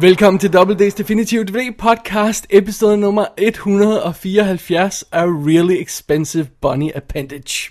Velkommen 0.00 0.38
til 0.40 0.52
Double 0.52 0.86
D's 0.88 0.94
Definitive 0.98 1.44
DVD 1.44 1.76
Podcast, 1.78 2.46
episode 2.50 2.96
nummer 2.96 3.24
174 3.38 5.04
af 5.12 5.24
Really 5.24 5.82
Expensive 5.82 6.46
Bunny 6.62 6.90
Appendage. 6.94 7.70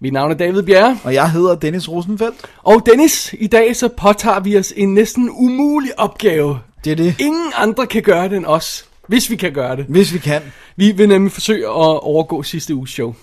Mit 0.00 0.12
navn 0.12 0.30
er 0.30 0.34
David 0.34 0.62
Bjerre, 0.62 0.98
Og 1.04 1.14
jeg 1.14 1.30
hedder 1.30 1.54
Dennis 1.54 1.88
Rosenfeldt. 1.88 2.36
og 2.62 2.82
Dennis, 2.86 3.34
i 3.38 3.46
dag 3.46 3.76
så 3.76 3.88
påtager 3.88 4.40
vi 4.40 4.58
os 4.58 4.72
en 4.76 4.94
næsten 4.94 5.30
umulig 5.30 5.98
opgave. 6.00 6.58
Det 6.84 6.92
er 6.92 6.96
det. 6.96 7.14
Ingen 7.20 7.52
andre 7.56 7.86
kan 7.86 8.02
gøre 8.02 8.28
det 8.28 8.36
end 8.36 8.46
os, 8.46 8.84
hvis 9.08 9.30
vi 9.30 9.36
kan 9.36 9.52
gøre 9.52 9.76
det. 9.76 9.84
Hvis 9.88 10.12
vi 10.12 10.18
kan. 10.18 10.42
Vi 10.76 10.90
vil 10.90 11.08
nemlig 11.08 11.32
forsøge 11.32 11.64
at 11.66 12.00
overgå 12.02 12.42
sidste 12.42 12.74
uges 12.74 12.90
show. 12.90 13.14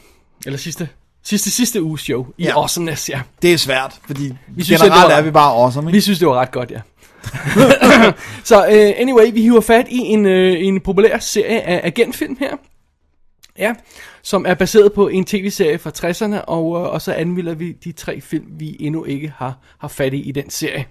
Eller 0.45 0.59
sidste, 0.59 0.89
sidste, 1.23 1.51
sidste 1.51 1.83
uges 1.83 2.01
show 2.01 2.25
i 2.37 2.43
Ja. 2.43 2.57
Awesomeness, 2.59 3.09
ja. 3.09 3.21
Det 3.41 3.53
er 3.53 3.57
svært, 3.57 3.95
fordi 4.07 4.33
Vi 4.47 4.63
synes, 4.63 4.81
at 4.81 4.85
det 4.85 4.91
generelt 4.93 5.11
var- 5.11 5.17
er 5.17 5.21
vi 5.21 5.31
bare 5.31 5.53
awesome, 5.63 5.89
ikke? 5.89 5.95
Vi 5.95 6.01
synes, 6.01 6.19
det 6.19 6.27
var 6.27 6.33
ret 6.39 6.51
godt, 6.51 6.71
ja. 6.71 6.79
så 8.49 8.57
uh, 8.59 9.01
anyway, 9.01 9.33
vi 9.33 9.41
hiver 9.41 9.61
fat 9.61 9.85
i 9.89 9.97
en, 9.97 10.25
uh, 10.25 10.31
en 10.31 10.81
populær 10.81 11.17
serie 11.19 11.61
af 11.61 11.81
agentfilm 11.83 12.37
her. 12.39 12.55
Ja, 13.57 13.73
som 14.21 14.45
er 14.47 14.53
baseret 14.53 14.93
på 14.93 15.07
en 15.07 15.25
tv-serie 15.25 15.77
fra 15.77 15.91
60'erne, 15.97 16.43
og, 16.47 16.65
uh, 16.65 16.81
og 16.81 17.01
så 17.01 17.13
anmelder 17.13 17.53
vi 17.53 17.71
de 17.71 17.91
tre 17.91 18.21
film, 18.21 18.45
vi 18.49 18.77
endnu 18.79 19.03
ikke 19.05 19.33
har, 19.37 19.57
har 19.79 19.87
fat 19.87 20.13
i 20.13 20.21
i 20.21 20.31
den 20.31 20.49
serie. 20.49 20.85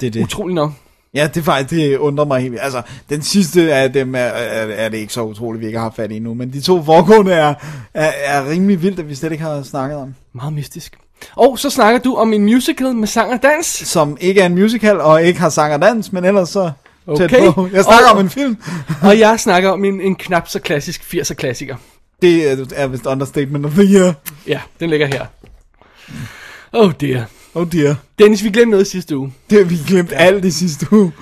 Det 0.00 0.06
er 0.06 0.10
det. 0.10 0.22
Utrolig 0.22 0.54
nok. 0.54 0.72
Ja, 1.14 1.28
det 1.34 1.40
er 1.40 1.44
faktisk, 1.44 1.70
det 1.70 1.96
undrer 1.96 2.24
mig 2.24 2.42
helt. 2.42 2.58
Altså, 2.60 2.82
den 3.08 3.22
sidste 3.22 3.74
af 3.74 3.92
dem 3.92 4.14
er, 4.14 4.18
er, 4.18 4.66
er 4.66 4.88
det 4.88 4.98
ikke 4.98 5.12
så 5.12 5.22
utroligt, 5.22 5.60
vi 5.60 5.66
ikke 5.66 5.78
har 5.78 5.92
fat 5.96 6.12
i 6.12 6.18
nu. 6.18 6.34
Men 6.34 6.52
de 6.52 6.60
to 6.60 6.82
foregående 6.82 7.32
er, 7.32 7.54
er, 7.94 8.12
er 8.24 8.50
rimelig 8.50 8.82
vildt, 8.82 8.98
at 8.98 9.08
vi 9.08 9.14
slet 9.14 9.32
ikke 9.32 9.44
har 9.44 9.62
snakket 9.62 9.98
om. 9.98 10.14
Meget 10.32 10.52
mystisk. 10.52 10.96
Og 11.36 11.58
så 11.58 11.70
snakker 11.70 12.00
du 12.00 12.14
om 12.14 12.32
en 12.32 12.42
musical 12.44 12.94
med 12.94 13.08
sang 13.08 13.32
og 13.32 13.42
dans. 13.42 13.66
Som 13.66 14.16
ikke 14.20 14.40
er 14.40 14.46
en 14.46 14.54
musical, 14.54 15.00
og 15.00 15.22
ikke 15.24 15.40
har 15.40 15.48
sang 15.48 15.74
og 15.74 15.82
dans, 15.82 16.12
men 16.12 16.24
ellers 16.24 16.48
så 16.48 16.70
Okay. 17.06 17.28
tæt 17.28 17.54
på. 17.54 17.68
Jeg 17.72 17.84
snakker 17.84 18.06
Og- 18.10 18.16
om 18.18 18.24
en 18.24 18.30
film. 18.30 18.56
og 19.08 19.18
jeg 19.18 19.40
snakker 19.40 19.70
om 19.70 19.84
en, 19.84 20.00
en 20.00 20.14
knap 20.16 20.48
så 20.48 20.58
klassisk 20.60 21.00
80'er 21.14 21.34
klassiker. 21.34 21.76
Det 22.22 22.50
er, 22.52 22.64
er 22.76 22.86
vist 22.86 23.06
understatement 23.06 23.66
of 23.66 23.72
the 23.72 23.84
year. 23.94 24.12
Ja, 24.46 24.60
den 24.80 24.90
ligger 24.90 25.06
her. 25.06 25.26
Oh 26.72 26.92
dear. 27.00 27.24
Oh 27.54 27.66
dear. 27.72 27.94
Dennis, 28.18 28.44
vi 28.44 28.50
glemte 28.50 28.70
noget 28.70 28.86
sidste 28.86 29.16
uge. 29.16 29.32
Det 29.50 29.70
vi 29.70 29.78
glemt 29.88 30.12
alt 30.16 30.44
i 30.44 30.50
sidste 30.50 30.86
uge. 30.92 31.12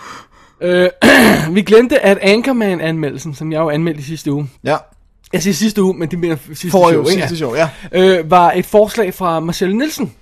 Øh, 0.60 0.88
vi 1.54 1.62
glemte, 1.62 2.00
at 2.00 2.18
Anchorman-anmeldelsen, 2.22 3.34
som 3.34 3.52
jeg 3.52 3.58
jo 3.58 3.70
anmeldte 3.70 4.00
i 4.00 4.04
sidste 4.04 4.32
uge, 4.32 4.50
Ja, 4.64 4.76
jeg 5.32 5.42
siger 5.42 5.54
sidste 5.54 5.82
uge, 5.82 5.94
men 5.98 6.10
det 6.10 6.18
mener 6.18 6.36
sidste 6.46 6.70
for 6.70 6.90
show, 6.90 7.00
ikke? 7.00 7.12
sidste 7.12 7.36
show, 7.36 7.54
ja. 7.54 7.68
Øh, 7.92 8.30
var 8.30 8.52
et 8.52 8.66
forslag 8.66 9.14
fra 9.14 9.40
Marcel 9.40 9.76
Nielsen, 9.76 10.12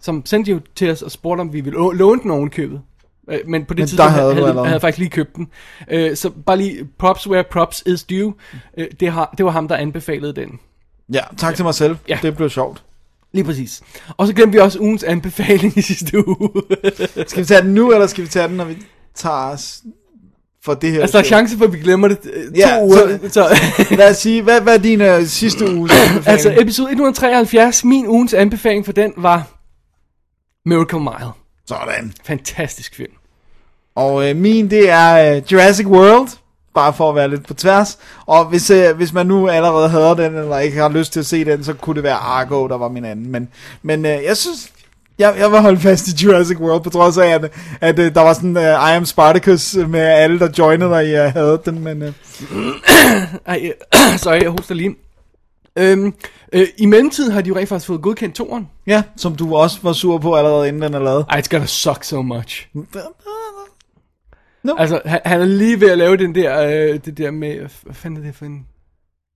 som 0.00 0.26
sendte 0.26 0.50
jo 0.50 0.60
til 0.76 0.90
os 0.90 1.02
og 1.02 1.10
spurgte, 1.10 1.40
om 1.40 1.52
vi 1.52 1.60
ville 1.60 1.78
lå- 1.78 1.92
låne 1.92 2.22
den 2.22 2.30
oven 2.30 2.46
i 2.46 2.50
købet. 2.50 2.80
Øh, 3.30 3.38
Men 3.46 3.64
på 3.64 3.74
det 3.74 3.78
Men 3.80 3.88
tidspunkt 3.88 4.12
havde 4.12 4.34
havde, 4.34 4.46
havde, 4.46 4.58
havde 4.58 4.72
jeg 4.72 4.80
faktisk 4.80 4.98
lige 4.98 5.10
købt 5.10 5.36
den. 5.36 5.48
Øh, 5.90 6.16
så 6.16 6.30
bare 6.30 6.56
lige 6.56 6.88
props 6.98 7.28
where 7.28 7.44
props 7.50 7.82
is 7.86 8.04
due. 8.04 8.34
Øh, 8.78 8.86
det, 9.00 9.12
har, 9.12 9.34
det 9.38 9.44
var 9.44 9.50
ham, 9.52 9.68
der 9.68 9.76
anbefalede 9.76 10.32
den. 10.32 10.58
Ja, 11.12 11.20
tak 11.36 11.54
til 11.56 11.64
mig 11.64 11.74
selv. 11.74 11.96
Ja. 12.08 12.18
Det 12.22 12.36
blev 12.36 12.50
sjovt. 12.50 12.82
Lige 13.32 13.44
præcis. 13.44 13.82
Og 14.16 14.26
så 14.26 14.32
glemte 14.34 14.52
vi 14.52 14.58
også 14.58 14.78
ugens 14.80 15.02
anbefaling 15.02 15.78
i 15.78 15.82
sidste 15.82 16.28
uge. 16.28 16.50
Skal 17.26 17.38
vi 17.42 17.44
tage 17.44 17.62
den 17.62 17.74
nu, 17.74 17.92
eller 17.92 18.06
skal 18.06 18.24
vi 18.24 18.28
tage 18.28 18.48
den, 18.48 18.56
når 18.56 18.64
vi 18.64 18.76
tager 19.14 19.36
os 19.52 19.82
for 20.64 20.74
det 20.74 20.92
her? 20.92 21.00
altså, 21.00 21.18
der 21.18 21.24
er 21.24 21.26
chance 21.28 21.56
for, 21.58 21.64
at 21.64 21.72
vi 21.72 21.78
glemmer 21.78 22.08
det 22.08 22.18
øh, 22.32 22.44
to 22.44 22.50
Ja, 22.56 22.82
uger. 22.84 23.18
så- 23.28 23.28
Så, 23.32 23.56
Lad 23.96 24.10
os 24.10 24.16
sige, 24.16 24.42
hvad, 24.42 24.60
hvad 24.60 24.74
er 24.74 24.78
din 24.82 25.00
uh, 25.00 25.24
sidste 25.26 25.74
uges 25.76 25.92
anbefaling? 25.94 26.28
altså, 26.28 26.54
episode 26.60 26.90
173, 26.90 27.84
min 27.84 28.06
ugens 28.06 28.34
anbefaling 28.34 28.84
for 28.84 28.92
den 28.92 29.12
var 29.16 29.48
Miracle 30.68 31.00
Mile. 31.00 31.30
Sådan. 31.66 32.12
Fantastisk 32.24 32.94
film. 32.96 33.12
Og 33.94 34.28
øh, 34.30 34.36
min, 34.36 34.70
det 34.70 34.90
er 34.90 35.36
øh, 35.36 35.42
Jurassic 35.52 35.86
World. 35.86 36.28
Bare 36.74 36.92
for 36.92 37.08
at 37.08 37.14
være 37.14 37.28
lidt 37.30 37.46
på 37.46 37.54
tværs. 37.54 37.98
Og 38.26 38.44
hvis, 38.44 38.70
øh, 38.70 38.96
hvis 38.96 39.12
man 39.12 39.26
nu 39.26 39.48
allerede 39.48 39.88
hader 39.88 40.14
den, 40.14 40.34
eller 40.36 40.58
ikke 40.58 40.76
har 40.78 40.88
lyst 40.88 41.12
til 41.12 41.20
at 41.20 41.26
se 41.26 41.44
den, 41.44 41.64
så 41.64 41.72
kunne 41.74 41.94
det 41.96 42.02
være 42.02 42.14
Argo, 42.14 42.68
der 42.68 42.76
var 42.78 42.88
min 42.88 43.04
anden. 43.04 43.32
Men, 43.32 43.48
men 43.82 44.06
øh, 44.06 44.24
jeg 44.24 44.36
synes, 44.36 44.71
jeg, 45.22 45.34
jeg 45.38 45.50
vil 45.50 45.60
holde 45.60 45.80
fast 45.80 46.08
i 46.08 46.24
Jurassic 46.24 46.58
World, 46.58 46.82
på 46.82 46.90
trods 46.90 47.18
af, 47.18 47.28
at, 47.28 47.52
at 47.80 47.98
øh, 47.98 48.14
der 48.14 48.20
var 48.20 48.32
sådan 48.32 48.56
uh, 48.56 48.62
I 48.62 48.96
Am 48.96 49.04
Spartacus 49.04 49.74
med 49.88 50.00
alle, 50.00 50.38
der 50.38 50.48
joinede 50.58 50.90
dig 50.90 51.26
uh, 51.26 51.32
havde 51.32 51.62
den. 51.64 51.84
Men 51.84 52.02
øh, 52.02 52.12
Ej, 53.46 53.72
øh, 53.94 54.18
sorry, 54.18 54.42
jeg 54.42 54.50
hoster 54.50 54.74
lige. 54.74 54.96
Øhm, 55.78 56.14
øh, 56.52 56.66
I 56.78 56.86
mellemtiden 56.86 57.32
har 57.32 57.40
de 57.40 57.48
jo 57.48 57.56
rent 57.56 57.68
faktisk 57.68 57.86
fået 57.86 58.02
godkendt 58.02 58.34
toren. 58.34 58.68
ja, 58.86 59.02
som 59.16 59.36
du 59.36 59.56
også 59.56 59.78
var 59.82 59.92
sur 59.92 60.18
på 60.18 60.34
allerede, 60.34 60.68
inden 60.68 60.82
den 60.82 60.94
er 60.94 60.98
lavet. 60.98 61.26
Ej, 61.30 61.40
it's 61.40 61.48
gonna 61.50 61.66
suck 61.66 62.04
so 62.04 62.22
much. 62.22 62.68
No. 64.62 64.74
Altså, 64.78 65.00
han, 65.04 65.20
han 65.24 65.40
er 65.40 65.44
lige 65.44 65.80
ved 65.80 65.90
at 65.90 65.98
lave 65.98 66.16
den 66.16 66.34
der, 66.34 66.62
øh, 66.62 67.00
det 67.04 67.18
der 67.18 67.30
med, 67.30 67.68
hvad 67.82 67.94
fanden 67.94 68.22
er 68.22 68.26
det 68.26 68.34
for 68.34 68.44
en... 68.44 68.66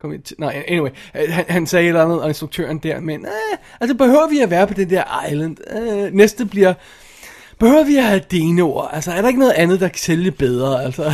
Kom 0.06 0.14
ind 0.14 0.22
til, 0.22 0.36
nej, 0.38 0.64
anyway, 0.68 0.90
øh, 1.16 1.32
han, 1.32 1.44
han 1.48 1.66
sagde 1.66 1.84
et 1.84 1.88
eller 1.88 2.04
andet, 2.04 2.22
og 2.22 2.28
instruktøren 2.28 2.78
der, 2.78 3.00
men, 3.00 3.20
øh, 3.20 3.58
altså, 3.80 3.94
behøver 3.94 4.28
vi 4.28 4.38
at 4.38 4.50
være 4.50 4.66
på 4.66 4.74
den 4.74 4.90
der 4.90 5.26
island? 5.28 5.56
Øh, 5.76 6.14
næste 6.14 6.44
bliver, 6.46 6.74
behøver 7.60 7.84
vi 7.84 7.96
at 7.96 8.04
have 8.04 8.20
dinoer? 8.30 8.88
Altså, 8.88 9.12
er 9.12 9.20
der 9.20 9.28
ikke 9.28 9.40
noget 9.40 9.52
andet, 9.52 9.80
der 9.80 9.88
kan 9.88 9.98
sælge 9.98 10.30
bedre? 10.30 10.84
Altså, 10.84 11.02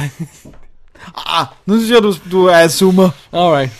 Ah, 1.26 1.46
nu 1.66 1.76
synes 1.76 1.90
jeg, 1.90 2.02
du, 2.02 2.14
du 2.30 2.46
er 2.46 2.68
zoomer. 2.68 3.10
alright. 3.32 3.72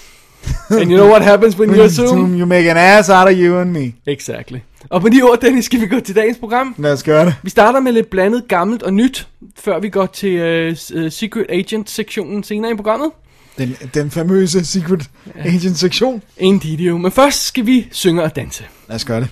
And 0.70 0.90
you 0.90 0.96
know 0.96 1.08
what 1.08 1.22
happens 1.22 1.58
when 1.58 1.70
you 1.70 1.82
assume? 1.82 2.38
You 2.38 2.46
make 2.46 2.70
an 2.70 2.76
ass 2.76 3.08
out 3.10 3.28
of 3.28 3.34
you 3.34 3.58
and 3.58 3.70
me. 3.70 3.92
Exactly. 4.06 4.58
Og 4.90 5.00
på 5.00 5.08
de 5.08 5.22
ord, 5.22 5.40
Dennis, 5.40 5.64
skal 5.64 5.80
vi 5.80 5.86
gå 5.86 6.00
til 6.00 6.16
dagens 6.16 6.38
program. 6.38 6.74
Lad 6.78 6.92
os 6.92 7.02
gøre 7.02 7.24
det. 7.26 7.34
Vi 7.42 7.50
starter 7.50 7.80
med 7.80 7.92
lidt 7.92 8.10
blandet 8.10 8.44
gammelt 8.48 8.82
og 8.82 8.94
nyt, 8.94 9.28
før 9.58 9.78
vi 9.78 9.88
går 9.88 10.06
til 10.06 10.70
uh, 10.96 11.12
Secret 11.12 11.46
Agent-sektionen 11.48 12.42
senere 12.42 12.72
i 12.72 12.74
programmet. 12.74 13.10
Den, 13.58 13.76
den 13.94 14.10
famøse 14.10 14.64
Secret 14.64 15.10
Agent 15.44 15.78
sektion. 15.78 16.22
Indeed, 16.36 16.78
jo. 16.78 16.98
Men 16.98 17.12
først 17.12 17.46
skal 17.46 17.66
vi 17.66 17.88
synge 17.90 18.22
og 18.22 18.36
danse. 18.36 18.64
Lad 18.88 18.96
os 18.96 19.04
gøre 19.04 19.20
det. 19.20 19.28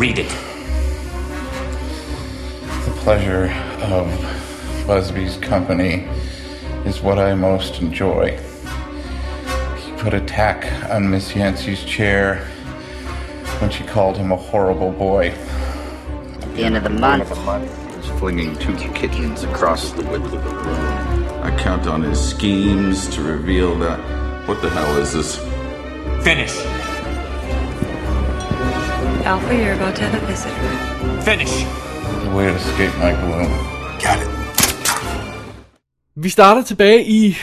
Read 0.00 0.18
it. 0.18 0.36
The 2.84 2.92
pleasure 3.02 3.50
of 3.82 4.06
Busby's 4.86 5.38
company 5.42 6.08
is 6.86 7.02
what 7.02 7.18
I 7.32 7.34
most 7.34 7.80
enjoy. 7.80 8.30
He 9.76 9.92
put 9.98 10.14
a 10.14 10.20
tack 10.26 10.66
on 10.90 11.08
Miss 11.08 11.36
Yancey's 11.36 11.84
chair 11.86 12.36
when 13.60 13.70
she 13.70 13.84
called 13.84 14.16
him 14.16 14.32
a 14.32 14.36
horrible 14.36 14.92
boy. 14.92 15.32
At 16.42 16.54
the 16.56 16.64
end 16.64 16.76
of 16.76 16.82
the 16.82 16.90
month, 16.90 17.30
is 17.98 18.18
flinging 18.18 18.56
two 18.56 18.76
kittens 18.92 19.44
across 19.44 19.92
the 19.92 20.02
width 20.04 20.32
of 20.32 20.44
the 20.44 20.54
room. 20.54 21.17
I 21.42 21.50
count 21.50 21.86
on 21.86 22.02
his 22.02 22.18
schemes 22.18 23.06
to 23.14 23.22
reveal 23.22 23.78
that. 23.78 23.98
What 24.48 24.60
the 24.60 24.68
hell 24.68 24.96
is 25.02 25.12
this? 25.12 25.38
Finish. 26.22 26.54
Alpha, 29.24 29.54
you're 29.54 29.74
about 29.74 29.96
to 29.96 30.02
have 30.02 30.22
a 30.22 30.26
visitor. 30.26 31.22
Finish. 31.22 31.64
The 32.24 32.30
way 32.36 32.44
to 32.46 32.54
escape 32.54 32.94
my 32.98 33.12
gloom. 33.12 33.50
Vi 36.16 36.28
starter 36.28 36.62
tilbage 36.62 37.04
i, 37.04 37.36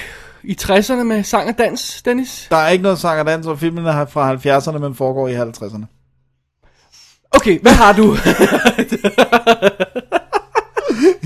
i 0.43 0.57
60'erne 0.61 1.03
med 1.03 1.23
sang 1.23 1.49
og 1.49 1.57
dans, 1.57 2.01
Dennis. 2.01 2.47
Der 2.49 2.57
er 2.57 2.69
ikke 2.69 2.83
noget 2.83 2.99
sang 2.99 3.19
og 3.19 3.25
dans, 3.25 3.47
og 3.47 3.59
filmen 3.59 3.85
er 3.85 4.05
fra 4.05 4.33
70'erne, 4.33 4.77
men 4.77 4.95
foregår 4.95 5.27
i 5.27 5.35
50'erne. 5.35 5.85
Okay, 7.31 7.59
hvad 7.61 7.73
har 7.73 7.93
du? 7.93 8.15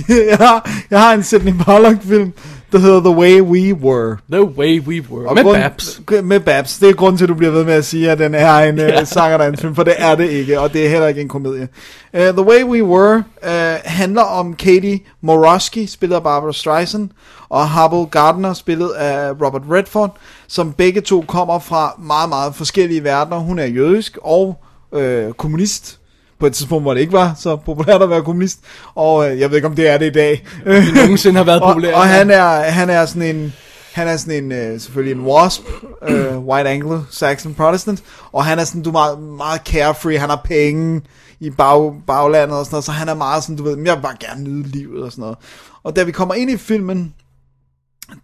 jeg, 0.29 0.37
har, 0.37 0.69
jeg 0.89 0.99
har 0.99 1.13
en 1.13 1.23
Sidney 1.23 1.53
Pollock 1.63 2.01
film, 2.01 2.33
der 2.71 2.77
hedder 2.79 2.99
The 2.99 3.09
Way 3.09 3.41
We 3.41 3.73
Were. 3.73 4.17
The 4.31 4.43
way 4.43 4.79
we 4.81 5.01
were. 5.11 5.27
Og 5.29 5.35
med 5.35 5.43
grund- 5.43 5.57
Babs. 5.57 6.01
Med 6.23 6.39
Babs. 6.39 6.77
Det 6.77 6.89
er 6.89 6.93
grunden 6.93 7.17
til, 7.17 7.25
at 7.25 7.29
du 7.29 7.33
bliver 7.33 7.51
ved 7.51 7.65
med 7.65 7.73
at 7.73 7.85
sige, 7.85 8.11
at 8.11 8.19
den 8.19 8.35
er 8.35 8.55
en 8.59 8.77
ja. 8.77 9.01
uh, 9.01 9.07
sang 9.07 9.33
og 9.33 9.39
dans 9.39 9.61
film, 9.61 9.75
for 9.75 9.83
det 9.83 9.93
er 9.97 10.15
det 10.15 10.29
ikke, 10.29 10.59
og 10.59 10.73
det 10.73 10.85
er 10.85 10.89
heller 10.89 11.07
ikke 11.07 11.21
en 11.21 11.27
komedie. 11.27 11.67
Uh, 12.13 12.19
The 12.19 12.41
Way 12.41 12.63
We 12.63 12.83
Were 12.83 13.15
uh, 13.43 13.51
handler 13.85 14.21
om 14.21 14.53
Katie 14.53 14.99
Morosky, 15.21 15.85
spillet 15.85 16.15
af 16.15 16.23
Barbara 16.23 16.53
Streisand, 16.53 17.09
og 17.49 17.69
Hubble 17.81 18.05
Gardner, 18.11 18.53
spillet 18.53 18.89
af 18.89 19.31
Robert 19.31 19.61
Redford, 19.71 20.15
som 20.47 20.73
begge 20.73 21.01
to 21.01 21.23
kommer 21.27 21.59
fra 21.59 21.95
meget, 21.99 22.29
meget 22.29 22.55
forskellige 22.55 23.03
verdener. 23.03 23.37
Hun 23.37 23.59
er 23.59 23.65
jødisk 23.65 24.17
og 24.21 24.59
øh, 24.93 25.31
kommunist 25.33 25.98
på 26.39 26.45
et 26.45 26.53
tidspunkt, 26.53 26.83
hvor 26.83 26.93
det 26.93 27.01
ikke 27.01 27.13
var 27.13 27.35
så 27.39 27.55
populært 27.55 28.01
at 28.01 28.09
være 28.09 28.23
kommunist, 28.23 28.59
og 28.95 29.31
øh, 29.31 29.39
jeg 29.39 29.49
ved 29.49 29.57
ikke, 29.57 29.67
om 29.67 29.75
det 29.75 29.89
er 29.89 29.97
det 29.97 30.05
i 30.05 30.09
dag. 30.09 30.45
Det 30.65 30.93
nogensinde 30.93 31.37
har 31.37 31.43
været 31.43 31.61
og, 31.61 31.73
populært. 31.73 31.93
og 31.93 32.07
han 32.07 32.31
er, 32.31 32.61
han 32.61 32.89
er 32.89 33.05
sådan 33.05 33.35
en, 33.35 33.53
han 33.93 34.07
er 34.07 34.17
sådan 34.17 34.43
en, 34.43 34.51
øh, 34.51 34.79
selvfølgelig 34.79 35.19
en 35.19 35.25
wasp, 35.25 35.63
øh, 36.07 36.37
white 36.37 36.69
anglo-saxon 36.69 37.53
protestant, 37.53 38.03
og 38.31 38.45
han 38.45 38.59
er 38.59 38.63
sådan, 38.63 38.81
du 38.81 38.89
er 38.89 38.93
meget, 38.93 39.19
meget 39.19 39.61
carefree, 39.65 40.19
han 40.19 40.29
har 40.29 40.41
penge 40.45 41.01
i 41.39 41.49
bag, 41.49 41.93
baglandet 42.07 42.57
og 42.57 42.65
sådan 42.65 42.75
noget, 42.75 42.85
så 42.85 42.91
han 42.91 43.09
er 43.09 43.13
meget 43.13 43.43
sådan, 43.43 43.55
du 43.55 43.63
ved, 43.63 43.77
jeg 43.85 43.95
vil 43.95 44.01
bare 44.01 44.17
gerne 44.19 44.43
nyde 44.43 44.67
livet 44.67 45.03
og 45.03 45.11
sådan 45.11 45.21
noget. 45.21 45.37
Og 45.83 45.95
da 45.95 46.03
vi 46.03 46.11
kommer 46.11 46.33
ind 46.33 46.51
i 46.51 46.57
filmen, 46.57 47.13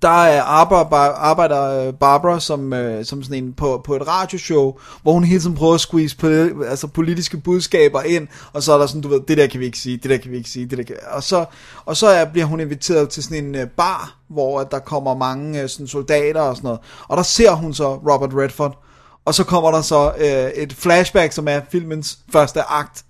der 0.01 0.23
er 0.23 0.41
arbejder, 0.41 0.95
arbejder 1.15 1.91
Barbara 1.91 2.39
som, 2.39 2.73
øh, 2.73 3.05
som 3.05 3.23
sådan 3.23 3.43
en 3.43 3.53
på, 3.53 3.81
på 3.85 3.95
et 3.95 4.07
radioshow, 4.07 4.73
hvor 5.01 5.13
hun 5.13 5.23
hele 5.23 5.41
tiden 5.41 5.55
prøver 5.55 5.73
at 5.73 5.79
squeeze 5.79 6.17
på, 6.17 6.27
altså 6.63 6.87
politiske 6.87 7.37
budskaber 7.37 8.01
ind, 8.01 8.27
og 8.53 8.63
så 8.63 8.73
er 8.73 8.77
der 8.77 8.87
sådan, 8.87 9.01
du 9.01 9.07
ved, 9.07 9.21
det 9.27 9.37
der 9.37 9.47
kan 9.47 9.59
vi 9.59 9.65
ikke 9.65 9.79
sige, 9.79 9.97
det 9.97 10.09
der 10.09 10.17
kan 10.17 10.31
vi 10.31 10.37
ikke 10.37 10.49
sige, 10.49 10.65
det 10.65 10.77
der 10.77 10.83
kan... 10.83 10.95
Og 11.11 11.23
så, 11.23 11.45
og 11.85 11.97
så 11.97 12.07
er, 12.07 12.25
bliver 12.25 12.45
hun 12.45 12.59
inviteret 12.59 13.09
til 13.09 13.23
sådan 13.23 13.45
en 13.45 13.55
øh, 13.55 13.67
bar, 13.67 14.17
hvor 14.27 14.59
at 14.59 14.71
der 14.71 14.79
kommer 14.79 15.15
mange 15.15 15.61
øh, 15.61 15.69
sådan 15.69 15.87
soldater 15.87 16.41
og 16.41 16.55
sådan 16.55 16.67
noget, 16.67 16.79
og 17.07 17.17
der 17.17 17.23
ser 17.23 17.51
hun 17.51 17.73
så 17.73 17.93
Robert 17.93 18.33
Redford, 18.33 18.83
og 19.25 19.35
så 19.35 19.43
kommer 19.43 19.71
der 19.71 19.81
så 19.81 20.13
øh, 20.17 20.63
et 20.63 20.73
flashback, 20.73 21.33
som 21.33 21.47
er 21.47 21.61
filmens 21.71 22.17
første 22.31 22.61
akt, 22.61 23.05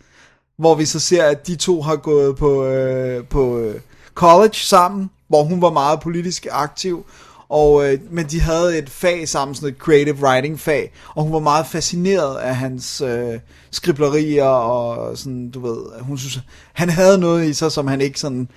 hvor 0.58 0.76
vi 0.76 0.86
så 0.86 1.00
ser, 1.00 1.24
at 1.24 1.48
de 1.48 1.56
to 1.56 1.82
har 1.82 1.96
gået 1.96 2.36
på, 2.36 2.66
øh, 2.66 3.26
på 3.26 3.58
øh, 3.58 3.76
college 4.14 4.56
sammen, 4.56 5.10
hvor 5.28 5.44
hun 5.44 5.62
var 5.62 5.72
meget 5.72 6.00
politisk 6.00 6.48
aktiv, 6.52 7.06
og, 7.50 7.94
øh, 7.94 8.00
men 8.12 8.26
de 8.26 8.42
havde 8.42 8.78
et 8.78 8.90
fag 8.90 9.30
sammen, 9.30 9.56
sådan 9.56 9.70
et 9.70 9.78
creative 9.78 10.16
writing 10.16 10.60
fag, 10.60 10.94
og 11.16 11.24
hun 11.24 11.34
var 11.34 11.40
meget 11.40 11.68
fascineret 11.68 12.38
af 12.38 12.56
hans 12.56 13.02
øh, 13.02 13.40
skriblerier, 13.72 14.44
og 14.44 15.18
sådan, 15.18 15.52
du 15.52 15.60
ved, 15.60 16.02
hun 16.02 16.18
synes, 16.18 16.40
han 16.74 16.90
havde 16.90 17.18
noget 17.18 17.50
i 17.50 17.54
sig, 17.54 17.72
som 17.72 17.88
han 17.88 18.02
ikke 18.02 18.20
sådan 18.20 18.48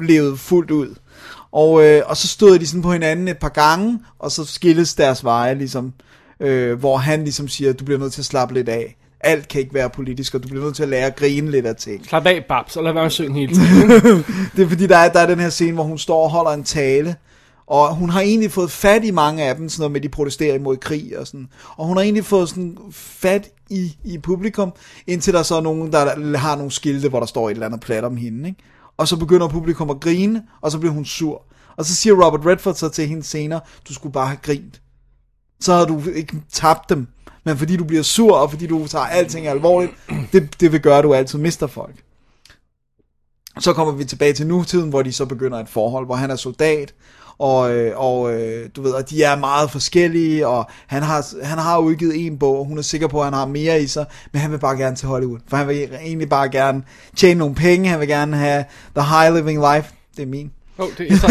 levede 0.00 0.36
fuldt 0.36 0.70
ud. 0.70 0.94
Og, 1.52 1.84
øh, 1.84 2.02
og 2.06 2.16
så 2.16 2.28
stod 2.28 2.58
de 2.58 2.66
sådan 2.66 2.82
på 2.82 2.92
hinanden 2.92 3.28
et 3.28 3.38
par 3.38 3.48
gange, 3.48 3.98
og 4.18 4.32
så 4.32 4.44
skilles 4.44 4.94
deres 4.94 5.24
veje, 5.24 5.54
ligesom, 5.54 5.92
øh, 6.40 6.78
hvor 6.78 6.96
han 6.96 7.22
ligesom 7.22 7.48
siger, 7.48 7.72
du 7.72 7.84
bliver 7.84 8.00
nødt 8.00 8.12
til 8.12 8.20
at 8.20 8.26
slappe 8.26 8.54
lidt 8.54 8.68
af. 8.68 8.97
Alt 9.20 9.48
kan 9.48 9.60
ikke 9.60 9.74
være 9.74 9.90
politisk, 9.90 10.34
og 10.34 10.42
du 10.42 10.48
bliver 10.48 10.64
nødt 10.64 10.76
til 10.76 10.82
at 10.82 10.88
lære 10.88 11.06
at 11.06 11.16
grine 11.16 11.50
lidt 11.50 11.66
af 11.66 11.76
ting. 11.76 12.06
Slap 12.06 12.26
af, 12.26 12.44
Babs, 12.48 12.76
og 12.76 12.84
lad 12.84 12.92
være 12.92 13.10
synge 13.10 13.40
hele 13.40 13.54
tiden. 13.54 13.90
Det 14.56 14.64
er 14.64 14.68
fordi, 14.68 14.86
der 14.86 14.96
er, 14.96 15.12
der 15.12 15.20
er 15.20 15.26
den 15.26 15.40
her 15.40 15.48
scene, 15.48 15.72
hvor 15.72 15.82
hun 15.82 15.98
står 15.98 16.22
og 16.22 16.30
holder 16.30 16.50
en 16.50 16.64
tale, 16.64 17.16
og 17.66 17.94
hun 17.94 18.10
har 18.10 18.20
egentlig 18.20 18.50
fået 18.50 18.70
fat 18.70 19.04
i 19.04 19.10
mange 19.10 19.44
af 19.44 19.56
dem, 19.56 19.68
sådan 19.68 19.80
noget 19.80 19.92
med, 19.92 20.00
de 20.00 20.08
protesterer 20.08 20.54
imod 20.54 20.76
krig 20.76 21.18
og 21.18 21.26
sådan. 21.26 21.48
Og 21.76 21.86
hun 21.86 21.96
har 21.96 22.04
egentlig 22.04 22.24
fået 22.24 22.48
sådan 22.48 22.78
fat 22.92 23.50
i, 23.70 23.96
i 24.04 24.18
publikum, 24.18 24.72
indtil 25.06 25.34
der 25.34 25.42
så 25.42 25.54
er 25.54 25.60
nogen, 25.60 25.92
der 25.92 26.36
har 26.36 26.56
nogle 26.56 26.70
skilte, 26.70 27.08
hvor 27.08 27.20
der 27.20 27.26
står 27.26 27.48
et 27.48 27.52
eller 27.52 27.66
andet 27.66 27.80
plat 27.80 28.04
om 28.04 28.16
hende, 28.16 28.48
ikke? 28.48 28.62
Og 28.96 29.08
så 29.08 29.16
begynder 29.16 29.48
publikum 29.48 29.90
at 29.90 30.00
grine, 30.00 30.42
og 30.60 30.70
så 30.70 30.78
bliver 30.78 30.92
hun 30.92 31.04
sur. 31.04 31.42
Og 31.76 31.84
så 31.84 31.94
siger 31.94 32.24
Robert 32.24 32.46
Redford 32.46 32.74
så 32.74 32.88
til 32.88 33.06
hende 33.06 33.22
senere, 33.22 33.60
du 33.88 33.94
skulle 33.94 34.12
bare 34.12 34.26
have 34.26 34.38
grint. 34.42 34.82
Så 35.60 35.74
havde 35.74 35.86
du 35.86 36.02
ikke 36.14 36.36
tabt 36.52 36.90
dem. 36.90 37.06
Men 37.48 37.58
fordi 37.58 37.76
du 37.76 37.84
bliver 37.84 38.02
sur, 38.02 38.36
og 38.36 38.50
fordi 38.50 38.66
du 38.66 38.86
tager 38.86 39.04
alting 39.04 39.46
alvorligt, 39.46 39.92
det, 40.32 40.60
det 40.60 40.72
vil 40.72 40.80
gøre, 40.80 40.98
at 40.98 41.04
du 41.04 41.14
altid 41.14 41.38
mister 41.38 41.66
folk. 41.66 41.94
Så 43.58 43.72
kommer 43.72 43.92
vi 43.92 44.04
tilbage 44.04 44.32
til 44.32 44.46
nutiden, 44.46 44.90
hvor 44.90 45.02
de 45.02 45.12
så 45.12 45.26
begynder 45.26 45.58
et 45.58 45.68
forhold, 45.68 46.06
hvor 46.06 46.14
han 46.14 46.30
er 46.30 46.36
soldat, 46.36 46.94
og, 47.38 47.74
øh, 47.74 47.92
og 47.96 48.34
øh, 48.34 48.68
du 48.76 48.82
ved, 48.82 48.92
og 48.92 49.10
de 49.10 49.22
er 49.22 49.36
meget 49.36 49.70
forskellige, 49.70 50.46
og 50.46 50.66
han 50.86 51.02
har, 51.02 51.44
han 51.44 51.58
har 51.58 51.78
udgivet 51.78 52.26
en 52.26 52.38
bog, 52.38 52.58
og 52.58 52.64
hun 52.64 52.78
er 52.78 52.82
sikker 52.82 53.08
på, 53.08 53.18
at 53.18 53.24
han 53.24 53.34
har 53.34 53.46
mere 53.46 53.82
i 53.82 53.86
sig, 53.86 54.06
men 54.32 54.42
han 54.42 54.50
vil 54.50 54.58
bare 54.58 54.76
gerne 54.76 54.96
til 54.96 55.08
Hollywood, 55.08 55.38
for 55.48 55.56
han 55.56 55.68
vil 55.68 55.76
egentlig 55.76 56.28
bare 56.28 56.48
gerne 56.50 56.82
tjene 57.16 57.38
nogle 57.38 57.54
penge, 57.54 57.88
han 57.88 58.00
vil 58.00 58.08
gerne 58.08 58.36
have 58.36 58.64
the 58.96 59.04
high 59.04 59.34
living 59.34 59.60
life, 59.74 59.94
det 60.16 60.22
er 60.22 60.26
min. 60.26 60.50
Åh, 60.78 60.86
oh, 60.86 60.92
det 60.98 61.12
er 61.12 61.16
så. 61.16 61.26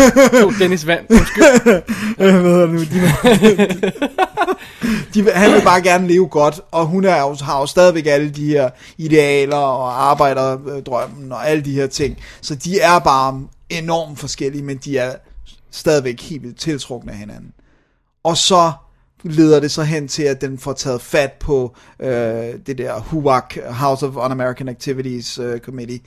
Oh, 0.45 0.59
Dennis 0.59 0.87
vandt. 0.87 1.11
Undskyld. 1.11 1.43
Hvad 2.17 2.31
hedder 2.31 2.65
det 2.65 2.73
nu? 2.73 2.79
De, 2.79 3.01
de, 5.23 5.31
han 5.31 5.53
vil 5.53 5.61
bare 5.63 5.81
gerne 5.81 6.07
leve 6.07 6.27
godt, 6.27 6.61
og 6.71 6.85
hun 6.85 7.05
er 7.05 7.21
jo, 7.21 7.35
har 7.41 7.59
jo 7.59 7.65
stadigvæk 7.65 8.05
alle 8.05 8.29
de 8.29 8.47
her 8.47 8.69
idealer 8.97 9.57
og 9.57 10.09
arbejderdrømmen 10.09 11.31
og 11.31 11.49
alle 11.49 11.65
de 11.65 11.73
her 11.73 11.87
ting. 11.87 12.17
Så 12.41 12.55
de 12.55 12.79
er 12.79 12.99
bare 12.99 13.47
enormt 13.69 14.19
forskellige, 14.19 14.63
men 14.63 14.77
de 14.77 14.97
er 14.97 15.15
stadigvæk 15.71 16.21
helt 16.21 16.43
vildt 16.43 16.59
tiltrukne 16.59 17.11
af 17.11 17.17
hinanden. 17.17 17.51
Og 18.23 18.37
så 18.37 18.71
leder 19.23 19.59
det 19.59 19.71
så 19.71 19.83
hen 19.83 20.07
til, 20.07 20.23
at 20.23 20.41
den 20.41 20.57
får 20.57 20.73
taget 20.73 21.01
fat 21.01 21.33
på 21.39 21.75
øh, 21.99 22.09
det 22.67 22.77
der 22.77 22.99
HUAC, 22.99 23.43
House 23.69 24.05
of 24.05 24.15
Un-American 24.15 24.69
Activities 24.69 25.39
øh, 25.39 25.59
Committee, 25.59 25.99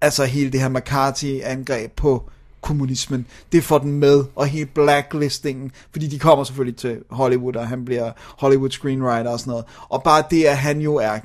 altså 0.00 0.24
hele 0.24 0.52
det 0.52 0.60
her 0.60 0.68
McCarthy-angreb 0.68 1.92
på 1.96 2.30
kommunismen, 2.60 3.26
det 3.52 3.64
får 3.64 3.78
den 3.78 3.92
med, 3.92 4.24
og 4.36 4.46
hele 4.46 4.66
blacklistingen, 4.66 5.72
fordi 5.90 6.06
de 6.06 6.18
kommer 6.18 6.44
selvfølgelig 6.44 6.76
til 6.76 6.98
Hollywood, 7.10 7.56
og 7.56 7.68
han 7.68 7.84
bliver 7.84 8.12
Hollywood 8.38 8.70
screenwriter 8.70 9.30
og 9.30 9.40
sådan 9.40 9.50
noget, 9.50 9.64
og 9.88 10.02
bare 10.02 10.24
det, 10.30 10.44
at 10.44 10.58
han 10.58 10.80
jo 10.80 10.94
er 10.96 11.18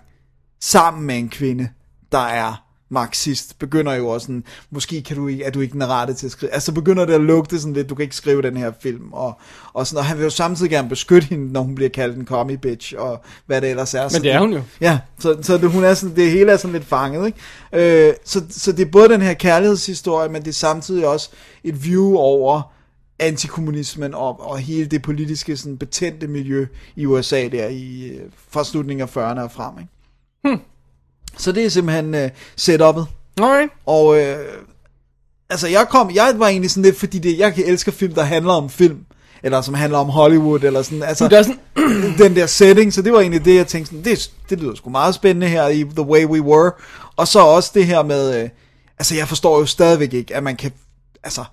sammen 0.62 1.03
med 1.03 1.18
en 1.18 1.30
kvinde, 1.30 1.69
der 2.12 2.18
er 2.18 2.62
marxist, 2.94 3.60
begynder 3.60 3.94
jo 3.94 4.07
også 4.07 4.25
sådan, 4.25 4.44
måske 4.72 5.01
kan 5.01 5.18
du 5.18 5.28
ikke, 5.28 5.44
er 5.44 5.51
du 5.51 5.60
ikke 5.60 5.74
den 5.74 5.90
rette 5.90 6.13
til 6.13 6.25
at 6.25 6.31
skrive, 6.31 6.51
altså 6.54 6.72
begynder 6.72 7.06
det 7.06 7.13
at 7.13 7.22
lugte 7.22 7.60
sådan 7.60 7.74
lidt, 7.74 7.90
du 7.90 7.95
kan 7.95 8.04
ikke 8.04 8.16
skrive 8.16 8.42
den 8.42 8.57
her 8.57 8.72
film, 8.81 9.13
og, 9.13 9.40
og 9.74 9.88
sådan, 9.88 10.00
og 10.00 10.06
han 10.06 10.18
vil 10.18 10.24
jo 10.24 10.30
samtidig 10.30 10.72
gerne 10.72 10.90
beskytte 10.90 11.28
hende, 11.28 11.54
når 11.54 11.62
hun 11.62 11.75
bliver 11.75 11.90
kaldt 11.90 12.18
en 12.18 12.25
commie 12.25 12.57
bitch, 12.57 12.94
og 12.98 13.24
hvad 13.45 13.62
det 13.62 13.69
ellers 13.69 13.94
er. 13.94 14.10
Men 14.13 14.22
det 14.22 14.31
er 14.31 14.40
hun 14.40 14.54
jo. 14.54 14.62
Ja, 14.81 15.00
så, 15.19 15.38
så 15.42 15.57
det, 15.57 15.72
hun 15.72 15.84
er 15.84 15.94
sådan, 15.94 16.16
det 16.16 16.31
hele 16.31 16.51
er 16.51 16.57
sådan 16.57 16.74
lidt 16.74 16.86
fanget, 16.86 17.25
ikke? 17.25 18.07
Øh, 18.07 18.13
så, 18.25 18.44
så 18.50 18.72
det 18.72 18.88
er 18.88 18.92
både 18.92 19.10
den 19.10 19.22
her 19.22 19.34
kærlighedshistorie, 19.34 20.30
men 20.30 20.42
det 20.42 20.48
er 20.48 20.54
samtidig 20.54 21.07
også 21.07 21.30
et 21.63 21.86
view 21.86 22.16
over 22.16 22.74
antikommunismen 23.19 24.13
og, 24.13 24.50
og 24.50 24.57
hele 24.57 24.86
det 24.86 25.01
politiske 25.01 25.57
sådan 25.57 25.78
betændte 25.78 26.28
miljø 26.28 26.66
i 26.95 27.06
USA 27.06 27.47
der 27.47 27.68
i, 27.68 28.07
øh, 28.07 28.21
fra 28.50 28.64
slutningen 28.64 29.02
af 29.02 29.18
40'erne 29.18 29.42
og 29.42 29.52
frem, 29.52 29.80
ikke? 29.80 29.92
Hmm. 30.44 30.72
Så 31.37 31.52
det 31.52 31.66
er 31.66 31.69
simpelthen 31.69 32.13
uh, 32.13 32.30
setup'et. 32.59 33.06
Alright. 33.42 33.71
Og 33.85 34.19
øh, 34.19 34.37
altså 35.49 35.68
jeg 35.68 35.87
kom, 35.90 36.11
jeg 36.16 36.33
var 36.37 36.47
egentlig 36.47 36.71
sådan 36.71 36.83
lidt, 36.83 36.99
fordi 36.99 37.19
det, 37.19 37.37
jeg 37.37 37.54
kan 37.54 37.66
elske 37.66 37.92
film, 37.92 38.13
der 38.13 38.23
handler 38.23 38.54
om 38.54 38.69
film, 38.69 39.06
eller 39.44 39.61
som 39.61 39.73
handler 39.73 39.97
om 39.97 40.09
Hollywood, 40.09 40.63
eller 40.63 40.81
sådan, 40.81 41.04
altså 41.04 41.28
Du 41.28 41.35
er 41.35 41.42
sådan, 41.42 41.59
den 42.23 42.35
der 42.35 42.45
setting, 42.45 42.94
så 42.94 43.02
det 43.02 43.13
var 43.13 43.19
egentlig 43.19 43.45
det, 43.45 43.56
jeg 43.56 43.68
tænkte 43.68 43.90
sådan, 43.90 44.06
det, 44.06 44.31
det 44.49 44.59
lyder 44.59 44.75
sgu 44.75 44.90
meget 44.90 45.16
spændende 45.16 45.47
her 45.47 45.68
i 45.68 45.83
The 45.83 46.02
Way 46.02 46.25
We 46.25 46.42
Were, 46.42 46.71
og 47.16 47.28
så 47.28 47.40
også 47.40 47.71
det 47.73 47.85
her 47.85 48.04
med, 48.04 48.44
øh, 48.44 48.49
altså 48.99 49.16
jeg 49.16 49.28
forstår 49.28 49.59
jo 49.59 49.66
stadigvæk 49.66 50.13
ikke, 50.13 50.35
at 50.35 50.44
man 50.44 50.56
kan, 50.56 50.71
altså, 51.23 51.44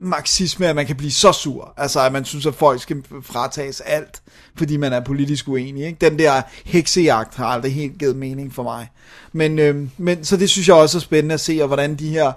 marxisme, 0.00 0.66
at 0.66 0.76
man 0.76 0.86
kan 0.86 0.96
blive 0.96 1.10
så 1.10 1.32
sur, 1.32 1.74
altså 1.76 2.00
at 2.00 2.12
man 2.12 2.24
synes, 2.24 2.46
at 2.46 2.54
folk 2.54 2.82
skal 2.82 3.02
fratages 3.22 3.80
alt, 3.80 4.22
fordi 4.56 4.76
man 4.76 4.92
er 4.92 5.00
politisk 5.00 5.48
uenig, 5.48 5.86
ikke? 5.86 5.98
Den 6.00 6.18
der 6.18 6.42
heksejagt 6.64 7.34
har 7.34 7.46
aldrig 7.46 7.74
helt 7.74 7.98
givet 7.98 8.16
mening 8.16 8.54
for 8.54 8.62
mig. 8.62 8.88
Men, 9.32 9.58
øh, 9.58 9.88
men 9.98 10.24
så 10.24 10.36
det 10.36 10.50
synes 10.50 10.68
jeg 10.68 10.76
også 10.76 10.98
er 10.98 11.00
spændende 11.00 11.34
at 11.34 11.40
se, 11.40 11.58
og 11.60 11.66
hvordan 11.66 11.94
de 11.94 12.08
her 12.08 12.32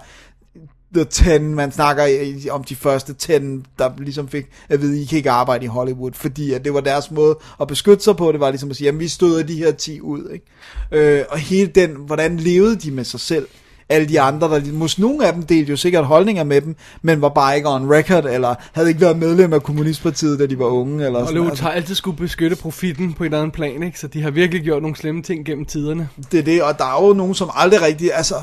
the 0.94 1.04
10, 1.04 1.38
man 1.38 1.72
snakker 1.72 2.04
om 2.50 2.64
de 2.64 2.76
første 2.76 3.14
10, 3.14 3.32
der 3.78 3.98
ligesom 3.98 4.28
fik 4.28 4.46
at 4.68 4.80
vide, 4.80 5.02
I 5.02 5.04
kan 5.04 5.18
ikke 5.18 5.30
arbejde 5.30 5.64
i 5.64 5.68
Hollywood, 5.68 6.12
fordi 6.12 6.52
at 6.52 6.64
det 6.64 6.74
var 6.74 6.80
deres 6.80 7.10
måde 7.10 7.38
at 7.60 7.68
beskytte 7.68 8.04
sig 8.04 8.16
på, 8.16 8.32
det 8.32 8.40
var 8.40 8.50
ligesom 8.50 8.70
at 8.70 8.76
sige, 8.76 8.86
jamen 8.86 9.00
vi 9.00 9.08
stod 9.08 9.44
de 9.44 9.56
her 9.56 9.72
10 9.72 10.00
ud, 10.00 10.30
ikke? 10.30 10.46
Øh, 10.92 11.24
og 11.28 11.38
hele 11.38 11.66
den, 11.66 11.90
hvordan 11.90 12.36
levede 12.36 12.76
de 12.76 12.90
med 12.90 13.04
sig 13.04 13.20
selv? 13.20 13.46
Alle 13.88 14.08
de 14.08 14.20
andre, 14.20 14.48
der 14.48 14.72
måske 14.72 15.00
nogle 15.00 15.26
af 15.26 15.32
dem 15.32 15.42
delte 15.42 15.70
jo 15.70 15.76
sikkert 15.76 16.04
holdninger 16.04 16.44
med 16.44 16.60
dem, 16.60 16.76
men 17.02 17.22
var 17.22 17.28
bare 17.28 17.56
ikke 17.56 17.68
on 17.68 17.90
record, 17.90 18.24
eller 18.24 18.54
havde 18.72 18.88
ikke 18.88 19.00
været 19.00 19.18
medlem 19.18 19.52
af 19.52 19.62
Kommunistpartiet, 19.62 20.38
da 20.38 20.46
de 20.46 20.58
var 20.58 20.66
unge, 20.66 21.06
eller 21.06 21.18
sådan 21.18 21.26
Hollywood 21.26 21.50
altså. 21.50 21.64
har 21.64 21.70
altid 21.70 21.94
skulle 21.94 22.16
beskytte 22.16 22.56
profitten 22.56 23.12
på 23.12 23.24
et 23.24 23.26
eller 23.26 23.40
andet 23.40 23.54
plan, 23.54 23.82
ikke? 23.82 23.98
Så 24.00 24.06
de 24.06 24.22
har 24.22 24.30
virkelig 24.30 24.62
gjort 24.62 24.82
nogle 24.82 24.96
slemme 24.96 25.22
ting 25.22 25.46
gennem 25.46 25.64
tiderne. 25.64 26.08
Det 26.32 26.40
er 26.40 26.44
det, 26.44 26.62
og 26.62 26.78
der 26.78 26.84
er 26.84 27.06
jo 27.06 27.12
nogen, 27.12 27.34
som 27.34 27.50
aldrig 27.54 27.82
rigtig, 27.82 28.10
altså, 28.14 28.34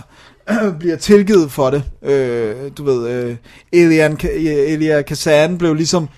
bliver 0.79 0.95
tilgivet 0.95 1.51
for 1.51 1.69
det. 1.69 1.83
Øh, 2.03 2.55
du 2.77 2.83
ved, 2.83 3.09
øh, 3.09 3.35
Elian, 3.71 4.17
Elia 4.23 5.01
Kazan 5.01 5.57
blev 5.57 5.73
ligesom, 5.73 6.09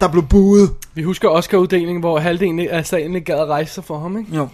der 0.00 0.08
blev 0.08 0.22
buet. 0.22 0.70
Vi 0.94 1.02
husker 1.02 1.28
Oscar-uddelingen, 1.28 2.00
hvor 2.00 2.18
halvdelen 2.18 2.60
af 2.60 2.86
salen 2.86 3.14
ikke 3.14 3.24
gad 3.24 3.38
at 3.40 3.48
rejse 3.48 3.74
sig 3.74 3.84
for 3.84 3.98
ham, 3.98 4.18
ikke? 4.18 4.36
Jo. 4.36 4.48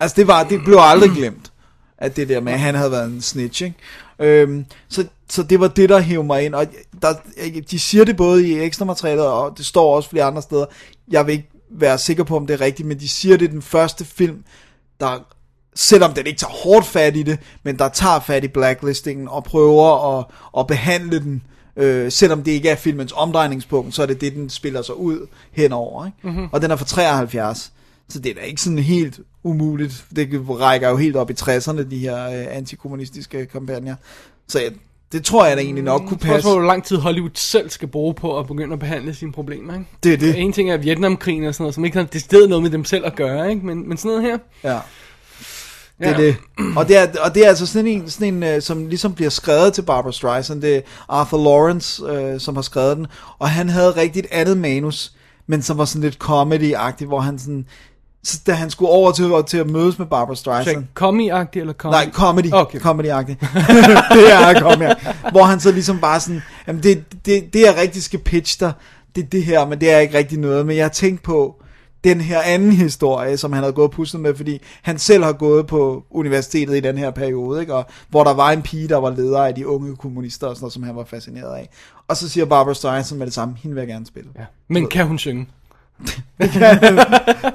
Altså, 0.00 0.14
det 0.16 0.26
var, 0.26 0.42
det 0.42 0.60
blev 0.64 0.78
aldrig 0.80 1.10
glemt, 1.10 1.51
at 1.98 2.16
det 2.16 2.28
der 2.28 2.40
med, 2.40 2.52
at 2.52 2.60
han 2.60 2.74
havde 2.74 2.90
været 2.90 3.06
en 3.06 3.22
snitch, 3.22 3.62
ikke? 3.62 3.76
Øhm, 4.18 4.66
så, 4.88 5.06
så 5.28 5.42
det 5.42 5.60
var 5.60 5.68
det, 5.68 5.88
der 5.88 6.00
hævde 6.00 6.26
mig 6.26 6.44
ind, 6.44 6.54
og 6.54 6.66
der, 7.02 7.14
de 7.70 7.78
siger 7.78 8.04
det 8.04 8.16
både 8.16 8.48
i 8.48 8.58
ekstra 8.58 8.84
materialet, 8.84 9.26
og 9.26 9.58
det 9.58 9.66
står 9.66 9.96
også 9.96 10.10
flere 10.10 10.24
andre 10.24 10.42
steder. 10.42 10.64
Jeg 11.10 11.26
vil 11.26 11.32
ikke 11.32 11.50
være 11.70 11.98
sikker 11.98 12.24
på, 12.24 12.36
om 12.36 12.46
det 12.46 12.54
er 12.54 12.60
rigtigt, 12.60 12.88
men 12.88 13.00
de 13.00 13.08
siger, 13.08 13.36
det 13.36 13.44
er 13.44 13.50
den 13.50 13.62
første 13.62 14.04
film, 14.04 14.44
der 15.00 15.18
selvom 15.74 16.12
den 16.12 16.26
ikke 16.26 16.38
tager 16.38 16.52
hårdt 16.52 16.86
fat 16.86 17.16
i 17.16 17.22
det, 17.22 17.38
men 17.62 17.78
der 17.78 17.88
tager 17.88 18.20
fat 18.20 18.44
i 18.44 18.48
blacklistingen 18.48 19.28
og 19.28 19.44
prøver 19.44 20.18
at, 20.18 20.24
at 20.58 20.66
behandle 20.66 21.20
den, 21.20 21.42
øh, 21.76 22.12
selvom 22.12 22.42
det 22.42 22.52
ikke 22.52 22.68
er 22.68 22.76
filmens 22.76 23.12
omdrejningspunkt, 23.16 23.94
så 23.94 24.02
er 24.02 24.06
det 24.06 24.20
det, 24.20 24.34
den 24.34 24.50
spiller 24.50 24.82
sig 24.82 24.96
ud 24.96 25.26
henover. 25.52 26.06
Ikke? 26.06 26.18
Mm-hmm. 26.22 26.48
Og 26.52 26.62
den 26.62 26.70
er 26.70 26.76
fra 26.76 26.84
73. 26.84 27.72
Så 28.12 28.18
det 28.18 28.30
er 28.30 28.34
da 28.34 28.40
ikke 28.40 28.60
sådan 28.60 28.78
helt 28.78 29.20
umuligt. 29.42 30.04
Det 30.16 30.44
rækker 30.48 30.88
jo 30.88 30.96
helt 30.96 31.16
op 31.16 31.30
i 31.30 31.34
60'erne, 31.40 31.82
de 31.90 31.98
her 31.98 32.26
øh, 32.26 32.56
antikommunistiske 32.56 33.46
kampagner. 33.46 33.94
Så 34.48 34.60
jeg, 34.60 34.72
det 35.12 35.24
tror 35.24 35.46
jeg 35.46 35.56
da 35.56 35.62
egentlig 35.62 35.84
nok 35.84 36.00
kunne 36.00 36.18
passe. 36.18 36.28
Spørgsmålet, 36.28 36.60
hvor 36.60 36.66
lang 36.72 36.84
tid 36.84 36.96
Hollywood 36.96 37.30
selv 37.34 37.70
skal 37.70 37.88
bruge 37.88 38.14
på 38.14 38.38
at 38.38 38.46
begynde 38.46 38.72
at 38.72 38.78
behandle 38.78 39.14
sine 39.14 39.32
problemer, 39.32 39.72
ikke? 39.74 39.86
Det 40.02 40.12
er 40.12 40.16
det. 40.16 40.38
En 40.38 40.52
ting 40.52 40.70
er 40.70 40.76
Vietnamkrigen 40.76 41.44
og 41.44 41.54
sådan 41.54 41.62
noget, 41.64 41.74
som 41.74 41.84
ikke 41.84 41.96
har 41.96 42.04
det 42.04 42.48
noget 42.48 42.62
med 42.62 42.70
dem 42.70 42.84
selv 42.84 43.06
at 43.06 43.16
gøre, 43.16 43.50
ikke? 43.50 43.66
Men, 43.66 43.88
men 43.88 43.96
sådan 43.98 44.08
noget 44.08 44.22
her. 44.22 44.38
Ja. 44.70 44.78
Det 45.98 46.06
er 46.06 46.10
Ja. 46.10 46.16
det. 46.26 46.36
Og 46.76 46.88
det 46.88 46.96
er, 46.96 47.06
og 47.24 47.34
det 47.34 47.44
er 47.44 47.48
altså 47.48 47.66
sådan 47.66 47.86
en, 47.86 48.10
sådan 48.10 48.34
en 48.34 48.42
øh, 48.42 48.62
som 48.62 48.86
ligesom 48.86 49.14
bliver 49.14 49.30
skrevet 49.30 49.72
til 49.72 49.82
Barbara 49.82 50.12
Streisand. 50.12 50.62
Det 50.62 50.76
er 50.76 50.80
Arthur 51.08 51.38
Lawrence, 51.44 52.04
øh, 52.04 52.40
som 52.40 52.54
har 52.54 52.62
skrevet 52.62 52.96
den. 52.96 53.06
Og 53.38 53.50
han 53.50 53.68
havde 53.68 53.90
rigtig 53.90 54.20
et 54.20 54.26
andet 54.30 54.58
manus, 54.58 55.12
men 55.46 55.62
som 55.62 55.78
var 55.78 55.84
sådan 55.84 56.02
lidt 56.02 56.18
comedy-agtigt, 56.24 57.06
hvor 57.06 57.20
han 57.20 57.38
sådan... 57.38 57.66
Så 58.24 58.40
da 58.46 58.52
han 58.52 58.70
skulle 58.70 58.90
over 58.90 59.12
til, 59.12 59.30
til 59.46 59.58
at 59.58 59.70
mødes 59.70 59.98
med 59.98 60.06
Barbara 60.06 60.34
Streisand... 60.34 60.76
Så 60.76 61.04
comedy-agtig 61.04 61.60
eller 61.60 61.72
comedy? 61.72 61.94
Nej, 61.94 62.10
comedy. 62.10 62.52
Okay. 62.52 62.78
Comedy-agtigt. 62.78 63.40
det 64.16 64.32
er 64.32 64.60
comedy 64.60 64.94
Hvor 65.30 65.42
han 65.42 65.60
så 65.60 65.72
ligesom 65.72 66.00
bare 66.00 66.20
sådan, 66.20 66.42
jamen 66.66 66.82
det, 66.82 67.04
det, 67.26 67.52
det 67.52 67.60
jeg 67.60 67.76
rigtig 67.80 68.02
skal 68.02 68.18
pitch 68.18 68.60
dig, 68.60 68.72
det 69.16 69.24
er 69.24 69.28
det 69.28 69.44
her, 69.44 69.66
men 69.66 69.80
det 69.80 69.90
er 69.90 69.98
ikke 69.98 70.18
rigtig 70.18 70.38
noget. 70.38 70.66
Men 70.66 70.76
jeg 70.76 70.84
har 70.84 70.90
tænkt 70.90 71.22
på 71.22 71.62
den 72.04 72.20
her 72.20 72.40
anden 72.40 72.72
historie, 72.72 73.36
som 73.36 73.52
han 73.52 73.62
havde 73.62 73.72
gået 73.72 74.14
og 74.14 74.20
med, 74.20 74.34
fordi 74.34 74.62
han 74.82 74.98
selv 74.98 75.24
har 75.24 75.32
gået 75.32 75.66
på 75.66 76.04
universitetet 76.10 76.76
i 76.76 76.80
den 76.80 76.98
her 76.98 77.10
periode, 77.10 77.60
ikke? 77.60 77.74
Og, 77.74 77.86
hvor 78.08 78.24
der 78.24 78.34
var 78.34 78.50
en 78.50 78.62
pige, 78.62 78.88
der 78.88 78.96
var 78.96 79.10
leder 79.10 79.44
af 79.44 79.54
de 79.54 79.68
unge 79.68 79.96
kommunister 79.96 80.46
og 80.46 80.56
sådan 80.56 80.64
noget, 80.64 80.72
som 80.72 80.82
han 80.82 80.96
var 80.96 81.04
fascineret 81.04 81.56
af. 81.56 81.68
Og 82.08 82.16
så 82.16 82.28
siger 82.28 82.46
Barbara 82.46 82.74
Streisand 82.74 83.18
med 83.18 83.26
det 83.26 83.34
samme, 83.34 83.56
hende 83.62 83.74
vil 83.74 83.80
jeg 83.80 83.88
gerne 83.88 84.06
spille. 84.06 84.30
Ja. 84.38 84.44
Men 84.68 84.88
kan 84.88 85.06
hun 85.06 85.18
synge? 85.18 85.46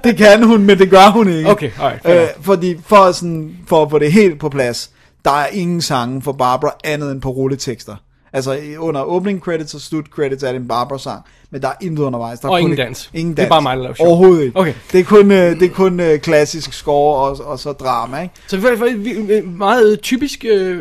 Det 0.04 0.18
kan 0.18 0.44
hun, 0.44 0.64
men 0.64 0.80
det 0.80 0.90
gør 0.90 1.12
hun 1.12 1.30
ikke. 1.30 1.50
Okay, 1.50 1.72
alright, 1.80 2.22
øh, 2.22 2.28
fordi 2.42 2.76
for, 2.86 3.12
sådan, 3.12 3.58
for 3.68 3.84
at 3.84 3.90
få 3.90 4.00
det 4.00 4.12
helt 4.12 4.40
på 4.40 4.50
plads, 4.50 4.92
der 5.26 5.32
er 5.32 5.48
ingen 5.48 5.82
sange 5.82 6.22
for 6.22 6.32
Barbara 6.32 6.76
andet 6.84 7.12
end 7.12 7.22
på 7.22 7.30
rulletekster. 7.30 7.96
Altså 8.34 8.60
under 8.78 9.02
opening 9.02 9.40
credits 9.40 9.74
og 9.74 9.82
slut 9.82 10.06
credits 10.06 10.44
er 10.44 10.52
det 10.52 10.62
en 10.62 10.68
Barbara-sang, 10.68 11.22
men 11.50 11.62
der 11.62 11.68
er 11.68 11.74
intet 11.82 12.04
undervejs. 12.04 12.40
Der 12.40 12.48
er 12.48 12.52
Og 12.52 12.60
kun 12.60 12.72
ingen 12.72 12.78
dans. 12.86 13.10
Ingen 13.14 13.34
dans. 13.34 13.38
Det 13.38 13.46
er 13.46 13.50
bare 13.50 13.62
mig, 13.62 13.78
der 13.78 13.84
laver. 13.84 13.96
Overhovedet 14.00 14.44
ikke. 14.44 14.60
Okay. 14.60 14.74
Det 14.92 15.00
er 15.00 15.04
kun, 15.04 15.32
øh, 15.32 15.60
det 15.60 15.64
er 15.64 15.74
kun 15.74 16.00
øh, 16.00 16.20
klassisk 16.20 16.74
score 16.74 17.30
og, 17.30 17.46
og 17.46 17.60
så 17.60 17.72
drama, 17.72 18.22
ikke? 18.22 18.34
Så 18.48 18.58
det 18.58 18.66
er 18.66 18.78
faktisk 18.78 19.20
øh, 19.30 19.58
meget 19.58 20.02
typisk, 20.02 20.46
øh, 20.50 20.80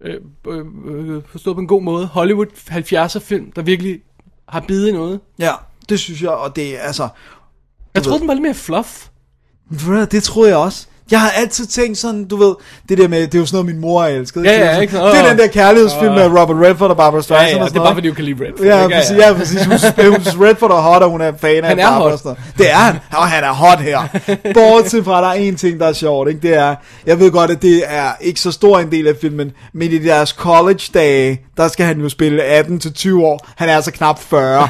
øh, 0.00 0.20
øh, 0.48 1.22
forstået 1.26 1.56
på 1.56 1.60
en 1.60 1.66
god 1.66 1.82
måde, 1.82 2.06
Hollywood 2.06 2.46
70'er 2.70 3.18
film, 3.18 3.52
der 3.52 3.62
virkelig 3.62 4.00
har 4.48 4.60
bidet 4.60 4.94
noget. 4.94 5.20
Ja, 5.38 5.52
det 5.88 6.00
synes 6.00 6.22
jeg, 6.22 6.30
og 6.30 6.56
det 6.56 6.76
er 6.76 6.80
altså... 6.80 7.08
Jeg 7.94 8.02
troede, 8.02 8.20
den 8.20 8.28
var 8.28 8.34
lidt 8.34 8.42
mere 8.42 8.54
fluff. 8.54 9.06
Ved 9.70 10.06
Det 10.06 10.22
troede 10.22 10.50
jeg 10.50 10.58
også. 10.58 10.86
Jeg 11.10 11.20
har 11.20 11.30
altid 11.30 11.66
tænkt 11.66 11.98
sådan, 11.98 12.24
du 12.24 12.36
ved, 12.36 12.54
det 12.88 12.98
der 12.98 13.08
med, 13.08 13.20
det 13.22 13.34
er 13.34 13.38
jo 13.38 13.46
sådan 13.46 13.56
noget, 13.56 13.66
min 13.74 13.80
mor 13.80 14.04
elskede. 14.04 14.44
Ja, 14.44 14.52
Det 14.52 14.60
er 14.60 14.64
ja, 14.64 14.70
sådan- 14.70 14.82
ikke? 14.82 14.96
Det 14.96 15.18
er 15.18 15.28
den 15.28 15.38
der 15.38 15.46
kærlighedsfilm 15.46 16.08
Åh. 16.10 16.14
med 16.14 16.40
Robert 16.40 16.56
Redford 16.66 16.90
og 16.90 16.96
Barbara 16.96 17.18
Ja, 17.18 17.22
Streisand 17.22 17.48
ja, 17.50 17.56
og 17.56 17.60
det 17.64 17.68
sådan 17.68 17.80
er 17.80 17.84
bare 17.84 17.94
fordi, 17.94 18.08
du 18.08 18.14
kan 18.14 18.24
lide 18.24 18.44
Redford. 18.44 18.66
Ja, 18.66 18.82
ikke? 18.84 18.96
præcis, 18.96 19.16
ja, 19.16 19.32
præcis. 19.32 19.64
Hun, 19.64 19.76
hun 20.36 20.46
Redford 20.46 20.70
er 20.70 20.74
hot, 20.74 21.02
og 21.02 21.10
hun 21.10 21.20
er 21.20 21.32
fan 21.40 21.64
af 21.64 21.68
Han 21.68 21.78
er 21.78 21.82
Barbara 21.84 22.02
hot. 22.02 22.12
og 22.12 22.18
sådan. 22.18 22.36
Det 22.58 22.70
er 22.70 22.74
han, 22.74 22.94
og 23.12 23.28
han 23.28 23.44
er 23.44 23.52
hot 23.52 23.78
her. 23.80 24.00
Bortset 24.54 25.04
fra, 25.04 25.20
der 25.22 25.28
er 25.28 25.32
en 25.32 25.56
ting, 25.56 25.80
der 25.80 25.86
er 25.86 25.92
sjovt, 25.92 26.28
ikke? 26.28 26.40
Det 26.40 26.54
er, 26.56 26.74
jeg 27.06 27.18
ved 27.20 27.30
godt, 27.30 27.50
at 27.50 27.62
det 27.62 27.82
er 27.86 28.08
ikke 28.20 28.40
så 28.40 28.52
stor 28.52 28.78
en 28.78 28.90
del 28.90 29.06
af 29.06 29.14
filmen, 29.20 29.52
men 29.74 29.90
i 29.92 29.98
deres 29.98 30.28
college-dage, 30.30 31.40
der 31.56 31.68
skal 31.68 31.86
han 31.86 32.00
jo 32.00 32.08
spille 32.08 32.42
18-20 32.60 33.22
år. 33.24 33.46
Han 33.56 33.68
er 33.68 33.76
altså 33.76 33.90
knap 33.92 34.18
40. 34.22 34.68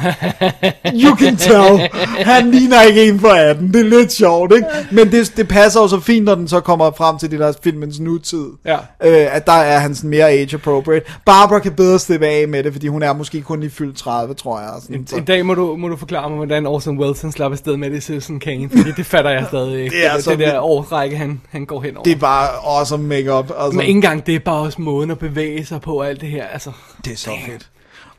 You 1.03 1.15
can 1.17 1.37
tell. 1.37 1.89
Han 2.25 2.51
ligner 2.51 2.81
ikke 2.81 3.03
en 3.07 3.19
for 3.19 3.29
18. 3.29 3.73
Det 3.73 3.79
er 3.79 3.83
lidt 3.99 4.13
sjovt, 4.13 4.51
ikke? 4.55 4.67
Men 4.91 5.11
det, 5.11 5.33
det 5.37 5.47
passer 5.47 5.81
jo 5.81 5.87
så 5.87 5.99
fint, 5.99 6.24
når 6.25 6.35
den 6.35 6.47
så 6.47 6.59
kommer 6.59 6.91
frem 6.97 7.17
til 7.17 7.31
det 7.31 7.39
der 7.39 7.53
filmens 7.63 7.99
nutid. 7.99 8.45
Ja. 8.65 8.77
Øh, 9.03 9.35
at 9.35 9.47
der 9.47 9.53
er 9.53 9.79
han 9.79 9.95
sådan 9.95 10.09
mere 10.09 10.29
age 10.29 10.53
appropriate. 10.55 11.05
Barbara 11.25 11.59
kan 11.59 11.71
bedre 11.73 11.99
slippe 11.99 12.27
af 12.27 12.47
med 12.47 12.63
det, 12.63 12.73
fordi 12.73 12.87
hun 12.87 13.03
er 13.03 13.13
måske 13.13 13.41
kun 13.41 13.63
i 13.63 13.69
fyldt 13.69 13.97
30, 13.97 14.33
tror 14.33 14.59
jeg. 14.59 14.69
Sådan, 14.81 14.95
En, 14.95 15.07
så. 15.07 15.15
en 15.15 15.23
dag 15.25 15.45
må 15.45 15.53
du, 15.53 15.75
må 15.75 15.87
du 15.87 15.95
forklare 15.95 16.29
mig, 16.29 16.37
hvordan 16.37 16.65
Orson 16.67 16.97
Welles 16.99 17.33
slapper 17.33 17.55
afsted 17.55 17.77
med 17.77 17.89
det 17.91 17.97
i 17.97 18.01
Citizen 18.01 18.39
Kane, 18.39 18.69
fordi 18.69 18.91
det 18.91 19.05
fatter 19.05 19.31
jeg 19.31 19.45
stadig 19.47 19.83
ikke. 19.83 19.95
Det 19.97 20.05
er 20.05 20.15
det, 20.15 20.25
det 20.25 20.39
der 20.39 20.59
årsrække, 20.59 21.17
han, 21.17 21.41
han 21.49 21.65
går 21.65 21.81
hen 21.81 21.97
over. 21.97 22.03
Det 22.03 22.11
er 22.11 22.19
bare 22.19 22.47
awesome 22.77 23.03
makeup. 23.07 23.51
Altså, 23.59 23.77
Men 23.77 23.81
ikke 23.85 23.97
engang 23.97 24.25
det 24.25 24.35
er 24.35 24.39
bare 24.39 24.59
også 24.61 24.81
måden 24.81 25.11
at 25.11 25.19
bevæge 25.19 25.65
sig 25.65 25.81
på 25.81 25.99
og 25.99 26.09
alt 26.09 26.21
det 26.21 26.29
her. 26.29 26.45
Altså, 26.45 26.71
det 27.05 27.13
er 27.13 27.17
så 27.17 27.31
fedt. 27.45 27.69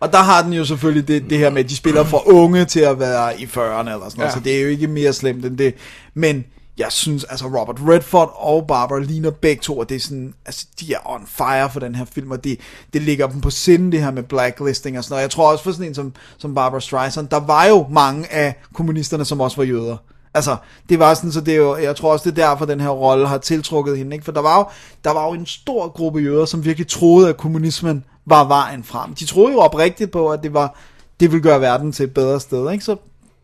Og 0.00 0.12
der 0.12 0.18
har 0.18 0.42
den 0.42 0.52
jo 0.52 0.64
selvfølgelig 0.64 1.08
det, 1.08 1.30
det 1.30 1.38
her 1.38 1.50
med, 1.50 1.64
at 1.64 1.70
de 1.70 1.76
spiller 1.76 2.04
fra 2.04 2.18
unge 2.26 2.64
til 2.64 2.80
at 2.80 3.00
være 3.00 3.40
i 3.40 3.44
40'erne 3.44 3.58
eller 3.58 3.84
sådan 3.84 3.94
noget, 4.16 4.18
Ja. 4.18 4.30
så 4.30 4.40
det 4.44 4.56
er 4.56 4.62
jo 4.62 4.68
ikke 4.68 4.86
mere 4.86 5.12
slemt 5.12 5.44
end 5.46 5.58
det. 5.58 5.74
Men 6.14 6.44
jeg 6.78 6.92
synes, 6.92 7.24
altså 7.24 7.46
Robert 7.46 7.76
Redford 7.88 8.32
og 8.36 8.66
Barbara 8.66 8.98
ligner 8.98 9.30
begge 9.30 9.62
to, 9.62 9.78
og 9.78 9.88
det 9.88 9.94
er 9.94 10.00
sådan, 10.00 10.34
altså 10.46 10.66
de 10.80 10.94
er 10.94 10.98
on 11.04 11.26
fire 11.26 11.70
for 11.70 11.80
den 11.80 11.94
her 11.94 12.04
film, 12.04 12.30
og 12.30 12.44
det, 12.44 12.60
det 12.92 13.02
ligger 13.02 13.26
dem 13.26 13.40
på 13.40 13.50
sinde, 13.50 13.92
det 13.92 14.02
her 14.02 14.10
med 14.10 14.22
blacklisting 14.22 14.98
og 14.98 15.04
sådan 15.04 15.12
noget. 15.12 15.22
Jeg 15.22 15.30
tror 15.30 15.52
også 15.52 15.64
for 15.64 15.72
sådan 15.72 15.86
en 15.86 15.94
som, 15.94 16.12
som 16.38 16.54
Barbara 16.54 16.80
Streisand, 16.80 17.28
der 17.28 17.40
var 17.40 17.64
jo 17.64 17.86
mange 17.90 18.32
af 18.32 18.54
kommunisterne, 18.74 19.24
som 19.24 19.40
også 19.40 19.56
var 19.56 19.64
jøder. 19.64 19.96
Altså, 20.34 20.56
det 20.88 20.98
var 20.98 21.14
sådan, 21.14 21.32
så 21.32 21.40
det 21.40 21.54
er 21.54 21.58
jo, 21.58 21.76
jeg 21.76 21.96
tror 21.96 22.12
også, 22.12 22.30
det 22.30 22.38
er 22.38 22.48
derfor, 22.48 22.64
den 22.64 22.80
her 22.80 22.88
rolle 22.88 23.28
har 23.28 23.38
tiltrukket 23.38 23.98
hende, 23.98 24.16
ikke? 24.16 24.24
For 24.24 24.32
der 24.32 24.40
var, 24.40 24.58
jo, 24.58 24.64
der 25.04 25.10
var 25.10 25.26
jo 25.26 25.32
en 25.32 25.46
stor 25.46 25.88
gruppe 25.88 26.20
jøder, 26.20 26.44
som 26.44 26.64
virkelig 26.64 26.88
troede, 26.88 27.28
at 27.28 27.36
kommunismen 27.36 28.04
var 28.26 28.44
vejen 28.44 28.84
frem. 28.84 29.14
De 29.14 29.26
troede 29.26 29.52
jo 29.52 29.58
oprigtigt 29.58 30.10
på, 30.10 30.28
at 30.28 30.42
det 30.42 30.54
var, 30.54 30.78
det 31.20 31.32
ville 31.32 31.42
gøre 31.42 31.60
verden 31.60 31.92
til 31.92 32.04
et 32.04 32.14
bedre 32.14 32.40
sted, 32.40 32.70
ikke? 32.70 32.84
Så 32.84 32.96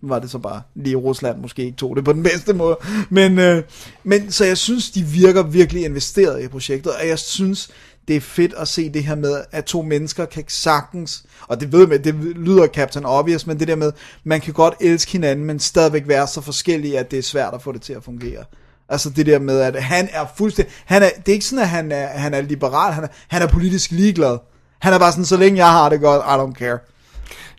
var 0.02 0.18
det 0.18 0.30
så 0.30 0.38
bare 0.38 0.62
lige 0.74 0.96
Rusland 0.96 1.38
måske 1.38 1.64
ikke 1.64 1.76
tog 1.76 1.96
det 1.96 2.04
på 2.04 2.12
den 2.12 2.22
bedste 2.22 2.52
måde. 2.52 2.78
Men, 3.10 3.38
øh, 3.38 3.62
men 4.04 4.32
så 4.32 4.44
jeg 4.44 4.58
synes, 4.58 4.90
de 4.90 5.02
virker 5.02 5.42
virkelig 5.42 5.84
investeret 5.84 6.42
i 6.42 6.48
projektet, 6.48 6.92
og 6.92 7.08
jeg 7.08 7.18
synes, 7.18 7.70
det 8.08 8.16
er 8.16 8.20
fedt 8.20 8.54
at 8.58 8.68
se 8.68 8.90
det 8.90 9.04
her 9.04 9.14
med, 9.14 9.44
at 9.52 9.64
to 9.64 9.82
mennesker 9.82 10.24
kan 10.24 10.44
sagtens, 10.48 11.24
og 11.48 11.60
det 11.60 11.72
ved 11.72 11.86
man, 11.86 12.04
det 12.04 12.14
lyder 12.14 12.66
Captain 12.66 13.04
Obvious, 13.04 13.46
men 13.46 13.58
det 13.60 13.68
der 13.68 13.76
med, 13.76 13.92
man 14.24 14.40
kan 14.40 14.54
godt 14.54 14.74
elske 14.80 15.12
hinanden, 15.12 15.44
men 15.44 15.60
stadigvæk 15.60 16.08
være 16.08 16.26
så 16.26 16.40
forskellige, 16.40 16.98
at 16.98 17.10
det 17.10 17.18
er 17.18 17.22
svært 17.22 17.54
at 17.54 17.62
få 17.62 17.72
det 17.72 17.82
til 17.82 17.92
at 17.92 18.04
fungere. 18.04 18.44
Altså 18.88 19.10
det 19.10 19.26
der 19.26 19.38
med, 19.38 19.60
at 19.60 19.82
han 19.82 20.08
er 20.12 20.26
fuldstændig, 20.36 20.74
han 20.84 21.02
er, 21.02 21.08
det 21.26 21.28
er 21.28 21.32
ikke 21.32 21.44
sådan, 21.44 21.62
at 21.62 21.68
han 21.68 21.92
er, 21.92 22.06
han 22.06 22.34
er 22.34 22.40
liberal, 22.40 22.92
han 22.92 23.04
er, 23.04 23.08
han 23.28 23.42
er 23.42 23.46
politisk 23.46 23.90
ligeglad. 23.90 24.38
Han 24.78 24.92
er 24.92 24.98
bare 24.98 25.12
sådan, 25.12 25.24
så 25.24 25.36
længe 25.36 25.58
jeg 25.58 25.70
har 25.70 25.88
det 25.88 26.00
godt, 26.00 26.20
I 26.20 26.34
don't 26.42 26.64
care 26.64 26.78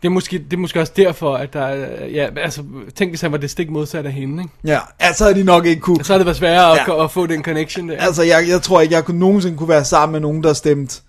det, 0.04 0.10
er 0.10 0.14
måske, 0.14 0.38
det 0.40 0.54
er 0.54 0.58
måske 0.58 0.80
også 0.80 0.94
derfor, 0.96 1.36
at 1.36 1.54
der 1.54 1.62
er- 1.62 2.06
ja, 2.08 2.28
altså, 2.38 2.64
tænk 2.96 3.12
hvis 3.12 3.22
han 3.22 3.32
var 3.32 3.38
det 3.38 3.50
stik 3.50 3.70
modsatte 3.70 4.08
af 4.08 4.14
hende, 4.14 4.44
ikke? 4.44 4.54
Ja, 4.66 4.80
altså 5.00 5.24
havde 5.24 5.40
de 5.40 5.44
nok 5.44 5.66
ikke 5.66 5.82
kunne. 5.82 6.04
Så 6.04 6.14
havde 6.14 6.20
det 6.20 6.26
været 6.26 6.38
sværere 6.38 6.72
at, 6.72 6.88
Ja. 6.88 7.04
at, 7.04 7.12
få 7.12 7.26
den 7.28 7.44
connection 7.44 7.90
der. 7.90 7.98
Altså, 8.00 8.24
jeg, 8.24 8.46
jeg 8.50 8.62
tror 8.62 8.82
ikke, 8.82 8.96
jeg 8.96 9.06
kunne 9.06 9.20
nogensinde 9.20 9.58
kunne 9.58 9.70
være 9.70 9.86
sammen 9.86 10.12
med 10.12 10.20
nogen, 10.20 10.44
der 10.44 10.54
stemte 10.54 11.02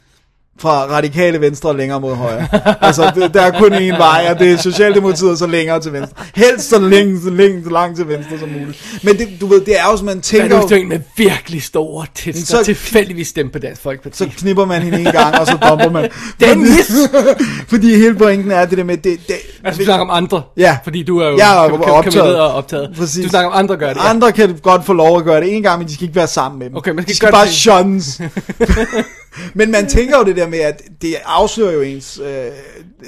fra 0.59 0.87
radikale 0.87 1.41
venstre 1.41 1.77
længere 1.77 2.01
mod 2.01 2.15
højre. 2.15 2.47
altså, 2.85 3.13
det, 3.15 3.35
der 3.35 3.43
er 3.43 3.51
kun 3.59 3.73
én 3.73 3.97
vej, 3.97 4.27
og 4.31 4.39
det 4.39 4.53
er 4.53 4.57
Socialdemokratiet 4.57 5.31
og 5.31 5.37
så 5.37 5.47
længere 5.47 5.81
til 5.81 5.93
venstre. 5.93 6.17
Helst 6.35 6.69
så 6.69 6.79
længe, 6.79 7.21
så 7.25 7.31
længe, 7.31 7.65
så 7.65 7.71
langt 7.71 7.97
til 7.97 8.09
venstre 8.09 8.39
som 8.39 8.49
muligt. 8.49 9.01
Men 9.03 9.19
det, 9.19 9.29
du 9.41 9.47
ved, 9.47 9.61
det 9.61 9.81
er 9.81 9.85
jo, 9.91 9.97
som 9.97 10.07
man 10.07 10.17
Men 10.17 10.23
tænker... 10.23 10.57
jo- 10.57 10.63
er 10.63 10.67
du 10.69 10.75
en 10.75 10.89
med 10.89 11.01
virkelig 11.17 11.63
store 11.63 12.07
tits, 12.15 12.49
Så- 12.49 12.63
tilfældigvis 12.65 13.29
stemte 13.29 13.53
på 13.53 13.59
Dansk 13.59 13.83
Folkeparti. 13.83 14.17
så 14.19 14.31
knipper 14.39 14.65
man 14.65 14.83
hende 14.83 14.99
en 14.99 15.05
gang, 15.13 15.39
og 15.39 15.47
så 15.47 15.57
dumper 15.69 15.91
man. 15.91 16.11
Dennis! 16.41 16.91
Fordi, 17.13 17.45
fordi 17.69 17.97
hele 17.97 18.15
pointen 18.15 18.51
er 18.51 18.65
det 18.67 18.79
der 18.79 18.85
med, 18.85 18.97
det, 18.97 19.19
det, 19.29 19.37
Altså, 19.65 19.79
du 19.79 19.85
snakker 19.85 20.05
om 20.07 20.11
andre. 20.25 20.43
Ja. 20.57 20.79
Fordi 20.85 21.03
du 21.03 21.19
er 21.19 21.29
jo 21.29 21.37
Jeg 21.39 21.65
er 21.65 21.69
kom- 21.69 21.81
optaget. 21.83 22.41
og 22.41 22.53
optaget. 22.55 22.91
Præcis. 22.99 23.25
Du 23.25 23.29
snakker 23.29 23.51
om 23.51 23.59
andre 23.59 23.77
gør 23.77 23.89
det. 23.89 23.97
Ja. 23.97 24.11
Andre 24.11 24.33
kan 24.33 24.59
godt 24.63 24.85
få 24.87 24.93
lov 24.93 25.19
at 25.19 25.25
gøre 25.25 25.41
det 25.41 25.55
en 25.57 25.63
gang, 25.63 25.79
men 25.79 25.89
de 25.89 25.95
skal 25.95 26.05
ikke 26.05 26.17
være 26.17 26.27
sammen 26.27 26.59
med 26.59 26.67
dem. 26.69 26.77
Okay, 26.77 26.91
man 26.91 27.03
skal 27.05 27.11
de 27.13 27.17
skal 27.17 27.31
bare 27.33 27.45
det- 27.47 27.53
shuns. 27.55 28.21
men 29.55 29.71
man 29.71 29.89
tænker 29.89 30.19
jo 30.19 30.25
det 30.25 30.37
der 30.37 30.49
med, 30.49 30.59
at 30.59 30.83
det 31.03 31.17
afslører 31.25 31.73
jo 31.73 31.81
ens, 31.81 32.19
øh, 32.19 32.51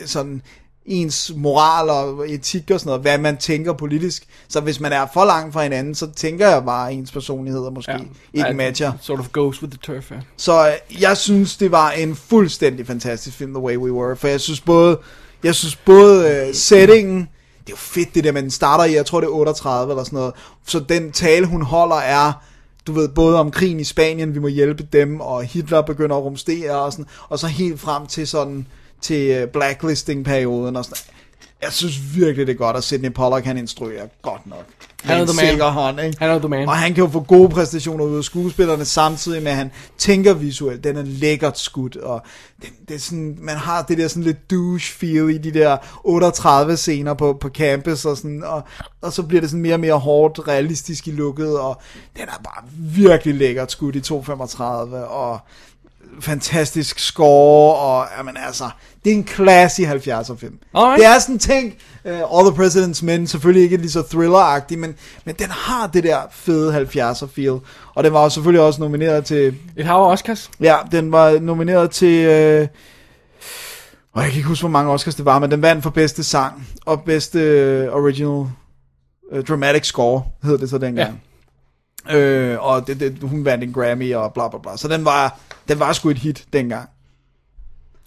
sådan, 0.06 0.42
ens 0.86 1.32
moral 1.36 1.90
og 1.90 2.30
etik 2.30 2.70
og 2.70 2.80
sådan 2.80 2.88
noget, 2.88 3.02
hvad 3.02 3.18
man 3.18 3.36
tænker 3.36 3.72
politisk. 3.72 4.26
Så 4.48 4.60
hvis 4.60 4.80
man 4.80 4.92
er 4.92 5.06
for 5.14 5.24
langt 5.24 5.52
fra 5.52 5.62
hinanden, 5.62 5.94
så 5.94 6.10
tænker 6.16 6.48
jeg 6.48 6.64
bare, 6.64 6.90
at 6.90 6.96
ens 6.96 7.12
personligheder 7.12 7.70
måske 7.70 7.92
ja. 7.92 7.98
ikke 8.32 8.48
Ja, 8.48 8.52
matcher. 8.52 8.92
Sort 9.00 9.18
of 9.18 9.28
goes 9.32 9.62
with 9.62 9.72
the 9.72 9.94
turf, 9.94 10.10
ja. 10.10 10.16
Så 10.36 10.68
øh, 10.68 11.02
jeg 11.02 11.16
synes, 11.16 11.56
det 11.56 11.70
var 11.70 11.90
en 11.90 12.16
fuldstændig 12.16 12.86
fantastisk 12.86 13.36
film, 13.36 13.54
The 13.54 13.62
Way 13.62 13.76
We 13.76 13.92
Were. 13.92 14.16
For 14.16 14.28
jeg 14.28 14.40
synes 14.40 14.60
både, 14.60 14.98
jeg 15.44 15.54
synes 15.54 15.76
både 15.76 16.30
øh, 16.30 16.54
settingen, 16.54 17.18
det 17.60 17.72
er 17.72 17.72
jo 17.72 17.76
fedt 17.76 18.14
det 18.14 18.24
der, 18.24 18.32
den 18.32 18.50
starter 18.50 18.84
i, 18.84 18.94
jeg 18.94 19.06
tror 19.06 19.20
det 19.20 19.26
er 19.26 19.30
38 19.30 19.92
eller 19.92 20.04
sådan 20.04 20.16
noget. 20.16 20.34
Så 20.66 20.80
den 20.88 21.12
tale, 21.12 21.46
hun 21.46 21.62
holder, 21.62 21.96
er, 21.96 22.32
du 22.86 22.92
ved, 22.92 23.08
både 23.08 23.40
om 23.40 23.50
krigen 23.50 23.80
i 23.80 23.84
Spanien, 23.84 24.34
vi 24.34 24.38
må 24.38 24.48
hjælpe 24.48 24.88
dem, 24.92 25.20
og 25.20 25.44
Hitler 25.44 25.82
begynder 25.82 26.16
at 26.16 26.22
rumstere 26.22 26.70
og 26.70 26.92
sådan, 26.92 27.06
og 27.28 27.38
så 27.38 27.46
helt 27.46 27.80
frem 27.80 28.06
til 28.06 28.28
sådan, 28.28 28.66
til 29.00 29.30
øh, 29.30 29.48
blacklisting-perioden 29.48 30.76
og 30.76 30.84
sådan 30.84 31.14
Jeg 31.62 31.72
synes 31.72 32.16
virkelig, 32.16 32.46
det 32.46 32.52
er 32.52 32.56
godt, 32.56 32.76
at 32.76 32.84
Sidney 32.84 33.12
Pollack, 33.12 33.46
han 33.46 33.58
instruerer 33.58 34.06
godt 34.22 34.46
nok. 34.46 34.66
Han 35.06 35.20
er 35.20 35.26
the 35.26 35.36
man. 35.36 35.50
sikker 35.50 35.70
hånd, 35.70 36.00
ikke? 36.00 36.18
Han 36.18 36.30
er 36.30 36.38
the 36.38 36.48
man. 36.48 36.68
Og 36.68 36.76
han 36.76 36.94
kan 36.94 37.04
jo 37.04 37.10
få 37.10 37.20
gode 37.20 37.48
præstationer 37.48 38.04
ud 38.04 38.18
af 38.18 38.24
skuespillerne, 38.24 38.84
samtidig 38.84 39.42
med, 39.42 39.50
at 39.50 39.56
han 39.56 39.70
tænker 39.98 40.34
visuelt. 40.34 40.84
Den 40.84 40.96
er 40.96 41.02
lækkert 41.02 41.58
skudt, 41.58 41.96
og 41.96 42.22
det, 42.62 42.68
det 42.88 42.94
er 42.94 42.98
sådan, 42.98 43.38
man 43.40 43.56
har 43.56 43.82
det 43.82 43.98
der 43.98 44.08
sådan 44.08 44.22
lidt 44.22 44.50
douche 44.50 44.94
feel 44.94 45.30
i 45.30 45.38
de 45.38 45.54
der 45.54 45.76
38 46.04 46.76
scener 46.76 47.14
på, 47.14 47.32
på 47.40 47.48
campus, 47.48 48.04
og, 48.04 48.16
sådan, 48.16 48.42
og, 48.44 48.62
og 49.02 49.12
så 49.12 49.22
bliver 49.22 49.40
det 49.40 49.50
sådan 49.50 49.62
mere 49.62 49.74
og 49.74 49.80
mere 49.80 49.98
hårdt, 49.98 50.48
realistisk 50.48 51.08
i 51.08 51.10
lukket, 51.10 51.58
og 51.58 51.80
den 52.16 52.22
er 52.22 52.42
bare 52.44 52.64
virkelig 52.78 53.34
lækkert 53.34 53.72
skudt 53.72 53.96
i 53.96 54.00
235, 54.00 55.06
og 55.06 55.38
fantastisk 56.20 56.98
score, 56.98 57.76
og 57.76 58.06
jamen 58.18 58.36
altså, 58.46 58.70
det 59.04 59.12
er 59.12 59.16
en 59.16 59.26
classy 59.26 59.80
70'er 59.80 60.36
film. 60.36 60.58
Alright. 60.74 60.98
Det 60.98 61.06
er 61.06 61.18
sådan 61.18 61.38
ting, 61.38 61.74
uh, 62.06 62.38
All 62.38 62.50
the 62.50 62.64
President's 62.64 63.04
Men, 63.04 63.26
selvfølgelig 63.26 63.62
ikke 63.62 63.76
lige 63.76 63.90
så 63.90 64.02
thriller 64.02 64.76
men, 64.76 64.94
men 65.24 65.34
den 65.34 65.50
har 65.50 65.86
det 65.86 66.04
der 66.04 66.20
fede 66.30 66.80
70'er 66.80 67.26
feel, 67.26 67.58
og 67.94 68.04
den 68.04 68.12
var 68.12 68.22
jo 68.22 68.28
selvfølgelig 68.28 68.60
også 68.60 68.80
nomineret 68.80 69.24
til, 69.24 69.54
Et 69.76 69.86
hav 69.86 69.96
af 69.96 70.12
Oscars. 70.12 70.50
ja, 70.60 70.76
den 70.92 71.12
var 71.12 71.38
nomineret 71.38 71.90
til, 71.90 72.24
øh, 72.24 72.68
og 74.12 74.22
jeg 74.22 74.30
kan 74.30 74.36
ikke 74.36 74.48
huske, 74.48 74.62
hvor 74.62 74.70
mange 74.70 74.90
Oscars 74.90 75.14
det 75.14 75.24
var, 75.24 75.38
men 75.38 75.50
den 75.50 75.62
vandt 75.62 75.82
for 75.82 75.90
bedste 75.90 76.24
sang, 76.24 76.68
og 76.86 77.02
bedste 77.02 77.40
øh, 77.40 77.94
original 77.94 78.46
øh, 79.32 79.44
dramatic 79.44 79.86
score, 79.86 80.22
hed 80.42 80.58
det 80.58 80.70
så 80.70 80.78
dengang. 80.78 81.20
Ja. 82.08 82.16
Øh, 82.18 82.64
og 82.64 82.86
det, 82.86 83.00
det, 83.00 83.18
hun 83.22 83.44
vandt 83.44 83.64
en 83.64 83.72
Grammy 83.72 84.14
og 84.14 84.32
bla 84.34 84.48
bla 84.48 84.58
bla. 84.58 84.76
Så 84.76 84.88
den 84.88 85.04
var, 85.04 85.38
den 85.68 85.78
var 85.78 85.92
sgu 85.92 86.10
et 86.10 86.18
hit 86.18 86.44
dengang. 86.52 86.88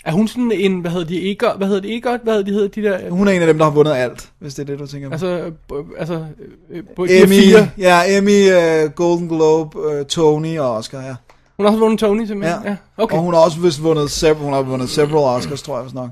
Er 0.10 0.14
hun 0.14 0.28
sådan 0.28 0.52
en, 0.52 0.80
hvad 0.80 0.92
hedder 0.92 1.06
de, 1.08 1.32
EGOT, 1.32 1.58
hvad 1.58 1.68
hedder 1.68 1.82
det, 1.82 1.96
EGOT, 1.96 2.20
hvad 2.24 2.34
hedder 2.34 2.46
de, 2.46 2.52
hedder 2.52 2.68
de 2.68 2.84
der, 2.84 3.10
Hun 3.10 3.28
er 3.28 3.32
en 3.32 3.42
af 3.42 3.48
dem, 3.48 3.58
der 3.58 3.66
har 3.66 3.72
vundet 3.72 3.94
alt, 3.94 4.30
hvis 4.40 4.54
det 4.56 4.62
er 4.62 4.66
det, 4.66 4.80
du 4.80 4.88
tænker 4.88 5.10
på. 5.10 5.14
altså, 5.14 5.28
øh, 5.28 5.52
altså, 5.98 6.26
øh, 6.70 6.84
på 6.96 7.06
de 7.08 7.12
her 7.14 7.24
Emmy, 7.24 7.34
fire. 7.36 7.70
ja, 7.78 8.18
Emmy, 8.18 8.48
uh, 8.86 8.92
Golden 8.92 9.28
Globe, 9.28 10.00
uh, 10.00 10.06
Tony 10.06 10.60
og 10.60 10.76
Oscar, 10.76 11.02
ja. 11.02 11.16
Hun 11.58 11.66
har 11.66 11.72
også 11.72 11.80
vundet 11.80 12.00
Tony 12.00 12.26
simpelthen. 12.26 12.62
ja. 12.64 12.70
ja. 12.70 12.76
Okay. 12.98 13.16
Og 13.18 13.24
hun 13.24 13.34
har 13.34 13.42
også 13.42 13.60
vist 13.60 13.84
vundet, 13.84 14.12
several, 14.12 14.44
hun 14.44 14.54
har 14.54 14.62
vundet 14.62 14.90
several 14.90 15.38
Oscars, 15.38 15.62
tror 15.62 15.76
jeg 15.78 15.84
vist 15.86 15.96
nok. 15.96 16.10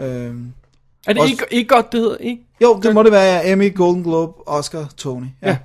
Øhm, 0.00 0.52
er 1.06 1.12
det 1.12 1.22
også- 1.22 1.34
EGOT, 1.34 1.48
EGOT, 1.50 1.92
det 1.92 2.00
hedder, 2.00 2.16
ikke? 2.16 2.42
jo, 2.62 2.80
det 2.82 2.94
må 2.94 3.02
det 3.02 3.12
være, 3.12 3.22
ja. 3.36 3.52
Emmy, 3.52 3.74
Golden 3.76 4.02
Globe, 4.02 4.32
Oscar, 4.48 4.84
Tony. 4.96 5.24
Ja. 5.42 5.48
Ja. 5.48 5.50
ja. 5.50 5.56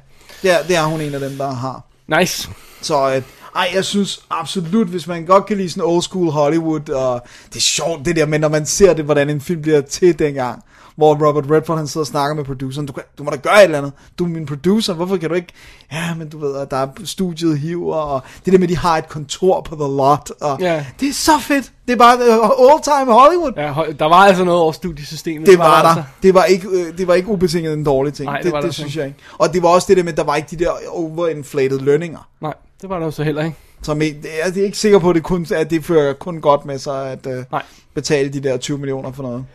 Det, 0.41 0.51
er, 0.51 0.67
det 0.67 0.75
er 0.75 0.83
hun 0.83 1.01
en 1.01 1.13
af 1.13 1.19
dem, 1.19 1.31
der 1.37 1.51
har. 1.51 1.81
Nice. 2.19 2.49
Så 2.81 3.15
øh, 3.15 3.21
ej, 3.55 3.69
jeg 3.75 3.85
synes 3.85 4.19
absolut, 4.29 4.87
hvis 4.87 5.07
man 5.07 5.25
godt 5.25 5.45
kan 5.45 5.57
lide 5.57 5.69
sådan 5.69 5.83
old 5.83 6.01
school 6.01 6.29
Hollywood, 6.31 6.89
og 6.89 7.21
det 7.49 7.55
er 7.55 7.59
sjovt 7.59 8.05
det 8.05 8.15
der, 8.15 8.25
men 8.25 8.41
når 8.41 8.49
man 8.49 8.65
ser 8.65 8.93
det, 8.93 9.05
hvordan 9.05 9.29
en 9.29 9.41
film 9.41 9.61
bliver 9.61 9.81
til 9.81 10.19
dengang, 10.19 10.63
hvor 10.95 11.27
Robert 11.27 11.45
Redford 11.51 11.77
han 11.77 11.87
sidder 11.87 12.03
og 12.03 12.07
snakker 12.07 12.35
med 12.35 12.43
produceren, 12.45 12.87
du, 12.87 12.93
kan, 12.93 13.03
du 13.17 13.23
må 13.23 13.29
da 13.31 13.35
gøre 13.35 13.57
et 13.57 13.63
eller 13.63 13.77
andet, 13.77 13.91
du 14.19 14.23
er 14.23 14.27
min 14.29 14.45
producer, 14.45 14.93
hvorfor 14.93 15.17
kan 15.17 15.29
du 15.29 15.35
ikke, 15.35 15.53
ja, 15.91 16.15
men 16.17 16.29
du 16.29 16.39
ved, 16.39 16.55
at 16.57 16.71
der 16.71 16.77
er 16.77 16.87
studiet 17.03 17.59
hiver, 17.59 17.95
og 17.95 18.21
det 18.45 18.53
der 18.53 18.59
med, 18.59 18.67
at 18.67 18.69
de 18.69 18.77
har 18.77 18.97
et 18.97 19.09
kontor 19.09 19.61
på 19.61 19.75
The 19.75 19.83
Lot, 19.97 20.31
og 20.41 20.57
Ja. 20.61 20.85
det 20.99 21.09
er 21.09 21.13
så 21.13 21.31
fedt, 21.39 21.71
det 21.87 21.93
er 21.93 21.97
bare 21.97 22.17
uh, 22.43 22.49
old 22.73 22.83
time 22.83 23.13
Hollywood. 23.13 23.51
Ja, 23.57 23.73
der 23.99 24.05
var 24.05 24.15
altså 24.15 24.43
noget 24.43 24.61
over 24.61 24.71
studiesystemet. 24.71 25.47
Det 25.47 25.57
var 25.59 25.81
der. 25.81 25.89
altså. 25.89 26.03
Det 26.23 26.33
var 26.33 26.43
ikke, 26.43 26.67
øh, 26.67 26.97
det 26.97 27.07
var 27.07 27.13
ikke 27.13 27.29
ubetinget 27.29 27.73
en 27.73 27.83
dårlig 27.83 28.13
ting. 28.13 28.25
Nej, 28.25 28.37
det 28.37 28.43
det, 28.45 28.51
var 28.51 28.57
det, 28.57 28.63
det 28.63 28.67
altså 28.69 28.81
synes 28.81 28.95
jeg 28.95 29.05
ikke. 29.05 29.17
Og 29.37 29.53
det 29.53 29.63
var 29.63 29.69
også 29.69 29.85
det 29.89 29.97
der 29.97 30.03
med, 30.03 30.11
at 30.11 30.17
der 30.17 30.23
var 30.23 30.35
ikke 30.35 30.47
de 30.51 30.63
der 30.63 30.71
overinflated 30.89 31.79
lønninger. 31.79 32.27
Nej, 32.41 32.53
det 32.81 32.89
var 32.89 32.99
der 32.99 33.05
jo 33.05 33.11
så 33.11 33.23
heller 33.23 33.43
ikke. 33.43 33.57
Som 33.81 34.01
jeg, 34.01 34.15
jeg 34.23 34.61
er 34.61 34.65
ikke 34.65 34.77
sikker 34.77 34.99
på, 34.99 35.09
at 35.09 35.15
det, 35.15 35.23
kun, 35.23 35.47
at 35.55 35.69
det 35.69 35.85
fører 35.85 36.13
kun 36.13 36.41
godt 36.41 36.65
med 36.65 36.77
sig 36.77 37.11
at 37.11 37.25
uh, 37.25 37.43
Nej. 37.51 37.63
betale 37.93 38.33
de 38.33 38.39
der 38.43 38.57
20 38.57 38.77
millioner 38.77 39.11
for 39.11 39.23
noget. 39.23 39.45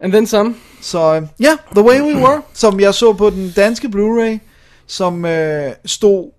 And 0.00 0.12
then 0.12 0.26
some. 0.26 0.54
Så 0.80 1.16
uh, 1.16 1.22
ja, 1.40 1.56
The 1.70 1.84
Way 1.84 2.00
We 2.00 2.16
Were, 2.16 2.42
som 2.52 2.80
jeg 2.80 2.94
så 2.94 3.12
på 3.12 3.30
den 3.30 3.52
danske 3.56 3.88
Blu-ray, 3.88 4.38
som 4.86 5.24
uh, 5.24 5.30
stod 5.84 6.32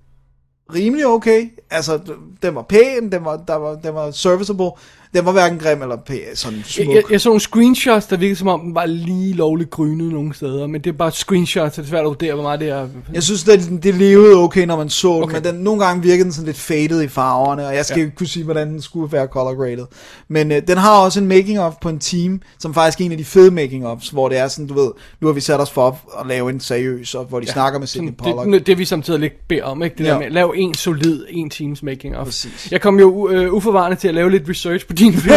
rimelig 0.73 1.07
okay. 1.07 1.49
Altså, 1.69 1.99
den 2.41 2.55
var 2.55 2.61
pæn, 2.61 3.11
den 3.11 3.25
var, 3.25 3.37
der 3.37 3.55
var, 3.55 3.75
den 3.75 3.93
var 3.93 4.11
serviceable. 4.11 4.71
Den 5.13 5.25
var 5.25 5.31
hverken 5.31 5.57
grim 5.59 5.81
eller 5.81 5.95
pæn, 6.07 6.17
sådan 6.33 6.63
smuk. 6.65 6.87
Jeg, 6.87 6.95
jeg, 6.95 7.03
jeg 7.11 7.21
så 7.21 7.29
nogle 7.29 7.39
screenshots, 7.41 8.05
der 8.05 8.17
virkede 8.17 8.35
som 8.35 8.47
om, 8.47 8.59
den 8.61 8.75
var 8.75 8.85
lige 8.85 9.33
lovligt 9.33 9.69
grynet 9.69 10.13
nogle 10.13 10.33
steder. 10.33 10.67
Men 10.67 10.81
det 10.81 10.89
er 10.89 10.93
bare 10.97 11.11
screenshots, 11.11 11.75
så 11.75 11.81
det 11.81 11.87
er 11.87 11.89
svært 11.89 11.99
at 12.01 12.05
vurdere, 12.07 12.33
hvor 12.33 12.43
meget 12.43 12.59
det 12.59 12.69
er. 12.69 12.87
Jeg 13.13 13.23
synes, 13.23 13.43
det, 13.43 13.83
det 13.83 13.95
levede 13.95 14.35
okay, 14.35 14.65
når 14.65 14.77
man 14.77 14.89
så 14.89 15.13
den, 15.13 15.23
Okay. 15.23 15.33
men 15.35 15.43
den, 15.43 15.55
nogle 15.55 15.85
gange 15.85 16.03
virkede 16.03 16.23
den 16.23 16.31
sådan 16.33 16.45
lidt 16.45 16.57
faded 16.57 17.01
i 17.01 17.07
farverne, 17.07 17.67
og 17.67 17.75
jeg 17.75 17.85
skal 17.85 17.97
Ja. 17.99 18.03
ikke 18.05 18.15
kunne 18.15 18.27
sige, 18.27 18.43
hvordan 18.43 18.69
den 18.69 18.81
skulle 18.81 19.11
være 19.11 19.27
color 19.27 19.55
graded. 19.55 19.85
Men 20.27 20.51
øh, 20.51 20.61
den 20.67 20.77
har 20.77 20.99
også 20.99 21.19
en 21.19 21.27
making 21.27 21.59
of 21.59 21.73
på 21.81 21.89
en 21.89 21.99
team, 21.99 22.41
som 22.59 22.73
faktisk 22.73 23.01
er 23.01 23.05
en 23.05 23.11
af 23.11 23.17
de 23.17 23.25
fede 23.25 23.51
making 23.51 23.87
ofs, 23.87 24.09
hvor 24.09 24.29
det 24.29 24.37
er 24.37 24.47
sådan, 24.47 24.67
du 24.67 24.73
ved, 24.73 24.91
nu 25.21 25.27
har 25.27 25.33
vi 25.33 25.41
sat 25.41 25.59
os 25.61 25.71
for 25.71 25.99
at 26.19 26.27
lave 26.27 26.49
en 26.49 26.59
seriøs, 26.59 27.15
og 27.15 27.25
hvor 27.25 27.39
de 27.39 27.45
ja. 27.45 27.53
snakker 27.53 27.79
med 27.79 27.87
Sidney 27.87 28.13
Sådan, 28.19 28.33
Pollack. 28.35 28.53
det, 28.53 28.67
det, 28.67 28.77
vi 28.77 28.85
samtidig 28.85 29.19
lidt 29.19 29.47
beder 29.47 29.63
om, 29.63 29.83
ikke? 29.83 29.95
Det 29.97 30.03
ja. 30.05 30.09
Der 30.09 30.19
med, 30.19 30.29
lav 30.29 30.53
en 30.57 30.73
solid, 30.73 31.23
en 31.29 31.49
teams 31.49 31.83
making 31.83 32.17
of. 32.17 32.25
Præcis. 32.25 32.67
Jeg 32.71 32.81
kom 32.81 32.99
jo 32.99 33.11
uh, 33.47 33.53
uforvarende 33.53 33.97
til 33.97 34.07
at 34.07 34.13
lave 34.13 34.31
lidt 34.31 34.49
research 34.49 34.87
på 34.87 34.93
din 34.99 35.13
film, 35.23 35.33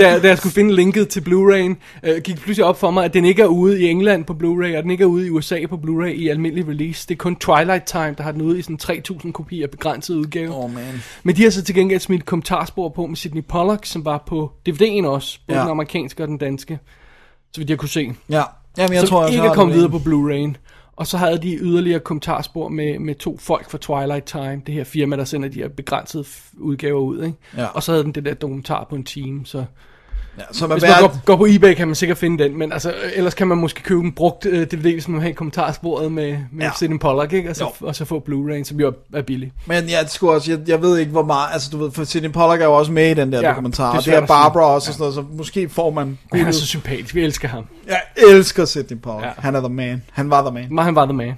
da, 0.00 0.18
da 0.18 0.28
jeg 0.28 0.38
skulle 0.38 0.52
finde 0.52 0.74
linket 0.74 1.08
til 1.08 1.20
Blu-ray'en. 1.20 1.74
Uh, 2.10 2.16
gik 2.24 2.36
pludselig 2.36 2.64
op 2.64 2.78
for 2.80 2.90
mig, 2.90 3.04
at 3.04 3.14
den 3.14 3.24
ikke 3.24 3.42
er 3.42 3.46
ude 3.46 3.80
i 3.82 3.88
England 3.88 4.24
på 4.24 4.32
Blu-ray, 4.32 4.76
og 4.76 4.82
den 4.82 4.90
ikke 4.90 5.02
er 5.02 5.08
ude 5.08 5.26
i 5.26 5.30
USA 5.30 5.66
på 5.68 5.76
Blu-ray 5.76 6.06
i 6.08 6.28
almindelig 6.28 6.68
release. 6.68 7.08
Det 7.08 7.14
er 7.14 7.18
kun 7.18 7.36
Twilight 7.36 7.84
Time, 7.84 8.14
der 8.18 8.22
har 8.22 8.32
den 8.32 8.42
ude 8.42 8.58
i 8.58 8.62
sådan 8.62 8.76
3000 8.76 9.32
kopier 9.32 9.66
begrænset 9.66 10.14
udgave. 10.14 10.64
Oh 10.64 10.74
man. 10.74 11.02
Men 11.22 11.36
de 11.36 11.42
har 11.42 11.50
så 11.50 11.62
til 11.62 11.74
gengæld 11.74 12.00
smidt 12.00 12.26
kommentarspor 12.26 12.88
på 12.88 13.06
med 13.06 13.16
Sidney 13.16 13.42
Pollack, 13.48 13.86
som 13.86 14.04
var 14.04 14.24
på 14.26 14.52
DVD'en 14.68 15.06
også, 15.06 15.38
både 15.46 15.58
Ja. 15.58 15.62
den 15.64 15.70
amerikanske 15.70 16.22
og 16.22 16.28
den 16.28 16.38
danske, 16.38 16.78
så 17.52 17.60
vidt 17.60 17.70
jeg 17.70 17.78
kunne 17.78 17.88
se. 17.88 18.12
Ja, 18.30 18.42
Jamen, 18.78 18.92
jeg 18.92 19.00
som 19.00 19.08
tror, 19.08 19.22
jeg 19.24 19.32
ikke 19.32 19.46
er 19.46 19.54
kommet 19.54 19.76
videre 19.76 19.90
på 19.90 19.98
Blu-ray'en. 19.98 20.54
Og 20.96 21.06
så 21.06 21.16
havde 21.16 21.38
de 21.38 21.56
yderligere 21.56 22.00
kommentarspor 22.00 22.68
med, 22.68 22.98
med 22.98 23.14
to 23.14 23.36
folk 23.36 23.70
fra 23.70 23.78
Twilight 23.78 24.24
Time, 24.24 24.62
det 24.66 24.74
her 24.74 24.84
firma, 24.84 25.16
der 25.16 25.24
sender 25.24 25.48
de 25.48 25.58
her 25.58 25.68
begrænsede 25.68 26.24
udgaver 26.58 27.00
ud. 27.00 27.22
Ikke? 27.24 27.38
Ja. 27.56 27.66
Og 27.66 27.82
så 27.82 27.92
havde 27.92 28.04
den 28.04 28.12
det 28.12 28.24
der 28.24 28.34
dokumentar 28.34 28.84
på 28.84 28.96
en 28.96 29.04
time. 29.04 29.46
Så 29.46 29.64
Ja, 30.38 30.42
man 30.60 30.70
hvis 30.70 30.82
man 30.82 30.90
hver, 30.90 31.00
går, 31.00 31.20
går 31.24 31.36
på 31.36 31.46
eBay, 31.48 31.74
kan 31.74 31.88
man 31.88 31.94
sikkert 31.94 32.18
finde 32.18 32.44
den. 32.44 32.58
Men 32.58 32.72
altså, 32.72 32.90
øh, 32.90 33.10
ellers 33.14 33.34
kan 33.34 33.48
man 33.48 33.58
måske 33.58 33.82
købe 33.82 34.00
en 34.00 34.12
brugt 34.12 34.46
uh, 34.46 34.52
DVD, 34.52 34.92
hvis 34.92 35.08
man 35.08 35.20
har 35.20 35.28
i 35.28 35.32
kommentarsporet 35.32 36.12
med, 36.12 36.24
med 36.30 36.38
ja. 36.58 36.64
Ja. 36.64 36.70
Sidney 36.78 36.98
Pollack, 36.98 37.32
ikke? 37.32 37.50
Og, 37.50 37.56
så, 37.56 37.64
Jo. 37.64 37.86
og 37.86 37.96
så 37.96 38.04
få 38.04 38.24
Blu-ray'en, 38.28 38.64
som 38.64 38.80
jo 38.80 38.92
er, 39.14 39.22
billig. 39.22 39.52
Men 39.66 39.90
jeg, 39.90 40.04
skulle 40.08 40.32
også, 40.32 40.50
jeg, 40.50 40.60
jeg 40.68 40.82
ved 40.82 40.98
ikke, 40.98 41.12
hvor 41.12 41.24
meget, 41.24 41.48
altså 41.52 41.68
du 41.72 41.78
ved, 41.78 41.90
for 41.90 42.04
Sidney 42.04 42.30
Pollack 42.32 42.62
er 42.62 42.66
jo 42.66 42.74
også 42.74 42.92
med 42.92 43.10
i 43.10 43.14
den 43.14 43.32
der 43.32 43.38
Ja, 43.40 43.44
ja, 43.44 43.50
dokumentar, 43.50 43.92
det 44.00 44.06
er 44.08 44.12
det 44.12 44.22
er. 44.22 44.26
Barbara 44.26 44.64
også, 44.64 44.90
og 44.90 44.94
sådan 44.94 45.02
noget, 45.02 45.14
så 45.14 45.36
måske 45.36 45.68
får 45.68 45.90
man 45.90 46.18
Men 46.32 46.38
han 46.40 46.48
er 46.48 46.52
så 46.52 46.66
sympatisk, 46.66 47.14
vi 47.14 47.24
elsker 47.24 47.48
ham. 47.48 47.64
Jeg 47.86 48.00
elsker 48.16 48.64
Sidney 48.64 48.98
Pollack, 49.00 49.24
Ja. 49.24 49.28
ja. 49.28 49.32
han 49.38 49.54
er 49.54 49.60
the 49.60 49.68
man, 49.74 50.02
han 50.12 50.30
var 50.30 50.42
the 50.42 50.54
man. 50.54 50.66
Men 50.70 50.84
han 50.84 50.94
var 50.94 51.04
the 51.04 51.14
man. 51.14 51.32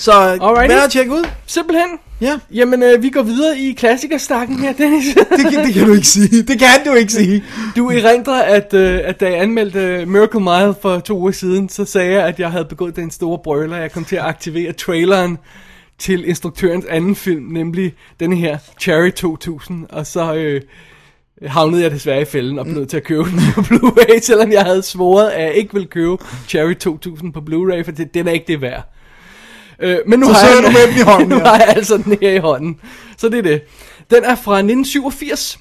Så 0.00 0.12
Alrighty. 0.12 0.72
værd 0.74 0.84
at 0.84 0.90
tjekke 0.90 1.12
ud. 1.12 1.24
Simpelthen. 1.46 1.86
Ja, 2.20 2.38
Jamen, 2.54 2.82
øh, 2.82 3.02
vi 3.02 3.10
går 3.10 3.22
videre 3.22 3.58
i 3.58 3.72
klassikerstakken 3.72 4.58
her, 4.58 4.72
Dennis. 4.72 5.04
det, 5.14 5.52
kan- 5.52 5.64
det 5.66 5.74
kan 5.74 5.86
du 5.86 5.92
ikke 5.94 6.06
sige. 6.06 6.42
Det 6.42 6.58
kan 6.58 6.68
du 6.86 6.92
ikke 6.94 7.12
sige. 7.12 7.44
Du 7.76 7.90
erindrer, 7.90 8.42
at, 8.42 8.74
øh, 8.74 9.00
at 9.04 9.20
da 9.20 9.26
jeg 9.30 9.40
anmeldte 9.42 9.78
øh, 9.78 10.08
Miracle 10.08 10.40
Mile 10.40 10.74
for 10.82 10.98
to 10.98 11.18
uger 11.18 11.32
siden, 11.32 11.68
så 11.68 11.84
sagde 11.84 12.12
jeg, 12.12 12.26
at 12.26 12.40
jeg 12.40 12.50
havde 12.50 12.64
begået 12.64 12.96
den 12.96 13.10
store 13.10 13.38
brøler. 13.44 13.76
Jeg 13.76 13.92
kom 13.92 14.04
til 14.04 14.16
at 14.16 14.22
aktivere 14.24 14.72
traileren 14.72 15.38
til 15.98 16.28
instruktørens 16.28 16.84
anden 16.88 17.16
film, 17.16 17.44
nemlig 17.52 17.92
denne 18.20 18.36
her, 18.36 18.58
Cherry 18.80 19.10
2000. 19.12 19.86
Og 19.90 20.06
så 20.06 20.34
øh, 20.34 20.60
havnede 21.46 21.82
jeg 21.82 21.90
desværre 21.90 22.22
i 22.22 22.24
fælden 22.24 22.58
og 22.58 22.64
blev 22.64 22.76
nødt 22.76 22.88
til 22.88 22.96
at 22.96 23.04
købe 23.04 23.24
den 23.30 23.40
på 23.54 23.60
Blu-ray, 23.70 24.20
selvom 24.22 24.52
jeg 24.52 24.62
havde 24.62 24.82
svoret, 24.82 25.28
at 25.30 25.42
jeg 25.44 25.52
ikke 25.54 25.72
ville 25.72 25.88
købe 25.88 26.16
Cherry 26.48 26.74
2000 26.74 27.32
på 27.32 27.40
Blu-ray, 27.40 27.82
for 27.84 27.92
det, 27.92 28.14
den 28.14 28.28
er 28.28 28.32
ikke 28.32 28.44
det 28.48 28.60
værd. 28.60 28.92
Øh, 29.80 29.98
men 30.06 30.20
nu 30.20 30.26
Så 30.26 30.32
har 30.32 30.46
jeg, 30.48 30.56
du 30.66 30.70
med 30.70 30.86
den 30.88 30.96
i 30.96 31.00
hånden, 31.02 31.28
nu 31.34 31.36
ja. 31.36 31.44
har 31.44 31.56
jeg 31.58 31.68
altså 31.76 31.96
den 31.96 32.18
her 32.22 32.30
i 32.30 32.38
hånden. 32.38 32.80
Så 33.16 33.28
det 33.28 33.38
er 33.38 33.42
det. 33.42 33.62
Den 34.10 34.24
er 34.24 34.34
fra 34.34 34.56
1987 34.56 35.58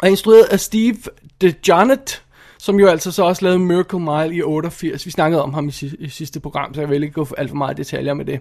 og 0.00 0.06
er 0.06 0.10
instrueret 0.10 0.44
af 0.44 0.60
Steve 0.60 0.96
DeJohnette, 1.40 2.16
som 2.58 2.80
jo 2.80 2.86
altså 2.88 3.12
så 3.12 3.22
også 3.24 3.44
lavede 3.44 3.58
Miracle 3.58 4.00
Mile 4.00 4.34
i 4.36 4.42
88. 4.42 5.06
Vi 5.06 5.10
snakkede 5.10 5.42
om 5.42 5.54
ham 5.54 5.68
i, 5.68 5.70
si- 5.70 5.96
i 5.98 6.08
sidste 6.08 6.40
program, 6.40 6.74
så 6.74 6.80
jeg 6.80 6.90
vil 6.90 7.02
ikke 7.02 7.14
gå 7.14 7.24
for 7.24 7.34
alt 7.36 7.48
for 7.50 7.56
meget 7.56 7.76
detaljer 7.76 8.14
med 8.14 8.24
det. 8.24 8.40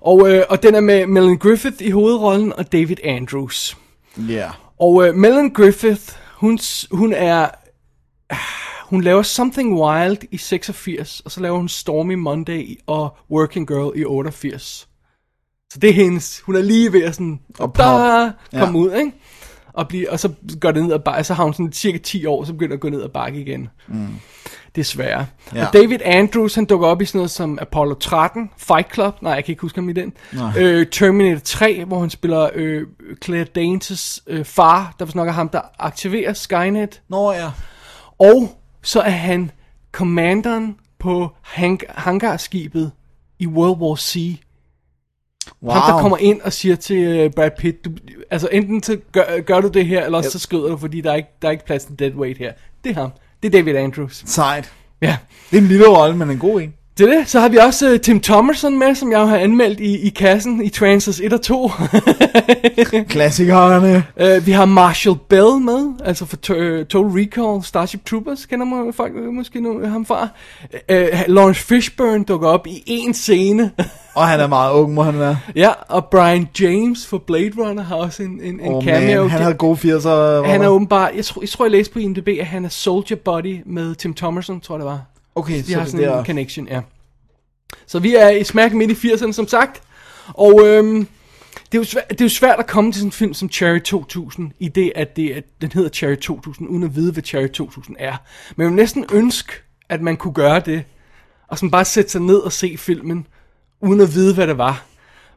Og, 0.00 0.30
øh, 0.30 0.44
og 0.48 0.62
den 0.62 0.74
er 0.74 0.80
med 0.80 1.06
Melanie 1.06 1.38
Griffith 1.38 1.76
i 1.80 1.90
hovedrollen 1.90 2.52
og 2.52 2.72
David 2.72 2.96
Andrews. 3.04 3.76
Ja. 4.28 4.50
Og 4.80 5.08
øh, 5.08 5.14
Melanie 5.14 5.50
Griffith, 5.54 6.02
hun, 6.36 6.58
hun 6.90 7.12
er... 7.12 7.48
Hun 8.92 9.00
laver 9.00 9.22
Something 9.22 9.80
Wild 9.80 10.18
i 10.30 10.36
86, 10.36 11.20
og 11.20 11.30
så 11.30 11.40
laver 11.40 11.56
hun 11.56 11.68
Stormy 11.68 12.14
Monday 12.14 12.78
og 12.86 13.16
Working 13.30 13.68
Girl 13.68 13.98
i 14.00 14.04
88. 14.04 14.88
Så 15.72 15.78
det 15.78 15.90
er 15.90 15.94
hendes... 15.94 16.40
Hun 16.40 16.56
er 16.56 16.62
lige 16.62 16.92
ved 16.92 17.02
at 17.04 17.14
sådan... 17.14 17.40
Og 17.58 17.74
da, 17.78 17.82
komme 18.58 18.78
Ja. 18.78 18.84
ud, 18.84 18.92
ikke? 18.92 19.12
Og, 19.72 19.88
blive, 19.88 20.10
og 20.10 20.20
så 20.20 20.32
går 20.60 20.70
det 20.70 20.82
ned 20.84 20.92
ad 20.92 20.98
bakke, 20.98 21.24
så 21.24 21.34
har 21.34 21.44
hun 21.44 21.52
sådan 21.54 21.72
cirka 21.72 21.98
10 21.98 22.26
år, 22.26 22.44
så 22.44 22.52
begynder 22.52 22.74
at 22.74 22.80
gå 22.80 22.88
ned 22.88 23.02
ad 23.02 23.08
bakke 23.08 23.40
igen. 23.40 23.68
Mm. 23.88 24.06
Desværre. 24.76 25.26
Ja. 25.54 25.66
Og 25.66 25.72
David 25.72 25.98
Andrews, 26.04 26.54
han 26.54 26.64
dukker 26.64 26.86
op 26.86 27.02
i 27.02 27.04
sådan 27.04 27.18
noget 27.18 27.30
som 27.30 27.58
Apollo 27.60 27.94
13, 27.94 28.50
Fight 28.56 28.94
Club, 28.94 29.22
nej, 29.22 29.32
jeg 29.32 29.44
kan 29.44 29.52
ikke 29.52 29.62
huske 29.62 29.76
ham 29.80 29.88
i 29.88 29.92
den. 29.92 30.12
Øh, 30.58 30.86
Terminator 30.86 31.40
3, 31.44 31.84
hvor 31.84 32.00
han 32.00 32.10
spiller 32.10 32.48
øh, 32.54 32.86
Claire 33.24 33.44
Danes 33.44 34.22
øh, 34.26 34.44
far, 34.44 34.94
der 34.98 35.06
nok 35.14 35.28
er 35.28 35.32
ham, 35.32 35.48
der 35.48 35.60
aktiverer 35.78 36.32
Skynet. 36.32 37.02
Nå 37.08 37.32
ja. 37.32 37.50
Og 38.18 38.58
så 38.82 39.00
er 39.00 39.10
han 39.10 39.50
commanderen 39.92 40.76
på 40.98 41.30
hang- 41.42 41.86
hangarskibet 41.88 42.92
i 43.38 43.46
World 43.46 43.80
War 43.80 43.96
C. 43.96 44.40
Wow. 45.62 45.72
Ham, 45.74 45.92
der 45.94 46.00
kommer 46.02 46.18
ind 46.18 46.40
og 46.40 46.52
siger 46.52 46.76
til 46.76 46.96
øh, 46.96 47.30
Brad 47.30 47.50
Pitt, 47.58 47.84
du, 47.84 47.90
altså 48.30 48.48
enten 48.52 48.82
så 48.82 48.98
gør, 49.12 49.40
gør 49.40 49.60
du 49.60 49.68
det 49.68 49.86
her, 49.86 50.04
eller 50.04 50.18
også 50.18 50.30
så 50.30 50.38
skrider 50.38 50.68
du, 50.68 50.76
fordi 50.76 51.00
der 51.00 51.10
er, 51.10 51.14
ikke, 51.14 51.28
der 51.42 51.48
er 51.48 51.52
ikke 51.52 51.66
plads 51.66 51.84
til 51.84 51.98
deadweight 51.98 52.38
her. 52.38 52.52
Det 52.84 52.90
er 52.90 52.94
ham. 53.00 53.10
Det 53.42 53.54
er 53.54 53.58
David 53.60 53.76
Andrews. 53.76 54.22
Sejt. 54.26 54.72
Ja. 55.00 55.16
Det 55.50 55.56
er 55.56 55.60
en 55.62 55.68
lille 55.68 55.88
rolle, 55.88 56.16
men 56.16 56.30
en 56.30 56.38
god 56.38 56.60
en. 56.60 56.74
Det 56.98 57.08
er 57.12 57.18
det. 57.18 57.28
Så 57.28 57.40
har 57.40 57.48
vi 57.48 57.56
også 57.56 57.92
uh, 57.92 58.00
Tim 58.00 58.20
Thomerson 58.20 58.78
med, 58.78 58.94
som 58.94 59.12
jeg 59.12 59.28
har 59.28 59.36
anmeldt 59.36 59.80
i, 59.80 60.06
i 60.06 60.08
kassen 60.08 60.64
i 60.64 60.68
Transers 60.68 61.20
1 61.20 61.32
og 61.32 61.42
2. 61.42 61.70
Klassikerne. 63.08 64.04
uh, 64.38 64.46
vi 64.46 64.52
har 64.52 64.64
Marshall 64.64 65.16
Bell 65.28 65.60
med, 65.60 65.92
altså 66.04 66.26
for 66.26 66.36
to, 66.36 66.54
uh, 66.54 66.84
Total 66.86 67.20
Recall, 67.20 67.64
Starship 67.64 68.06
Troopers, 68.06 68.46
kender 68.46 68.66
man 68.66 68.92
folk 68.92 69.12
måske 69.32 69.60
nu 69.60 69.86
ham 69.86 70.06
fra. 70.06 70.28
Uh, 70.92 70.96
Lawrence 71.34 71.60
Fishburne 71.64 72.24
dukker 72.24 72.48
op 72.48 72.66
i 72.66 72.82
en 72.86 73.14
scene. 73.14 73.70
Og 74.14 74.26
han 74.28 74.40
er 74.40 74.46
meget 74.46 74.72
ung, 74.72 74.94
må 74.94 75.02
han 75.02 75.18
være. 75.18 75.38
ja, 75.56 75.70
og 75.88 76.04
Brian 76.06 76.48
James 76.60 77.06
for 77.06 77.18
Blade 77.18 77.50
Runner 77.58 77.82
har 77.82 77.96
også 77.96 78.22
en, 78.22 78.40
en, 78.42 78.60
en 78.60 78.74
Oh, 78.74 78.84
cameo. 78.84 79.20
man, 79.22 79.30
han 79.30 79.40
havde 79.42 79.54
gode 79.54 79.76
80'er. 79.76 80.46
han 80.46 80.62
er 80.62 80.68
åbenbart, 80.68 81.10
jeg 81.16 81.24
tror, 81.24 81.42
jeg 81.42 81.48
tror, 81.48 81.64
jeg 81.64 81.72
læste 81.72 81.92
på 81.92 81.98
IMDb, 81.98 82.28
at 82.40 82.46
han 82.46 82.64
er 82.64 82.68
Soldier 82.68 83.16
Body 83.24 83.58
med 83.66 83.94
Tim 83.94 84.14
Thomerson, 84.14 84.60
tror 84.60 84.74
jeg 84.74 84.78
det 84.80 84.86
var. 84.86 85.00
Okay, 85.34 85.58
De 85.58 85.64
så 85.64 85.74
har 85.74 85.82
det 85.82 85.90
sådan 85.90 86.06
der... 86.06 86.18
en 86.18 86.26
connection, 86.26 86.68
ja. 86.68 86.80
Så 87.86 87.98
vi 87.98 88.14
er 88.14 88.28
i 88.28 88.44
smack 88.44 88.74
midt 88.74 89.04
i 89.04 89.08
80'erne, 89.08 89.32
som 89.32 89.48
sagt. 89.48 89.82
Og 90.28 90.66
øhm, 90.66 91.06
det, 91.54 91.74
er 91.74 91.78
jo 91.78 91.84
svært, 91.84 92.10
det 92.10 92.20
er 92.20 92.24
jo 92.24 92.28
svært 92.28 92.58
at 92.58 92.66
komme 92.66 92.92
til 92.92 93.00
sådan 93.00 93.08
en 93.08 93.12
film 93.12 93.34
som 93.34 93.50
Cherry 93.50 93.80
2000, 93.80 94.52
i 94.58 94.68
det, 94.68 94.92
at 94.94 95.16
det, 95.16 95.30
at 95.30 95.44
den 95.60 95.72
hedder 95.72 95.88
Cherry 95.88 96.16
2000, 96.16 96.68
uden 96.68 96.82
at 96.82 96.96
vide, 96.96 97.12
hvad 97.12 97.22
Cherry 97.22 97.48
2000 97.48 97.96
er. 97.98 98.16
Men 98.56 98.62
jeg 98.62 98.70
vil 98.70 98.76
næsten 98.76 99.04
ønske, 99.12 99.52
at 99.88 100.00
man 100.00 100.16
kunne 100.16 100.34
gøre 100.34 100.60
det, 100.60 100.84
og 101.48 101.58
sådan 101.58 101.70
bare 101.70 101.84
sætte 101.84 102.10
sig 102.10 102.20
ned 102.20 102.36
og 102.36 102.52
se 102.52 102.76
filmen, 102.78 103.26
uden 103.80 104.00
at 104.00 104.14
vide, 104.14 104.34
hvad 104.34 104.46
det 104.46 104.58
var. 104.58 104.84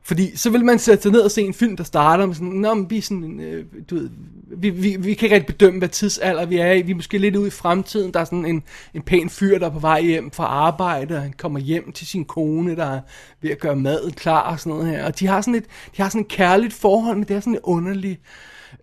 Fordi 0.06 0.38
så 0.38 0.50
vil 0.50 0.65
man 0.65 0.80
sætte 0.80 1.04
sig 1.04 1.12
ned 1.12 1.20
og 1.20 1.32
se 1.32 1.41
en 1.41 1.54
film, 1.54 1.78
der 1.78 1.84
starter 1.84 2.26
med 2.26 2.36
sådan, 2.36 2.50
Nå, 2.50 2.74
men 2.74 2.89
vi, 2.89 2.98
er 2.98 3.02
sådan, 3.02 3.39
øh, 3.39 3.65
du 3.89 3.96
ved, 3.96 4.10
vi, 4.58 4.70
vi, 4.70 4.96
vi 5.00 5.13
kan 5.13 5.26
ikke 5.26 5.36
rigtig 5.36 5.56
bedømme, 5.56 5.80
hvad 5.80 5.89
tidsalder 5.89 6.46
vi 6.46 6.58
er 6.58 6.72
i. 6.72 6.82
Vi 6.82 6.91
er 6.91 6.96
måske 6.96 7.18
lidt 7.18 7.36
ude 7.36 7.48
i 7.48 7.52
fremtiden. 7.52 8.13
Der 8.13 8.20
er 8.20 8.26
sådan 8.26 8.46
en, 8.46 8.63
en 8.94 9.02
pæn 9.02 9.30
fyr, 9.30 9.60
der 9.60 9.65
er 9.65 9.72
på 9.72 9.80
vej 9.80 10.02
hjem 10.02 10.32
fra 10.32 10.44
arbejde, 10.44 11.15
og 11.15 11.22
han 11.22 11.34
kommer 11.38 11.60
hjem 11.60 11.91
til 11.91 12.08
sin 12.08 12.26
kone, 12.26 12.76
der 12.76 12.86
er 12.86 13.02
ved 13.41 13.52
at 13.52 13.60
gøre 13.60 13.76
maden 13.76 14.12
klar 14.12 14.52
og 14.52 14.60
sådan 14.60 14.78
noget 14.78 14.88
her. 14.88 15.06
Og 15.06 15.20
de 15.20 15.28
har 15.28 15.41
sådan 15.41 15.56
et, 15.56 15.65
de 15.98 16.02
har 16.02 16.10
sådan 16.10 16.22
et 16.22 16.28
kærligt 16.28 16.74
forhold, 16.74 17.18
men 17.18 17.28
det 17.28 17.36
er 17.36 17.39
sådan 17.39 17.56
et 17.56 17.60
underligt. 17.63 18.22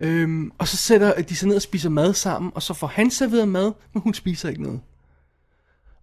Øhm, 0.01 0.51
og 0.57 0.67
så 0.67 0.77
sætter 0.77 1.21
de 1.21 1.35
sig 1.35 1.47
ned 1.47 1.55
og 1.55 1.61
spiser 1.61 1.89
mad 1.89 2.13
sammen, 2.13 2.51
og 2.55 2.61
så 2.61 2.73
får 2.73 2.87
han 2.87 3.11
serveret 3.11 3.47
mad, 3.47 3.71
men 3.93 4.01
hun 4.01 4.13
spiser 4.13 4.49
ikke 4.49 4.63
noget. 4.63 4.79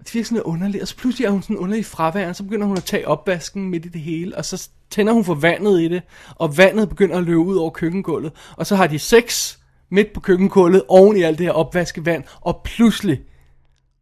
Og 0.00 0.06
det 0.06 0.14
virker 0.14 0.24
sådan 0.24 0.36
lidt 0.36 0.44
underligt, 0.44 0.82
og 0.82 0.88
så 0.88 0.96
pludselig 0.96 1.26
er 1.26 1.30
hun 1.30 1.42
sådan 1.42 1.56
underlig 1.56 1.86
fravær, 1.86 2.28
og 2.28 2.36
så 2.36 2.42
begynder 2.42 2.66
hun 2.66 2.76
at 2.76 2.84
tage 2.84 3.08
opvasken 3.08 3.70
midt 3.70 3.86
i 3.86 3.88
det 3.88 4.00
hele, 4.00 4.36
og 4.36 4.44
så 4.44 4.68
tænder 4.90 5.12
hun 5.12 5.24
for 5.24 5.34
vandet 5.34 5.80
i 5.80 5.88
det, 5.88 6.02
og 6.36 6.58
vandet 6.58 6.88
begynder 6.88 7.16
at 7.16 7.24
løbe 7.24 7.38
ud 7.38 7.56
over 7.56 7.70
køkkengulvet, 7.70 8.32
og 8.56 8.66
så 8.66 8.76
har 8.76 8.86
de 8.86 8.98
sex 8.98 9.56
midt 9.90 10.12
på 10.12 10.20
køkkengulvet, 10.20 10.82
oven 10.88 11.16
i 11.16 11.22
alt 11.22 11.38
det 11.38 11.46
her 11.46 11.52
opvaskevand, 11.52 12.24
og 12.40 12.60
pludselig 12.64 13.20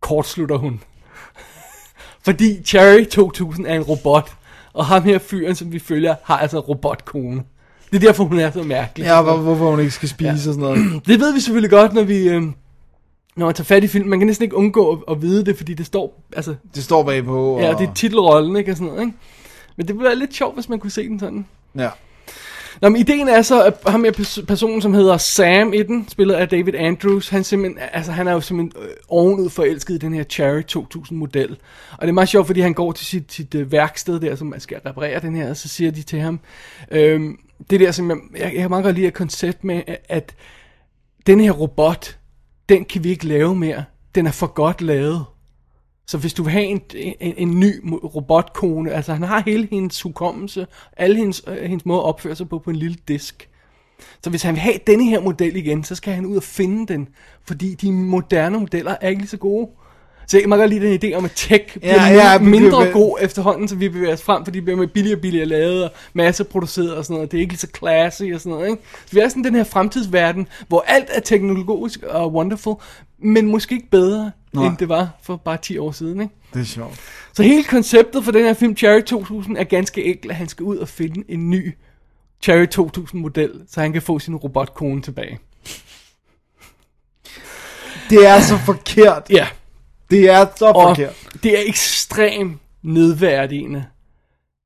kortslutter 0.01 0.57
hun. 0.57 0.81
Fordi 2.25 2.63
Cherry 2.65 3.05
2000 3.05 3.67
er 3.67 3.75
en 3.75 3.83
robot, 3.83 4.33
og 4.73 4.87
ham 4.87 5.03
her 5.03 5.19
fyren, 5.19 5.55
som 5.55 5.73
vi 5.73 5.79
følger, 5.79 6.15
har 6.25 6.39
altså 6.39 6.57
en 6.57 6.63
robotkone. 6.63 7.43
Det 7.93 7.97
er 7.97 8.07
derfor, 8.07 8.25
hun 8.25 8.39
er 8.39 8.51
så 8.51 8.63
mærkelig. 8.63 9.05
Ja, 9.05 9.23
hvor, 9.23 9.37
hvorfor 9.37 9.71
hun 9.71 9.81
ikke 9.81 9.91
skal 9.91 10.09
spise 10.09 10.29
ja. 10.29 10.33
og 10.33 10.39
sådan 10.39 10.61
noget. 10.61 10.79
Det 11.07 11.21
ved 11.21 11.35
vi 11.35 11.41
selvfølgelig 11.41 11.71
godt, 11.71 11.93
når 11.93 12.03
vi... 12.03 12.29
Øh, 12.29 12.43
når 13.39 13.47
man 13.47 13.55
tager 13.55 13.65
fat 13.65 13.85
i 13.85 13.87
filmen, 13.87 14.11
man 14.11 14.19
kan 14.19 14.27
næsten 14.27 14.45
ikke 14.45 14.57
undgå 14.57 14.93
at, 14.93 14.99
at 15.11 15.23
vide 15.23 15.45
det, 15.45 15.57
fordi 15.57 15.75
det 15.75 15.87
står, 15.87 16.23
altså, 16.37 16.55
Det 16.75 16.85
står 16.85 17.03
bagpå. 17.03 17.55
Og... 17.55 17.61
ja, 17.61 17.71
det 17.73 17.89
er 17.89 17.95
titelrollen, 17.95 18.57
ikke, 18.57 18.71
og 18.71 18.77
sådan 18.77 18.89
noget, 18.89 19.03
ikke? 19.07 19.19
Men 19.77 19.89
det 19.89 19.95
ville 19.95 20.09
være 20.09 20.17
lidt 20.17 20.35
sjovt, 20.35 20.55
hvis 20.55 20.69
man 20.69 20.79
kunne 20.79 20.91
se 20.91 21.09
den 21.09 21.21
sådan. 21.21 21.47
Ja. 21.79 21.89
Nå, 22.81 22.89
men 22.89 23.01
ideen 23.01 23.29
er 23.29 23.43
så, 23.43 23.65
at 23.65 23.75
ham 23.87 24.05
her 24.05 24.13
pers- 24.13 24.47
personen, 24.47 24.83
som 24.83 24.95
hedder 24.95 25.17
Sam 25.17 25.73
i 25.73 25.83
den, 25.83 26.09
spillet 26.09 26.35
af 26.35 26.49
David 26.49 26.75
Andrews, 26.75 27.29
han, 27.29 27.45
simpelthen, 27.45 27.89
altså, 27.93 28.13
han 28.13 28.29
er 28.29 28.33
jo 28.33 28.41
simpelthen 28.41 28.83
øh, 28.83 28.91
ovenud 29.09 29.51
forelsket 29.51 29.95
i 29.95 29.99
den 29.99 30.15
her 30.15 30.25
Cherry 30.25 30.63
2000 30.63 31.19
model. 31.19 31.51
Og 31.93 32.03
det 32.03 32.09
er 32.09 32.13
meget 32.13 32.29
sjovt, 32.29 32.47
fordi 32.47 32.61
han 32.61 32.75
går 32.75 32.93
til 32.93 33.07
sit, 33.07 33.33
sit 33.33 33.55
øh, 33.55 33.73
værksted 33.73 34.21
der, 34.21 34.37
som 34.37 34.47
man 34.47 34.61
skal 34.61 34.81
reparere 34.87 35.21
den 35.21 35.37
her, 35.37 35.51
og 35.51 35.57
så 35.57 35.69
siger 35.69 35.91
de 35.91 36.03
til 36.03 36.21
ham, 36.21 36.41
øhm, 36.91 37.39
det 37.71 37.81
der, 37.81 37.91
som 37.93 38.11
jeg, 38.11 38.19
jeg, 38.37 38.43
jeg 38.43 38.61
kan 38.61 38.71
meget 38.71 38.85
godt 38.85 38.97
lide 38.97 39.07
et 39.07 39.15
koncept 39.15 39.65
med, 39.65 39.83
at, 39.87 40.01
at 40.09 40.35
den 41.27 41.41
her 41.41 41.51
robot, 41.53 42.18
den 42.69 42.85
kan 42.85 43.05
vi 43.05 43.11
ikke 43.11 43.27
lave 43.27 43.55
mere. 43.55 43.85
Den 44.15 44.27
er 44.27 44.31
for 44.31 44.47
godt 44.47 44.81
lavet. 44.81 45.25
Så 46.07 46.19
hvis 46.19 46.35
du 46.35 46.43
vil 46.43 46.53
have 46.53 46.65
en, 46.65 46.81
en, 46.95 47.35
en 47.37 47.61
ny 47.61 47.95
robotkone, 48.15 48.93
altså 48.93 49.13
han 49.13 49.23
har 49.23 49.43
hele 49.47 49.69
hendes 49.71 50.03
hukommelse, 50.03 50.67
alle 50.97 51.17
hendes, 51.17 51.43
øh, 51.47 51.57
hendes 51.57 51.87
måde 51.87 51.99
at 51.99 52.05
opføre 52.05 52.37
sig 52.37 52.49
på 52.49 52.59
på 52.59 52.71
en 52.71 52.77
lille 52.77 52.97
disk. 53.09 53.49
Så 54.25 54.31
hvis 54.31 54.43
han 54.43 54.55
vil 54.55 54.61
have 54.61 54.79
denne 54.87 55.05
her 55.05 55.21
model 55.21 55.57
igen, 55.57 55.85
så 55.85 55.95
skal 55.95 56.15
han 56.15 56.27
ud 56.27 56.37
og 56.37 56.43
finde 56.43 56.93
den, 56.93 57.09
fordi 57.45 57.75
de 57.75 57.93
moderne 57.93 58.59
modeller 58.59 58.97
er 59.01 59.09
ikke 59.09 59.21
lige 59.21 59.31
så 59.31 59.37
gode. 59.37 59.69
Så 60.29 60.37
jeg 60.37 60.43
kan 60.43 60.49
meget 60.49 60.61
godt 60.61 60.71
lide 60.71 60.99
den 60.99 61.13
idé 61.13 61.17
om, 61.17 61.25
at 61.25 61.33
tech 61.35 61.79
bliver 61.79 61.95
Ja, 61.95 62.33
ja, 62.33 62.39
mindre 62.39 62.81
bliver- 62.81 62.93
god 62.93 63.19
efterhånden, 63.21 63.69
så 63.69 63.77
vi 63.77 63.89
bevæger 63.89 64.13
os 64.13 64.23
frem, 64.23 64.45
fordi 64.45 64.59
de 64.59 64.63
bliver 64.65 64.87
billigere 64.87 65.17
og 65.19 65.21
billigere 65.21 65.47
lavet, 65.47 65.85
og 65.85 65.91
masseproduceret 66.13 66.95
og 66.95 67.05
sådan 67.05 67.15
noget. 67.15 67.33
Det 67.33 67.39
er 67.39 67.43
ikke 67.43 67.57
så 67.57 67.67
classy 67.79 68.23
og 68.35 68.41
sådan 68.41 68.53
noget, 68.53 68.71
ikke? 68.71 68.83
Så 69.07 69.13
vi 69.13 69.21
er 69.21 69.29
sådan 69.29 69.45
den 69.45 69.55
her 69.55 69.65
fremtidsverden, 69.65 70.47
hvor 70.69 70.85
alt 70.87 71.07
er 71.13 71.21
teknologisk 71.21 72.03
og 72.03 72.33
wonderful, 72.35 72.75
men 73.23 73.47
måske 73.47 73.75
ikke 73.75 73.91
bedre, 73.91 74.31
Nej. 74.53 74.67
end 74.67 74.77
det 74.77 74.89
var 74.89 75.09
for 75.23 75.37
bare 75.37 75.57
10 75.63 75.79
år 75.79 75.93
siden, 75.93 76.21
ikke? 76.21 76.35
Det 76.55 76.61
er 76.61 76.65
sjovt. 76.65 77.01
Så 77.33 77.43
hele 77.43 77.65
konceptet 77.65 78.25
for 78.25 78.33
den 78.33 78.45
her 78.45 78.55
film, 78.55 78.77
Cherry 78.77 79.03
2000, 79.03 79.57
er 79.57 79.65
ganske 79.65 80.05
enkelt, 80.05 80.31
at 80.31 80.37
han 80.37 80.49
skal 80.49 80.65
ud 80.65 80.77
og 80.77 80.89
finde 80.89 81.25
en 81.29 81.51
ny 81.51 81.75
Cherry 82.43 82.67
2000 82.67 83.21
model, 83.21 83.51
så 83.71 83.81
han 83.81 83.93
kan 83.93 84.03
få 84.03 84.19
sin 84.19 84.37
robotkone 84.37 85.03
tilbage. 85.03 85.39
Det 88.11 88.27
er 88.29 88.41
så 88.41 88.59
forkert. 88.67 89.23
Ja, 89.31 89.47
Det 90.11 90.31
er 90.31 90.47
så 90.57 90.67
og 90.67 90.97
forkert. 90.97 91.15
det 91.43 91.59
er 91.59 91.63
ekstremt 91.67 92.61
nedværdigende, 92.83 93.85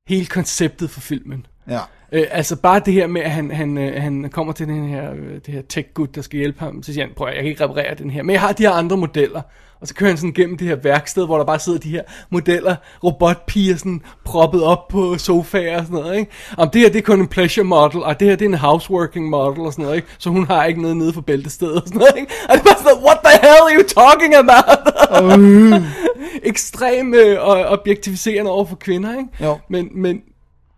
hele 0.07 0.25
konceptet 0.25 0.89
for 0.89 1.01
filmen. 1.01 1.45
Ja. 1.67 1.81
Øh, 2.13 2.25
altså 2.31 2.55
bare 2.55 2.81
det 2.85 2.93
her 2.93 3.07
med, 3.07 3.21
at 3.21 3.31
han, 3.31 3.51
han, 3.51 3.77
øh, 3.77 4.01
han 4.01 4.29
kommer 4.31 4.53
til 4.53 4.67
den 4.67 4.87
her, 4.87 5.11
øh, 5.11 5.33
det 5.45 5.53
her 5.53 5.61
tech-gut, 5.61 6.15
der 6.15 6.21
skal 6.21 6.39
hjælpe 6.39 6.59
ham. 6.59 6.83
Så 6.83 6.93
siger 6.93 7.05
han, 7.05 7.13
prøv 7.15 7.27
jeg 7.27 7.35
kan 7.35 7.45
ikke 7.45 7.63
reparere 7.63 7.95
den 7.95 8.09
her. 8.09 8.23
Men 8.23 8.33
jeg 8.33 8.41
har 8.41 8.51
de 8.51 8.63
her 8.63 8.71
andre 8.71 8.97
modeller. 8.97 9.41
Og 9.81 9.87
så 9.87 9.95
kører 9.95 10.09
han 10.09 10.17
sådan 10.17 10.33
gennem 10.33 10.57
det 10.57 10.67
her 10.67 10.75
værksted, 10.75 11.25
hvor 11.25 11.37
der 11.37 11.45
bare 11.45 11.59
sidder 11.59 11.79
de 11.79 11.89
her 11.89 12.01
modeller, 12.29 12.75
robotpiger 13.03 13.75
sådan 13.75 14.01
proppet 14.25 14.63
op 14.63 14.87
på 14.87 15.17
sofaer 15.17 15.79
og 15.79 15.85
sådan 15.85 15.99
noget, 15.99 16.17
ikke? 16.17 16.31
Om 16.57 16.69
det 16.69 16.81
her, 16.81 16.89
det 16.89 16.97
er 16.97 17.01
kun 17.01 17.19
en 17.19 17.27
pleasure 17.27 17.63
model, 17.63 18.03
og 18.03 18.19
det 18.19 18.27
her, 18.27 18.35
det 18.35 18.45
er 18.45 18.49
en 18.49 18.57
houseworking 18.57 19.29
model 19.29 19.61
og 19.61 19.71
sådan 19.71 19.83
noget, 19.83 19.95
ikke? 19.95 20.07
Så 20.17 20.29
hun 20.29 20.47
har 20.47 20.65
ikke 20.65 20.81
noget 20.81 20.97
nede 20.97 21.13
for 21.13 21.21
bæltestedet 21.21 21.81
og 21.81 21.87
sådan 21.87 21.99
noget, 21.99 22.13
ikke? 22.17 22.31
Og 22.49 22.53
det 22.53 22.59
er 22.59 22.63
bare 22.63 22.77
sådan 22.77 22.91
noget, 22.91 23.03
what 23.05 23.17
the 23.25 23.39
hell 23.41 23.63
are 23.67 23.75
you 23.77 23.83
talking 23.83 24.35
about? 24.35 25.83
Ekstrem 26.51 27.13
øh, 27.13 27.47
og 27.47 27.65
objektiviserende 27.65 28.51
over 28.51 28.65
for 28.65 28.75
kvinder, 28.75 29.17
ikke? 29.17 29.29
Jo. 29.41 29.59
Men, 29.69 29.89
men 29.91 30.21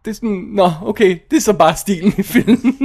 det 0.06 0.12
er 0.12 0.16
sådan, 0.16 0.46
nå, 0.52 0.72
okay, 0.82 1.18
det 1.32 1.38
er 1.38 1.42
så 1.42 1.54
bare 1.54 1.76
stilen 1.76 2.14
i 2.18 2.24
filmen. 2.24 2.80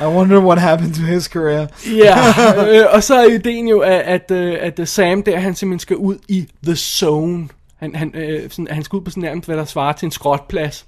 I 0.00 0.04
wonder 0.04 0.40
what 0.40 0.58
happened 0.58 0.94
to 0.94 1.02
his 1.02 1.24
career. 1.24 1.66
Ja, 1.86 2.16
øh, 2.70 2.86
og 2.92 3.02
så 3.02 3.14
er 3.14 3.24
ideen 3.24 3.68
jo, 3.68 3.80
at, 3.80 4.00
at, 4.00 4.30
øh, 4.30 4.56
at 4.60 4.78
øh, 4.78 4.86
Sam 4.86 5.22
der, 5.22 5.38
han 5.38 5.54
simpelthen 5.54 5.78
skal 5.78 5.96
ud 5.96 6.16
i 6.28 6.48
The 6.64 6.76
Zone. 6.76 7.48
Han, 7.76 7.94
han, 7.94 8.14
øh, 8.14 8.50
sådan, 8.50 8.68
han 8.70 8.82
skal 8.82 8.96
ud 8.96 9.02
på 9.02 9.10
sådan 9.10 9.22
nærmest, 9.22 9.48
hvad 9.48 9.56
der 9.56 9.64
svarer 9.64 9.92
til 9.92 10.06
en 10.06 10.12
skrotplads. 10.12 10.86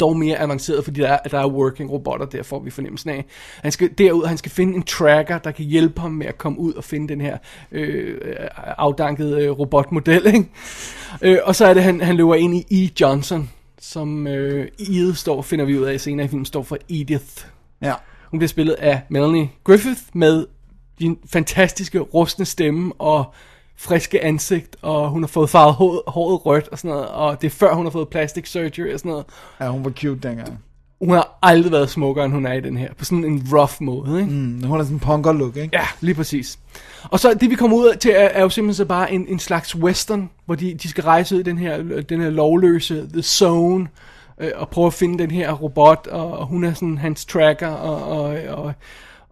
Dog 0.00 0.16
mere 0.16 0.38
avanceret, 0.38 0.84
fordi 0.84 1.00
der 1.00 1.08
er, 1.08 1.18
der 1.18 1.38
er 1.38 1.48
working 1.48 1.90
robotter, 1.90 2.26
der 2.26 2.42
får 2.42 2.60
vi 2.60 2.70
fornemmelsen 2.70 3.10
af. 3.10 3.24
Han 3.62 3.72
skal 3.72 3.90
derud, 3.98 4.26
han 4.26 4.36
skal 4.36 4.52
finde 4.52 4.74
en 4.74 4.82
tracker, 4.82 5.38
der 5.38 5.50
kan 5.50 5.64
hjælpe 5.64 6.00
ham 6.00 6.10
med 6.10 6.26
at 6.26 6.38
komme 6.38 6.58
ud 6.58 6.72
og 6.72 6.84
finde 6.84 7.08
den 7.08 7.20
her 7.20 7.38
øh, 7.72 8.16
afdankede 8.56 9.44
øh, 9.44 9.50
robotmodel. 9.50 10.26
Ikke? 10.26 10.48
Øh, 11.22 11.38
og 11.44 11.56
så 11.56 11.66
er 11.66 11.74
det, 11.74 11.82
han, 11.82 12.00
han 12.00 12.16
løber 12.16 12.34
ind 12.34 12.54
i 12.54 12.84
E. 12.84 12.90
Johnson, 13.00 13.50
som 13.84 14.26
øh, 14.26 14.68
Edith 14.78 15.16
står, 15.16 15.42
finder 15.42 15.64
vi 15.64 15.78
ud 15.78 15.84
af 15.84 16.00
senere 16.00 16.24
i 16.24 16.28
filmen, 16.28 16.44
står 16.44 16.62
for 16.62 16.78
Edith. 16.88 17.46
Ja. 17.82 17.94
Hun 18.30 18.38
bliver 18.38 18.48
spillet 18.48 18.74
af 18.74 19.00
Melanie 19.08 19.50
Griffith 19.64 20.00
med 20.12 20.46
din 20.98 21.18
fantastiske 21.26 21.98
rustne 21.98 22.44
stemme 22.44 22.92
og 22.98 23.34
friske 23.76 24.24
ansigt, 24.24 24.76
og 24.82 25.10
hun 25.10 25.22
har 25.22 25.28
fået 25.28 25.50
farvet 25.50 25.74
håret, 25.74 26.02
håret 26.06 26.46
rødt 26.46 26.68
og 26.68 26.78
sådan 26.78 26.90
noget, 26.90 27.08
og 27.08 27.40
det 27.40 27.46
er 27.46 27.50
før 27.50 27.74
hun 27.74 27.86
har 27.86 27.90
fået 27.90 28.08
plastic 28.08 28.48
surgery 28.48 28.92
og 28.92 28.98
sådan 28.98 29.10
noget. 29.10 29.24
ja, 29.60 29.68
hun 29.68 29.84
var 29.84 29.90
cute 29.90 30.28
dengang. 30.28 30.64
Hun 31.04 31.14
har 31.14 31.38
aldrig 31.42 31.72
været 31.72 31.90
smukkere, 31.90 32.24
end 32.24 32.34
hun 32.34 32.46
er 32.46 32.52
i 32.52 32.60
den 32.60 32.76
her, 32.76 32.88
på 32.98 33.04
sådan 33.04 33.24
en 33.24 33.46
rough 33.52 33.72
måde, 33.80 34.20
ikke? 34.20 34.32
Mm, 34.32 34.62
hun 34.64 34.80
er 34.80 34.84
sådan 34.84 34.96
en 34.96 35.00
punker 35.00 35.32
look, 35.32 35.56
ikke? 35.56 35.70
Ja, 35.72 35.86
lige 36.00 36.14
præcis. 36.14 36.58
Og 37.04 37.20
så 37.20 37.34
det 37.34 37.50
vi 37.50 37.54
kommer 37.54 37.76
ud 37.76 37.96
til 38.00 38.10
er, 38.10 38.14
er 38.14 38.42
jo 38.42 38.48
simpelthen 38.48 38.74
så 38.74 38.84
bare 38.84 39.12
en, 39.12 39.26
en 39.28 39.38
slags 39.38 39.76
western, 39.76 40.30
hvor 40.46 40.54
de, 40.54 40.74
de 40.74 40.88
skal 40.88 41.04
rejse 41.04 41.34
ud 41.34 41.40
i 41.40 41.42
den 41.42 41.58
her, 41.58 42.02
den 42.02 42.20
her 42.20 42.30
lovløse 42.30 43.08
The 43.12 43.22
Zone, 43.22 43.88
øh, 44.40 44.50
og 44.54 44.68
prøve 44.68 44.86
at 44.86 44.94
finde 44.94 45.18
den 45.18 45.30
her 45.30 45.52
robot, 45.52 46.06
og, 46.06 46.38
og 46.38 46.46
hun 46.46 46.64
er 46.64 46.74
sådan 46.74 46.98
hans 46.98 47.24
tracker, 47.24 47.68
og, 47.68 48.18
og, 48.18 48.36
og, 48.48 48.72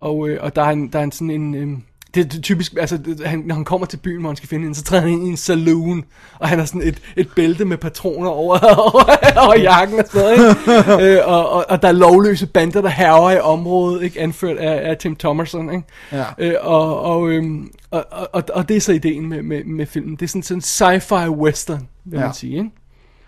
og, 0.00 0.28
øh, 0.28 0.38
og 0.42 0.56
der 0.56 0.62
er, 0.62 0.70
en, 0.70 0.88
der 0.88 0.98
er 0.98 1.04
en 1.04 1.12
sådan 1.12 1.30
en, 1.30 1.54
øh, 1.54 1.78
Det 2.14 2.34
er 2.34 2.40
typisk, 2.40 2.74
altså 2.80 2.96
det- 2.96 3.26
han, 3.26 3.42
når 3.46 3.54
han 3.54 3.64
kommer 3.64 3.86
til 3.86 3.96
byen, 3.96 4.20
hvor 4.20 4.28
han 4.30 4.36
skal 4.36 4.48
finde 4.48 4.66
en, 4.66 4.74
så 4.74 4.82
træder 4.84 5.02
han 5.02 5.10
ind 5.10 5.26
i 5.26 5.30
en 5.30 5.36
saloon, 5.36 6.04
og 6.38 6.48
han 6.48 6.58
har 6.58 6.66
sådan 6.66 6.82
et, 6.82 6.98
et 7.16 7.28
bælte 7.36 7.64
med 7.64 7.76
patroner 7.76 8.30
over, 8.30 8.58
over, 8.88 9.02
over 9.46 9.58
jakken 9.58 9.98
og 9.98 10.04
sådan 10.12 10.38
noget, 10.38 10.56
ikke? 10.98 11.18
øh, 11.18 11.28
og, 11.28 11.50
og, 11.50 11.64
og, 11.68 11.82
der 11.82 11.88
er 11.88 11.92
lovløse 11.92 12.46
bander, 12.46 12.80
der 12.80 12.88
hærger 12.88 13.30
i 13.30 13.40
området, 13.40 14.02
ikke? 14.02 14.20
Anført 14.20 14.56
af, 14.56 14.90
af 14.90 14.96
Tim 14.96 15.16
Thomerson, 15.16 15.70
ikke? 15.74 15.84
Ja. 16.12 16.24
Øh, 16.38 16.54
og, 16.60 17.00
og, 17.00 17.30
øhm, 17.30 17.70
og, 17.90 18.04
og, 18.32 18.42
og, 18.54 18.68
det 18.68 18.76
er 18.76 18.80
så 18.80 18.92
ideen 18.92 19.28
med, 19.28 19.42
med, 19.42 19.64
med 19.64 19.86
filmen. 19.86 20.16
Det 20.16 20.22
er 20.22 20.28
sådan, 20.28 20.42
sådan 20.42 20.58
en 20.58 21.00
sci-fi 21.02 21.28
western, 21.30 21.88
vil 22.04 22.18
Ja. 22.18 22.24
man 22.24 22.34
sige, 22.34 22.56
ikke? 22.56 22.70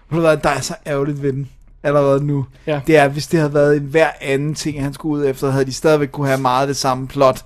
Hvad, 0.09 0.37
der 0.37 0.49
er 0.51 0.61
så 0.61 0.75
ærgerligt 0.87 1.23
ved 1.23 1.33
den 1.33 1.49
allerede 1.83 2.27
nu. 2.27 2.47
Ja. 2.67 2.81
Det 2.87 2.97
er, 2.97 3.09
hvis 3.09 3.27
det 3.27 3.41
havde 3.41 3.55
været 3.55 3.77
en 3.77 3.83
hver 3.83 4.09
anden 4.21 4.55
ting, 4.55 4.83
han 4.83 4.93
skulle 4.95 5.23
ud 5.23 5.31
efter, 5.31 5.51
havde 5.51 5.65
de 5.65 5.73
stadigvæk 5.73 6.09
kunne 6.09 6.27
have 6.27 6.41
meget 6.41 6.69
det 6.69 6.77
samme 6.77 7.09
plot. 7.09 7.45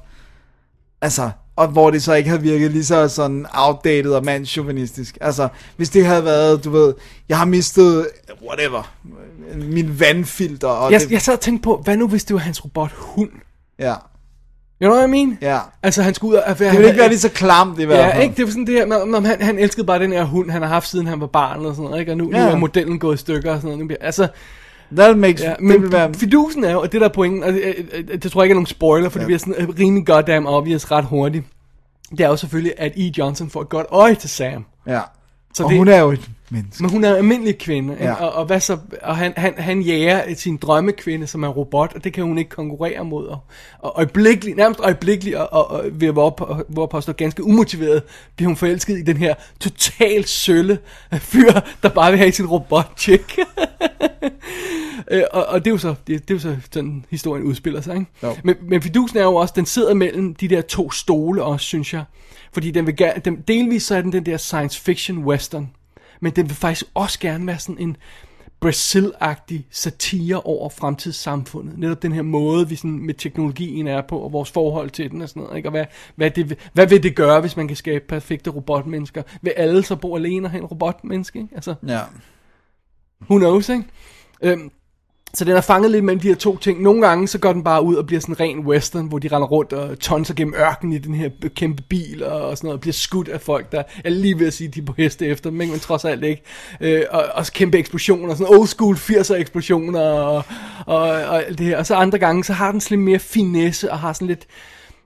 Altså, 1.03 1.31
og 1.57 1.69
hvor 1.69 1.91
det 1.91 2.03
så 2.03 2.15
ikke 2.15 2.29
havde 2.31 2.43
virket 2.43 2.71
lige 2.71 2.85
så 2.85 3.09
sådan 3.09 3.47
outdated 3.53 4.11
og 4.11 4.25
mandsjuvenistisk. 4.25 5.19
Altså, 5.21 5.49
hvis 5.77 5.91
det 5.91 6.07
havde 6.07 6.25
været, 6.25 6.65
du 6.65 6.71
ved, 6.71 6.95
jeg 7.29 7.39
har 7.39 7.45
mistet, 7.45 8.09
whatever, 8.49 8.95
min 9.55 10.01
vandfilter, 10.01 10.69
og 10.69 10.93
Jeg, 10.93 11.01
det, 11.01 11.11
jeg 11.11 11.23
sad 11.23 11.35
og 11.35 11.41
tænkte 11.41 11.63
på, 11.65 11.81
hvad 11.85 11.97
nu 11.97 12.09
hvis 12.09 12.25
det 12.25 12.35
var 12.35 12.41
hans 12.41 12.65
robothund? 12.65 13.31
ja, 13.79 13.95
You 14.83 14.89
know 14.89 14.97
what 14.97 15.09
I 15.09 15.11
mean? 15.11 15.39
ja. 15.43 15.59
Altså, 15.83 16.03
han 16.03 16.15
skulle 16.15 16.33
ud 16.37 16.43
og... 16.47 16.59
Det 16.59 16.73
ville 16.73 16.87
ikke 16.87 16.99
være 16.99 17.09
lige 17.09 17.19
så 17.19 17.29
klamt 17.29 17.81
i 17.81 17.85
hvert 17.85 17.99
fald. 18.05 18.15
Ja, 18.17 18.23
ikke? 18.23 18.35
Det 18.37 18.45
var 18.45 18.51
sådan 18.51 18.67
det 18.67 18.75
her, 18.75 18.87
når, 18.87 19.05
når 19.05 19.21
han, 19.21 19.43
han 19.43 19.59
elskede 19.59 19.87
bare 19.87 19.99
den 19.99 20.13
her 20.13 20.25
hund, 20.25 20.51
han 20.51 20.63
har 20.63 20.69
haft 20.69 20.89
siden 20.89 21.07
han 21.07 21.21
var 21.21 21.27
barn 21.27 21.67
og 21.67 21.75
sådan 21.75 21.85
noget, 21.85 22.01
ikke? 22.01 22.13
Og 22.13 22.19
nu, 22.19 22.31
ja. 22.33 22.45
nu 22.45 22.51
er 22.51 22.57
modellen 22.57 22.99
gået 22.99 23.15
i 23.15 23.19
stykker 23.19 23.55
og 23.55 23.61
sådan 23.63 23.79
noget. 23.79 23.97
Altså, 24.01 24.29
That 24.97 25.19
makes, 25.19 25.43
ja, 25.43 25.51
det 25.51 25.61
men 25.61 25.83
vil 25.83 25.93
være, 25.93 26.15
fidusen 26.15 26.65
er 26.65 26.73
jo, 26.73 26.81
og 26.81 26.93
det 26.93 27.01
der 27.01 27.09
er 27.09 27.13
pointen, 27.13 27.43
og 27.43 27.53
det, 27.53 27.63
øh, 27.65 27.85
øh, 27.93 28.23
det 28.23 28.33
tror 28.33 28.43
jeg 28.43 28.45
ikke 28.45 28.53
er 28.53 28.57
nogen 28.57 28.67
spoiler, 28.67 29.09
for 29.09 29.19
ja. 29.19 29.21
det 29.21 29.27
bliver 29.27 29.39
sådan 29.39 29.55
øh, 29.59 29.69
rimelig 29.69 30.07
goddamn 30.07 30.47
obvious 30.47 30.91
ret 30.91 31.05
hurtigt. 31.05 31.45
Det 32.11 32.21
er 32.21 32.29
jo 32.29 32.37
selvfølgelig, 32.37 32.73
at 32.79 32.93
E. 32.97 33.13
Johnson 33.19 33.51
får 33.51 33.63
et 33.63 33.69
godt 33.69 33.87
øje 33.91 34.15
til 34.15 34.31
Sam. 34.31 34.65
ja. 34.87 35.01
Så 35.55 35.65
og 35.65 35.71
det, 35.71 35.79
hun 35.79 35.89
er 35.89 36.01
jo 36.01 36.11
et 36.11 36.31
menneske. 36.51 36.83
Men 36.83 36.91
hun 36.91 37.05
er 37.05 37.11
en 37.11 37.17
almindelig 37.17 37.59
kvinde? 37.59 37.97
Ja. 38.01 38.13
Og, 38.13 38.33
og, 38.33 38.47
hvad 38.47 38.61
så, 38.61 38.79
og 39.03 39.17
han, 39.17 39.33
han, 39.37 39.55
han 39.57 39.83
jager 39.83 40.35
sin 40.35 40.57
drømmekvinde, 40.57 41.27
som 41.27 41.43
er 41.43 41.49
robot, 41.49 41.93
og 41.95 42.05
det 42.05 42.13
kan 42.13 42.25
hun 42.25 42.39
ikke 42.39 42.51
konkurrere 42.51 43.05
mod. 43.05 43.27
Og, 43.27 43.39
og 43.79 43.93
øjeblikkeligt, 43.97 44.57
nærmest 44.57 44.81
øjeblikkeligt, 44.81 45.37
og, 45.37 45.53
og, 45.53 45.71
og 45.71 45.85
at 45.87 46.13
hvor, 46.13 46.65
hvor 46.69 46.87
påstå 46.87 47.13
ganske 47.13 47.45
umotiveret, 47.45 48.03
bliver 48.37 48.49
hun 48.49 48.57
forelsket 48.57 48.99
i 48.99 49.03
den 49.03 49.17
her 49.17 49.35
totalt 49.61 50.29
sølle 50.29 50.79
fyr, 51.13 51.53
der 51.83 51.89
bare 51.89 52.11
vil 52.11 52.19
have 52.19 52.33
sin 52.33 52.47
robot-chick. 52.47 53.39
Øh, 55.11 55.23
og, 55.33 55.47
og 55.47 55.65
det 55.65 55.67
er 55.67 55.71
jo 55.71 55.79
så, 55.79 55.95
det, 56.07 56.29
det 56.29 56.31
er 56.31 56.35
jo 56.35 56.39
så 56.39 56.57
sådan 56.73 57.05
historien 57.11 57.45
udspiller 57.45 57.81
sig, 57.81 57.95
ikke? 57.95 58.07
Jo. 58.23 58.37
Men, 58.45 58.57
men 58.63 58.83
fidusen 58.83 59.19
er 59.19 59.23
jo 59.23 59.35
også, 59.35 59.55
den 59.57 59.67
sidder 59.67 59.95
mellem 59.95 60.35
de 60.35 60.49
der 60.49 60.61
to 60.61 60.91
stole 60.91 61.43
også, 61.43 61.67
synes 61.67 61.95
jeg. 61.95 62.05
Fordi 62.53 62.71
den 62.71 62.87
vil 62.87 62.97
gerne, 62.97 63.21
den, 63.25 63.45
delvis 63.49 63.83
så 63.83 63.97
er 63.97 64.03
den 64.03 64.13
den 64.13 64.27
der 64.27 64.37
science 64.37 64.81
fiction 64.81 65.19
western, 65.19 65.71
men 66.21 66.33
den 66.33 66.49
vil 66.49 66.57
faktisk 66.57 66.87
også 66.95 67.19
gerne 67.21 67.47
være 67.47 67.59
sådan 67.59 67.79
en 67.79 67.97
Brazil-agtig 68.61 69.67
satire 69.71 70.41
over 70.41 70.69
fremtidssamfundet. 70.69 71.79
Netop 71.79 72.03
den 72.03 72.13
her 72.13 72.23
måde, 72.23 72.69
vi 72.69 72.77
sådan 72.77 72.99
med 73.07 73.15
teknologien 73.15 73.87
er 73.87 74.03
på, 74.03 74.19
og 74.19 74.33
vores 74.33 74.51
forhold 74.51 74.91
til 74.91 75.11
den 75.11 75.23
og 75.23 75.29
sådan 75.29 75.43
noget. 75.43 75.57
Ikke? 75.57 75.69
Og 75.69 75.71
hvad, 75.71 75.85
hvad, 76.17 76.31
det, 76.31 76.59
hvad 76.73 76.87
vil 76.87 77.03
det 77.03 77.17
gøre, 77.17 77.41
hvis 77.41 77.57
man 77.57 77.69
kan 77.69 77.77
skabe 77.77 78.05
perfekte 78.09 78.51
robotmennesker? 78.51 79.23
Vil 79.43 79.51
alle 79.57 79.83
så 79.83 79.97
bo 79.97 80.17
alene 80.17 80.47
og 80.47 80.51
have 80.51 80.61
en 80.61 80.67
robotmenneske? 80.67 81.39
Ikke? 81.39 81.55
Altså, 81.55 81.75
Ja. 81.87 82.01
who 83.21 83.39
knows, 83.39 83.69
ikke? 83.69 83.85
Øhm, 84.43 84.71
så 85.35 85.45
den 85.45 85.57
er 85.57 85.61
fanget 85.61 85.91
lidt 85.91 86.05
mellem 86.05 86.21
de 86.21 86.29
her 86.29 86.35
to 86.35 86.57
ting. 86.57 86.83
Nogle 86.83 87.07
gange 87.07 87.29
så 87.29 87.39
går 87.39 87.53
den 87.53 87.65
bare 87.65 87.83
ud 87.83 87.95
og 87.95 88.07
bliver 88.07 88.21
sådan 88.21 88.35
en 88.35 88.41
ren 88.41 88.67
western, 88.67 89.07
hvor 89.07 89.19
de 89.19 89.29
render 89.29 89.49
rundt 89.49 89.73
og 89.73 89.99
tonser 89.99 90.35
gennem 90.35 90.55
ørkenen 90.55 90.93
i 90.93 90.99
den 90.99 91.15
her 91.15 91.31
kæmpe 91.57 91.83
bil 91.83 92.25
og, 92.25 92.49
og 92.49 92.57
sådan 92.57 92.67
noget, 92.67 92.77
og 92.77 92.81
bliver 92.81 92.93
skudt 92.93 93.29
af 93.29 93.41
folk, 93.41 93.73
der 93.73 93.83
er 94.05 94.11
lige 94.11 94.39
ved 94.39 94.47
at 94.47 94.53
sige, 94.53 94.69
de 94.69 94.81
er 94.81 94.85
på 94.85 94.95
heste 94.97 95.27
efter 95.27 95.51
dem, 95.51 95.61
ikke? 95.61 95.71
men 95.71 95.81
trods 95.81 96.05
alt 96.05 96.25
ikke. 96.25 96.43
Øh, 96.81 97.03
og 97.11 97.25
også 97.35 97.53
kæmpe 97.53 97.79
eksplosioner, 97.79 98.35
sådan 98.35 98.55
old 98.59 98.69
school 98.69 98.97
80'er 98.97 99.35
eksplosioner 99.35 100.01
og, 100.01 100.45
og, 100.87 101.01
og 101.01 101.45
alt 101.45 101.59
det 101.59 101.67
her. 101.67 101.79
Og 101.79 101.87
så 101.87 101.95
andre 101.95 102.19
gange, 102.19 102.45
så 102.45 102.53
har 102.53 102.73
den 102.73 102.81
sådan 102.81 102.99
lidt 102.99 103.05
mere 103.05 103.19
finesse 103.19 103.93
og 103.93 103.99
har 103.99 104.13
sådan 104.13 104.29
lidt, 104.29 104.47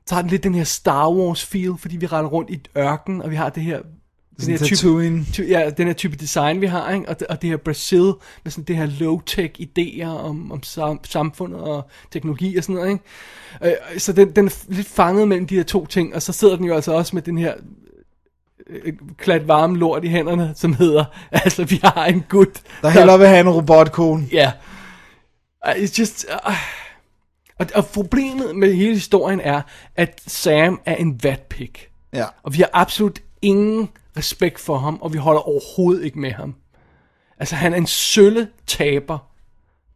så 0.06 0.14
har 0.14 0.22
den 0.22 0.30
lidt 0.30 0.44
den 0.44 0.54
her 0.54 0.64
Star 0.64 1.10
Wars 1.10 1.46
feel, 1.46 1.74
fordi 1.78 1.96
vi 1.96 2.06
render 2.06 2.30
rundt 2.30 2.50
i 2.50 2.60
ørkenen, 2.76 2.88
ørken, 2.88 3.22
og 3.22 3.30
vi 3.30 3.36
har 3.36 3.48
det 3.48 3.62
her 3.62 3.80
den 4.40 4.50
her 4.50 4.58
type, 4.58 5.24
ty, 5.32 5.40
ja, 5.48 5.70
den 5.70 5.86
her 5.86 5.94
type 5.94 6.16
design, 6.16 6.60
vi 6.60 6.66
har, 6.66 6.92
ikke? 6.92 7.08
Og, 7.08 7.20
det, 7.20 7.26
og 7.26 7.42
det 7.42 7.50
her 7.50 7.56
Brazil, 7.56 8.12
med 8.44 8.50
sådan 8.50 8.64
det 8.64 8.76
her 8.76 8.86
low-tech 8.86 9.60
idéer 9.60 10.06
om, 10.06 10.52
om 10.52 10.62
sam, 10.62 11.00
samfundet 11.04 11.60
og 11.60 11.88
teknologi 12.10 12.56
og 12.56 12.64
sådan 12.64 12.74
noget, 12.74 12.90
ikke? 12.90 13.76
Øh, 13.94 14.00
så 14.00 14.12
den, 14.12 14.36
den 14.36 14.46
er 14.46 14.64
lidt 14.68 14.88
fanget 14.88 15.28
mellem 15.28 15.46
de 15.46 15.56
her 15.56 15.62
to 15.62 15.86
ting, 15.86 16.14
og 16.14 16.22
så 16.22 16.32
sidder 16.32 16.56
den 16.56 16.64
jo 16.64 16.74
altså 16.74 16.92
også 16.92 17.16
med 17.16 17.22
den 17.22 17.38
her 17.38 17.54
øh, 18.66 18.92
klat 19.18 19.48
varme 19.48 19.78
lort 19.78 20.04
i 20.04 20.08
hænderne, 20.08 20.52
som 20.56 20.74
hedder, 20.74 21.04
altså 21.44 21.64
vi 21.64 21.80
har 21.84 22.04
en 22.06 22.24
gut, 22.28 22.60
Der 22.82 22.88
hellere 22.88 23.18
vil 23.18 23.28
have 23.28 23.40
en 23.40 23.50
robotkone. 23.50 24.26
Ja. 24.32 24.52
Yeah. 25.66 25.76
It's 25.76 25.98
just... 25.98 26.26
Uh, 26.46 26.54
og, 27.58 27.66
og 27.74 27.86
problemet 27.86 28.56
med 28.56 28.74
hele 28.74 28.94
historien 28.94 29.40
er, 29.40 29.62
at 29.96 30.22
Sam 30.26 30.80
er 30.86 30.94
en 30.94 31.20
vatpik. 31.22 31.88
Ja. 32.12 32.24
Og 32.42 32.52
vi 32.52 32.58
har 32.58 32.70
absolut 32.72 33.20
ingen 33.42 33.88
respekt 34.16 34.60
for 34.60 34.78
ham, 34.78 34.98
og 35.00 35.12
vi 35.12 35.18
holder 35.18 35.40
overhovedet 35.40 36.04
ikke 36.04 36.18
med 36.18 36.30
ham. 36.32 36.54
Altså, 37.38 37.54
han 37.54 37.72
er 37.72 37.76
en 37.76 37.86
sølle 37.86 38.48
taber 38.66 39.18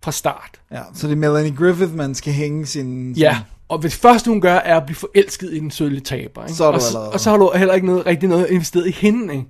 fra 0.05 0.13
start. 0.13 0.61
ja. 0.73 0.83
Så 0.95 1.07
det 1.07 1.13
er 1.13 1.17
Melanie 1.17 1.57
Griffith, 1.57 1.95
man 1.95 2.15
skal 2.15 2.33
hænge 2.33 2.67
sin... 2.67 3.13
Ja, 3.13 3.41
og 3.69 3.79
hvis 3.79 3.93
det 3.93 4.01
første 4.03 4.29
hun 4.31 4.41
gør, 4.41 4.55
er 4.55 4.77
at 4.77 4.87
blive 4.87 4.97
forelsket 4.97 5.53
i 5.53 5.59
den 5.59 5.71
sølle 5.71 6.01
taber. 6.01 6.45
Ikke? 6.45 6.55
Så 6.55 6.65
er 6.65 6.71
du 6.71 6.77
og, 6.77 6.83
allerede- 6.87 7.13
og 7.13 7.21
så 7.21 7.31
har 7.31 7.37
du 7.37 7.53
heller 7.55 7.75
ikke 7.75 7.87
noget, 7.87 8.07
rigtig 8.07 8.29
noget 8.29 8.51
investeret 8.51 8.87
i 8.87 8.91
hende. 8.91 9.35
Ikke? 9.35 9.47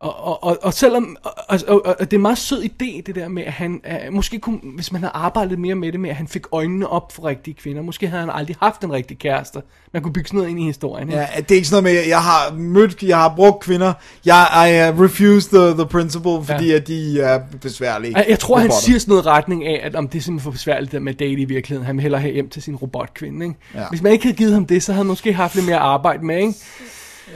Og, 0.00 0.24
og, 0.24 0.44
og, 0.44 0.58
og 0.62 0.74
selvom, 0.74 1.16
og, 1.22 1.58
og, 1.68 1.86
og, 1.86 1.96
det 2.00 2.12
er 2.12 2.16
en 2.16 2.22
meget 2.22 2.38
sød 2.38 2.62
idé, 2.64 3.02
det 3.06 3.14
der 3.14 3.28
med, 3.28 3.42
at 3.42 3.52
han, 3.52 3.80
uh, 4.08 4.14
måske 4.14 4.38
kunne, 4.38 4.58
hvis 4.74 4.92
man 4.92 5.00
havde 5.02 5.12
arbejdet 5.14 5.58
mere 5.58 5.74
med 5.74 5.92
det, 5.92 6.00
med 6.00 6.10
at 6.10 6.16
han 6.16 6.28
fik 6.28 6.42
øjnene 6.52 6.88
op 6.88 7.12
for 7.12 7.24
rigtige 7.24 7.54
kvinder, 7.54 7.82
måske 7.82 8.06
havde 8.08 8.20
han 8.20 8.30
aldrig 8.34 8.56
haft 8.60 8.84
en 8.84 8.92
rigtig 8.92 9.18
kæreste. 9.18 9.62
Man 9.92 10.02
kunne 10.02 10.12
bygge 10.12 10.28
sådan 10.28 10.38
noget 10.38 10.50
ind 10.50 10.60
i 10.60 10.64
historien. 10.64 11.08
Ikke? 11.08 11.20
Ja, 11.20 11.26
det 11.36 11.50
er 11.50 11.54
ikke 11.54 11.68
sådan 11.68 11.82
noget 11.84 11.96
med, 11.96 12.08
jeg 12.08 12.22
har 12.22 12.52
mødt, 12.54 13.02
jeg 13.02 13.16
har 13.16 13.32
brugt 13.36 13.60
kvinder, 13.64 13.92
jeg 14.24 14.46
I 14.54 14.90
uh, 14.92 15.00
refuse 15.04 15.48
the, 15.58 15.66
the 15.74 15.86
principle, 15.86 16.44
fordi 16.44 16.68
Ja. 16.68 16.74
at 16.76 16.86
de 16.86 17.20
er 17.20 17.40
besværlige. 17.62 18.12
Jeg, 18.16 18.26
jeg 18.28 18.38
tror, 18.38 18.56
han 18.56 18.66
robotter. 18.66 18.84
siger 18.84 18.98
sådan 18.98 19.12
noget 19.12 19.26
retning 19.26 19.66
af, 19.66 19.80
at 19.82 19.94
om 19.96 20.08
det 20.08 20.18
er 20.18 20.22
simpelthen 20.22 20.44
for 20.44 20.50
besværligt 20.50 20.92
det 20.92 21.02
med 21.02 21.12
at 21.12 21.18
date 21.18 21.32
i 21.40 21.44
virkeligheden. 21.44 21.86
Han 21.86 21.96
vil 21.96 22.02
hellere 22.02 22.20
have 22.20 22.32
hjem 22.34 22.48
til 22.48 22.62
sin 22.62 22.76
robotkvinde. 22.76 23.46
Ikke? 23.46 23.58
Ja. 23.74 23.88
Hvis 23.90 24.02
man 24.02 24.12
ikke 24.12 24.24
havde 24.24 24.36
givet 24.36 24.52
ham 24.54 24.66
det, 24.66 24.82
så 24.82 24.92
havde 24.92 24.98
han 25.02 25.06
måske 25.06 25.32
haft 25.32 25.54
lidt 25.54 25.66
mere 25.66 25.78
arbejde 25.78 26.26
med. 26.26 26.36
Ikke? 26.36 26.54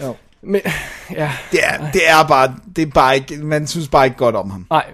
Jo. 0.03 0.14
Men, 0.46 0.61
ja, 1.11 1.33
Det 1.52 1.61
er, 1.62 1.90
det 1.92 2.09
er 2.09 2.26
bare, 2.28 2.54
det 2.76 2.83
er 2.83 2.90
bare 2.94 3.14
ikke, 3.16 3.37
man 3.37 3.66
synes 3.66 3.88
bare 3.88 4.04
ikke 4.04 4.16
godt 4.16 4.37
om 4.37 4.50
ham. 4.50 4.66
nej. 4.70 4.85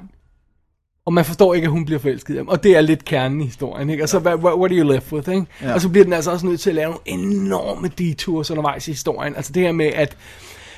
Og 1.07 1.13
man 1.13 1.25
forstår 1.25 1.55
ikke, 1.55 1.65
at 1.65 1.71
hun 1.71 1.85
bliver 1.85 1.99
forelsket 1.99 2.35
i 2.35 2.37
ham. 2.37 2.49
Og 2.49 2.63
det 2.63 2.77
er 2.77 2.81
lidt 2.81 3.05
kernen 3.05 3.41
i 3.41 3.45
historien. 3.45 3.91
Ikke? 3.91 4.03
Og 4.03 4.09
så, 4.09 4.19
hvad, 4.19 4.35
what, 4.35 4.55
what 4.59 4.71
are 4.73 4.79
you 4.79 4.93
left 4.93 5.13
with? 5.13 5.29
Ikke? 5.29 5.47
Ja. 5.63 5.75
Og 5.75 5.81
så 5.81 5.89
bliver 5.89 6.05
den 6.05 6.13
altså 6.13 6.31
også 6.31 6.47
nødt 6.47 6.61
til 6.61 6.71
at 6.71 6.77
lave 6.77 6.87
nogle 6.91 7.01
enorme 7.07 7.89
detours 7.89 8.51
undervejs 8.51 8.89
i 8.89 8.91
historien. 8.91 9.37
Altså 9.37 9.53
det 9.53 9.63
her 9.63 9.73
med, 9.73 9.87
at, 9.87 10.17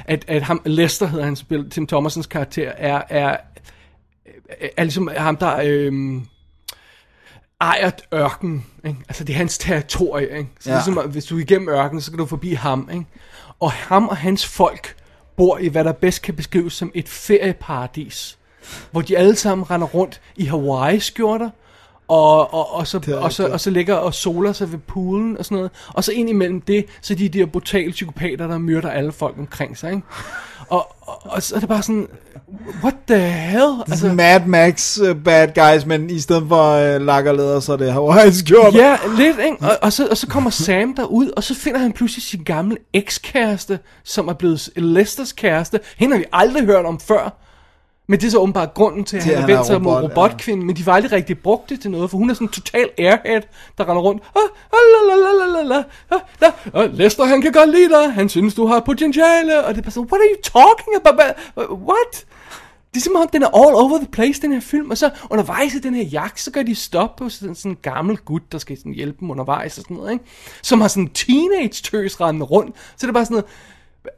at, 0.04 0.24
at 0.28 0.42
ham, 0.42 0.62
Lester 0.64 1.06
hedder 1.06 1.24
han, 1.24 1.36
spil, 1.36 1.70
Tim 1.70 1.86
Thomersons 1.86 2.26
karakter, 2.26 2.70
er, 2.76 3.02
er, 3.08 3.36
er, 4.60 4.68
er 4.76 4.84
ligesom 4.84 5.10
ham, 5.16 5.36
der... 5.36 5.60
Øhm, 5.64 6.22
ejer 7.60 7.90
ørken. 8.14 8.66
Ikke? 8.86 8.98
Altså, 9.08 9.24
det 9.24 9.32
er 9.32 9.36
hans 9.36 9.58
territorie. 9.58 10.38
Ikke? 10.38 10.50
Så 10.60 10.70
Ja. 10.70 10.76
ja. 10.76 10.82
ligesom, 10.86 11.10
hvis 11.10 11.24
du 11.24 11.36
er 11.36 11.40
igennem 11.40 11.68
ørkenen, 11.68 12.00
så 12.00 12.10
kan 12.10 12.18
du 12.18 12.26
forbi 12.26 12.52
ham. 12.52 12.88
Ikke? 12.92 13.04
Og 13.62 13.72
ham 13.72 14.08
og 14.08 14.16
hans 14.16 14.46
folk 14.46 14.96
bor 15.36 15.58
i, 15.58 15.68
hvad 15.68 15.84
der 15.84 15.92
bedst 15.92 16.22
kan 16.22 16.34
beskrives 16.34 16.72
som 16.72 16.92
et 16.94 17.08
ferieparadis. 17.08 18.38
Hvor 18.90 19.00
de 19.00 19.18
alle 19.18 19.36
sammen 19.36 19.70
render 19.70 19.86
rundt 19.86 20.20
i 20.36 20.44
Hawaii-skjorter, 20.44 21.50
og, 22.08 22.54
og, 22.54 22.74
og, 22.74 22.86
så, 22.86 23.18
og, 23.20 23.32
så, 23.32 23.48
og 23.48 23.60
så 23.60 23.70
ligger 23.70 23.94
og 23.94 24.14
soler 24.14 24.52
sig 24.52 24.72
ved 24.72 24.78
poolen 24.78 25.38
og 25.38 25.44
sådan 25.44 25.56
noget. 25.56 25.70
Og 25.88 26.04
så 26.04 26.12
ind 26.12 26.28
imellem 26.28 26.60
det, 26.60 26.86
så 27.00 27.14
de 27.14 27.28
de 27.28 27.38
her 27.38 27.46
brutale 27.46 27.90
psykopater, 27.90 28.46
der 28.46 28.58
myrder 28.58 28.90
alle 28.90 29.12
folk 29.12 29.38
omkring 29.38 29.78
sig. 29.78 29.90
Ikke? 29.90 30.02
Og, 30.72 30.88
og, 31.00 31.18
og 31.24 31.42
så 31.42 31.54
er 31.54 31.60
det 31.60 31.68
bare 31.68 31.82
sådan, 31.82 32.08
what 32.82 32.94
the 33.06 33.18
hell? 33.18 33.72
Sådan 33.94 34.16
Mad 34.16 34.40
Max 34.46 34.98
uh, 34.98 35.16
bad 35.16 35.48
guys, 35.54 35.86
men 35.86 36.10
i 36.10 36.20
stedet 36.20 36.44
for 36.48 36.94
uh, 36.94 37.06
lakkerleder, 37.06 37.60
så 37.60 37.72
er 37.72 37.76
det 37.76 37.92
Hawaii 37.92 38.32
skjort. 38.32 38.74
Ja, 38.84 38.96
lidt, 39.16 39.36
ikke? 39.44 39.56
Og, 39.60 39.78
og, 39.82 39.92
så, 39.92 40.06
og 40.10 40.16
så 40.16 40.26
kommer 40.26 40.50
Sam 40.50 40.94
derud, 40.94 41.30
og 41.36 41.44
så 41.44 41.54
finder 41.54 41.80
han 41.80 41.92
pludselig 41.92 42.22
sin 42.22 42.42
gamle 42.44 42.76
ekskæreste, 42.92 43.78
som 44.04 44.28
er 44.28 44.32
blevet 44.32 44.68
Lesters 44.76 45.32
kæreste. 45.32 45.80
Hende 45.96 46.14
har 46.14 46.18
vi 46.18 46.26
aldrig 46.32 46.64
hørt 46.64 46.84
om 46.84 47.00
før. 47.00 47.41
Men 48.08 48.20
det 48.20 48.26
er 48.26 48.30
så 48.30 48.38
åbenbart 48.38 48.74
grunden 48.74 49.04
til, 49.04 49.16
at 49.16 49.24
han 49.24 49.34
har 49.34 49.40
han 49.40 49.48
vendt 49.48 49.60
er 49.60 49.64
sig 49.64 49.82
mod 49.82 49.92
robot, 49.92 50.10
robotkvinden, 50.10 50.66
men 50.66 50.76
de 50.76 50.86
var 50.86 50.92
aldrig 50.92 51.12
rigtig 51.12 51.38
brugt 51.38 51.70
det 51.70 51.80
til 51.80 51.90
noget, 51.90 52.10
for 52.10 52.18
hun 52.18 52.30
er 52.30 52.34
sådan 52.34 52.46
en 52.46 52.52
total 52.52 52.90
airhead, 52.98 53.42
der 53.78 53.88
render 53.88 54.02
rundt. 54.02 54.22
Ah, 54.36 54.42
ah, 54.72 54.78
la, 54.92 55.14
la, 55.14 55.30
la, 55.30 55.46
la, 55.46 55.62
la, 55.62 55.76
la, 55.76 55.82
ah. 56.46 56.52
Og 56.72 56.88
Lester, 56.88 57.24
han 57.24 57.42
kan 57.42 57.52
godt 57.52 57.70
lide 57.70 57.88
dig, 57.88 58.12
han 58.12 58.28
synes, 58.28 58.54
du 58.54 58.66
har 58.66 58.80
potentiale, 58.80 59.64
og 59.64 59.74
det 59.74 59.78
er 59.78 59.82
bare 59.82 59.90
sådan, 59.90 60.08
what 60.12 60.20
are 60.20 60.28
you 60.34 60.42
talking 60.42 60.96
about? 61.04 61.34
What? 61.88 62.26
Det 62.94 63.06
er 63.06 63.18
om, 63.18 63.28
den 63.32 63.42
er 63.42 63.46
all 63.46 63.74
over 63.74 63.98
the 63.98 64.06
place, 64.12 64.42
den 64.42 64.52
her 64.52 64.60
film. 64.60 64.90
Og 64.90 64.98
så 64.98 65.10
undervejs 65.30 65.74
i 65.74 65.78
den 65.78 65.94
her 65.94 66.04
jagt, 66.04 66.40
så 66.40 66.50
gør 66.50 66.62
de 66.62 66.74
stop 66.74 67.16
på 67.16 67.28
sådan, 67.28 67.54
sådan 67.54 67.72
en 67.72 67.78
gammel 67.82 68.16
gut, 68.16 68.52
der 68.52 68.58
skal 68.58 68.78
sådan 68.78 68.92
hjælpe 68.92 69.16
dem 69.20 69.30
undervejs 69.30 69.78
og 69.78 69.82
sådan 69.82 69.96
noget, 69.96 70.12
ikke? 70.12 70.24
Som 70.62 70.80
har 70.80 70.88
sådan 70.88 71.02
en 71.02 71.10
teenage-tøs 71.10 72.20
rendende 72.20 72.46
rundt. 72.46 72.76
Så 72.76 73.06
det 73.06 73.08
er 73.08 73.12
bare 73.12 73.24
sådan 73.24 73.34
noget, 73.34 73.46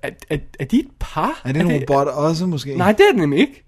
er, 0.03 0.11
er, 0.31 0.39
er 0.61 0.65
de 0.65 0.79
et 0.79 0.89
par? 1.01 1.41
Er 1.45 1.53
det 1.53 1.61
en 1.61 1.73
robot 1.73 2.07
også 2.07 2.47
måske? 2.47 2.77
Nej, 2.77 2.93
det 2.93 3.01
er 3.01 3.11
det 3.11 3.21
nemlig 3.21 3.41
ikke. 3.41 3.65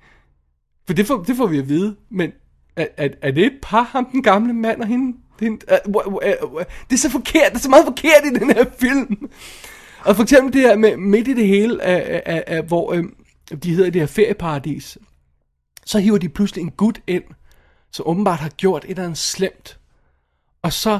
For 0.87 0.94
det 0.94 1.07
får, 1.07 1.22
det 1.22 1.37
får 1.37 1.46
vi 1.46 1.59
at 1.59 1.68
vide. 1.68 1.96
Men 2.11 2.33
er, 2.77 2.87
er, 2.96 3.09
er 3.22 3.31
det 3.31 3.46
et 3.46 3.59
par, 3.62 3.83
ham 3.83 4.07
den 4.12 4.22
gamle 4.22 4.53
mand 4.53 4.81
og 4.81 4.87
hende? 4.87 5.16
hende 5.40 5.66
er, 5.68 5.79
uh, 5.87 6.07
uh, 6.07 6.53
uh, 6.53 6.62
det 6.90 6.96
er 6.96 6.99
så 6.99 7.11
forkert, 7.11 7.53
det 7.53 7.55
er 7.55 7.62
så 7.62 7.70
meget 7.70 7.85
forkert 7.85 8.25
i 8.25 8.38
den 8.38 8.51
her 8.51 8.64
film. 8.79 9.31
Og 10.05 10.16
for 10.16 10.22
eksempel 10.22 10.53
det 10.53 10.61
her 10.61 10.77
med 10.77 10.96
midt 10.96 11.29
i 11.29 11.35
det 11.35 11.46
hele, 11.46 11.83
af, 11.83 12.22
af, 12.27 12.44
af, 12.46 12.62
hvor 12.62 12.92
øh, 12.92 13.05
de 13.62 13.75
hedder 13.75 13.90
det 13.90 14.01
her 14.01 14.07
ferieparadis, 14.07 14.99
så 15.87 15.99
hiver 15.99 16.18
de 16.18 16.29
pludselig 16.29 16.62
en 16.62 16.70
gut 16.70 17.01
ind, 17.07 17.25
som 17.92 18.07
åbenbart 18.09 18.38
har 18.38 18.49
gjort 18.49 18.85
et 18.85 18.90
eller 18.90 19.05
andet 19.05 19.18
slemt. 19.18 19.79
Og 20.62 20.72
så 20.72 20.99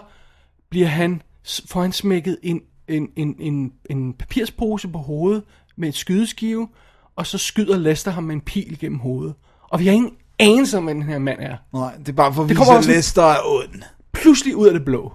bliver 0.71 0.87
han, 0.87 1.23
får 1.67 1.83
han 1.83 1.93
smækket 1.93 2.39
en, 2.43 2.61
en, 2.89 3.09
en, 3.17 3.37
en, 3.39 3.73
en 3.91 4.13
papirspose 4.13 4.89
på 4.89 4.99
hovedet 4.99 5.43
med 5.77 5.89
en 5.89 5.93
skydeskive, 5.93 6.69
og 7.17 7.27
så 7.27 7.39
skyder 7.39 7.79
Lester 7.79 8.11
ham 8.11 8.25
med 8.25 8.35
en 8.35 8.41
pil 8.41 8.79
gennem 8.79 8.99
hovedet. 8.99 9.35
Og 9.77 9.81
vi 9.81 9.87
har 9.87 9.93
ingen 9.95 10.13
anelse 10.39 10.79
om, 10.79 10.85
hvad 10.85 10.95
den 10.95 11.03
her 11.03 11.19
mand 11.19 11.39
er. 11.41 11.57
Nej, 11.73 11.93
det 11.99 12.09
er 12.09 12.13
bare 12.13 12.35
for 12.35 12.43
at 12.43 12.49
Det 12.49 12.57
vise, 12.57 12.59
kommer 12.59 12.73
at 12.73 12.79
også- 12.79 12.91
Lester 12.91 13.23
er 13.23 13.37
ond. 13.47 13.83
Pludselig 14.13 14.57
ud 14.57 14.67
af 14.67 14.73
det 14.73 14.85
blå. 14.85 15.13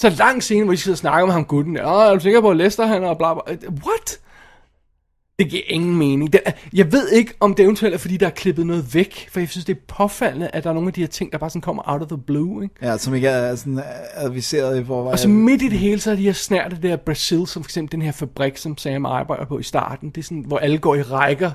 Så 0.00 0.08
lang 0.18 0.42
scene, 0.42 0.64
hvor 0.64 0.72
de 0.72 0.76
sidder 0.78 0.94
og 0.94 0.98
snakker 0.98 1.26
med 1.26 1.32
ham 1.34 1.44
gutten. 1.44 1.74
der. 1.76 1.86
Åh, 1.86 2.10
er 2.10 2.14
du 2.14 2.20
sikker 2.20 2.40
på, 2.40 2.50
at 2.50 2.56
Lester 2.56 2.86
han 2.86 3.04
er 3.04 3.14
bla 3.14 3.34
bla. 3.34 3.42
What? 3.68 4.18
Det 5.38 5.50
giver 5.50 5.62
ingen 5.66 5.96
mening. 5.96 6.32
Det 6.32 6.40
er, 6.46 6.52
jeg 6.72 6.92
ved 6.92 7.08
ikke, 7.08 7.34
om 7.40 7.54
det 7.54 7.62
eventuelt 7.62 7.94
er, 7.94 7.98
fordi 7.98 8.16
der 8.16 8.26
er 8.26 8.30
klippet 8.30 8.66
noget 8.66 8.94
væk. 8.94 9.28
For 9.32 9.40
jeg 9.40 9.48
synes, 9.48 9.64
det 9.64 9.76
er 9.76 9.80
påfaldende, 9.88 10.48
at 10.52 10.64
der 10.64 10.70
er 10.70 10.74
nogle 10.74 10.86
af 10.88 10.92
de 10.92 11.00
her 11.00 11.08
ting, 11.08 11.32
der 11.32 11.38
bare 11.38 11.50
sådan 11.50 11.60
kommer 11.62 11.82
out 11.86 12.02
of 12.02 12.08
the 12.08 12.18
blue. 12.18 12.62
Ikke? 12.62 12.74
Ja, 12.82 12.96
som 12.98 13.14
ikke 13.14 13.28
er 13.28 13.54
sådan 13.54 13.80
adviseret 14.14 14.80
i 14.80 14.84
forvejen. 14.84 15.12
Og 15.12 15.18
så 15.18 15.28
midt 15.28 15.62
i 15.62 15.68
det 15.68 15.78
hele, 15.78 16.00
så 16.00 16.10
er 16.10 16.16
de 16.16 16.22
her 16.22 16.32
snærte 16.32 16.78
der 16.82 16.96
Brazil, 16.96 17.46
som 17.46 17.62
for 17.62 17.68
eksempel 17.68 17.92
den 17.92 18.02
her 18.02 18.12
fabrik, 18.12 18.56
som 18.56 18.78
Sam 18.78 19.06
arbejder 19.06 19.44
på 19.44 19.58
i 19.58 19.62
starten. 19.62 20.08
Det 20.10 20.18
er 20.18 20.22
sådan, 20.22 20.44
hvor 20.46 20.58
alle 20.58 20.78
går 20.78 20.94
i 20.94 21.02
rækker. 21.02 21.50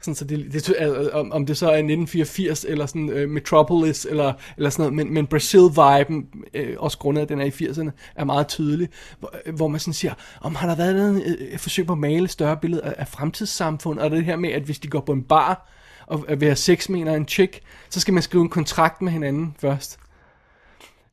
Sådan, 0.00 0.14
så 0.14 0.24
det, 0.24 0.52
det, 0.52 0.74
altså, 0.78 1.10
om, 1.12 1.32
om 1.32 1.46
det 1.46 1.56
så 1.56 1.66
er 1.66 1.70
1984, 1.70 2.64
eller 2.68 2.86
sådan 2.86 3.10
øh, 3.10 3.28
Metropolis, 3.28 4.04
eller, 4.10 4.32
eller 4.56 4.70
sådan 4.70 4.82
noget. 4.82 4.94
Men, 4.94 5.14
men 5.14 5.26
Brazil-viben, 5.26 6.26
øh, 6.54 6.76
også 6.78 6.98
grundet 6.98 7.20
af, 7.20 7.22
at 7.22 7.28
den 7.28 7.40
er 7.40 7.44
i 7.44 7.48
80'erne, 7.48 7.90
er 8.16 8.24
meget 8.24 8.48
tydelig. 8.48 8.88
Hvor, 9.18 9.34
øh, 9.46 9.54
hvor 9.54 9.68
man 9.68 9.80
sådan 9.80 9.94
siger, 9.94 10.14
om 10.40 10.54
har 10.54 10.68
der 10.68 10.76
været 10.76 10.96
noget 10.96 11.22
øh, 11.26 11.52
øh 11.52 11.58
forsøg 11.58 11.86
på 11.86 11.92
at 11.92 11.98
male 11.98 12.28
større 12.28 12.56
billede 12.56 12.82
af, 12.82 12.94
af 12.98 13.08
fremtidssamfundet, 13.08 14.04
og 14.04 14.10
det 14.10 14.24
her 14.24 14.36
med, 14.36 14.50
at 14.50 14.62
hvis 14.62 14.78
de 14.78 14.88
går 14.88 15.00
på 15.00 15.12
en 15.12 15.22
bar, 15.22 15.68
og 16.06 16.24
vil 16.28 16.48
have 16.48 16.56
sex 16.56 16.88
med 16.88 17.00
en 17.00 17.08
en 17.08 17.28
chick, 17.28 17.60
så 17.90 18.00
skal 18.00 18.14
man 18.14 18.22
skrive 18.22 18.42
en 18.42 18.48
kontrakt 18.48 19.02
med 19.02 19.12
hinanden 19.12 19.54
først. 19.60 19.98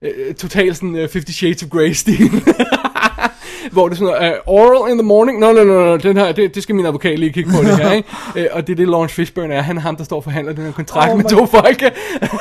Øh, 0.02 0.12
øh 0.18 0.36
totalt 0.36 0.78
sådan 0.78 0.96
uh, 0.96 1.10
Fifty 1.10 1.32
Shades 1.32 1.64
of 1.64 1.70
Grey-stil. 1.70 2.32
Hvor 3.72 3.88
det 3.90 3.96
er 3.96 3.98
sådan 4.00 4.14
noget, 4.22 4.34
uh, 4.48 4.54
oral 4.54 4.92
in 4.92 4.98
the 4.98 5.06
morning, 5.08 5.40
no, 5.40 5.52
no, 5.54 5.64
no, 5.64 5.86
no, 5.86 5.98
den 5.98 6.18
her, 6.18 6.32
det, 6.32 6.56
det 6.56 6.64
skal 6.64 6.76
min 6.76 6.86
advokat 6.86 7.20
lige 7.20 7.34
kigge 7.34 7.52
på 7.52 7.58
det 7.64 7.78
her, 7.78 7.92
ikke? 7.98 8.10
Uh, 8.36 8.44
og 8.52 8.68
det 8.68 8.74
er 8.74 8.78
det, 8.78 8.88
Lawrence 8.88 9.16
Fishburne 9.16 9.54
er, 9.54 9.62
han 9.62 9.78
er 9.78 9.82
ham, 9.82 9.96
der 9.96 10.04
står 10.04 10.16
og 10.18 10.24
forhandler 10.24 10.54
den 10.54 10.66
her 10.66 10.72
kontrakt 10.72 11.12
Oh 11.12 11.18
med 11.18 11.26
to 11.26 11.46
folk. 11.46 11.84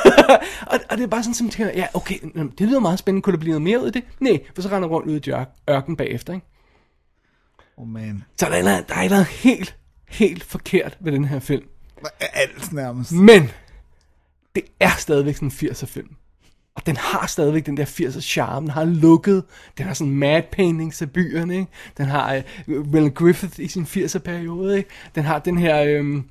og, 0.71 0.79
og 0.89 0.97
det 0.97 1.03
er 1.03 1.07
bare 1.07 1.23
sådan, 1.23 1.33
som 1.33 1.49
tænker, 1.49 1.71
ja, 1.75 1.85
okay, 1.93 2.15
det 2.59 2.67
lyder 2.67 2.79
meget 2.79 2.99
spændende, 2.99 3.21
kunne 3.23 3.33
der 3.33 3.39
blive 3.39 3.51
noget 3.51 3.61
mere 3.61 3.79
ud 3.81 3.85
af 3.85 3.93
det? 3.93 4.03
Nej, 4.19 4.39
for 4.55 4.61
så 4.61 4.69
render 4.69 4.89
rundt 4.89 5.07
ud 5.09 5.19
i 5.27 5.31
ørk- 5.31 5.55
ørken 5.69 5.95
bagefter, 5.95 6.33
ikke? 6.33 6.45
Oh 7.77 7.87
man. 7.87 8.23
Så 8.39 8.45
der 8.45 8.51
er, 8.55 8.63
noget- 8.63 8.89
der 8.89 8.95
er 8.95 9.09
noget 9.09 9.25
helt, 9.25 9.75
helt 10.09 10.43
forkert 10.43 10.97
ved 10.99 11.11
den 11.11 11.25
her 11.25 11.39
film. 11.39 11.63
Alt 12.19 12.73
nærmest. 12.73 13.11
Men, 13.11 13.51
det 14.55 14.63
er 14.79 14.91
stadigvæk 14.97 15.35
sådan 15.35 15.47
en 15.61 15.69
80'er 15.69 15.85
film. 15.85 16.07
Og 16.75 16.85
den 16.85 16.97
har 16.97 17.27
stadigvæk 17.27 17.65
den 17.65 17.77
der 17.77 17.85
80'er 17.85 18.21
charme. 18.21 18.65
Den 18.65 18.71
har 18.71 18.85
lukket. 18.85 19.43
Den 19.77 19.85
har 19.85 19.93
sådan 19.93 20.13
mad 20.13 20.41
paintings 20.51 21.01
af 21.01 21.11
byerne. 21.11 21.55
Ikke? 21.55 21.71
Den 21.97 22.05
har 22.05 22.41
uh, 22.67 22.73
Will 22.73 23.11
Griffith 23.11 23.59
i 23.59 23.67
sin 23.67 23.83
80'er 23.83 24.19
periode. 24.19 24.77
Ikke? 24.77 24.89
Den 25.15 25.23
har 25.23 25.39
den 25.39 25.57
her 25.57 25.83
øhm, 25.83 26.29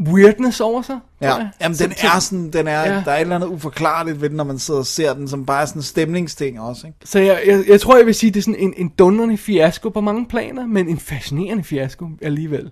weirdness 0.00 0.60
over 0.60 0.82
sig. 0.82 0.98
Ja, 1.20 1.34
jeg. 1.34 1.50
jamen 1.60 1.78
den 1.78 1.92
er 2.02 2.18
sådan, 2.18 2.50
den 2.50 2.68
er, 2.68 2.80
ja. 2.80 3.02
der 3.04 3.12
er 3.12 3.16
et 3.16 3.20
eller 3.20 3.36
andet 3.36 3.48
uforklarligt 3.48 4.20
ved 4.20 4.28
den, 4.28 4.36
når 4.36 4.44
man 4.44 4.58
sidder 4.58 4.80
og 4.80 4.86
ser 4.86 5.14
den, 5.14 5.28
som 5.28 5.46
bare 5.46 5.62
er 5.62 5.66
sådan 5.66 5.78
en 5.78 5.82
stemningsting 5.82 6.60
også, 6.60 6.86
ikke? 6.86 6.98
Så 7.04 7.18
jeg, 7.18 7.42
jeg, 7.46 7.64
jeg 7.68 7.80
tror, 7.80 7.96
jeg 7.96 8.06
vil 8.06 8.14
sige, 8.14 8.30
det 8.30 8.40
er 8.40 8.42
sådan 8.42 8.60
en, 8.60 8.74
en 8.76 8.88
dundrende 8.88 9.36
fiasko 9.36 9.88
på 9.88 10.00
mange 10.00 10.26
planer, 10.26 10.66
men 10.66 10.88
en 10.88 10.98
fascinerende 10.98 11.64
fiasko 11.64 12.08
alligevel. 12.22 12.70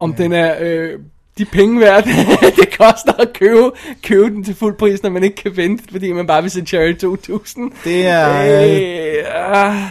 Om 0.00 0.10
ja. 0.10 0.22
den 0.22 0.32
er 0.32 0.56
øh, 0.60 1.00
de 1.38 1.44
penge 1.44 1.80
værd, 1.80 2.04
det 2.56 2.78
koster 2.78 3.12
at 3.18 3.32
købe, 3.34 3.70
købe 4.02 4.34
den 4.34 4.44
til 4.44 4.54
fuld 4.54 4.76
pris, 4.78 5.02
når 5.02 5.10
man 5.10 5.24
ikke 5.24 5.36
kan 5.36 5.56
vente, 5.56 5.84
fordi 5.90 6.12
man 6.12 6.26
bare 6.26 6.42
vil 6.42 6.50
se 6.50 6.60
Cherry 6.66 6.96
2000. 6.98 7.72
Det 7.84 8.06
er, 8.06 8.42
øh, 8.62 9.16
Øh, 9.18 9.24
ah, 9.34 9.82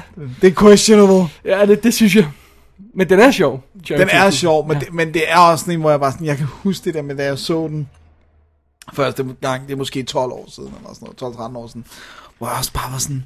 det 0.41 0.47
er 0.57 0.61
questionable. 0.61 1.29
ja, 1.45 1.65
det, 1.65 1.83
det 1.83 1.93
synes 1.93 2.15
jeg. 2.15 2.27
Men 2.95 3.09
den 3.09 3.19
er 3.19 3.31
sjov. 3.31 3.63
Cherry 3.85 3.99
Den 3.99 4.09
er 4.09 4.19
2000. 4.23 4.31
sjov, 4.31 4.67
men, 4.67 4.77
Ja. 4.77 4.79
det, 4.85 4.93
men 4.93 5.13
det 5.13 5.31
er 5.31 5.37
også 5.37 5.61
sådan 5.61 5.73
en, 5.73 5.79
hvor 5.81 5.89
jeg 5.89 5.99
bare 5.99 6.11
sådan, 6.11 6.27
jeg 6.27 6.37
kan 6.37 6.45
huske 6.49 6.85
det 6.85 6.93
der 6.93 7.01
med, 7.01 7.15
da 7.15 7.23
jeg 7.23 7.37
så 7.39 7.67
den 7.67 7.89
første 8.93 9.25
gang, 9.41 9.67
det 9.67 9.73
er 9.73 9.77
måske 9.77 10.03
12 10.03 10.31
år 10.31 10.45
siden, 10.55 10.73
eller 10.77 10.93
sådan 10.93 11.07
noget, 11.21 11.35
12-13 11.53 11.57
år 11.57 11.67
siden, 11.67 11.85
hvor 12.37 12.47
jeg 12.47 12.57
også 12.57 12.73
bare 12.73 12.91
var 12.91 12.97
sådan, 12.97 13.25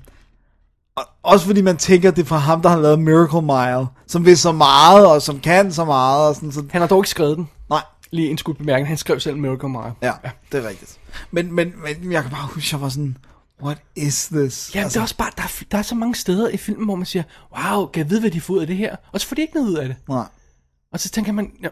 og, 0.96 1.04
også 1.24 1.46
fordi 1.46 1.62
man 1.62 1.78
tænker, 1.78 2.12
det 2.12 2.22
er 2.22 2.26
fra 2.26 2.38
ham, 2.38 2.62
der 2.62 2.70
har 2.70 2.78
lavet 2.80 3.00
Miracle 3.00 3.42
Mile, 3.42 3.88
som 4.08 4.26
vil 4.26 4.38
så 4.38 4.52
meget, 4.52 5.06
og 5.08 5.22
som 5.22 5.40
kan 5.40 5.72
så 5.72 5.86
meget, 5.86 6.28
og 6.28 6.36
sådan, 6.36 6.52
så, 6.52 6.64
Han 6.72 6.82
har 6.82 6.88
dog 6.88 7.00
ikke 7.00 7.10
skrevet 7.10 7.38
den. 7.38 7.50
Lige 8.14 8.30
en 8.30 8.38
skud 8.38 8.54
bemærkning. 8.54 8.88
Han 8.88 8.98
skrev 8.98 9.20
selv 9.20 9.38
Miracle 9.38 9.70
Mile. 9.70 9.94
ja, 10.02 10.12
ja, 10.24 10.30
det 10.52 10.64
er 10.64 10.70
rigtigt. 10.70 11.00
Men, 11.32 11.52
men, 11.52 11.74
men 11.84 12.12
jeg 12.12 12.22
kan 12.22 12.32
bare 12.32 12.48
huske, 12.48 12.76
jeg 12.76 12.82
var 12.82 12.90
sådan, 12.90 13.18
what 13.64 13.78
is 13.96 14.28
this? 14.28 14.76
Ja, 14.76 14.80
altså, 14.80 14.94
det 14.94 14.98
er 14.98 15.02
også 15.02 15.18
bare, 15.18 15.32
der 15.38 15.44
er, 15.44 15.64
der 15.72 15.78
er 15.78 15.82
så 15.82 15.96
mange 15.96 16.16
steder 16.16 16.50
i 16.50 16.58
filmen, 16.58 16.86
hvor 16.86 16.96
man 16.96 17.06
siger, 17.06 17.24
wow, 17.58 17.86
kan 17.86 18.04
jeg 18.04 18.10
vide, 18.10 18.20
hvad 18.20 18.32
de 18.32 18.42
får 18.42 18.54
ud 18.54 18.60
af 18.60 18.68
det 18.68 18.78
her? 18.78 18.96
Og 19.12 19.22
så 19.22 19.28
får 19.28 19.36
de 19.36 19.42
ikke 19.42 19.54
noget 19.56 19.70
ud 19.70 19.76
af 19.76 19.88
det. 19.88 19.96
Nej. 20.10 20.26
Og 20.94 21.00
så 21.00 21.10
tænker 21.10 21.32
man, 21.32 21.52
ja, 21.64 21.68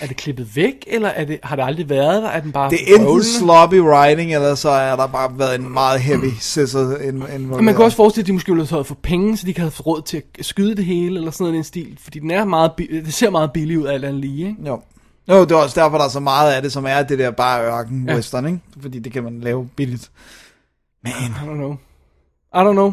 er 0.00 0.06
det 0.06 0.16
klippet 0.16 0.56
væk, 0.56 0.74
eller 0.86 1.08
er 1.08 1.24
det, 1.24 1.38
har 1.42 1.56
det 1.56 1.62
aldrig 1.62 1.88
været 1.88 2.22
der? 2.22 2.28
Er 2.28 2.40
den 2.40 2.52
bare 2.52 2.70
Det 2.70 2.78
er 2.94 2.98
enten 2.98 3.22
sloppy 3.24 3.80
writing, 3.80 4.34
eller 4.34 4.54
så 4.54 4.68
er 4.68 4.96
der 4.96 5.06
bare 5.06 5.38
været 5.38 5.54
en 5.54 5.72
meget 5.72 6.00
heavy 6.00 6.32
scissor 6.40 6.96
involveret. 6.96 7.52
Og 7.52 7.64
man 7.64 7.74
kan 7.74 7.84
også 7.84 7.96
forestille, 7.96 8.22
at 8.22 8.26
de 8.26 8.32
måske 8.32 8.52
ville 8.52 8.66
have 8.66 8.84
for 8.84 8.98
penge, 9.02 9.36
så 9.36 9.46
de 9.46 9.54
kan 9.54 9.62
have 9.62 9.70
fået 9.70 9.86
råd 9.86 10.02
til 10.02 10.22
at 10.38 10.44
skyde 10.44 10.76
det 10.76 10.84
hele, 10.84 11.18
eller 11.18 11.30
sådan 11.30 11.44
noget 11.44 11.54
i 11.54 11.56
den 11.56 11.64
stil. 11.64 11.98
Fordi 12.02 12.18
den 12.18 12.30
er 12.30 12.44
meget, 12.44 12.72
det 12.78 13.14
ser 13.14 13.30
meget 13.30 13.52
billigt 13.52 13.80
ud 13.80 13.86
alt 13.86 14.04
andet 14.04 14.20
lige, 14.20 14.48
ikke? 14.48 14.66
Jo. 14.66 14.80
Jo, 15.28 15.40
det 15.40 15.52
er 15.52 15.56
også 15.56 15.80
derfor, 15.80 15.98
der 15.98 16.04
er 16.04 16.08
så 16.08 16.20
meget 16.20 16.52
af 16.52 16.62
det, 16.62 16.72
som 16.72 16.84
er 16.86 17.02
det 17.02 17.18
der 17.18 17.30
bare 17.30 17.64
ørken 17.66 18.08
Ja. 18.08 18.14
western, 18.14 18.46
ikke? 18.46 18.60
Fordi 18.80 18.98
det 18.98 19.12
kan 19.12 19.24
man 19.24 19.40
lave 19.40 19.68
billigt. 19.76 20.10
Man, 21.04 21.12
I 21.12 21.48
don't 21.48 21.54
know. 21.54 21.72
I 22.54 22.58
don't 22.68 22.72
know. 22.72 22.92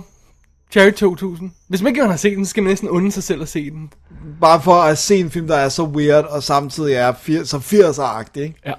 Cherry 0.72 0.92
2000. 0.92 1.52
Hvis 1.68 1.82
man 1.82 1.90
ikke 1.96 2.06
har 2.08 2.16
set 2.16 2.38
den, 2.38 2.46
så 2.46 2.50
skal 2.50 2.64
man 2.64 2.70
næsten 2.72 2.90
unde 2.90 3.12
sig 3.12 3.24
selv 3.24 3.42
at 3.42 3.48
se 3.50 3.70
den. 3.72 3.94
bare 4.42 4.62
for 4.62 4.74
at 4.76 4.98
se 4.98 5.16
en 5.20 5.32
film, 5.32 5.48
der 5.48 5.56
er 5.56 5.70
så 5.70 5.84
weird, 5.84 6.26
og 6.26 6.44
samtidig 6.44 6.94
er 6.94 7.14
fir- 7.14 7.46
så 7.46 7.58
80'er-agtig, 7.58 8.42
ikke? 8.42 8.60
Ja. 8.66 8.74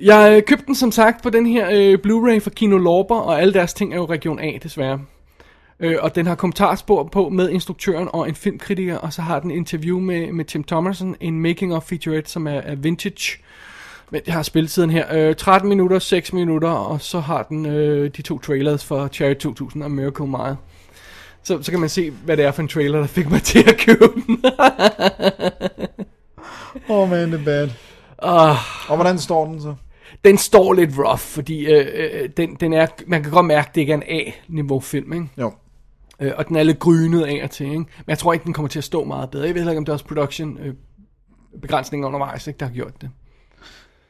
Jeg 0.00 0.44
købte 0.46 0.66
den 0.66 0.74
som 0.74 0.92
sagt 0.92 1.22
på 1.22 1.30
den 1.30 1.46
her 1.46 1.68
øh, 1.72 1.98
Blu-ray 2.06 2.38
fra 2.38 2.50
Kino 2.50 2.78
Lorber, 2.78 3.16
og 3.20 3.40
alle 3.40 3.54
deres 3.54 3.74
ting 3.74 3.92
er 3.92 3.96
jo 3.96 4.04
Region 4.04 4.38
A 4.40 4.52
desværre. 4.62 5.00
Øh, 5.80 5.96
og 6.00 6.14
den 6.14 6.26
har 6.26 6.34
kommentarspor 6.34 7.04
på 7.04 7.28
med 7.28 7.50
instruktøren 7.50 8.08
og 8.12 8.28
en 8.28 8.34
filmkritiker, 8.34 8.96
og 8.98 9.12
så 9.12 9.22
har 9.22 9.40
den 9.40 9.50
interview 9.50 10.00
med, 10.00 10.32
med 10.32 10.44
Tim 10.44 10.64
Thomerson, 10.64 11.16
en 11.20 11.40
making 11.40 11.74
of 11.74 11.82
featurette, 11.82 12.30
som 12.30 12.46
er, 12.46 12.50
er 12.52 12.74
vintage. 12.74 13.38
Men 14.10 14.20
jeg 14.26 14.34
har 14.34 14.42
spilletiden 14.42 14.90
her. 14.90 15.28
Øh, 15.28 15.34
13 15.34 15.68
minutter, 15.68 15.98
6 15.98 16.32
minutter, 16.32 16.68
og 16.68 17.00
så 17.00 17.20
har 17.20 17.42
den 17.42 17.66
øh, 17.66 18.10
de 18.16 18.22
to 18.22 18.38
trailers 18.38 18.84
for 18.84 19.08
Cherry 19.08 19.34
2000 19.34 19.82
og 19.82 19.90
Miracle 19.90 20.26
Mile. 20.26 20.56
Så, 21.42 21.62
så 21.62 21.70
kan 21.70 21.80
man 21.80 21.88
se, 21.88 22.10
hvad 22.10 22.36
det 22.36 22.44
er 22.44 22.52
for 22.52 22.62
en 22.62 22.68
trailer, 22.68 22.98
der 22.98 23.06
fik 23.06 23.30
mig 23.30 23.42
til 23.42 23.68
at 23.68 23.76
købe 23.78 24.12
den. 24.26 24.44
Oh 26.88 27.10
man, 27.10 27.32
det 27.32 27.40
er 27.40 27.44
bad. 27.44 27.68
Ah. 28.18 28.56
Og 28.88 28.96
hvordan 28.96 29.18
står 29.18 29.46
den 29.46 29.60
så? 29.60 29.74
Den 30.24 30.38
står 30.38 30.72
lidt 30.72 30.90
rough, 30.98 31.18
fordi 31.18 31.66
øh, 31.66 31.86
øh, 31.94 32.28
den, 32.36 32.54
den 32.54 32.72
er, 32.72 32.86
man 33.06 33.22
kan 33.22 33.32
godt 33.32 33.46
mærke, 33.46 33.68
at 33.68 33.74
det 33.74 33.80
ikke 33.80 33.92
er 33.92 33.96
en 33.96 34.02
A-niveau 34.08 34.80
film, 34.80 35.12
ikke? 35.12 35.26
Jo. 35.38 35.52
Øh, 36.20 36.32
og 36.36 36.48
den 36.48 36.56
er 36.56 36.62
lidt 36.62 36.78
grynet 36.78 37.22
af 37.24 37.40
og 37.44 37.50
til, 37.50 37.66
ikke? 37.66 37.76
Men 37.76 37.88
jeg 38.08 38.18
tror 38.18 38.32
ikke, 38.32 38.44
den 38.44 38.52
kommer 38.52 38.68
til 38.68 38.78
at 38.78 38.84
stå 38.84 39.04
meget 39.04 39.30
bedre. 39.30 39.46
Jeg 39.46 39.54
ved 39.54 39.60
heller 39.60 39.72
ikke, 39.72 39.78
om 39.78 39.84
det 39.84 39.92
er 39.92 39.94
også 39.94 40.04
production 40.04 40.58
øh, 40.58 40.74
begrænsninger 41.62 42.08
undervejs, 42.08 42.46
ikke, 42.46 42.58
der 42.58 42.66
har 42.66 42.72
gjort 42.72 43.00
det. 43.00 43.10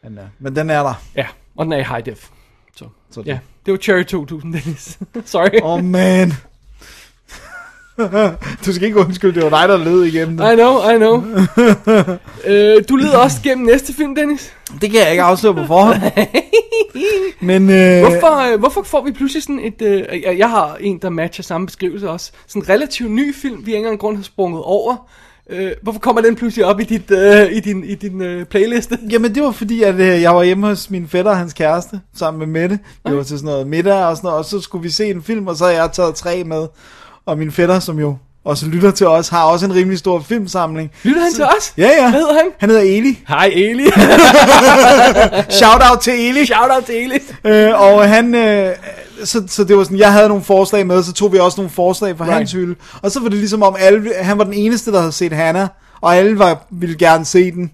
Men, 0.03 0.19
uh, 0.19 0.25
men 0.39 0.57
den 0.57 0.71
er 0.71 0.83
der. 0.83 1.03
Ja, 1.17 1.27
og 1.57 1.65
den 1.65 1.73
er 1.73 1.77
i 1.77 1.83
high 1.83 2.07
def. 2.07 2.31
Så, 2.77 2.89
Så 3.11 3.21
det. 3.21 3.27
ja, 3.29 3.39
det 3.67 3.73
var 3.73 3.79
Cherry 3.79 4.05
2000, 4.05 4.53
Dennis. 4.53 4.99
Sorry. 5.25 5.61
Oh 5.63 5.85
man. 5.85 6.33
du 8.67 8.73
skal 8.73 8.87
ikke 8.87 8.99
undskylde, 8.99 9.35
det 9.35 9.51
var 9.51 9.61
dig, 9.61 9.69
der 9.69 9.77
led 9.77 10.05
igennem 10.05 10.37
det. 10.37 10.53
I 10.53 10.55
know, 10.55 10.91
I 10.91 10.97
know. 10.97 11.25
øh, 12.53 12.85
du 12.89 12.97
leder 12.97 13.19
også 13.19 13.37
gennem 13.43 13.67
næste 13.67 13.95
film, 13.95 14.15
Dennis. 14.15 14.53
Det 14.81 14.91
kan 14.91 15.01
jeg 15.01 15.11
ikke 15.11 15.23
afsløre 15.23 15.55
på 15.55 15.65
forhånd. 15.67 16.01
Men 17.41 17.71
øh, 17.71 18.01
Hvorfor, 18.01 18.53
øh, 18.53 18.59
hvorfor 18.59 18.83
får 18.83 19.05
vi 19.05 19.13
pludselig 19.13 19.43
sådan 19.43 19.61
et... 19.61 19.83
Øh, 19.83 20.23
jeg, 20.23 20.39
jeg 20.39 20.51
har 20.51 20.77
en, 20.81 20.99
der 20.99 21.11
matcher 21.11 21.43
samme 21.43 21.67
beskrivelse 21.67 22.11
også. 22.11 22.33
Sådan 22.47 22.63
en 22.63 22.69
relativt 22.69 23.11
ny 23.11 23.35
film, 23.35 23.67
vi 23.67 23.71
ikke 23.71 23.77
engang 23.77 23.99
grund 23.99 24.17
har 24.17 24.25
sprunget 24.25 24.63
over. 24.63 25.09
Øh, 25.51 25.73
hvorfor 25.83 26.01
kommer 26.01 26.23
den 26.23 26.37
pludselig 26.37 26.67
op 26.67 26.81
i, 26.81 26.85
dit, 26.85 27.11
øh, 27.11 27.53
i 27.53 27.61
din, 27.61 27.85
i 27.85 27.95
din 27.95 28.23
øh, 28.23 28.45
playliste? 28.45 28.99
Jamen 29.11 29.35
det 29.35 29.43
var 29.43 29.51
fordi, 29.51 29.83
at 29.83 29.95
øh, 29.95 30.23
jeg 30.23 30.35
var 30.35 30.43
hjemme 30.43 30.67
hos 30.67 30.91
min 30.91 31.09
fætter 31.09 31.31
og 31.31 31.37
hans 31.37 31.53
kæreste, 31.53 32.01
sammen 32.15 32.39
med 32.39 32.61
Mette. 32.61 32.79
Vi 33.09 33.17
var 33.17 33.23
til 33.23 33.39
sådan 33.39 33.53
noget 33.53 33.67
middag 33.67 34.05
og 34.05 34.17
sådan 34.17 34.29
noget, 34.29 34.39
og 34.39 34.45
så 34.45 34.61
skulle 34.61 34.83
vi 34.83 34.91
se 34.91 35.11
en 35.11 35.23
film, 35.23 35.47
og 35.47 35.57
så 35.57 35.65
har 35.65 35.73
jeg 35.73 35.93
taget 35.93 36.15
tre 36.15 36.45
med. 36.45 36.67
Og 37.27 37.39
min 37.39 37.53
fætter, 37.53 37.79
som 37.81 37.99
jo 37.99 38.16
også 38.45 38.66
lytter 38.66 38.91
til 38.91 39.07
os, 39.07 39.29
har 39.29 39.43
også 39.45 39.66
en 39.66 39.74
rimelig 39.74 39.99
stor 39.99 40.20
filmsamling. 40.20 40.91
Lytter 41.03 41.22
han 41.22 41.33
til 41.33 41.45
os? 41.45 41.74
Ja, 41.79 41.89
ja. 41.89 42.11
Hvad 42.11 42.20
hedder 42.20 42.35
han? 42.35 42.45
Han 42.59 42.68
hedder 42.70 42.83
Eli. 42.83 43.18
Hej 43.29 43.47
Eli. 43.55 43.85
Shout 45.59 45.83
out 45.91 46.01
til 46.01 46.29
Eli. 46.29 46.47
Shout 46.47 46.70
out 46.74 46.85
til 46.85 46.95
Eli. 47.05 47.18
Øh, 47.45 47.81
og 47.81 48.09
han, 48.09 48.35
øh, 48.35 48.72
så, 49.24 49.43
så 49.49 49.64
det 49.64 49.77
var 49.77 49.85
sådan, 49.85 49.99
jeg 49.99 50.12
havde 50.12 50.29
nogle 50.29 50.45
forslag 50.45 50.87
med, 50.87 51.03
så 51.03 51.12
tog 51.12 51.33
vi 51.33 51.39
også 51.39 51.61
nogle 51.61 51.70
forslag 51.70 52.18
fra 52.18 52.24
Right. 52.24 52.37
hans 52.37 52.53
hylde. 52.53 52.74
Og 53.03 53.11
så 53.11 53.20
var 53.20 53.29
det 53.29 53.39
ligesom 53.39 53.62
om 53.62 53.77
alle, 53.79 54.11
han 54.20 54.39
var 54.39 54.45
den 54.45 54.53
eneste, 54.55 54.93
der 54.93 54.99
havde 54.99 55.12
set 55.12 55.33
Hannah, 55.33 55.68
og 56.01 56.16
alle 56.16 56.39
var, 56.39 56.66
ville 56.70 56.97
gerne 56.99 57.24
se 57.24 57.51
den. 57.51 57.70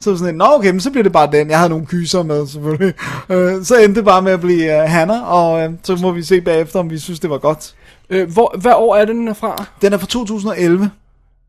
Så 0.00 0.10
var 0.10 0.16
sådan, 0.18 0.34
nå 0.34 0.44
okay, 0.48 0.70
men 0.70 0.80
så 0.80 0.90
bliver 0.90 1.02
det 1.02 1.12
bare 1.12 1.28
den. 1.32 1.50
Jeg 1.50 1.58
havde 1.58 1.70
nogle 1.70 1.86
kyser 1.86 2.22
med, 2.22 2.46
selvfølgelig. 2.46 2.94
Øh, 3.30 3.64
så 3.64 3.76
endte 3.76 3.94
det 3.94 4.04
bare 4.04 4.22
med 4.22 4.32
at 4.32 4.40
blive 4.40 4.82
uh, 4.82 4.90
Hannah, 4.90 5.32
og 5.32 5.62
øh, 5.62 5.70
så 5.82 5.96
må 5.96 6.10
vi 6.12 6.22
se 6.22 6.40
bagefter, 6.40 6.80
om 6.80 6.90
vi 6.90 6.98
synes, 6.98 7.20
det 7.20 7.30
var 7.30 7.38
godt. 7.38 7.74
Øh, 8.10 8.32
hvor, 8.32 8.54
hvad 8.60 8.72
år 8.74 8.96
er 8.96 9.04
den 9.04 9.28
er 9.28 9.34
fra? 9.34 9.64
Den 9.82 9.92
er 9.92 9.98
fra 9.98 10.06
2011. 10.06 10.90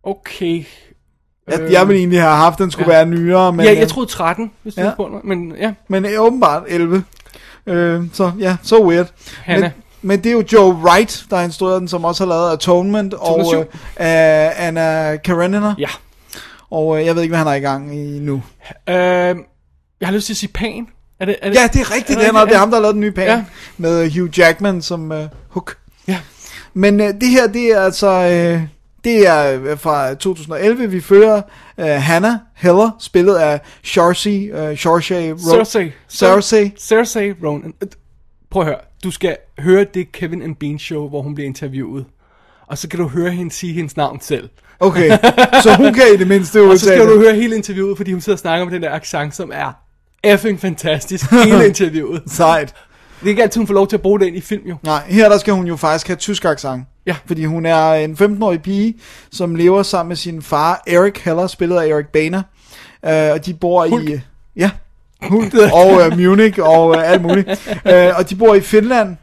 Okay. 0.04 0.64
Jeg, 1.48 1.72
jeg 1.72 1.88
ville 1.88 2.00
egentlig 2.00 2.22
have 2.22 2.36
haft, 2.36 2.60
den 2.60 2.72
skulle 2.72 2.94
ja. 2.94 2.98
være 2.98 3.06
nyere, 3.06 3.54
men, 3.54 3.66
ja, 3.66 3.72
øh, 3.72 3.78
jeg 3.78 3.88
troede 3.88 4.10
13, 4.10 4.52
hvis 4.64 4.76
du 4.76 4.82
ja. 4.82 4.92
på 4.96 5.08
noget. 5.08 5.24
Men 5.24 5.56
ja, 5.60 5.74
men 5.88 6.06
øh, 6.06 6.12
åbenbart 6.22 6.64
11. 6.68 7.04
Øh, 7.68 8.04
så 8.14 8.32
ja, 8.40 8.58
så 8.64 8.70
so 8.70 8.90
weird. 8.90 9.08
Hannah. 9.44 9.62
Men, 9.62 9.72
men 10.02 10.24
det 10.24 10.26
er 10.26 10.34
jo 10.34 10.44
Joe 10.54 10.74
Wright, 10.74 11.26
der 11.30 11.36
har 11.36 11.44
instrueret 11.44 11.80
den, 11.80 11.88
som 11.88 12.06
også 12.06 12.26
har 12.26 12.30
lavet 12.30 12.52
Atonement, 12.52 13.14
og 13.14 13.20
2007. 13.20 13.60
øh, 13.60 13.66
uh, 13.66 14.68
Anna 14.68 15.18
Karenina. 15.18 15.74
ja. 15.78 15.90
Og 16.72 17.00
øh, 17.00 17.06
jeg 17.06 17.16
ved 17.16 17.22
ikke, 17.22 17.32
hvad 17.32 17.40
han 17.40 17.48
er 17.48 17.54
i 17.54 17.60
gang 17.60 17.96
i 17.96 18.20
nu. 18.20 18.44
Øh, 18.90 18.96
jeg 18.96 20.08
har 20.08 20.12
lyst 20.12 20.26
til 20.26 20.34
at 20.34 20.38
sige 20.38 20.52
Pan. 20.54 20.88
Er 21.20 21.26
det, 21.26 21.36
er 21.42 21.50
det? 21.50 21.56
Ja, 21.56 21.68
det 21.74 21.82
er 21.82 21.96
rigtigt, 21.96 22.20
Er 22.20 22.24
det 22.24 22.34
det 22.34 22.40
er, 22.40 22.46
det 22.46 22.54
er 22.54 22.60
ham, 22.60 22.70
der 22.70 22.78
har 22.78 22.82
lavet 22.82 22.94
den 22.94 23.02
nye 23.02 23.12
pan. 23.12 23.28
Ja. 23.28 23.44
Med 23.78 24.04
øh, 24.04 24.12
Hugh 24.18 24.40
Jackman 24.40 24.82
som 24.82 25.12
uh, 25.12 25.18
Hook. 25.50 25.78
Ja. 26.08 26.20
Men 26.78 27.02
øh, 27.02 27.08
det 27.22 27.30
her, 27.30 27.48
det 27.48 27.72
er 27.72 27.80
altså... 27.82 28.08
Øh, 28.10 28.62
det 29.04 29.28
er 29.28 29.62
øh, 29.62 29.80
fra 29.80 30.14
2011, 30.14 30.92
vi 30.92 31.02
følger 31.02 31.42
øh, 31.78 31.86
Hannah 31.86 32.34
Heller, 32.56 32.92
spillet 33.00 33.36
af 33.36 33.60
Saoirse, 33.84 34.30
øh, 34.30 34.78
Saoirse 34.78 35.32
Ro- 35.34 35.56
Cersei. 35.56 35.92
Cersei. 36.10 36.74
Cersei 36.80 37.34
Ronan. 37.44 37.74
Prøv 38.52 38.62
at 38.62 38.66
høre. 38.68 38.78
Du 39.04 39.12
skal 39.12 39.38
høre 39.60 39.86
det 39.94 40.12
Kevin 40.12 40.42
and 40.42 40.56
Bean 40.56 40.80
show, 40.80 41.10
hvor 41.10 41.22
hun 41.22 41.36
bliver 41.36 41.48
interviewet. 41.48 42.06
Og 42.68 42.78
så 42.78 42.88
kan 42.88 43.00
du 43.00 43.08
høre 43.08 43.32
hende 43.32 43.52
sige 43.52 43.74
hendes 43.74 43.98
navn 43.98 44.22
selv. 44.22 44.50
Okay, 44.80 45.10
så 45.64 45.76
hun 45.78 45.94
kan 45.94 46.04
i 46.14 46.18
det 46.18 46.28
mindste 46.28 46.62
Og 46.70 46.78
så 46.80 46.86
skal 46.86 47.02
udtale 47.02 47.14
du 47.14 47.20
høre 47.20 47.36
hele 47.36 47.56
interviewet, 47.56 47.98
fordi 47.98 48.12
hun 48.12 48.22
sidder 48.22 48.36
og 48.36 48.40
snakker 48.40 48.66
om 48.66 48.72
den 48.72 48.82
der 48.82 48.92
accent, 48.92 49.36
som 49.36 49.52
er 49.54 49.72
effing 50.24 50.60
fantastisk. 50.60 51.32
Hele 51.32 51.68
interviewet. 51.72 52.24
Sejt. 52.28 52.74
Det 53.20 53.26
er 53.26 53.30
ikke 53.30 53.44
altid, 53.44 53.60
hun 53.60 53.68
får 53.68 53.74
lov 53.74 53.88
til 53.88 53.96
at 53.96 54.02
bruge 54.02 54.20
den 54.20 54.36
i 54.36 54.42
film, 54.42 54.62
jo. 54.66 54.76
Nej, 54.84 55.04
her 55.08 55.30
der 55.30 55.38
skal 55.38 55.54
hun 55.54 55.68
jo 55.68 55.76
faktisk 55.76 56.08
have 56.08 56.16
tysk 56.16 56.46
accent. 56.46 56.84
Ja. 57.06 57.16
Fordi 57.26 57.46
hun 57.46 57.66
er 57.66 57.94
en 57.94 58.14
15-årig 58.14 58.62
pige, 58.62 58.96
som 59.32 59.56
lever 59.56 59.84
sammen 59.84 60.08
med 60.08 60.16
sin 60.16 60.42
far, 60.42 60.84
Eric 60.88 61.18
Heller, 61.26 61.48
spillet 61.48 61.78
af 61.78 61.88
Eric 61.88 62.06
Boehner. 62.14 62.42
Uh, 63.04 63.34
og 63.34 63.46
de 63.46 63.54
bor 63.54 63.88
Hulk. 63.88 64.10
i... 64.10 64.20
Ja, 64.56 64.70
Hulk 65.22 65.54
og 65.74 65.92
uh, 65.92 66.18
Munich 66.18 66.60
og 66.62 66.88
uh, 66.88 67.12
alt 67.12 67.22
muligt. 67.22 67.50
Uh, 67.86 68.18
og 68.18 68.30
de 68.30 68.36
bor 68.36 68.56
i 68.56 68.62
Finland, 68.62 69.16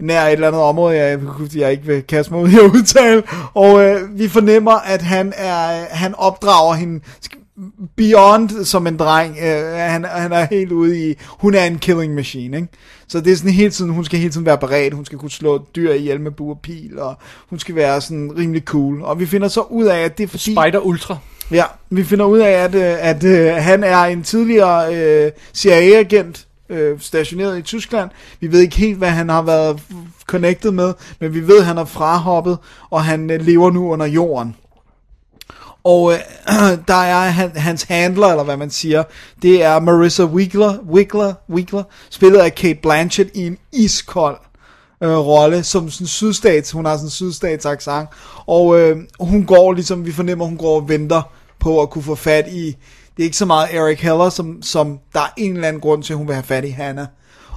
nær 0.00 0.24
et 0.24 0.32
eller 0.32 0.48
andet 0.48 0.62
område, 0.62 0.96
jeg, 0.96 1.18
jeg 1.54 1.70
ikke 1.70 1.84
vil 1.84 2.02
kaste 2.02 2.32
mig 2.32 2.42
ud 2.42 2.48
i 2.48 2.54
at 2.54 2.62
udtale. 2.62 3.22
Og 3.54 3.74
uh, 3.74 4.18
vi 4.18 4.28
fornemmer, 4.28 4.72
at 4.72 5.02
han 5.02 5.32
er 5.36 5.86
han 5.90 6.14
opdrager 6.14 6.74
hende 6.74 7.00
beyond 7.96 8.64
som 8.64 8.86
en 8.86 8.96
dreng. 8.96 9.30
Uh, 9.30 9.76
han, 9.76 10.04
han 10.04 10.32
er 10.32 10.46
helt 10.50 10.72
ude 10.72 11.10
i... 11.10 11.14
Hun 11.28 11.54
er 11.54 11.64
en 11.64 11.78
killing 11.78 12.14
machine, 12.14 12.56
ikke? 12.56 12.68
Så 13.08 13.20
det 13.20 13.32
er 13.32 13.36
sådan 13.36 13.50
hele 13.50 13.70
tiden, 13.70 13.90
hun 13.90 14.04
skal 14.04 14.18
hele 14.18 14.32
tiden 14.32 14.46
være 14.46 14.58
beredt, 14.58 14.94
hun 14.94 15.04
skal 15.04 15.18
kunne 15.18 15.30
slå 15.30 15.64
dyr 15.76 15.92
ihjel 15.92 16.20
med 16.20 16.30
bue 16.30 16.52
og 16.52 16.60
pil, 16.62 16.98
og 16.98 17.14
hun 17.48 17.58
skal 17.58 17.74
være 17.74 18.00
sådan 18.00 18.32
rimelig 18.38 18.62
cool. 18.62 19.02
Og 19.02 19.20
vi 19.20 19.26
finder 19.26 19.48
så 19.48 19.60
ud 19.60 19.84
af, 19.84 19.98
at 19.98 20.18
det 20.18 20.24
er 20.24 20.28
fordi... 20.28 20.54
Spider 20.54 20.78
Ultra. 20.78 21.16
Ja, 21.50 21.64
vi 21.90 22.04
finder 22.04 22.24
ud 22.24 22.38
af, 22.38 22.50
at, 22.50 22.74
øh, 22.74 22.82
at, 22.82 23.24
at 23.24 23.62
han 23.62 23.84
er 23.84 24.02
en 24.02 24.22
tidligere 24.22 24.96
øh, 24.96 25.32
CIA-agent, 25.54 26.46
øh, 26.68 27.00
stationeret 27.00 27.58
i 27.58 27.62
Tyskland. 27.62 28.10
Vi 28.40 28.52
ved 28.52 28.60
ikke 28.60 28.76
helt, 28.76 28.98
hvad 28.98 29.10
han 29.10 29.28
har 29.28 29.42
været 29.42 29.80
connected 30.26 30.70
med, 30.70 30.94
men 31.20 31.34
vi 31.34 31.46
ved, 31.46 31.58
at 31.58 31.64
han 31.64 31.78
er 31.78 31.84
frahoppet, 31.84 32.58
og 32.90 33.04
han 33.04 33.30
øh, 33.30 33.40
lever 33.40 33.70
nu 33.70 33.92
under 33.92 34.06
jorden. 34.06 34.56
Og 35.84 36.12
øh, 36.12 36.18
der 36.88 36.94
er 36.94 37.28
han, 37.30 37.50
hans 37.56 37.82
handler, 37.82 38.26
eller 38.26 38.44
hvad 38.44 38.56
man 38.56 38.70
siger, 38.70 39.02
det 39.42 39.62
er 39.62 39.80
Marissa 39.80 40.24
Wigler, 40.24 40.78
Wigler, 40.90 41.34
Wigler, 41.50 41.82
spillet 42.10 42.38
af 42.38 42.54
Kate 42.54 42.78
Blanchett 42.82 43.30
i 43.34 43.46
en 43.46 43.58
iskold 43.72 44.36
øh, 45.02 45.16
rolle, 45.18 45.62
som 45.62 45.90
sådan 45.90 46.06
sydstats, 46.06 46.70
hun 46.70 46.84
har 46.84 46.96
sådan 46.96 47.06
en 47.06 47.10
sydstats 47.10 47.66
accent, 47.66 48.08
og 48.46 48.80
øh, 48.80 48.96
hun 49.20 49.44
går 49.44 49.72
ligesom, 49.72 50.06
vi 50.06 50.12
fornemmer, 50.12 50.44
hun 50.44 50.56
går 50.56 50.76
og 50.76 50.88
venter 50.88 51.22
på 51.60 51.82
at 51.82 51.90
kunne 51.90 52.04
få 52.04 52.14
fat 52.14 52.48
i, 52.48 52.76
det 53.16 53.22
er 53.22 53.26
ikke 53.26 53.36
så 53.36 53.46
meget 53.46 53.74
Eric 53.74 54.00
Heller, 54.00 54.30
som, 54.30 54.62
som 54.62 54.98
der 55.12 55.20
er 55.20 55.32
en 55.36 55.54
eller 55.54 55.68
anden 55.68 55.80
grund 55.80 56.02
til, 56.02 56.12
at 56.12 56.16
hun 56.16 56.26
vil 56.26 56.34
have 56.34 56.44
fat 56.44 56.64
i 56.64 56.68
Hannah. 56.68 57.06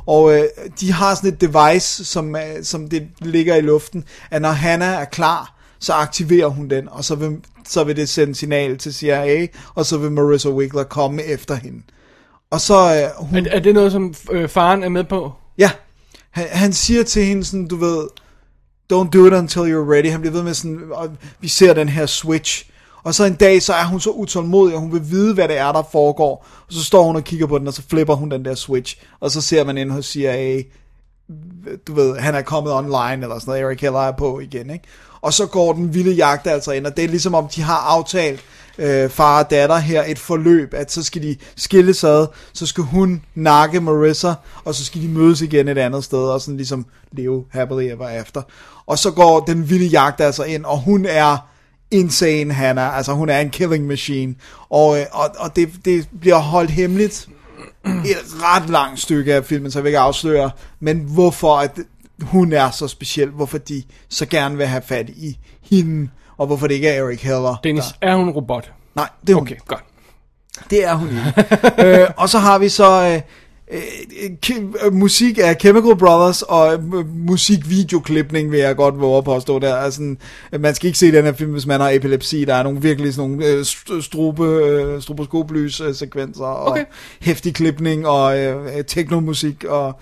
Og 0.05 0.33
øh, 0.33 0.43
de 0.79 0.91
har 0.91 1.15
sådan 1.15 1.33
et 1.33 1.41
device, 1.41 2.05
som, 2.05 2.35
øh, 2.35 2.63
som 2.63 2.89
det 2.89 3.07
ligger 3.19 3.55
i 3.55 3.61
luften, 3.61 4.03
at 4.31 4.41
når 4.41 4.49
Hannah 4.49 5.01
er 5.01 5.05
klar, 5.05 5.55
så 5.81 5.93
aktiverer 5.93 6.47
hun 6.47 6.69
den, 6.69 6.89
og 6.89 7.03
så 7.05 7.15
vil, 7.15 7.37
så 7.67 7.83
vil 7.83 7.95
det 7.95 8.09
sende 8.09 8.35
signal 8.35 8.77
til 8.77 8.93
CIA, 8.93 9.47
og 9.75 9.85
så 9.85 9.97
vil 9.97 10.11
Marissa 10.11 10.49
Wigler 10.49 10.83
komme 10.83 11.23
efter 11.23 11.55
hende. 11.55 11.81
Og 12.51 12.61
så, 12.61 12.95
øh, 12.95 13.25
hun, 13.27 13.45
Er, 13.45 13.51
er 13.51 13.59
det 13.59 13.73
noget, 13.73 13.91
som 13.91 14.13
øh, 14.31 14.49
faren 14.49 14.83
er 14.83 14.89
med 14.89 15.03
på? 15.03 15.31
ja, 15.57 15.71
han, 16.31 16.47
han 16.51 16.73
siger 16.73 17.03
til 17.03 17.25
hende 17.25 17.43
sådan, 17.43 17.67
du 17.67 17.75
ved, 17.75 18.07
don't 18.93 19.09
do 19.09 19.25
it 19.25 19.33
until 19.33 19.59
you're 19.59 19.91
ready. 19.91 20.11
Han 20.11 20.21
bliver 20.21 20.33
ved 20.33 20.43
med 20.43 20.53
sådan, 20.53 20.81
og 20.91 21.09
vi 21.39 21.47
ser 21.47 21.73
den 21.73 21.89
her 21.89 22.05
switch. 22.05 22.69
Og 23.03 23.13
så 23.13 23.25
en 23.25 23.35
dag, 23.35 23.61
så 23.61 23.73
er 23.73 23.85
hun 23.85 23.99
så 23.99 24.09
utålmodig, 24.09 24.75
og 24.75 24.81
hun 24.81 24.93
vil 24.93 25.09
vide, 25.09 25.33
hvad 25.33 25.47
det 25.47 25.57
er, 25.57 25.71
der 25.71 25.83
foregår. 25.91 26.47
Og 26.67 26.73
så 26.73 26.83
står 26.83 27.03
hun 27.03 27.15
og 27.15 27.23
kigger 27.23 27.47
på 27.47 27.59
den, 27.59 27.67
og 27.67 27.73
så 27.73 27.83
flipper 27.89 28.13
hun 28.13 28.31
den 28.31 28.45
der 28.45 28.55
switch. 28.55 28.97
Og 29.19 29.31
så 29.31 29.41
ser 29.41 29.63
man 29.63 29.77
ind 29.77 29.91
hos 29.91 30.05
CIA, 30.05 30.61
du 31.87 31.93
ved, 31.93 32.17
han 32.17 32.35
er 32.35 32.41
kommet 32.41 32.73
online, 32.73 33.23
eller 33.23 33.39
sådan 33.39 33.51
noget, 33.51 33.61
Eric 33.61 33.81
Heller 33.81 33.99
er 33.99 34.11
på 34.11 34.39
igen, 34.39 34.69
ikke? 34.69 34.85
Og 35.21 35.33
så 35.33 35.45
går 35.45 35.73
den 35.73 35.93
vilde 35.93 36.11
jagt 36.11 36.47
altså 36.47 36.71
ind, 36.71 36.85
og 36.85 36.97
det 36.97 37.03
er 37.03 37.09
ligesom 37.09 37.35
om, 37.35 37.47
de 37.47 37.61
har 37.61 37.77
aftalt, 37.77 38.39
øh, 38.77 39.09
far 39.09 39.43
og 39.43 39.49
datter 39.49 39.77
her, 39.77 40.03
et 40.07 40.19
forløb, 40.19 40.73
at 40.73 40.91
så 40.91 41.03
skal 41.03 41.21
de 41.21 41.35
skilles 41.55 42.03
ad, 42.03 42.27
så 42.53 42.65
skal 42.65 42.83
hun 42.83 43.21
nakke 43.35 43.81
Marissa, 43.81 44.33
og 44.63 44.75
så 44.75 44.85
skal 44.85 45.01
de 45.01 45.07
mødes 45.07 45.41
igen 45.41 45.67
et 45.67 45.77
andet 45.77 46.03
sted, 46.03 46.19
og 46.19 46.41
sådan 46.41 46.57
ligesom 46.57 46.85
leve 47.11 47.45
happily 47.49 47.83
ever 47.83 48.07
after. 48.07 48.41
Og 48.85 48.97
så 48.97 49.11
går 49.11 49.39
den 49.39 49.69
vilde 49.69 49.85
jagt 49.85 50.21
altså 50.21 50.43
ind, 50.43 50.65
og 50.65 50.77
hun 50.77 51.05
er 51.05 51.37
insane, 51.91 52.53
Hannah, 52.53 52.97
altså 52.97 53.13
hun 53.13 53.29
er 53.29 53.39
en 53.39 53.49
killing 53.49 53.87
machine, 53.87 54.35
og, 54.69 54.99
øh, 54.99 55.05
og, 55.11 55.29
og 55.37 55.55
det, 55.55 55.69
det 55.85 56.07
bliver 56.19 56.37
holdt 56.37 56.71
hemmeligt, 56.71 57.27
et 57.85 58.17
ret 58.43 58.69
langt 58.69 58.99
stykke 58.99 59.33
af 59.33 59.45
filmen, 59.45 59.71
så 59.71 59.79
jeg 59.79 59.83
vil 59.83 59.89
ikke 59.89 59.99
afsløre, 59.99 60.51
men 60.79 60.99
hvorfor 60.99 61.55
at 61.55 61.79
hun 62.21 62.53
er 62.53 62.71
så 62.71 62.87
speciel, 62.87 63.29
hvorfor 63.29 63.57
de 63.57 63.83
så 64.09 64.25
gerne 64.25 64.57
vil 64.57 64.65
have 64.67 64.81
fat 64.85 65.09
i 65.09 65.37
hende, 65.61 66.09
og 66.37 66.47
hvorfor 66.47 66.67
det 66.67 66.75
ikke 66.75 66.87
er 66.87 67.03
Eric 67.03 67.21
Heller. 67.21 67.55
Dennis, 67.63 67.83
der- 68.01 68.07
er 68.07 68.15
hun 68.15 68.29
robot? 68.29 68.71
Nej, 68.95 69.09
det 69.21 69.29
er 69.29 69.33
hun. 69.35 69.41
Okay, 69.43 69.55
godt. 69.67 69.83
Det 70.69 70.85
er 70.85 70.93
hun 70.95 71.07
ikke. 71.09 72.01
øh, 72.03 72.07
og 72.17 72.29
så 72.29 72.39
har 72.39 72.57
vi 72.59 72.69
så 72.69 73.01
øh, 73.07 73.21
øh, 73.71 74.29
ke- 74.45 74.85
øh, 74.85 74.93
musik 74.93 75.37
af 75.43 75.55
Chemical 75.59 75.95
Brothers 75.97 76.41
og 76.41 76.73
øh, 76.73 77.07
musikvideoklipning, 77.17 78.51
vil 78.51 78.59
jeg 78.59 78.75
godt 78.75 78.99
våge 78.99 79.17
at 79.17 79.23
påstå 79.23 79.59
der. 79.59 79.75
Altså, 79.75 80.15
man 80.59 80.75
skal 80.75 80.87
ikke 80.87 80.99
se 80.99 81.11
den 81.11 81.25
her 81.25 81.33
film, 81.33 81.51
hvis 81.51 81.65
man 81.65 81.79
har 81.81 81.89
epilepsi. 81.89 82.45
Der 82.45 82.55
er 82.55 82.63
nogle 82.63 82.81
virkelig 82.81 83.13
sådan 83.13 83.29
nogle 83.31 83.45
øh, 83.45 83.61
st- 83.61 84.01
strobe, 84.01 84.45
øh, 84.45 85.01
stroboskoplys 85.01 85.79
øh, 85.81 85.95
sekvenser 85.95 86.43
og 86.45 86.71
Okay. 86.71 86.85
hæftig 87.21 87.53
klipning 87.55 88.07
og 88.07 88.39
øh, 88.39 88.83
teknomusik 88.85 89.63
og 89.63 89.99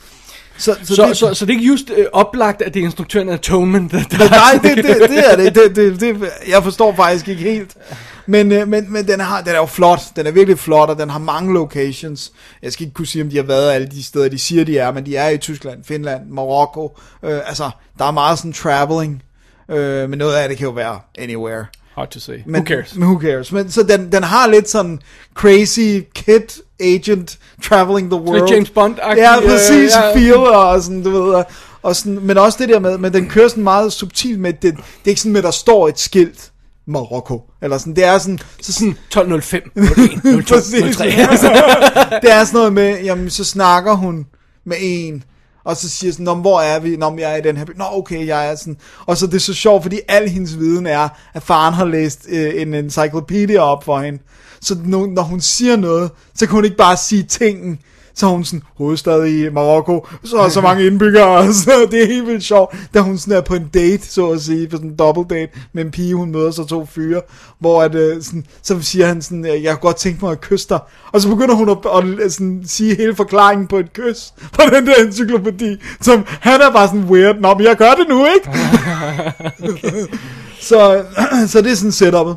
så, 0.59 0.75
så, 0.83 0.95
Så, 0.95 1.05
det, 1.07 1.17
så, 1.17 1.33
så 1.33 1.45
det 1.45 1.53
er 1.53 1.57
ikke 1.57 1.67
just 1.67 1.89
øh, 1.97 2.05
oplagt, 2.13 2.61
at 2.61 2.73
det 2.73 2.79
er 2.79 2.83
instruktøren 2.83 3.29
af 3.29 3.33
Atonement, 3.33 3.91
der, 3.91 4.03
der 4.03 4.29
Nej, 4.29 4.59
det, 4.63 4.77
det, 4.77 5.09
det 5.09 5.31
er 5.31 5.35
det. 5.35 5.55
det, 5.55 5.75
det, 5.75 6.01
det 6.01 6.29
jeg 6.49 6.63
forstår 6.63 6.95
faktisk 6.95 7.27
ikke 7.27 7.41
helt. 7.41 7.77
Men, 8.25 8.51
øh, 8.51 8.67
men, 8.67 8.93
men 8.93 9.07
den, 9.07 9.19
har, 9.19 9.41
den 9.41 9.49
er 9.49 9.57
jo 9.57 9.65
flot. 9.65 9.99
Den 10.15 10.27
er 10.27 10.31
virkelig 10.31 10.59
flot, 10.59 10.89
og 10.89 10.97
den 10.97 11.09
har 11.09 11.19
mange 11.19 11.53
locations. 11.53 12.31
Jeg 12.63 12.73
skal 12.73 12.85
ikke 12.85 12.93
kunne 12.93 13.07
sige, 13.07 13.23
om 13.23 13.29
de 13.29 13.35
har 13.35 13.43
været 13.43 13.71
alle 13.71 13.87
de 13.87 14.03
steder, 14.03 14.29
de 14.29 14.39
siger, 14.39 14.63
de 14.65 14.77
er, 14.77 14.91
men 14.91 15.05
de 15.05 15.15
er 15.15 15.29
i 15.29 15.37
Tyskland, 15.37 15.83
Finland, 15.83 16.29
Marokko. 16.29 16.97
Øh, 17.23 17.39
altså, 17.45 17.69
der 17.99 18.05
er 18.05 18.11
meget 18.11 18.37
sådan 18.37 18.53
traveling. 18.53 19.23
Øh, 19.69 20.09
men 20.09 20.19
noget 20.19 20.35
af 20.35 20.49
det 20.49 20.57
kan 20.57 20.65
jo 20.67 20.71
være 20.73 20.99
anywhere. 21.17 21.65
Hard 21.99 22.09
to 22.11 22.19
say. 22.19 22.37
Men, 22.45 22.55
Who 22.61 22.65
cares? 22.65 22.95
Men 22.95 23.07
who 23.07 23.19
cares? 23.21 23.51
Men, 23.51 23.71
så 23.71 23.83
den, 23.83 24.11
den 24.11 24.23
har 24.23 24.47
lidt 24.47 24.69
sådan 24.69 24.99
crazy 25.35 25.99
kid 26.15 26.41
agent 26.79 27.37
traveling 27.63 28.11
the 28.11 28.21
world. 28.21 28.51
James 28.51 28.69
Bond-agtig, 28.69 29.17
Ja, 29.17 29.37
øh, 29.37 29.49
præcis. 29.49 29.91
ja. 29.95 30.15
feel 30.15 30.33
og 30.37 30.81
sådan, 30.83 31.03
du 31.03 31.09
ved. 31.09 31.43
og- 31.81 31.95
sådan, 31.95 32.19
men 32.21 32.37
også 32.37 32.57
det 32.61 32.69
der 32.69 32.79
med, 32.79 32.97
men 32.97 33.13
den 33.13 33.29
kører 33.29 33.47
sådan 33.47 33.63
meget 33.63 33.93
subtilt 33.93 34.39
med, 34.39 34.53
det, 34.53 34.61
det 34.63 34.79
er 35.05 35.09
ikke 35.09 35.21
sådan 35.21 35.33
med, 35.33 35.41
der 35.41 35.51
står 35.51 35.87
et 35.87 35.99
skilt 35.99 36.51
Marokko. 36.87 37.41
Eller 37.61 37.77
sådan, 37.77 37.95
det 37.95 38.03
er 38.03 38.17
sådan, 38.17 38.39
så 38.61 38.73
sådan, 38.73 38.97
12.05, 39.15 39.55
01, 40.35 40.45
02, 40.45 40.55
Præcis. 40.55 40.95
03. 40.97 41.05
det 42.21 42.31
er 42.31 42.43
sådan 42.43 42.53
noget 42.53 42.73
med, 42.73 43.01
jamen 43.03 43.29
så 43.29 43.43
snakker 43.43 43.93
hun 43.93 44.25
med 44.65 44.77
en, 44.79 45.23
og 45.63 45.77
så 45.77 45.89
siger 45.89 46.11
sådan, 46.11 46.23
Nå, 46.23 46.33
hvor 46.35 46.61
er 46.61 46.79
vi? 46.79 46.95
Nå, 46.95 47.17
jeg 47.17 47.31
er 47.31 47.35
i 47.35 47.41
den 47.41 47.57
her 47.57 47.65
by. 47.65 47.71
Nå, 47.75 47.85
okay, 47.91 48.27
jeg 48.27 48.51
er 48.51 48.55
sådan. 48.55 48.77
Og 49.05 49.17
så 49.17 49.27
det 49.27 49.35
er 49.35 49.39
så 49.39 49.53
sjovt, 49.53 49.83
fordi 49.83 49.99
al 50.07 50.29
hendes 50.29 50.59
viden 50.59 50.87
er, 50.87 51.09
at 51.33 51.43
faren 51.43 51.73
har 51.73 51.85
læst 51.85 52.25
øh, 52.29 52.61
en 52.61 52.73
encyclopedia 52.73 53.59
op 53.59 53.83
for 53.83 53.99
hende. 53.99 54.19
Så 54.61 54.77
når, 54.85 55.07
når 55.07 55.21
hun 55.21 55.41
siger 55.41 55.75
noget, 55.75 56.11
så 56.35 56.45
kan 56.45 56.55
hun 56.55 56.65
ikke 56.65 56.77
bare 56.77 56.97
sige 56.97 57.23
tingen. 57.23 57.79
Så 58.19 58.25
er 58.25 58.29
hun 58.29 58.43
sådan, 58.43 58.61
hovedstad 58.77 59.25
i 59.25 59.49
Marokko, 59.49 60.07
så 60.23 60.37
er 60.37 60.49
så 60.49 60.61
mange 60.61 60.85
indbyggere, 60.85 61.53
så 61.53 61.71
det 61.91 62.03
er 62.03 62.07
helt 62.07 62.27
vildt 62.27 62.43
sjovt, 62.43 62.75
da 62.93 62.99
hun 62.99 63.17
sådan 63.17 63.37
er 63.37 63.41
på 63.41 63.55
en 63.55 63.69
date, 63.73 64.07
så 64.07 64.29
at 64.29 64.41
sige, 64.41 64.67
på 64.67 64.77
sådan 64.77 64.89
en 64.89 64.95
double 64.95 65.37
date, 65.37 65.51
med 65.73 65.85
en 65.85 65.91
pige, 65.91 66.15
hun 66.15 66.31
møder 66.31 66.51
så 66.51 66.63
to 66.63 66.85
fyre, 66.85 67.21
hvor 67.59 67.83
at, 67.83 67.95
øh, 67.95 68.21
sådan, 68.23 68.45
så 68.61 68.81
siger 68.81 69.07
han 69.07 69.21
sådan, 69.21 69.45
jeg 69.45 69.71
kunne 69.71 69.75
godt 69.75 69.95
tænke 69.95 70.25
mig 70.25 70.31
at 70.31 70.41
kysse 70.41 70.69
dig, 70.69 70.79
og 71.11 71.21
så 71.21 71.29
begynder 71.29 71.55
hun 71.55 71.69
at, 71.69 71.77
at, 71.95 72.19
at 72.19 72.33
sådan, 72.33 72.61
sige 72.65 72.95
hele 72.95 73.15
forklaringen 73.15 73.67
på 73.67 73.77
et 73.77 73.93
kys, 73.93 74.33
på 74.53 74.61
den 74.73 74.87
der 74.87 74.93
encyklopædi, 75.05 75.77
som 76.01 76.25
han 76.27 76.61
er 76.61 76.71
bare 76.71 76.87
sådan 76.87 77.03
weird, 77.03 77.35
nå, 77.39 77.53
men 77.53 77.65
jeg 77.65 77.75
gør 77.75 77.91
det 77.91 78.07
nu, 78.09 78.25
ikke? 78.25 78.59
så, 80.69 81.03
så 81.47 81.61
det 81.61 81.71
er 81.71 81.75
sådan 81.75 81.91
setupet. 81.91 82.35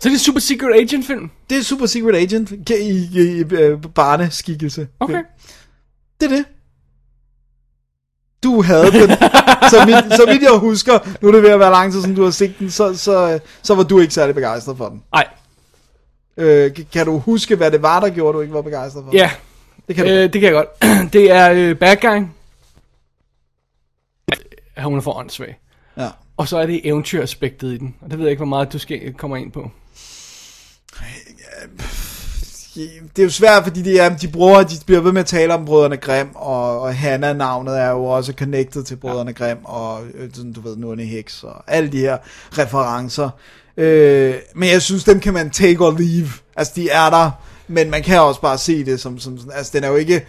Så 0.00 0.08
det 0.08 0.14
er 0.14 0.18
Super 0.18 0.40
Secret 0.40 0.74
Agent 0.74 1.06
film. 1.06 1.30
Det 1.50 1.58
er 1.58 1.62
Super 1.62 1.86
Secret 1.86 2.16
Agent 2.16 2.50
i, 2.50 2.56
i, 2.80 3.08
i, 3.20 3.40
i 3.40 3.44
øh, 3.54 3.82
barneskikkelse. 3.94 4.88
Okay. 5.00 5.22
Det 6.20 6.32
er 6.32 6.36
det. 6.36 6.44
Du 8.42 8.62
havde 8.62 8.84
den. 8.92 9.08
så, 9.70 9.82
vidt, 9.86 10.16
så 10.16 10.24
vidt 10.28 10.42
jeg 10.42 10.58
husker, 10.58 10.98
nu 11.22 11.28
er 11.28 11.32
det 11.32 11.42
ved 11.42 11.50
at 11.50 11.60
være 11.60 11.70
lang 11.70 11.92
tid 11.92 12.00
siden 12.02 12.16
du 12.16 12.22
har 12.24 12.30
set 12.30 12.58
den, 12.58 12.70
så, 12.70 12.96
så, 12.96 13.38
så 13.62 13.74
var 13.74 13.82
du 13.82 13.98
ikke 14.00 14.14
særlig 14.14 14.34
begejstret 14.34 14.76
for 14.76 14.88
den. 14.88 15.02
Nej. 15.12 15.26
Øh, 16.36 16.70
kan- 16.92 17.06
du 17.06 17.18
huske, 17.18 17.56
hvad 17.56 17.70
det 17.70 17.82
var, 17.82 18.00
der 18.00 18.10
gjorde, 18.10 18.36
du 18.36 18.40
ikke 18.42 18.54
var 18.54 18.62
begejstret 18.62 19.04
for? 19.04 19.10
Ja, 19.16 19.30
det 19.88 19.96
kan 19.96 20.04
du. 20.06 20.10
øh, 20.12 20.22
det 20.22 20.32
kan 20.32 20.42
jeg 20.42 20.52
godt. 20.52 20.68
Det 21.12 21.30
er 21.30 21.50
øh, 21.52 21.76
bad 21.76 21.96
guy. 21.96 22.22
Hun 24.84 24.96
er 24.98 25.00
for 25.02 25.12
åndssvag. 25.18 25.58
Ja. 25.96 26.08
Og 26.36 26.48
så 26.48 26.58
er 26.58 26.66
det 26.66 26.80
eventyraspektet 26.88 27.72
i 27.72 27.78
den. 27.78 27.94
Og 28.00 28.10
det 28.10 28.18
ved 28.18 28.24
jeg 28.26 28.30
ikke, 28.30 28.38
hvor 28.40 28.46
meget 28.46 28.72
du 28.72 28.78
skal 28.78 29.14
kommer 29.14 29.36
ind 29.36 29.52
på. 29.52 29.70
Det 33.16 33.18
er 33.18 33.22
jo 33.22 33.30
svært, 33.30 33.62
fordi 33.62 33.82
de, 33.82 33.98
er, 33.98 34.16
de 34.16 34.28
bruger, 34.28 34.62
de 34.62 34.76
bliver 34.86 35.00
ved 35.00 35.12
med 35.12 35.20
at 35.20 35.26
tale 35.26 35.54
om 35.54 35.64
brødrene 35.64 35.96
Grimm, 35.96 36.30
og, 36.34 36.80
og 36.80 36.94
Hanna 36.94 37.32
navnet 37.32 37.78
er 37.78 37.90
jo 37.90 38.04
også 38.04 38.32
connected 38.32 38.82
til 38.82 38.96
brødrene 38.96 39.32
Grimm, 39.32 39.60
og 39.64 40.02
øh, 40.14 40.30
sådan, 40.34 40.52
du 40.52 40.60
ved, 40.60 40.76
Nonne 40.76 41.04
Heks, 41.04 41.42
og 41.44 41.64
alle 41.66 41.92
de 41.92 41.98
her 41.98 42.18
referencer. 42.58 43.30
Øh, 43.76 44.34
men 44.54 44.68
jeg 44.70 44.82
synes, 44.82 45.04
dem 45.04 45.20
kan 45.20 45.34
man 45.34 45.50
take 45.50 45.80
or 45.80 45.98
leave. 45.98 46.28
Altså, 46.56 46.72
de 46.76 46.88
er 46.88 47.10
der, 47.10 47.30
men 47.68 47.90
man 47.90 48.02
kan 48.02 48.20
også 48.20 48.40
bare 48.40 48.58
se 48.58 48.84
det 48.84 49.00
som, 49.00 49.18
som 49.18 49.38
sådan, 49.38 49.52
altså, 49.54 49.72
den 49.74 49.84
er 49.84 49.88
jo 49.88 49.96
ikke, 49.96 50.26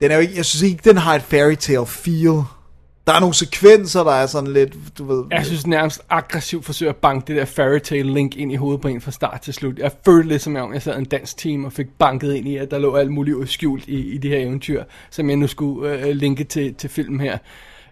den 0.00 0.10
er 0.10 0.14
jo 0.14 0.20
ikke, 0.20 0.36
jeg 0.36 0.44
synes 0.44 0.62
ikke, 0.62 0.80
den 0.84 0.96
har 0.96 1.14
et 1.14 1.22
fairy 1.22 1.54
tale 1.54 1.86
feel. 1.86 2.42
Der 3.06 3.12
er 3.12 3.20
nogle 3.20 3.34
sekvenser, 3.34 4.04
der 4.04 4.12
er 4.12 4.26
sådan 4.26 4.52
lidt, 4.52 4.76
du 4.98 5.04
ved... 5.04 5.24
Jeg 5.30 5.46
synes 5.46 5.66
nærmest 5.66 6.02
aggressivt 6.10 6.64
forsøger 6.64 6.92
at 6.92 6.96
banke 6.96 7.26
det 7.26 7.36
der 7.36 7.44
fairy 7.44 7.78
tale 7.78 8.14
link 8.14 8.36
ind 8.36 8.52
i 8.52 8.54
hovedet 8.54 8.80
på 8.80 8.88
en 8.88 9.00
fra 9.00 9.10
start 9.10 9.40
til 9.40 9.54
slut. 9.54 9.78
Jeg 9.78 9.92
følte 10.04 10.28
lidt 10.28 10.42
som 10.42 10.56
om, 10.56 10.72
jeg 10.72 10.82
sad 10.82 10.94
i 10.94 10.98
en 10.98 11.04
dansk 11.04 11.36
team 11.36 11.64
og 11.64 11.72
fik 11.72 11.86
banket 11.98 12.34
ind 12.34 12.48
i, 12.48 12.56
at 12.56 12.70
der 12.70 12.78
lå 12.78 12.94
alt 12.94 13.12
muligt 13.12 13.50
skjult 13.50 13.88
i, 13.88 14.14
i 14.14 14.18
det 14.18 14.30
her 14.30 14.38
eventyr, 14.38 14.84
som 15.10 15.28
jeg 15.28 15.36
nu 15.36 15.46
skulle 15.46 15.92
øh, 15.92 16.08
linke 16.08 16.44
til, 16.44 16.74
til 16.74 16.90
filmen 16.90 17.20
her. 17.20 17.38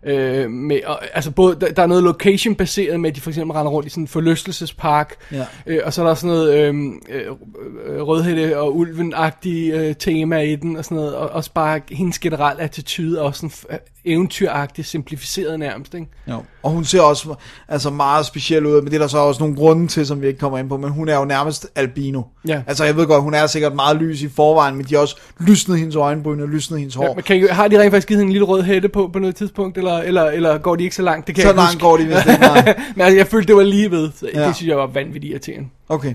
Øh, 0.06 0.50
med, 0.50 0.80
og, 0.86 1.00
altså 1.14 1.30
både, 1.30 1.56
der, 1.60 1.72
der 1.72 1.82
er 1.82 1.86
noget 1.86 2.02
location 2.02 2.54
baseret 2.54 3.00
med, 3.00 3.10
at 3.10 3.16
de 3.16 3.20
for 3.20 3.30
eksempel 3.30 3.56
render 3.56 3.72
rundt 3.72 3.86
i 3.86 3.90
sådan 3.90 4.04
en 4.04 4.08
forlystelsespark, 4.08 5.14
Ja. 5.32 5.44
øh, 5.66 5.80
og 5.84 5.92
så 5.92 6.02
er 6.02 6.06
der 6.06 6.14
sådan 6.14 6.36
noget 6.36 6.54
øh, 6.54 6.74
øh, 7.10 8.02
rødhætte 8.02 8.58
og 8.58 8.76
ulven-agtige 8.76 9.72
øh, 9.74 9.94
tema 9.94 10.40
i 10.40 10.56
den, 10.56 10.76
og 10.76 10.84
sådan 10.84 10.96
noget, 10.96 11.14
og 11.14 11.28
også 11.30 11.50
bare 11.54 11.80
hendes 11.90 12.18
generelle 12.18 12.62
attitude, 12.62 13.22
og 13.22 13.34
sådan 13.36 13.50
øh, 13.70 13.76
eventyragtigt 14.06 14.88
simplificeret 14.88 15.58
nærmest, 15.58 15.94
ikke? 15.94 16.06
Jo. 16.30 16.42
Og 16.62 16.70
hun 16.70 16.84
ser 16.84 17.00
også 17.00 17.34
altså 17.68 17.90
meget 17.90 18.26
speciel 18.26 18.66
ud, 18.66 18.82
men 18.82 18.86
det 18.90 18.94
er 18.94 18.98
der 18.98 19.06
så 19.06 19.18
også 19.18 19.42
nogle 19.42 19.56
grunde 19.56 19.86
til, 19.86 20.06
som 20.06 20.22
vi 20.22 20.26
ikke 20.26 20.38
kommer 20.38 20.58
ind 20.58 20.68
på, 20.68 20.76
men 20.76 20.90
hun 20.90 21.08
er 21.08 21.16
jo 21.18 21.24
nærmest 21.24 21.66
albino. 21.74 22.22
Ja. 22.48 22.62
Altså 22.66 22.84
jeg 22.84 22.96
ved 22.96 23.06
godt, 23.06 23.22
hun 23.22 23.34
er 23.34 23.46
sikkert 23.46 23.74
meget 23.74 23.96
lys 23.96 24.22
i 24.22 24.28
forvejen, 24.28 24.76
men 24.76 24.84
de 24.86 24.94
har 24.94 25.00
også 25.02 25.16
lysnet 25.40 25.78
hendes 25.78 25.96
øjenbryn 25.96 26.40
og 26.40 26.48
lysnet 26.48 26.78
hendes 26.80 26.94
hår. 26.94 27.04
Ja, 27.04 27.14
men 27.14 27.22
kan 27.22 27.36
I, 27.36 27.46
har 27.50 27.68
de 27.68 27.80
rent 27.80 27.90
faktisk 27.90 28.08
givet 28.08 28.18
hende 28.18 28.28
en 28.28 28.32
lille 28.32 28.46
rød 28.46 28.62
hætte 28.62 28.88
på 28.88 29.10
på 29.12 29.18
noget 29.18 29.36
tidspunkt, 29.36 29.78
eller, 29.78 29.93
eller, 30.02 30.22
eller 30.24 30.58
går 30.58 30.76
de 30.76 30.84
ikke 30.84 30.96
så 30.96 31.02
langt? 31.02 31.26
Det 31.26 31.34
kan 31.34 31.42
Så 31.42 31.48
jeg 31.48 31.56
langt 31.56 31.70
huske. 31.72 31.80
går 31.82 31.96
de 31.96 32.04
vist 32.04 32.26
ikke, 32.28 32.40
nej. 32.40 32.74
men 32.96 33.00
altså, 33.04 33.16
jeg 33.16 33.26
følte, 33.26 33.46
det 33.48 33.56
var 33.56 33.62
lige 33.62 33.90
ved. 33.90 34.10
Så 34.20 34.30
Ja. 34.34 34.46
Det 34.48 34.56
synes 34.56 34.68
jeg 34.68 34.76
var 34.76 34.86
vanvittigt 34.86 35.30
irriterende. 35.30 35.68
Okay. 35.88 36.14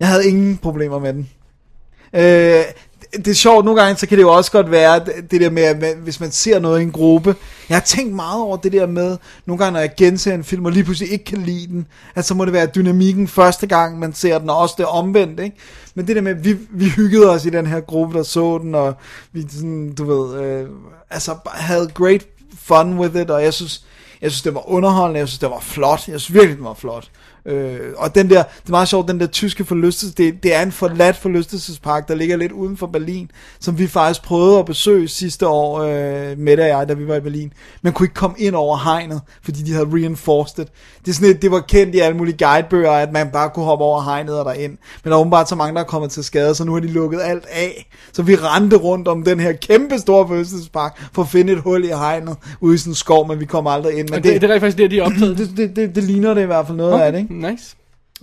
Jeg 0.00 0.08
havde 0.08 0.28
ingen 0.28 0.56
problemer 0.56 0.98
med 0.98 1.12
den. 1.12 1.28
Øh, 2.14 2.64
det 3.16 3.28
er 3.28 3.34
sjovt, 3.34 3.64
nogle 3.64 3.82
gange, 3.82 3.96
så 3.98 4.06
kan 4.06 4.18
det 4.18 4.22
jo 4.22 4.32
også 4.32 4.52
godt 4.52 4.70
være, 4.70 5.00
det- 5.30 5.40
der 5.40 5.50
med, 5.50 5.62
at 5.62 5.80
man, 5.80 5.94
hvis 6.02 6.20
man 6.20 6.30
ser 6.30 6.58
noget 6.58 6.80
i 6.80 6.82
en 6.82 6.90
gruppe. 6.92 7.34
Jeg 7.68 7.76
har 7.76 7.82
tænkt 7.82 8.14
meget 8.14 8.40
over 8.42 8.56
det 8.56 8.72
der 8.72 8.86
med, 8.86 9.16
nogle 9.46 9.58
gange, 9.64 9.72
når 9.72 9.80
jeg 9.80 9.90
genser 9.96 10.34
en 10.34 10.44
film, 10.44 10.64
og 10.64 10.72
lige 10.72 10.84
pludselig 10.84 11.12
ikke 11.12 11.24
kan 11.24 11.38
lide 11.38 11.66
den, 11.66 11.86
at 12.14 12.24
så 12.24 12.34
må 12.34 12.44
det 12.44 12.52
være 12.52 12.66
dynamikken 12.66 13.28
første 13.28 13.66
gang, 13.66 13.98
man 13.98 14.12
ser 14.14 14.38
den, 14.38 14.50
og 14.50 14.56
også 14.56 14.74
det 14.78 14.86
omvendt, 14.86 15.40
ikke? 15.40 15.56
Men 15.94 16.06
det 16.06 16.16
der 16.16 16.22
med, 16.22 16.30
at 16.36 16.44
vi, 16.44 16.56
vi 16.70 16.84
hyggede 16.88 17.30
os 17.30 17.44
i 17.44 17.50
den 17.50 17.66
her 17.66 17.80
gruppe, 17.80 18.18
der 18.18 18.22
så 18.24 18.58
den, 18.58 18.74
og 18.74 18.94
vi 19.32 19.42
sådan, 19.50 19.92
du 19.94 20.04
ved, 20.04 20.42
øh, 20.44 20.66
altså 21.10 21.34
havde 21.46 21.90
great 21.94 22.26
fun 22.62 22.98
with 22.98 23.16
it, 23.16 23.30
og 23.30 23.42
jeg 23.42 23.54
synes, 23.54 23.84
jeg 24.20 24.30
synes, 24.30 24.42
det 24.42 24.54
var 24.54 24.68
underholdende, 24.68 25.20
jeg 25.20 25.28
synes, 25.28 25.38
det 25.38 25.50
var 25.50 25.60
flot, 25.60 26.08
jeg 26.08 26.20
synes 26.20 26.34
virkelig, 26.34 26.56
det 26.56 26.64
var 26.64 26.74
flot. 26.74 27.10
Øh, 27.46 27.78
og 27.96 28.14
den 28.14 28.30
der, 28.30 28.42
det 28.42 28.66
er 28.66 28.70
meget 28.70 28.88
sjovt, 28.88 29.08
den 29.08 29.20
der 29.20 29.26
tyske 29.26 29.64
forlystelses, 29.64 30.14
det, 30.14 30.42
det 30.42 30.54
er 30.54 30.62
en 30.62 30.72
forladt 30.72 31.16
forlystelsespark, 31.16 32.08
der 32.08 32.14
ligger 32.14 32.36
lidt 32.36 32.52
uden 32.52 32.76
for 32.76 32.86
Berlin, 32.86 33.30
som 33.60 33.78
vi 33.78 33.86
faktisk 33.86 34.22
prøvede 34.22 34.58
at 34.58 34.66
besøge 34.66 35.08
sidste 35.08 35.46
år, 35.46 35.80
øh, 35.80 36.38
Mette 36.38 36.60
og 36.60 36.68
jeg, 36.68 36.88
da 36.88 36.94
vi 36.94 37.08
var 37.08 37.16
i 37.16 37.20
Berlin. 37.20 37.52
Man 37.82 37.92
kunne 37.92 38.04
ikke 38.04 38.14
komme 38.14 38.36
ind 38.38 38.54
over 38.54 38.76
hegnet, 38.76 39.20
fordi 39.42 39.62
de 39.62 39.72
havde 39.72 39.88
reinforced 39.92 40.58
it. 40.58 40.68
Det, 41.04 41.10
er 41.10 41.14
sådan 41.14 41.30
et, 41.30 41.42
det 41.42 41.50
var 41.50 41.60
kendt 41.60 41.94
i 41.94 41.98
alle 41.98 42.16
mulige 42.16 42.46
guidebøger, 42.46 42.90
at 42.90 43.12
man 43.12 43.30
bare 43.32 43.50
kunne 43.50 43.64
hoppe 43.64 43.84
over 43.84 44.02
hegnet 44.02 44.38
og 44.38 44.44
derind. 44.44 44.72
Men 45.04 45.10
der 45.10 45.16
er 45.16 45.20
åbenbart 45.20 45.48
så 45.48 45.54
mange, 45.54 45.74
der 45.74 45.80
er 45.80 45.84
kommet 45.84 46.10
til 46.10 46.24
skade, 46.24 46.54
så 46.54 46.64
nu 46.64 46.72
har 46.72 46.80
de 46.80 46.86
lukket 46.86 47.20
alt 47.22 47.46
af. 47.46 47.88
Så 48.12 48.22
vi 48.22 48.36
rendte 48.36 48.76
rundt 48.76 49.08
om 49.08 49.22
den 49.24 49.40
her 49.40 49.52
kæmpe 49.52 49.98
store 49.98 50.28
forlystelsespark, 50.28 51.08
for 51.12 51.22
at 51.22 51.28
finde 51.28 51.52
et 51.52 51.60
hul 51.60 51.84
i 51.84 51.88
hegnet, 51.88 52.36
ude 52.60 52.74
i 52.74 52.78
sådan 52.78 52.90
en 52.90 52.94
skov, 52.94 53.28
men 53.28 53.40
vi 53.40 53.44
kom 53.44 53.66
aldrig 53.66 53.98
ind. 53.98 54.08
Men 54.08 54.22
det, 54.22 54.32
det, 54.32 54.42
det 54.42 54.50
er 54.50 54.60
faktisk 54.60 54.78
det, 54.78 54.90
de 54.90 54.96
har 54.96 55.04
optaget. 55.04 55.38
det, 55.38 55.56
det, 55.56 55.76
det, 55.76 55.94
det 55.94 56.04
ligner 56.04 56.34
det 56.34 56.42
i 56.42 56.46
hvert 56.46 56.66
fald 56.66 56.76
noget 56.76 56.94
okay. 56.94 57.04
af 57.04 57.12
det, 57.12 57.18
ikke? 57.18 57.29
Nice. 57.30 57.76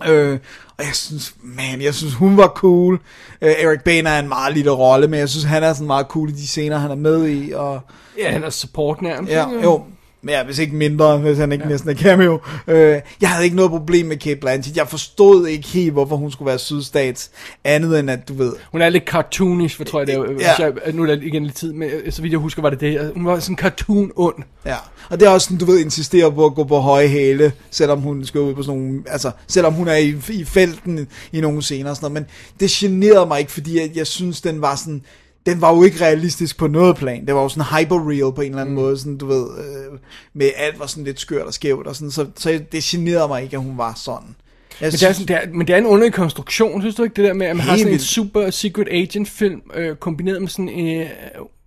Øh, 0.08 0.38
og 0.78 0.84
jeg 0.84 0.94
synes, 0.94 1.34
man, 1.42 1.82
jeg 1.82 1.94
synes, 1.94 2.14
hun 2.14 2.36
var 2.36 2.46
cool. 2.48 2.94
Øh, 3.42 3.50
Eric 3.58 3.80
Bana 3.84 4.10
er 4.10 4.18
en 4.18 4.28
meget 4.28 4.54
lille 4.54 4.70
rolle, 4.70 5.08
men 5.08 5.20
jeg 5.20 5.28
synes, 5.28 5.44
han 5.44 5.62
er 5.64 5.72
sådan 5.72 5.86
meget 5.86 6.06
cool 6.06 6.28
i 6.28 6.32
de 6.32 6.46
scener, 6.46 6.78
han 6.78 6.90
er 6.90 6.94
med 6.94 7.28
i. 7.28 7.52
Og, 7.52 7.80
Ja, 8.18 8.30
han 8.30 8.44
er 8.44 8.50
support 8.50 9.02
nærmest. 9.02 9.32
ja, 9.32 9.48
jo, 9.62 9.84
men 10.22 10.34
ja, 10.34 10.44
hvis 10.44 10.58
ikke 10.58 10.74
mindre, 10.74 11.18
hvis 11.18 11.38
han 11.38 11.52
ikke 11.52 11.64
ja. 11.64 11.70
næsten 11.70 11.90
er 11.90 11.94
cameo. 11.94 12.40
Øh, 12.66 13.00
jeg 13.20 13.30
havde 13.30 13.44
ikke 13.44 13.56
noget 13.56 13.70
problem 13.70 14.06
med 14.06 14.16
Kate 14.16 14.40
Blanchett. 14.40 14.76
Jeg 14.76 14.88
forstod 14.88 15.46
ikke 15.46 15.68
helt, 15.68 15.92
hvorfor 15.92 16.16
hun 16.16 16.30
skulle 16.30 16.46
være 16.46 16.58
sydstats, 16.58 17.30
andet 17.64 17.98
end 17.98 18.10
at, 18.10 18.28
du 18.28 18.34
ved, 18.34 18.52
Hun 18.72 18.82
er 18.82 18.88
lidt 18.88 19.04
cartoonish, 19.04 19.76
for 19.76 19.84
tror 19.84 20.00
jeg 20.00 20.06
det 20.06 20.14
er. 20.14 20.24
Ja. 20.40 20.64
Jeg, 20.64 20.92
nu 20.92 21.02
er 21.02 21.06
der 21.06 21.22
igen 21.22 21.44
lidt 21.44 21.56
tid, 21.56 21.72
men 21.72 21.90
øh, 21.90 22.12
så 22.12 22.22
vidt 22.22 22.32
jeg 22.32 22.40
husker, 22.40 22.62
var 22.62 22.70
det 22.70 22.80
det. 22.80 23.12
Hun 23.14 23.26
var 23.26 23.38
sådan 23.38 23.56
cartoon 23.56 24.12
ond. 24.16 24.36
Ja, 24.66 24.76
og 25.10 25.20
det 25.20 25.26
er 25.26 25.30
også 25.30 25.44
sådan, 25.44 25.58
du 25.58 25.64
ved, 25.64 25.78
insistere 25.78 26.32
på 26.32 26.46
at 26.46 26.54
gå 26.54 26.64
på 26.64 26.78
høje 26.78 27.08
hæle, 27.08 27.52
selvom 27.70 28.00
hun 28.00 28.24
skal 28.24 28.40
ud 28.40 28.54
på 28.54 28.62
sådan 28.62 28.80
nogle, 28.80 29.02
altså, 29.06 29.30
selvom 29.46 29.72
hun 29.72 29.88
er 29.88 29.96
i, 29.96 30.14
i 30.28 30.44
felten 30.44 31.08
i 31.32 31.40
nogle 31.40 31.62
scener 31.62 31.90
og 31.90 31.96
sådan 31.96 32.12
noget, 32.12 32.26
men 32.28 32.60
det 32.60 32.70
generede 32.70 33.26
mig 33.26 33.40
ikke, 33.40 33.52
fordi 33.52 33.80
jeg, 33.80 33.90
jeg 33.94 34.06
synes, 34.06 34.40
den 34.40 34.60
var 34.60 34.74
sådan, 34.74 35.02
den 35.48 35.60
var 35.60 35.74
jo 35.74 35.82
ikke 35.82 36.04
realistisk 36.04 36.58
på 36.58 36.66
noget 36.66 36.96
plan, 36.96 37.26
det 37.26 37.34
var 37.34 37.42
jo 37.42 37.48
sådan 37.48 37.78
hyperreal 37.78 38.32
på 38.32 38.40
en 38.40 38.48
eller 38.48 38.60
anden 38.60 38.74
mm. 38.74 38.80
måde, 38.80 38.98
sådan, 38.98 39.16
du 39.16 39.26
ved, 39.26 39.46
øh, 39.58 39.98
med 40.32 40.50
alt 40.56 40.78
var 40.78 40.86
sådan 40.86 41.04
lidt 41.04 41.20
skørt 41.20 41.46
og 41.46 41.54
skævt 41.54 41.86
og 41.86 41.96
sådan, 41.96 42.10
så, 42.10 42.26
så 42.36 42.60
det 42.72 42.82
generede 42.82 43.28
mig 43.28 43.42
ikke, 43.42 43.56
at 43.56 43.62
hun 43.62 43.78
var 43.78 43.94
sådan. 43.96 44.36
Jeg 44.80 44.86
Men 44.86 44.92
det, 44.92 45.02
er 45.02 45.12
sådan, 45.12 45.28
det 45.28 45.36
er, 45.36 45.52
men 45.52 45.66
det 45.66 45.72
er 45.74 45.78
en 45.78 45.86
underlig 45.86 46.12
konstruktion, 46.12 46.80
synes 46.80 46.94
du 46.94 47.02
ikke? 47.02 47.14
Det 47.14 47.24
der 47.24 47.32
med, 47.32 47.46
at 47.46 47.56
man 47.56 47.66
har 47.66 47.76
sådan 47.76 47.92
en 47.92 47.98
super 47.98 48.50
secret 48.50 48.88
agent 48.90 49.28
film, 49.28 49.60
øh, 49.74 49.96
kombineret 49.96 50.42
med 50.42 50.48
sådan 50.48 50.68
en, 50.68 51.00
øh, 51.00 51.08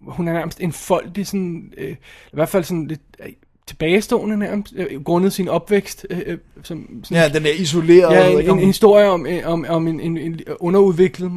hun 0.01 0.27
er 0.27 0.33
nærmest 0.33 0.59
en 0.61 0.71
foldig, 0.71 1.27
sådan, 1.27 1.73
øh, 1.77 1.91
i 1.91 2.33
hvert 2.33 2.49
fald 2.49 2.63
sådan 2.63 2.87
lidt 2.87 3.01
øh, 3.25 3.31
tilbagestående 3.67 4.37
nærmest, 4.37 4.73
øh, 4.75 5.03
grundet 5.03 5.33
sin 5.33 5.47
opvækst, 5.47 6.07
øh, 6.09 6.19
øh, 6.25 6.37
som 6.63 7.03
sådan, 7.03 7.23
ja, 7.23 7.39
den 7.39 7.45
er 7.45 7.51
isoleret. 7.51 8.13
ja, 8.13 8.29
en, 8.29 8.39
en, 8.39 8.59
en 8.59 8.65
historie 8.65 9.09
om, 9.09 9.27
øh, 9.27 9.41
om, 9.45 9.65
om 9.69 9.87
en, 9.87 9.99
en, 9.99 10.17
en 10.17 10.39
underudviklet 10.59 11.31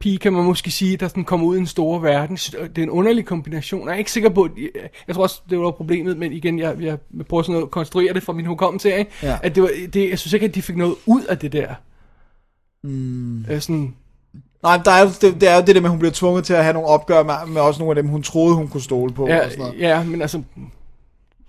pige, 0.00 0.18
kan 0.18 0.32
man 0.32 0.44
måske 0.44 0.70
sige, 0.70 0.96
der 0.96 1.08
sådan 1.08 1.24
kommer 1.24 1.46
ud 1.46 1.56
i 1.56 1.60
en 1.60 1.66
stor 1.66 1.98
verden. 1.98 2.36
Det 2.36 2.78
er 2.78 2.82
en 2.82 2.90
underlig 2.90 3.24
kombination. 3.24 3.88
Jeg 3.88 3.94
er 3.94 3.98
ikke 3.98 4.12
sikker 4.12 4.28
på, 4.30 4.42
at, 4.42 4.50
jeg 5.08 5.14
tror 5.14 5.22
også, 5.22 5.40
det 5.50 5.58
var 5.58 5.70
problemet, 5.70 6.16
men 6.18 6.32
igen, 6.32 6.58
jeg, 6.58 6.76
jeg 6.80 6.98
prøver 7.28 7.42
sådan 7.42 7.62
at 7.62 7.70
konstruere 7.70 8.14
det 8.14 8.22
fra 8.22 8.32
min 8.32 8.46
hukommelse 8.46 8.92
af, 8.94 9.06
Ja. 9.22 9.38
at 9.42 9.54
det 9.54 9.62
var, 9.62 9.70
det, 9.92 10.10
jeg 10.10 10.18
synes 10.18 10.32
ikke, 10.32 10.46
at 10.46 10.54
de 10.54 10.62
fik 10.62 10.76
noget 10.76 10.94
ud 11.06 11.22
af 11.24 11.38
det 11.38 11.52
der. 11.52 11.74
Mm. 12.84 13.44
Øh, 13.50 13.60
sådan, 13.60 13.94
Nej, 14.62 14.76
der 14.84 14.90
er, 14.90 15.00
jo- 15.02 15.10
det, 15.20 15.40
det 15.40 15.48
er 15.48 15.54
jo 15.56 15.62
det 15.66 15.74
der 15.74 15.80
med, 15.80 15.84
at 15.88 15.90
hun 15.90 15.98
bliver 15.98 16.12
tvunget 16.12 16.44
til 16.44 16.54
at 16.54 16.62
have 16.62 16.72
nogle 16.72 16.88
opgør 16.88 17.22
med, 17.22 17.34
med 17.52 17.60
også 17.60 17.80
nogle 17.80 17.96
af 17.98 18.02
dem, 18.02 18.10
hun 18.10 18.22
troede, 18.22 18.56
hun 18.56 18.68
kunne 18.68 18.80
stole 18.80 19.12
på. 19.12 19.22
og 19.24 19.30
sådan 19.30 19.50
ja, 19.50 19.56
noget. 19.58 19.80
ja, 19.80 20.04
men 20.04 20.22
altså, 20.22 20.42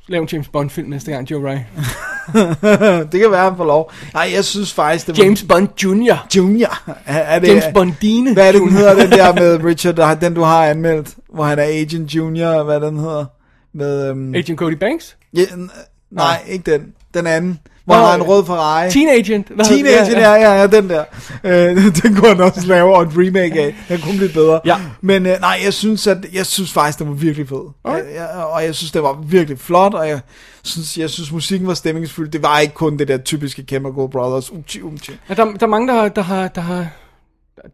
lav 0.07 0.21
en 0.21 0.27
James 0.31 0.47
Bond 0.47 0.69
film 0.69 0.89
næste 0.89 1.11
gang, 1.11 1.31
Joe 1.31 1.43
Wright. 1.43 1.61
det 3.11 3.19
kan 3.19 3.31
være, 3.31 3.43
han 3.49 3.57
får 3.57 3.65
lov. 3.65 3.91
Nej, 4.13 4.31
jeg 4.35 4.45
synes 4.45 4.73
faktisk, 4.73 5.07
det 5.07 5.17
var... 5.17 5.23
James 5.23 5.43
Bond 5.43 5.67
Jr. 5.83 6.15
Junior. 6.37 6.89
Er, 7.05 7.17
er 7.17 7.39
det, 7.39 7.47
James 7.47 7.63
Bondine. 7.73 8.33
Hvad 8.33 8.47
er 8.47 8.51
det, 8.51 8.61
den 8.61 8.71
hedder, 8.71 8.95
den 8.95 9.11
der 9.11 9.33
med 9.41 9.63
Richard, 9.63 10.17
den 10.21 10.33
du 10.33 10.41
har 10.41 10.65
anmeldt, 10.65 11.09
hvor 11.33 11.43
han 11.43 11.59
er 11.59 11.63
Agent 11.63 12.09
Junior, 12.15 12.63
hvad 12.63 12.79
den 12.81 12.97
hedder? 12.97 13.25
Med, 13.73 14.09
øhm, 14.09 14.35
Agent 14.35 14.59
Cody 14.59 14.73
Banks. 14.73 15.17
ja, 15.33 15.41
n- 15.41 15.87
nej, 16.11 16.41
ikke 16.47 16.71
den. 16.71 16.81
Den 17.13 17.27
anden, 17.27 17.59
hvor 17.85 17.95
han 17.95 18.03
har 18.03 18.15
en 18.15 18.23
rød 18.23 18.45
Ferrari. 18.45 18.91
Teenagent. 18.91 19.47
Hvad 19.49 19.65
hedder- 19.65 20.05
Teenager, 20.05 20.19
ja, 20.19 20.51
ja, 20.51 20.59
ja, 20.61 20.67
den 20.67 20.89
der. 20.89 21.03
Øh, 21.43 21.75
den 22.03 22.15
kunne 22.15 22.27
han 22.27 22.41
også 22.41 22.67
lave 22.67 22.95
og 22.95 23.01
et 23.03 23.09
remake 23.17 23.61
af. 23.61 23.75
Den 23.89 23.99
kunne 24.01 24.17
blive 24.17 24.29
bedre. 24.33 24.59
Ja. 24.65 24.77
Men 25.01 25.25
øh, 25.25 25.39
nej, 25.39 25.59
jeg 25.63 25.73
synes, 25.73 26.07
at, 26.07 26.17
jeg 26.33 26.45
synes 26.45 26.73
faktisk, 26.73 26.99
den 26.99 27.07
var 27.07 27.13
virkelig 27.13 27.49
fed. 27.49 27.69
Okay. 27.83 27.97
Jeg, 27.97 28.05
jeg, 28.15 28.29
og 28.45 28.63
jeg 28.63 28.75
synes, 28.75 28.91
det 28.91 29.03
var 29.03 29.13
virkelig 29.25 29.59
flot, 29.59 29.93
og 29.93 30.07
jeg 30.09 30.19
synes, 30.63 30.97
jeg 30.97 31.09
synes 31.09 31.31
musikken 31.31 31.67
var 31.67 31.73
stemningsfuld. 31.73 32.29
Det 32.29 32.43
var 32.43 32.59
ikke 32.59 32.73
kun 32.73 32.97
det 32.97 33.07
der 33.07 33.17
typiske 33.17 33.63
Chemical 33.67 34.07
Brothers. 34.11 34.51
Umchi, 34.51 34.81
umchi. 34.81 35.11
Ja, 35.29 35.33
der, 35.33 35.45
der 35.45 35.57
er 35.61 35.67
mange, 35.67 35.87
der, 35.87 36.07
der, 36.07 36.21
har, 36.21 36.47
der, 36.47 36.61
har, 36.61 36.87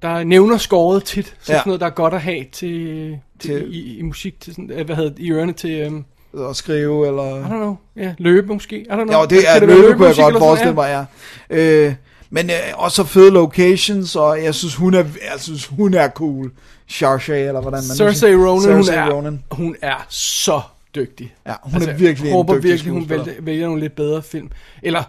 der 0.02 0.24
nævner 0.24 0.58
skåret 0.58 1.04
tit. 1.04 1.26
Så 1.42 1.52
Ja. 1.54 1.58
sådan 1.58 1.64
noget, 1.70 1.80
der 1.82 1.86
er 1.86 1.90
godt 1.92 2.14
at 2.14 2.22
have 2.22 2.44
til, 2.52 3.18
til, 3.40 3.50
Til- 3.50 3.68
i, 3.76 3.98
i, 3.98 4.02
musik, 4.02 4.42
til 4.42 4.54
sådan, 4.54 4.72
øh, 4.74 4.86
hvad 4.86 4.96
hedder 4.96 5.10
det, 5.10 5.20
i 5.20 5.32
ørerne 5.32 5.54
til, 5.54 5.88
um, 5.88 6.06
At 6.50 6.56
skrive, 6.56 7.08
eller... 7.08 7.40
I 7.40 7.44
don't 7.44 7.48
know, 7.48 7.76
ja, 7.96 8.14
løbe 8.18 8.48
måske, 8.54 8.80
I 8.80 8.86
don't 8.90 9.04
know. 9.04 9.20
Jo, 9.20 9.26
det 9.26 9.38
er 9.50 9.60
være 9.60 9.82
løbe, 9.82 9.94
kunne 9.94 10.08
jeg 10.08 10.16
godt 10.16 10.38
forestille 10.38 10.74
mig, 10.74 11.08
ja. 11.50 11.86
Øh, 11.88 11.94
men 12.30 12.50
øh, 12.50 12.56
også 12.76 13.04
fede 13.04 13.32
locations, 13.32 14.16
og 14.16 14.44
jeg 14.44 14.56
synes, 14.56 14.76
hun 14.76 14.94
er, 14.94 15.04
jeg 15.34 15.40
synes, 15.40 15.66
hun 15.66 15.94
er 15.94 16.10
cool. 16.10 16.52
Saoirse, 16.88 17.38
eller 17.40 17.62
hvordan 17.62 17.84
man. 17.90 17.96
Cersei 17.98 18.36
Ronan, 18.36 18.62
Saoirse 18.62 18.92
hun, 18.92 19.00
er, 19.00 19.14
Ronan. 19.14 19.44
hun 19.52 19.76
er 19.82 20.06
så 20.10 20.62
dygtig. 20.96 21.36
Ja, 21.48 21.54
hun 21.64 21.82
er 21.82 21.94
virkelig 21.94 22.26
jeg 22.26 22.28
en 22.28 22.36
håber 22.36 22.54
dygtig 22.54 22.70
virkelig, 22.70 22.94
hun 22.94 23.10
vælger, 23.10 23.34
vælger 23.40 23.66
nogle 23.66 23.82
lidt 23.82 23.96
bedre 23.96 24.22
film. 24.22 24.50
Eller 24.84 25.04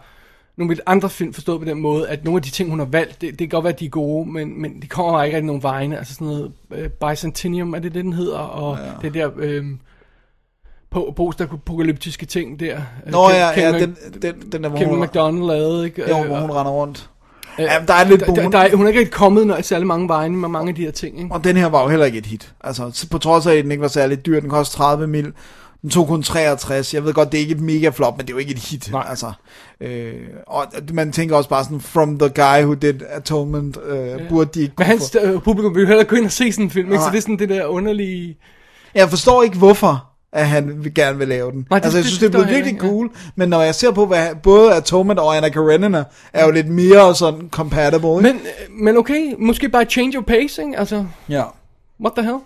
nogle 0.57 0.75
lidt 0.75 0.81
andre 0.87 1.11
film, 1.11 1.35
forstået 1.35 1.61
på 1.61 1.64
den 1.64 1.81
måde, 1.81 2.09
at 2.09 2.25
nogle 2.25 2.39
af 2.39 2.43
de 2.43 2.51
ting, 2.51 2.71
hun 2.71 2.79
har 2.79 2.87
valgt, 2.87 3.21
det, 3.21 3.31
det 3.31 3.39
kan 3.39 3.49
godt 3.49 3.64
være, 3.64 3.73
at 3.73 3.81
de 3.81 3.87
er 3.87 3.91
gode, 3.91 4.31
men, 4.31 4.62
men 4.62 4.83
de 4.83 4.87
kommer 4.87 5.23
ikke 5.23 5.37
rigtig 5.37 5.47
nogen 5.47 5.62
vegne. 5.62 5.99
Altså 5.99 6.14
sådan 6.14 6.27
noget 6.27 6.53
uh, 6.71 7.09
Bicentennium, 7.09 7.75
er 7.75 7.79
det 7.79 7.95
det, 7.95 8.05
den 8.05 8.12
hedder? 8.12 8.39
Og 8.39 8.79
ja. 8.79 8.91
det 9.03 9.14
der 9.14 9.31
øh, 9.37 9.64
po- 10.95 11.12
post-apokalyptiske 11.12 12.26
ting 12.26 12.61
der. 12.61 12.76
øh, 13.07 13.12
Nå 13.12 13.28
Ken- 13.28 13.34
ja, 13.34 13.51
Ken 13.55 13.62
ja, 13.74 13.80
den, 13.80 13.97
den, 14.22 14.34
den 14.53 14.62
der, 14.62 14.68
hvor 14.68 14.78
Kevin 14.78 14.95
hun, 14.95 15.03
McDonald 15.05 15.45
lavede, 15.47 15.84
ikke? 15.84 16.03
Øh, 16.03 16.09
hvor 16.26 16.41
hun 16.41 16.51
render 16.51 16.72
rundt. 16.72 17.11
øh, 17.59 17.64
Ja, 17.64 17.72
der 17.89 17.95
er 17.95 18.05
lidt 18.05 18.20
der, 18.20 18.34
der, 18.34 18.51
der, 18.51 18.59
er- 18.59 18.76
hun 18.76 18.86
er 18.86 18.91
ikke 18.91 19.11
kommet 19.11 19.47
når, 19.47 19.62
særlig 19.62 19.86
mange 19.86 20.09
vegne 20.09 20.36
med 20.36 20.49
mange 20.49 20.68
af 20.68 20.74
de 20.74 20.82
her 20.82 20.91
ting, 20.91 21.18
ikke? 21.22 21.34
Og 21.34 21.45
den 21.45 21.57
her 21.57 21.66
var 21.66 21.82
jo 21.82 21.89
heller 21.89 22.07
ikke 22.07 22.18
et 22.18 22.26
hit. 22.26 22.53
Altså, 22.64 23.07
på 23.11 23.18
trods 23.18 23.47
af, 23.47 23.55
at 23.55 23.64
den 23.64 23.70
ikke 23.72 23.82
var 23.82 23.89
særlig 23.89 24.26
dyr, 24.26 24.41
den 24.41 24.51
kostede 24.51 24.76
30 24.76 25.07
mil. 25.07 25.32
Den 25.82 25.91
tog 25.91 26.07
kun 26.07 26.22
63. 26.22 26.95
Jeg 26.95 27.05
ved 27.05 27.12
godt, 27.14 27.32
det 27.32 27.39
er 27.39 27.43
ikke 27.43 27.55
et 27.55 27.61
mega 27.61 27.89
flop, 27.89 28.16
men 28.16 28.26
det 28.26 28.32
er 28.32 28.34
jo 28.34 28.39
ikke 28.39 28.53
et 28.53 28.59
hit. 28.59 28.89
Nej. 28.93 29.07
Altså, 29.09 29.32
øh, 29.80 30.12
og 30.47 30.64
man 30.93 31.12
tænker 31.12 31.36
også 31.36 31.49
bare 31.49 31.64
sådan, 31.64 31.80
from 31.80 32.18
the 32.18 32.28
guy 32.28 32.62
who 32.64 32.74
did 32.74 32.95
Atonement, 33.09 33.78
øh, 33.89 33.99
ja. 34.09 34.16
burde 34.28 34.51
de 34.55 34.61
ikke 34.61 34.74
Men 34.78 34.86
hans 34.86 35.16
øh, 35.22 35.41
publikum 35.43 35.74
vil 35.74 35.80
jo 35.80 35.86
heller 35.86 36.05
gå 36.05 36.16
ind 36.16 36.24
og 36.24 36.32
se 36.32 36.53
sådan 36.53 36.64
en 36.64 36.70
film, 36.70 36.93
ikke? 36.93 37.05
Så 37.05 37.11
det 37.11 37.16
er 37.16 37.20
sådan 37.22 37.39
det 37.39 37.49
der 37.49 37.66
underlige... 37.66 38.36
Jeg 38.95 39.09
forstår 39.09 39.43
ikke, 39.43 39.59
hvorfor 39.59 40.07
at 40.33 40.47
han 40.47 40.85
vil 40.85 40.95
gerne 40.95 41.18
vil 41.18 41.29
lave 41.29 41.51
den. 41.53 41.66
Nej, 41.70 41.79
det- 41.79 41.85
altså, 41.85 41.99
jeg 41.99 42.03
det 42.05 42.11
synes, 42.12 42.18
det 42.18 42.26
er 42.26 42.33
forstår 42.33 42.45
blevet 42.47 42.64
virkelig 42.64 42.81
cool, 42.91 43.11
men 43.37 43.49
når 43.49 43.62
jeg 43.62 43.74
ser 43.74 43.91
på, 43.91 44.07
hvad 44.07 44.26
både 44.43 44.74
Atonement 44.74 45.20
og 45.20 45.37
Anna 45.37 45.49
Karenina 45.49 46.05
er 46.33 46.45
jo 46.45 46.51
lidt 46.51 46.68
mere 46.68 47.14
sådan 47.14 47.49
compatible, 47.51 48.11
ikke? 48.11 48.22
Men, 48.22 48.35
øh, 48.37 48.72
men 48.85 48.97
okay, 48.97 49.35
måske 49.39 49.68
bare 49.68 49.85
change 49.85 50.18
of 50.18 50.24
pacing, 50.24 50.76
altså, 50.79 51.05
ja. 51.29 51.43
what 52.01 52.12
the 52.16 52.22
hell? 52.24 52.39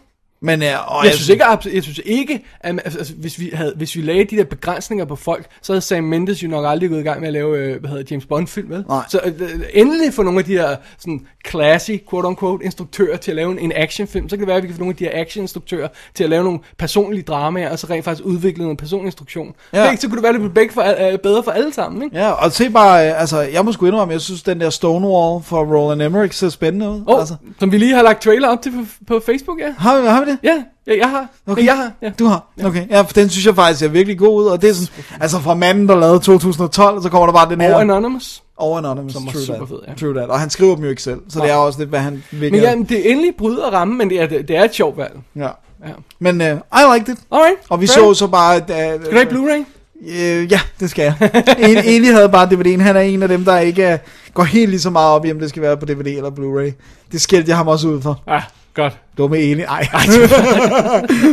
Men, 0.43 0.62
øh, 0.62 0.97
og 0.97 1.05
Jeg 1.05 1.14
synes 1.14 1.28
ikke, 1.28 1.45
jeg 1.74 1.82
synes 1.82 2.01
ikke 2.05 2.45
at, 2.61 2.80
altså, 2.84 2.99
altså, 2.99 3.14
hvis, 3.14 3.38
vi 3.38 3.51
havde, 3.55 3.72
hvis 3.76 3.97
vi 3.97 4.01
lagde 4.01 4.24
de 4.24 4.36
der 4.36 4.45
begrænsninger 4.45 5.05
på 5.05 5.16
folk, 5.16 5.47
så 5.62 5.72
havde 5.72 5.80
Sam 5.80 6.05
Mendes 6.05 6.43
jo 6.43 6.49
nok 6.49 6.66
aldrig 6.68 6.90
gået 6.90 7.01
i 7.01 7.03
gang 7.03 7.20
med 7.20 7.28
at 7.28 7.32
lave, 7.32 7.59
øh, 7.59 7.80
hvad 7.80 7.90
hedder 7.90 8.05
James 8.11 8.26
Bond-film, 8.26 8.70
vel? 8.70 8.84
Nej. 8.88 9.03
Så 9.09 9.20
øh, 9.24 9.32
øh, 9.40 9.61
endelig 9.74 10.14
få 10.14 10.22
nogle 10.22 10.38
af 10.38 10.45
de 10.45 10.53
her 10.53 10.76
sådan 10.99 11.26
classy, 11.49 11.90
quote-unquote, 11.90 12.64
instruktører 12.64 13.16
til 13.16 13.30
at 13.30 13.36
lave 13.36 13.53
en, 13.53 13.59
en 13.59 13.72
actionfilm, 13.76 14.28
så 14.28 14.36
kan 14.36 14.40
det 14.40 14.49
være, 14.49 14.57
at 14.57 14.62
vi 14.62 14.68
kan 14.68 14.74
få 14.74 14.80
nogle 14.80 14.93
af 14.93 14.97
de 14.97 15.05
her 15.05 15.20
action-instruktører 15.20 15.88
til 16.14 16.24
at 16.24 16.30
lave 16.30 16.45
nogle 16.45 16.59
personlige 16.78 17.22
dramaer, 17.22 17.70
og 17.70 17.78
så 17.78 17.86
rent 17.90 18.05
faktisk 18.05 18.26
udvikle 18.26 18.62
noget 18.62 18.78
personinstruktion. 18.78 19.55
Ja. 19.72 19.90
Ikke, 19.90 20.03
så 20.03 20.09
kunne 20.09 20.16
det 20.16 20.22
være, 20.22 20.34
at 20.34 20.40
det 20.40 20.55
blev 20.55 20.70
for, 20.70 21.12
øh, 21.12 21.18
bedre 21.18 21.43
for 21.43 21.51
alle 21.51 21.72
sammen, 21.72 22.03
ikke? 22.03 22.16
Ja, 22.16 22.30
og 22.30 22.53
se 22.53 22.70
bare, 22.70 23.09
øh, 23.09 23.20
altså, 23.20 23.40
jeg 23.40 23.64
må 23.64 23.72
sgu 23.72 23.86
indrømme, 23.86 24.12
jeg 24.12 24.20
synes, 24.20 24.43
den 24.43 24.61
der 24.61 24.70
Stonewall 24.70 25.45
for 25.45 25.64
Roland 25.64 26.03
Emmerich 26.03 26.38
ser 26.38 26.49
spændende 26.49 26.90
ud. 26.90 27.03
Oh, 27.07 27.20
Altså. 27.20 27.36
Som 27.61 27.72
vi 27.72 27.78
lige 27.78 27.95
har 27.95 28.03
lagt 28.03 28.22
trailer 28.22 28.49
op 28.49 28.62
til 28.62 28.70
på, 28.70 28.84
på 29.07 29.20
Facebook, 29.26 29.61
ja. 29.61 29.74
Har 29.78 30.11
har 30.11 30.24
vi 30.24 30.30
det? 30.30 30.32
Ja, 30.43 30.62
ja 30.87 30.99
jeg 30.99 31.11
har. 31.11 31.26
Okay. 31.47 31.64
Jeg 31.64 31.76
har, 31.76 31.93
ja. 32.03 32.11
Du 32.18 32.26
har? 32.26 32.53
Okay. 32.64 32.89
Ja, 32.91 33.01
for 33.01 33.12
den 33.12 33.28
synes 33.30 33.47
jeg 33.47 33.55
faktisk 33.55 33.80
ser 33.80 33.89
virkelig 33.89 34.18
god 34.18 34.43
ud, 34.45 34.49
og 34.49 34.62
det 34.62 34.70
er 34.70 34.74
sådan, 34.74 35.05
altså 35.20 35.39
fra 35.39 35.55
manden, 35.55 35.89
der 35.89 36.01
lavede 36.01 36.18
2012, 36.18 37.03
så 37.03 37.09
kommer 37.09 37.26
der 37.26 37.33
bare 37.33 37.51
den 37.51 37.61
her... 37.61 37.74
Og 37.74 37.80
Anonymous. 37.80 38.43
Og 38.57 38.78
Anonymous, 38.78 39.12
Som 39.12 39.26
true 39.26 39.57
that. 39.57 39.68
fed, 39.68 39.78
ja. 39.89 39.95
True 39.95 40.14
that. 40.14 40.30
Og 40.30 40.41
han 40.41 40.51
skriver 40.51 40.74
dem 40.74 40.85
jo 40.85 40.91
ikke 40.91 41.03
selv, 41.03 41.20
så 41.28 41.41
det 41.41 41.51
er 41.51 41.55
også 41.55 41.78
lidt, 41.78 41.91
hvad 41.91 42.01
han 42.01 42.24
vil 42.30 42.53
Men 42.53 42.61
ja, 42.61 42.74
det 42.89 43.07
er 43.07 43.11
endelig 43.12 43.35
bryder 43.39 43.70
rammen, 43.70 43.99
men 43.99 44.11
det 44.11 44.20
er, 44.20 44.26
det, 44.26 44.49
det 44.49 44.57
er 44.57 44.64
et 44.64 44.74
sjovt 44.74 44.97
valg. 44.97 45.12
ja. 45.37 45.49
Ja. 45.87 45.93
Men 46.18 46.41
uh, 46.41 46.47
I 46.47 46.99
liked 46.99 47.14
it. 47.14 47.20
Alright. 47.33 47.57
Og 47.68 47.80
vi 47.80 47.87
fair. 47.87 47.95
så 47.95 48.14
så 48.14 48.26
bare... 48.26 48.57
Uh, 48.61 49.05
Skal 49.05 49.24
du 49.24 49.30
Blu-ray? 49.30 49.64
Øh, 50.11 50.53
ja, 50.53 50.61
det 50.80 50.91
skal 50.91 51.03
jeg. 51.03 51.30
en, 51.59 51.76
Eli 51.95 52.07
havde 52.07 52.28
bare 52.28 52.47
DVD'en. 52.47 52.80
Han 52.83 52.97
er 52.97 53.01
en 53.01 53.22
af 53.22 53.28
dem, 53.28 53.45
der 53.45 53.59
ikke 53.59 53.93
uh, 53.93 53.99
går 54.35 54.43
helt 54.43 54.70
lige 54.70 54.80
så 54.80 54.91
meget 54.91 55.11
op 55.11 55.24
i, 55.24 55.30
om 55.33 55.39
det 55.39 55.49
skal 55.49 55.62
være 55.62 55.76
på 55.76 55.87
DVD 55.87 56.07
eller 56.07 56.30
Blu-ray. 56.30 56.72
Det 57.12 57.20
skældte 57.20 57.49
jeg 57.49 57.57
ham 57.57 57.68
også 57.68 57.89
ud 57.89 58.03
for. 58.03 58.22
Ah, 58.26 58.43
godt. 58.75 58.93
Det 59.16 59.23
var 59.23 59.29
med 59.29 59.39
Eli. 59.39 59.62
Ej. 59.62 59.89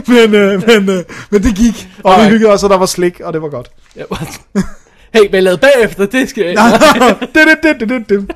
men, 0.08 0.26
uh, 0.26 0.68
men, 0.68 0.90
uh, 0.90 1.04
men 1.30 1.44
det 1.44 1.56
gik. 1.56 1.90
Og 2.04 2.10
vi 2.10 2.14
Alright. 2.14 2.32
hyggede 2.32 2.52
også, 2.52 2.66
og 2.66 2.70
der 2.70 2.78
var 2.78 2.86
slik, 2.86 3.20
og 3.20 3.34
det 3.34 3.42
var 3.42 3.50
godt. 3.50 3.72
Ja, 3.96 4.04
what? 4.12 4.42
hey, 5.14 5.30
hvad 5.30 5.42
lavede 5.42 5.62
bagefter, 5.62 6.06
det 6.06 6.30
skal 6.30 6.44
jeg... 6.44 6.80
det, 7.36 7.48
det, 7.64 7.80
det, 7.80 7.90
det, 7.90 8.10
det. 8.10 8.32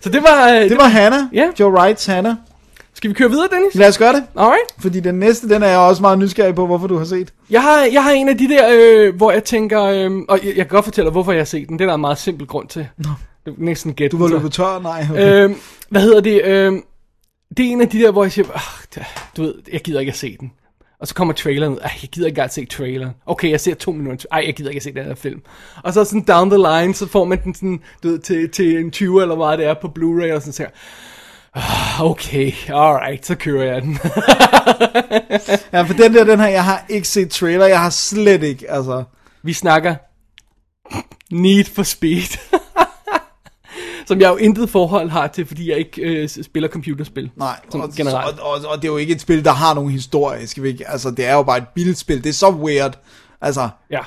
Så 0.00 0.08
det 0.08 0.22
var... 0.22 0.48
øh, 0.48 0.68
det 0.68 0.76
var 0.78 0.88
Hannah. 0.88 1.22
Ja. 1.32 1.46
Joe 1.60 1.72
Wrights 1.72 2.06
Hannah. 2.06 2.34
Skal 2.94 3.10
vi 3.10 3.14
køre 3.14 3.30
videre, 3.30 3.48
Dennis? 3.52 3.74
Lad 3.74 3.88
os 3.88 3.98
gøre 3.98 4.12
det. 4.12 4.24
Alright. 4.36 4.74
Fordi 4.78 5.00
den 5.00 5.14
næste, 5.14 5.48
den 5.48 5.62
er 5.62 5.66
jeg 5.68 5.78
også 5.78 6.02
meget 6.02 6.18
nysgerrig 6.18 6.54
på, 6.54 6.66
hvorfor 6.66 6.86
du 6.86 6.98
har 6.98 7.04
set. 7.04 7.32
Jeg 7.50 7.62
har, 7.62 7.88
jeg 7.92 8.04
har 8.04 8.10
en 8.10 8.28
af 8.28 8.38
de 8.38 8.48
der, 8.48 8.68
øh, 8.72 9.16
hvor 9.16 9.32
jeg 9.32 9.44
tænker... 9.44 9.82
Øh, 9.82 10.10
og 10.28 10.38
jeg, 10.44 10.46
jeg 10.46 10.54
kan 10.54 10.66
godt 10.66 10.84
fortælle 10.84 11.06
dig, 11.06 11.12
hvorfor 11.12 11.32
jeg 11.32 11.40
har 11.40 11.44
set 11.44 11.68
den. 11.68 11.78
Det 11.78 11.84
er 11.84 11.88
der 11.88 11.94
en 11.94 12.00
meget 12.00 12.18
simpel 12.18 12.46
grund 12.46 12.68
til. 12.68 12.86
Nå. 12.98 13.10
Du 13.46 13.54
kan 13.54 13.64
næsten 13.64 13.94
gætte 13.94 14.16
Du 14.16 14.22
var 14.22 14.28
løbet 14.28 14.52
tør? 14.52 14.80
Nej. 14.82 15.06
Okay. 15.10 15.44
Øh, 15.44 15.50
hvad 15.88 16.00
hedder 16.00 16.20
det? 16.20 16.44
Øh, 16.44 16.72
det 17.56 17.66
er 17.66 17.70
en 17.70 17.80
af 17.80 17.88
de 17.88 17.98
der, 17.98 18.12
hvor 18.12 18.24
jeg 18.24 18.32
siger, 18.32 18.48
ah, 18.54 19.04
du 19.36 19.42
ved, 19.42 19.54
jeg 19.72 19.80
gider 19.80 20.00
ikke 20.00 20.12
at 20.12 20.18
se 20.18 20.36
den. 20.40 20.52
Og 21.00 21.08
så 21.08 21.14
kommer 21.14 21.34
traileren 21.34 21.72
ud. 21.72 21.78
Ej, 21.78 21.90
jeg 22.02 22.10
gider 22.10 22.26
ikke 22.26 22.38
engang 22.38 22.52
se 22.52 22.66
traileren. 22.66 23.12
Okay, 23.26 23.50
jeg 23.50 23.60
ser 23.60 23.74
to 23.74 23.92
minutter. 23.92 24.26
Ej, 24.32 24.42
jeg 24.46 24.54
gider 24.54 24.70
ikke 24.70 24.78
at 24.78 24.82
se 24.82 24.94
den 24.94 25.04
her 25.04 25.14
film. 25.14 25.40
Og 25.84 25.92
så 25.92 26.04
sådan 26.04 26.22
down 26.22 26.50
the 26.50 26.58
line, 26.58 26.94
så 26.94 27.06
får 27.06 27.24
man 27.24 27.44
den 27.44 27.54
sådan, 27.54 27.80
du 28.02 28.08
ved, 28.08 28.18
til, 28.18 28.50
til 28.50 28.78
en 28.78 28.90
20 28.90 29.22
eller 29.22 29.36
hvad 29.36 29.58
det 29.58 29.66
er 29.66 29.74
på 29.74 29.88
Blu-ray, 29.98 30.34
og 30.34 30.42
sådan 30.42 30.52
siger, 30.52 30.68
ah, 31.54 32.10
okay, 32.10 32.52
alright, 32.68 33.26
så 33.26 33.34
kører 33.34 33.72
jeg 33.72 33.82
den. 33.82 33.98
Ja, 35.72 35.82
for 35.82 35.94
den 35.94 36.14
der, 36.14 36.24
den 36.24 36.40
her, 36.40 36.48
jeg 36.48 36.64
har 36.64 36.86
ikke 36.88 37.08
set 37.08 37.30
trailer. 37.30 37.66
Jeg 37.66 37.80
har 37.80 37.90
slet 37.90 38.42
ikke, 38.42 38.70
altså... 38.70 39.04
Vi 39.44 39.52
snakker 39.52 39.94
Need 41.30 41.64
for 41.64 41.82
Speed. 41.82 42.38
Som 44.12 44.20
jeg 44.20 44.30
jo 44.30 44.36
intet 44.36 44.70
forhold 44.70 45.10
har 45.10 45.26
til, 45.26 45.46
fordi 45.46 45.70
jeg 45.70 45.78
ikke 45.78 46.02
øh, 46.02 46.28
spiller 46.28 46.68
computerspil. 46.68 47.30
Nej, 47.36 47.56
og, 47.74 47.90
generelt. 47.96 48.40
Og, 48.40 48.50
og, 48.52 48.60
og 48.68 48.76
det 48.76 48.84
er 48.88 48.92
jo 48.92 48.96
ikke 48.96 49.12
et 49.12 49.20
spil, 49.20 49.44
der 49.44 49.52
har 49.52 49.74
nogen 49.74 49.90
historie, 49.90 50.46
skal 50.46 50.62
vi 50.62 50.68
ikke? 50.68 50.90
Altså, 50.90 51.10
det 51.10 51.26
er 51.26 51.34
jo 51.34 51.42
bare 51.42 51.58
et 51.58 51.68
bilspil. 51.74 52.24
Det 52.24 52.28
er 52.28 52.34
så 52.34 52.50
weird. 52.50 52.98
Altså, 53.40 53.68
Ja. 53.90 54.00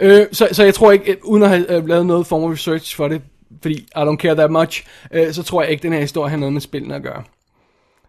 Øh, 0.00 0.26
så, 0.32 0.48
så 0.52 0.64
jeg 0.64 0.74
tror 0.74 0.92
ikke, 0.92 1.12
øh, 1.12 1.16
uden 1.24 1.42
at 1.42 1.48
have 1.48 1.72
øh, 1.72 1.88
lavet 1.88 2.06
noget 2.06 2.26
form 2.26 2.44
af 2.44 2.52
research 2.52 2.96
for 2.96 3.08
det, 3.08 3.22
fordi 3.62 3.74
I 3.74 3.98
don't 3.98 4.16
care 4.16 4.34
that 4.34 4.50
much, 4.50 4.84
øh, 5.12 5.32
så 5.32 5.42
tror 5.42 5.62
jeg 5.62 5.70
ikke, 5.70 5.82
den 5.82 5.92
her 5.92 6.00
historie 6.00 6.30
har 6.30 6.36
noget 6.36 6.52
med 6.52 6.60
spillene 6.60 6.94
at 6.94 7.02
gøre. 7.02 7.22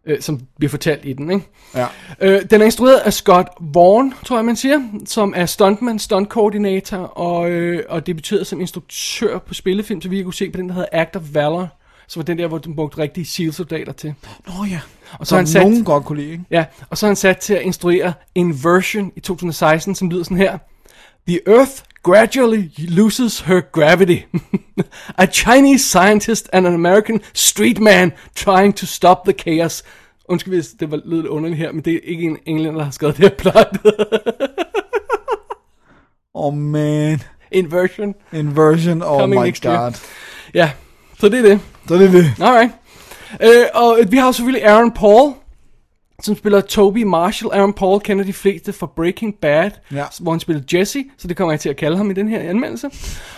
Øh, 0.07 0.21
som 0.21 0.41
bliver 0.57 0.69
fortalt 0.69 1.05
i 1.05 1.13
den, 1.13 1.31
ikke? 1.31 1.45
ja. 1.75 1.85
Øh, 2.21 2.41
den 2.51 2.61
er 2.61 2.65
instrueret 2.65 2.97
af 2.97 3.13
Scott 3.13 3.47
Vaughn, 3.59 4.13
tror 4.25 4.35
jeg 4.37 4.45
man 4.45 4.55
siger, 4.55 4.79
som 5.05 5.33
er 5.35 5.45
stuntman, 5.45 5.99
stunt 5.99 6.29
coordinator, 6.29 6.97
og, 6.97 7.49
øh, 7.49 7.83
og 7.89 8.07
debuteret 8.07 8.47
som 8.47 8.61
instruktør 8.61 9.37
på 9.37 9.53
spillefilm, 9.53 10.01
så 10.01 10.09
vi 10.09 10.23
kunne 10.23 10.33
se 10.33 10.49
på 10.49 10.57
den, 10.57 10.69
der 10.69 10.75
hedder 10.75 10.89
Act 10.91 11.15
of 11.15 11.21
Valor, 11.33 11.67
som 12.07 12.19
var 12.19 12.23
den 12.23 12.37
der, 12.37 12.47
hvor 12.47 12.57
den 12.57 12.75
brugte 12.75 12.97
rigtige 12.97 13.25
SEAL-soldater 13.25 13.91
til. 13.91 14.13
Nå 14.47 14.65
ja. 14.71 14.79
Og 15.19 15.27
så 15.27 15.29
Som 15.29 15.37
han 15.37 15.47
sat, 15.47 15.61
nogen 15.61 15.83
godt 15.83 16.05
kunne 16.05 16.21
lide, 16.21 16.31
ikke? 16.31 16.43
ja, 16.51 16.65
og 16.89 16.97
så 16.97 17.05
er 17.05 17.07
han 17.07 17.15
sat 17.15 17.37
til 17.37 17.53
at 17.53 17.61
instruere 17.61 18.13
Inversion 18.35 19.11
i 19.15 19.19
2016, 19.19 19.95
som 19.95 20.09
lyder 20.09 20.23
sådan 20.23 20.37
her. 20.37 20.57
The 21.27 21.39
Earth 21.47 21.71
gradually 22.07 22.71
loses 22.77 23.39
her 23.39 23.61
gravity. 23.61 24.25
A 25.17 25.27
Chinese 25.27 25.85
scientist 25.85 26.49
and 26.53 26.67
an 26.67 26.73
American 26.73 27.21
street 27.33 27.79
man 27.79 28.11
trying 28.35 28.73
to 28.73 28.85
stop 28.85 29.25
the 29.25 29.33
chaos. 29.33 29.83
Undskyld, 30.29 30.53
hvis 30.53 30.67
det 30.79 30.91
var 30.91 31.01
lidt 31.05 31.25
underligt 31.25 31.57
her, 31.57 31.71
men 31.71 31.81
det 31.81 31.93
er 31.93 31.99
ikke 32.03 32.23
en 32.23 32.37
englænder, 32.45 32.77
der 32.77 32.83
har 32.83 32.91
skrevet 32.91 33.17
det 33.17 33.23
her 33.23 33.35
plot. 33.35 33.77
Oh 36.39 36.53
man. 36.53 37.21
Inversion. 37.51 38.15
Inversion, 38.33 39.01
oh 39.01 39.19
Coming 39.19 39.41
my 39.41 39.61
god. 39.61 39.91
Ja, 40.53 40.71
så 41.19 41.29
det 41.29 41.39
er 41.39 41.43
det. 41.43 41.59
Så 41.87 41.93
er 41.93 41.97
det 41.97 42.13
det. 42.13 42.33
Alright. 42.41 42.71
Øh, 43.41 43.65
og 43.73 43.99
vi 44.09 44.17
har 44.17 44.31
selvfølgelig 44.31 44.67
Aaron 44.67 44.91
Paul, 44.91 45.33
som 46.23 46.35
spiller 46.35 46.61
Toby 46.61 47.03
Marshall. 47.03 47.53
Aaron 47.53 47.73
Paul 47.73 47.99
kender 47.99 48.25
de 48.25 48.33
fleste 48.33 48.73
fra 48.73 48.87
Breaking 48.95 49.35
Bad, 49.41 49.71
Ja. 49.91 50.05
hvor 50.21 50.31
han 50.31 50.39
spiller 50.39 50.63
Jesse, 50.73 51.05
så 51.17 51.27
det 51.27 51.37
kommer 51.37 51.51
jeg 51.51 51.59
til 51.59 51.69
at 51.69 51.75
kalde 51.77 51.97
ham 51.97 52.11
i 52.11 52.13
den 52.13 52.27
her 52.29 52.39
anmeldelse. 52.39 52.89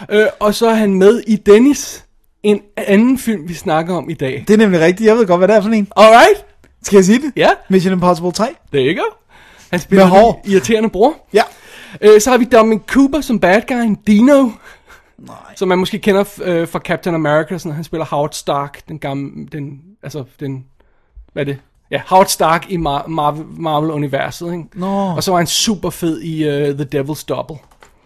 Øh, 0.09 0.25
og 0.39 0.55
så 0.55 0.67
er 0.69 0.73
han 0.73 0.93
med 0.93 1.23
i 1.27 1.35
Dennis, 1.35 2.05
en 2.43 2.61
anden 2.77 3.17
film, 3.17 3.47
vi 3.49 3.53
snakker 3.53 3.95
om 3.95 4.09
i 4.09 4.13
dag. 4.13 4.43
Det 4.47 4.53
er 4.53 4.57
nemlig 4.57 4.79
rigtigt. 4.79 5.07
Jeg 5.07 5.15
ved 5.15 5.27
godt, 5.27 5.39
hvad 5.39 5.47
det 5.47 5.55
er 5.55 5.61
for 5.61 5.69
en. 5.69 5.87
Alright, 5.95 6.45
Skal 6.83 6.97
jeg 6.97 7.05
sige 7.05 7.21
det? 7.21 7.31
ja, 7.35 7.49
Mission 7.69 7.93
Impossible 7.93 8.31
3? 8.31 8.45
there 8.73 8.85
you 8.95 9.03
go. 9.03 9.15
Han 9.71 9.79
spiller 9.79 10.05
Med 10.05 10.11
hår. 10.11 10.41
irriterende 10.45 10.89
bror. 10.89 11.13
Ja. 11.33 11.43
Øh, 12.01 12.21
så 12.21 12.29
har 12.29 12.37
vi 12.37 12.45
Dominic 12.45 12.81
Cooper 12.87 13.21
som 13.21 13.39
bad 13.39 13.61
guy, 13.67 13.95
Dino. 14.07 14.49
Nej. 15.17 15.35
Som 15.55 15.67
man 15.67 15.77
måske 15.79 15.99
kender 15.99 16.23
øh, 16.43 16.67
fra 16.67 16.79
Captain 16.79 17.15
America, 17.15 17.57
sådan, 17.57 17.75
han 17.75 17.83
spiller 17.83 18.05
Howard 18.05 18.31
Stark, 18.33 18.81
den 18.89 18.99
gamle, 18.99 19.45
den, 19.51 19.79
altså 20.03 20.23
den, 20.39 20.65
hvad 21.33 21.43
er 21.43 21.45
det? 21.45 21.57
Ja, 21.91 22.01
Howard 22.07 22.27
Stark 22.27 22.65
i 22.71 22.77
Mar- 22.77 23.07
Marvel, 23.07 23.45
Marvel-universet, 23.57 24.51
ikke? 24.51 24.63
Nå. 24.73 24.87
Og 25.15 25.23
så 25.23 25.31
var 25.31 25.37
han 25.37 25.47
super 25.47 25.89
fed 25.89 26.21
i 26.21 26.47
uh, 26.47 26.77
The 26.77 26.99
Devil's 26.99 27.25
Double. 27.29 27.55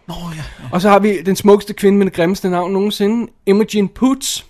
Nå 0.08 0.14
ja. 0.36 0.44
Og 0.72 0.82
så 0.82 0.90
har 0.90 1.00
vi 1.00 1.22
den 1.22 1.36
smukkeste 1.36 1.74
kvinde 1.74 1.98
med 1.98 2.06
det 2.06 2.14
grimmeste 2.14 2.50
navn 2.50 2.74
nogensinde, 2.74 3.32
Imogen 3.46 3.88
Poots, 3.90 4.46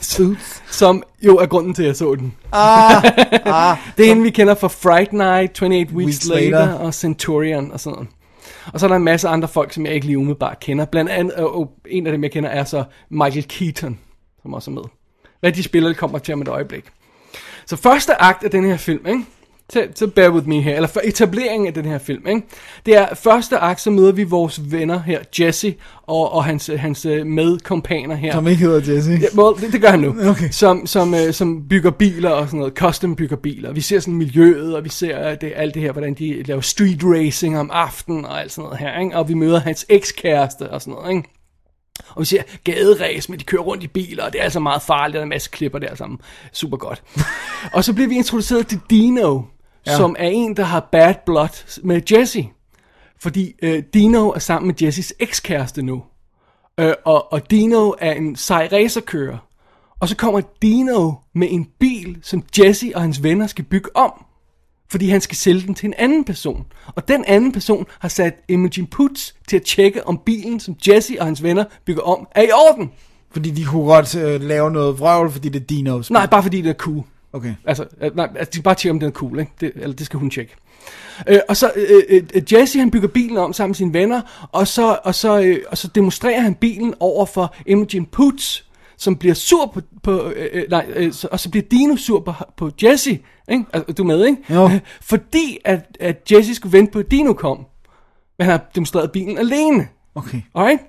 Suits. 0.00 0.62
som 0.78 1.02
jo 1.22 1.36
er 1.36 1.46
grunden 1.46 1.74
til, 1.74 1.82
at 1.82 1.86
jeg 1.86 1.96
så 1.96 2.14
den. 2.14 2.34
Ah, 2.52 3.04
ah. 3.44 3.76
Det 3.96 4.04
er 4.04 4.08
hende, 4.08 4.22
vi 4.22 4.30
kender 4.30 4.54
fra 4.54 4.68
Fright 4.68 5.12
Night, 5.12 5.62
28 5.62 5.96
Weeks, 5.96 5.96
Weeks 5.96 6.28
Later, 6.28 6.66
Later. 6.66 6.74
og 6.74 6.94
Centurion 6.94 7.72
og 7.72 7.80
sådan 7.80 7.94
noget. 7.94 8.08
Og 8.72 8.80
så 8.80 8.86
er 8.86 8.88
der 8.88 8.96
en 8.96 9.04
masse 9.04 9.28
andre 9.28 9.48
folk, 9.48 9.72
som 9.72 9.86
jeg 9.86 9.94
ikke 9.94 10.06
lige 10.06 10.18
umiddelbart 10.18 10.60
kender. 10.60 10.84
Blandt 10.84 11.10
andet, 11.10 11.34
og, 11.34 11.56
og 11.56 11.72
en 11.90 12.06
af 12.06 12.12
dem, 12.12 12.22
jeg 12.22 12.30
kender, 12.32 12.50
er 12.50 12.64
så 12.64 12.84
Michael 13.10 13.48
Keaton, 13.48 13.98
som 14.42 14.54
også 14.54 14.70
er 14.70 14.74
med. 14.74 14.82
Hvad 15.40 15.52
de 15.52 15.62
spiller, 15.62 15.92
kommer 15.92 16.18
til 16.18 16.34
om 16.34 16.42
et 16.42 16.48
øjeblik. 16.48 16.84
Så 17.72 17.76
første 17.76 18.22
akt 18.22 18.44
af 18.44 18.50
den 18.50 18.64
her 18.64 18.76
film, 18.76 19.06
ikke? 19.06 19.24
Så, 19.70 19.86
så 19.94 20.06
bear 20.06 20.30
with 20.30 20.48
me 20.48 20.60
her, 20.60 20.74
eller 20.76 20.88
for 20.88 21.00
etableringen 21.04 21.66
af 21.66 21.74
den 21.74 21.84
her 21.84 21.98
film, 21.98 22.26
ikke? 22.26 22.42
Det 22.86 22.96
er 22.96 23.14
første 23.14 23.58
akt, 23.58 23.80
så 23.80 23.90
møder 23.90 24.12
vi 24.12 24.24
vores 24.24 24.72
venner 24.72 25.02
her, 25.02 25.20
Jesse 25.40 25.74
og, 26.02 26.32
og 26.32 26.44
hans, 26.44 26.70
hans 26.76 27.06
øh, 27.06 27.26
medkompaner 27.26 28.14
her. 28.14 28.32
Som 28.32 28.46
ikke 28.46 28.60
hedder 28.60 28.94
Jesse. 28.94 29.12
Ja, 29.12 29.42
well, 29.42 29.60
det, 29.60 29.72
det 29.72 29.80
gør 29.80 29.88
han 29.88 30.00
nu. 30.00 30.14
Okay. 30.30 30.48
Som, 30.50 30.86
som, 30.86 31.14
øh, 31.14 31.32
som 31.32 31.68
bygger 31.68 31.90
biler 31.90 32.30
og 32.30 32.46
sådan 32.46 32.58
noget, 32.58 32.74
custom 32.74 33.16
bygger 33.16 33.36
biler. 33.36 33.72
Vi 33.72 33.80
ser 33.80 34.00
sådan 34.00 34.14
miljøet, 34.14 34.76
og 34.76 34.84
vi 34.84 34.88
ser 34.88 35.30
øh, 35.30 35.36
det, 35.40 35.52
alt 35.56 35.74
det 35.74 35.82
her, 35.82 35.92
hvordan 35.92 36.14
de 36.14 36.42
laver 36.42 36.60
street 36.60 37.00
racing 37.04 37.58
om 37.58 37.70
aftenen 37.72 38.24
og 38.24 38.40
alt 38.40 38.52
sådan 38.52 38.64
noget 38.64 38.78
her. 38.78 39.00
Ikke? 39.00 39.16
Og 39.16 39.28
vi 39.28 39.34
møder 39.34 39.60
hans 39.60 39.86
ekskæreste 39.88 40.70
og 40.70 40.80
sådan 40.80 40.94
noget. 40.94 41.16
Ikke? 41.16 41.41
Og 42.08 42.20
vi 42.20 42.24
ser 42.24 42.42
gaderæs, 42.64 43.28
men 43.28 43.38
de 43.38 43.44
kører 43.44 43.62
rundt 43.62 43.82
i 43.82 43.86
biler, 43.86 44.24
og 44.24 44.32
det 44.32 44.38
er 44.38 44.44
altså 44.44 44.60
meget 44.60 44.82
farligt, 44.82 45.08
og 45.08 45.12
der 45.14 45.20
er 45.20 45.22
en 45.22 45.28
masse 45.28 45.50
klipper 45.50 45.78
der 45.78 45.94
sammen. 45.94 46.20
Super 46.52 46.76
godt. 46.76 47.02
og 47.74 47.84
så 47.84 47.92
bliver 47.92 48.08
vi 48.08 48.14
introduceret 48.14 48.66
til 48.66 48.80
Dino, 48.90 49.42
ja. 49.86 49.96
som 49.96 50.16
er 50.18 50.28
en, 50.28 50.56
der 50.56 50.64
har 50.64 50.88
bad 50.92 51.14
blood 51.26 51.80
med 51.82 52.02
Jesse. 52.12 52.48
Fordi 53.20 53.54
øh, 53.62 53.82
Dino 53.94 54.30
er 54.30 54.38
sammen 54.38 54.66
med 54.66 54.82
Jesses 54.82 55.14
ekskæreste 55.18 55.82
nu. 55.82 56.02
Øh, 56.78 56.94
og, 57.04 57.32
og 57.32 57.50
Dino 57.50 57.92
er 57.98 58.12
en 58.12 58.36
sej 58.36 58.68
racerkører. 58.72 59.38
Og 60.00 60.08
så 60.08 60.16
kommer 60.16 60.40
Dino 60.62 61.12
med 61.34 61.48
en 61.50 61.68
bil, 61.80 62.18
som 62.22 62.44
Jesse 62.58 62.92
og 62.94 63.02
hans 63.02 63.22
venner 63.22 63.46
skal 63.46 63.64
bygge 63.64 63.96
om. 63.96 64.24
Fordi 64.92 65.08
han 65.08 65.20
skal 65.20 65.36
sælge 65.36 65.66
den 65.66 65.74
til 65.74 65.86
en 65.86 65.94
anden 65.98 66.24
person. 66.24 66.66
Og 66.86 67.08
den 67.08 67.24
anden 67.26 67.52
person 67.52 67.86
har 67.98 68.08
sat 68.08 68.34
Imogen 68.48 68.86
Poots 68.86 69.34
til 69.48 69.56
at 69.56 69.62
tjekke, 69.62 70.06
om 70.06 70.20
bilen, 70.26 70.60
som 70.60 70.76
Jesse 70.88 71.16
og 71.20 71.26
hans 71.26 71.42
venner 71.42 71.64
bygger 71.84 72.02
om, 72.02 72.28
er 72.34 72.42
i 72.42 72.50
orden. 72.52 72.90
Fordi 73.30 73.50
de 73.50 73.64
kunne 73.64 73.84
godt 73.84 74.16
øh, 74.16 74.42
lave 74.42 74.70
noget 74.70 74.98
vrøvl, 74.98 75.30
fordi 75.30 75.48
det 75.48 75.62
er 75.62 75.66
Dinos. 75.66 76.10
Nej, 76.10 76.26
bare 76.26 76.42
fordi 76.42 76.60
det 76.60 76.70
er 76.70 76.74
cool. 76.74 77.04
Okay. 77.32 77.54
Altså, 77.64 77.86
øh, 78.02 78.16
nej, 78.16 78.28
altså 78.36 78.50
de 78.58 78.62
bare 78.62 78.74
tjekke, 78.74 78.92
om 78.92 79.00
den 79.00 79.08
er 79.08 79.12
cool, 79.12 79.38
ikke? 79.38 79.52
Det, 79.60 79.72
eller 79.74 79.96
det 79.96 80.06
skal 80.06 80.18
hun 80.18 80.30
tjekke. 80.30 80.54
Øh, 81.28 81.38
og 81.48 81.56
så 81.56 81.72
øh, 81.76 82.22
øh, 82.34 82.52
Jesse 82.52 82.78
han 82.78 82.90
bygger 82.90 83.08
bilen 83.08 83.36
om 83.36 83.52
sammen 83.52 83.70
med 83.70 83.74
sine 83.74 83.92
venner, 83.92 84.48
og 84.52 84.68
så, 84.68 84.98
og 85.04 85.14
så, 85.14 85.40
øh, 85.40 85.58
og 85.70 85.78
så 85.78 85.88
demonstrerer 85.88 86.40
han 86.40 86.54
bilen 86.54 86.94
over 87.00 87.26
for 87.26 87.54
Imogen 87.66 88.06
Poots, 88.06 88.64
som 89.02 89.16
bliver 89.16 89.34
sur 89.34 89.66
på, 89.74 89.80
på 90.02 90.30
øh, 90.30 90.48
øh, 90.52 90.64
nej, 90.70 90.86
øh, 90.94 91.12
og 91.32 91.40
så 91.40 91.50
bliver 91.50 91.64
Dino 91.70 91.96
sur 91.96 92.20
på, 92.20 92.32
på 92.56 92.70
Jesse, 92.82 93.10
ikke? 93.50 93.64
Altså, 93.72 93.92
du 93.92 94.02
er 94.02 94.06
med, 94.06 94.24
ikke? 94.26 94.54
Jo. 94.54 94.64
Øh, 94.64 94.80
Fordi 95.00 95.58
at, 95.64 95.80
at 96.00 96.32
Jesse 96.32 96.54
skulle 96.54 96.78
vente 96.78 96.92
på, 96.92 96.98
at 96.98 97.10
Dino 97.10 97.32
kom. 97.32 97.58
Men 98.38 98.44
han 98.44 98.50
har 98.50 98.64
demonstreret 98.74 99.12
bilen 99.12 99.38
alene. 99.38 99.88
Okay. 100.14 100.40
Alright? 100.54 100.80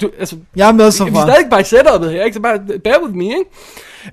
Du, 0.00 0.10
altså, 0.18 0.36
Jeg 0.56 0.68
er 0.68 0.72
med 0.72 0.90
så 0.90 1.04
vi 1.04 1.10
er 1.10 1.14
far. 1.14 1.26
stadig 1.26 1.50
bare 1.50 1.60
i 1.60 1.64
setupet 1.64 2.12
her, 2.12 2.24
ikke? 2.24 2.34
Så 2.34 2.40
bare 2.40 2.58
bear 2.84 3.02
with 3.04 3.14
me, 3.14 3.24
ikke? 3.24 3.44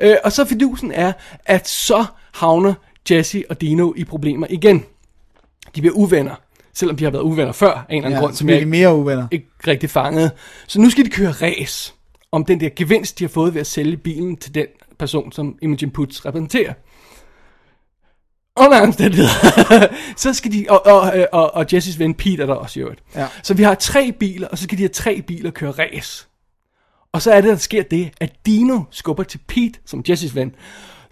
Øh, 0.01 0.15
og 0.23 0.31
så 0.31 0.45
fidusen 0.45 0.91
er, 0.91 1.13
at 1.45 1.67
så 1.67 2.05
havner 2.33 2.73
Jesse 3.11 3.43
og 3.49 3.61
Dino 3.61 3.93
i 3.95 4.03
problemer 4.03 4.47
igen. 4.49 4.85
De 5.75 5.81
bliver 5.81 5.95
uvenner, 5.95 6.35
selvom 6.73 6.95
de 6.97 7.03
har 7.03 7.11
været 7.11 7.23
uvenner 7.23 7.51
før, 7.51 7.71
af 7.73 7.79
en 7.89 7.95
eller 7.95 8.05
anden 8.05 8.17
Ja, 8.17 8.19
grund, 8.25 8.33
som 8.35 8.49
jeg 8.49 8.67
mere 8.67 8.95
uvenner. 8.95 9.27
ikke 9.31 9.47
rigtig 9.67 9.89
fanget. 9.89 10.31
Så 10.67 10.81
nu 10.81 10.89
skal 10.89 11.05
de 11.05 11.09
køre 11.09 11.31
race 11.31 11.93
om 12.37 12.45
den 12.45 12.59
der 12.59 12.69
gevinst, 12.75 13.19
de 13.19 13.23
har 13.23 13.29
fået 13.29 13.53
ved 13.53 13.61
at 13.61 13.67
sælge 13.67 13.97
bilen 13.97 14.37
til 14.37 14.55
den 14.55 14.65
person, 14.99 15.31
som 15.31 15.57
Imogen 15.61 15.91
Poots 15.91 16.25
repræsenterer. 16.25 16.73
Under 18.55 18.81
omstændigheder. 18.81 19.87
så 20.17 20.33
skal 20.33 20.51
de, 20.51 20.65
og, 20.69 20.85
og, 20.85 21.27
og, 21.31 21.53
og 21.53 21.65
Jesses 21.73 21.99
ven 21.99 22.13
Pete 22.13 22.41
er 22.43 22.45
der 22.45 22.53
også 22.53 22.79
i 22.79 22.83
øvrigt. 22.83 23.03
Ja. 23.15 23.27
Så 23.43 23.53
vi 23.53 23.63
har 23.63 23.75
tre 23.75 24.11
biler, 24.11 24.47
og 24.47 24.57
så 24.57 24.63
skal 24.63 24.77
de 24.77 24.83
have 24.83 24.89
tre 24.89 25.21
biler 25.21 25.51
køre 25.51 25.71
race. 25.71 26.27
Og 27.11 27.21
så 27.21 27.31
er 27.31 27.41
det, 27.41 27.49
der 27.49 27.55
sker 27.55 27.83
det, 27.83 28.11
at 28.19 28.45
Dino 28.45 28.81
skubber 28.91 29.23
til 29.23 29.39
Pete, 29.47 29.79
som 29.85 30.03
Jesses 30.09 30.35
ven, 30.35 30.55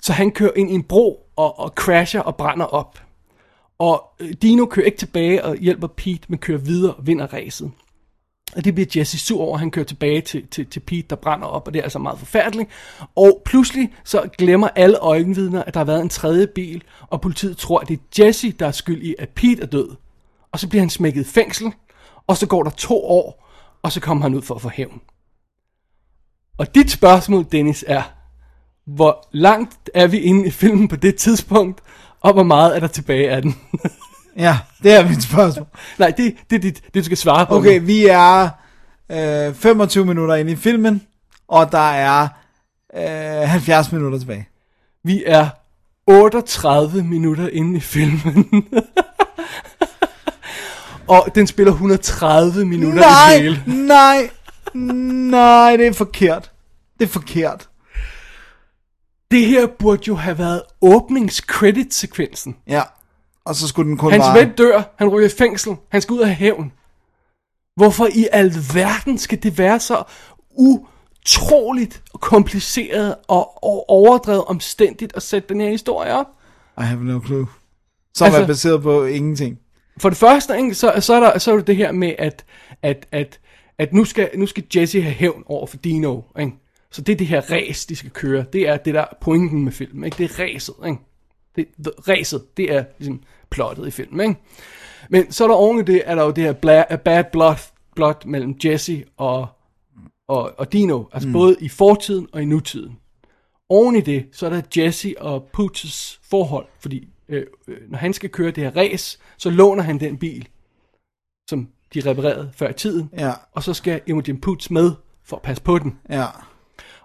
så 0.01 0.13
han 0.13 0.31
kører 0.31 0.51
ind 0.55 0.71
i 0.71 0.73
en 0.73 0.83
bro 0.83 1.29
og, 1.35 1.59
og 1.59 1.69
crasher 1.75 2.21
og 2.21 2.35
brænder 2.35 2.65
op. 2.65 2.99
Og 3.79 4.03
øh, 4.19 4.33
Dino 4.41 4.65
kører 4.65 4.85
ikke 4.85 4.97
tilbage 4.97 5.45
og 5.45 5.55
hjælper 5.55 5.87
Pete, 5.87 6.25
men 6.27 6.39
kører 6.39 6.57
videre 6.57 6.93
og 6.93 7.07
vinder 7.07 7.33
racet. 7.33 7.71
Og 8.55 8.65
det 8.65 8.75
bliver 8.75 8.87
Jesse 8.95 9.17
sur 9.17 9.41
over, 9.41 9.57
han 9.57 9.71
kører 9.71 9.85
tilbage 9.85 10.21
til, 10.21 10.47
til, 10.47 10.65
til 10.65 10.79
Pete, 10.79 11.07
der 11.09 11.15
brænder 11.15 11.47
op, 11.47 11.67
og 11.67 11.73
det 11.73 11.79
er 11.79 11.83
altså 11.83 11.99
meget 11.99 12.19
forfærdeligt. 12.19 12.69
Og 13.15 13.41
pludselig 13.45 13.93
så 14.03 14.29
glemmer 14.37 14.67
alle 14.75 14.97
øjenvidner, 14.97 15.63
at 15.63 15.73
der 15.73 15.79
har 15.79 15.85
været 15.85 16.01
en 16.01 16.09
tredje 16.09 16.47
bil, 16.47 16.83
og 17.09 17.21
politiet 17.21 17.57
tror, 17.57 17.79
at 17.79 17.87
det 17.87 17.99
er 17.99 18.25
Jesse, 18.25 18.51
der 18.51 18.67
er 18.67 18.71
skyld 18.71 19.03
i, 19.03 19.15
at 19.19 19.29
Pete 19.29 19.61
er 19.61 19.65
død. 19.65 19.89
Og 20.51 20.59
så 20.59 20.69
bliver 20.69 20.81
han 20.81 20.89
smækket 20.89 21.21
i 21.21 21.29
fængsel, 21.29 21.73
og 22.27 22.37
så 22.37 22.47
går 22.47 22.63
der 22.63 22.69
to 22.69 23.03
år, 23.03 23.47
og 23.83 23.91
så 23.91 23.99
kommer 23.99 24.21
han 24.21 24.35
ud 24.35 24.41
for 24.41 24.55
at 24.55 24.61
få 24.61 24.69
hævn. 24.69 25.01
Og 26.57 26.75
dit 26.75 26.91
spørgsmål, 26.91 27.45
Dennis, 27.51 27.85
er, 27.87 28.03
hvor 28.85 29.27
langt 29.31 29.89
er 29.93 30.07
vi 30.07 30.19
inde 30.19 30.47
i 30.47 30.51
filmen 30.51 30.87
på 30.87 30.95
det 30.95 31.15
tidspunkt, 31.15 31.81
og 32.21 32.33
hvor 32.33 32.43
meget 32.43 32.75
er 32.75 32.79
der 32.79 32.87
tilbage 32.87 33.29
af 33.29 33.41
den? 33.41 33.55
Ja, 34.37 34.57
det 34.83 34.93
er 34.93 35.09
mit 35.09 35.23
spørgsmål. 35.23 35.67
Nej, 35.99 36.13
det, 36.17 36.35
det 36.49 36.55
er 36.55 36.59
dit, 36.59 36.83
det, 36.85 36.95
du 36.95 37.03
skal 37.03 37.17
svare 37.17 37.45
på. 37.45 37.55
Okay, 37.55 37.79
nu. 37.79 37.85
vi 37.85 38.05
er 38.05 38.49
øh, 39.11 39.53
25 39.53 40.05
minutter 40.05 40.35
inde 40.35 40.51
i 40.51 40.55
filmen, 40.55 41.01
og 41.47 41.71
der 41.71 41.91
er 41.91 42.27
øh, 42.95 43.49
70 43.49 43.91
minutter 43.91 44.19
tilbage. 44.19 44.47
Vi 45.03 45.23
er 45.25 45.49
38 46.07 47.03
minutter 47.03 47.49
inde 47.49 47.77
i 47.77 47.79
filmen. 47.79 48.47
og 51.07 51.27
den 51.35 51.47
spiller 51.47 51.71
130 51.71 52.65
minutter 52.65 53.31
i 53.31 53.33
det 53.33 53.41
hele. 53.41 53.63
nej, 53.87 54.29
nej, 54.73 55.75
det 55.77 55.87
er 55.87 55.93
forkert. 55.93 56.51
Det 56.99 57.05
er 57.05 57.09
forkert. 57.09 57.69
Det 59.31 59.45
her 59.45 59.67
burde 59.79 60.03
jo 60.07 60.15
have 60.15 60.37
været 60.37 60.61
åbnings-credit-sekvensen. 60.81 62.55
Ja, 62.67 62.81
og 63.45 63.55
så 63.55 63.67
skulle 63.67 63.89
den 63.89 63.97
kun 63.97 64.11
Hans 64.11 64.25
ven 64.39 64.51
dør, 64.55 64.93
han 64.97 65.09
ryger 65.09 65.27
i 65.27 65.31
fængsel, 65.37 65.75
han 65.89 66.01
skal 66.01 66.13
ud 66.13 66.19
af 66.19 66.35
hævn. 66.35 66.71
Hvorfor 67.75 68.07
i 68.15 68.27
alverden 68.31 69.17
skal 69.17 69.43
det 69.43 69.57
være 69.57 69.79
så 69.79 70.03
utroligt 70.57 72.03
kompliceret 72.13 73.15
og, 73.27 73.63
overdrevet 73.89 74.43
omstændigt 74.45 75.15
at 75.15 75.23
sætte 75.23 75.49
den 75.49 75.61
her 75.61 75.69
historie 75.69 76.13
op? 76.13 76.27
I 76.77 76.81
have 76.81 77.03
no 77.03 77.19
clue. 77.25 77.47
Som 78.15 78.25
Altså- 78.25 78.41
er 78.41 78.47
baseret 78.47 78.81
på 78.81 79.05
ingenting. 79.05 79.59
For 79.97 80.09
det 80.09 80.17
første, 80.17 80.57
ikke, 80.57 80.75
så, 80.75 80.93
så, 80.99 81.13
er 81.13 81.19
der, 81.19 81.37
så 81.39 81.51
er 81.51 81.55
det 81.55 81.67
det 81.67 81.75
her 81.75 81.91
med, 81.91 82.15
at, 82.19 82.45
at, 82.81 83.07
at, 83.11 83.39
at 83.77 83.93
nu, 83.93 84.05
skal, 84.05 84.29
nu 84.35 84.45
skal 84.45 84.63
Jesse 84.75 85.01
have 85.01 85.13
hævn 85.13 85.43
over 85.45 85.67
for 85.67 85.77
Dino. 85.77 86.21
Ikke? 86.39 86.51
Så 86.91 87.01
det 87.01 87.13
er 87.13 87.17
det 87.17 87.27
her 87.27 87.51
race, 87.51 87.87
de 87.89 87.95
skal 87.95 88.09
køre. 88.11 88.45
Det 88.53 88.69
er 88.69 88.77
det, 88.77 88.93
der 88.93 89.01
er 89.01 89.15
pointen 89.21 89.63
med 89.63 89.71
filmen. 89.71 90.03
Ikke? 90.03 90.17
Det 90.17 90.31
er 90.31 90.43
racet. 90.43 90.73
Ikke? 90.85 90.99
Det, 91.55 91.67
racet, 92.07 92.57
det 92.57 92.73
er 92.75 92.83
ligesom 92.97 93.21
plottet 93.49 93.87
i 93.87 93.91
filmen. 93.91 94.29
Ikke? 94.29 94.41
Men 95.09 95.31
så 95.31 95.43
er 95.43 95.47
der 95.47 95.55
oven 95.55 95.79
i 95.79 95.83
det, 95.83 96.01
er 96.05 96.15
der 96.15 96.23
jo 96.23 96.31
det 96.31 96.43
her 96.43 96.53
bla, 96.53 96.95
bad 96.95 97.23
blood, 97.31 97.55
blood 97.95 98.25
mellem 98.25 98.55
Jesse 98.65 99.05
og, 99.17 99.47
og, 100.27 100.53
og 100.57 100.73
Dino. 100.73 101.03
Altså 101.13 101.27
mm. 101.27 101.33
både 101.33 101.55
i 101.59 101.69
fortiden 101.69 102.27
og 102.31 102.41
i 102.41 102.45
nutiden. 102.45 102.99
Oven 103.69 103.95
i 103.95 104.01
det, 104.01 104.25
så 104.31 104.45
er 104.45 104.49
der 104.49 104.61
Jesse 104.77 105.15
og 105.17 105.43
Poots 105.53 106.19
forhold, 106.23 106.65
fordi 106.79 107.07
øh, 107.29 107.45
øh, 107.67 107.77
når 107.89 107.97
han 107.97 108.13
skal 108.13 108.29
køre 108.29 108.51
det 108.51 108.63
her 108.63 108.75
race, 108.75 109.19
så 109.37 109.49
låner 109.49 109.83
han 109.83 109.99
den 109.99 110.17
bil, 110.17 110.47
som 111.49 111.67
de 111.93 112.09
reparerede 112.09 112.51
før 112.55 112.69
i 112.69 112.73
tiden, 112.73 113.09
Ja, 113.17 113.31
og 113.51 113.63
så 113.63 113.73
skal 113.73 114.01
Imogen 114.07 114.41
Poots 114.41 114.71
med 114.71 114.91
for 115.23 115.35
at 115.35 115.41
passe 115.41 115.63
på 115.63 115.79
den. 115.79 115.99
ja. 116.09 116.25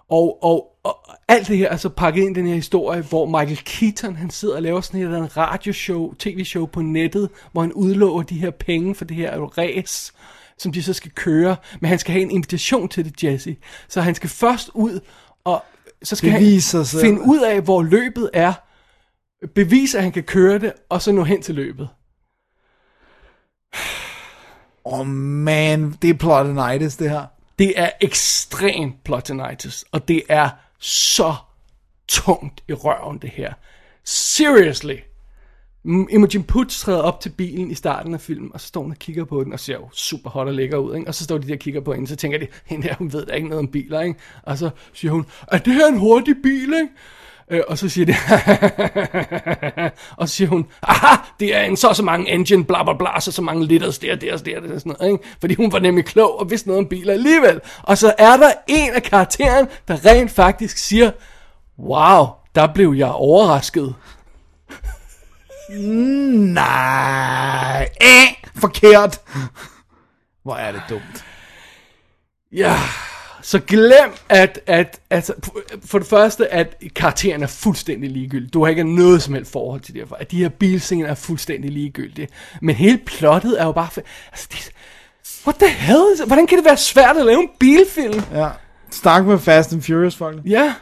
Og, 0.09 0.43
og 0.43 0.70
og 0.83 0.97
alt 1.27 1.47
det 1.47 1.57
her 1.57 1.69
er 1.69 1.77
så 1.77 1.89
pakket 1.89 2.21
ind 2.21 2.37
i 2.37 2.39
den 2.39 2.47
her 2.47 2.55
historie, 2.55 3.01
hvor 3.01 3.25
Michael 3.25 3.63
Keaton, 3.65 4.15
han 4.15 4.29
sidder 4.29 4.55
og 4.55 4.61
laver 4.61 4.81
sådan 4.81 4.99
et 4.99 5.03
eller 5.03 5.17
andet 5.17 5.37
radioshow, 5.37 6.13
tv-show 6.13 6.65
på 6.65 6.81
nettet, 6.81 7.29
hvor 7.51 7.61
han 7.61 7.73
udlover 7.73 8.23
de 8.23 8.39
her 8.39 8.51
penge 8.51 8.95
for 8.95 9.05
det 9.05 9.17
her 9.17 9.39
race, 9.39 10.13
som 10.57 10.71
de 10.71 10.83
så 10.83 10.93
skal 10.93 11.11
køre, 11.11 11.55
men 11.79 11.89
han 11.89 11.99
skal 11.99 12.11
have 12.11 12.21
en 12.21 12.31
invitation 12.31 12.89
til 12.89 13.05
det, 13.05 13.23
Jesse. 13.23 13.57
Så 13.87 14.01
han 14.01 14.15
skal 14.15 14.29
først 14.29 14.69
ud, 14.73 14.99
og 15.43 15.63
så 16.03 16.15
skal 16.15 16.31
Bevise 16.31 16.77
han 16.77 16.85
sig 16.85 17.01
finde 17.01 17.21
ud 17.21 17.39
af, 17.39 17.61
hvor 17.61 17.83
løbet 17.83 18.29
er, 18.33 18.53
bevise, 19.55 19.97
at 19.97 20.03
han 20.03 20.11
kan 20.11 20.23
køre 20.23 20.59
det, 20.59 20.73
og 20.89 21.01
så 21.01 21.11
nå 21.11 21.23
hen 21.23 21.41
til 21.41 21.55
løbet. 21.55 21.89
Åh 24.85 24.99
oh 24.99 25.07
man, 25.07 25.91
det 26.01 26.09
er 26.09 26.13
plotinitis, 26.13 26.95
det 26.95 27.09
her. 27.09 27.25
Det 27.59 27.79
er 27.79 27.89
ekstrem 28.01 28.93
plotinitis, 29.03 29.85
og 29.91 30.07
det 30.07 30.23
er 30.29 30.49
så 30.81 31.35
tungt 32.07 32.63
i 32.67 32.73
røven, 32.73 33.17
det 33.17 33.29
her. 33.29 33.53
Seriously. 34.03 34.95
Imogen 35.85 36.43
Poots 36.43 36.79
træder 36.79 37.01
op 37.01 37.21
til 37.21 37.29
bilen 37.29 37.71
i 37.71 37.75
starten 37.75 38.13
af 38.13 38.21
filmen, 38.21 38.51
og 38.53 38.61
så 38.61 38.67
står 38.67 38.81
hun 38.81 38.91
og 38.91 38.97
kigger 38.97 39.25
på 39.25 39.43
den, 39.43 39.53
og 39.53 39.59
ser 39.59 39.73
jo 39.73 39.89
super 39.93 40.29
hot 40.29 40.47
og 40.47 40.53
lækker 40.53 40.77
ud, 40.77 40.95
ikke? 40.95 41.07
og 41.07 41.15
så 41.15 41.23
står 41.23 41.37
de 41.37 41.47
der 41.47 41.53
og 41.53 41.59
kigger 41.59 41.81
på 41.81 41.93
hende, 41.93 42.07
så 42.07 42.15
tænker 42.15 42.37
de, 42.37 42.47
hende 42.65 42.87
der, 42.87 42.95
hun 42.95 43.13
ved 43.13 43.25
da 43.25 43.33
ikke 43.33 43.47
noget 43.47 43.59
om 43.59 43.67
biler, 43.67 44.01
ikke? 44.01 44.19
og 44.43 44.57
så 44.57 44.69
siger 44.93 45.11
hun, 45.11 45.25
er 45.47 45.57
det 45.57 45.73
her 45.73 45.87
en 45.87 45.97
hurtig 45.97 46.35
bil, 46.43 46.73
ikke? 46.73 46.89
Øh, 47.51 47.61
og 47.67 47.77
så 47.77 47.89
siger 47.89 48.05
de, 48.05 48.15
og 50.17 50.29
så 50.29 50.35
siger 50.35 50.49
hun, 50.49 50.67
aha, 50.83 51.15
det 51.39 51.55
er 51.55 51.61
en 51.61 51.77
så 51.77 51.93
så 51.93 52.03
mange 52.03 52.31
engine, 52.31 52.65
bla 52.65 52.83
bla 52.83 52.93
bla, 52.93 53.19
så 53.19 53.31
så 53.31 53.41
mange 53.41 53.65
liters 53.65 53.99
der, 53.99 54.15
der, 54.15 54.37
der, 54.37 54.59
der, 54.59 54.79
sådan 54.79 54.95
noget, 54.99 55.13
ikke? 55.13 55.23
Fordi 55.39 55.55
hun 55.55 55.71
var 55.71 55.79
nemlig 55.79 56.05
klog 56.05 56.39
og 56.39 56.49
vidste 56.49 56.67
noget 56.67 56.79
om 56.79 56.89
biler 56.89 57.13
alligevel. 57.13 57.59
Og 57.83 57.97
så 57.97 58.13
er 58.17 58.37
der 58.37 58.51
en 58.67 58.93
af 58.93 59.03
karakteren, 59.03 59.67
der 59.87 60.05
rent 60.05 60.31
faktisk 60.31 60.77
siger, 60.77 61.11
wow, 61.79 62.27
der 62.55 62.73
blev 62.73 62.93
jeg 62.97 63.11
overrasket. 63.11 63.95
Nej, 66.53 67.89
eh, 68.01 68.49
forkert. 68.55 69.21
Hvor 70.43 70.55
er 70.55 70.71
det 70.71 70.81
dumt. 70.89 71.25
Ja, 72.51 72.77
så 73.51 73.59
glem, 73.59 74.11
at, 74.29 74.59
at 74.67 74.99
altså, 75.09 75.33
for 75.85 75.97
det 75.99 76.07
første, 76.07 76.53
at 76.53 76.83
karakteren 76.95 77.43
er 77.43 77.47
fuldstændig 77.47 78.09
ligegyldig. 78.09 78.53
Du 78.53 78.63
har 78.63 78.69
ikke 78.69 78.95
noget 78.95 79.21
som 79.21 79.33
helst 79.33 79.51
forhold 79.51 79.81
til 79.81 79.93
det. 79.93 80.03
her. 80.09 80.15
At 80.15 80.31
de 80.31 80.37
her 80.37 80.49
bilscener 80.49 81.07
er 81.07 81.15
fuldstændig 81.15 81.71
ligegyldige. 81.71 82.27
Men 82.61 82.75
hele 82.75 82.97
plottet 83.05 83.61
er 83.61 83.65
jo 83.65 83.71
bare... 83.71 83.89
Altså, 84.31 84.47
det, 84.51 84.71
what 85.47 85.55
the 85.59 85.69
hell? 85.69 86.03
is- 86.13 86.19
Hvordan 86.19 86.47
kan 86.47 86.57
det 86.57 86.65
være 86.65 86.77
svært 86.77 87.17
at 87.17 87.25
lave 87.25 87.41
en 87.41 87.49
bilfilm? 87.59 88.21
Ja. 88.33 88.49
Snak 88.91 89.25
med 89.25 89.39
Fast 89.39 89.73
and 89.73 89.81
Furious, 89.81 90.15
folk. 90.15 90.37
Ja. 90.45 90.73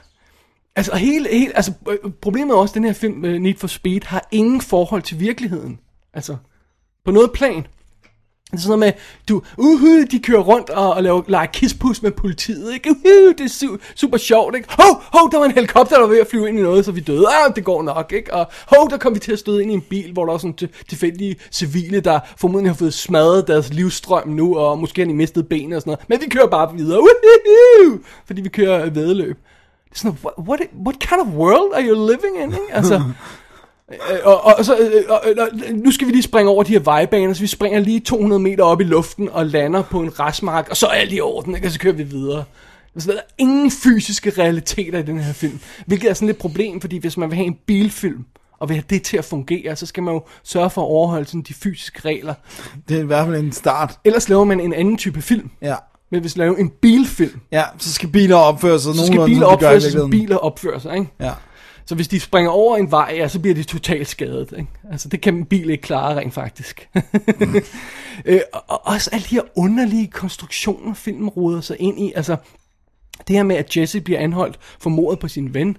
Altså, 0.76 0.96
hele, 0.96 1.30
hele, 1.32 1.56
altså 1.56 1.74
øh, 1.90 2.12
problemet 2.22 2.54
er 2.54 2.58
også, 2.58 2.72
at 2.72 2.76
den 2.76 2.84
her 2.84 2.94
film, 2.94 3.24
uh, 3.24 3.30
Need 3.30 3.56
for 3.58 3.68
Speed, 3.68 4.02
har 4.06 4.28
ingen 4.32 4.62
forhold 4.62 5.02
til 5.02 5.20
virkeligheden. 5.20 5.80
Altså, 6.14 6.36
på 7.06 7.12
noget 7.12 7.32
plan. 7.34 7.68
Det 8.52 8.58
er 8.58 8.62
sådan 8.62 8.80
noget 8.80 8.96
med, 8.96 9.02
du, 9.30 9.42
uhu, 9.58 10.04
de 10.12 10.20
kører 10.20 10.40
rundt 10.42 10.70
og, 10.70 10.94
og 10.94 11.04
laver, 11.04 11.22
leger 11.28 11.46
kispus 11.46 12.02
med 12.02 12.12
politiet, 12.12 12.74
ikke? 12.74 12.90
Uhu, 12.90 13.32
det 13.38 13.40
er 13.42 13.50
su- 13.50 13.78
super 13.96 14.18
sjovt, 14.18 14.56
ikke? 14.56 14.68
Hov, 14.80 15.04
hov, 15.14 15.32
der 15.32 15.38
var 15.38 15.46
en 15.46 15.52
helikopter, 15.52 15.96
der 15.96 16.02
var 16.02 16.08
ved 16.10 16.20
at 16.20 16.28
flyve 16.28 16.50
ind 16.50 16.60
i 16.60 16.62
noget, 16.62 16.86
så 16.86 16.92
vi 16.92 17.00
døde. 17.00 17.26
Ah, 17.28 17.56
det 17.56 17.64
går 17.64 17.84
nok, 17.84 18.14
ikke? 18.16 18.34
Og 18.34 18.48
hov, 18.76 18.90
der 18.90 18.98
kom 18.98 19.14
vi 19.16 19.20
til 19.20 19.32
at 19.32 19.40
støde 19.40 19.62
ind 19.64 19.72
i 19.72 19.74
en 19.74 19.82
bil, 19.82 20.12
hvor 20.14 20.26
der 20.26 20.32
var 20.32 20.38
sådan 20.38 20.56
t- 20.62 20.84
tilfældige 20.90 21.36
civile, 21.52 22.00
der 22.00 22.20
formodentlig 22.38 22.70
har 22.72 22.78
fået 22.78 22.94
smadret 22.94 23.48
deres 23.48 23.74
livsstrøm 23.74 24.28
nu, 24.28 24.56
og 24.58 24.80
måske 24.80 25.02
har 25.02 25.08
de 25.08 25.14
mistet 25.14 25.48
benene 25.48 25.76
og 25.76 25.82
sådan 25.82 25.92
noget. 25.92 26.10
Men 26.10 26.20
vi 26.22 26.30
kører 26.30 26.48
bare 26.48 26.74
videre, 26.78 27.00
uhu, 27.00 28.00
fordi 28.28 28.42
vi 28.42 28.50
kører 28.50 28.80
vedløb. 28.80 28.96
væddeløb. 28.96 29.38
Det 29.90 29.96
er 29.96 30.00
sådan, 30.00 30.18
what, 30.24 30.34
what, 30.50 30.60
what 30.86 31.00
kind 31.00 31.22
of 31.22 31.28
world 31.28 31.74
are 31.74 31.84
you 31.84 32.08
living 32.08 32.36
in, 32.44 32.50
ikke? 32.50 32.74
Altså, 32.74 33.02
Øh, 33.92 34.20
og, 34.24 34.46
og, 34.46 34.66
så, 34.66 34.78
øh, 34.78 35.04
og, 35.10 35.22
og, 35.38 35.48
nu 35.74 35.92
skal 35.92 36.08
vi 36.08 36.12
lige 36.12 36.24
springe 36.24 36.52
over 36.52 36.64
de 36.64 36.72
her 36.72 36.80
vejbaner, 36.80 37.34
så 37.34 37.42
vi 37.42 37.48
springer 37.48 37.80
lige 37.80 38.00
200 38.00 38.42
meter 38.42 38.64
op 38.64 38.82
i 38.82 38.84
luften 38.84 39.30
og 39.30 39.46
lander 39.46 39.82
på 39.82 40.02
en 40.02 40.20
restmark, 40.20 40.68
og 40.70 40.78
så 40.78 40.88
er 40.88 40.92
alt 40.92 41.14
i 41.14 41.22
orden, 41.22 41.56
ikke? 41.56 41.68
og 41.68 41.72
så 41.72 41.80
kører 41.80 41.94
vi 41.94 42.04
videre. 42.04 42.44
Så 42.98 43.12
der 43.12 43.18
er 43.18 43.22
ingen 43.38 43.72
fysiske 43.72 44.30
realiteter 44.30 45.00
i 45.00 45.04
den 45.04 45.20
her 45.20 45.34
film, 45.34 45.60
hvilket 45.86 46.10
er 46.10 46.14
sådan 46.14 46.26
lidt 46.26 46.38
et 46.38 46.42
problem, 46.42 46.82
fordi 46.82 46.98
hvis 46.98 47.18
man 47.18 47.30
vil 47.30 47.36
have 47.36 47.48
en 47.48 47.58
bilfilm, 47.68 48.26
og 48.60 48.70
vil 48.70 48.76
have 48.76 48.84
det 48.90 49.04
til 49.04 49.18
at 49.18 49.26
fungere, 49.26 49.76
så 49.76 49.86
skal 49.86 50.04
man 50.04 50.14
jo 50.14 50.24
sørge 50.44 50.70
for 50.70 50.82
at 50.82 50.86
overholde 50.86 51.26
sådan 51.26 51.42
de 51.42 51.54
fysiske 51.54 52.02
regler. 52.06 52.34
Det 52.90 52.98
er 52.98 53.02
i 53.02 53.06
hvert 53.06 53.26
fald 53.26 53.36
en 53.36 53.52
start. 53.52 54.00
Ellers 54.06 54.30
laver 54.30 54.44
man 54.44 54.60
en 54.60 54.74
anden 54.74 54.98
type 54.98 55.22
film. 55.22 55.50
Ja. 55.62 55.76
Men 56.12 56.22
hvis 56.22 56.38
man 56.38 56.48
laver 56.48 56.58
en 56.58 56.70
bilfilm, 56.82 57.40
Ja, 57.52 57.64
så 57.78 57.94
skal 57.94 58.10
biler 58.10 58.36
opføre 58.36 58.80
sig 58.80 58.96
så 58.96 59.06
skal 59.06 59.26
biler 59.26 59.46
opføre 59.46 59.82
sig, 59.82 59.92
som 59.92 60.10
biler 60.10 60.38
opfører 60.38 60.80
sig, 60.80 60.98
ikke? 60.98 61.12
Ja. 61.20 61.32
Så 61.90 61.96
hvis 61.96 62.08
de 62.08 62.20
springer 62.20 62.52
over 62.52 62.78
en 62.78 62.92
vej, 62.92 63.14
ja, 63.18 63.28
så 63.28 63.40
bliver 63.40 63.56
de 63.56 63.64
totalt 63.64 64.08
skadet. 64.08 64.54
Ikke? 64.58 64.70
Altså, 64.92 65.10
det 65.10 65.22
kan 65.22 65.36
en 65.36 65.46
bil 65.46 65.70
ikke 65.70 65.82
klare 65.82 66.16
rent 66.16 66.34
faktisk. 66.34 66.90
øh, 68.26 68.42
og, 68.54 68.64
og 68.68 68.88
også 68.88 69.10
alle 69.14 69.24
de 69.24 69.36
her 69.36 69.42
underlige 69.56 70.08
konstruktioner, 70.08 70.94
filmen 70.94 71.30
roder 71.30 71.62
sig 71.62 71.78
ind 71.80 72.00
i. 72.00 72.14
Altså, 72.16 72.36
det 73.28 73.36
her 73.36 73.44
med, 73.44 73.56
at 73.56 73.78
Jesse 73.78 74.02
bliver 74.02 74.20
anholdt 74.20 74.60
for 74.80 74.90
mordet 74.90 75.20
på 75.20 75.28
sin 75.28 75.54
ven. 75.54 75.78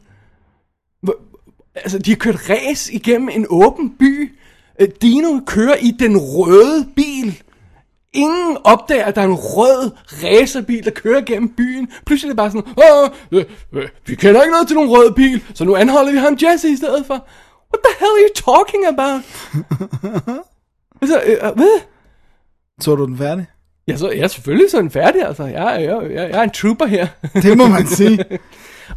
Altså, 1.75 1.99
de 1.99 2.11
har 2.11 2.17
kørt 2.17 2.51
race 2.51 2.95
igennem 2.95 3.29
en 3.29 3.47
åben 3.51 3.97
by. 3.99 4.33
Øh, 4.81 4.89
Dino 5.03 5.41
kører 5.47 5.77
i 5.77 5.91
den 5.99 6.17
røde 6.17 6.89
bil. 6.97 7.43
Ingen 8.13 8.59
opdager, 8.65 9.05
at 9.05 9.15
der 9.15 9.23
er 9.23 9.27
en 9.27 9.35
rød 9.35 9.91
racerbil, 10.23 10.85
der 10.85 10.91
kører 10.91 11.21
gennem 11.21 11.49
byen. 11.49 11.89
Pludselig 12.07 12.29
er 12.29 12.33
det 12.33 12.37
bare 12.37 12.51
sådan, 12.51 12.75
Åh, 12.77 13.11
øh, 13.33 13.45
øh, 13.73 13.89
vi 14.07 14.15
kender 14.15 14.43
ikke 14.43 14.53
noget 14.53 14.67
til 14.67 14.75
nogen 14.75 14.91
rød 14.91 15.13
bil, 15.15 15.45
så 15.55 15.65
nu 15.65 15.77
anholder 15.77 16.13
vi 16.13 16.19
ham 16.19 16.39
Jesse 16.43 16.69
i 16.71 16.77
stedet 16.77 17.07
for. 17.07 17.27
What 17.73 17.81
the 17.85 17.95
hell 18.01 18.13
are 18.17 18.23
you 18.27 18.33
talking 18.35 18.87
about? 18.87 19.23
altså, 21.03 21.23
øh, 21.27 21.49
øh, 21.49 21.57
hvad? 21.57 21.81
Så 22.81 22.95
du 22.95 23.07
den 23.07 23.19
færdig? 23.19 23.47
Ja, 23.91 23.97
så, 23.97 24.11
ja, 24.11 24.29
selvfølgelig 24.29 24.71
så 24.71 24.77
er 24.77 24.81
den 24.81 24.91
færdig, 24.91 25.27
altså. 25.27 25.45
Jeg, 25.45 25.79
jeg, 25.81 26.11
jeg, 26.11 26.31
jeg 26.31 26.39
er 26.39 26.43
en 26.43 26.51
trooper 26.51 26.87
her. 26.87 27.07
Det 27.43 27.59
må 27.59 27.67
man 27.67 27.87
sige. 27.87 28.25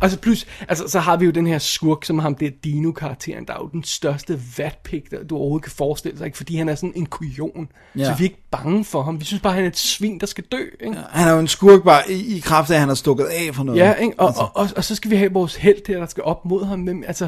Og 0.01 0.09
så 0.09 0.19
plus, 0.19 0.45
altså, 0.69 0.87
så 0.87 0.99
har 0.99 1.17
vi 1.17 1.25
jo 1.25 1.31
den 1.31 1.47
her 1.47 1.57
skurk, 1.57 2.05
som 2.05 2.19
ham 2.19 2.35
der 2.35 2.49
Dino-karakteren, 2.63 3.45
der 3.47 3.53
er 3.53 3.57
jo 3.61 3.67
den 3.67 3.83
største 3.83 4.39
vatpik, 4.57 5.11
der 5.11 5.23
du 5.23 5.35
overhovedet 5.37 5.63
kan 5.63 5.71
forestille 5.71 6.17
sig, 6.17 6.25
ikke? 6.25 6.37
fordi 6.37 6.55
han 6.55 6.69
er 6.69 6.75
sådan 6.75 6.93
en 6.95 7.05
kujon. 7.05 7.67
Ja. 7.95 8.01
Ja. 8.01 8.05
Så 8.05 8.17
vi 8.17 8.23
er 8.23 8.29
ikke 8.29 8.43
bange 8.51 8.85
for 8.85 9.01
ham. 9.01 9.19
Vi 9.19 9.25
synes 9.25 9.41
bare, 9.41 9.53
han 9.53 9.63
er 9.63 9.67
et 9.67 9.77
svin, 9.77 10.19
der 10.19 10.25
skal 10.25 10.43
dø. 10.51 10.57
Ikke? 10.81 10.97
Han 11.09 11.27
er 11.27 11.33
jo 11.33 11.39
en 11.39 11.47
skurk 11.47 11.83
bare 11.83 12.11
i, 12.11 12.37
i 12.37 12.39
kraft 12.39 12.69
af, 12.69 12.73
at 12.73 12.79
han 12.79 12.87
har 12.87 12.95
stukket 12.95 13.25
af 13.25 13.55
for 13.55 13.63
noget. 13.63 13.79
Ja, 13.79 13.93
ikke? 13.93 14.13
Og, 14.17 14.27
altså. 14.27 14.41
og, 14.41 14.51
og, 14.55 14.69
og, 14.75 14.83
så 14.83 14.95
skal 14.95 15.11
vi 15.11 15.15
have 15.15 15.33
vores 15.33 15.55
held 15.55 15.85
der, 15.87 15.99
der 15.99 16.05
skal 16.05 16.23
op 16.23 16.45
mod 16.45 16.65
ham. 16.65 16.79
Men, 16.79 17.03
altså, 17.03 17.27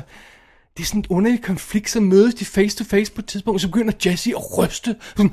det 0.77 0.83
er 0.83 0.87
sådan 0.87 0.99
en 0.99 1.05
underlig 1.09 1.43
konflikt, 1.43 1.89
så 1.89 1.99
mødes 1.99 2.35
de 2.35 2.45
face 2.45 2.77
to 2.77 2.83
face 2.83 3.11
på 3.11 3.21
et 3.21 3.25
tidspunkt, 3.25 3.61
så 3.61 3.67
begynder 3.67 3.93
Jesse 4.05 4.29
at 4.29 4.57
ryste. 4.57 4.95
Sådan, 5.17 5.31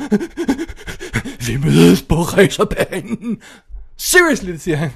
vi 1.46 1.56
mødes 1.56 2.02
på 2.02 2.14
racerbanen. 2.14 3.42
Seriously, 3.96 4.52
det 4.52 4.60
siger 4.60 4.76
han. 4.76 4.90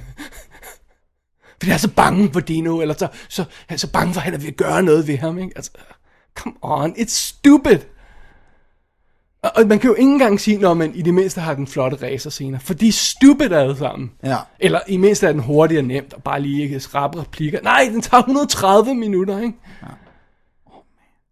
Fordi 1.59 1.69
han 1.69 1.73
er 1.73 1.77
så 1.77 1.91
bange 1.91 2.33
for 2.33 2.39
Dino, 2.39 2.81
eller 2.81 2.95
så, 2.97 3.07
så 3.29 3.45
han 3.67 3.75
er 3.75 3.79
så 3.79 3.91
bange 3.91 4.13
for, 4.13 4.19
at 4.19 4.23
han 4.23 4.33
er 4.33 4.37
ved 4.37 4.47
at 4.47 4.57
gøre 4.57 4.83
noget 4.83 5.07
ved 5.07 5.17
ham. 5.17 5.37
Ikke? 5.37 5.51
Altså, 5.55 5.71
come 6.35 6.55
on, 6.61 6.91
it's 6.91 7.09
stupid. 7.09 7.79
Og, 9.43 9.51
og 9.55 9.67
man 9.67 9.79
kan 9.79 9.87
jo 9.87 9.95
ikke 9.95 10.11
engang 10.11 10.39
sige, 10.39 10.57
når 10.57 10.73
man 10.73 10.95
i 10.95 11.01
det 11.01 11.13
mindste 11.13 11.41
har 11.41 11.53
den 11.53 11.67
flotte 11.67 11.97
racerscener, 12.05 12.59
for 12.59 12.73
de 12.73 12.87
er 12.87 12.91
stupid 12.91 13.51
alle 13.51 13.77
sammen. 13.77 14.11
Ja. 14.23 14.37
Eller 14.59 14.79
i 14.87 14.97
mindste 14.97 15.27
er 15.27 15.31
den 15.31 15.41
hurtigt 15.41 15.79
og 15.79 15.85
nemt, 15.85 16.13
og 16.13 16.23
bare 16.23 16.41
lige 16.41 16.63
ikke 16.63 16.79
skrabe 16.79 17.21
replikker. 17.21 17.61
Nej, 17.61 17.89
den 17.91 18.01
tager 18.01 18.21
130 18.21 18.95
minutter, 18.95 19.39
ikke? 19.39 19.57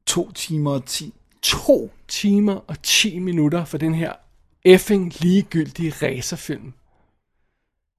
To 0.07 0.31
timer 0.31 0.71
og 0.71 0.85
ti. 0.85 1.13
To 1.41 1.91
timer 2.07 2.53
og 2.67 2.81
10 2.81 3.19
minutter 3.19 3.65
for 3.65 3.77
den 3.77 3.93
her 3.93 4.13
effing 4.65 5.13
ligegyldige 5.21 5.93
racerfilm. 6.01 6.73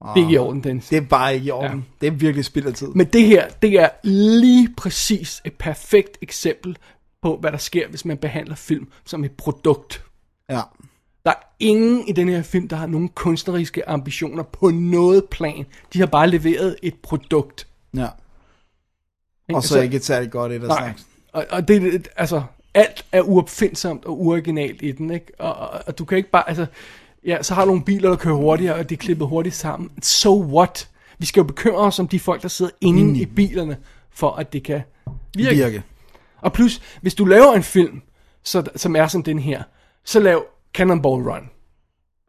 Det 0.01 0.11
er 0.11 0.15
ikke 0.17 0.33
i 0.33 0.37
orden, 0.37 0.63
Dennis. 0.63 0.87
Det 0.87 0.97
er 0.97 1.01
bare 1.01 1.33
ikke 1.35 1.45
i 1.47 1.51
orden. 1.51 1.77
Ja. 1.77 1.83
Det 2.01 2.07
er 2.07 2.11
virkelig 2.17 2.45
spild 2.45 2.67
af 2.67 2.73
tid. 2.73 2.87
Men 2.87 3.07
det 3.07 3.25
her, 3.25 3.49
det 3.49 3.73
er 3.73 3.89
lige 4.03 4.69
præcis 4.77 5.41
et 5.45 5.53
perfekt 5.53 6.17
eksempel 6.21 6.77
på, 7.21 7.37
hvad 7.37 7.51
der 7.51 7.57
sker, 7.57 7.87
hvis 7.89 8.05
man 8.05 8.17
behandler 8.17 8.55
film 8.55 8.91
som 9.05 9.23
et 9.23 9.31
produkt. 9.31 10.03
Ja. 10.49 10.61
Der 11.25 11.31
er 11.31 11.43
ingen 11.59 12.07
i 12.07 12.11
den 12.11 12.29
her 12.29 12.41
film, 12.41 12.67
der 12.67 12.75
har 12.75 12.87
nogen 12.87 13.09
kunstneriske 13.09 13.89
ambitioner 13.89 14.43
på 14.43 14.69
noget 14.69 15.25
plan. 15.31 15.65
De 15.93 15.99
har 15.99 16.05
bare 16.05 16.29
leveret 16.29 16.75
et 16.83 16.95
produkt. 17.03 17.67
ja. 17.95 18.07
Og 19.53 19.63
så 19.63 19.75
Altså, 19.75 19.81
ikke 19.81 19.97
et 19.97 20.05
særligt 20.05 20.31
godt 20.31 20.51
et 20.51 20.63
af 20.63 20.77
slags. 20.77 21.07
Og, 21.37 21.45
og 21.49 21.67
det, 21.67 22.07
altså, 22.15 22.43
alt 22.73 23.05
er 23.11 23.21
uopfindsomt 23.21 24.05
og 24.05 24.21
uoriginalt 24.21 24.81
i 24.81 24.91
den, 24.91 25.11
ikke? 25.11 25.31
Og, 25.39 25.55
og, 25.55 25.83
og 25.87 25.97
du 25.97 26.05
kan 26.05 26.17
ikke 26.17 26.29
bare, 26.29 26.49
altså, 26.49 26.65
ja, 27.25 27.43
så 27.43 27.53
har 27.53 27.61
du 27.61 27.67
nogle 27.67 27.83
biler, 27.83 28.09
der 28.09 28.17
kører 28.17 28.35
hurtigere, 28.35 28.75
og 28.75 28.89
de 28.89 28.93
er 28.93 28.97
klippet 28.97 29.27
hurtigt 29.27 29.55
sammen. 29.55 29.91
So 30.01 30.43
what? 30.43 30.89
Vi 31.17 31.25
skal 31.25 31.39
jo 31.39 31.43
bekymre 31.43 31.77
os 31.77 31.99
om 31.99 32.07
de 32.07 32.19
folk, 32.19 32.41
der 32.41 32.47
sidder 32.47 32.71
inde 32.81 33.03
mm. 33.03 33.15
i 33.15 33.25
bilerne, 33.25 33.77
for 34.11 34.31
at 34.31 34.53
det 34.53 34.63
kan 34.63 34.81
virke. 35.35 35.55
Virke. 35.55 35.83
Og 36.41 36.53
plus, 36.53 36.81
hvis 37.01 37.15
du 37.15 37.25
laver 37.25 37.53
en 37.53 37.63
film, 37.63 38.01
så, 38.43 38.63
som 38.75 38.95
er 38.95 39.07
som 39.07 39.23
den 39.23 39.39
her, 39.39 39.63
så 40.03 40.19
lav 40.19 40.45
Cannonball 40.73 41.29
Run. 41.29 41.49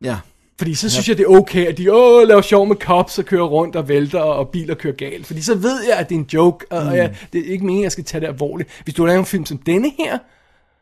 Ja. 0.04 0.18
Fordi 0.59 0.74
så 0.74 0.90
synes 0.90 1.09
jeg, 1.09 1.18
det 1.18 1.24
er 1.24 1.28
okay, 1.28 1.66
at 1.66 1.78
de 1.78 1.92
åh, 1.94 2.28
laver 2.28 2.42
sjov 2.42 2.66
med 2.66 2.76
cops 2.76 3.18
og 3.18 3.24
kører 3.24 3.44
rundt 3.44 3.76
og 3.76 3.88
vælter, 3.88 4.20
og 4.20 4.48
biler 4.48 4.74
kører 4.74 4.94
galt. 4.94 5.26
Fordi 5.26 5.42
så 5.42 5.54
ved 5.54 5.84
jeg, 5.88 5.98
at 5.98 6.09
det 6.09 6.14
er 6.14 6.18
en 6.18 6.28
joke, 6.32 6.66
og 6.70 6.84
mm. 6.84 6.92
jeg, 6.92 7.16
det 7.32 7.40
er 7.40 7.52
ikke 7.52 7.64
meningen, 7.64 7.82
at 7.82 7.84
jeg 7.84 7.92
skal 7.92 8.04
tage 8.04 8.20
det 8.20 8.26
alvorligt. 8.26 8.70
Hvis 8.84 8.94
du 8.94 9.04
laver 9.04 9.18
en 9.18 9.26
film 9.26 9.46
som 9.46 9.59
denne 9.59 9.92
her, 9.98 10.18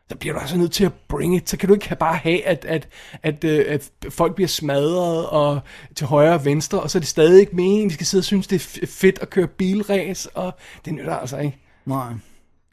så 0.09 0.17
bliver 0.17 0.33
du 0.33 0.39
altså 0.39 0.57
nødt 0.57 0.71
til 0.71 0.85
at 0.85 0.93
bring 1.07 1.35
it. 1.35 1.49
Så 1.49 1.57
kan 1.57 1.67
du 1.69 1.73
ikke 1.73 1.95
bare 1.99 2.15
have, 2.15 2.45
at, 2.45 2.65
at, 2.65 2.87
at, 3.23 3.43
øh, 3.43 3.65
at 3.67 3.89
folk 4.09 4.35
bliver 4.35 4.47
smadret 4.47 5.25
og 5.25 5.59
til 5.95 6.07
højre 6.07 6.33
og 6.33 6.45
venstre, 6.45 6.79
og 6.79 6.91
så 6.91 6.97
er 6.97 6.99
det 6.99 7.09
stadig 7.09 7.39
ikke 7.39 7.55
meningen, 7.55 7.89
vi 7.89 7.93
skal 7.93 8.05
sidde 8.05 8.21
og 8.21 8.25
synes, 8.25 8.47
det 8.47 8.79
er 8.81 8.87
fedt 8.87 9.19
at 9.19 9.29
køre 9.29 9.47
bilræs, 9.47 10.25
og 10.25 10.57
det 10.85 10.93
nytter 10.93 11.15
altså 11.15 11.37
ikke. 11.37 11.57
Nej, 11.85 12.13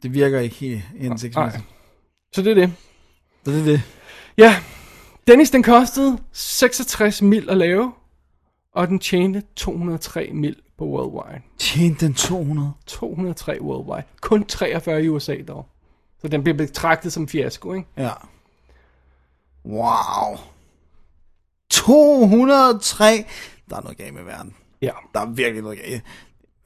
det 0.03 0.13
virker 0.13 0.39
ikke 0.39 0.55
helt 0.55 0.81
hensigtsmæssigt. 0.99 1.63
Så 2.33 2.41
det 2.41 2.51
er 2.51 2.55
det. 2.55 2.73
Så 3.45 3.51
det 3.51 3.59
er 3.59 3.65
det. 3.65 3.81
Ja, 4.37 4.55
Dennis, 5.27 5.51
den 5.51 5.63
kostede 5.63 6.17
66 6.31 7.21
mil 7.21 7.49
at 7.49 7.57
lave, 7.57 7.93
og 8.71 8.87
den 8.87 8.99
tjente 8.99 9.43
203 9.55 10.29
mil 10.33 10.55
på 10.77 10.85
worldwide. 10.85 11.41
Tjente 11.57 12.05
den 12.05 12.13
200. 12.13 12.73
203 12.85 13.61
worldwide. 13.61 14.03
Kun 14.21 14.45
43 14.45 15.03
i 15.03 15.09
USA 15.09 15.35
dog. 15.47 15.65
Så 16.21 16.27
den 16.27 16.43
bliver 16.43 16.57
betragtet 16.57 17.13
som 17.13 17.27
fiasko, 17.27 17.73
ikke? 17.73 17.87
Ja. 17.97 18.11
Wow. 19.65 20.37
203. 21.69 23.25
Der 23.69 23.75
er 23.77 23.81
noget 23.81 23.97
galt 23.97 24.13
med 24.13 24.23
verden. 24.23 24.55
Ja. 24.81 24.91
Der 25.13 25.19
er 25.19 25.25
virkelig 25.25 25.63
noget 25.63 25.79
galt. 25.79 26.03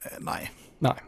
Uh, 0.04 0.24
nej. 0.24 0.48
Nej. 0.80 0.98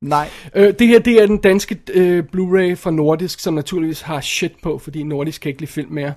Nej. 0.00 0.30
Øh, 0.54 0.74
det 0.78 0.86
her, 0.86 0.98
det 0.98 1.22
er 1.22 1.26
den 1.26 1.38
danske 1.38 1.80
øh, 1.92 2.24
Blu-ray 2.24 2.74
fra 2.74 2.90
Nordisk, 2.90 3.40
som 3.40 3.54
naturligvis 3.54 4.00
har 4.00 4.20
shit 4.20 4.52
på, 4.62 4.78
fordi 4.78 5.02
Nordisk 5.02 5.40
kan 5.40 5.48
ikke 5.48 5.60
lide 5.60 5.72
film 5.72 5.92
mere. 5.92 6.14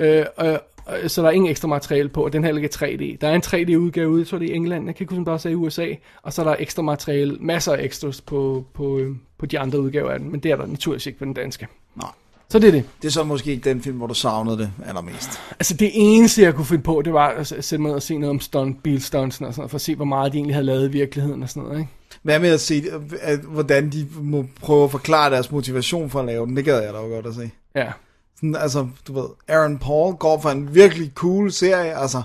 Øh, 0.00 0.24
øh, 0.40 0.58
så 1.06 1.22
der 1.22 1.28
er 1.28 1.32
ingen 1.32 1.50
ekstra 1.50 1.68
materiale 1.68 2.08
på, 2.08 2.24
og 2.24 2.32
den 2.32 2.44
her 2.44 2.52
ligger 2.52 2.68
3D. 2.76 3.16
Der 3.20 3.28
er 3.28 3.34
en 3.34 3.42
3D-udgave 3.46 4.08
ude, 4.08 4.24
så 4.24 4.36
er 4.36 4.40
det 4.40 4.48
i 4.48 4.52
England, 4.52 4.86
jeg 4.86 4.94
kan 4.94 5.04
ikke 5.04 5.10
huske, 5.10 5.20
om 5.20 5.24
der 5.24 5.32
også 5.32 5.48
er 5.48 5.52
i 5.52 5.54
USA, 5.54 5.86
og 6.22 6.32
så 6.32 6.42
er 6.42 6.46
der 6.46 6.56
ekstra 6.58 6.82
materiale, 6.82 7.36
masser 7.40 7.72
af 7.72 7.84
extras 7.84 8.20
på, 8.20 8.64
på, 8.74 8.98
øh, 8.98 9.16
på 9.38 9.46
de 9.46 9.58
andre 9.58 9.80
udgaver 9.80 10.10
af 10.10 10.18
den, 10.18 10.30
men 10.30 10.40
det 10.40 10.50
er 10.50 10.56
der 10.56 10.66
naturligvis 10.66 11.06
ikke 11.06 11.18
på 11.18 11.24
den 11.24 11.34
danske. 11.34 11.66
Nej. 11.96 12.10
Så 12.48 12.58
det 12.58 12.68
er 12.68 12.72
det. 12.72 12.84
Det 13.02 13.08
er 13.08 13.12
så 13.12 13.24
måske 13.24 13.50
ikke 13.50 13.70
den 13.70 13.82
film, 13.82 13.96
hvor 13.96 14.06
du 14.06 14.14
savnede 14.14 14.58
det 14.58 14.70
allermest. 14.86 15.30
Altså 15.50 15.74
det 15.74 15.90
eneste, 15.94 16.42
jeg 16.42 16.54
kunne 16.54 16.64
finde 16.64 16.82
på, 16.82 17.02
det 17.04 17.12
var 17.12 17.28
at 17.28 17.46
sætte 17.46 17.78
mig 17.78 17.88
ned 17.88 17.96
og 17.96 18.02
se 18.02 18.18
noget 18.18 18.30
om 18.30 18.40
stunt, 18.40 18.82
bilstunts 18.82 19.40
og 19.40 19.54
sådan 19.54 19.60
noget, 19.60 19.70
for 19.70 19.74
at 19.76 19.80
se, 19.80 19.94
hvor 19.94 20.04
meget 20.04 20.32
de 20.32 20.36
egentlig 20.36 20.54
havde 20.54 20.66
lavet 20.66 20.88
i 20.88 20.92
virkeligheden 20.92 21.42
og 21.42 21.48
sådan 21.48 21.62
noget, 21.62 21.78
ikke? 21.78 21.90
Hvad 22.22 22.38
med 22.38 22.50
at 22.50 22.60
se, 22.60 22.84
at, 23.20 23.38
hvordan 23.38 23.90
de 23.90 24.06
må 24.20 24.46
prøve 24.60 24.84
at 24.84 24.90
forklare 24.90 25.30
deres 25.30 25.50
motivation 25.50 26.10
for 26.10 26.20
at 26.20 26.26
lave 26.26 26.46
den? 26.46 26.56
Det 26.56 26.64
gad 26.64 26.82
jeg 26.82 26.94
da 26.94 26.98
godt 26.98 27.26
at 27.26 27.34
se. 27.34 27.50
Ja. 27.74 27.92
Sådan, 28.36 28.54
altså, 28.56 28.88
du 29.08 29.12
ved, 29.20 29.24
Aaron 29.48 29.78
Paul 29.78 30.14
går 30.14 30.40
for 30.40 30.50
en 30.50 30.74
virkelig 30.74 31.12
cool 31.14 31.52
serie, 31.52 31.98
altså. 31.98 32.22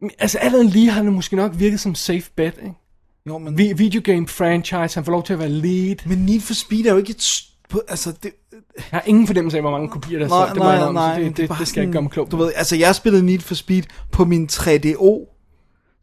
Men, 0.00 0.10
Altså 0.18 0.38
allerede 0.38 0.68
lige 0.68 0.90
har 0.90 1.02
det 1.02 1.12
måske 1.12 1.36
nok 1.36 1.52
virket 1.54 1.80
som 1.80 1.94
safe 1.94 2.30
bet, 2.36 2.54
ikke? 2.62 2.74
Jo, 3.26 3.38
men, 3.38 3.58
Vi, 3.58 3.72
videogame 3.76 4.28
franchise, 4.28 4.94
han 4.94 5.04
får 5.04 5.12
lov 5.12 5.22
til 5.24 5.32
at 5.32 5.38
være 5.38 5.48
lead. 5.48 5.96
men 6.06 6.18
Need 6.18 6.40
for 6.40 6.54
Speed 6.54 6.86
er 6.86 6.90
jo 6.92 6.96
ikke 6.98 7.10
et... 7.10 7.22
s- 7.22 7.44
På, 7.68 7.82
altså, 7.88 8.12
det, 8.22 8.32
Jeg 8.76 8.82
har 8.90 9.02
ingen 9.06 9.26
fornemmelse 9.26 9.56
af, 9.56 9.62
hvor 9.62 9.70
mange 9.70 9.88
kopier 9.88 10.18
der 10.18 10.24
er 10.26 10.28
nej, 10.28 10.38
solgt. 10.38 10.50
Det, 10.54 10.58
må 10.58 10.64
nej, 10.64 10.70
jeg 10.72 10.78
indrømme, 10.80 11.00
nej, 11.00 11.14
så 11.14 11.20
det, 11.20 11.30
er 11.30 11.34
det, 11.34 11.48
bare 11.48 11.58
det, 11.58 11.68
skal 11.68 11.80
jeg 11.80 11.84
ikke 11.84 11.92
gøre 11.92 12.02
mig 12.02 12.10
klog 12.10 12.30
Du 12.30 12.36
ved, 12.36 12.52
altså, 12.56 12.76
jeg 12.76 12.94
spillede 12.94 13.26
Need 13.26 13.40
for 13.40 13.54
Speed 13.54 13.82
på 14.12 14.24
min 14.24 14.48
3DO, 14.52 15.34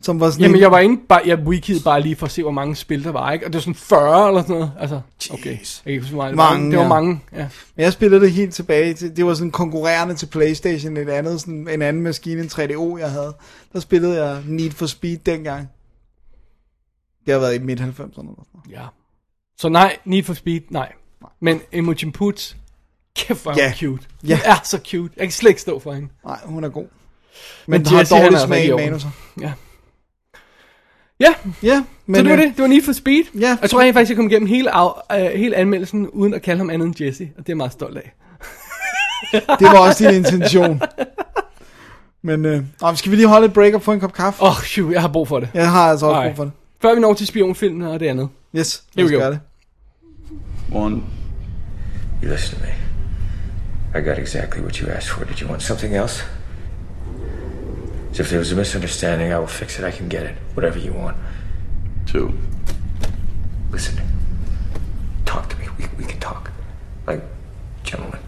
som 0.06 0.20
var 0.20 0.30
sådan 0.30 0.42
Jamen, 0.42 0.56
en- 0.56 0.62
jeg 0.62 0.72
var 0.72 0.80
inde, 0.80 1.02
bare, 1.10 1.22
jeg 1.26 1.40
wikide 1.40 1.80
bare 1.84 2.02
lige 2.02 2.16
for 2.16 2.26
at 2.26 2.32
se, 2.32 2.42
hvor 2.42 2.52
mange 2.52 2.76
spil 2.76 3.04
der 3.04 3.12
var, 3.12 3.32
ikke? 3.32 3.46
Og 3.46 3.54
det 3.54 3.58
var 3.58 3.62
sådan 3.62 3.76
40 3.76 4.28
eller 4.28 4.42
sådan 4.42 4.56
noget. 4.56 4.72
Altså, 4.80 5.02
okay. 5.32 5.58
Jeg 5.86 5.94
kan 5.94 6.02
huske, 6.02 6.16
meget. 6.16 6.36
Mange, 6.36 6.70
det 6.72 6.78
var 6.78 6.84
ja. 6.84 6.90
mange, 6.90 7.22
ja. 7.34 7.48
Men 7.76 7.84
jeg 7.84 7.94
spillede 7.94 8.22
det 8.22 8.32
helt 8.32 8.54
tilbage 8.54 8.94
til, 8.94 9.18
det 9.18 9.26
var 9.26 9.34
sådan 9.34 9.52
konkurrerende 9.52 10.16
til 10.16 10.26
Playstation, 10.26 10.98
et 10.98 11.10
andet, 11.10 11.40
sådan, 11.42 11.68
en 11.72 11.82
anden 11.82 12.04
maskine, 12.04 12.42
en 12.42 12.48
3DO, 12.48 12.98
jeg 13.00 13.12
havde. 13.12 13.36
Der 13.74 13.80
spillede 13.80 14.26
jeg 14.26 14.42
Need 14.46 14.72
for 14.72 14.86
Speed 14.86 15.18
dengang. 15.18 15.70
Det 17.26 17.34
har 17.34 17.40
været 17.40 17.56
i 17.56 17.60
midt-90'erne. 17.60 17.84
eller 17.84 17.94
sådan 18.16 18.24
noget. 18.26 18.40
ja. 18.72 18.82
Så 19.58 19.70
nej, 19.70 19.98
Need 20.06 20.24
for 20.24 20.34
Speed, 20.34 20.62
nej. 20.70 20.92
Men 21.42 21.62
Imogen 21.74 22.12
Poots, 22.12 22.58
kæft 23.16 23.44
hvor 23.44 23.52
hun 23.52 23.60
cute. 23.74 24.08
Hun 24.22 24.30
Ja. 24.30 24.40
er 24.46 24.56
så 24.64 24.80
cute. 24.92 25.14
Jeg 25.18 25.26
kan 25.26 25.32
slet 25.32 25.50
ikke 25.50 25.62
stå 25.62 25.80
for 25.80 25.94
hende. 25.94 26.08
Nej, 26.26 26.40
hun 26.46 26.64
er 26.64 26.70
god. 26.70 26.84
Men, 26.84 26.90
Men 27.68 27.82
Men 27.82 27.86
har 27.88 28.04
dårlig 28.04 28.40
smag 28.40 28.66
i 28.66 28.72
manuser. 28.72 29.10
Ja. 29.42 29.54
Ja, 31.20 31.34
Ja, 31.64 31.84
men 32.06 32.16
så 32.16 32.22
det 32.24 32.32
var 32.32 32.38
øh, 32.38 32.44
det. 32.44 32.54
Det 32.56 32.62
var 32.62 32.68
Need 32.68 32.82
for 32.84 32.94
Speed. 32.94 33.24
Ja. 33.40 33.58
Jeg 33.62 33.70
tror 33.70 33.82
rent 33.82 33.94
faktisk, 33.94 34.10
jeg 34.10 34.16
kom 34.18 34.26
igennem 34.30 34.48
hele, 34.48 34.76
af, 34.76 34.90
øh, 35.14 35.40
hele 35.40 35.56
anmeldelsen, 35.56 36.08
uden 36.08 36.34
at 36.34 36.42
kalde 36.42 36.58
ham 36.58 36.70
andet 36.70 36.86
end 36.86 37.02
Jesse. 37.02 37.24
Og 37.24 37.38
det 37.38 37.40
er 37.40 37.44
jeg 37.48 37.58
meget 37.58 37.72
stolt 37.72 37.98
af. 37.98 38.14
det 39.60 39.68
var 39.68 39.80
også 39.80 40.04
din 40.08 40.16
intention. 40.16 40.82
Men 42.22 42.46
øh, 42.46 42.64
nå, 42.82 42.96
skal 42.96 43.12
vi 43.12 43.16
lige 43.16 43.28
holde 43.28 43.46
et 43.46 43.54
break 43.54 43.74
og 43.74 43.82
få 43.82 43.92
en 43.92 44.00
kop 44.00 44.14
kaffe? 44.14 44.44
Åh, 44.44 44.50
oh, 44.50 44.64
shoot, 44.64 44.94
jeg 44.94 45.02
har 45.02 45.08
brug 45.08 45.28
for 45.28 45.40
det. 45.40 45.50
Jeg 45.54 45.72
har 45.72 45.90
altså 45.90 46.06
også 46.06 46.20
Nej. 46.20 46.28
brug 46.28 46.36
for 46.36 46.44
det. 46.44 46.54
Før 46.82 46.94
vi 46.96 47.00
når 47.00 47.14
til 47.14 47.28
spionfilmen 47.28 47.88
og 47.88 48.00
det 48.00 48.08
andet. 48.08 48.30
Yes, 48.56 48.84
Here 48.98 49.08
we 49.08 49.24
go. 49.24 49.32
det. 49.32 49.40
One, 50.72 51.02
You 52.24 52.32
listen 52.32 52.60
to 52.60 52.66
me. 52.66 52.72
I 54.00 54.02
got 54.02 54.18
exactly 54.18 54.62
what 54.62 54.76
you 54.76 54.90
asked 54.90 55.10
for. 55.10 55.24
Did 55.24 55.42
you 55.42 55.50
want 55.50 55.64
something 55.64 55.96
else? 55.96 56.24
So 58.16 58.24
if 58.24 58.30
there 58.30 58.40
was 58.40 58.54
a 58.54 58.56
misunderstanding, 58.56 59.34
I 59.34 59.40
will 59.40 59.46
fix 59.46 59.78
it. 59.78 59.84
I 59.84 59.92
can 59.92 60.08
get 60.08 60.26
it. 60.26 60.38
Whatever 60.54 60.80
you 60.80 60.94
want. 60.94 61.18
two, 62.06 62.34
Listen. 63.72 64.02
Talk 65.26 65.50
to 65.50 65.60
me. 65.60 65.68
We, 65.78 65.88
we 65.98 66.06
can 66.06 66.22
talk. 66.22 66.50
Like 67.06 67.22
gentlemen. 67.84 68.22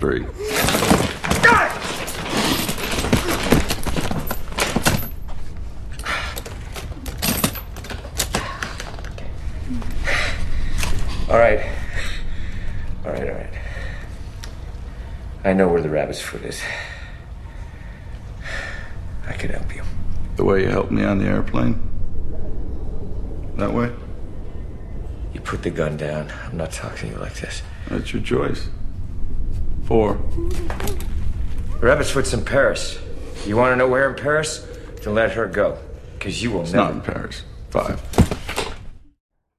three. 0.00 0.24
All 11.30 11.38
right. 11.38 11.64
All 13.04 13.12
right, 13.12 13.28
all 13.28 13.34
right. 13.36 13.54
I 15.44 15.52
know 15.52 15.68
where 15.68 15.80
the 15.80 15.88
rabbit's 15.88 16.20
foot 16.20 16.42
is. 16.42 16.60
I 19.30 19.34
can 19.40 19.50
help 19.50 19.70
you. 19.76 19.82
The 20.36 20.44
way 20.44 20.62
you 20.64 20.70
helped 20.70 20.90
me 20.98 21.04
on 21.04 21.18
the 21.18 21.26
airplane? 21.26 21.74
That 23.56 23.72
way? 23.72 23.88
You 25.34 25.40
put 25.40 25.62
the 25.62 25.70
gun 25.70 25.96
down. 25.96 26.22
I'm 26.50 26.56
not 26.56 26.70
talking 26.72 27.08
to 27.10 27.14
you 27.16 27.20
like 27.24 27.34
this. 27.34 27.62
That's 27.90 28.12
your 28.14 28.22
choice. 28.22 28.60
Four. 29.86 30.16
Rabbit's 31.82 32.10
foot's 32.10 32.32
in 32.34 32.44
Paris. 32.44 32.98
You 33.46 33.56
want 33.56 33.72
to 33.72 33.76
know 33.76 33.88
where 33.88 34.08
in 34.08 34.14
Paris? 34.16 34.66
Then 35.04 35.14
let 35.14 35.30
her 35.32 35.46
go. 35.46 35.74
Because 36.18 36.42
you 36.44 36.50
will 36.52 36.62
It's 36.62 36.72
never. 36.72 36.84
not 36.84 36.94
in 36.94 37.14
Paris. 37.14 37.44
Five. 37.70 37.98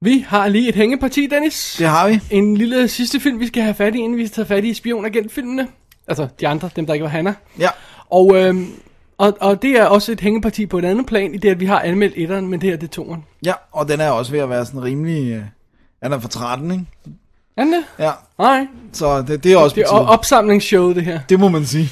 Vi 0.04 0.26
har 0.28 0.48
lige 0.48 0.70
et 0.70 0.76
hængeparti, 0.76 1.28
Dennis. 1.28 1.76
Det 1.80 1.88
har 1.88 2.08
vi. 2.10 2.20
En 2.30 2.58
lille 2.58 2.88
sidste 2.88 3.20
film, 3.20 3.40
vi 3.40 3.48
skal 3.48 3.64
have 3.64 3.76
fat 3.76 3.96
i, 3.96 3.98
inden 3.98 4.18
vi 4.18 4.28
tager 4.28 4.46
fat 4.46 4.64
i 4.64 4.74
spionagentfilmene. 4.74 5.68
Altså 6.08 6.28
de 6.40 6.48
andre, 6.48 6.70
dem 6.76 6.86
der 6.86 6.94
ikke 6.94 7.04
var 7.04 7.10
Hanna. 7.10 7.34
Ja. 7.60 7.70
Og, 8.10 8.36
øhm, 8.36 8.68
og, 9.22 9.38
og 9.40 9.62
det 9.62 9.72
er 9.72 9.86
også 9.86 10.12
et 10.12 10.22
hængeparti 10.22 10.66
på 10.66 10.78
et 10.78 10.86
andet 10.86 11.06
plan, 11.06 11.34
i 11.34 11.38
det 11.38 11.50
at 11.50 11.60
vi 11.60 11.66
har 11.66 11.80
anmeldt 11.80 12.14
etteren, 12.18 12.48
men 12.48 12.62
det 12.62 12.70
her 12.70 12.78
det 12.78 12.88
er 12.88 12.92
toeren. 12.92 13.24
Ja, 13.46 13.54
og 13.72 13.88
den 13.88 14.00
er 14.00 14.10
også 14.10 14.32
ved 14.32 14.40
at 14.40 14.50
være 14.50 14.66
sådan 14.66 14.84
rimelig... 14.84 15.32
Øh, 15.32 15.44
den 16.04 16.14
er 16.14 16.20
for 16.20 16.30
13, 16.30 16.72
ikke? 16.72 16.86
Er 17.58 17.64
den 17.64 17.74
det? 17.74 17.84
Ja, 18.00 18.12
Nej, 18.40 18.68
så 18.94 19.22
det, 19.22 19.44
det 19.44 19.54
er 19.54 19.58
også 19.58 19.76
det 19.76 19.84
er 19.84 19.88
opsamlingsshow, 19.88 20.94
det 20.94 21.04
her. 21.04 21.20
Det 21.30 21.40
må 21.40 21.50
man 21.50 21.66
sige. 21.66 21.90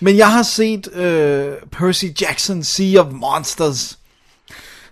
Men 0.00 0.16
jeg 0.16 0.32
har 0.32 0.42
set 0.42 0.94
øh, 0.94 1.52
Percy 1.72 2.04
Jackson 2.20 2.62
Sea 2.62 3.00
of 3.00 3.12
Monsters, 3.12 3.98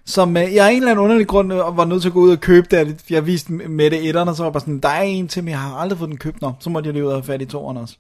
som 0.05 0.37
øh, 0.37 0.55
jeg 0.55 0.67
af 0.67 0.71
en 0.71 0.77
eller 0.77 0.91
anden 0.91 1.05
underlig 1.05 1.27
grund 1.27 1.53
øh, 1.53 1.77
var 1.77 1.85
nødt 1.85 2.03
til 2.03 2.09
at 2.09 2.13
gå 2.13 2.21
ud 2.21 2.31
og 2.31 2.41
købe 2.41 2.67
det. 2.71 3.01
Jeg 3.11 3.27
viste 3.27 3.53
med 3.53 3.91
det 3.91 4.09
etterne, 4.09 4.31
og 4.31 4.37
så 4.37 4.43
var 4.43 4.49
jeg 4.49 4.53
bare 4.53 4.61
sådan, 4.61 4.79
der 4.79 4.89
er 4.89 5.03
en 5.03 5.29
til, 5.29 5.45
men 5.45 5.51
jeg 5.51 5.61
har 5.61 5.77
aldrig 5.77 5.99
fået 5.99 6.11
den 6.11 6.19
købt. 6.19 6.43
Nå, 6.43 6.53
så 6.61 6.71
måtte 6.71 6.87
jeg 6.87 6.95
lige 6.95 7.05
ud 7.05 7.11
og 7.11 7.17
have 7.17 7.25
fat 7.25 7.43
i 7.43 7.47
toeren 7.47 7.77
også. 7.77 7.95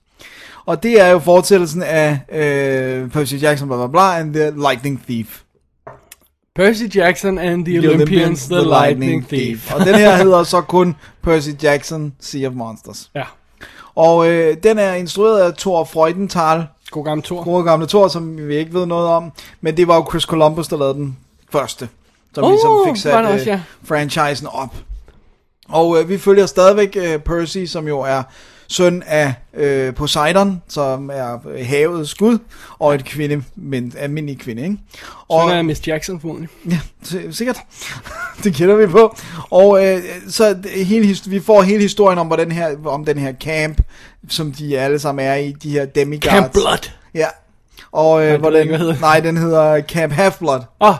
Og 0.69 0.83
det 0.83 1.01
er 1.01 1.09
jo 1.09 1.19
fortsættelsen 1.19 1.83
af 1.83 2.19
øh, 2.33 3.11
Percy 3.11 3.35
Jackson, 3.43 3.69
bla 3.69 3.77
bla 3.77 3.87
bla, 3.87 4.19
and 4.19 4.35
the 4.35 4.51
Lightning 4.51 5.03
Thief. 5.09 5.41
Percy 6.55 6.97
Jackson 6.97 7.39
and 7.39 7.64
the, 7.64 7.79
Olympians, 7.79 8.47
The, 8.47 8.64
Lightning 8.64 9.29
Thief. 9.29 9.75
og 9.75 9.87
den 9.87 9.95
her 9.95 10.16
hedder 10.23 10.43
så 10.43 10.61
kun 10.61 10.97
Percy 11.23 11.49
Jackson 11.62 12.14
Sea 12.21 12.49
of 12.49 12.55
Monsters. 12.55 13.11
Ja, 13.14 13.25
Og 13.95 14.29
øh, 14.29 14.57
den 14.62 14.79
er 14.79 14.95
instrueret 14.95 15.41
af 15.41 15.55
Thor 15.55 15.85
Freudenthal, 15.85 16.66
god 16.91 17.05
gammel 17.05 17.25
Thor. 17.25 17.45
gode 17.45 17.64
gamle 17.64 17.87
Thor, 17.87 18.09
som 18.09 18.49
vi 18.49 18.57
ikke 18.57 18.75
ved 18.75 18.87
noget 18.87 19.09
om. 19.09 19.33
Men 19.61 19.77
det 19.77 19.89
var 19.89 19.97
jo 19.97 20.07
Chris 20.11 20.23
Columbus, 20.23 20.69
der 20.69 20.77
lavede 20.79 20.95
den 20.95 21.16
første. 21.53 21.89
Som 22.35 22.45
Uh, 22.45 22.51
ligesom 22.51 22.71
fik 22.87 22.97
sat 23.03 23.25
også, 23.25 23.41
øh, 23.41 23.47
ja. 23.47 23.61
franchisen 23.85 24.47
op. 24.53 24.75
Og 25.69 26.01
øh, 26.01 26.09
vi 26.09 26.19
følger 26.19 26.47
stadigvæk 26.47 26.97
øh, 27.01 27.19
Percy, 27.19 27.64
som 27.64 27.89
jo 27.89 28.01
er 28.01 28.23
søn 28.69 29.03
af 29.07 29.35
øh, 29.55 29.95
Poseidon, 29.95 30.62
som 30.69 31.11
er 31.12 31.39
øh, 31.49 31.66
havets 31.66 32.14
gud, 32.14 32.39
og 32.79 32.95
et 32.95 33.05
kvinde, 33.05 33.43
men 33.57 33.93
almindelig 33.99 34.39
kvinde, 34.39 34.62
ikke? 34.62 34.77
Og, 35.29 35.43
Sådan 35.43 35.59
er 35.59 35.62
Miss 35.62 35.89
Jackson 35.89 36.21
formodentlig. 36.21 36.51
Ja, 36.71 36.79
sikkert. 37.31 37.59
det 38.45 38.55
kender 38.55 38.77
vi 38.77 38.87
på. 38.87 39.16
Og 39.51 39.87
øh, 39.87 40.03
så 40.29 40.57
hele, 40.75 41.16
vi 41.27 41.41
får 41.41 41.62
hele 41.62 41.83
historien 41.83 42.19
om, 42.19 42.27
hvordan 42.27 42.53
her, 42.53 42.77
om 42.85 43.05
den 43.05 43.19
her 43.19 43.33
camp, 43.33 43.81
som 44.29 44.53
de 44.53 44.79
alle 44.79 44.99
sammen 44.99 45.27
er 45.27 45.35
i, 45.35 45.53
de 45.53 45.71
her 45.71 45.87
demigods. 45.87 46.33
Camp 46.33 46.53
Blood. 46.53 46.91
Ja. 47.14 47.27
Og 47.93 48.24
øh, 48.26 48.41
hvor 48.41 48.51
den, 48.51 48.74
hedder. 48.74 48.95
nej, 49.01 49.20
den 49.20 49.36
hedder 49.36 49.82
Camp 49.82 50.12
Half-Blood. 50.12 50.62
Åh, 50.80 50.95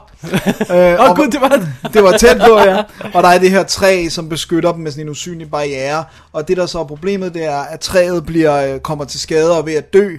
Øh, 0.77 1.01
oh, 1.01 1.11
og- 1.11 1.17
gud, 1.17 1.29
det 1.33 1.41
var 1.41 1.49
det. 1.93 2.03
var 2.03 2.17
tæt 2.17 2.37
på, 2.37 2.59
ja. 2.59 2.77
Og 3.15 3.23
der 3.23 3.29
er 3.29 3.39
det 3.39 3.51
her 3.51 3.63
træ, 3.63 4.09
som 4.09 4.29
beskytter 4.29 4.73
dem 4.73 4.81
med 4.81 4.91
sådan 4.91 5.05
en 5.07 5.11
usynlig 5.11 5.51
barriere. 5.51 6.05
Og 6.33 6.49
det, 6.49 6.57
der 6.57 6.67
så 6.67 6.79
er 6.81 6.85
problemet, 6.85 7.35
det 7.35 7.45
er, 7.45 7.59
at 7.61 7.81
træet 7.81 8.27
bliver, 8.27 8.75
øh, 8.75 8.81
kommer 8.81 9.05
til 9.05 9.21
skade 9.21 9.53
og 9.53 9.59
er 9.59 9.63
ved 9.63 9.75
at 9.75 9.93
dø. 9.93 10.17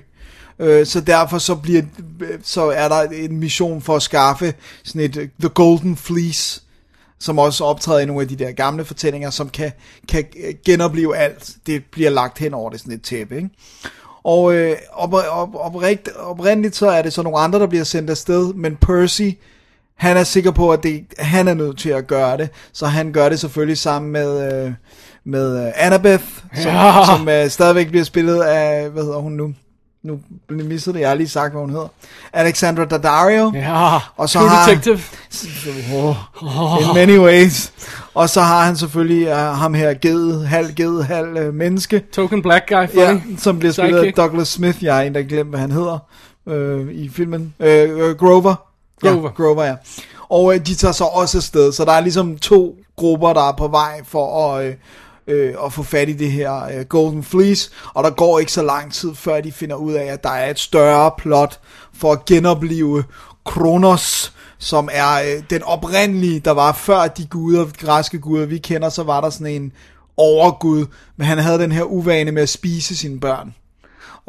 Øh, 0.60 0.86
Så 0.86 1.02
derfor 1.02 1.38
så, 1.38 1.56
bliver, 1.56 1.82
så 2.44 2.70
er 2.70 2.88
der 2.88 3.02
en 3.02 3.38
mission 3.40 3.82
for 3.82 3.96
at 3.96 4.02
skaffe 4.02 4.54
sådan 4.84 5.02
et 5.02 5.18
øh, 5.18 5.30
The 5.40 5.50
Golden 5.50 5.98
Fleece, 5.98 6.62
som 7.20 7.40
også 7.40 7.64
optræder 7.64 8.00
i 8.00 8.06
nogle 8.06 8.22
af 8.22 8.28
de 8.28 8.36
der 8.36 8.52
gamle 8.52 8.86
fortællinger, 8.86 9.30
som 9.30 9.50
kan, 9.50 9.72
kan 10.10 10.26
øh, 10.48 10.54
genopleve 10.66 11.18
alt. 11.18 11.52
Det 11.68 11.84
bliver 11.92 12.10
lagt 12.10 12.38
hen 12.38 12.54
over 12.54 12.70
det 12.70 12.80
sådan 12.80 12.94
et 12.94 13.02
tæppe, 13.02 13.36
ikke? 13.36 13.50
Og 14.30 14.54
øh, 14.54 14.76
op, 14.94 15.14
op, 15.14 15.50
oprigt, 15.56 16.10
oprindeligt 16.20 16.76
så 16.76 16.90
er 16.90 17.02
det 17.02 17.14
så 17.14 17.22
nogle 17.22 17.40
andre, 17.40 17.60
der 17.60 17.68
bliver 17.68 17.84
sendt 17.84 18.10
afsted, 18.10 18.54
men 18.54 18.76
Percy, 18.76 19.30
han 19.96 20.18
er 20.18 20.24
sikker 20.24 20.52
på, 20.52 20.72
at 20.72 20.84
det, 20.84 21.04
han 21.20 21.48
er 21.48 21.54
nødt 21.54 21.78
til 21.78 21.90
at 21.90 22.08
gøre 22.08 22.38
det, 22.38 22.50
så 22.74 22.86
han 22.86 23.12
gør 23.12 23.30
det 23.30 23.40
selvfølgelig 23.40 23.78
sammen 23.78 24.12
med, 24.12 24.54
øh, 24.66 24.72
med 25.26 25.66
øh, 25.66 25.72
Annabeth, 25.76 26.24
som, 26.56 26.72
Ja. 26.72 27.06
som 27.06 27.30
øh, 27.30 27.50
stadigvæk 27.50 27.88
bliver 27.88 28.04
spillet 28.04 28.42
af, 28.42 28.90
hvad 28.90 29.04
hedder 29.04 29.18
hun 29.20 29.32
nu? 29.32 29.54
Nu 30.04 30.20
missede 30.50 30.94
det, 30.96 31.02
jeg 31.02 31.10
har 31.10 31.16
lige 31.16 31.30
sagt, 31.30 31.52
hvad 31.54 31.62
hun 31.62 31.70
hedder. 31.70 31.88
Alexandra 32.34 32.86
Daddario. 32.86 33.52
Ja, 33.56 34.00
Og 34.18 34.30
så 34.30 34.40
True 34.40 34.50
har- 34.50 34.68
Detective. 34.70 35.00
Oh, 35.92 36.82
in 36.82 36.94
many 36.94 37.18
ways. 37.20 37.74
Og 38.14 38.30
så 38.30 38.42
har 38.42 38.64
han 38.66 38.78
selvfølgelig 38.78 39.28
uh, 39.32 39.38
ham 39.38 39.74
her, 39.74 39.94
ged, 39.94 40.46
halv 40.46 40.74
ged, 40.76 41.02
halv 41.04 41.48
uh, 41.48 41.54
menneske. 41.54 42.00
Token 42.14 42.42
Black 42.42 42.68
Guy, 42.70 42.88
funny. 42.88 43.02
Ja, 43.02 43.22
som 43.38 43.60
bliver 43.60 43.72
spillet 43.74 44.00
af. 44.04 44.14
Douglas 44.14 44.48
Smith. 44.48 44.84
Jeg 44.84 44.96
har 44.96 45.02
en, 45.02 45.16
der 45.16 45.22
glemt, 45.24 45.50
hvad 45.50 45.60
han 45.60 45.72
hedder 45.72 45.98
øh, 46.48 46.92
i 46.92 47.10
filmen. 47.10 47.54
Øh, 47.60 47.90
øh, 47.90 48.16
Grover. 48.18 48.56
Grover. 49.02 49.24
Ja, 49.24 49.44
Grover, 49.44 49.64
ja. 49.64 49.76
Og 50.30 50.54
øh, 50.56 50.60
de 50.68 50.76
tager 50.76 50.92
så 50.92 51.04
også 51.04 51.38
afsted, 51.38 51.72
så 51.72 51.86
der 51.86 51.92
er 51.92 52.00
ligesom 52.02 52.38
to 52.38 52.76
grupper, 52.96 53.34
der 53.34 53.50
er 53.50 53.54
på 53.58 53.68
vej 53.68 54.02
for 54.08 54.54
at, 54.56 54.66
øh, 54.68 54.74
øh, 55.30 55.56
at 55.66 55.74
få 55.74 55.84
fat 55.84 56.10
i 56.10 56.14
det 56.14 56.32
her 56.32 56.64
øh, 56.64 56.86
Golden 56.86 57.24
Fleece, 57.24 57.72
og 57.94 58.04
der 58.04 58.10
går 58.10 58.40
ikke 58.40 58.52
så 58.52 58.62
lang 58.62 58.94
tid, 58.94 59.16
før 59.16 59.42
de 59.42 59.52
finder 59.52 59.76
ud 59.76 59.94
af, 59.94 60.06
at 60.06 60.24
der 60.24 60.30
er 60.30 60.50
et 60.50 60.60
større 60.60 61.12
plot 61.18 61.60
for 61.94 62.12
at 62.12 62.26
genopleve 62.26 63.04
Kronos, 63.46 64.34
som 64.58 64.90
er 64.92 65.22
øh, 65.22 65.44
den 65.50 65.64
oprindelige, 65.64 66.40
der 66.40 66.52
var 66.52 66.72
før 66.72 67.08
de 67.08 67.26
guder, 67.26 67.66
græske 67.78 68.20
guder, 68.20 68.46
vi 68.46 68.58
kender, 68.58 68.90
så 68.90 69.04
var 69.04 69.22
der 69.22 69.30
sådan 69.30 69.62
en 69.62 69.72
overgud, 70.18 70.86
men 71.18 71.28
han 71.28 71.38
havde 71.38 71.60
den 71.60 71.72
her 71.72 71.84
uvane 71.84 72.32
med 72.32 72.42
at 72.42 72.50
spise 72.50 72.98
sine 72.98 73.20
børn. 73.20 73.54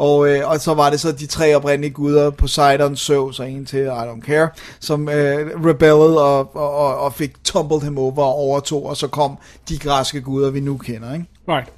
Og, 0.00 0.28
øh, 0.28 0.48
og 0.48 0.60
så 0.60 0.74
var 0.74 0.90
det 0.90 1.00
så 1.00 1.12
de 1.12 1.26
tre 1.26 1.56
oprindelige 1.56 1.92
guder, 1.92 2.30
Poseidon, 2.30 2.96
Zeus 2.96 3.40
og 3.40 3.50
en 3.50 3.66
til, 3.66 3.78
I 3.78 3.88
don't 3.88 4.26
care, 4.26 4.48
som 4.80 5.08
øh, 5.08 5.66
rebellede 5.66 6.24
og, 6.24 6.56
og, 6.56 6.98
og, 6.98 7.14
fik 7.14 7.44
tumbled 7.44 7.80
ham 7.80 7.98
over 7.98 8.22
og 8.22 8.34
overtog, 8.34 8.86
og 8.86 8.96
så 8.96 9.08
kom 9.08 9.38
de 9.68 9.78
græske 9.78 10.20
guder, 10.20 10.50
vi 10.50 10.60
nu 10.60 10.76
kender. 10.76 11.14
Ikke? 11.14 11.26
Right. 11.48 11.68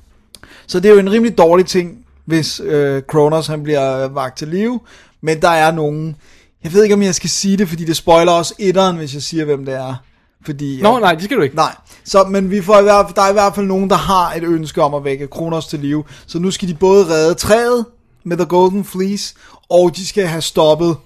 Så 0.67 0.81
det 0.81 0.89
er 0.89 0.93
jo 0.93 0.99
en 0.99 1.13
rimelig 1.13 1.39
dårlig 1.39 1.67
ting, 1.67 1.99
hvis 2.25 2.61
øh, 2.65 3.03
Kronos 3.09 3.47
han 3.47 3.63
bliver 3.63 4.09
vagt 4.09 4.39
til 4.39 4.49
live, 4.49 4.81
men 5.21 5.43
der 5.43 5.51
er 5.51 5.73
nogen, 5.73 6.17
jeg 6.65 6.73
ved 6.73 6.83
ikke 6.83 6.95
om 6.95 7.03
jeg 7.03 7.15
skal 7.15 7.31
sige 7.31 7.57
det, 7.57 7.69
fordi 7.69 7.85
det 7.85 7.97
spoiler 7.97 8.33
også 8.33 8.55
etteren, 8.59 8.97
hvis 8.97 9.15
jeg 9.15 9.23
siger, 9.23 9.45
hvem 9.45 9.65
det 9.65 9.75
er. 9.75 9.95
Fordi, 10.45 10.83
Nå, 10.83 10.99
nej, 10.99 11.15
det 11.15 11.25
skal 11.25 11.37
du 11.37 11.43
ikke. 11.43 11.57
Nej, 11.57 11.75
så, 12.05 12.25
men 12.25 12.51
vi 12.51 12.63
får 12.63 12.79
i 12.79 12.83
hvert 12.83 13.07
fald, 13.07 13.15
der 13.15 13.23
er 13.23 13.31
i 13.31 13.33
hvert 13.33 13.55
fald 13.55 13.67
nogen, 13.67 13.91
der 13.91 13.97
har 13.97 14.33
et 14.33 14.45
ønske 14.45 14.83
om 14.83 14.95
at 14.95 15.05
vække 15.05 15.27
Kronos 15.27 15.67
til 15.67 15.79
live. 15.79 16.05
Så 16.27 16.39
nu 16.39 16.51
skal 16.51 16.69
de 16.69 16.75
både 16.75 17.09
redde 17.09 17.35
træet 17.35 17.87
med 18.25 18.37
The 18.37 18.47
Golden 18.47 18.85
Fleece, 18.85 19.35
og 19.71 19.97
de 19.97 20.07
skal 20.07 20.27
have 20.27 20.43
stoppet 20.43 20.97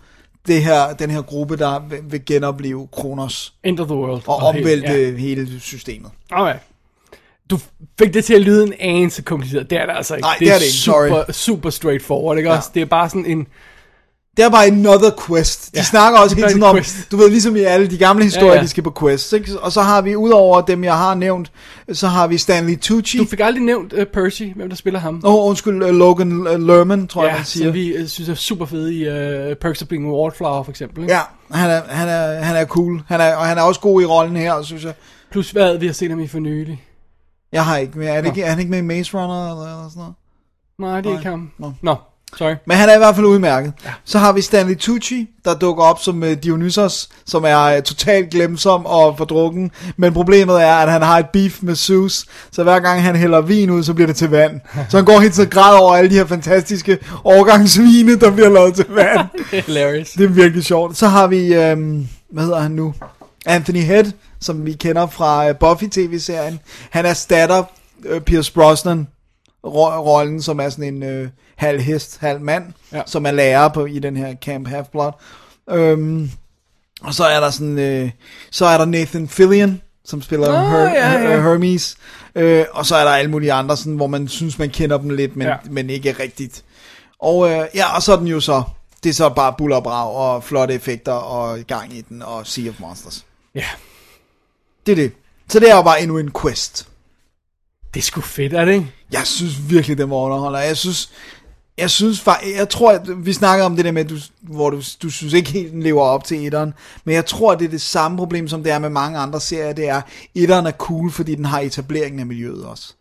det 0.46 0.62
her, 0.62 0.92
den 0.94 1.10
her 1.10 1.22
gruppe, 1.22 1.56
der 1.56 1.80
vil, 2.10 2.24
genopleve 2.26 2.88
Kronos 2.92 3.54
End 3.64 3.80
of 3.80 3.86
the 3.86 3.96
World. 3.96 4.22
og 4.26 4.36
Okay, 4.36 4.58
omvælte 4.58 4.92
ja. 4.92 4.98
ja. 4.98 5.16
hele 5.16 5.60
systemet. 5.60 6.10
Alright. 6.30 6.60
Du 7.50 7.58
fik 7.98 8.14
det 8.14 8.24
til 8.24 8.34
at 8.34 8.40
lyde 8.40 8.62
en 8.66 8.72
anelse 8.80 9.22
kompliceret. 9.22 9.70
Det 9.70 9.78
er 9.80 9.86
det 9.86 9.92
altså 9.96 10.14
ikke. 10.14 10.26
Nej, 10.26 10.36
det 10.38 10.48
er 10.48 10.54
det 10.54 10.62
ikke, 10.64 10.72
sorry. 10.76 11.08
super, 11.08 11.32
super 11.32 11.70
straightforward, 11.70 12.36
ikke 12.38 12.50
Ja. 12.50 12.56
også? 12.56 12.70
Det 12.74 12.82
er 12.82 12.86
bare 12.86 13.08
sådan 13.08 13.26
en... 13.26 13.46
Det 14.36 14.44
er 14.44 14.48
bare 14.50 14.66
another 14.66 15.10
quest. 15.26 15.64
De 15.66 15.70
Ja, 15.74 15.80
ja, 15.80 15.84
snakker 15.84 16.18
også 16.18 16.36
hele 16.36 16.48
tiden 16.48 16.62
en 16.62 16.68
om, 16.68 16.76
quest. 16.76 17.10
du 17.10 17.16
ved, 17.16 17.30
ligesom 17.30 17.56
i 17.56 17.60
alle 17.60 17.86
de 17.86 17.98
gamle 17.98 18.24
historier, 18.24 18.46
Ja, 18.46 18.52
ja, 18.52 18.54
ja. 18.56 18.60
ja. 18.60 18.64
de 18.64 18.68
skal 18.68 18.82
på 18.82 18.92
quests. 19.00 19.32
Ikke? 19.32 19.60
Og 19.60 19.72
så 19.72 19.82
har 19.82 20.02
vi, 20.02 20.16
udover 20.16 20.60
dem, 20.60 20.84
jeg 20.84 20.96
har 20.96 21.14
nævnt, 21.14 21.52
så 21.92 22.08
har 22.08 22.26
vi 22.26 22.38
Stanley 22.38 22.78
Tucci. 22.78 23.18
Du 23.18 23.24
fik 23.24 23.40
aldrig 23.40 23.62
nævnt 23.64 23.92
uh, 23.92 24.04
Percy, 24.04 24.42
hvem 24.56 24.68
der 24.68 24.76
spiller 24.76 25.00
ham. 25.00 25.20
Åh, 25.24 25.34
oh, 25.34 25.48
undskyld, 25.48 25.82
uh, 25.82 25.88
Logan 25.88 26.32
uh, 26.32 26.60
Lerman, 26.66 27.06
tror 27.06 27.22
jeg, 27.22 27.30
ja, 27.30 27.36
man 27.36 27.44
siger. 27.44 27.66
som 27.66 27.74
vi 27.74 28.02
uh, 28.02 28.06
synes 28.08 28.28
er 28.28 28.34
super 28.34 28.66
fed 28.66 28.88
i 28.88 29.08
uh, 29.50 29.56
Perks 29.56 29.82
of 29.82 29.88
Being 29.88 30.06
a 30.06 30.10
Wallflower, 30.10 30.62
for 30.62 30.70
eksempel. 30.70 31.02
Ikke? 31.02 31.14
Ja, 31.14 31.20
han 31.50 31.70
er, 31.70 31.82
han, 31.88 32.08
er, 32.08 32.40
han 32.42 32.56
er 32.56 32.64
cool. 32.64 33.02
Han 33.06 33.20
er, 33.20 33.34
og 33.36 33.46
han 33.46 33.58
er 33.58 33.62
også 33.62 33.80
god 33.80 34.02
i 34.02 34.04
rollen 34.04 34.36
her, 34.36 34.62
synes 34.62 34.84
jeg. 34.84 34.92
Plus 35.30 35.50
hvad, 35.50 35.78
vi 35.78 35.86
har 35.86 35.92
set 35.94 36.10
ham 36.10 36.20
i 36.20 36.26
for 36.28 36.38
nylig. 36.38 36.82
Jeg 37.52 37.64
har 37.64 37.76
ikke 37.76 37.98
med. 37.98 38.06
Er, 38.06 38.20
det 38.20 38.26
ikke, 38.28 38.42
er 38.42 38.50
han 38.50 38.58
ikke 38.58 38.70
med 38.70 38.78
i 38.78 38.82
Maze 38.82 39.18
Runner 39.18 39.50
eller, 39.50 39.62
eller 39.62 39.88
sådan 39.88 40.00
noget? 40.00 40.14
Nej, 40.78 41.00
det 41.00 41.06
er 41.06 41.10
Nej. 41.10 41.20
ikke 41.20 41.30
ham. 41.30 41.50
Nå. 41.58 41.72
Nå, 41.82 41.94
sorry. 42.38 42.54
Men 42.66 42.76
han 42.76 42.88
er 42.88 42.94
i 42.94 42.98
hvert 42.98 43.14
fald 43.14 43.26
udmærket. 43.26 43.72
Ja. 43.84 43.90
Så 44.04 44.18
har 44.18 44.32
vi 44.32 44.40
Stanley 44.40 44.76
Tucci, 44.76 45.28
der 45.44 45.54
dukker 45.54 45.84
op 45.84 46.00
som 46.02 46.22
uh, 46.22 46.32
Dionysos, 46.32 47.08
som 47.26 47.44
er 47.44 47.76
uh, 47.76 47.82
totalt 47.82 48.30
glemsom 48.30 48.86
og 48.86 49.14
fordrukken. 49.18 49.70
Men 49.96 50.12
problemet 50.12 50.62
er, 50.62 50.74
at 50.74 50.92
han 50.92 51.02
har 51.02 51.18
et 51.18 51.26
beef 51.32 51.58
med 51.62 51.74
Zeus, 51.74 52.24
så 52.52 52.62
hver 52.62 52.78
gang 52.80 53.02
han 53.02 53.16
hælder 53.16 53.40
vin 53.40 53.70
ud, 53.70 53.82
så 53.82 53.94
bliver 53.94 54.06
det 54.06 54.16
til 54.16 54.30
vand. 54.30 54.60
Så 54.88 54.96
han 54.96 55.04
går 55.04 55.20
helt 55.20 55.34
til 55.34 55.50
græd 55.50 55.74
over 55.80 55.96
alle 55.96 56.10
de 56.10 56.14
her 56.14 56.26
fantastiske 56.26 56.98
årgangsvine, 57.24 58.16
der 58.16 58.30
bliver 58.30 58.48
lavet 58.48 58.74
til 58.74 58.86
vand. 58.88 59.28
Hilarious. 59.66 60.08
Det 60.10 60.24
er 60.24 60.28
virkelig 60.28 60.64
sjovt. 60.64 60.96
Så 60.96 61.08
har 61.08 61.26
vi, 61.26 61.54
øhm, 61.54 62.08
hvad 62.30 62.44
hedder 62.44 62.60
han 62.60 62.70
nu? 62.70 62.94
Anthony 63.46 63.82
Head, 63.82 64.04
som 64.40 64.66
vi 64.66 64.72
kender 64.72 65.06
fra 65.06 65.48
øh, 65.48 65.54
Buffy 65.56 65.84
tv-serien. 65.84 66.60
Han 66.90 67.06
erstatter 67.06 67.62
øh, 68.04 68.20
Pierce 68.20 68.52
Brosnan 68.52 68.98
ro- 68.98 69.15
rollen, 69.74 70.42
som 70.42 70.60
er 70.60 70.68
sådan 70.68 70.94
en 70.94 71.02
øh, 71.02 71.28
halv 71.56 71.80
hest, 71.80 72.18
halv 72.20 72.40
mand, 72.40 72.64
Ja. 72.92 73.02
som 73.06 73.26
er 73.26 73.30
lærer 73.30 73.68
på 73.68 73.86
i 73.86 73.98
den 73.98 74.16
her 74.16 74.34
Camp 74.34 74.68
Half-Blood. 74.68 75.12
Øhm, 75.70 76.30
og 77.02 77.14
så 77.14 77.24
er 77.24 77.40
der 77.40 77.50
sådan, 77.50 77.78
øh, 77.78 78.10
så 78.50 78.66
er 78.66 78.78
der 78.78 78.84
Nathan 78.84 79.28
Fillion, 79.28 79.80
som 80.04 80.22
spiller 80.22 80.46
Nå, 80.62 80.68
Her- 80.68 80.78
ja, 80.78 81.12
ja. 81.12 81.18
Her- 81.18 81.40
Hermes. 81.42 81.96
Øh, 82.34 82.64
og 82.72 82.86
så 82.86 82.96
er 82.96 83.04
der 83.04 83.10
alle 83.10 83.30
mulige 83.30 83.52
andre, 83.52 83.76
sådan, 83.76 83.96
hvor 83.96 84.06
man 84.06 84.28
synes, 84.28 84.58
man 84.58 84.70
kender 84.70 84.98
dem 84.98 85.10
lidt, 85.10 85.36
men, 85.36 85.46
Ja. 85.46 85.52
ja. 85.52 85.70
men 85.70 85.90
ikke 85.90 86.12
rigtigt. 86.12 86.64
Og 87.18 87.50
øh, 87.50 87.66
ja, 87.74 87.96
og 87.96 88.02
så 88.02 88.12
er 88.12 88.16
den 88.16 88.26
jo 88.26 88.40
så, 88.40 88.62
det 89.02 89.10
er 89.10 89.14
så 89.14 89.28
bare 89.28 89.54
buller 89.58 89.76
og 89.76 89.82
brag, 89.82 90.10
og 90.14 90.44
flotte 90.44 90.74
effekter, 90.74 91.12
og 91.12 91.58
gang 91.68 91.96
i 91.96 92.00
den, 92.00 92.22
og 92.22 92.46
Sea 92.46 92.68
of 92.68 92.74
Monsters. 92.80 93.24
Ja, 93.54 93.64
Det 94.86 94.92
er 94.92 94.96
det. 94.96 95.12
Så 95.48 95.60
det 95.60 95.70
er 95.70 95.76
jo 95.76 95.82
bare 95.82 96.02
endnu 96.02 96.18
en 96.18 96.30
quest. 96.42 96.88
Det 97.96 98.02
er 98.02 98.04
sgu 98.06 98.20
fedt, 98.20 98.52
er 98.52 98.64
det 98.64 98.72
ikke? 98.72 98.86
Jeg 99.12 99.26
synes 99.26 99.70
virkelig, 99.70 99.98
den 99.98 100.10
var 100.10 100.16
underholder. 100.16 100.58
Jeg 100.58 100.76
synes, 100.76 101.10
jeg 101.78 101.90
synes 101.90 102.20
faktisk, 102.20 102.56
jeg 102.56 102.68
tror, 102.68 102.92
at 102.92 103.26
vi 103.26 103.32
snakker 103.32 103.64
om 103.64 103.76
det 103.76 103.84
der 103.84 103.92
med, 103.92 104.04
du, 104.04 104.16
hvor 104.42 104.70
du, 104.70 104.82
du 105.02 105.10
synes 105.10 105.32
ikke 105.32 105.50
helt, 105.50 105.72
den 105.72 105.82
lever 105.82 106.02
op 106.02 106.24
til 106.24 106.46
etteren. 106.46 106.74
Men 107.04 107.14
jeg 107.14 107.26
tror, 107.26 107.52
at 107.52 107.58
det 107.58 107.64
er 107.64 107.68
det 107.70 107.80
samme 107.80 108.16
problem, 108.16 108.48
som 108.48 108.62
det 108.62 108.72
er 108.72 108.78
med 108.78 108.88
mange 108.90 109.18
andre 109.18 109.40
serier. 109.40 109.72
Det 109.72 109.88
er, 109.88 110.00
etteren 110.34 110.66
er 110.66 110.70
cool, 110.70 111.10
fordi 111.10 111.34
den 111.34 111.44
har 111.44 111.60
etableringen 111.60 112.20
af 112.20 112.26
miljøet 112.26 112.64
også. 112.64 112.94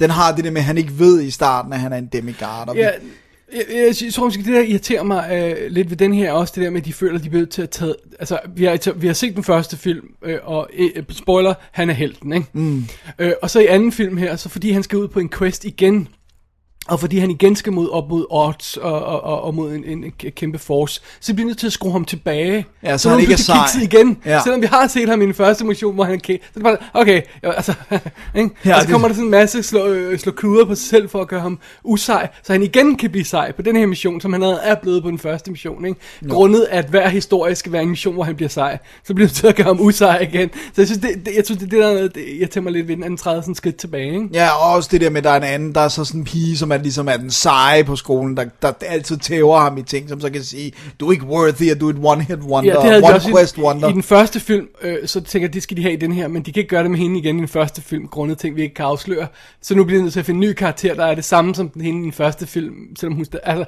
Den 0.00 0.10
har 0.10 0.32
det 0.36 0.44
der 0.44 0.50
med, 0.50 0.60
at 0.60 0.64
han 0.64 0.78
ikke 0.78 0.98
ved 0.98 1.20
i 1.22 1.30
starten, 1.30 1.72
at 1.72 1.80
han 1.80 1.92
er 1.92 1.96
en 1.96 2.06
demigod. 2.06 2.64
Og 2.68 2.74
vi- 2.74 2.80
Ja, 2.80 2.90
jeg, 3.52 3.64
jeg, 3.74 3.94
jeg 4.04 4.12
tror 4.12 4.24
måske, 4.24 4.42
det 4.42 4.52
der 4.52 4.60
irriterer 4.60 5.02
mig 5.02 5.28
øh, 5.32 5.70
lidt 5.70 5.90
ved 5.90 5.96
den 5.96 6.14
her, 6.14 6.32
også 6.32 6.52
det 6.56 6.64
der 6.64 6.70
med, 6.70 6.80
at 6.80 6.86
de 6.86 6.92
føler, 6.92 7.18
at 7.18 7.24
de 7.24 7.30
bliver 7.30 7.46
til 7.46 7.62
at 7.62 7.70
tage... 7.70 7.94
Altså, 8.18 8.38
vi 8.56 8.64
har, 8.64 8.92
vi 8.92 9.06
har 9.06 9.14
set 9.14 9.34
den 9.34 9.44
første 9.44 9.76
film, 9.76 10.06
øh, 10.24 10.38
og 10.42 10.68
øh, 10.78 11.02
spoiler, 11.10 11.54
han 11.72 11.90
er 11.90 11.94
helten, 11.94 12.32
ikke? 12.32 12.46
Mm. 12.52 12.84
Øh, 13.18 13.32
og 13.42 13.50
så 13.50 13.60
i 13.60 13.66
anden 13.66 13.92
film 13.92 14.16
her, 14.16 14.36
så 14.36 14.48
fordi 14.48 14.70
han 14.70 14.82
skal 14.82 14.98
ud 14.98 15.08
på 15.08 15.20
en 15.20 15.28
quest 15.28 15.64
igen, 15.64 16.08
og 16.90 17.00
fordi 17.00 17.18
han 17.18 17.30
igen 17.30 17.56
skal 17.56 17.72
mod, 17.72 17.88
op 17.90 18.08
mod 18.10 18.26
odds 18.30 18.76
og, 18.76 19.04
og, 19.04 19.24
og, 19.24 19.42
og 19.44 19.54
mod 19.54 19.72
en, 19.74 19.84
en, 19.84 20.04
en 20.04 20.12
kæmpe 20.36 20.58
force, 20.58 21.00
så 21.20 21.34
bliver 21.34 21.44
vi 21.44 21.48
nødt 21.48 21.58
til 21.58 21.66
at 21.66 21.72
skrue 21.72 21.92
ham 21.92 22.04
tilbage. 22.04 22.66
Ja, 22.82 22.98
så 22.98 23.08
nu 23.08 23.12
han 23.12 23.20
ikke 23.20 23.32
er 23.32 23.36
sej. 23.36 23.66
igen. 23.82 24.18
Ja. 24.26 24.40
Selvom 24.42 24.60
vi 24.60 24.66
har 24.66 24.86
set 24.86 25.08
ham 25.08 25.22
i 25.22 25.24
den 25.24 25.34
første 25.34 25.64
mission, 25.64 25.94
hvor 25.94 26.04
han 26.04 26.20
kik- 26.20 26.40
Så 26.42 26.48
er 26.54 26.54
det 26.54 26.62
bare, 26.62 26.76
okay, 26.94 27.22
jo, 27.44 27.50
altså, 27.50 27.74
ikke? 28.36 28.50
Ja, 28.64 28.74
og 28.74 28.80
så 28.80 28.86
det- 28.86 28.92
kommer 28.92 29.08
der 29.08 29.14
sådan 29.14 29.24
en 29.26 29.30
masse 29.30 29.62
slå, 29.62 29.86
øh, 29.86 30.18
slå 30.18 30.32
kluder 30.32 30.64
på 30.64 30.74
sig 30.74 30.88
selv 30.88 31.08
for 31.08 31.20
at 31.20 31.28
gøre 31.28 31.40
ham 31.40 31.58
usej, 31.84 32.28
så 32.42 32.52
han 32.52 32.62
igen 32.62 32.96
kan 32.96 33.10
blive 33.10 33.24
sej 33.24 33.52
på 33.52 33.62
den 33.62 33.76
her 33.76 33.86
mission, 33.86 34.20
som 34.20 34.32
han 34.32 34.42
allerede 34.42 34.62
er 34.64 34.74
blevet 34.74 35.02
på 35.02 35.08
den 35.10 35.18
første 35.18 35.50
mission. 35.50 35.84
Ikke? 35.84 36.00
Grundet 36.28 36.66
at 36.70 36.84
hver 36.88 37.08
historie 37.08 37.54
skal 37.54 37.72
være 37.72 37.82
en 37.82 37.88
mission, 37.88 38.14
hvor 38.14 38.24
han 38.24 38.36
bliver 38.36 38.48
sej, 38.48 38.78
så 39.04 39.14
bliver 39.14 39.28
det 39.28 39.36
til 39.36 39.46
at 39.46 39.56
gøre 39.56 39.66
ham 39.66 39.80
usej 39.80 40.18
igen. 40.32 40.50
Så 40.52 40.72
jeg 40.76 40.86
synes, 40.86 41.00
det, 41.00 41.26
det, 41.26 41.34
jeg 41.36 41.44
synes, 41.44 41.58
det, 41.60 41.70
det 41.70 41.78
der, 41.78 42.08
det, 42.08 42.24
jeg 42.40 42.50
tænker 42.50 42.60
mig 42.60 42.72
lidt 42.72 42.88
ved 42.88 42.96
den 42.96 43.04
anden 43.04 43.16
træder 43.16 43.40
sådan 43.40 43.54
skridt 43.54 43.76
tilbage. 43.76 44.12
Ikke? 44.14 44.28
Ja, 44.32 44.48
og 44.50 44.74
også 44.74 44.88
det 44.92 45.00
der 45.00 45.10
med, 45.10 45.18
at 45.18 45.24
der 45.24 45.30
er 45.30 45.36
en 45.36 45.42
anden, 45.42 45.74
der 45.74 45.80
er 45.80 45.88
så 45.88 46.04
sådan 46.04 46.20
en 46.20 46.24
pige, 46.24 46.56
som 46.56 46.72
er 46.72 46.76
ligesom 46.82 47.08
er 47.08 47.16
den 47.16 47.30
seje 47.30 47.84
på 47.84 47.96
skolen, 47.96 48.36
der, 48.36 48.44
der 48.62 48.72
altid 48.86 49.16
tæver 49.16 49.58
ham 49.58 49.78
i 49.78 49.82
ting, 49.82 50.08
som 50.08 50.20
så 50.20 50.30
kan 50.30 50.42
sige, 50.42 50.72
du 51.00 51.08
er 51.08 51.12
ikke 51.12 51.24
worthy, 51.24 51.72
og 51.72 51.80
du 51.80 51.88
er 51.88 51.92
et 51.92 51.98
one-hit 51.98 52.44
wonder, 52.50 52.86
Ja, 52.86 52.96
det 52.96 53.04
one 53.04 53.20
quest 53.20 53.56
i, 53.56 53.60
wonder. 53.60 53.88
i 53.88 53.92
den 53.92 54.02
første 54.02 54.40
film, 54.40 54.68
øh, 54.82 54.96
så 55.06 55.20
tænker 55.20 55.48
jeg, 55.48 55.54
det 55.54 55.62
skal 55.62 55.76
de 55.76 55.82
have 55.82 55.92
i 55.92 55.96
den 55.96 56.12
her, 56.12 56.28
men 56.28 56.42
de 56.42 56.52
kan 56.52 56.60
ikke 56.60 56.70
gøre 56.70 56.82
det 56.82 56.90
med 56.90 56.98
hende 56.98 57.18
igen 57.18 57.36
i 57.36 57.38
den 57.40 57.48
første 57.48 57.82
film, 57.82 58.08
grundet 58.08 58.38
ting, 58.38 58.56
vi 58.56 58.62
ikke 58.62 58.74
kan 58.74 58.84
afsløre. 58.84 59.26
Så 59.62 59.74
nu 59.74 59.84
bliver 59.84 59.98
de 59.98 60.02
nødt 60.02 60.12
til 60.12 60.20
at 60.20 60.26
finde 60.26 60.38
en 60.46 60.50
ny 60.50 60.52
karakter, 60.52 60.94
der 60.94 61.04
er 61.04 61.14
det 61.14 61.24
samme 61.24 61.54
som 61.54 61.68
den 61.68 61.82
hende 61.82 62.00
i 62.00 62.02
den 62.02 62.12
første 62.12 62.46
film, 62.46 62.74
selvom 62.98 63.16
hun... 63.16 63.26
Altså, 63.42 63.64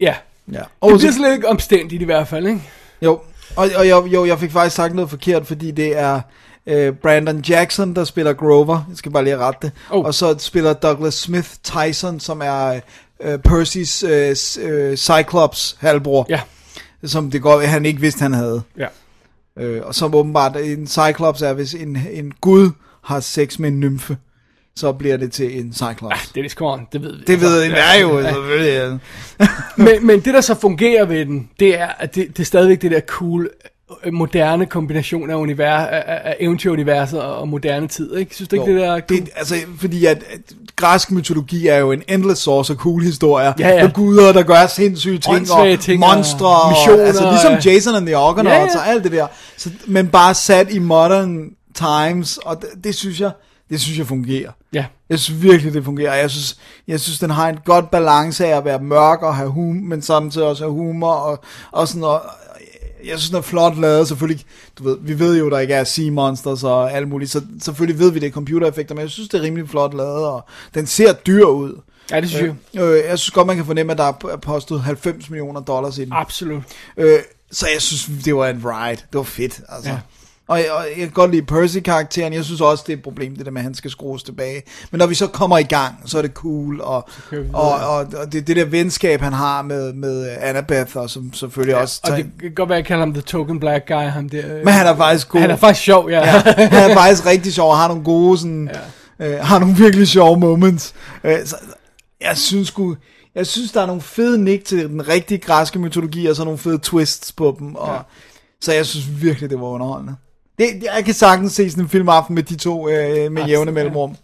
ja, 0.00 0.14
Ja. 0.52 0.58
Det 0.58 0.66
Og 0.80 0.90
så, 0.90 0.96
bliver 0.96 1.12
sådan 1.12 1.32
lidt 1.32 1.44
omstændigt 1.44 2.02
i 2.02 2.04
hvert 2.04 2.28
fald, 2.28 2.46
ikke? 2.46 2.60
jo, 3.02 3.20
og, 3.56 3.68
og 3.76 3.88
jeg, 3.88 4.02
jo, 4.06 4.24
jeg 4.24 4.38
fik 4.38 4.50
faktisk 4.50 4.76
sagt 4.76 4.94
noget 4.94 5.10
forkert, 5.10 5.46
fordi 5.46 5.70
det 5.70 5.98
er 5.98 6.20
øh, 6.66 6.94
Brandon 6.94 7.40
Jackson, 7.40 7.94
der 7.94 8.04
spiller 8.04 8.32
Grover. 8.32 8.84
Jeg 8.88 8.96
skal 8.96 9.12
bare 9.12 9.24
lige 9.24 9.36
rette 9.36 9.58
det. 9.62 9.72
Oh. 9.90 10.04
Og 10.04 10.14
så 10.14 10.34
spiller 10.38 10.72
Douglas 10.72 11.14
Smith 11.14 11.48
Tyson, 11.62 12.20
som 12.20 12.42
er 12.44 12.80
øh, 13.20 13.38
Percys 13.38 14.02
øh, 14.02 14.36
øh, 14.62 14.96
Cyclops 14.96 15.76
halvbror. 15.80 16.26
Ja. 16.28 16.40
Som 17.04 17.30
det 17.30 17.42
går, 17.42 17.60
han 17.60 17.86
ikke 17.86 18.00
vidste, 18.00 18.22
han 18.22 18.32
havde. 18.32 18.62
Ja. 18.78 18.86
Øh, 19.58 19.86
og 19.86 19.94
som 19.94 20.14
åbenbart, 20.14 20.56
en 20.56 20.86
Cyclops 20.86 21.42
er, 21.42 21.52
hvis 21.52 21.74
en, 21.74 21.98
en 22.12 22.32
gud 22.40 22.70
har 23.04 23.20
sex 23.20 23.58
med 23.58 23.68
en 23.68 23.80
nymfe, 23.80 24.16
så 24.76 24.92
bliver 24.92 25.16
det 25.16 25.32
til 25.32 25.60
en 25.60 25.72
Cyclops. 25.72 26.28
Det 26.34 26.44
er 26.44 26.48
det 26.48 26.60
on, 26.60 26.86
det 26.92 27.02
ved 27.02 27.16
vi. 27.16 27.24
Det 27.26 27.40
ved 27.40 27.62
Altså, 27.62 27.76
jeg 27.76 27.98
jo, 28.02 28.22
selvfølgelig. 28.22 29.00
men, 29.86 30.06
men 30.06 30.20
det, 30.20 30.34
der 30.34 30.40
så 30.40 30.54
fungerer 30.54 31.04
ved 31.04 31.26
den, 31.26 31.50
det 31.60 31.80
er, 31.80 31.86
at 31.86 32.14
det, 32.14 32.28
det 32.28 32.40
er 32.40 32.44
stadigvæk 32.44 32.82
det 32.82 32.90
der 32.90 33.00
cool, 33.00 33.50
moderne 34.12 34.66
kombination 34.66 35.30
af, 35.30 35.34
univers, 35.34 35.88
af, 35.90 36.02
af- 36.06 36.36
eventyruniverset 36.40 37.22
og, 37.22 37.36
og 37.36 37.48
moderne 37.48 37.88
tid, 37.88 38.16
ikke? 38.16 38.34
Synes 38.34 38.48
du 38.48 38.56
ikke, 38.56 38.70
Jo, 38.70 38.76
det 38.76 38.82
der 38.82 38.92
er 38.94 39.00
cool? 39.00 39.20
det, 39.20 39.30
altså, 39.36 39.54
fordi 39.80 40.06
at, 40.06 40.16
at 40.30 40.40
græsk 40.76 41.10
mytologi 41.10 41.66
er 41.66 41.76
jo 41.76 41.92
en 41.92 42.02
endless 42.08 42.42
source 42.42 42.72
af 42.72 42.76
cool 42.76 43.02
historier. 43.02 43.52
Ja, 43.58 43.68
ja. 43.68 43.82
Med 43.82 43.92
guder, 43.92 44.32
der 44.32 44.42
gør 44.42 44.66
sindssyge 44.66 45.18
ting, 45.18 45.50
og 45.52 45.80
ting, 45.80 46.04
og 46.04 46.14
monstre, 46.16 46.70
missioner, 46.70 47.00
og, 47.02 47.06
altså 47.06 47.30
ligesom 47.30 47.52
og- 47.52 47.64
Jason 47.64 47.94
and 47.94 48.06
the 48.06 48.16
Argonauts 48.16 48.74
Ja, 48.74 48.78
ja. 48.80 48.86
og 48.86 48.88
alt 48.88 49.04
det 49.04 49.12
der. 49.12 49.26
Så, 49.56 49.70
men 49.86 50.08
bare 50.08 50.34
sat 50.34 50.72
i 50.72 50.78
modern 50.78 51.50
times, 51.74 52.36
og 52.38 52.60
det, 52.60 52.84
det 52.84 52.94
synes 52.94 53.20
jeg, 53.20 53.30
det 53.70 53.80
synes 53.80 53.98
jeg 53.98 54.06
fungerer. 54.06 54.50
Ja. 54.72 54.84
Jeg 55.10 55.18
synes 55.18 55.42
virkelig, 55.42 55.74
det 55.74 55.84
fungerer. 55.84 56.14
Jeg 56.14 56.30
synes, 56.30 56.56
jeg 56.88 57.00
synes 57.00 57.18
den 57.18 57.30
har 57.30 57.48
en 57.48 57.58
godt 57.64 57.90
balance 57.90 58.46
af 58.46 58.56
at 58.56 58.64
være 58.64 58.78
mørk 58.78 59.22
og 59.22 59.36
have 59.36 59.48
hum, 59.50 59.74
men 59.76 60.02
samtidig 60.02 60.46
også 60.46 60.64
have 60.64 60.72
humor 60.72 61.12
og, 61.12 61.44
og 61.72 61.88
sådan 61.88 62.00
noget. 62.00 62.20
Jeg 63.04 63.18
synes, 63.18 63.28
den 63.28 63.38
er 63.38 63.42
flot 63.42 63.78
lavet. 63.78 64.08
Selvfølgelig, 64.08 64.44
du 64.78 64.84
ved, 64.84 64.98
vi 65.00 65.18
ved 65.18 65.38
jo, 65.38 65.50
der 65.50 65.58
ikke 65.58 65.74
er 65.74 65.84
sea 65.84 66.10
monsters 66.10 66.64
og 66.64 66.92
alt 66.92 67.08
muligt, 67.08 67.30
så 67.30 67.42
selvfølgelig 67.60 67.98
ved 67.98 68.10
vi, 68.10 68.18
det 68.18 68.26
er 68.26 68.30
computereffekter, 68.30 68.94
men 68.94 69.02
jeg 69.02 69.10
synes, 69.10 69.28
det 69.28 69.38
er 69.38 69.42
rimelig 69.42 69.68
flot 69.68 69.94
lavet, 69.94 70.26
og 70.26 70.44
den 70.74 70.86
ser 70.86 71.12
dyr 71.12 71.44
ud. 71.44 71.80
Ja, 72.10 72.20
det 72.20 72.30
synes 72.30 72.54
jeg. 72.74 72.82
Øh, 72.82 73.04
jeg 73.08 73.18
synes 73.18 73.30
godt, 73.30 73.46
man 73.46 73.56
kan 73.56 73.64
fornemme, 73.64 73.92
at 73.92 73.98
der 73.98 74.04
er 74.04 74.36
postet 74.36 74.80
90 74.80 75.30
millioner 75.30 75.60
dollars 75.60 75.98
i 75.98 76.04
den. 76.04 76.12
Absolut. 76.12 76.62
Øh, 76.96 77.18
så 77.50 77.66
jeg 77.72 77.82
synes, 77.82 78.24
det 78.24 78.36
var 78.36 78.48
en 78.48 78.62
ride. 78.64 78.96
Det 78.96 79.18
var 79.18 79.22
fedt, 79.22 79.60
altså. 79.68 79.90
Ja. 79.90 79.98
Og, 80.52 80.58
jeg, 80.58 80.72
og 80.72 80.84
jeg 80.88 80.96
kan 80.96 81.10
godt 81.10 81.30
lide 81.30 81.42
Percy-karakteren. 81.42 82.32
Jeg 82.32 82.44
synes 82.44 82.60
også, 82.60 82.84
det 82.86 82.92
er 82.92 82.96
et 82.96 83.02
problem, 83.02 83.36
det 83.36 83.46
der 83.46 83.52
med, 83.52 83.60
at 83.60 83.64
han 83.64 83.74
skal 83.74 83.90
skrues 83.90 84.22
tilbage. 84.22 84.62
Men 84.90 84.98
når 84.98 85.06
vi 85.06 85.14
så 85.14 85.26
kommer 85.26 85.58
i 85.58 85.62
gang, 85.62 85.94
så 86.04 86.18
er 86.18 86.22
det 86.22 86.32
cool. 86.32 86.80
Og, 86.80 87.08
og, 87.52 87.72
og, 87.72 87.96
og 87.96 88.32
det, 88.32 88.46
det 88.46 88.56
der 88.56 88.64
venskab, 88.64 89.20
han 89.20 89.32
har 89.32 89.62
med, 89.62 89.92
med 89.92 90.28
Annabeth, 90.40 90.96
og 90.96 91.10
som 91.10 91.32
selvfølgelig 91.32 91.74
ja, 91.74 91.80
også... 91.80 92.00
Og 92.04 92.16
det 92.16 92.26
kan 92.40 92.54
godt 92.54 92.68
være, 92.68 92.78
at 92.78 92.82
jeg 92.82 92.86
kalder 92.86 93.04
ham 93.04 93.12
The 93.12 93.22
Token 93.22 93.60
Black 93.60 93.88
Guy, 93.88 93.94
ham 93.94 94.28
der. 94.28 94.56
øh, 94.56 94.64
Men 94.64 94.74
han 94.74 94.86
er 94.86 94.96
faktisk 94.96 95.28
god. 95.28 95.40
Han 95.40 95.50
er 95.50 95.56
faktisk 95.56 95.84
sjov, 95.84 96.10
ja. 96.10 96.18
ja, 96.18 96.40
han 96.56 96.90
er 96.90 96.94
faktisk 96.94 97.26
rigtig 97.26 97.54
sjov, 97.54 97.70
og 97.70 97.76
har 97.76 97.88
nogle 97.88 98.04
gode 98.04 98.38
sådan, 98.38 98.70
ja. 99.18 99.28
øh, 99.28 99.44
har 99.44 99.58
nogle 99.58 99.76
virkelig 99.76 100.08
sjove 100.08 100.40
moments. 100.40 100.94
Øh, 101.24 101.36
så, 101.44 101.56
jeg 102.20 102.36
synes 102.36 102.68
sgu, 102.68 102.96
jeg 103.34 103.46
synes, 103.46 103.72
der 103.72 103.82
er 103.82 103.86
nogle 103.86 104.02
fede 104.02 104.44
nik 104.44 104.64
til 104.64 104.88
den 104.88 105.08
rigtige 105.08 105.38
græske 105.38 105.78
mytologi, 105.78 106.26
og 106.26 106.36
så 106.36 106.44
nogle 106.44 106.58
fede 106.58 106.78
twists 106.82 107.32
på 107.32 107.56
dem, 107.58 107.74
og, 107.74 107.94
ja. 107.94 108.00
så 108.60 108.72
jeg 108.72 108.86
synes 108.86 109.22
virkelig, 109.22 109.50
det 109.50 109.60
var 109.60 109.66
underholdende. 109.66 110.14
Det, 110.62 110.84
jeg 110.94 111.04
kan 111.04 111.14
sagtens 111.14 111.52
se 111.52 111.70
sådan 111.70 111.84
en 111.84 111.88
filmaften 111.88 112.34
med 112.34 112.42
de 112.42 112.56
to 112.56 112.88
øh, 112.88 113.32
med 113.32 113.44
jævne 113.46 113.72
mellemrum. 113.72 114.16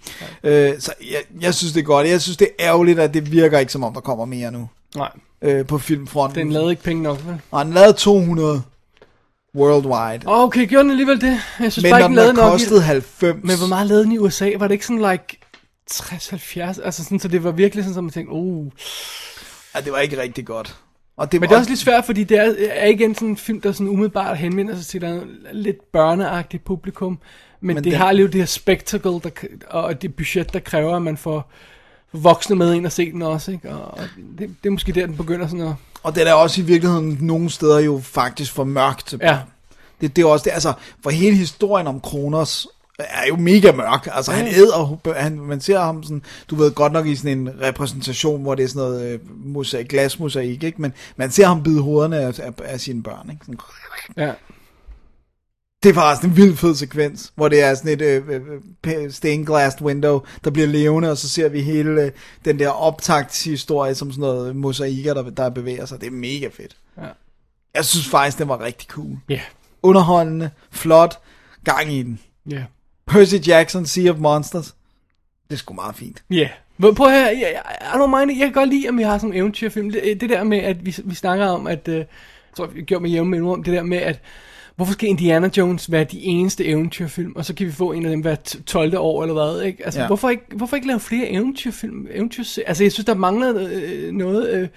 Øh, 0.44 0.80
så 0.80 0.92
jeg, 1.00 1.22
jeg 1.40 1.54
synes, 1.54 1.72
det 1.72 1.80
er 1.80 1.84
godt. 1.84 2.08
Jeg 2.08 2.20
synes, 2.20 2.36
det 2.36 2.48
er 2.58 2.66
ærgerligt, 2.66 2.98
at 2.98 3.14
det 3.14 3.32
virker 3.32 3.58
ikke, 3.58 3.72
som 3.72 3.84
om 3.84 3.94
der 3.94 4.00
kommer 4.00 4.24
mere 4.24 4.50
nu 4.52 4.68
Nej, 4.96 5.10
øh, 5.42 5.66
på 5.66 5.78
filmfronten. 5.78 6.40
den 6.40 6.52
lavede 6.52 6.70
ikke 6.70 6.82
penge 6.82 7.02
nok, 7.02 7.18
vel? 7.26 7.40
Og 7.50 7.58
han 7.58 7.70
lavede 7.70 7.92
200 7.92 8.62
worldwide. 9.56 10.22
Okay, 10.26 10.66
gjorde 10.68 10.82
den 10.82 10.90
alligevel 10.90 11.20
det? 11.20 11.40
Jeg 11.60 11.72
synes 11.72 11.82
men 11.82 11.90
bare 11.90 12.00
ikke, 12.00 12.04
den 12.04 12.10
den 12.10 12.16
lavede 12.16 12.34
nok 12.34 12.50
kostet 12.50 12.82
90... 12.82 13.36
Men 13.44 13.58
hvor 13.58 13.66
meget 13.66 13.86
lavede 13.86 14.04
den 14.04 14.12
i 14.12 14.18
USA? 14.18 14.50
Var 14.58 14.68
det 14.68 14.72
ikke 14.74 14.86
sådan 14.86 15.10
like 15.10 15.38
60-70? 15.90 16.60
Altså 16.84 17.04
sådan, 17.04 17.20
så 17.20 17.28
det 17.28 17.44
var 17.44 17.50
virkelig 17.50 17.84
sådan, 17.84 17.98
at 17.98 18.04
man 18.04 18.12
tænkte, 18.12 18.30
oh. 18.30 18.66
Ja, 19.74 19.80
det 19.80 19.92
var 19.92 19.98
ikke 19.98 20.22
rigtig 20.22 20.46
godt. 20.46 20.76
Og 21.18 21.32
det 21.32 21.40
Men 21.40 21.48
det 21.48 21.54
er 21.54 21.58
også 21.58 21.70
lidt 21.70 21.80
svært, 21.80 22.04
fordi 22.04 22.24
det 22.24 22.38
er, 22.38 22.54
er 22.70 22.86
igen 22.88 23.14
sådan 23.14 23.28
en 23.28 23.36
film, 23.36 23.60
der 23.60 23.72
sådan 23.72 23.88
umiddelbart 23.88 24.38
henvender 24.38 24.76
sig 24.76 24.86
til 24.86 25.04
et 25.04 25.22
lidt 25.52 25.92
børneagtigt 25.92 26.64
publikum. 26.64 27.18
Men, 27.60 27.74
Men 27.74 27.84
det 27.84 27.92
den- 27.92 28.00
har 28.00 28.12
lige 28.12 28.26
det 28.26 28.34
her 28.34 28.46
spectacle, 28.46 29.10
der, 29.12 29.30
og 29.70 30.02
det 30.02 30.14
budget, 30.14 30.52
der 30.52 30.58
kræver, 30.60 30.96
at 30.96 31.02
man 31.02 31.16
får 31.16 31.50
voksne 32.12 32.56
med 32.56 32.74
ind 32.74 32.86
og 32.86 32.92
se 32.92 33.12
den 33.12 33.22
også, 33.22 33.50
ikke? 33.52 33.70
Og 33.70 33.98
det, 34.38 34.50
det 34.62 34.68
er 34.68 34.70
måske 34.70 34.92
der, 34.92 35.06
den 35.06 35.16
begynder 35.16 35.46
sådan 35.48 35.66
at... 35.66 35.74
og 36.02 36.14
den 36.16 36.26
er 36.26 36.32
også 36.32 36.60
i 36.60 36.64
virkeligheden 36.64 37.18
nogle 37.20 37.50
steder 37.50 37.78
jo 37.80 38.00
faktisk 38.04 38.52
for 38.52 38.64
mørk 38.64 39.06
til 39.06 39.16
børn. 39.18 39.28
Ja. 39.28 39.38
Det, 40.00 40.16
det 40.16 40.22
er 40.22 40.26
også 40.26 40.44
det, 40.44 40.50
altså, 40.50 40.72
for 41.02 41.10
hele 41.10 41.36
historien 41.36 41.86
om 41.86 42.00
Kronos 42.00 42.68
er 42.98 43.26
jo 43.28 43.36
mega 43.36 43.72
mørk. 43.72 44.08
Altså, 44.12 44.32
han 44.32 44.46
æder, 44.48 45.12
han, 45.16 45.40
man 45.40 45.60
ser 45.60 45.80
ham 45.80 46.02
sådan, 46.02 46.22
du 46.50 46.56
ved 46.56 46.72
godt 46.72 46.92
nok 46.92 47.06
i 47.06 47.16
sådan 47.16 47.38
en 47.38 47.60
repræsentation, 47.60 48.42
hvor 48.42 48.54
det 48.54 48.64
er 48.64 48.68
sådan 48.68 48.82
noget 48.82 49.12
øh, 49.12 49.20
mosaik, 49.46 49.88
glasmosaik, 49.88 50.62
ikke? 50.62 50.82
Men 50.82 50.92
man 51.16 51.30
ser 51.30 51.46
ham 51.46 51.62
bide 51.62 51.80
hovederne 51.82 52.18
af, 52.18 52.40
af, 52.40 52.52
af 52.64 52.80
sine 52.80 53.02
børn, 53.02 53.30
ikke? 53.30 53.44
Sådan, 53.44 53.58
Ja. 54.16 54.32
det 55.82 55.88
er 55.90 55.94
faktisk 55.94 56.24
en 56.30 56.36
vild 56.36 56.56
fed 56.56 56.74
sekvens, 56.74 57.32
hvor 57.34 57.48
det 57.48 57.60
er 57.62 57.74
sådan 57.74 57.92
et 57.92 58.02
øh, 58.02 58.28
øh, 58.28 58.40
øh, 58.86 59.10
stained 59.12 59.46
glass 59.46 59.82
window, 59.82 60.20
der 60.44 60.50
bliver 60.50 60.68
levende, 60.68 61.10
og 61.10 61.18
så 61.18 61.28
ser 61.28 61.48
vi 61.48 61.62
hele 61.62 62.02
øh, 62.02 62.10
den 62.44 62.58
der 62.58 62.68
optagtshistorie 62.68 63.94
som 63.94 64.10
sådan 64.12 64.20
noget 64.20 64.56
mosaikker, 64.56 65.14
der, 65.14 65.30
der 65.30 65.48
bevæger 65.50 65.86
sig. 65.86 66.00
Det 66.00 66.06
er 66.06 66.10
mega 66.10 66.48
fedt. 66.52 66.76
Ja. 66.98 67.06
Jeg 67.74 67.84
synes 67.84 68.08
faktisk, 68.08 68.38
den 68.38 68.48
var 68.48 68.60
rigtig 68.60 68.88
cool. 68.88 69.16
Ja. 69.28 69.40
Underholdende, 69.82 70.50
flot, 70.70 71.18
gang 71.64 71.92
i 71.92 72.02
den. 72.02 72.20
Ja. 72.50 72.64
Percy 73.08 73.48
Jackson, 73.48 73.86
Sea 73.86 74.10
of 74.10 74.18
Monsters. 74.18 74.74
Det 75.48 75.54
er 75.54 75.58
sgu 75.58 75.74
meget 75.74 75.94
fint. 75.96 76.22
Ja. 76.30 76.36
Yeah. 76.82 76.94
Prøv 76.96 77.06
at 77.06 77.12
høre, 77.12 77.24
jeg, 77.26 77.40
jeg, 77.40 77.62
I 77.94 77.96
don't 77.96 78.18
mind 78.18 78.30
it. 78.30 78.38
jeg 78.38 78.46
kan 78.46 78.52
godt 78.52 78.68
lide, 78.68 78.88
at 78.88 78.96
vi 78.96 79.02
har 79.02 79.18
sådan 79.18 79.32
en 79.32 79.38
eventyrfilm. 79.40 79.90
Det, 79.90 80.20
det 80.20 80.30
der 80.30 80.44
med, 80.44 80.58
at 80.58 80.86
vi, 80.86 80.96
vi 81.04 81.14
snakker 81.14 81.46
om, 81.46 81.66
at, 81.66 81.88
øh, 81.88 81.96
jeg 81.96 82.06
tror, 82.56 82.66
vi 82.66 82.82
gjorde 82.82 83.02
med 83.02 83.10
jævn 83.10 83.28
mellemrum, 83.28 83.62
det 83.62 83.74
der 83.74 83.82
med, 83.82 83.98
at 83.98 84.20
hvorfor 84.76 84.92
skal 84.92 85.08
Indiana 85.08 85.50
Jones 85.56 85.92
være 85.92 86.04
de 86.04 86.20
eneste 86.22 86.64
eventyrfilm, 86.64 87.32
og 87.36 87.44
så 87.44 87.54
kan 87.54 87.66
vi 87.66 87.72
få 87.72 87.92
en 87.92 88.04
af 88.04 88.10
dem 88.10 88.20
hver 88.20 88.34
12. 88.66 88.96
år 88.98 89.22
eller 89.22 89.34
hvad, 89.34 89.62
ikke? 89.62 89.84
Altså, 89.84 90.00
Ja. 90.00 90.06
hvorfor, 90.06 90.28
ikke, 90.30 90.42
hvorfor 90.56 90.76
ikke 90.76 90.88
lave 90.88 91.00
flere 91.00 91.28
eventyrfilm? 91.28 92.06
Eventyr, 92.10 92.42
altså, 92.66 92.84
jeg 92.84 92.92
synes, 92.92 93.04
der 93.06 93.14
mangler 93.14 93.68
øh, 93.70 94.12
noget... 94.12 94.50
Øh, 94.54 94.68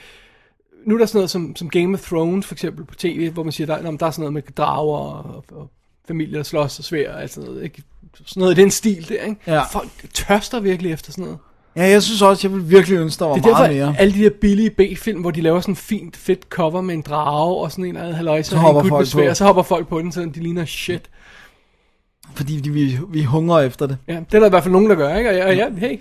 nu 0.86 0.94
er 0.96 1.00
der 1.00 1.06
sådan 1.06 1.18
noget 1.18 1.30
som, 1.30 1.56
som 1.56 1.70
Game 1.70 1.94
of 1.94 2.02
Thrones, 2.02 2.46
for 2.46 2.56
eksempel, 2.56 2.86
på 2.86 2.96
tv, 2.96 3.30
hvor 3.30 3.44
man 3.44 3.52
siger, 3.52 3.68
der, 3.68 3.92
der 3.98 4.06
er 4.06 4.12
sådan 4.12 4.22
noget 4.22 4.34
med 4.34 4.42
drager 4.42 4.98
og, 4.98 5.46
og 5.52 5.70
familier, 6.08 6.38
der 6.38 6.44
slås 6.44 6.80
og 6.80 6.86
svær 6.86 7.14
og 7.14 7.22
alt 7.22 7.32
sådan 7.32 7.50
noget, 7.50 7.64
ikke? 7.64 7.84
Sådan 8.26 8.42
noget 8.42 8.58
i 8.58 8.62
den 8.62 8.72
stil 8.72 9.10
der, 9.10 9.22
ikke? 9.24 9.42
Ja. 9.48 9.62
Folk 9.72 9.90
tørster 10.14 10.60
virkelig 10.60 10.92
efter 10.92 11.12
sådan 11.12 11.24
noget. 11.24 11.38
Ja, 11.76 11.84
jeg 11.90 12.04
synes 12.04 12.22
også, 12.22 12.48
jeg 12.48 12.56
vil 12.56 12.70
virkelig 12.70 12.98
ønske, 12.98 13.20
der 13.20 13.26
var 13.26 13.36
Det 13.36 13.46
er 13.46 13.52
meget 13.52 13.70
derfor, 13.70 13.92
mere. 13.92 14.00
alle 14.00 14.14
de 14.14 14.24
der 14.24 14.30
billige 14.42 14.70
B-film, 14.70 15.22
hvor 15.22 15.32
de 15.32 15.42
laver 15.42 15.60
sådan 15.62 15.72
en 15.72 15.76
fint, 15.76 16.18
fedt 16.18 16.44
cover 16.50 16.82
med 16.82 16.96
en 16.96 17.02
drage 17.02 17.56
og 17.56 17.72
sådan 17.72 17.86
en 17.86 17.90
eller 17.90 18.02
anden 18.02 18.16
halløj, 18.16 18.42
så, 18.42 18.56
er 18.56 18.60
hopper 18.60 18.84
folk 18.84 19.08
sværd, 19.08 19.26
på. 19.26 19.30
og 19.30 19.38
så 19.38 19.44
hopper 19.46 19.64
folk 19.64 19.88
på 19.88 20.00
den, 20.00 20.12
så 20.12 20.22
de 20.36 20.40
ligner 20.40 20.66
shit. 20.66 21.02
Fordi 22.36 22.60
de, 22.60 22.70
vi, 22.70 23.00
vi 23.10 23.24
hungrer 23.24 23.60
efter 23.60 23.88
det. 23.88 23.98
Ja, 24.08 24.14
det 24.14 24.34
er 24.34 24.40
der 24.40 24.46
i 24.46 24.50
hvert 24.50 24.64
fald 24.64 24.72
nogen, 24.72 24.90
der 24.90 24.96
gør, 24.96 25.16
ikke? 25.16 25.30
Og 25.30 25.36
ja, 25.36 25.54
ja 25.54 25.68
hey, 25.78 25.98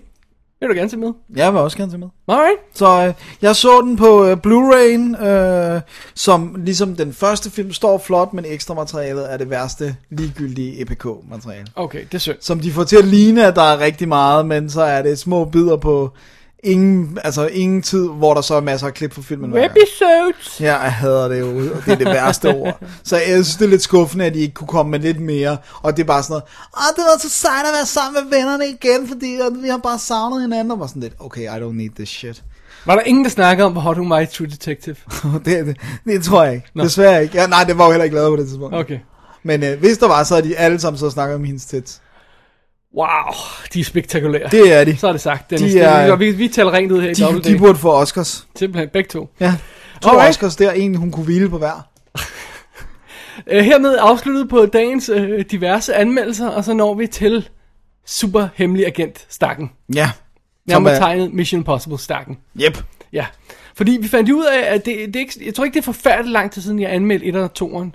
vil 0.61 0.69
du 0.69 0.75
gerne 0.75 0.91
se 0.91 0.97
med? 0.97 1.13
Jeg 1.37 1.53
vil 1.53 1.61
også 1.61 1.77
gerne 1.77 1.93
se 1.93 1.99
med. 1.99 2.09
Alright. 2.29 2.59
Så 2.75 3.07
øh, 3.07 3.15
jeg 3.43 3.57
så 3.57 3.81
den 3.81 3.97
på 3.97 4.25
øh, 4.27 4.37
Blu-ray, 4.47 5.25
øh, 5.27 5.81
som 6.15 6.57
ligesom 6.65 6.97
den 6.97 7.13
første 7.13 7.51
film 7.51 7.73
står 7.73 7.99
flot, 7.99 8.33
men 8.33 8.45
ekstra 8.49 8.75
materialet 8.75 9.33
er 9.33 9.37
det 9.37 9.51
værste 9.51 9.97
ligegyldige 10.11 10.81
EPK-materiale. 10.81 11.67
Okay, 11.75 12.01
det 12.01 12.15
er 12.15 12.19
synd. 12.19 12.37
Som 12.41 12.61
de 12.61 12.73
får 12.73 12.85
til 12.85 12.97
at 12.97 13.05
ligne, 13.05 13.47
at 13.47 13.57
der 13.57 13.63
er 13.63 13.79
rigtig 13.79 14.09
meget, 14.09 14.47
men 14.47 14.71
så 14.71 14.83
er 14.83 15.03
det 15.03 15.19
små 15.19 15.45
bidder 15.45 15.77
på 15.77 16.13
ingen, 16.65 17.19
altså 17.25 17.47
ingen 17.47 17.83
tid, 17.83 18.09
hvor 18.09 18.35
der 18.35 18.41
så 18.41 18.55
er 18.55 18.61
masser 18.61 18.87
af 18.87 18.95
klip 18.95 19.15
fra 19.15 19.23
filmen. 19.23 19.51
Episodes. 19.57 20.61
Ja, 20.61 20.77
jeg 20.77 20.93
hader 20.93 21.29
det 21.29 21.41
jo. 21.41 21.47
og 21.47 21.85
Det 21.85 21.93
er 21.93 21.97
det 21.97 22.07
værste 22.07 22.55
ord. 22.55 22.83
Så 23.05 23.17
jeg 23.17 23.27
synes, 23.27 23.57
det 23.57 23.65
er 23.65 23.69
lidt 23.69 23.83
skuffende, 23.83 24.25
at 24.25 24.35
de 24.35 24.39
ikke 24.39 24.55
kunne 24.55 24.69
komme 24.69 24.91
med 24.91 24.99
lidt 24.99 25.21
mere. 25.21 25.57
Og 25.83 25.97
det 25.97 26.03
er 26.03 26.07
bare 26.07 26.23
sådan 26.23 26.33
noget, 26.33 26.45
det 26.97 27.05
var 27.05 27.19
så 27.21 27.29
sejt 27.29 27.67
at 27.67 27.73
være 27.73 27.87
sammen 27.87 28.25
med 28.25 28.39
vennerne 28.39 28.67
igen, 28.69 29.09
fordi 29.09 29.39
vi 29.63 29.69
har 29.69 29.79
bare 29.79 29.99
savnet 29.99 30.41
hinanden. 30.41 30.71
Og 30.71 30.81
var 30.81 30.87
sådan 30.87 31.03
lidt, 31.03 31.15
okay, 31.21 31.43
I 31.43 31.63
don't 31.63 31.73
need 31.73 31.91
this 31.97 32.09
shit. 32.09 32.43
Var 32.87 32.95
der 32.95 33.03
ingen, 33.03 33.25
der 33.25 33.31
snakkede 33.31 33.67
om, 33.67 33.73
hvor 33.73 33.81
Hot 33.81 33.97
Who 33.97 34.17
Might 34.17 34.31
True 34.31 34.47
Detective? 34.49 34.97
det, 35.45 35.67
det, 35.67 35.77
det 36.05 36.23
tror 36.23 36.45
jeg 36.45 36.55
ikke. 36.55 36.67
Nå. 36.75 36.85
Desværre 36.85 37.23
ikke. 37.23 37.37
Ja, 37.41 37.47
nej, 37.47 37.65
det 37.65 37.79
var 37.79 37.85
jo 37.85 37.91
heller 37.91 38.05
ikke 38.05 38.17
lavet 38.17 38.31
på 38.33 38.37
det 38.37 38.47
tidspunkt. 38.49 38.75
Okay. 38.77 38.99
Men 39.43 39.63
øh, 39.65 39.79
hvis 39.79 39.99
der 39.99 40.09
var, 40.09 40.25
så 40.25 40.35
havde 40.35 40.49
de 40.49 40.57
alle 40.57 40.81
sammen 40.81 40.99
så 40.99 41.11
snakket 41.11 41.35
om 41.35 41.45
hendes 41.45 41.65
tits. 41.67 42.01
Wow, 42.97 43.09
de 43.75 43.81
er 43.81 43.85
spektakulære. 43.85 44.49
Det 44.51 44.73
er 44.73 44.85
de. 44.85 44.97
Så 44.97 45.09
er 45.09 45.13
det 45.13 45.21
sagt. 45.21 45.51
Dennis. 45.51 45.73
De 45.73 45.79
Det 45.79 45.87
er- 45.87 46.17
vi, 46.17 46.31
vi 46.31 46.49
taler 46.49 46.73
rent 46.73 46.93
ud 46.93 47.01
her 47.01 47.11
i 47.11 47.15
De, 47.15 47.43
de 47.53 47.59
burde 47.59 47.79
få 47.79 47.93
Oscars. 47.93 48.47
Simpelthen 48.57 48.89
begge 48.93 49.09
to. 49.09 49.29
Ja. 49.41 49.55
To 50.03 50.09
Alright. 50.11 50.29
Oscars 50.31 50.57
der, 50.57 50.71
en 50.73 50.95
hun 50.95 51.11
kunne 51.13 51.25
hvile 51.25 51.49
på 51.49 51.59
hver. 51.59 51.87
Uh, 53.53 53.59
hermed 53.59 53.97
afsluttet 54.01 54.49
på 54.49 54.67
dagens 54.67 55.11
uh, 55.11 55.41
diverse 55.51 55.95
anmeldelser, 55.95 56.49
og 56.49 56.65
så 56.65 56.75
når 56.75 56.95
vi 56.95 57.07
til 57.07 57.49
super 58.07 58.49
hemmelig 58.55 58.87
agent 58.87 59.27
stakken. 59.29 59.71
Ja. 59.95 60.11
Nærmere 60.67 60.95
er- 60.95 60.99
tegnet 60.99 61.33
Mission 61.35 61.61
Impossible 61.61 61.99
stakken. 61.99 62.39
Yep. 62.61 62.85
Ja, 63.13 63.27
fordi 63.75 63.99
vi 64.01 64.09
fandt 64.09 64.31
ud 64.31 64.45
af, 64.45 64.75
at 64.75 64.85
det, 64.87 64.97
det 65.07 65.17
er 65.17 65.21
ikke, 65.21 65.43
jeg 65.47 65.55
tror 65.55 65.65
ikke, 65.65 65.75
det 65.75 65.81
er 65.81 65.85
forfærdeligt 65.85 66.33
lang 66.33 66.53
tid 66.53 66.63
siden, 66.63 66.81
jeg 66.81 66.93
anmeldte 66.93 67.27
1 67.27 67.37
og 67.37 67.51
2'eren. 67.63 67.69
Nej. 67.69 67.91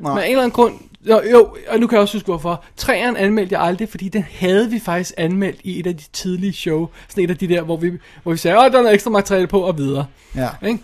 Men 0.00 0.18
af 0.18 0.24
en 0.24 0.30
eller 0.30 0.42
anden 0.42 0.50
grund, 0.50 0.74
jo, 1.10 1.20
jo, 1.32 1.56
og 1.68 1.78
nu 1.80 1.86
kan 1.86 1.96
jeg 1.96 2.02
også 2.02 2.16
huske 2.16 2.26
hvorfor. 2.26 2.64
3'eren 2.80 3.16
anmeldte 3.16 3.54
jeg 3.54 3.62
aldrig, 3.62 3.88
fordi 3.88 4.08
den 4.08 4.24
havde 4.30 4.70
vi 4.70 4.80
faktisk 4.84 5.14
anmeldt 5.16 5.60
i 5.64 5.80
et 5.80 5.86
af 5.86 5.96
de 5.96 6.04
tidlige 6.12 6.52
show. 6.52 6.88
Sådan 7.08 7.24
et 7.24 7.30
af 7.30 7.36
de 7.36 7.48
der, 7.48 7.62
hvor 7.62 7.76
vi, 7.76 7.90
hvor 8.22 8.32
vi 8.32 8.38
sagde, 8.38 8.58
åh, 8.58 8.64
der 8.64 8.78
er 8.78 8.82
noget 8.82 8.94
ekstra 8.94 9.10
materiale 9.10 9.46
på, 9.46 9.60
og 9.60 9.78
videre. 9.78 10.06
Ja. 10.36 10.48
Ikke? 10.66 10.78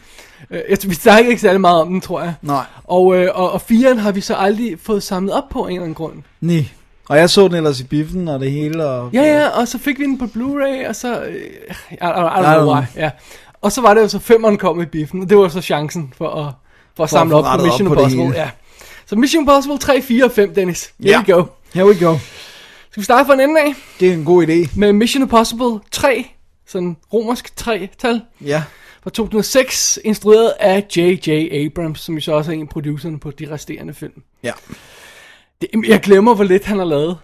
Øh, 0.51 0.60
Jeg, 0.70 0.78
vi 0.86 0.94
snakker 0.94 1.30
ikke 1.30 1.40
særlig 1.42 1.60
meget 1.60 1.80
om 1.80 1.88
den, 1.88 2.01
tror 2.01 2.20
jeg. 2.20 2.34
Nej. 2.42 2.64
Og, 2.84 3.16
øh, 3.16 3.28
og, 3.34 3.52
og 3.52 3.60
4'eren 3.70 3.98
har 3.98 4.12
vi 4.12 4.20
så 4.20 4.34
aldrig 4.34 4.76
fået 4.82 5.02
samlet 5.02 5.34
op 5.34 5.48
på 5.51 5.62
en 5.66 5.70
eller 5.70 5.82
anden 5.82 5.94
grund. 5.94 6.14
Nej. 6.40 6.64
Og 7.09 7.16
jeg 7.18 7.30
så 7.30 7.48
den 7.48 7.55
ellers 7.56 7.80
i 7.80 7.84
biffen 7.84 8.28
og 8.28 8.40
det 8.40 8.51
hele. 8.51 8.84
Og, 8.86 9.10
Ja, 9.12 9.22
ja, 9.22 9.48
og 9.48 9.68
så 9.68 9.78
fik 9.78 9.98
vi 9.98 10.05
den 10.05 10.18
på 10.18 10.24
Blu-ray, 10.24 10.88
og 10.88 10.97
så... 10.97 11.20
Øh, 11.22 11.34
I, 11.34 11.94
I, 11.94 11.94
I 11.94 11.98
don't 12.01 12.55
know 12.60 12.74
why, 12.74 12.82
ja. 12.97 13.10
Og 13.60 13.72
så 13.72 13.80
var 13.80 13.94
det 13.94 14.01
jo 14.01 14.09
så 14.09 14.18
femmeren 14.18 14.56
kom 14.59 14.80
i 14.80 14.84
biffen, 14.84 15.22
og 15.22 15.28
det 15.30 15.38
var 15.38 15.48
så 15.48 15.60
chancen 15.60 16.12
for 16.16 16.28
at, 16.47 16.52
for 16.97 17.05
at 17.05 17.10
samle 17.10 17.32
få 17.32 17.36
op 17.38 17.44
på 17.44 17.48
op 17.51 17.60
Mission 17.60 17.88
på 17.88 17.94
Impossible. 17.94 18.32
Ja. 18.34 18.51
Så 19.11 19.16
Mission 19.16 19.43
Impossible 19.43 19.78
3, 19.78 20.03
4 20.03 20.24
og 20.24 20.31
5, 20.32 20.55
Dennis. 20.55 20.93
Here 21.05 21.11
Ja. 21.11 21.19
we 21.19 21.35
go. 21.35 21.45
Here 21.74 21.87
we 21.87 22.05
go. 22.07 22.16
Skal 22.91 23.01
vi 23.01 23.05
starte 23.05 23.27
fra 23.27 23.35
en 23.35 23.41
ende 23.41 23.61
af 23.61 23.74
Det 24.01 24.09
er 24.09 24.12
en 24.12 24.24
god 24.24 24.47
idé. 24.47 24.78
med 24.78 24.93
Mission 24.93 25.23
Impossible 25.23 25.81
3, 25.91 26.27
sådan 26.66 26.97
romersk 27.12 27.53
3-tal, 27.61 28.20
Ja. 28.41 28.62
fra 29.03 29.11
2006, 29.11 29.99
instrueret 30.05 30.53
af 30.61 30.87
J.J. 30.97 31.28
Abrams, 31.66 32.01
som 32.01 32.15
jo 32.15 32.20
så 32.20 32.32
også 32.32 32.51
er 32.51 32.55
en 32.55 32.62
af 32.62 32.69
producerne 32.69 33.19
på 33.20 33.31
de 33.31 33.51
resterende 33.51 33.95
film. 33.95 34.23
Ja. 34.43 34.53
Det, 35.61 35.69
jeg 35.89 36.01
glemmer, 36.01 36.35
hvor 36.35 36.45
lidt 36.45 36.65
han 36.65 36.78
har 36.78 36.85
lavet. 36.85 37.16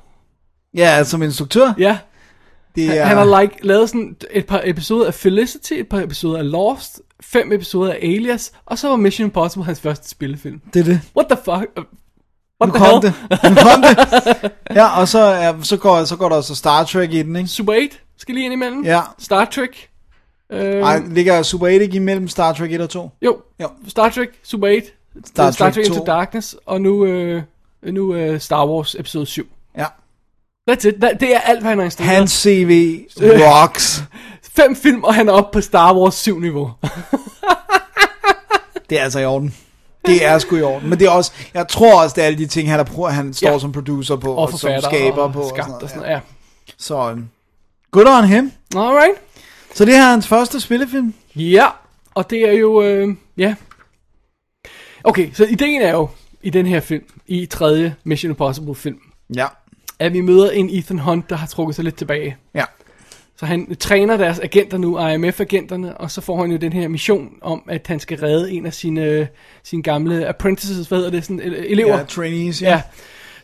Ja, 0.74 1.04
som 1.04 1.22
instruktør. 1.22 1.72
Ja, 1.78 1.98
Det 2.76 2.88
Han, 2.88 2.98
er, 2.98 3.04
han 3.04 3.16
har 3.16 3.40
like, 3.40 3.54
lavet 3.66 3.88
sådan 3.90 4.16
et 4.30 4.46
par 4.46 4.60
episoder 4.64 5.06
af 5.06 5.14
Felicity, 5.14 5.72
et 5.72 5.88
par 5.88 6.00
episoder 6.00 6.38
af 6.38 6.50
Lost, 6.50 7.00
fem 7.32 7.52
episoder 7.52 7.92
af 7.92 7.98
Alias, 8.02 8.52
og 8.66 8.78
så 8.78 8.88
var 8.88 8.96
Mission 8.96 9.26
Impossible 9.26 9.64
hans 9.64 9.80
første 9.80 10.08
spillefilm. 10.08 10.60
det 10.74 10.80
er 10.80 10.84
det. 10.84 11.00
What 11.16 11.26
the 11.30 11.36
fuck? 11.44 11.78
Uh, 11.78 11.84
What 12.60 12.72
Nu 12.72 12.78
the 12.78 12.84
kom 12.86 13.02
hell? 13.02 13.14
det. 13.30 13.50
Nu 13.50 13.56
kom 13.70 13.82
det. 13.82 14.52
Ja, 14.76 15.00
og 15.00 15.08
så, 15.08 15.18
er, 15.18 15.54
så, 15.62 15.76
går, 15.76 16.04
så 16.04 16.16
går 16.16 16.28
der 16.28 16.36
også 16.36 16.54
Star 16.54 16.84
Trek 16.84 17.12
i 17.12 17.22
den, 17.22 17.36
ikke? 17.36 17.48
Super 17.48 17.72
8 17.72 17.88
skal 18.18 18.34
lige 18.34 18.44
ind 18.44 18.52
imellem. 18.52 18.84
Ja. 18.84 19.00
Star 19.18 19.44
Trek. 19.44 19.88
Uh, 20.52 20.58
Ej, 20.58 21.02
ligger 21.06 21.42
Super 21.42 21.66
8 21.66 21.80
ikke 21.82 21.96
imellem 21.96 22.28
Star 22.28 22.52
Trek 22.52 22.72
1 22.72 22.80
og 22.80 22.90
2? 22.90 23.10
jo, 23.22 23.36
Jo. 23.60 23.68
Star 23.88 24.08
Trek, 24.08 24.28
Super 24.42 24.68
8, 24.68 24.86
Star 25.26 25.50
Star 25.50 25.64
Trek 25.64 25.74
Trek 25.74 25.86
Into 25.86 25.98
2. 25.98 26.04
Darkness, 26.04 26.56
og 26.66 26.80
nu, 26.80 27.06
uh, 27.36 27.42
nu 27.82 28.16
uh, 28.32 28.38
Star 28.38 28.66
Wars 28.68 28.94
episode 28.94 29.26
7. 29.26 29.46
Ja. 29.78 29.84
That's 30.70 30.88
it. 30.88 30.94
That, 31.00 31.20
det 31.20 31.34
er 31.34 31.40
alt, 31.40 31.60
hvad 31.60 31.68
han 31.70 31.78
har 31.78 31.84
instrueret. 31.84 32.16
Hans 32.16 32.30
CV 32.32 33.00
rocks. 33.46 34.02
Fem 34.56 34.76
film, 34.76 35.04
og 35.04 35.14
han 35.14 35.28
er 35.28 35.32
oppe 35.32 35.52
på 35.52 35.60
Star 35.60 35.94
Wars 35.96 36.14
7 36.14 36.38
niveau. 36.40 36.70
Det 38.90 39.00
er 39.00 39.04
altså 39.04 39.18
i 39.20 39.24
orden. 39.24 39.54
Det 40.06 40.24
er 40.24 40.38
sgu 40.38 40.56
i 40.56 40.62
orden. 40.62 40.90
Men 40.90 40.98
det 40.98 41.06
er 41.06 41.10
også, 41.10 41.32
jeg 41.54 41.68
tror 41.68 42.02
også, 42.02 42.14
det 42.14 42.22
er 42.22 42.26
alle 42.26 42.38
de 42.38 42.46
ting, 42.46 42.70
han, 42.70 42.80
er, 42.80 43.08
han 43.08 43.34
står 43.34 43.50
Ja. 43.50 43.58
som 43.58 43.72
producer 43.72 44.16
på, 44.16 44.32
og 44.32 44.38
og, 44.38 44.52
som 44.58 44.70
skaber 44.82 45.22
og 45.22 45.32
på. 45.32 45.40
Og 45.42 45.48
sådan 45.48 45.64
og 45.72 45.80
sådan 45.80 45.80
noget, 45.80 45.96
noget. 45.96 46.10
Ja. 46.10 46.20
Så 46.78 47.10
um, 47.12 47.28
good 47.90 48.06
on 48.06 48.24
him. 48.24 48.52
Alright. 48.76 49.18
Så 49.74 49.84
det 49.84 49.94
her 49.94 50.04
er 50.06 50.10
hans 50.10 50.26
første 50.28 50.60
spillefilm. 50.60 51.14
Ja, 51.36 51.66
og 52.14 52.30
det 52.30 52.48
er 52.48 52.52
jo, 52.52 52.82
øh, 52.82 53.14
ja. 53.36 53.54
Okay, 55.04 55.32
så 55.32 55.44
ideen 55.44 55.82
er 55.82 55.90
jo, 55.92 56.08
i 56.42 56.50
den 56.50 56.66
her 56.66 56.80
film, 56.80 57.04
i 57.26 57.46
tredje 57.46 57.94
Mission 58.04 58.30
Impossible 58.30 58.74
film, 58.74 58.98
Ja. 59.34 59.46
at 59.98 60.12
vi 60.12 60.20
møder 60.20 60.50
en 60.50 60.68
Ethan 60.72 60.98
Hunt, 60.98 61.30
der 61.30 61.36
har 61.36 61.46
trukket 61.46 61.74
sig 61.76 61.84
lidt 61.84 61.96
tilbage. 61.96 62.36
Ja. 62.54 62.64
Så 63.38 63.46
han 63.46 63.74
træner 63.80 64.16
deres 64.16 64.38
agenter 64.38 64.78
nu, 64.78 65.08
IMF-agenterne, 65.08 65.96
og 65.96 66.10
så 66.10 66.20
får 66.20 66.40
han 66.40 66.50
jo 66.50 66.56
den 66.56 66.72
her 66.72 66.88
mission 66.88 67.28
om, 67.42 67.62
at 67.68 67.86
han 67.86 68.00
skal 68.00 68.18
redde 68.18 68.52
en 68.52 68.66
af 68.66 68.74
sine, 68.74 69.28
sine 69.64 69.82
gamle 69.82 70.26
apprentices, 70.28 70.88
hvad 70.88 70.98
hedder 70.98 71.10
det, 71.10 71.24
sådan, 71.24 71.40
ele- 71.40 71.70
elever, 71.70 71.98
Ja, 71.98 72.04
trainees, 72.04 72.62
ja. 72.62 72.70
ja, 72.70 72.82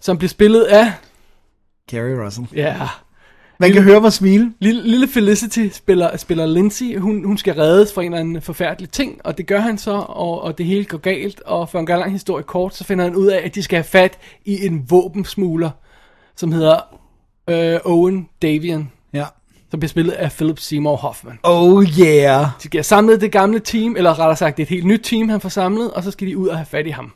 som 0.01 0.19
bliver 0.19 0.29
spillet 0.29 0.63
af, 0.63 0.93
Gary 1.91 2.11
Russell. 2.25 2.47
ja, 2.55 2.77
Man 3.59 3.73
kan 3.73 3.83
høre 3.83 4.01
mig 4.01 4.13
smile. 4.13 4.53
Lille, 4.61 4.83
lille 4.83 5.09
Felicity 5.09 5.67
spiller, 5.73 6.17
spiller 6.17 6.47
Lindsay. 6.47 6.99
Hun, 6.99 7.25
hun 7.25 7.39
skal 7.39 7.55
reddes 7.55 7.93
fra 7.95 8.03
en 8.03 8.07
eller 8.13 8.21
anden 8.21 8.43
forfærdelig 8.43 8.91
ting, 8.91 9.21
og 9.25 9.39
det 9.39 9.47
gør 9.47 9.61
han 9.61 9.79
så, 9.79 9.91
og, 9.93 10.43
og 10.43 10.59
det 10.59 10.67
hele 10.67 10.85
går 10.85 10.99
galt. 10.99 11.41
Og 11.41 11.69
for 11.69 11.79
en 11.79 11.87
gang 11.87 12.01
lang 12.01 12.13
historie 12.13 12.43
kort, 12.45 12.75
så 12.77 12.85
finder 12.85 13.05
han 13.05 13.17
ud 13.17 13.27
af, 13.27 13.41
at 13.45 13.55
de 13.55 13.63
skal 13.63 13.77
have 13.77 13.85
fat 13.85 14.19
i 14.45 14.67
en 14.67 14.87
våbensmugler, 14.91 15.71
som 16.37 16.53
hedder 16.53 16.81
øh, 17.51 17.81
Owen 17.85 18.29
Davian. 18.43 18.91
Som 19.73 19.81
bliver 19.81 19.89
spillet 19.89 20.13
af 20.13 20.33
Philip 20.33 20.59
Seymour 20.59 20.97
Hoffman. 20.97 21.39
Oh 21.43 21.85
yeah. 21.85 22.47
De 22.59 22.65
skal 22.65 22.79
have 22.79 22.83
samlet 22.83 23.21
det 23.21 23.33
gamle 23.33 23.61
team, 23.61 23.97
eller 23.97 24.11
rettere 24.19 24.37
sagt, 24.37 24.57
det 24.57 24.63
er 24.63 24.67
et 24.67 24.71
helt 24.71 24.87
nyt 24.87 25.01
team, 25.05 25.29
han 25.29 25.41
får 25.41 25.49
samlet, 25.49 25.91
og 25.91 26.03
så 26.03 26.11
skal 26.11 26.27
de 26.29 26.37
ud 26.39 26.49
og 26.49 26.57
have 26.57 26.67
fat 26.67 26.87
i 26.87 26.91
ham. 26.91 27.13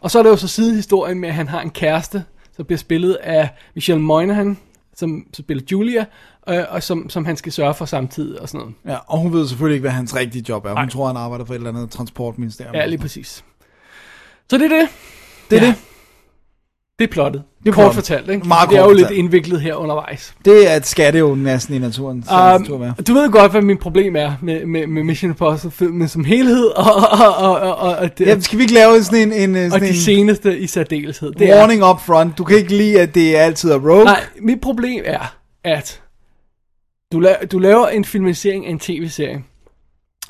Og 0.00 0.10
så 0.10 0.18
er 0.18 0.22
der 0.22 0.30
jo 0.30 0.36
så 0.36 0.48
sidehistorien 0.48 1.18
med, 1.18 1.28
at 1.28 1.34
han 1.34 1.48
har 1.48 1.60
en 1.60 1.70
kæreste, 1.70 2.24
som 2.56 2.64
bliver 2.64 2.78
spillet 2.78 3.14
af 3.14 3.48
Michelle 3.74 4.02
Moynihan, 4.02 4.58
som, 4.96 5.24
som 5.34 5.44
spiller 5.44 5.64
Julia, 5.72 6.04
øh, 6.48 6.64
og 6.68 6.82
som, 6.82 7.10
som 7.10 7.24
han 7.24 7.36
skal 7.36 7.52
sørge 7.52 7.74
for 7.74 7.84
samtidig 7.84 8.40
og 8.40 8.48
sådan 8.48 8.58
noget. 8.60 8.74
Ja, 8.86 8.96
og 9.06 9.18
hun 9.18 9.32
ved 9.32 9.48
selvfølgelig 9.48 9.74
ikke, 9.74 9.82
hvad 9.82 9.90
hans 9.90 10.16
rigtige 10.16 10.44
job 10.48 10.64
er. 10.64 10.80
Hun 10.80 10.88
tror, 10.88 11.06
han 11.06 11.16
arbejder 11.16 11.44
for 11.44 11.54
et 11.54 11.58
eller 11.58 11.70
andet 11.70 11.90
transportministerium. 11.90 12.74
Ja, 12.74 12.86
lige 12.86 12.98
præcis. 12.98 13.44
Så 14.50 14.58
det 14.58 14.72
er 14.72 14.78
det. 14.78 14.88
Det 15.50 15.58
er 15.58 15.62
Ja. 15.62 15.66
det. 15.68 15.74
Det 17.00 17.06
er 17.08 17.12
plottet. 17.12 17.42
Det 17.62 17.68
er 17.68 17.72
kort 17.72 17.82
plottet. 17.82 17.94
fortalt, 17.94 18.30
ikke? 18.30 18.48
Meget 18.48 18.70
det 18.70 18.78
er 18.78 18.84
jo 18.84 18.92
lidt 18.92 19.10
indviklet 19.10 19.60
her 19.60 19.74
undervejs. 19.74 20.34
Det 20.44 20.72
er, 20.72 20.80
skal 20.82 21.12
det 21.12 21.20
jo 21.20 21.34
næsten 21.34 21.74
i 21.74 21.78
naturen. 21.78 22.24
Um, 22.56 22.64
du 23.06 23.14
ved 23.14 23.30
godt, 23.30 23.50
hvad 23.50 23.62
min 23.62 23.76
problem 23.76 24.16
er 24.16 24.32
med, 24.42 24.66
med, 24.66 24.86
med 24.86 25.02
Mission 25.02 25.30
Impossible 25.30 25.70
filmen 25.70 26.08
som 26.08 26.24
helhed, 26.24 26.66
og, 26.76 26.94
og, 26.94 27.36
og, 27.36 27.60
og, 27.60 27.76
og, 27.76 27.96
og, 27.96 28.18
det, 28.18 28.26
ja, 28.26 28.40
skal 28.40 28.58
vi 28.58 28.62
ikke 28.62 28.74
lave 28.74 29.02
sådan 29.02 29.32
en, 29.32 29.50
en, 29.50 29.64
og 29.64 29.70
sådan 29.70 29.82
de 29.82 29.88
en 29.88 29.94
seneste 30.00 30.58
i 30.58 30.66
særdeleshed. 30.66 31.32
Det 31.32 31.50
er, 31.50 31.58
warning 31.58 31.84
up 31.84 32.00
front? 32.00 32.38
Du 32.38 32.44
kan 32.44 32.56
ikke 32.56 32.76
lide, 32.76 33.00
at 33.00 33.14
det 33.14 33.34
altid 33.34 33.70
er 33.70 33.78
rogue. 33.78 34.04
Nej, 34.04 34.24
mit 34.40 34.60
problem 34.60 35.02
er, 35.06 35.36
at 35.64 36.02
du, 37.12 37.20
la- 37.20 37.46
du 37.46 37.58
laver 37.58 37.88
en 37.88 38.04
filmatisering 38.04 38.66
af 38.66 38.70
en 38.70 38.78
tv-serie, 38.78 39.44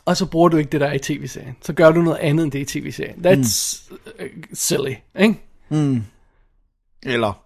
og 0.05 0.17
så 0.17 0.27
bruger 0.27 0.49
du 0.49 0.57
ikke 0.57 0.71
det, 0.71 0.81
der 0.81 0.87
er 0.87 0.95
i 0.95 0.99
tv-serien. 0.99 1.57
Så 1.63 1.73
gør 1.73 1.91
du 1.91 2.03
noget 2.03 2.19
andet 2.19 2.45
end 2.45 2.53
det 2.53 2.59
i 2.59 2.81
tv-serien. 2.81 3.27
That's 3.27 3.83
mm. 4.19 4.43
silly, 4.53 4.95
ikke? 5.21 5.35
Eller, 7.03 7.43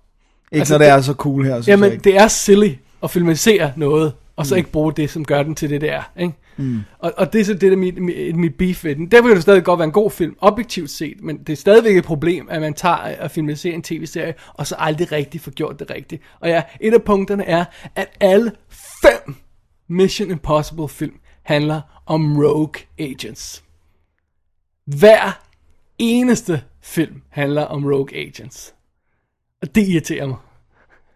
ikke 0.52 0.60
Altså, 0.60 0.74
når 0.74 0.78
det 0.78 0.85
det- 0.86 0.93
er 0.93 1.01
så 1.01 1.12
cool 1.14 1.44
her, 1.44 1.55
synes 1.55 1.68
jeg 1.68 1.72
Jamen, 1.72 1.93
ikke. 1.93 2.05
det 2.05 2.16
er 2.16 2.28
silly 2.28 2.70
at 3.02 3.10
filmatisere 3.10 3.72
noget, 3.76 4.12
og 4.36 4.47
så 4.47 4.55
ikke 4.56 4.70
bruge 4.72 4.93
det, 4.93 5.10
som 5.10 5.24
gør 5.24 5.43
den 5.43 5.55
til 5.55 5.70
det, 5.70 5.81
det 5.81 5.93
er. 5.93 6.02
Ikke? 6.18 6.35
Mm. 6.56 6.81
Og, 6.98 7.12
og 7.16 7.32
det 7.32 7.40
er 7.40 7.44
så 7.44 7.52
det, 7.52 7.60
der 7.62 7.72
er 7.72 7.76
mit, 7.76 8.02
mit, 8.02 8.36
mit 8.36 8.55
beef 8.55 8.85
ved 8.85 8.97
den. 8.97 9.06
Derfor 9.10 9.28
kan 9.28 9.35
det 9.35 9.43
stadig 9.43 9.64
godt 9.64 9.78
være 9.78 9.85
en 9.86 9.93
god 9.93 10.10
film, 10.10 10.36
objektivt 10.40 10.90
set, 10.90 11.16
men 11.22 11.39
det 11.39 11.52
er 11.52 11.56
stadigvæk 11.56 11.97
et 11.97 12.05
problem, 12.05 12.48
at 12.51 12.60
man 12.60 12.74
tager 12.74 13.16
og 13.20 13.31
filmatiserer 13.31 13.74
en 13.74 13.82
tv-serie, 13.82 14.35
og 14.55 14.66
så 14.66 14.74
aldrig 14.78 15.12
rigtig 15.12 15.40
får 15.40 15.51
gjort 15.51 15.78
det 15.78 15.90
rigtigt. 15.90 16.22
Og 16.40 16.48
ja, 16.48 16.62
et 16.81 16.94
af 16.94 17.02
punkterne 17.02 17.44
er, 17.44 17.64
at 17.97 18.09
alle 18.20 18.52
fem 19.02 19.35
Mission 19.89 20.31
Impossible 20.31 20.89
film 20.89 21.14
handler 21.43 21.81
om 22.06 22.36
rogue 22.39 22.74
agents. 22.98 23.64
Hver 24.86 25.40
eneste 25.98 26.62
film 26.82 27.22
handler 27.31 27.62
om 27.62 27.85
rogue 27.85 28.16
agents. 28.16 28.74
Og 29.64 29.74
det 29.74 29.88
irriterer 29.88 30.26
mig. 30.26 30.36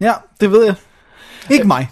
Ja, 0.01 0.13
det 0.41 0.51
ved 0.51 0.65
jeg. 0.65 0.75
Ikke 1.51 1.67
mig. 1.67 1.89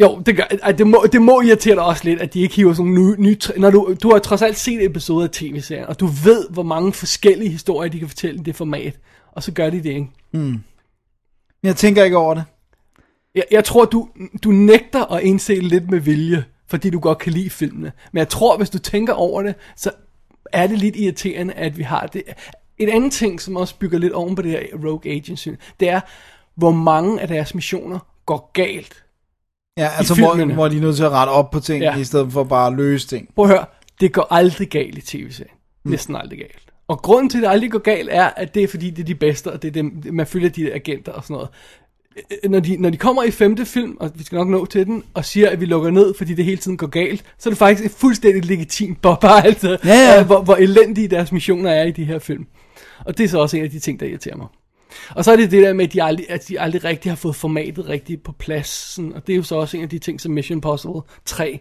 Jo, 0.00 0.22
det, 0.26 0.36
gør, 0.36 0.72
det, 0.72 0.86
må, 0.86 1.06
det 1.12 1.22
må 1.22 1.40
irritere 1.40 1.74
dig 1.74 1.84
også 1.84 2.04
lidt, 2.04 2.20
at 2.20 2.34
de 2.34 2.40
ikke 2.40 2.54
hiver 2.54 2.72
sådan 2.74 2.92
nogle 2.92 3.16
nye, 3.18 3.36
når 3.56 3.70
du, 3.70 3.96
du 4.02 4.10
har 4.10 4.18
trods 4.18 4.42
alt 4.42 4.56
set 4.56 4.84
episoder 4.84 5.24
af 5.24 5.30
tv-serien, 5.30 5.86
og 5.86 6.00
du 6.00 6.06
ved, 6.06 6.50
hvor 6.50 6.62
mange 6.62 6.92
forskellige 6.92 7.50
historier, 7.50 7.90
de 7.90 7.98
kan 7.98 8.08
fortælle 8.08 8.40
i 8.40 8.42
det 8.42 8.56
format, 8.56 8.98
og 9.32 9.42
så 9.42 9.52
gør 9.52 9.70
de 9.70 9.76
det 9.76 9.86
ikke. 9.86 10.10
Jeg 11.62 11.76
tænker 11.76 12.04
ikke 12.04 12.16
over 12.16 12.34
det. 12.34 12.44
Jeg, 13.34 13.44
jeg 13.50 13.64
tror, 13.64 13.84
du, 13.84 14.08
du 14.44 14.50
nægter 14.50 15.12
at 15.12 15.22
indse 15.22 15.54
lidt 15.54 15.90
med 15.90 16.00
vilje, 16.00 16.44
fordi 16.66 16.90
du 16.90 16.98
godt 17.00 17.18
kan 17.18 17.32
lide 17.32 17.50
filmene. 17.50 17.92
Men 18.12 18.18
jeg 18.18 18.28
tror, 18.28 18.56
hvis 18.56 18.70
du 18.70 18.78
tænker 18.78 19.12
over 19.12 19.42
det, 19.42 19.54
så 19.76 19.90
er 20.52 20.66
det 20.66 20.78
lidt 20.78 20.96
irriterende, 20.96 21.54
at 21.54 21.78
vi 21.78 21.82
har 21.82 22.06
det. 22.06 22.22
Et 22.78 22.88
andet 22.88 23.12
ting, 23.12 23.40
som 23.40 23.56
også 23.56 23.74
bygger 23.78 23.98
lidt 23.98 24.12
oven 24.12 24.34
på 24.34 24.42
det 24.42 24.50
her 24.50 24.60
Rogue 24.84 25.12
Agency, 25.12 25.48
det 25.80 25.88
er, 25.88 26.00
hvor 26.56 26.70
mange 26.70 27.20
af 27.20 27.28
deres 27.28 27.54
missioner 27.54 27.98
går 28.26 28.50
galt. 28.52 29.04
Ja, 29.78 29.88
altså 29.98 30.14
hvor, 30.14 30.54
hvor 30.54 30.68
de 30.68 30.76
er 30.76 30.80
nødt 30.80 30.96
til 30.96 31.04
at 31.04 31.10
rette 31.10 31.30
op 31.30 31.50
på 31.50 31.60
ting, 31.60 31.82
Ja. 31.82 31.96
i 31.96 32.04
stedet 32.04 32.32
for 32.32 32.44
bare 32.44 32.66
at 32.66 32.72
løse 32.76 33.06
ting. 33.08 33.28
Prøv 33.34 33.44
at 33.44 33.50
høre, 33.50 33.64
det 34.00 34.12
går 34.12 34.26
aldrig 34.30 34.68
galt 34.68 34.98
i 34.98 35.00
tv-serien. 35.00 35.54
Næsten 35.84 36.16
aldrig 36.16 36.38
galt. 36.38 36.62
Og 36.88 36.98
grunden 37.02 37.30
til, 37.30 37.38
at 37.38 37.42
det 37.42 37.48
aldrig 37.48 37.70
går 37.70 37.78
galt, 37.78 38.08
er, 38.12 38.24
at 38.36 38.54
det 38.54 38.62
er 38.62 38.68
fordi, 38.68 38.90
det 38.90 38.98
er 39.02 39.04
de 39.06 39.14
bedste, 39.14 39.52
og 39.52 39.62
det 39.62 39.68
er 39.68 39.72
dem, 39.72 40.02
man 40.12 40.26
følger 40.26 40.48
de 40.48 40.72
agenter 40.74 41.12
og 41.12 41.22
sådan 41.22 41.34
noget. 41.34 41.48
Øh, 42.44 42.50
Når 42.50 42.60
de, 42.60 42.76
når 42.76 42.90
de 42.90 42.96
kommer 42.96 43.22
i 43.22 43.30
femte 43.30 43.64
film, 43.66 43.96
og 44.00 44.10
vi 44.14 44.24
skal 44.24 44.36
nok 44.36 44.48
nå 44.48 44.66
til 44.66 44.86
den, 44.86 45.04
og 45.14 45.24
siger, 45.24 45.50
at 45.50 45.60
vi 45.60 45.66
lukker 45.66 45.90
ned, 45.90 46.14
fordi 46.18 46.34
det 46.34 46.44
hele 46.44 46.56
tiden 46.56 46.76
går 46.76 46.86
galt, 46.86 47.24
så 47.38 47.48
er 47.48 47.50
det 47.50 47.58
faktisk 47.58 47.84
et 47.84 47.90
fuldstændig 47.98 48.44
legitimt 48.44 49.02
bob, 49.02 49.24
altså, 49.24 49.78
Ja, 49.84 49.88
ja. 49.94 50.20
øh, 50.20 50.26
hvor, 50.26 50.40
hvor 50.42 50.56
elendige 50.56 51.08
deres 51.08 51.32
missioner 51.32 51.70
er 51.70 51.84
i 51.84 51.90
de 51.90 52.04
her 52.04 52.18
film. 52.18 52.46
Og 53.04 53.18
det 53.18 53.24
er 53.24 53.28
så 53.28 53.38
også 53.38 53.56
en 53.56 53.64
af 53.64 53.70
de 53.70 53.78
ting, 53.78 54.00
der 54.00 54.06
irriterer 54.06 54.36
mig. 54.36 54.46
Og 55.10 55.24
så 55.24 55.32
er 55.32 55.36
det 55.36 55.50
det 55.50 55.62
der 55.62 55.72
med, 55.72 55.84
at 55.84 55.92
de 55.92 56.02
aldrig, 56.02 56.30
at 56.30 56.48
de 56.48 56.60
aldrig 56.60 56.84
rigtig 56.84 57.10
har 57.10 57.16
fået 57.16 57.36
formatet 57.36 57.88
rigtigt 57.88 58.22
på 58.22 58.32
plads. 58.32 58.68
Sådan, 58.68 59.12
og 59.12 59.26
det 59.26 59.32
er 59.32 59.36
jo 59.36 59.42
så 59.42 59.56
også 59.56 59.76
en 59.76 59.82
af 59.82 59.88
de 59.88 59.98
ting, 59.98 60.20
som 60.20 60.32
Mission 60.32 60.56
Impossible 60.56 61.00
3 61.24 61.60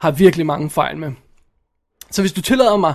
har 0.00 0.10
virkelig 0.10 0.46
mange 0.46 0.70
fejl 0.70 0.98
med. 0.98 1.12
Så 2.10 2.22
hvis 2.22 2.32
du 2.32 2.40
tillader 2.40 2.76
mig, 2.76 2.94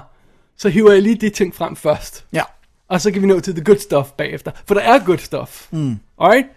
så 0.57 0.69
hiver 0.69 0.91
jeg 0.91 1.01
lige 1.01 1.15
de 1.15 1.29
ting 1.29 1.55
frem 1.55 1.75
først. 1.75 2.25
Ja. 2.33 2.43
Og 2.87 3.01
så 3.01 3.11
kan 3.11 3.21
vi 3.21 3.27
nå 3.27 3.39
til 3.39 3.55
the 3.55 3.63
good 3.63 3.77
stuff 3.77 4.11
bagefter. 4.11 4.51
For 4.67 4.75
der 4.75 4.81
er 4.81 5.05
good 5.05 5.17
stuff. 5.17 5.67
Mm. 5.71 5.99
Alright? 6.21 6.47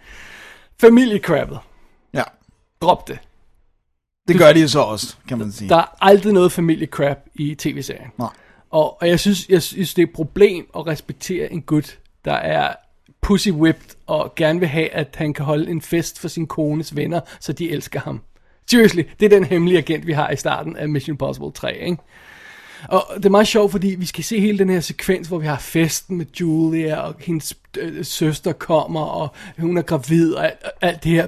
Familiekrabbet. 0.81 1.59
Ja. 2.13 2.23
Drop 2.81 3.07
det. 3.07 3.19
Det 4.27 4.37
gør 4.37 4.53
de 4.53 4.61
jo 4.61 4.67
så 4.67 4.79
også, 4.79 5.15
kan 5.27 5.37
man 5.37 5.51
sige. 5.51 5.69
Der 5.69 5.75
er 5.75 5.97
aldrig 6.01 6.33
noget 6.33 6.51
familiekrab 6.51 7.17
i 7.35 7.55
tv-serien. 7.55 8.11
Nej. 8.17 8.29
Og, 8.69 9.01
og 9.01 9.07
jeg, 9.07 9.19
synes, 9.19 9.49
jeg 9.49 9.63
synes, 9.63 9.93
det 9.93 10.01
er 10.01 10.07
et 10.07 10.13
problem 10.13 10.69
at 10.75 10.87
respektere 10.87 11.51
en 11.51 11.61
gut, 11.61 11.99
der 12.25 12.33
er 12.33 12.73
pussy 13.21 13.49
whipped 13.49 13.95
og 14.07 14.35
gerne 14.35 14.59
vil 14.59 14.67
have, 14.67 14.89
at 14.89 15.15
han 15.15 15.33
kan 15.33 15.45
holde 15.45 15.71
en 15.71 15.81
fest 15.81 16.19
for 16.19 16.27
sin 16.27 16.47
kones 16.47 16.95
venner, 16.95 17.19
så 17.39 17.53
de 17.53 17.71
elsker 17.71 17.99
ham. 17.99 18.21
Seriously, 18.71 19.03
det 19.19 19.25
er 19.25 19.29
den 19.29 19.43
hemmelige 19.43 19.77
agent, 19.77 20.07
vi 20.07 20.13
har 20.13 20.29
i 20.29 20.35
starten 20.35 20.77
af 20.77 20.89
Mission 20.89 21.13
Impossible 21.13 21.51
3, 21.51 21.77
ikke? 21.77 21.97
Og 22.87 23.03
det 23.15 23.25
er 23.25 23.29
meget 23.29 23.47
sjovt, 23.47 23.71
fordi 23.71 23.87
vi 23.87 24.05
skal 24.05 24.23
se 24.23 24.39
hele 24.39 24.57
den 24.57 24.69
her 24.69 24.79
sekvens, 24.79 25.27
hvor 25.27 25.39
vi 25.39 25.45
har 25.45 25.57
festen 25.57 26.17
med 26.17 26.25
Julia, 26.39 26.95
og 26.95 27.15
hendes 27.19 27.57
øh, 27.77 28.05
søster 28.05 28.51
kommer, 28.51 29.01
og 29.01 29.29
hun 29.57 29.77
er 29.77 29.81
gravid, 29.81 30.33
og 30.33 30.45
alt, 30.45 30.59
alt 30.81 31.03
det 31.03 31.11
her 31.11 31.27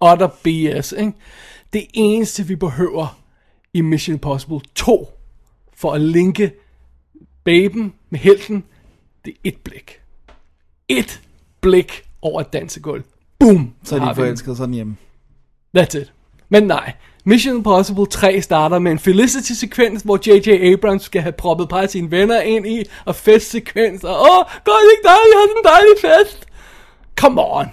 utter 0.00 0.28
BS, 0.28 0.92
ikke? 0.92 1.12
Det 1.72 1.86
eneste, 1.94 2.46
vi 2.46 2.56
behøver 2.56 3.18
i 3.74 3.80
Mission 3.80 4.14
Impossible 4.14 4.60
2, 4.74 5.17
for 5.78 5.92
at 5.92 6.00
linke 6.00 6.52
baben 7.44 7.94
med 8.10 8.18
helten, 8.18 8.64
det 9.24 9.30
er 9.30 9.38
et 9.44 9.56
blik. 9.64 10.00
Et 10.88 11.20
blik 11.60 12.02
over 12.22 12.40
et 12.40 12.52
dansegulv. 12.52 13.04
Boom! 13.38 13.74
Så 13.84 13.96
er 13.96 14.08
de 14.08 14.14
forelskede 14.14 14.56
sådan 14.56 14.74
hjemme. 14.74 14.96
That's 15.78 15.98
it. 15.98 16.12
Men 16.48 16.62
nej. 16.62 16.92
Mission 17.24 17.56
Impossible 17.56 18.06
3 18.06 18.42
starter 18.42 18.78
med 18.78 18.92
en 18.92 18.98
Felicity-sekvens, 18.98 20.02
hvor 20.02 20.18
J.J. 20.26 20.72
Abrams 20.72 21.02
skal 21.02 21.22
have 21.22 21.32
proppet 21.32 21.68
par 21.68 21.80
af 21.80 21.90
sine 21.90 22.10
venner 22.10 22.40
ind 22.40 22.66
i, 22.66 22.84
og 23.04 23.14
festsekvens, 23.14 24.04
og 24.04 24.20
åh, 24.20 24.44
gør 24.64 24.72
det 24.72 24.90
ikke 24.92 25.08
dejligt, 25.08 25.34
har 25.34 25.46
sådan 25.48 25.56
en 25.58 25.64
dejlig 25.64 25.96
fest. 26.00 26.46
Come 27.16 27.40
on. 27.40 27.66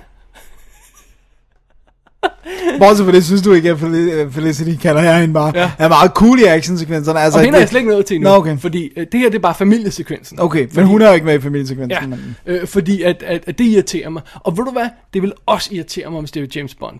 Bortset 2.80 3.06
for 3.06 3.12
det, 3.12 3.26
synes 3.26 3.42
du 3.42 3.54
ikke, 3.54 3.70
at 3.70 3.78
Fel- 3.80 4.32
Felicity 4.32 4.82
kalder 4.82 5.02
jeg 5.02 5.20
hende 5.20 5.34
bare, 5.34 5.52
Ja. 5.56 5.72
er 5.80 5.88
meget 5.88 6.12
cool 6.12 6.40
i 6.40 6.44
actionsekvenserne. 6.44 7.20
Altså, 7.20 7.40
Og 7.40 7.46
hende 7.46 7.56
er 7.56 7.60
jeg 7.60 7.66
det- 7.66 7.70
slet 7.70 7.80
ikke 7.80 7.92
nået 7.92 8.06
til 8.06 8.22
Nå, 8.22 8.30
okay. 8.30 8.58
fordi 8.58 8.90
øh, 8.98 9.06
det 9.12 9.20
her 9.20 9.30
det 9.30 9.36
er 9.36 9.42
bare 9.42 9.56
familiesekvensen. 9.56 10.40
Okay, 10.42 10.68
men 10.76 10.86
hun 10.86 11.02
er 11.02 11.08
jo 11.08 11.14
ikke 11.14 11.26
med 11.26 11.36
i 11.36 11.42
familiesekvensen. 11.42 12.02
Ja, 12.02 12.08
Men, 12.08 12.36
øh, 12.46 12.68
fordi 12.68 13.02
at, 13.02 13.24
at, 13.24 13.44
at 13.48 13.58
det 13.58 13.66
irriterer 13.66 14.10
mig. 14.10 14.22
Og 14.44 14.58
ved 14.58 14.66
du 14.66 14.72
hvad, 14.72 14.88
det 15.14 15.22
vil 15.22 15.34
også 15.46 15.70
irritere 15.74 16.12
mig, 16.12 16.20
hvis 16.20 16.32
det 16.32 16.42
var 16.42 16.48
James 16.56 16.76
Bond. 16.76 17.00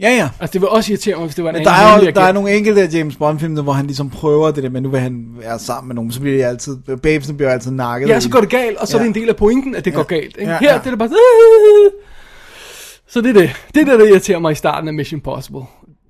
ja, 0.00 0.10
ja. 0.10 0.28
Altså 0.40 0.52
det 0.52 0.60
vil 0.60 0.68
også 0.68 0.92
irritere 0.92 1.16
mig, 1.16 1.24
hvis 1.24 1.34
det 1.34 1.44
var 1.44 1.50
en 1.50 1.56
Men 1.56 1.64
der 1.64 1.70
er, 1.72 2.00
jo, 2.04 2.10
der 2.14 2.20
er 2.22 2.32
nogle 2.32 2.52
enkelte 2.56 2.82
af 2.82 2.88
James 2.94 3.16
Bond-film, 3.16 3.54
hvor 3.62 3.72
han 3.72 3.86
ligesom 3.86 4.10
prøver 4.10 4.50
det 4.50 4.62
der, 4.62 4.70
men 4.70 4.82
nu 4.82 4.88
vil 4.88 5.00
han 5.00 5.26
være 5.40 5.58
sammen 5.58 5.88
med 5.88 5.94
nogen, 5.94 6.12
så 6.12 6.20
bliver 6.20 6.36
de 6.36 6.44
altid, 6.46 6.76
babesene 7.02 7.36
bliver 7.36 7.50
altid 7.50 7.70
nakket. 7.70 8.08
Ja, 8.08 8.20
så 8.20 8.30
går 8.30 8.40
det 8.40 8.50
galt, 8.50 8.76
og 8.78 8.88
så 8.88 8.96
ja. 8.96 9.02
er 9.02 9.08
det 9.08 9.16
en 9.16 9.22
del 9.22 9.28
af 9.28 9.36
pointen, 9.36 9.74
at 9.74 9.84
det 9.84 9.90
ja. 9.90 9.96
går 9.96 10.02
galt. 10.02 10.36
Ikke? 10.38 10.52
Ja, 10.52 10.58
Her 10.60 10.72
ja. 10.72 10.78
det 10.78 10.86
er 10.86 10.90
det 10.90 10.98
bare 10.98 11.08
Så 13.06 13.20
det 13.20 13.28
er 13.36 13.40
det. 13.40 13.50
Det 13.74 13.80
er 13.80 13.84
det, 13.84 14.00
der 14.00 14.06
irriterer 14.06 14.38
mig 14.38 14.52
i 14.52 14.54
starten 14.54 14.88
af 14.88 14.94
Mission 14.94 15.18
Impossible 15.18 15.62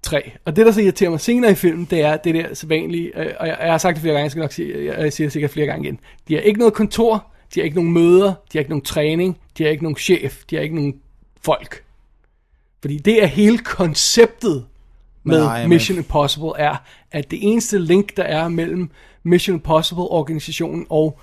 3. 0.02 0.30
Og 0.44 0.56
det, 0.56 0.66
der 0.66 0.72
så 0.72 0.80
irriterer 0.80 1.10
mig 1.10 1.20
senere 1.20 1.50
i 1.50 1.54
filmen, 1.54 1.84
det 1.90 2.00
er 2.00 2.16
det 2.16 2.34
der 2.34 2.54
sædvanlige, 2.54 3.18
øh, 3.20 3.32
og 3.40 3.46
jeg, 3.46 3.58
jeg 3.62 3.70
har 3.70 3.78
sagt 3.78 3.94
det 3.94 4.00
flere 4.02 4.14
gange, 4.14 4.22
jeg 4.24 4.30
skal 4.30 4.40
nok 4.40 4.52
sige, 4.52 4.84
jeg, 4.84 4.98
jeg 4.98 5.12
siger 5.12 5.26
det 5.26 5.32
sikkert 5.32 5.50
flere 5.50 5.66
gange 5.66 5.84
igen. 5.84 6.00
De 6.28 6.34
har 6.34 6.40
ikke 6.40 6.58
noget 6.58 6.74
kontor, 6.74 7.26
de 7.54 7.60
har 7.60 7.64
ikke 7.64 7.76
nogen 7.76 7.92
møder, 7.92 8.26
de 8.26 8.32
har 8.52 8.58
ikke 8.58 8.70
nogen 8.70 8.84
træning, 8.84 9.38
de 9.58 9.62
har 9.62 9.70
ikke 9.70 9.82
nogen 9.82 9.96
chef, 9.96 10.42
de 10.50 10.56
har 10.56 10.62
ikke 10.62 10.74
nogen 10.74 10.94
folk. 11.42 11.82
Fordi 12.80 12.98
det 12.98 13.22
er 13.22 13.26
hele 13.26 13.58
konceptet 13.58 14.64
med 15.22 15.40
Nej, 15.44 15.60
men- 15.60 15.68
Mission 15.68 15.98
Impossible 15.98 16.50
er, 16.58 16.76
at 17.12 17.30
det 17.30 17.38
eneste 17.42 17.78
link, 17.78 18.16
der 18.16 18.22
er 18.22 18.48
mellem 18.48 18.90
Mission 19.22 19.56
Impossible-organisationen 19.56 20.86
og 20.88 21.18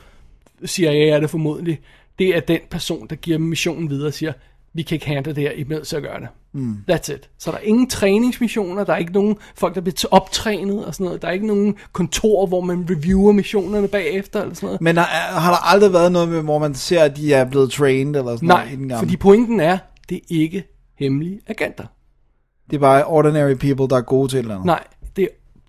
CIA 0.65 1.09
er 1.15 1.19
det 1.19 1.29
formodentlig, 1.29 1.79
det 2.19 2.35
er 2.35 2.39
den 2.39 2.59
person, 2.69 3.07
der 3.07 3.15
giver 3.15 3.37
missionen 3.37 3.89
videre 3.89 4.07
og 4.07 4.13
siger, 4.13 4.33
vi 4.73 4.81
kan 4.81 4.95
ikke 4.95 5.07
handle 5.07 5.35
det 5.35 5.43
her, 5.43 5.51
I 5.51 5.61
er 5.61 5.65
nødt 5.69 5.87
til 5.87 5.95
at 5.95 6.01
gøre 6.01 6.19
det. 6.19 6.27
Mm. 6.53 6.75
That's 6.91 7.13
it. 7.13 7.29
Så 7.37 7.51
der 7.51 7.57
er 7.57 7.61
ingen 7.61 7.89
træningsmissioner, 7.89 8.83
der 8.83 8.93
er 8.93 8.97
ikke 8.97 9.13
nogen 9.13 9.35
folk, 9.55 9.75
der 9.75 9.81
bliver 9.81 10.07
optrænet 10.11 10.85
og 10.85 10.93
sådan 10.93 11.05
noget. 11.05 11.21
Der 11.21 11.27
er 11.27 11.31
ikke 11.31 11.47
nogen 11.47 11.75
kontor, 11.91 12.45
hvor 12.45 12.61
man 12.61 12.87
reviewer 12.89 13.31
missionerne 13.31 13.87
bagefter 13.87 14.41
eller 14.41 14.55
sådan 14.55 14.67
noget. 14.67 14.81
Men 14.81 14.97
har, 14.97 15.39
har 15.39 15.51
der 15.51 15.73
aldrig 15.73 15.93
været 15.93 16.11
noget 16.11 16.29
med, 16.29 16.41
hvor 16.41 16.59
man 16.59 16.75
ser, 16.75 17.03
at 17.03 17.17
de 17.17 17.33
er 17.33 17.45
blevet 17.45 17.71
trained 17.71 18.15
eller 18.15 18.35
sådan 18.35 18.47
noget 18.47 18.71
i 18.71 18.75
den 18.75 18.87
Nej, 18.87 18.99
fordi 18.99 19.17
pointen 19.17 19.59
er, 19.59 19.77
det 20.09 20.15
er 20.15 20.21
ikke 20.29 20.63
hemmelige 20.99 21.39
agenter. 21.47 21.85
Det 22.69 22.75
er 22.75 22.81
bare 22.81 23.05
ordinary 23.05 23.53
people, 23.53 23.87
der 23.87 23.97
er 23.97 24.01
gode 24.01 24.27
til 24.27 24.39
eller 24.39 24.53
andet. 24.53 24.65
Nej, 24.65 24.83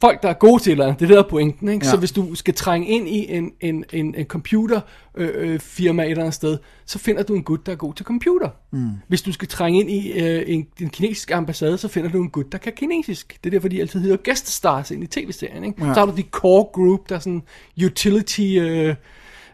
folk, 0.02 0.22
der 0.22 0.28
er 0.28 0.32
gode 0.32 0.62
til 0.62 0.70
eller. 0.70 0.94
Det 0.94 1.02
er 1.02 1.14
der 1.14 1.22
er 1.22 1.28
pointen. 1.28 1.68
Ikke? 1.68 1.86
Ja. 1.86 1.90
Så 1.90 1.96
hvis 1.96 2.12
du 2.12 2.34
skal 2.34 2.54
trænge 2.54 2.88
ind 2.88 3.08
i 3.08 3.32
en, 3.34 3.52
en, 3.60 3.84
en, 3.92 4.14
en 4.14 4.26
computerfirma 4.26 5.30
øh, 5.38 5.60
firma 5.60 6.02
et 6.02 6.10
eller 6.10 6.22
andet 6.22 6.34
sted, 6.34 6.58
så 6.86 6.98
finder 6.98 7.22
du 7.22 7.34
en 7.34 7.42
gut, 7.42 7.66
der 7.66 7.72
er 7.72 7.76
god 7.76 7.94
til 7.94 8.06
computer. 8.06 8.48
Mm. 8.70 8.90
Hvis 9.08 9.22
du 9.22 9.32
skal 9.32 9.48
trænge 9.48 9.80
ind 9.80 9.90
i 9.90 10.12
øh, 10.12 10.42
en, 10.46 10.66
en 10.80 10.90
kinesisk 10.90 11.30
ambassade, 11.30 11.78
så 11.78 11.88
finder 11.88 12.10
du 12.10 12.22
en 12.22 12.30
gut, 12.30 12.52
der 12.52 12.58
kan 12.58 12.72
kinesisk. 12.76 13.38
Det 13.44 13.50
er 13.50 13.50
derfor, 13.50 13.68
de 13.68 13.80
altid 13.80 14.00
hedder 14.00 14.16
guest-stars 14.24 14.90
ind 14.90 15.04
i 15.04 15.06
tv-serien. 15.06 15.64
Ikke? 15.64 15.86
Ja. 15.86 15.94
Så 15.94 16.00
har 16.00 16.06
du 16.06 16.16
de 16.16 16.22
core 16.22 16.64
group, 16.64 17.08
der 17.08 17.14
er 17.14 17.20
sådan 17.20 17.42
utility... 17.84 18.56
Øh, 18.60 18.94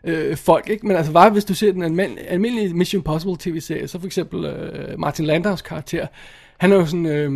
øh, 0.04 0.36
folk, 0.36 0.68
ikke? 0.68 0.86
Men 0.86 0.96
altså, 0.96 1.12
bare 1.12 1.30
hvis 1.30 1.44
du 1.44 1.54
ser 1.54 1.72
den 1.72 1.82
almindelig, 1.82 2.30
almindelige 2.30 2.74
Mission 2.74 3.00
Impossible 3.00 3.36
tv-serie, 3.38 3.88
så 3.88 3.98
for 3.98 4.06
eksempel 4.06 4.44
øh, 4.44 4.98
Martin 4.98 5.30
Landau's 5.30 5.62
karakter, 5.62 6.06
han 6.58 6.72
er 6.72 6.76
jo 6.76 6.86
sådan, 6.86 7.06
øh, 7.06 7.30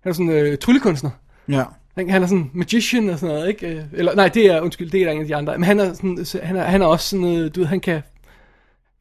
han 0.00 0.10
er 0.10 0.12
sådan 0.12 0.30
øh, 0.30 0.58
tryllekunstner. 0.58 1.10
Ja. 1.48 1.64
Ikke? 1.98 2.12
Han 2.12 2.22
er 2.22 2.26
sådan 2.26 2.50
magician 2.54 3.08
og 3.10 3.18
sådan 3.18 3.34
noget, 3.34 3.48
ikke? 3.48 3.66
Øh, 3.66 3.82
Eller, 3.92 4.14
nej, 4.14 4.28
det 4.28 4.46
er, 4.46 4.60
undskyld, 4.60 4.90
det 4.90 5.02
er 5.02 5.12
der 5.12 5.20
af 5.20 5.26
de 5.26 5.36
andre. 5.36 5.58
Men 5.58 5.64
han 5.64 5.80
er, 5.80 5.92
sådan, 5.92 6.24
så 6.24 6.40
han 6.42 6.56
er, 6.56 6.62
han 6.64 6.82
er 6.82 6.86
også 6.86 7.08
sådan 7.08 7.48
du 7.48 7.60
ved, 7.60 7.66
han 7.66 7.80
kan 7.80 8.00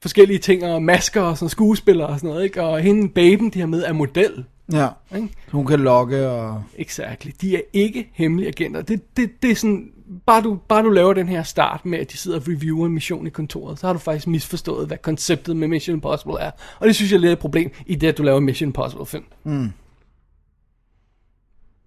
forskellige 0.01 0.39
ting, 0.39 0.63
og 0.65 0.83
masker 0.83 1.21
og 1.21 1.37
sådan 1.37 1.49
skuespiller 1.49 2.05
og 2.05 2.19
sådan 2.19 2.29
noget, 2.29 2.43
ikke? 2.43 2.63
Og 2.63 2.79
hende, 2.79 3.09
baben, 3.09 3.49
de 3.49 3.59
har 3.59 3.67
med, 3.67 3.83
er 3.83 3.93
model, 3.93 4.43
Ja. 4.73 4.87
ikke? 5.15 5.29
Hun 5.51 5.65
kan 5.65 5.79
logge 5.79 6.27
og... 6.29 6.63
Exactly. 6.77 7.31
De 7.41 7.55
er 7.55 7.61
ikke 7.73 8.09
hemmelige 8.13 8.47
agenter. 8.47 8.81
Det, 8.81 9.17
det, 9.17 9.41
det 9.41 9.51
er 9.51 9.55
sådan, 9.55 9.89
bare 10.25 10.41
du, 10.41 10.59
bare 10.67 10.83
du 10.83 10.89
laver 10.89 11.13
den 11.13 11.27
her 11.29 11.43
start 11.43 11.85
med, 11.85 11.99
at 11.99 12.11
de 12.11 12.17
sidder 12.17 12.37
og 12.39 12.43
reviewer 12.47 12.85
en 12.85 12.93
mission 12.93 13.27
i 13.27 13.29
kontoret, 13.29 13.79
så 13.79 13.87
har 13.87 13.93
du 13.93 13.99
faktisk 13.99 14.27
misforstået, 14.27 14.87
hvad 14.87 14.97
konceptet 14.97 15.55
med 15.57 15.67
Mission 15.67 15.95
Impossible 15.95 16.39
er. 16.39 16.51
Og 16.79 16.87
det 16.87 16.95
synes 16.95 17.11
jeg 17.11 17.17
er 17.17 17.21
lidt 17.21 17.31
et 17.31 17.39
problem 17.39 17.71
i 17.85 17.95
det, 17.95 18.07
at 18.07 18.17
du 18.17 18.23
laver 18.23 18.39
Mission 18.39 18.67
Impossible 18.67 19.05
film. 19.05 19.23
Mm. 19.43 19.71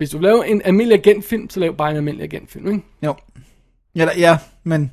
Hvis 0.01 0.11
du 0.11 0.19
laver 0.19 0.43
en 0.43 0.63
almindelig 0.65 0.99
agentfilm, 1.07 1.51
så 1.51 1.61
lav 1.61 1.75
bare 1.77 1.91
en 1.91 1.97
almindelig 1.97 2.33
agentfilm, 2.33 2.67
ikke? 2.67 2.83
Jo. 3.07 3.15
Ja, 3.97 4.05
da- 4.05 4.19
ja 4.19 4.39
men... 4.65 4.91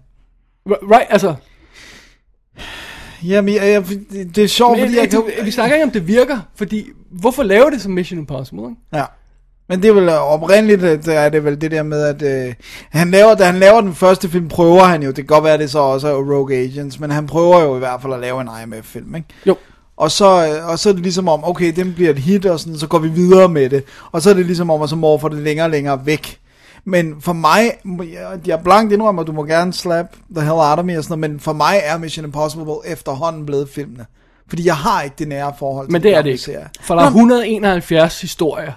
Right, 0.68 1.08
altså, 1.10 1.36
Jamen, 3.24 3.56
jeg, 3.56 3.64
jeg, 3.64 3.84
det, 4.36 4.44
er 4.44 4.48
sjovt, 4.48 4.78
men, 4.78 4.86
fordi 4.86 4.96
jeg, 4.98 5.14
jeg 5.14 5.24
kan... 5.38 5.46
vi 5.46 5.52
snakker 5.52 5.76
ikke 5.76 5.84
om, 5.86 5.92
det 5.92 6.08
virker, 6.08 6.40
fordi 6.56 6.86
hvorfor 7.12 7.44
lave 7.44 7.72
det 7.72 7.82
som 7.82 7.92
Mission 7.92 8.20
Impossible, 8.20 8.62
ikke? 8.64 8.76
Ja. 8.94 9.04
Men 9.70 9.82
det 9.82 9.90
er 9.90 9.94
vel 9.94 10.10
oprindeligt, 10.10 10.84
øh, 10.84 11.04
det 11.06 11.16
er 11.16 11.30
det 11.30 11.46
vel 11.46 11.62
det 11.62 11.72
der 11.72 11.84
med, 11.84 12.02
at 12.04 12.48
øh, 12.48 12.54
han 12.90 13.12
laver, 13.12 13.36
da 13.36 13.46
han 13.46 13.56
laver 13.60 13.82
den 13.82 13.96
første 13.96 14.30
film, 14.30 14.48
prøver 14.48 14.84
han 14.84 15.04
jo, 15.04 15.08
det 15.08 15.16
kan 15.16 15.26
godt 15.26 15.44
være, 15.44 15.58
det 15.58 15.70
så 15.70 15.80
også 15.80 16.08
er 16.08 16.14
Rogue 16.36 16.56
Agents, 16.56 17.00
men 17.00 17.12
han 17.12 17.28
prøver 17.28 17.62
jo 17.62 17.76
i 17.76 17.80
hvert 17.80 18.02
fald 18.02 18.14
at 18.14 18.20
lave 18.20 18.42
en 18.42 18.50
IMF-film, 18.64 19.16
ikke? 19.16 19.28
Jo. 19.46 19.56
Og 19.98 20.12
så, 20.12 20.48
øh, 20.48 20.70
og 20.70 20.80
så 20.80 20.90
er 20.90 20.94
det 20.94 21.02
ligesom 21.02 21.28
om, 21.28 21.44
okay, 21.44 21.74
den 21.76 21.94
bliver 21.94 22.10
et 22.12 22.20
hit, 22.20 22.46
og 22.46 22.60
sådan, 22.60 22.78
så 22.78 22.88
går 22.88 23.00
vi 23.00 23.10
videre 23.10 23.50
med 23.50 23.70
det. 23.70 23.84
Og 24.12 24.22
så 24.22 24.30
er 24.30 24.34
det 24.34 24.46
ligesom 24.46 24.70
om, 24.70 24.82
at 24.82 24.90
så 24.90 24.96
morfer 24.96 25.28
det 25.28 25.38
længere 25.40 25.66
og 25.66 25.70
længere 25.72 26.06
væk. 26.06 26.40
Men 26.86 27.22
for 27.22 27.34
mig, 27.34 27.72
må 27.84 28.04
jeg, 28.04 28.40
er 28.50 28.58
blankt 28.64 28.94
indrømmer, 28.94 29.24
du 29.24 29.32
må 29.32 29.44
gerne 29.46 29.74
slap 29.74 30.06
the 30.36 30.42
hell 30.46 30.54
out 30.54 30.80
of 30.80 30.86
me 30.86 30.98
og 30.98 31.04
sådan 31.04 31.20
noget, 31.20 31.32
men 31.32 31.40
for 31.40 31.54
mig 31.54 31.82
er 31.84 31.98
Mission 31.98 32.26
Impossible 32.26 32.76
efterhånden 32.86 33.46
blevet 33.46 33.70
filmene. 33.70 34.06
Fordi 34.50 34.66
jeg 34.66 34.76
har 34.78 35.02
ikke 35.02 35.16
det 35.20 35.28
nære 35.28 35.54
forhold 35.60 35.88
til 35.88 35.92
Men 35.92 36.02
de 36.04 36.08
det 36.08 36.16
er 36.18 36.22
det 36.22 36.30
ikke. 36.30 36.44
serier. 36.44 36.68
For 36.82 36.96
der 36.96 37.02
er 37.02 37.08
171 37.08 38.22
historier 38.22 38.72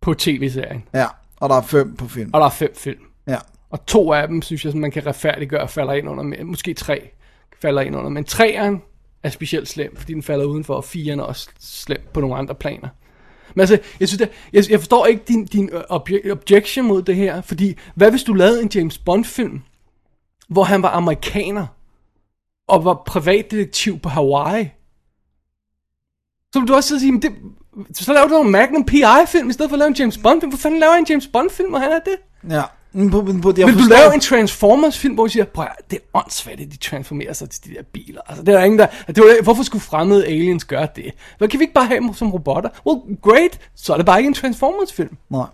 på 0.00 0.14
tv-serien, 0.14 0.82
Ja, 0.94 1.06
og 1.40 1.48
der 1.48 1.54
er 1.56 1.62
fem 1.62 1.96
på 1.96 2.08
film. 2.08 2.30
og 2.32 2.40
der 2.40 2.46
er 2.46 2.50
fem 2.50 2.72
film. 2.76 3.00
Ja. 3.28 3.38
Og 3.70 3.86
to 3.86 4.12
af 4.12 4.28
dem, 4.28 4.42
synes 4.42 4.64
jeg, 4.64 4.74
man 4.76 4.90
kan 4.90 5.06
retfærdiggøre, 5.06 5.68
falder 5.68 5.92
ind 5.92 6.08
under, 6.08 6.44
måske 6.44 6.74
tre 6.74 7.10
falder 7.62 7.82
ind 7.82 7.96
under. 7.96 8.10
Men 8.10 8.24
treeren 8.24 8.82
er 9.24 9.30
specielt 9.30 9.68
slem, 9.68 9.96
fordi 9.96 10.14
den 10.14 10.22
falder 10.22 10.44
udenfor, 10.44 10.74
og 10.74 10.84
firen 10.84 11.20
er 11.20 11.24
også 11.24 11.48
slem 11.60 12.00
på 12.12 12.20
nogle 12.20 12.36
andre 12.36 12.54
planer. 12.54 12.88
Men 13.54 13.60
altså, 13.60 13.78
jeg, 14.00 14.08
synes, 14.08 14.18
det, 14.18 14.30
jeg, 14.52 14.70
jeg 14.70 14.80
forstår 14.80 15.06
ikke 15.06 15.22
din, 15.28 15.46
din 15.46 15.70
øh, 15.72 15.82
obje, 15.88 16.20
objection 16.32 16.86
mod 16.86 17.02
det 17.02 17.16
her, 17.16 17.40
fordi 17.40 17.76
hvad 17.94 18.10
hvis 18.10 18.22
du 18.22 18.32
lavede 18.32 18.62
en 18.62 18.70
James 18.74 18.98
Bond-film, 18.98 19.62
hvor 20.48 20.64
han 20.64 20.82
var 20.82 20.90
amerikaner, 20.90 21.66
og 22.68 22.84
var 22.84 23.02
privatdetektiv 23.06 23.98
på 23.98 24.08
Hawaii? 24.08 24.70
Så 26.52 26.60
vil 26.60 26.68
du 26.68 26.74
også 26.74 26.98
sige, 26.98 27.12
men 27.12 27.22
det, 27.22 27.32
så 27.92 28.12
laver 28.12 28.28
du 28.28 28.40
en 28.40 28.50
Magnum 28.50 28.84
PI-film, 28.84 29.50
i 29.50 29.52
stedet 29.52 29.70
for 29.70 29.74
at 29.74 29.78
lave 29.78 29.88
en 29.88 29.94
James 29.94 30.18
Bond-film. 30.18 30.50
Hvor 30.50 30.58
fanden 30.58 30.80
laver 30.80 30.92
jeg 30.92 31.00
en 31.00 31.06
James 31.10 31.26
Bond-film, 31.26 31.74
og 31.74 31.80
han 31.80 31.92
er 31.92 31.98
det? 31.98 32.16
Ja. 32.50 32.62
Men 32.96 33.10
på, 33.10 33.22
på, 33.22 33.54
jeg 33.56 33.66
Vil 33.66 33.74
du 33.74 33.78
forstår- 33.78 33.96
lave 33.96 34.14
en 34.14 34.20
Transformers-film, 34.20 35.14
hvor 35.14 35.24
du 35.24 35.30
siger, 35.30 35.44
prøv 35.44 35.66
det 35.90 35.96
er 35.96 36.18
åndssvagt, 36.18 36.60
at 36.60 36.72
de 36.72 36.76
transformerer 36.76 37.32
sig 37.32 37.50
til 37.50 37.64
de 37.64 37.74
der 37.74 37.82
biler. 37.92 38.20
Altså, 38.26 38.42
det 38.44 38.54
er 38.54 38.58
der 38.58 38.64
ingen, 38.64 38.78
der... 38.78 38.86
Det 39.06 39.18
var, 39.18 39.42
hvorfor 39.42 39.62
skulle 39.62 39.82
fremmede 39.82 40.26
aliens 40.26 40.64
gøre 40.64 40.88
det? 40.96 41.12
Hvad 41.38 41.48
kan 41.48 41.60
vi 41.60 41.64
ikke 41.64 41.74
bare 41.74 41.86
have 41.86 42.00
dem 42.00 42.14
som 42.14 42.30
robotter? 42.32 42.70
Well, 42.86 43.00
great, 43.22 43.58
så 43.74 43.92
er 43.92 43.96
det 43.96 44.06
bare 44.06 44.18
ikke 44.18 44.28
en 44.28 44.34
Transformers-film. 44.34 45.16
Nej. 45.30 45.46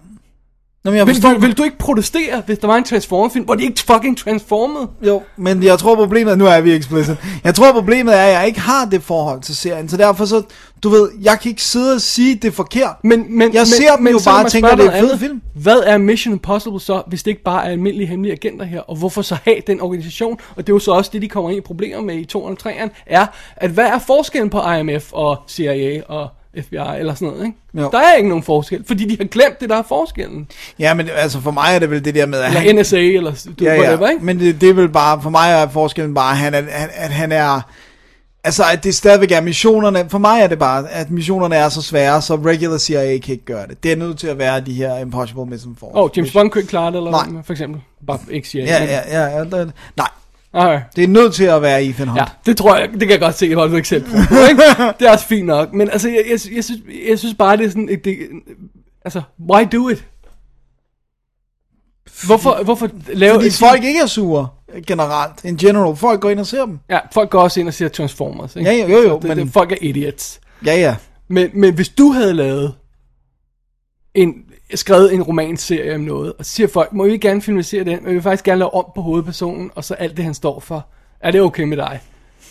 Nå, 0.85 0.91
men 0.91 0.99
jeg 0.99 1.07
Vil, 1.07 1.23
vil, 1.23 1.43
vil 1.43 1.59
du 1.59 1.63
ikke 1.63 1.79
protestere, 1.79 2.43
hvis 2.47 2.59
der 2.59 2.67
var 2.67 2.77
en 2.77 2.85
Transformer-film, 2.85 3.45
hvor 3.45 3.55
de 3.55 3.63
ikke 3.63 3.83
fucking 3.87 4.19
transformede? 4.19 4.89
Jo, 5.07 5.23
men 5.37 5.63
jeg 5.63 5.79
tror 5.79 5.95
problemet, 5.95 6.39
nu 6.39 6.47
er 6.47 6.61
vi 6.61 6.73
explicit. 6.73 7.17
Jeg 7.45 7.55
tror 7.55 7.73
problemet 7.73 8.17
er, 8.17 8.23
at 8.23 8.33
jeg 8.33 8.47
ikke 8.47 8.61
har 8.61 8.85
det 8.85 9.03
forhold 9.03 9.41
til 9.41 9.57
serien, 9.57 9.89
så 9.89 9.97
derfor 9.97 10.25
så, 10.25 10.43
du 10.83 10.89
ved, 10.89 11.11
jeg 11.23 11.41
kan 11.41 11.51
ikke 11.51 11.63
sidde 11.63 11.95
og 11.95 12.01
sige, 12.01 12.35
det 12.35 12.49
er 12.49 12.53
forkert. 12.53 12.95
Men, 13.05 13.39
men, 13.39 13.41
Jeg 13.41 13.61
men, 13.61 13.67
ser 13.67 13.97
dem 13.97 14.09
jo 14.09 14.19
så 14.19 14.31
bare 14.31 14.45
og 14.45 14.51
tænker, 14.51 14.77
det 14.77 14.87
er 14.87 15.03
en 15.03 15.09
fed 15.09 15.19
film. 15.19 15.43
Hvad 15.55 15.83
er 15.87 15.99
Mission 15.99 16.35
Impossible 16.35 16.81
så, 16.81 17.03
hvis 17.07 17.23
det 17.23 17.31
ikke 17.31 17.43
bare 17.43 17.65
er 17.65 17.71
almindelige 17.71 18.07
hemmelige 18.07 18.33
agenter 18.33 18.65
her? 18.65 18.81
Og 18.81 18.97
hvorfor 18.97 19.23
så 19.23 19.37
have 19.45 19.57
den 19.67 19.81
organisation? 19.81 20.39
Og 20.57 20.67
det 20.67 20.73
er 20.73 20.75
jo 20.75 20.79
så 20.79 20.93
også 20.93 21.11
det, 21.13 21.23
de 21.23 21.29
kommer 21.29 21.51
ind 21.51 21.59
i 21.59 21.61
problemer 21.61 22.03
med 22.03 22.15
i 22.15 22.25
2 22.25 22.45
og 22.45 22.57
3'eren, 22.63 22.89
er, 23.07 23.27
at 23.57 23.71
hvad 23.71 23.87
er 23.87 23.99
forskellen 23.99 24.51
på 24.51 24.61
IMF 24.73 25.13
og 25.13 25.37
CIA 25.49 26.03
og 26.09 26.29
FBI 26.59 26.99
eller 26.99 27.15
sådan 27.15 27.29
noget, 27.29 27.47
ikke? 27.47 27.59
Jo. 27.75 27.91
Der 27.93 27.99
er 27.99 28.17
ikke 28.17 28.29
nogen 28.29 28.45
forskel, 28.45 28.85
fordi 28.87 29.05
de 29.05 29.17
har 29.17 29.25
glemt 29.25 29.61
det, 29.61 29.71
der 29.71 29.77
er 29.77 29.83
forskellen. 29.83 30.49
Ja, 30.79 30.95
men 30.95 31.09
altså 31.15 31.41
for 31.41 31.51
mig 31.51 31.75
er 31.75 31.79
det 31.79 31.91
vel 31.91 32.05
det 32.05 32.15
der 32.15 32.27
med, 32.27 32.39
at 32.39 32.57
Eller 32.57 32.83
NSA, 32.83 33.01
eller 33.01 33.49
du, 33.59 33.65
ja, 33.65 33.79
whatever, 33.79 34.07
ja. 34.07 34.13
ikke? 34.13 34.25
Men 34.25 34.39
det, 34.39 34.61
det 34.61 34.69
er 34.69 34.75
vel 34.75 34.89
bare, 34.89 35.23
for 35.23 35.31
mig 35.31 35.53
er 35.53 35.69
forskellen 35.69 36.15
bare, 36.15 36.31
at 36.31 36.37
han 36.37 36.55
er, 36.55 36.59
at, 36.59 36.91
at 36.95 37.11
han 37.11 37.33
er, 37.33 37.61
altså 38.45 38.63
at 38.73 38.85
det 38.85 38.95
stadigvæk 38.95 39.33
er 39.33 39.41
missionerne, 39.41 40.09
for 40.09 40.19
mig 40.19 40.41
er 40.43 40.47
det 40.47 40.59
bare, 40.59 40.91
at 40.91 41.11
missionerne 41.11 41.57
er 41.57 41.69
så 41.69 41.83
svære, 41.83 42.23
så 42.23 42.35
regular 42.35 42.79
CIA 42.79 43.19
kan 43.19 43.33
ikke 43.33 43.45
gøre 43.45 43.67
det. 43.67 43.83
Det 43.83 43.93
er 43.93 43.97
nødt 43.97 44.19
til 44.19 44.27
at 44.27 44.39
være 44.39 44.61
de 44.61 44.73
her 44.73 44.99
Impossible 44.99 45.47
Mission 45.47 45.77
Force. 45.77 45.97
Åh, 45.97 46.05
oh, 46.05 46.11
James 46.17 46.33
Bond 46.33 46.51
kunne 46.51 46.61
ikke 46.61 46.71
klare 46.71 46.91
det, 46.91 46.97
eller 46.97 47.11
Nej. 47.11 47.43
for 47.45 47.53
eksempel. 47.53 47.81
Bare 48.07 48.19
ikke 48.31 48.49
CIA. 48.49 48.65
Ja, 48.65 48.85
ja, 48.85 49.21
ja, 49.21 49.39
ja, 49.39 49.65
nej. 49.97 50.09
Okay. 50.53 50.81
Det 50.97 51.05
er 51.05 51.09
nødt 51.09 51.35
til 51.35 51.45
at 51.45 51.63
være 51.63 51.85
Ethan 51.85 52.09
Hunt. 52.09 52.21
Ja, 52.21 52.25
det 52.47 52.57
tror 52.57 52.77
jeg, 52.77 52.89
det 52.91 53.01
kan 53.01 53.11
jeg 53.11 53.21
godt 53.21 53.35
se, 53.35 53.55
hvor 53.55 53.67
du 53.67 53.77
ikke 53.77 53.89
selv 53.89 54.07
ikke? 54.07 54.63
Det 54.99 55.07
er 55.07 55.11
også 55.13 55.27
fint 55.27 55.47
nok, 55.47 55.73
men 55.73 55.91
altså, 55.91 56.09
jeg, 56.09 56.23
jeg, 56.31 56.39
jeg, 56.57 56.65
synes, 56.65 56.81
jeg 57.09 57.19
synes 57.19 57.35
bare, 57.35 57.57
det 57.57 57.67
er 57.67 57.71
sådan, 57.71 57.89
et- 57.89 58.05
det, 58.05 58.19
altså, 59.05 59.23
why 59.51 59.67
do 59.73 59.89
it? 59.89 60.05
Hvorfor, 62.27 62.65
hvorfor 62.65 62.91
lave... 63.13 63.35
Fordi 63.35 63.51
folk 63.51 63.85
ikke 63.85 64.01
er 64.01 64.07
sure, 64.07 64.49
generelt, 64.87 65.45
in 65.45 65.57
general. 65.57 65.97
Folk 65.97 66.21
går 66.21 66.31
ind 66.31 66.41
og 66.41 66.47
ser 66.47 66.65
dem. 66.67 66.79
Ja, 66.91 66.99
folk 67.13 67.31
går 67.31 67.41
også 67.41 67.61
ind 67.61 67.69
og 67.69 67.75
ser 67.75 67.89
Transformers, 67.89 68.57
ikke? 68.57 68.71
Ja, 68.71 68.77
jo, 68.77 68.89
jo, 68.89 69.09
jo, 69.09 69.19
det, 69.19 69.29
men- 69.29 69.39
det, 69.39 69.53
folk 69.53 69.73
er 69.73 69.77
idiots. 69.81 70.41
Ja, 70.67 70.75
ja. 70.77 70.97
Men, 71.29 71.51
men 71.55 71.75
hvis 71.75 71.89
du 71.89 72.13
havde 72.13 72.35
lavet 72.35 72.75
en, 74.15 74.35
skrevet 74.75 75.15
en 75.15 75.23
romanserie 75.23 75.95
om 75.95 76.01
noget, 76.01 76.33
og 76.39 76.45
så 76.45 76.51
siger 76.53 76.69
folk, 76.69 76.93
må 76.93 77.05
vi 77.05 77.13
ikke 77.13 77.29
gerne 77.29 77.43
filmatisere 77.43 77.85
den, 77.85 77.99
men 78.03 78.07
vi 78.07 78.13
vil 78.13 78.23
faktisk 78.23 78.45
gerne 78.45 78.59
lave 78.59 78.75
om 78.75 78.85
på 78.95 79.03
hovedpersonen, 79.03 79.71
og 79.75 79.85
så 79.85 79.95
alt 79.95 80.17
det, 80.17 80.25
han 80.25 80.35
står 80.35 80.61
for. 80.61 80.87
Er 81.21 81.31
det 81.31 81.41
okay 81.41 81.63
med 81.63 81.77
dig? 81.77 82.01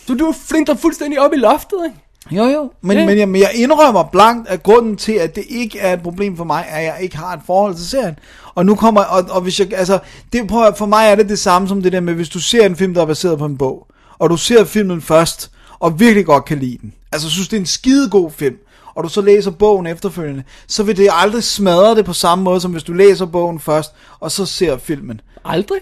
Så 0.06 0.14
du 0.14 0.34
flinter 0.48 0.74
fuldstændig 0.74 1.20
op 1.20 1.32
i 1.32 1.36
loftet, 1.36 1.78
ikke? 1.86 1.96
Jo, 2.36 2.44
jo. 2.44 2.70
Men, 2.82 2.96
men, 3.06 3.18
jeg, 3.18 3.28
men 3.28 3.40
jeg 3.40 3.50
indrømmer 3.54 4.02
blankt, 4.04 4.48
at 4.48 4.62
grunden 4.62 4.96
til, 4.96 5.12
at 5.12 5.36
det 5.36 5.44
ikke 5.48 5.78
er 5.78 5.92
et 5.92 6.02
problem 6.02 6.36
for 6.36 6.44
mig, 6.44 6.64
er, 6.68 6.76
at 6.76 6.84
jeg 6.84 6.96
ikke 7.00 7.16
har 7.16 7.32
et 7.34 7.40
forhold 7.46 7.74
til 7.74 7.88
serien. 7.88 8.18
Og 8.54 8.66
nu 8.66 8.74
kommer, 8.74 9.00
og, 9.04 9.24
og 9.30 9.40
hvis 9.40 9.60
jeg, 9.60 9.72
altså, 9.72 9.98
det, 10.32 10.46
prøv, 10.48 10.66
at- 10.66 10.76
for 10.78 10.86
mig 10.86 11.06
er 11.10 11.14
det 11.14 11.28
det 11.28 11.38
samme 11.38 11.68
som 11.68 11.82
det 11.82 11.92
der 11.92 12.00
med, 12.00 12.14
hvis 12.14 12.28
du 12.28 12.38
ser 12.40 12.66
en 12.66 12.76
film, 12.76 12.94
der 12.94 13.02
er 13.02 13.06
baseret 13.06 13.38
på 13.38 13.44
en 13.44 13.58
bog, 13.58 13.86
og 14.18 14.30
du 14.30 14.36
ser 14.36 14.64
filmen 14.64 15.02
først, 15.02 15.50
og 15.78 16.00
virkelig 16.00 16.26
godt 16.26 16.44
kan 16.44 16.58
lide 16.58 16.78
den, 16.82 16.92
altså 17.12 17.30
synes, 17.30 17.48
det 17.48 17.56
er 17.56 17.60
en 17.60 17.66
skidegod 17.66 18.30
film, 18.30 18.56
og 18.94 19.04
du 19.04 19.08
så 19.08 19.20
læser 19.20 19.50
bogen 19.50 19.86
efterfølgende, 19.86 20.42
så 20.66 20.82
vil 20.82 20.96
det 20.96 21.08
aldrig 21.12 21.44
smadre 21.44 21.94
det 21.94 22.04
på 22.04 22.12
samme 22.12 22.44
måde, 22.44 22.60
som 22.60 22.70
hvis 22.70 22.82
du 22.82 22.92
læser 22.92 23.26
bogen 23.26 23.60
først, 23.60 23.92
og 24.20 24.30
så 24.30 24.46
ser 24.46 24.78
filmen. 24.78 25.20
Aldrig. 25.44 25.78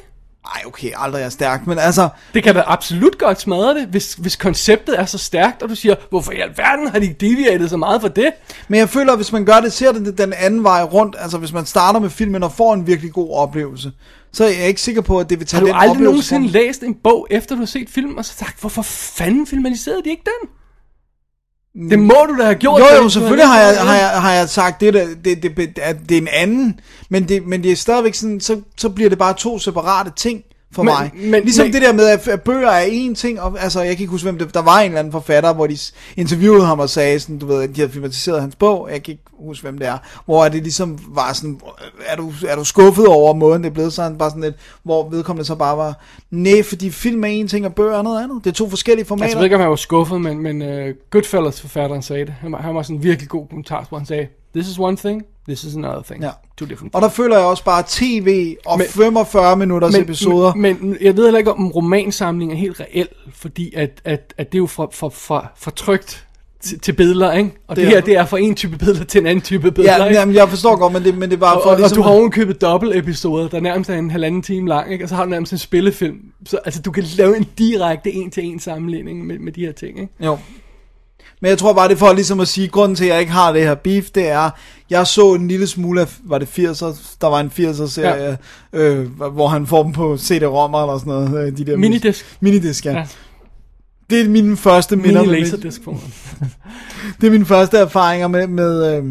Ej, 0.54 0.62
okay, 0.66 0.90
aldrig 0.96 1.22
er 1.22 1.28
stærkt, 1.28 1.66
men 1.66 1.78
altså, 1.78 2.08
Det 2.34 2.42
kan 2.42 2.54
da 2.54 2.62
absolut 2.66 3.18
godt 3.18 3.40
smadre 3.40 3.74
det, 3.74 3.86
hvis, 3.86 4.14
hvis 4.14 4.36
konceptet 4.36 5.00
er 5.00 5.04
så 5.04 5.18
stærkt, 5.18 5.62
og 5.62 5.68
du 5.68 5.74
siger, 5.74 5.94
hvorfor 6.10 6.32
i 6.32 6.40
alverden 6.40 6.88
har 6.88 6.98
de 6.98 7.14
deviatet 7.20 7.70
så 7.70 7.76
meget 7.76 8.00
for 8.00 8.08
det? 8.08 8.30
Men 8.68 8.80
jeg 8.80 8.88
føler, 8.88 9.12
at 9.12 9.18
hvis 9.18 9.32
man 9.32 9.44
gør 9.44 9.60
det, 9.60 9.72
ser 9.72 9.92
det 9.92 10.18
den 10.18 10.32
anden 10.32 10.62
vej 10.64 10.82
rundt. 10.82 11.16
Altså 11.18 11.38
hvis 11.38 11.52
man 11.52 11.66
starter 11.66 12.00
med 12.00 12.10
filmen 12.10 12.42
og 12.42 12.52
får 12.52 12.74
en 12.74 12.86
virkelig 12.86 13.12
god 13.12 13.30
oplevelse, 13.34 13.92
så 14.32 14.44
er 14.44 14.48
jeg 14.48 14.68
ikke 14.68 14.80
sikker 14.80 15.02
på, 15.02 15.18
at 15.18 15.30
det 15.30 15.38
vil 15.38 15.46
tage 15.46 15.58
Har 15.58 15.66
du 15.66 15.66
den 15.66 15.76
aldrig 15.76 15.90
oplevelse 15.90 16.34
nogensinde 16.34 16.48
fra- 16.52 16.66
læst 16.66 16.82
en 16.82 16.94
bog, 17.04 17.26
efter 17.30 17.54
du 17.54 17.58
har 17.60 17.66
set 17.66 17.88
film, 17.90 18.16
og 18.16 18.24
så 18.24 18.34
sagt, 18.34 18.60
hvorfor 18.60 18.82
fanden 18.82 19.46
filmatiserede 19.46 20.02
de 20.04 20.10
ikke 20.10 20.22
den? 20.24 20.48
Det 21.90 21.98
må 21.98 22.14
du 22.28 22.38
da 22.38 22.44
have 22.44 22.54
gjort. 22.54 22.80
Jo, 22.80 23.02
jo, 23.02 23.08
selvfølgelig 23.08 23.46
har 23.46 23.60
jeg, 23.60 23.80
har 23.80 23.96
jeg, 23.96 24.08
har 24.08 24.32
jeg 24.32 24.48
sagt, 24.48 24.80
det, 24.80 24.94
der, 24.94 25.06
det, 25.24 25.42
det, 25.42 25.56
det, 25.56 25.78
at 25.82 25.96
det 26.08 26.16
er 26.16 26.20
en 26.20 26.28
anden, 26.32 26.80
men 27.08 27.28
det, 27.28 27.46
men 27.46 27.62
det 27.62 27.72
er 27.72 27.76
stadigvæk 27.76 28.14
sådan, 28.14 28.40
så, 28.40 28.60
så 28.76 28.88
bliver 28.88 29.08
det 29.08 29.18
bare 29.18 29.34
to 29.34 29.58
separate 29.58 30.10
ting 30.16 30.42
for 30.72 30.82
Men- 30.82 30.94
mig. 30.94 31.10
men- 31.14 31.42
ligesom 31.42 31.66
men- 31.66 31.72
det 31.72 31.82
der 31.82 31.92
med, 31.92 32.06
at, 32.28 32.40
bøger 32.42 32.68
er 32.70 32.84
en 32.90 33.14
ting, 33.14 33.40
og, 33.40 33.56
altså 33.62 33.80
jeg 33.80 33.96
kan 33.96 34.00
ikke 34.00 34.10
huske, 34.10 34.24
hvem 34.24 34.38
det, 34.38 34.54
der 34.54 34.62
var 34.62 34.78
en 34.80 34.84
eller 34.86 34.98
anden 34.98 35.12
forfatter, 35.12 35.52
hvor 35.54 35.66
de 35.66 35.76
interviewede 36.16 36.66
ham 36.66 36.80
og 36.80 36.90
sagde 36.90 37.20
sådan, 37.20 37.38
du 37.38 37.46
ved, 37.46 37.62
at 37.62 37.68
de 37.76 37.80
havde 37.80 37.92
filmatiseret 37.92 38.40
hans 38.40 38.56
bog, 38.56 38.88
jeg 38.92 39.02
kan 39.02 39.12
ikke 39.12 39.22
huske, 39.38 39.62
hvem 39.62 39.78
det 39.78 39.86
er, 39.88 39.98
hvor 40.24 40.44
det 40.48 40.62
ligesom 40.62 40.98
var 41.08 41.32
sådan, 41.32 41.60
er 42.06 42.16
du, 42.16 42.32
er 42.48 42.56
du 42.56 42.64
skuffet 42.64 43.06
over 43.06 43.34
måden, 43.34 43.62
det 43.62 43.70
er 43.70 43.74
blevet 43.74 43.92
sådan, 43.92 44.18
bare 44.18 44.30
sådan 44.30 44.42
lidt, 44.42 44.54
hvor 44.82 45.08
vedkommende 45.08 45.44
så 45.46 45.54
bare 45.54 45.76
var, 45.76 45.94
nej, 46.30 46.62
fordi 46.62 46.90
film 46.90 47.24
er 47.24 47.28
en 47.28 47.48
ting, 47.48 47.66
og 47.66 47.74
bøger 47.74 47.98
er 47.98 48.02
noget 48.02 48.22
andet. 48.22 48.44
Det 48.44 48.50
er 48.50 48.54
to 48.54 48.70
forskellige 48.70 49.06
formater. 49.06 49.24
Altså, 49.24 49.36
jeg 49.36 49.40
ved 49.40 49.44
ikke, 49.46 49.56
om 49.56 49.60
han 49.60 49.70
var 49.70 49.76
skuffet, 49.76 50.20
men, 50.20 50.38
men 50.42 50.62
uh, 50.62 50.94
Goodfellas 51.10 51.60
forfatteren 51.60 52.02
sagde 52.02 52.26
det. 52.26 52.34
Han 52.40 52.52
var, 52.52 52.58
han 52.62 52.74
var 52.74 52.82
sådan 52.82 52.96
en 52.96 53.02
virkelig 53.02 53.28
god 53.28 53.46
kommentar, 53.48 53.86
hvor 53.88 53.98
han 53.98 54.06
sagde, 54.06 54.26
this 54.54 54.68
is 54.68 54.78
one 54.78 54.96
thing, 54.96 55.22
this 55.48 55.64
is 55.64 55.76
another 55.76 56.02
thing. 56.02 56.22
Ja. 56.22 56.30
Two 56.58 56.66
different 56.68 56.94
Og 56.94 57.02
der 57.02 57.08
føler 57.08 57.36
jeg 57.36 57.46
også 57.46 57.64
bare 57.64 57.82
tv 57.88 58.56
og 58.66 58.78
Men- 58.78 58.86
45 58.86 59.56
minutters 59.56 59.94
episoder. 59.94 60.54
Men, 60.54 60.76
men 60.80 60.96
jeg 61.00 61.16
ved 61.16 61.24
heller 61.24 61.38
ikke, 61.38 61.52
om 61.52 61.64
en 61.64 61.70
romansamling 61.72 62.52
er 62.52 62.56
helt 62.56 62.80
reel, 62.80 63.08
fordi 63.34 63.72
at, 63.76 64.00
at, 64.04 64.34
at 64.38 64.52
det 64.52 64.58
er 64.58 64.62
jo 64.62 64.66
fra, 64.66 64.86
fra, 64.92 65.08
fra, 65.08 65.46
fra 65.58 65.70
trygt 65.76 66.24
til, 66.62 66.80
til 66.80 66.92
billeder, 66.92 67.32
ikke? 67.32 67.50
Og 67.68 67.76
det, 67.76 67.82
Det 67.86 67.90
er- 67.92 67.96
her, 67.96 68.04
det 68.04 68.16
er 68.16 68.24
fra 68.26 68.38
en 68.38 68.54
type 68.54 68.76
billeder 68.78 69.04
til 69.04 69.20
en 69.20 69.26
anden 69.26 69.42
type 69.42 69.70
billeder, 69.72 69.96
Ja, 69.96 70.04
ikke? 70.04 70.18
jamen, 70.18 70.34
jeg 70.34 70.48
forstår 70.48 70.76
godt, 70.76 70.92
men 70.92 71.02
det, 71.04 71.18
men 71.18 71.30
det 71.30 71.40
bare 71.40 71.56
og, 71.56 71.62
for 71.62 71.70
og, 71.70 71.76
ligesom... 71.76 71.98
og 71.98 72.04
du 72.04 72.08
har 72.08 72.16
ovenkøbet 72.18 72.60
dobbelt 72.60 72.96
episoder, 72.96 73.48
der 73.48 73.60
nærmest 73.60 73.90
er 73.90 73.94
en 73.94 74.10
halvanden 74.10 74.42
time 74.42 74.68
lang, 74.68 74.92
ikke? 74.92 75.04
Og 75.04 75.08
så 75.08 75.14
har 75.14 75.24
du 75.24 75.30
nærmest 75.30 75.52
en 75.52 75.58
spillefilm. 75.58 76.16
Så 76.46 76.56
altså, 76.64 76.82
du 76.82 76.90
kan 76.90 77.04
lave 77.16 77.36
en 77.36 77.46
direkte 77.58 78.12
en-til-en 78.12 78.60
sammenligning 78.60 79.26
med, 79.26 79.38
med 79.38 79.52
de 79.52 79.60
her 79.60 79.72
ting, 79.72 80.00
ikke? 80.00 80.12
Jo. 80.24 80.38
Men 81.42 81.48
jeg 81.48 81.58
tror 81.58 81.72
bare, 81.72 81.88
det 81.88 81.94
er 81.94 81.98
for 81.98 82.12
ligesom 82.12 82.40
at 82.40 82.48
sige, 82.48 82.68
grunden 82.68 82.96
til, 82.96 83.04
at 83.04 83.10
jeg 83.10 83.20
ikke 83.20 83.32
har 83.32 83.52
det 83.52 83.62
her 83.62 83.74
beef, 83.74 84.10
det 84.10 84.28
er, 84.28 84.50
jeg 84.90 85.06
så 85.06 85.34
en 85.34 85.48
lille 85.48 85.66
smule 85.66 86.00
af, 86.00 86.06
var 86.24 86.38
det 86.38 86.46
80'er, 86.58 87.16
der 87.20 87.26
var 87.26 87.40
en 87.40 87.52
80'er 87.58 87.88
serie, 87.88 88.38
ja. 88.72 88.78
øh, 88.78 89.10
hvor 89.32 89.48
han 89.48 89.66
får 89.66 89.82
dem 89.82 89.92
på 89.92 90.16
CD-rommer 90.18 90.82
eller 90.82 90.98
sådan 90.98 91.12
noget. 91.12 91.46
øh, 91.46 91.58
De 91.58 91.64
der 91.66 91.76
Minidisk. 91.76 92.36
Minidisk, 92.40 92.86
ja. 92.86 92.92
Ja. 92.92 93.06
Det 94.10 94.20
er 94.20 94.28
mine 94.28 94.56
første 94.56 94.96
minder. 94.96 95.22
Mini 95.22 95.44
for 95.84 95.90
mig. 95.90 96.00
Det 97.20 97.26
er 97.26 97.30
mine 97.30 97.46
første 97.46 97.76
erfaringer 97.78 98.28
med, 98.28 98.46
med, 98.46 98.96
øh, 98.96 99.04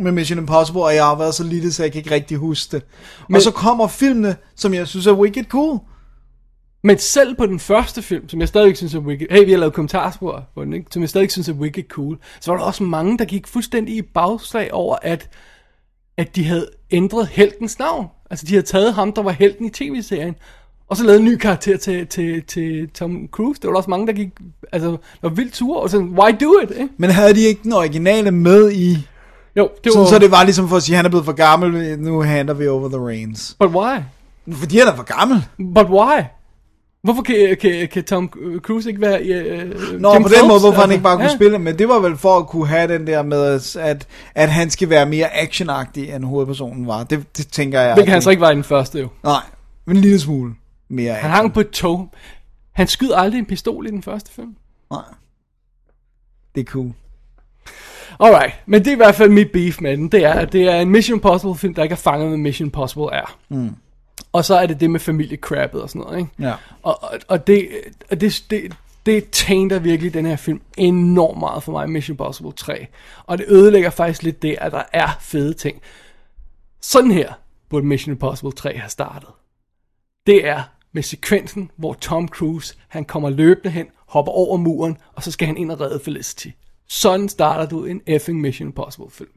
med 0.00 0.12
Mission 0.12 0.38
Impossible, 0.38 0.82
og 0.82 0.94
jeg 0.94 1.04
har 1.04 1.16
været 1.16 1.34
så 1.34 1.44
lille, 1.44 1.72
så 1.72 1.82
jeg 1.82 1.92
kan 1.92 1.98
ikke 1.98 2.10
rigtig 2.14 2.36
huske 2.36 2.72
det. 2.76 2.82
Men, 2.82 3.24
Men- 3.28 3.36
og 3.36 3.42
så 3.42 3.50
kommer 3.50 3.86
filmene, 3.88 4.36
som 4.56 4.74
jeg 4.74 4.86
synes 4.88 5.06
er 5.06 5.12
wicked 5.12 5.44
cool. 5.44 5.78
Men 6.82 6.98
selv 6.98 7.34
på 7.34 7.46
den 7.46 7.58
første 7.58 8.02
film, 8.02 8.28
som 8.28 8.40
jeg 8.40 8.48
stadig 8.48 8.76
synes 8.76 8.94
er 8.94 8.98
wicked, 8.98 9.26
hey, 9.30 9.44
vi 9.44 9.50
har 9.50 9.58
lavet 9.58 9.74
kommentarspor 9.74 10.44
på 10.54 10.64
den, 10.64 10.72
ikke? 10.72 10.86
som 10.90 11.02
jeg 11.02 11.08
stadig 11.08 11.30
synes 11.30 11.48
er 11.48 11.52
wicked 11.52 11.84
cool, 11.88 12.18
så 12.40 12.50
var 12.52 12.58
der 12.58 12.64
også 12.64 12.84
mange, 12.84 13.18
der 13.18 13.24
gik 13.24 13.46
fuldstændig 13.46 13.96
i 13.96 14.02
bagslag 14.02 14.72
over, 14.72 14.96
at, 15.02 15.28
at 16.16 16.36
de 16.36 16.44
havde 16.44 16.66
ændret 16.90 17.28
heltens 17.28 17.78
navn. 17.78 18.06
Altså, 18.30 18.46
de 18.46 18.52
havde 18.52 18.66
taget 18.66 18.94
ham, 18.94 19.12
der 19.12 19.22
var 19.22 19.30
helten 19.30 19.64
i 19.66 19.70
tv-serien, 19.70 20.34
og 20.88 20.96
så 20.96 21.04
lavet 21.04 21.18
en 21.18 21.24
ny 21.24 21.36
karakter 21.36 21.76
til, 21.76 22.06
til, 22.06 22.42
til 22.42 22.88
Tom 22.88 23.28
Cruise. 23.30 23.60
Det 23.60 23.68
var 23.68 23.72
der 23.72 23.76
også 23.78 23.90
mange, 23.90 24.06
der 24.06 24.12
gik, 24.12 24.28
altså, 24.72 24.96
var 25.22 25.28
vildt 25.28 25.56
sure, 25.56 25.80
og 25.80 25.90
sådan, 25.90 26.08
why 26.08 26.30
do 26.40 26.52
it, 26.62 26.70
ikke? 26.70 26.88
Men 26.96 27.10
havde 27.10 27.34
de 27.34 27.40
ikke 27.40 27.60
den 27.62 27.72
originale 27.72 28.30
med 28.30 28.72
i... 28.72 29.06
Jo, 29.56 29.68
det 29.84 29.92
Sådan, 29.92 30.04
var... 30.04 30.08
så 30.08 30.18
det 30.18 30.30
var 30.30 30.44
ligesom 30.44 30.68
for 30.68 30.76
at 30.76 30.82
sige, 30.82 30.96
han 30.96 31.04
er 31.04 31.08
blevet 31.08 31.24
for 31.24 31.32
gammel, 31.32 31.98
nu 31.98 32.22
handler 32.22 32.54
vi 32.54 32.68
over 32.68 32.88
the 32.88 33.06
reins. 33.08 33.56
But 33.58 33.68
why? 33.70 33.98
Fordi 34.52 34.78
han 34.78 34.88
er 34.88 34.96
for 34.96 35.02
gammel. 35.02 35.44
But 35.74 35.86
why? 35.90 36.22
Hvorfor 37.02 37.22
kan, 37.22 37.56
kan, 37.60 37.88
kan 37.88 38.04
Tom 38.04 38.30
Cruise 38.62 38.88
ikke 38.88 39.00
være... 39.00 39.20
Uh, 39.20 40.00
Nå, 40.00 40.18
på 40.18 40.28
den 40.28 40.48
måde, 40.48 40.60
hvorfor 40.60 40.80
han 40.80 40.90
ikke 40.90 41.02
bare 41.02 41.16
kunne 41.16 41.30
spille, 41.30 41.58
men 41.58 41.78
det 41.78 41.88
var 41.88 41.98
vel 41.98 42.16
for 42.16 42.38
at 42.38 42.46
kunne 42.46 42.66
have 42.66 42.94
den 42.94 43.06
der 43.06 43.22
med, 43.22 43.60
at, 43.78 44.06
at 44.34 44.48
han 44.50 44.70
skal 44.70 44.90
være 44.90 45.06
mere 45.06 45.36
actionagtig, 45.36 46.10
end 46.14 46.24
hovedpersonen 46.24 46.86
var. 46.86 47.04
Det, 47.04 47.36
det 47.36 47.48
tænker 47.48 47.80
jeg. 47.80 47.94
Hvilket 47.94 48.12
han 48.12 48.22
så 48.22 48.30
ikke 48.30 48.40
var 48.40 48.50
i 48.50 48.54
den 48.54 48.64
første, 48.64 48.98
jo. 48.98 49.08
Nej, 49.22 49.42
men 49.86 49.96
en 49.96 50.02
lille 50.02 50.20
smule 50.20 50.54
mere 50.88 51.12
Han 51.12 51.16
action. 51.18 51.30
hang 51.30 51.54
på 51.54 51.60
et 51.60 51.70
tog. 51.70 52.08
Han 52.72 52.86
skyder 52.86 53.16
aldrig 53.16 53.38
en 53.38 53.46
pistol 53.46 53.86
i 53.86 53.90
den 53.90 54.02
første 54.02 54.32
film. 54.32 54.54
Nej. 54.90 55.02
Det 56.54 56.60
er 56.60 56.64
cool. 56.64 56.92
Alright, 58.20 58.54
men 58.66 58.80
det 58.80 58.88
er 58.88 58.92
i 58.92 58.96
hvert 58.96 59.14
fald 59.14 59.30
mit 59.30 59.52
beef 59.52 59.80
med 59.80 59.96
den. 59.96 60.08
Det 60.08 60.24
er, 60.24 60.32
at 60.32 60.52
det 60.52 60.68
er 60.68 60.80
en 60.80 60.90
Mission 60.90 61.16
Impossible 61.16 61.56
film, 61.56 61.74
der 61.74 61.82
ikke 61.82 61.92
er 61.92 61.96
fanget 61.96 62.30
med 62.30 62.38
Mission 62.38 62.66
Impossible 62.66 63.12
er. 63.12 63.36
Mm. 63.48 63.70
Og 64.32 64.44
så 64.44 64.54
er 64.54 64.66
det 64.66 64.80
det 64.80 64.90
med 64.90 65.00
familiekrabbet 65.00 65.82
og 65.82 65.88
sådan 65.88 66.02
noget, 66.02 66.18
ikke? 66.18 66.30
Ja. 66.38 66.54
Og, 66.82 67.02
og, 67.02 67.18
og 67.28 67.46
det, 67.46 67.68
og 68.10 68.20
det, 68.20 68.44
det, 68.50 68.76
det 69.06 69.30
tainter 69.30 69.78
virkelig 69.78 70.14
den 70.14 70.26
her 70.26 70.36
film 70.36 70.60
enormt 70.76 71.38
meget 71.38 71.62
for 71.62 71.72
mig, 71.72 71.90
Mission 71.90 72.12
Impossible 72.12 72.52
3. 72.52 72.86
Og 73.26 73.38
det 73.38 73.46
ødelægger 73.48 73.90
faktisk 73.90 74.22
lidt 74.22 74.42
det, 74.42 74.56
at 74.60 74.72
der 74.72 74.82
er 74.92 75.08
fede 75.20 75.54
ting. 75.54 75.82
Sådan 76.80 77.10
her 77.10 77.32
burde 77.68 77.86
Mission 77.86 78.12
Impossible 78.12 78.52
3 78.52 78.76
have 78.76 78.90
startet. 78.90 79.28
Det 80.26 80.46
er 80.46 80.62
med 80.92 81.02
sekvensen, 81.02 81.70
hvor 81.76 81.94
Tom 81.94 82.28
Cruise, 82.28 82.76
han 82.88 83.04
kommer 83.04 83.30
løbende 83.30 83.70
hen, 83.70 83.86
hopper 84.06 84.32
over 84.32 84.56
muren, 84.56 84.98
og 85.14 85.22
så 85.22 85.30
skal 85.30 85.46
han 85.46 85.56
ind 85.56 85.70
og 85.70 85.80
redde 85.80 86.00
Felicity. 86.04 86.48
Sådan 86.88 87.28
starter 87.28 87.68
du 87.68 87.84
en 87.84 88.00
effing 88.06 88.40
Mission 88.40 88.68
Impossible 88.68 89.10
film. 89.10 89.30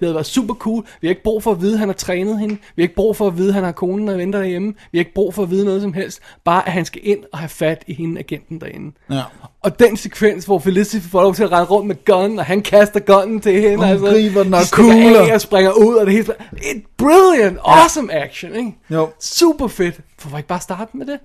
Det 0.00 0.06
havde 0.06 0.14
været 0.14 0.26
super 0.26 0.54
cool. 0.54 0.84
Vi 1.00 1.06
har 1.06 1.10
ikke 1.10 1.22
brug 1.22 1.42
for 1.42 1.50
at 1.52 1.60
vide, 1.60 1.72
at 1.72 1.78
han 1.78 1.88
har 1.88 1.92
trænet 1.94 2.38
hende. 2.40 2.54
Vi 2.54 2.82
har 2.82 2.82
ikke 2.82 2.94
brug 2.94 3.16
for 3.16 3.26
at 3.26 3.36
vide, 3.38 3.48
at 3.48 3.54
han 3.54 3.64
har 3.64 3.72
konen, 3.72 4.08
der 4.08 4.16
venter 4.16 4.38
derhjemme. 4.38 4.74
Vi 4.92 4.98
har 4.98 5.00
ikke 5.00 5.14
brug 5.14 5.34
for 5.34 5.42
at 5.42 5.50
vide 5.50 5.64
noget 5.64 5.82
som 5.82 5.92
helst. 5.92 6.20
Bare 6.44 6.66
at 6.66 6.72
han 6.72 6.84
skal 6.84 7.00
ind 7.04 7.18
og 7.32 7.38
have 7.38 7.48
fat 7.48 7.84
i 7.86 7.94
hende, 7.94 8.18
agenten 8.18 8.60
derinde. 8.60 8.96
Ja. 9.10 9.22
Og 9.62 9.78
den 9.78 9.96
sekvens, 9.96 10.44
hvor 10.44 10.58
Felicity 10.58 11.06
får 11.08 11.22
lov 11.22 11.34
til 11.34 11.42
at 11.42 11.52
rende 11.52 11.64
rundt 11.70 11.86
med 11.88 12.04
gun, 12.04 12.38
og 12.38 12.44
han 12.44 12.62
kaster 12.62 13.00
gunnen 13.00 13.40
til 13.40 13.60
hende. 13.60 13.84
Og 13.84 13.98
hun 13.98 14.08
griber 14.08 14.42
den 14.42 14.54
og 14.54 14.60
kugler. 14.72 15.34
og 15.34 15.40
springer 15.40 15.70
ud, 15.72 15.94
og 15.94 16.06
det 16.06 16.14
hele. 16.14 16.26
Et 16.74 16.82
brilliant, 16.96 17.58
awesome 17.64 18.12
action, 18.14 18.54
ikke? 18.54 18.72
Jo. 18.90 19.08
Super 19.20 19.66
fedt. 19.68 20.00
Hvorfor 20.22 20.36
ikke 20.36 20.48
bare 20.48 20.60
starte 20.60 20.96
med 20.96 21.06
det? 21.06 21.18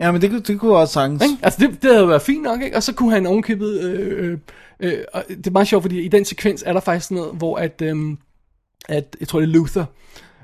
Ja, 0.00 0.12
men 0.12 0.20
det, 0.22 0.30
kunne- 0.30 0.40
det 0.40 0.60
kunne 0.60 0.76
også 0.76 0.92
sagtens. 0.94 1.22
Ikke? 1.22 1.36
Altså, 1.42 1.58
det, 1.66 1.82
det 1.82 1.92
havde 1.94 2.08
været 2.08 2.22
fint 2.22 2.42
nok, 2.42 2.62
ikke? 2.62 2.76
Og 2.76 2.82
så 2.82 2.92
kunne 2.94 3.12
han 3.12 3.26
ovenkøbet... 3.26 3.80
Øh, 3.80 4.38
øh, 4.80 4.98
og 5.12 5.24
det 5.28 5.46
er 5.46 5.50
meget 5.50 5.68
sjovt, 5.68 5.82
fordi 5.84 6.00
i 6.00 6.08
den 6.08 6.24
sekvens 6.24 6.62
er 6.66 6.72
der 6.72 6.80
faktisk 6.80 7.10
noget, 7.10 7.30
hvor 7.34 7.56
at, 7.56 7.82
øh, 7.82 7.96
at 8.88 9.16
jeg 9.20 9.28
tror 9.28 9.40
det 9.40 9.46
er 9.48 9.52
Luther, 9.52 9.84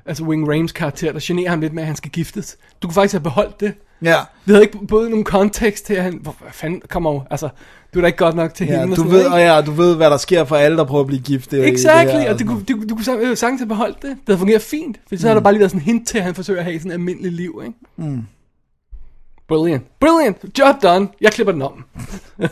altså 0.05 0.23
Wing 0.23 0.49
Rames 0.49 0.71
karakter, 0.71 1.11
der 1.11 1.19
generer 1.23 1.49
ham 1.49 1.61
lidt 1.61 1.73
med, 1.73 1.83
at 1.83 1.87
han 1.87 1.95
skal 1.95 2.11
giftes. 2.11 2.57
Du 2.81 2.87
kunne 2.87 2.93
faktisk 2.93 3.13
have 3.13 3.23
beholdt 3.23 3.59
det. 3.59 3.73
Ja. 4.01 4.15
Det 4.45 4.53
havde 4.55 4.61
ikke 4.61 4.79
både 4.87 5.09
nogen 5.09 5.23
kontekst 5.23 5.85
til, 5.85 5.93
at 5.93 6.03
han... 6.03 6.19
Hvor 6.21 6.35
hvad 6.41 6.51
fanden, 6.51 6.81
kom 6.89 7.05
over, 7.07 7.21
altså, 7.31 7.49
du 7.93 7.99
er 7.99 8.01
da 8.01 8.05
ikke 8.07 8.17
godt 8.17 8.35
nok 8.35 8.53
til 8.53 8.67
Ja, 8.67 8.79
hende. 8.79 8.83
og 8.83 8.89
du 8.89 8.95
sådan 8.95 9.11
ved, 9.11 9.25
og 9.25 9.39
ja, 9.39 9.61
du 9.61 9.71
ved, 9.71 9.95
hvad 9.95 10.09
der 10.09 10.17
sker 10.17 10.45
for 10.45 10.55
alle, 10.55 10.77
der 10.77 10.83
prøver 10.85 11.01
at 11.01 11.07
blive 11.07 11.21
gift. 11.21 11.53
øh, 11.53 11.65
Exactly, 11.67 12.19
her, 12.19 12.33
og 12.33 12.39
det 12.39 12.47
kunne, 12.47 12.63
du, 12.63 12.83
du 12.89 12.95
kunne 12.95 13.19
øh, 13.29 13.37
sagtens 13.37 13.61
have 13.61 13.67
beholdt 13.67 14.01
det. 14.01 14.09
Det 14.09 14.19
havde 14.27 14.39
fungeret 14.39 14.61
fint, 14.61 14.99
for 15.09 15.15
så 15.15 15.21
mm. 15.21 15.27
har 15.27 15.33
der 15.33 15.41
bare 15.41 15.53
lige 15.53 15.59
været 15.59 15.71
sådan 15.71 15.81
en 15.81 15.85
hint 15.85 16.07
til, 16.07 16.17
at 16.17 16.23
han 16.23 16.35
forsøger 16.35 16.59
at 16.59 16.65
have 16.65 16.79
sådan 16.79 16.91
et 16.91 16.93
almindeligt 16.93 17.33
liv, 17.35 17.61
ikke? 17.65 17.77
Mm. 17.97 18.21
Brilliant. 19.47 19.83
Brilliant. 19.99 20.37
Job 20.59 20.75
done. 20.83 21.07
Jeg 21.21 21.31
klipper 21.31 21.51
den 21.51 21.61
om. 21.61 21.83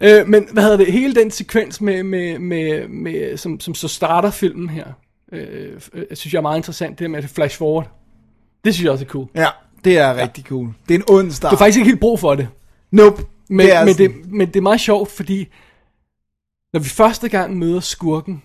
øh, 0.00 0.28
men 0.28 0.48
hvad 0.52 0.62
hedder 0.62 0.76
det? 0.76 0.92
Hele 0.92 1.14
den 1.14 1.30
sekvens 1.30 1.80
med, 1.80 2.02
med, 2.02 2.38
med, 2.38 2.88
med 2.88 3.36
som, 3.36 3.60
som 3.60 3.74
så 3.74 3.88
starter 3.88 4.30
filmen 4.30 4.68
her, 4.68 4.86
øh, 5.32 5.80
øh, 5.94 6.04
synes 6.12 6.32
jeg 6.32 6.38
er 6.38 6.42
meget 6.42 6.58
interessant. 6.58 6.98
Det 6.98 7.04
der 7.04 7.08
med 7.08 7.24
at 7.24 7.30
flash 7.30 7.58
forward. 7.58 7.90
Det 8.64 8.74
synes 8.74 8.84
jeg 8.84 8.92
også 8.92 9.04
er 9.04 9.08
cool. 9.08 9.28
Ja, 9.34 9.48
det 9.84 9.98
er 9.98 10.14
rigtig 10.14 10.44
cool. 10.44 10.68
Det 10.88 10.94
er 10.94 10.98
en 10.98 11.04
ond 11.08 11.30
start. 11.30 11.50
Du 11.50 11.56
har 11.56 11.58
faktisk 11.58 11.78
ikke 11.78 11.88
helt 11.90 12.00
brug 12.00 12.20
for 12.20 12.34
det. 12.34 12.48
Nope. 12.90 13.22
Men 13.48 13.66
Det 13.66 13.74
er 13.74 13.84
men, 13.84 13.94
sådan- 13.94 14.12
det, 14.22 14.32
men 14.32 14.46
det 14.48 14.56
er 14.56 14.60
meget 14.60 14.80
sjovt, 14.80 15.10
fordi 15.10 15.48
når 16.72 16.80
vi 16.80 16.88
første 16.88 17.28
gang 17.28 17.58
møder 17.58 17.80
skurken, 17.80 18.42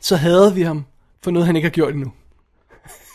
så 0.00 0.16
hader 0.16 0.52
vi 0.54 0.62
ham 0.62 0.84
for 1.22 1.30
noget, 1.30 1.46
han 1.46 1.56
ikke 1.56 1.66
har 1.68 1.72
gjort 1.72 1.94
endnu. 1.94 2.12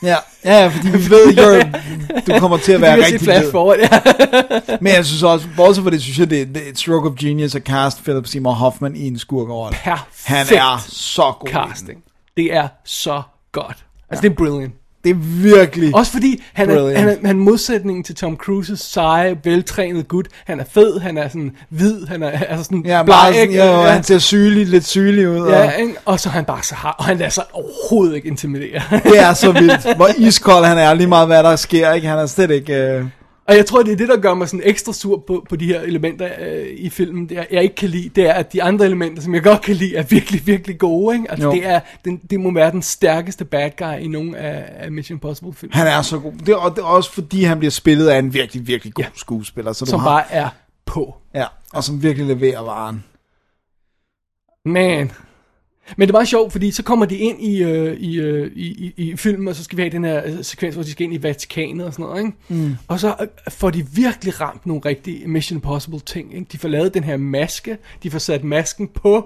Ja, 0.04 0.16
ja, 0.46 0.68
fordi 0.68 0.90
vi 0.90 1.10
ved, 1.10 1.26
you're, 1.38 2.32
du 2.34 2.40
kommer 2.40 2.58
til 2.58 2.72
at 2.72 2.82
være 2.82 3.06
rigtig 3.06 3.22
flash 3.22 3.52
forward, 3.52 3.78
ja. 3.80 4.00
Men 4.82 4.94
jeg 4.94 5.06
synes 5.06 5.24
også, 5.24 5.48
bortset 5.56 5.84
for 5.84 5.90
det, 5.90 6.02
synes 6.02 6.20
jeg, 6.20 6.30
det, 6.30 6.42
er 6.42 6.70
et 6.70 6.80
stroke 6.80 7.10
of 7.10 7.16
genius 7.16 7.56
at 7.56 7.62
cast 7.62 8.04
Philip 8.04 8.28
Seymour 8.28 8.54
Hoffman 8.54 8.96
i 8.96 9.08
en 9.08 9.20
skurkerolle. 9.20 9.78
Perfekt 9.84 10.26
Han 10.26 10.48
er 10.58 10.86
så 10.88 11.34
god. 11.40 11.50
casting. 11.50 12.04
Det 12.38 12.54
er 12.54 12.68
så 12.86 13.22
godt. 13.52 13.86
Altså, 14.10 14.22
det 14.22 14.32
er 14.32 14.36
brilliant. 14.36 14.74
Det 15.08 15.16
er 15.16 15.54
virkelig 15.58 15.96
Også 15.96 16.12
fordi 16.12 16.44
han 16.54 16.70
er, 16.70 16.98
han, 17.00 17.10
er, 17.10 17.16
han 17.26 17.38
modsætningen 17.38 18.04
til 18.04 18.16
Tom 18.16 18.36
Cruises 18.36 18.80
seje, 18.80 19.38
veltrænede 19.44 20.04
gut. 20.04 20.28
Han 20.46 20.60
er 20.60 20.64
fed, 20.72 21.00
han 21.00 21.18
er 21.18 21.28
sådan 21.28 21.52
hvid, 21.70 22.08
han 22.08 22.24
er 22.24 22.30
altså 22.30 22.64
sådan 22.64 22.84
Ja, 22.86 23.04
bleg, 23.04 23.18
sådan, 23.34 23.42
ikke? 23.50 23.66
jo, 23.66 23.82
han 23.82 24.04
ser 24.04 24.18
sygelig, 24.18 24.68
lidt 24.68 24.86
sygelig 24.86 25.30
ud. 25.30 25.48
ja, 25.48 25.66
og 25.66 25.82
ikke? 25.82 25.94
og 26.06 26.20
så 26.20 26.30
er 26.30 26.34
han 26.34 26.46
bare 26.46 26.64
så 26.64 26.76
hard, 26.76 26.96
og 27.00 27.06
han 27.06 27.18
lader 27.18 27.30
sig 27.30 27.44
overhovedet 27.54 28.16
ikke 28.16 28.28
intimidere. 28.28 28.82
det 29.04 29.20
er 29.20 29.34
så 29.34 29.52
vildt. 29.52 29.96
Hvor 29.96 30.10
iskold 30.18 30.66
han 30.66 30.78
er, 30.78 30.94
lige 30.94 31.08
meget 31.08 31.28
hvad 31.28 31.44
der 31.44 31.56
sker. 31.56 31.94
Ikke? 31.94 32.08
Han 32.08 32.18
er 32.18 32.26
slet 32.26 32.52
ikke... 32.52 32.74
Øh... 32.74 33.06
og 33.48 33.56
jeg 33.56 33.66
tror, 33.66 33.84
det 33.84 33.92
er 33.94 33.96
det, 33.96 34.10
der 34.10 34.18
gør 34.18 34.34
mig 34.34 34.50
sådan 34.50 34.62
ekstra 34.66 34.94
sur 34.94 35.24
på, 35.28 35.46
på 35.50 35.56
de 35.56 35.66
her 35.66 35.82
elementer 35.82 36.30
øh, 36.40 36.66
i 36.78 36.90
filmen, 36.90 37.30
er, 37.36 37.46
jeg 37.52 37.64
ikke 37.64 37.76
kan 37.76 37.90
lide, 37.90 38.10
det 38.10 38.30
er, 38.30 38.34
at 38.34 38.54
de 38.54 38.64
andre 38.64 38.86
elementer, 38.86 39.22
som 39.24 39.34
jeg 39.34 39.44
godt 39.44 39.62
kan 39.62 39.76
lide, 39.76 39.96
er 39.96 40.04
virkelig, 40.04 40.48
virkelig 40.48 40.78
gode. 40.78 41.16
Ikke? 41.16 41.32
Altså, 41.32 41.48
Jo. 41.48 41.54
det, 41.54 41.66
er, 41.66 41.80
den, 42.06 42.18
det 42.30 42.40
må 42.40 42.54
være 42.54 42.72
den 42.72 42.82
stærkeste 42.82 43.46
bad 43.46 43.72
guy 43.78 44.00
i 44.00 44.08
nogle 44.08 44.38
af, 44.38 44.66
af 44.86 44.92
Mission 44.92 45.16
Impossible 45.16 45.54
film. 45.54 45.72
Han 45.72 45.88
er 45.88 46.02
så 46.02 46.20
god. 46.20 46.34
Det 46.34 46.50
er, 46.50 46.56
og 46.56 46.76
det 46.76 46.82
er 46.82 46.86
også 46.86 47.12
fordi, 47.12 47.44
han 47.44 47.60
bliver 47.60 47.72
spillet 47.72 48.08
af 48.08 48.20
en 48.20 48.34
virkelig, 48.34 48.68
virkelig 48.68 48.94
god 48.94 49.04
ja. 49.04 49.10
skuespiller. 49.16 49.74
Så 49.74 49.86
du 49.86 49.90
som 49.92 50.00
har, 50.00 50.10
bare 50.10 50.32
er 50.32 50.50
på. 50.86 51.16
Ja, 51.36 51.46
og 51.74 51.84
som 51.84 52.04
virkelig 52.04 52.28
leverer 52.28 52.62
varen. 52.62 53.04
Man. 54.66 55.12
Men 55.98 56.08
det 56.08 56.14
meget 56.14 56.28
sjovt, 56.28 56.52
fordi 56.52 56.72
så 56.72 56.84
kommer 56.84 57.06
de 57.06 57.18
ind 57.18 57.42
i, 57.42 57.64
øh, 57.64 57.98
i, 57.98 58.20
øh, 58.20 58.52
i, 58.56 58.66
i, 58.68 58.94
i 59.12 59.16
filmen, 59.18 59.48
og 59.48 59.56
så 59.56 59.64
skal 59.64 59.78
vi 59.78 59.82
have 59.82 59.92
den 59.92 60.04
her 60.04 60.22
øh, 60.26 60.34
sekvens, 60.42 60.76
hvor 60.76 60.84
de 60.84 60.92
skal 60.92 61.04
ind 61.04 61.14
i 61.14 61.24
Vatikanet 61.24 61.86
og 61.86 61.94
sådan 61.94 62.06
noget, 62.06 62.20
ikke? 62.20 62.64
Mm. 62.64 62.76
Og 62.88 63.00
så 63.00 63.16
øh, 63.22 63.28
får 63.50 63.70
de 63.70 63.86
virkelig 63.94 64.42
ramt 64.42 64.66
nogle 64.66 64.82
rigtige 64.86 65.28
Mission 65.28 65.58
Impossible 65.58 66.00
ting, 66.00 66.34
ikke? 66.34 66.48
De 66.52 66.58
får 66.58 66.68
lavet 66.68 66.94
den 66.94 67.04
her 67.04 67.18
maske, 67.18 67.78
de 68.04 68.12
får 68.12 68.20
sat 68.20 68.44
masken 68.44 68.88
på 68.88 69.26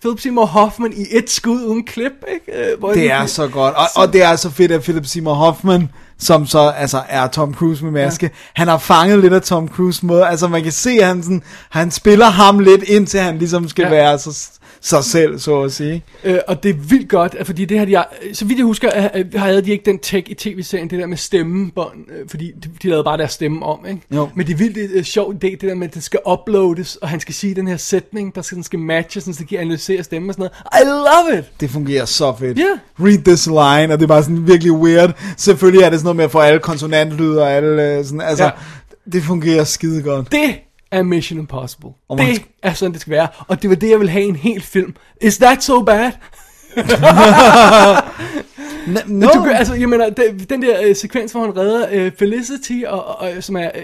Philip 0.00 0.20
Seymour 0.20 0.44
Hoffman 0.46 0.92
i 0.92 1.06
et 1.16 1.30
skud 1.30 1.62
uden 1.64 1.84
klip, 1.84 2.12
ikke? 2.32 2.70
Øh, 2.72 2.78
hvor 2.78 2.88
Det 2.88 2.96
de- 2.96 3.08
er 3.08 3.26
så 3.26 3.48
godt. 3.48 3.74
Og, 3.74 3.86
og 3.96 4.12
det 4.12 4.22
er 4.22 4.36
så 4.36 4.50
fedt, 4.50 4.72
at 4.72 4.82
Philip 4.82 5.06
Seymour 5.06 5.34
Hoffman, 5.34 5.88
som 6.18 6.46
så 6.46 6.58
altså 6.58 7.02
er 7.08 7.26
Tom 7.26 7.54
Cruise 7.54 7.84
med 7.84 7.92
maske, 7.92 8.26
ja. 8.26 8.30
han 8.52 8.68
har 8.68 8.78
fanget 8.78 9.18
lidt 9.18 9.32
af 9.32 9.42
Tom 9.42 9.68
Cruise 9.68 10.06
måde. 10.06 10.26
Altså 10.26 10.48
man 10.48 10.62
kan 10.62 10.72
se, 10.72 10.90
at 10.90 11.06
han, 11.06 11.22
sådan, 11.22 11.42
han 11.70 11.90
spiller 11.90 12.26
ham 12.26 12.58
lidt, 12.58 12.82
indtil 12.82 13.20
han 13.20 13.38
ligesom 13.38 13.68
skal 13.68 13.82
ja. 13.82 13.88
være 13.90 14.18
så, 14.18 14.50
sig 14.80 15.04
selv, 15.04 15.38
så 15.38 15.62
at 15.62 15.72
sige. 15.72 16.04
Øh, 16.24 16.38
og 16.48 16.62
det 16.62 16.68
er 16.68 16.74
vildt 16.74 17.08
godt, 17.08 17.36
fordi 17.44 17.64
det 17.64 17.78
her, 17.78 17.84
de, 17.84 18.34
så 18.34 18.44
vidt 18.44 18.58
jeg 18.58 18.66
husker, 18.66 18.90
øh, 18.96 19.20
øh, 19.20 19.40
havde 19.40 19.62
de 19.62 19.70
ikke 19.70 19.84
den 19.84 19.98
tech 19.98 20.30
i 20.30 20.34
tv-serien, 20.34 20.90
det 20.90 20.98
der 20.98 21.06
med 21.06 21.16
stemmebånd, 21.16 22.10
øh, 22.10 22.28
fordi 22.28 22.52
de, 22.64 22.70
de 22.82 22.88
lavede 22.88 23.04
bare 23.04 23.18
deres 23.18 23.32
stemme 23.32 23.66
om, 23.66 23.86
ikke? 23.88 24.00
Jo. 24.14 24.28
Men 24.34 24.46
det 24.46 24.52
er 24.52 24.56
vildt 24.56 24.90
øh, 24.94 25.04
sjov 25.04 25.32
idé, 25.32 25.50
det 25.50 25.62
der 25.62 25.74
med, 25.74 25.88
at 25.88 25.94
det 25.94 26.02
skal 26.02 26.20
uploades, 26.32 26.96
og 26.96 27.08
han 27.08 27.20
skal 27.20 27.34
sige 27.34 27.54
den 27.54 27.68
her 27.68 27.76
sætning, 27.76 28.34
der 28.34 28.42
skal, 28.42 28.56
den 28.56 28.64
skal 28.64 28.78
matche, 28.78 29.20
sådan, 29.20 29.34
så 29.34 29.40
det 29.40 29.48
kan 29.48 29.58
analysere 29.58 30.04
stemmen 30.04 30.30
og 30.30 30.34
sådan 30.34 30.50
noget. 30.74 30.84
I 30.84 30.88
love 30.88 31.38
it! 31.38 31.60
Det 31.60 31.70
fungerer 31.70 32.04
så 32.04 32.34
fedt. 32.38 32.58
Ja. 32.58 32.64
Read 33.00 33.24
this 33.24 33.46
line, 33.46 33.92
og 33.92 33.98
det 33.98 34.02
er 34.02 34.08
bare 34.08 34.22
sådan 34.22 34.46
virkelig 34.46 34.72
weird. 34.72 35.14
Selvfølgelig 35.36 35.82
er 35.84 35.90
det 35.90 35.98
sådan 35.98 36.04
noget 36.04 36.16
med 36.16 36.24
at 36.24 36.30
få 36.30 36.38
alle 36.38 36.60
konsonantlyder 36.60 37.42
og 37.42 37.52
alle 37.52 37.82
øh, 37.82 38.04
sådan, 38.04 38.20
altså, 38.20 38.44
ja. 38.44 38.50
det 39.12 39.22
fungerer 39.22 39.64
skide 39.64 40.02
godt. 40.02 40.32
Det 40.32 40.67
er 40.90 41.02
Mission 41.02 41.38
Impossible. 41.38 41.90
Og 42.08 42.18
det 42.18 42.36
skal- 42.36 42.48
er 42.62 42.72
sådan, 42.72 42.92
det 42.92 43.00
skal 43.00 43.10
være. 43.10 43.28
Og 43.48 43.62
det 43.62 43.70
var 43.70 43.76
det, 43.76 43.90
jeg 43.90 43.98
ville 43.98 44.10
have 44.10 44.24
i 44.24 44.28
en 44.28 44.36
hel 44.36 44.62
film. 44.62 44.94
Is 45.20 45.38
that 45.38 45.64
so 45.64 45.82
bad? 45.82 46.10
No. 48.86 49.00
Men 49.06 49.20
du, 49.20 49.42
kan- 49.42 49.52
altså, 49.56 49.74
jeg 49.74 49.88
mener, 49.88 50.10
den, 50.10 50.38
den 50.38 50.62
der 50.62 50.82
øh, 50.84 50.96
sekvens, 50.96 51.32
hvor 51.32 51.40
han 51.40 51.56
redder 51.56 51.86
øh, 51.92 52.12
Felicity, 52.18 52.82
og, 52.86 53.04
og, 53.20 53.30
som 53.40 53.56
er 53.56 53.70
øh, 53.74 53.82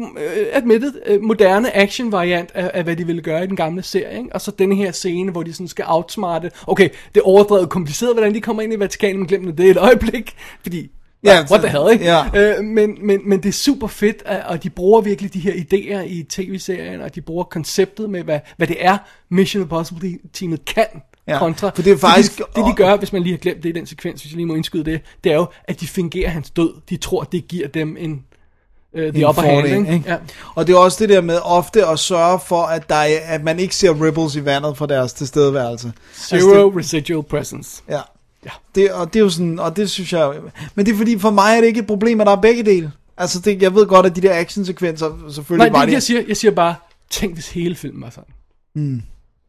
øh, 0.00 0.46
admitted, 0.52 0.92
øh, 1.06 1.22
moderne 1.22 1.76
action 1.76 2.12
variant 2.12 2.50
af, 2.54 2.70
af, 2.74 2.84
hvad 2.84 2.96
de 2.96 3.06
ville 3.06 3.22
gøre 3.22 3.44
i 3.44 3.46
den 3.46 3.56
gamle 3.56 3.82
serie, 3.82 4.18
ikke? 4.18 4.30
og 4.32 4.40
så 4.40 4.50
den 4.50 4.72
her 4.76 4.92
scene, 4.92 5.32
hvor 5.32 5.42
de 5.42 5.52
sådan 5.52 5.68
skal 5.68 5.84
outsmarte, 5.88 6.50
okay, 6.66 6.88
det 7.14 7.20
er 7.20 7.24
overdrevet 7.26 7.68
kompliceret, 7.68 8.14
hvordan 8.14 8.34
de 8.34 8.40
kommer 8.40 8.62
ind 8.62 8.72
i 8.72 8.78
Vatikanen, 8.78 9.18
men 9.18 9.26
glem 9.26 9.42
nu 9.42 9.50
det 9.50 9.70
et 9.70 9.76
øjeblik, 9.76 10.34
fordi, 10.62 10.90
Ja, 11.24 11.44
what 11.50 11.60
the 11.60 11.68
hell, 11.70 11.92
ikke? 11.92 12.04
ja. 12.04 12.24
Øh, 12.58 12.64
men, 12.64 12.98
men, 13.06 13.20
men 13.28 13.42
det 13.42 13.48
er 13.48 13.52
super 13.52 13.86
fedt, 13.86 14.22
at- 14.26 14.42
og 14.46 14.62
de 14.62 14.70
bruger 14.70 15.00
virkelig 15.00 15.34
de 15.34 15.40
her 15.40 15.52
idéer 15.52 16.00
i 16.06 16.22
tv-serien, 16.22 17.00
og 17.00 17.14
de 17.14 17.20
bruger 17.20 17.44
konceptet 17.44 18.10
med, 18.10 18.22
hvad, 18.22 18.40
hvad 18.56 18.66
det 18.66 18.76
er, 18.80 18.98
Mission 19.30 19.62
Impossible-teamet 19.62 20.64
kan, 20.64 20.86
Ja, 21.28 21.38
kontra. 21.38 21.70
for 21.74 21.82
det 21.82 21.92
er 21.92 21.96
faktisk- 21.96 22.38
det, 22.38 22.46
det, 22.56 22.64
de 22.66 22.72
gør, 22.76 22.96
hvis 22.96 23.12
man 23.12 23.22
lige 23.22 23.32
har 23.32 23.38
glemt 23.38 23.62
det 23.62 23.68
i 23.68 23.72
den 23.72 23.86
sekvens, 23.86 24.22
hvis 24.22 24.32
jeg 24.32 24.36
lige 24.36 24.46
må 24.46 24.54
indskyde 24.54 24.84
det, 24.84 25.00
det 25.24 25.32
er 25.32 25.36
jo, 25.36 25.46
at 25.64 25.80
de 25.80 25.86
fingerer 25.86 26.28
hans 26.30 26.50
død. 26.50 26.70
De 26.88 26.96
tror, 26.96 27.22
det 27.24 27.48
giver 27.48 27.68
dem 27.68 27.96
en... 28.00 28.22
Uh, 28.92 29.00
the 29.02 29.08
en 29.18 29.24
upper 29.24 29.42
hand, 29.42 29.66
ikke? 29.66 29.78
ikke? 29.94 30.02
Ja. 30.10 30.16
Og 30.54 30.66
det 30.66 30.72
er 30.74 30.78
også 30.78 30.98
det 31.00 31.08
der 31.08 31.20
med 31.20 31.38
ofte 31.44 31.86
at 31.86 31.98
sørge 31.98 32.40
for, 32.46 32.62
at, 32.62 32.88
der 32.88 32.94
er, 32.94 33.18
at 33.26 33.44
man 33.44 33.58
ikke 33.60 33.76
ser 33.76 34.04
ripples 34.04 34.36
i 34.36 34.44
vandet 34.44 34.76
fra 34.76 34.86
deres 34.86 35.12
tilstedeværelse. 35.12 35.92
Zero 36.14 36.36
Altså, 36.36 36.66
det, 36.66 36.76
residual 36.76 37.22
presence. 37.22 37.82
ja. 37.88 38.00
Ja. 38.46 38.50
Det, 38.74 38.92
og 38.92 39.12
det 39.12 39.20
er 39.20 39.24
jo 39.24 39.30
sådan, 39.30 39.58
og 39.58 39.76
det 39.76 39.90
synes 39.90 40.12
jeg, 40.12 40.34
men 40.74 40.86
det 40.86 40.92
er 40.92 40.96
fordi, 40.96 41.18
for 41.18 41.30
mig 41.30 41.56
er 41.56 41.60
det 41.60 41.66
ikke 41.66 41.80
et 41.80 41.86
problem, 41.86 42.20
at 42.20 42.26
der 42.26 42.32
er 42.36 42.40
begge 42.40 42.62
dele. 42.62 42.92
Altså, 43.18 43.40
det, 43.40 43.62
jeg 43.62 43.74
ved 43.74 43.86
godt, 43.86 44.06
at 44.06 44.16
de 44.16 44.20
der 44.20 44.38
actionsekvenser, 44.38 45.30
selvfølgelig 45.30 45.70
Nej, 45.70 45.78
var 45.78 45.84
det, 45.84 45.88
de... 45.88 45.92
jeg 45.94 46.02
siger, 46.02 46.22
jeg 46.28 46.36
siger 46.36 46.52
bare, 46.52 46.74
tænk 47.10 47.34
hvis 47.34 47.50
hele 47.50 47.74
filmen 47.74 48.02
var 48.02 48.10
sådan. 48.10 48.34
Mm. 48.74 49.02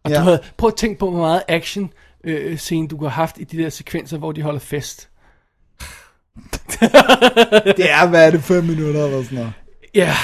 Og 0.04 0.12
Ja. 0.12 0.18
du 0.18 0.22
havde, 0.24 0.40
prøv 0.58 0.68
at 0.68 0.76
tænke 0.76 1.00
på, 1.00 1.12
hvor 1.12 1.20
meget 1.20 1.44
action 1.48 1.94
øh, 2.24 2.58
scene 2.58 2.88
du 2.88 2.98
have 2.98 3.10
haft 3.10 3.36
i 3.40 3.44
de 3.44 3.58
der 3.58 3.70
sekvenser, 3.70 4.18
hvor 4.18 4.32
de 4.32 4.42
holder 4.42 4.60
fest. 4.60 5.10
Det 7.78 7.92
er, 7.92 8.08
hvad 8.08 8.28
er 8.28 8.32
det, 8.32 8.44
fem 8.44 8.64
minutter 8.64 9.06
eller 9.06 9.24
sådan 9.24 9.38
noget. 9.38 9.54
Ja, 9.96 10.16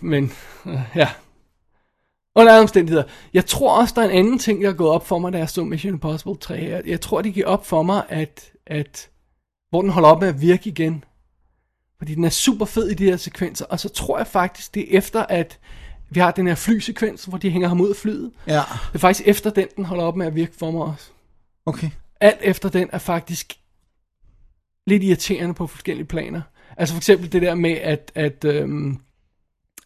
men 0.00 0.32
øh, 0.66 0.78
ja. 0.96 1.08
Under 2.34 2.52
alle 2.52 2.62
omstændigheder. 2.62 3.04
Jeg 3.34 3.46
tror 3.46 3.80
også, 3.80 3.94
der 3.96 4.02
er 4.02 4.08
en 4.08 4.16
anden 4.18 4.38
ting, 4.38 4.62
der 4.62 4.68
er 4.68 4.72
gået 4.72 4.90
op 4.90 5.06
for 5.06 5.18
mig, 5.18 5.32
da 5.32 5.38
jeg 5.38 5.48
så 5.50 5.64
Mission 5.64 5.92
Impossible 5.94 6.36
3. 6.36 6.54
Jeg, 6.54 6.82
jeg 6.86 7.00
tror, 7.00 7.22
det 7.22 7.34
giver 7.34 7.46
op 7.46 7.66
for 7.66 7.82
mig, 7.82 8.02
at, 8.08 8.52
at 8.66 9.10
hvor 9.70 9.82
den 9.82 9.90
holder 9.90 10.08
op 10.08 10.20
med 10.20 10.28
at 10.28 10.40
virke 10.40 10.70
igen. 10.70 11.04
Fordi 11.98 12.14
den 12.14 12.24
er 12.24 12.28
super 12.30 12.64
fed 12.64 12.88
i 12.88 12.94
de 12.94 13.04
her 13.04 13.16
sekvenser. 13.16 13.64
Og 13.66 13.80
så 13.80 13.88
tror 13.88 14.18
jeg 14.18 14.26
faktisk, 14.26 14.74
det 14.74 14.94
er 14.94 14.98
efter, 14.98 15.22
at 15.22 15.58
vi 16.10 16.20
har 16.20 16.30
den 16.30 16.46
her 16.46 16.54
flysekvens, 16.54 17.24
hvor 17.24 17.38
de 17.38 17.50
hænger 17.50 17.68
ham 17.68 17.80
ud 17.80 17.88
af 17.90 17.96
flyet. 17.96 18.30
Ja, 18.46 18.52
Det 18.88 18.94
er 18.94 18.98
faktisk 18.98 19.28
efter 19.28 19.50
den, 19.50 19.68
den 19.76 19.84
holder 19.84 20.04
op 20.04 20.16
med 20.16 20.26
at 20.26 20.34
virke 20.34 20.52
for 20.58 20.70
mig 20.70 20.82
også. 20.82 21.10
okay. 21.66 21.90
Alt 22.20 22.38
efter 22.42 22.68
den 22.68 22.90
er 22.92 22.98
faktisk 22.98 23.58
lidt 24.86 25.02
irriterende 25.02 25.54
på 25.54 25.66
forskellige 25.66 26.06
planer. 26.06 26.42
Altså 26.76 26.94
for 26.94 26.98
eksempel 26.98 27.32
det 27.32 27.42
der 27.42 27.54
med, 27.54 27.70
at, 27.70 28.12
at, 28.14 28.44
øhm, 28.44 28.98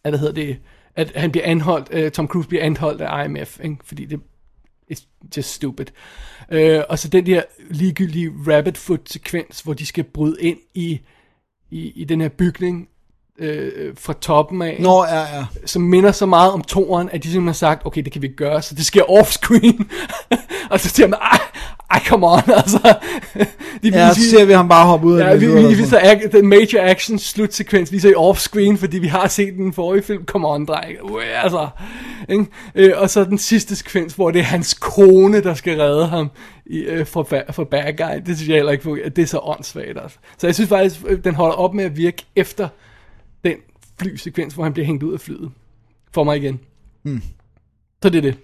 at 0.03 0.11
hvad 0.11 0.19
hedder 0.19 0.33
det, 0.33 0.59
at 0.95 1.11
han 1.15 1.31
bliver 1.31 1.45
anholdt, 1.45 1.87
øh, 1.91 2.11
Tom 2.11 2.27
Cruise 2.27 2.49
bliver 2.49 2.63
anholdt 2.63 3.01
af 3.01 3.25
IMF, 3.25 3.59
ikke? 3.63 3.77
fordi 3.83 4.05
det, 4.05 4.19
It's 4.91 5.07
just 5.37 5.53
stupid. 5.53 5.85
Øh, 6.51 6.81
og 6.89 6.99
så 6.99 7.07
den 7.07 7.25
der 7.25 7.41
ligegyldige 7.69 8.31
rabbit 8.47 8.77
foot 8.77 9.09
sekvens, 9.09 9.61
hvor 9.61 9.73
de 9.73 9.85
skal 9.85 10.03
bryde 10.03 10.41
ind 10.41 10.57
i, 10.73 10.99
i, 11.71 11.91
i 11.95 12.03
den 12.03 12.21
her 12.21 12.29
bygning 12.29 12.89
øh, 13.39 13.95
fra 13.97 14.13
toppen 14.13 14.61
af. 14.61 14.77
Nå, 14.79 15.03
ja, 15.03 15.19
ja. 15.19 15.45
som 15.65 15.81
minder 15.81 16.11
så 16.11 16.25
meget 16.25 16.51
om 16.51 16.61
toren, 16.61 17.09
at 17.09 17.23
de 17.23 17.27
simpelthen 17.27 17.47
har 17.47 17.53
sagt, 17.53 17.85
okay, 17.85 18.01
det 18.01 18.11
kan 18.11 18.21
vi 18.21 18.27
ikke 18.27 18.37
gøre, 18.37 18.61
så 18.61 18.75
det 18.75 18.85
sker 18.85 19.03
off-screen. 19.03 19.83
og 20.71 20.79
så 20.79 20.89
siger 20.89 21.07
man, 21.07 21.19
ej, 21.91 22.01
come 22.07 22.27
on, 22.27 22.39
altså. 22.61 22.95
de 23.83 23.89
Ja, 23.89 24.13
så 24.13 24.29
ser 24.29 24.45
vi 24.45 24.53
ham 24.53 24.67
bare 24.67 24.85
hoppe 24.85 25.07
ud 25.07 25.19
af 25.19 25.29
Ja, 25.29 25.35
vi, 25.35 25.39
vi, 25.47 25.53
vi 25.53 25.57
sådan. 25.61 25.77
viser 25.77 25.99
ac- 25.99 26.31
den 26.37 26.47
major 26.47 26.79
action 26.81 27.19
slutsekvens, 27.19 27.91
viser 27.91 28.09
i 28.09 28.13
off-screen, 28.13 28.77
fordi 28.77 28.99
vi 28.99 29.07
har 29.07 29.27
set 29.27 29.53
den 29.53 29.73
forrige 29.73 30.03
film. 30.03 30.25
Come 30.25 30.47
on, 30.47 30.65
dreng. 30.65 31.03
Uh, 31.03 31.21
altså. 31.43 31.67
Ikke? 32.29 32.45
Øh, 32.75 32.91
og 32.97 33.09
så 33.09 33.23
den 33.23 33.37
sidste 33.37 33.75
sekvens, 33.75 34.13
hvor 34.13 34.31
det 34.31 34.39
er 34.39 34.43
hans 34.43 34.73
kone, 34.73 35.43
der 35.43 35.53
skal 35.53 35.77
redde 35.77 36.07
ham 36.07 36.31
i, 36.65 36.77
øh, 36.77 37.07
fra, 37.07 37.21
ba- 37.23 37.51
fra 37.51 37.63
bad 37.63 37.93
guy. 37.97 38.21
Det 38.25 38.37
synes 38.37 38.49
jeg 38.49 38.55
heller 38.55 38.71
ikke 38.71 38.83
fungerer. 38.83 39.09
Det 39.09 39.21
er 39.21 39.25
så 39.25 39.39
åndssvagt, 39.43 39.97
altså. 40.03 40.17
Så 40.37 40.47
jeg 40.47 40.55
synes 40.55 40.69
faktisk, 40.69 40.99
øh, 41.07 41.23
den 41.23 41.35
holder 41.35 41.55
op 41.55 41.73
med 41.73 41.83
at 41.83 41.97
virke 41.97 42.25
efter 42.35 42.67
den 43.45 43.55
flysekvens, 43.99 44.53
hvor 44.53 44.63
han 44.63 44.73
bliver 44.73 44.85
hængt 44.85 45.03
ud 45.03 45.13
af 45.13 45.19
flyet. 45.19 45.51
For 46.13 46.23
mig 46.23 46.37
igen. 46.37 46.59
Hmm. 47.03 47.21
Så 48.03 48.09
det 48.09 48.17
er 48.17 48.21
det. 48.21 48.35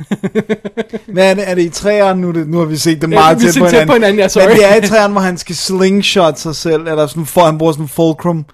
Men 1.06 1.18
er 1.18 1.34
det, 1.34 1.50
er 1.50 1.54
det 1.54 1.62
i 1.62 1.68
træerne 1.68 2.20
nu? 2.20 2.30
Det, 2.30 2.48
nu 2.48 2.58
har 2.58 2.64
vi 2.64 2.76
set 2.76 3.02
det 3.02 3.10
Ja, 3.10 3.14
meget 3.14 3.40
vi 3.40 3.44
tæt, 3.44 3.58
på 3.58 3.66
hinanden. 3.66 3.86
på 3.88 3.92
hinanden, 3.92 4.18
ja, 4.18 4.28
sorry. 4.28 4.46
Men 4.46 4.56
det 4.56 4.70
er 4.70 4.74
i 4.74 4.80
træerne, 4.86 5.12
hvor 5.12 5.20
han 5.20 5.38
skal 5.38 5.56
slingshot 5.56 6.38
sig 6.38 6.56
selv, 6.56 6.86
eller 6.86 7.06
sådan, 7.06 7.26
for 7.26 7.40
han 7.44 7.58
bruger 7.58 7.72
sådan 7.72 7.84
en 7.84 7.88
fulcrum, 7.88 8.44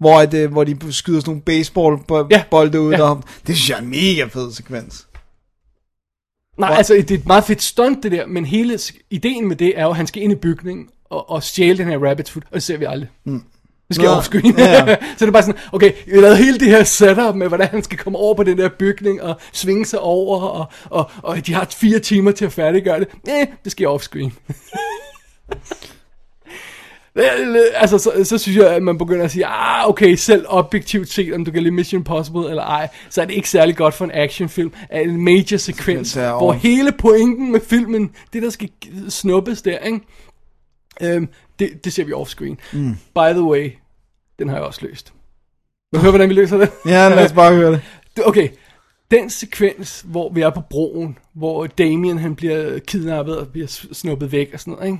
hvor, 0.00 0.24
det, 0.24 0.48
hvor 0.48 0.64
de 0.64 0.76
skyder 0.90 1.20
sådan 1.20 1.30
nogle 1.30 1.42
baseballbolde 1.42 2.80
ud. 2.80 2.92
Ja. 2.92 3.02
Og, 3.02 3.22
det 3.46 3.56
synes 3.56 3.70
jeg 3.70 3.76
er 3.76 3.82
en 3.82 3.88
mega 3.88 4.24
fed 4.24 4.52
sekvens. 4.52 5.06
Nej, 6.58 6.74
altså 6.76 6.94
det 6.94 7.10
er 7.10 7.14
et 7.14 7.26
meget 7.26 7.44
fedt 7.44 7.62
stunt 7.62 8.02
det 8.02 8.12
der, 8.12 8.26
men 8.26 8.44
hele 8.44 8.78
ideen 9.10 9.48
med 9.48 9.56
det 9.56 9.78
er 9.78 9.82
jo, 9.82 9.90
at 9.90 9.96
han 9.96 10.06
skal 10.06 10.22
ind 10.22 10.32
i 10.32 10.36
bygningen 10.36 10.86
og, 11.10 11.30
og 11.30 11.42
stjæle 11.42 11.78
den 11.78 11.86
her 11.88 11.98
rabbit's 11.98 12.32
foot, 12.32 12.44
og 12.50 12.54
det 12.54 12.62
ser 12.62 12.76
vi 12.76 12.84
aldrig. 12.84 13.08
Mm. 13.24 13.42
Det 13.88 13.96
sker 13.96 14.04
Nå, 14.04 14.10
offscreen. 14.10 14.58
ja, 14.58 14.84
ja. 14.86 14.96
så 15.16 15.24
det 15.24 15.28
er 15.28 15.30
bare 15.30 15.42
sådan, 15.42 15.60
okay, 15.72 15.92
vi 16.06 16.20
lavet 16.20 16.38
hele 16.38 16.58
det 16.58 16.68
her 16.68 16.84
setup 16.84 17.34
med, 17.34 17.48
hvordan 17.48 17.68
han 17.68 17.82
skal 17.82 17.98
komme 17.98 18.18
over 18.18 18.34
på 18.34 18.42
den 18.42 18.58
der 18.58 18.68
bygning 18.78 19.22
og 19.22 19.36
svinge 19.52 19.86
sig 19.86 20.00
over, 20.00 20.40
og, 20.40 20.66
og, 20.84 21.10
og 21.22 21.46
de 21.46 21.54
har 21.54 21.66
fire 21.70 21.98
timer 21.98 22.30
til 22.30 22.44
at 22.44 22.52
færdiggøre 22.52 23.00
det. 23.00 23.08
Eh, 23.28 23.46
det 23.64 23.72
sker 23.72 23.88
offscreen. 23.94 24.32
altså, 27.74 27.98
så, 27.98 28.24
så 28.24 28.38
synes 28.38 28.58
jeg, 28.58 28.74
at 28.74 28.82
man 28.82 28.98
begynder 28.98 29.24
at 29.24 29.30
sige, 29.30 29.46
ah, 29.46 29.88
okay, 29.88 30.14
selv 30.14 30.44
objektivt 30.48 31.08
set, 31.08 31.34
om 31.34 31.44
du 31.44 31.50
kan 31.50 31.62
lide 31.62 31.74
Mission 31.74 32.00
Impossible 32.00 32.50
eller 32.50 32.62
ej, 32.62 32.88
så 33.10 33.22
er 33.22 33.24
det 33.24 33.34
ikke 33.34 33.50
særlig 33.50 33.76
godt 33.76 33.94
for 33.94 34.04
en 34.04 34.10
actionfilm, 34.14 34.72
at 34.90 35.02
en 35.02 35.24
major 35.24 35.56
sekvens, 35.56 36.14
hvor 36.14 36.52
hele 36.52 36.92
pointen 36.92 37.52
med 37.52 37.60
filmen, 37.60 38.10
det 38.32 38.42
der 38.42 38.50
skal 38.50 38.68
snuppes 39.08 39.62
der, 39.62 39.78
ikke? 39.78 40.00
Øhm, 41.02 41.28
det, 41.58 41.84
det 41.84 41.92
ser 41.92 42.04
vi 42.04 42.12
offscreen. 42.12 42.60
Mm. 42.72 42.94
By 43.14 43.32
the 43.32 43.42
way, 43.42 43.72
den 44.38 44.48
har 44.48 44.56
jeg 44.56 44.64
også 44.64 44.86
løst. 44.86 45.12
Vil 45.92 45.98
du 45.98 46.02
høre, 46.02 46.12
hvordan 46.12 46.28
vi 46.28 46.34
løser 46.34 46.56
det? 46.56 46.70
Ja, 46.86 47.08
lad 47.08 47.24
os 47.24 47.32
bare 47.32 47.54
høre 47.54 47.72
det. 47.72 47.82
Okay, 48.26 48.48
den 49.10 49.30
sekvens, 49.30 50.04
hvor 50.06 50.32
vi 50.32 50.40
er 50.40 50.50
på 50.50 50.60
broen, 50.60 51.18
hvor 51.32 51.66
Damien 51.66 52.18
han 52.18 52.36
bliver 52.36 52.78
kidnappet 52.78 53.38
og 53.38 53.48
bliver 53.48 53.66
snuppet 53.92 54.32
væk 54.32 54.50
og 54.52 54.60
sådan 54.60 54.72
noget, 54.72 54.86
ikke? 54.86 54.98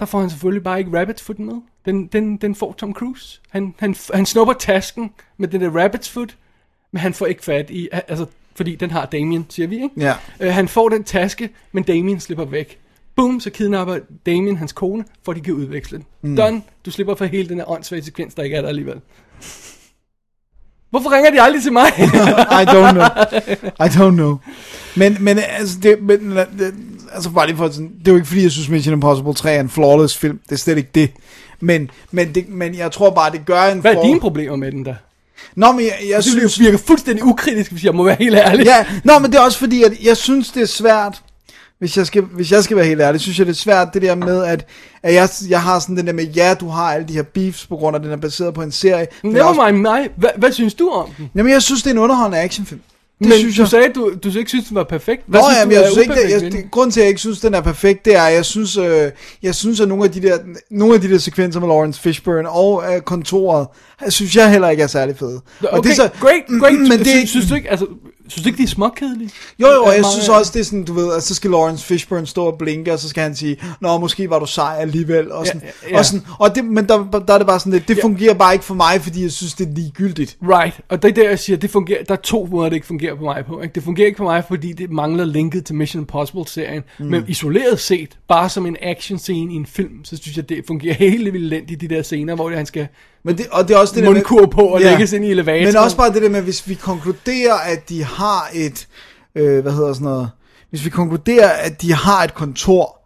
Der 0.00 0.06
får 0.06 0.20
han 0.20 0.30
selvfølgelig 0.30 0.64
bare 0.64 0.78
ikke 0.78 1.02
rabbit's 1.02 1.22
foot 1.22 1.38
med. 1.38 1.54
Den, 1.84 2.06
den, 2.06 2.36
den 2.36 2.54
får 2.54 2.72
Tom 2.72 2.94
Cruise. 2.94 3.40
Han, 3.50 3.74
han, 3.78 3.96
han 4.14 4.26
snupper 4.26 4.54
tasken 4.54 5.10
med 5.36 5.48
den 5.48 5.60
der 5.60 5.70
rabbit's 5.70 6.10
foot, 6.10 6.36
men 6.92 7.00
han 7.00 7.14
får 7.14 7.26
ikke 7.26 7.44
fat 7.44 7.70
i, 7.70 7.88
altså, 7.92 8.26
fordi 8.54 8.74
den 8.74 8.90
har 8.90 9.06
Damien, 9.06 9.46
siger 9.48 9.66
vi, 9.66 9.74
ikke? 9.74 9.90
Ja. 9.96 10.14
Øh, 10.40 10.52
han 10.52 10.68
får 10.68 10.88
den 10.88 11.04
taske, 11.04 11.50
men 11.72 11.84
Damien 11.84 12.20
slipper 12.20 12.44
væk. 12.44 12.78
Boom, 13.20 13.40
så 13.40 13.50
kidnapper 13.50 13.98
Damien 14.26 14.56
hans 14.56 14.72
kone, 14.72 15.04
for 15.24 15.32
de 15.32 15.40
kan 15.40 15.54
udveksle 15.54 15.98
den. 15.98 16.06
Mm. 16.22 16.36
Done. 16.36 16.62
Du 16.86 16.90
slipper 16.90 17.14
for 17.14 17.24
hele 17.24 17.48
den 17.48 17.56
her 17.58 17.70
åndssvage 17.70 18.02
sekvens, 18.04 18.34
der 18.34 18.42
ikke 18.42 18.56
er 18.56 18.60
der 18.60 18.68
alligevel. 18.68 18.96
Hvorfor 20.90 21.12
ringer 21.14 21.30
de 21.30 21.42
aldrig 21.42 21.62
til 21.62 21.72
mig? 21.72 21.86
I 22.62 22.64
don't 22.64 22.92
know. 22.92 23.04
I 23.86 23.88
don't 23.88 24.10
know. 24.14 24.38
Men, 24.96 25.16
men 25.20 25.38
altså, 25.38 25.78
det, 25.82 26.02
men, 26.02 26.36
det, 26.36 26.74
altså 27.12 27.30
bare 27.30 27.46
lige 27.46 27.56
for 27.56 27.68
sådan, 27.70 27.92
det 27.98 28.08
er 28.08 28.12
jo 28.12 28.16
ikke 28.16 28.28
fordi, 28.28 28.42
jeg 28.42 28.50
synes 28.50 28.68
Mission 28.68 28.92
Impossible 28.94 29.34
3 29.34 29.52
er 29.54 29.60
en 29.60 29.68
flawless 29.68 30.16
film. 30.18 30.40
Det 30.44 30.52
er 30.52 30.56
slet 30.56 30.76
ikke 30.78 30.90
det. 30.94 31.10
Men, 31.60 31.90
men, 32.10 32.34
det, 32.34 32.48
men 32.48 32.74
jeg 32.74 32.92
tror 32.92 33.10
bare, 33.10 33.32
det 33.32 33.46
gør 33.46 33.62
en 33.62 33.78
Hvad 33.80 33.90
er 33.90 33.96
for- 33.96 34.02
dine 34.04 34.20
problemer 34.20 34.56
med 34.56 34.72
den 34.72 34.84
der? 34.84 34.94
Nå, 35.56 35.72
men 35.72 35.80
jeg, 35.80 35.94
jeg 36.02 36.10
Jeg 36.10 36.22
synes, 36.22 36.36
synes... 36.38 36.54
det 36.54 36.64
virker 36.64 36.78
fuldstændig 36.78 37.24
ukritisk, 37.24 37.70
hvis 37.72 37.84
jeg 37.84 37.94
må 37.94 38.02
være 38.04 38.16
helt 38.18 38.34
ærlig. 38.36 38.66
Ja, 38.66 38.86
nå, 39.04 39.18
men 39.18 39.32
det 39.32 39.38
er 39.38 39.42
også 39.44 39.58
fordi, 39.58 39.82
at 39.82 39.92
jeg 40.04 40.16
synes, 40.16 40.50
det 40.50 40.62
er 40.62 40.66
svært, 40.66 41.22
hvis 41.80 41.96
jeg 41.96 42.06
skal, 42.06 42.22
hvis 42.22 42.52
jeg 42.52 42.64
skal 42.64 42.76
være 42.76 42.86
helt 42.86 43.00
ærlig, 43.00 43.20
synes 43.20 43.38
jeg, 43.38 43.46
det 43.46 43.52
er 43.52 43.56
svært 43.56 43.88
det 43.94 44.02
der 44.02 44.14
med, 44.14 44.44
at, 44.44 44.66
at 45.02 45.14
jeg, 45.14 45.28
jeg 45.48 45.62
har 45.62 45.78
sådan 45.78 45.96
den 45.96 46.06
der 46.06 46.12
med, 46.12 46.24
ja, 46.24 46.54
du 46.60 46.68
har 46.68 46.92
alle 46.94 47.08
de 47.08 47.12
her 47.12 47.22
beefs, 47.22 47.66
på 47.66 47.76
grund 47.76 47.96
af, 47.96 48.02
den 48.02 48.10
er 48.12 48.16
baseret 48.16 48.54
på 48.54 48.62
en 48.62 48.72
serie. 48.72 48.96
jeg 49.24 49.42
også- 49.42 49.60
Never 49.62 49.66
mind 49.70 49.82
mig. 49.82 50.08
Hvad, 50.16 50.30
hvad 50.36 50.52
synes 50.52 50.74
du 50.74 50.88
om 50.88 51.08
den? 51.18 51.30
Jamen, 51.34 51.52
jeg 51.52 51.62
synes, 51.62 51.82
det 51.82 51.90
er 51.90 51.94
en 51.94 51.98
underholdende 51.98 52.38
actionfilm. 52.38 52.80
Det 53.18 53.28
Men 53.28 53.38
synes 53.38 53.56
du 53.56 53.62
jeg. 53.62 53.68
sagde, 53.68 53.84
at 53.86 53.94
du, 53.94 54.12
du 54.24 54.38
ikke 54.38 54.48
synes, 54.48 54.64
den 54.68 54.74
var 54.74 54.84
perfekt. 54.84 55.28
Nå, 55.28 55.38
synes 55.38 55.56
ja, 55.58 55.62
du 55.62 55.68
men 55.68 55.76
jeg 55.76 55.84
synes 55.92 55.98
ikke, 56.02 56.14
det, 56.14 56.30
jeg, 56.42 56.52
det, 56.52 56.70
grunden 56.70 56.90
til, 56.92 57.00
at 57.00 57.04
jeg 57.04 57.08
ikke 57.08 57.20
synes, 57.20 57.40
den 57.40 57.54
er 57.54 57.60
perfekt, 57.60 58.04
det 58.04 58.16
er, 58.16 58.22
at 58.22 58.34
jeg 58.34 58.44
synes, 58.44 58.76
øh, 58.76 59.10
jeg 59.42 59.54
synes, 59.54 59.80
at 59.80 59.88
nogle 59.88 60.04
af 60.04 60.10
de 60.10 60.22
der, 60.22 60.38
nogle 60.70 60.94
af 60.94 61.00
de 61.00 61.10
der 61.10 61.18
sekvenser 61.18 61.60
med 61.60 61.68
Lawrence 61.68 62.00
Fishburne 62.00 62.48
og 62.50 62.82
øh, 62.94 63.00
kontoret, 63.00 63.66
synes 64.08 64.36
jeg 64.36 64.50
heller 64.50 64.68
ikke 64.68 64.82
er 64.82 64.86
særlig 64.86 65.16
fede. 65.18 65.40
Okay, 65.62 65.76
og 65.76 65.84
det 65.84 65.90
er 65.90 65.94
så, 65.94 66.08
great, 66.20 66.60
great. 66.60 66.74
Men 66.90 66.98
det, 66.98 67.06
synes, 67.06 67.30
synes, 67.30 67.48
du 67.48 67.54
ikke, 67.54 67.70
altså, 67.70 67.86
synes 68.30 68.42
du 68.42 68.48
ikke, 68.48 68.58
de 68.58 68.62
er 68.62 68.66
småkedelige? 68.66 69.30
Jo, 69.58 69.68
jo, 69.68 69.82
og 69.82 69.96
jeg 69.96 70.04
synes 70.04 70.28
også, 70.28 70.52
det 70.54 70.60
er 70.60 70.64
sådan, 70.64 70.84
du 70.84 70.92
ved, 70.92 71.12
at 71.14 71.22
så 71.22 71.34
skal 71.34 71.50
Lawrence 71.50 71.86
Fishburne 71.86 72.26
stå 72.26 72.44
og 72.44 72.58
blinke, 72.58 72.92
og 72.92 72.98
så 72.98 73.08
skal 73.08 73.22
han 73.22 73.36
sige, 73.36 73.56
nå, 73.80 73.98
måske 73.98 74.30
var 74.30 74.38
du 74.38 74.46
sej 74.46 74.76
alligevel, 74.80 75.32
og 75.32 75.46
sådan, 75.46 75.62
Ja, 75.64 75.90
ja. 75.90 75.98
og, 75.98 76.04
sådan, 76.04 76.26
og 76.38 76.54
det, 76.54 76.64
men 76.64 76.88
der, 76.88 77.22
der 77.26 77.34
er 77.34 77.38
det 77.38 77.46
bare 77.46 77.60
sådan 77.60 77.72
lidt, 77.72 77.88
det 77.88 77.98
fungerer 78.02 78.34
bare 78.34 78.52
ikke 78.52 78.64
for 78.64 78.74
mig, 78.74 79.00
fordi 79.02 79.22
jeg 79.22 79.32
synes, 79.32 79.54
det 79.54 79.68
er 79.68 79.72
ligegyldigt. 79.74 80.36
Right, 80.42 80.80
og 80.88 81.02
det 81.02 81.08
er 81.08 81.12
der, 81.12 81.28
jeg 81.28 81.38
siger, 81.38 81.56
det 81.56 81.70
fungerer, 81.70 82.04
der 82.04 82.14
er 82.14 82.20
to 82.20 82.48
måder, 82.50 82.68
det 82.68 82.76
ikke 82.76 82.86
fungerer 82.86 83.14
på 83.14 83.24
mig 83.24 83.44
på. 83.46 83.60
Ikke? 83.60 83.74
Det 83.74 83.82
fungerer 83.82 84.06
ikke 84.06 84.16
for 84.16 84.24
mig, 84.24 84.44
fordi 84.48 84.72
det 84.72 84.90
mangler 84.90 85.24
linket 85.24 85.66
til 85.66 85.74
Mission 85.74 86.02
Impossible-serien. 86.02 86.82
Mm. 86.98 87.06
Men 87.06 87.24
isoleret 87.28 87.80
set, 87.80 88.18
bare 88.28 88.48
som 88.48 88.66
en 88.66 88.76
action-scene 88.82 89.52
i 89.52 89.56
en 89.56 89.66
film, 89.66 90.04
så 90.04 90.16
synes 90.16 90.36
jeg, 90.36 90.48
det 90.48 90.64
fungerer 90.66 90.94
helt 91.10 91.32
vildt 91.32 91.46
elendigt, 91.46 91.80
de 91.80 91.88
der 91.88 92.02
scener, 92.02 92.34
hvor 92.34 92.50
han 92.50 92.66
skal 92.66 92.88
Men 93.24 93.38
det, 93.38 93.46
og 93.50 93.68
det 93.68 93.74
er 93.74 93.78
også 93.78 93.94
det 93.94 94.02
der 94.02 94.08
med- 94.10 94.14
mundkur 94.16 94.46
på 94.46 94.60
og 94.62 94.80
lægges 94.80 95.12
ind 95.12 95.24
i 95.24 95.30
elevatoren. 95.30 95.66
Men 95.66 95.76
også 95.76 95.96
bare 95.96 96.12
det 96.12 96.22
der 96.22 96.28
med, 96.28 96.42
hvis 96.42 96.68
vi 96.68 96.74
konkluderer, 96.74 97.54
at 97.54 97.88
de 97.88 98.04
har 98.04 98.50
et, 98.54 98.86
øh, 99.34 99.60
hvad 99.62 99.72
hedder 99.72 99.92
sådan 99.92 100.04
noget, 100.04 100.30
hvis 100.70 100.84
vi 100.84 100.90
konkluderer, 100.90 101.48
at 101.48 101.82
de 101.82 101.92
har 101.94 102.24
et 102.24 102.34
kontor, 102.34 102.96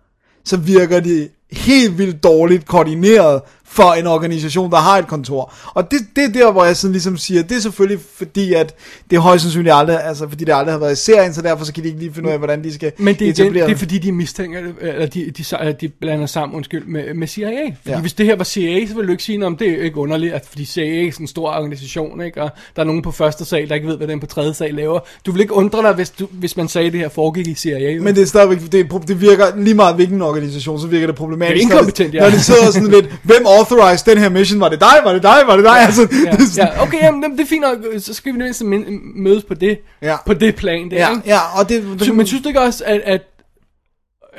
så 0.45 0.57
virker 0.57 1.01
de 1.01 1.28
helt 1.53 1.99
vildt 1.99 2.23
dårligt 2.24 2.66
koordineret 2.66 3.41
for 3.75 3.93
en 3.93 4.07
organisation, 4.07 4.71
der 4.71 4.77
har 4.77 4.99
et 4.99 5.07
kontor. 5.07 5.53
Og 5.75 5.91
det, 5.91 5.99
det 6.17 6.25
er 6.25 6.29
der, 6.29 6.53
hvor 6.53 6.65
jeg 6.65 6.77
sådan 6.77 6.93
ligesom 6.93 7.17
siger, 7.17 7.43
det 7.43 7.57
er 7.57 7.61
selvfølgelig 7.61 8.05
fordi, 8.17 8.55
at 8.55 8.75
det 9.11 9.17
er 9.17 9.21
højst 9.21 9.43
sandsynligt 9.43 9.75
aldrig, 9.75 10.05
altså 10.05 10.29
fordi 10.29 10.45
det 10.45 10.53
aldrig 10.53 10.73
har 10.75 10.79
været 10.79 10.93
i 10.93 10.97
serien, 10.97 11.35
så 11.35 11.43
derfor 11.43 11.65
så 11.65 11.73
kan 11.73 11.83
de 11.83 11.89
ikke 11.89 12.01
lige 12.01 12.15
finde 12.15 12.29
ud 12.29 12.33
af, 12.33 12.39
hvordan 12.39 12.65
de 12.65 12.75
skal 12.75 12.93
Men 12.99 13.15
det 13.15 13.27
er, 13.27 13.31
etablere 13.31 13.67
det 13.67 13.73
er 13.73 13.77
fordi, 13.77 13.99
de 13.99 14.13
mistænker 14.13 14.61
det, 14.61 14.75
eller 14.81 15.07
de, 15.07 15.31
de, 15.31 15.45
de, 15.65 15.73
de 15.81 15.89
blander 15.89 16.27
sammen, 16.27 16.57
undskyld, 16.57 16.85
med, 16.87 17.15
med 17.15 17.29
CIA. 17.29 17.49
Fordi 17.83 17.95
Ja. 17.95 18.01
hvis 18.01 18.13
det 18.13 18.27
her 18.27 18.37
var 18.37 18.45
CIA, 18.45 18.87
så 18.87 18.95
ville 18.95 19.07
du 19.07 19.13
ikke 19.13 19.23
sige, 19.23 19.47
om 19.47 19.57
det 19.57 19.71
er 19.71 19.83
ikke 19.83 19.97
underligt, 19.97 20.33
at 20.35 20.47
fordi 20.49 20.65
CIA 20.65 21.07
er 21.07 21.13
sådan 21.13 21.25
en 21.25 21.29
stor 21.29 21.49
organisation, 21.49 22.21
ikke? 22.21 22.43
og 22.43 22.51
der 22.77 22.83
er 22.83 22.87
nogen 22.87 23.03
på 23.03 23.11
første 23.11 23.45
sal, 23.45 23.69
der 23.69 23.75
ikke 23.75 23.87
ved, 23.87 23.97
hvad 23.97 24.09
den 24.09 24.21
på 24.21 24.27
tredje 24.27 24.55
sal 24.55 24.75
laver. 24.75 25.01
Du 25.27 25.33
vil 25.33 25.41
ikke 25.41 25.55
undre 25.55 25.83
dig, 25.83 25.93
hvis, 25.93 26.11
du, 26.11 26.27
hvis 26.31 26.57
man 26.57 26.69
sagde, 26.69 26.87
at 26.87 26.93
det 26.93 27.01
her 27.01 27.09
foregik 27.09 27.47
i 27.47 27.55
CIA. 27.55 28.01
Men 28.01 28.15
det 28.15 28.23
er 28.23 28.27
stadigvæk, 28.27 28.73
det, 28.73 29.09
det 29.09 29.21
virker 29.21 29.45
lige 29.57 29.75
meget 29.75 29.95
hvilken 29.95 30.23
organisation, 30.23 30.81
så 30.81 30.87
virker 30.87 31.07
det 31.07 31.17
problematisk. 31.17 31.55
Det 31.55 31.61
er 31.63 31.71
inkompetent, 31.73 32.15
ja. 32.15 32.21
Når 32.21 32.31
de 32.31 32.41
sidder 32.41 32.71
sådan 32.71 32.89
lidt, 32.91 33.07
hvem 33.31 33.47
authorized 33.70 34.07
den 34.15 34.19
her 34.23 34.28
mission? 34.28 34.61
Var 34.61 34.69
det 34.69 34.81
dig? 34.81 34.95
Var 35.05 35.12
det 35.12 35.23
dig? 35.23 35.39
Var 35.47 35.57
det 35.57 35.65
dig? 35.65 35.78
Altså, 35.78 36.01
ja, 36.01 36.31
det 36.31 36.41
er 36.41 36.47
sådan- 36.47 36.73
ja, 36.77 36.82
okay, 36.82 36.99
jamen, 37.03 37.32
det 37.32 37.41
er 37.41 37.47
fint 37.47 37.61
nok. 37.62 37.77
Så 37.99 38.15
skal 38.15 38.35
vi 38.35 38.39
min- 38.65 39.01
mødes 39.23 39.45
på 39.45 39.55
det, 39.55 39.78
Ja. 40.03 40.16
på 40.27 40.35
det 40.35 40.57
plan 40.57 40.91
der, 40.91 40.97
Ja, 40.97 41.11
ikke? 41.11 41.23
ja, 41.27 41.59
og 41.61 41.69
det... 41.69 42.03
Sy- 42.03 42.11
Men 42.11 42.27
synes 42.27 42.43
du 42.43 42.49
ikke 42.49 42.61
også, 42.61 42.85
at, 42.86 43.01
at 43.05 43.23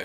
øh, 0.00 0.04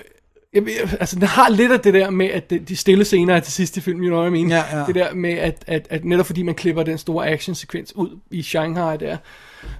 jeg, 0.54 0.62
jeg, 0.66 0.96
altså, 1.00 1.16
den 1.16 1.22
har 1.28 1.48
lidt 1.50 1.72
af 1.72 1.80
det 1.80 1.94
der 1.94 2.10
med, 2.10 2.26
at 2.26 2.50
de, 2.68 2.76
stille 2.76 3.04
scener 3.04 3.34
er 3.36 3.40
til 3.40 3.52
sidst 3.52 3.76
i 3.76 3.80
filmen, 3.80 4.04
you 4.04 4.08
know 4.10 4.20
what 4.20 4.28
I 4.30 4.44
mean? 4.44 4.48
Ja, 4.50 4.78
ja. 4.78 4.84
Det 4.86 4.94
der 4.94 5.14
med, 5.14 5.32
at, 5.32 5.64
at, 5.66 5.86
at 5.90 6.04
netop 6.04 6.26
fordi 6.26 6.42
man 6.42 6.54
klipper 6.54 6.82
den 6.82 6.98
store 6.98 7.26
actionsekvens 7.28 7.96
ud 7.96 8.18
i 8.30 8.42
Shanghai 8.42 8.96
der, 8.96 9.16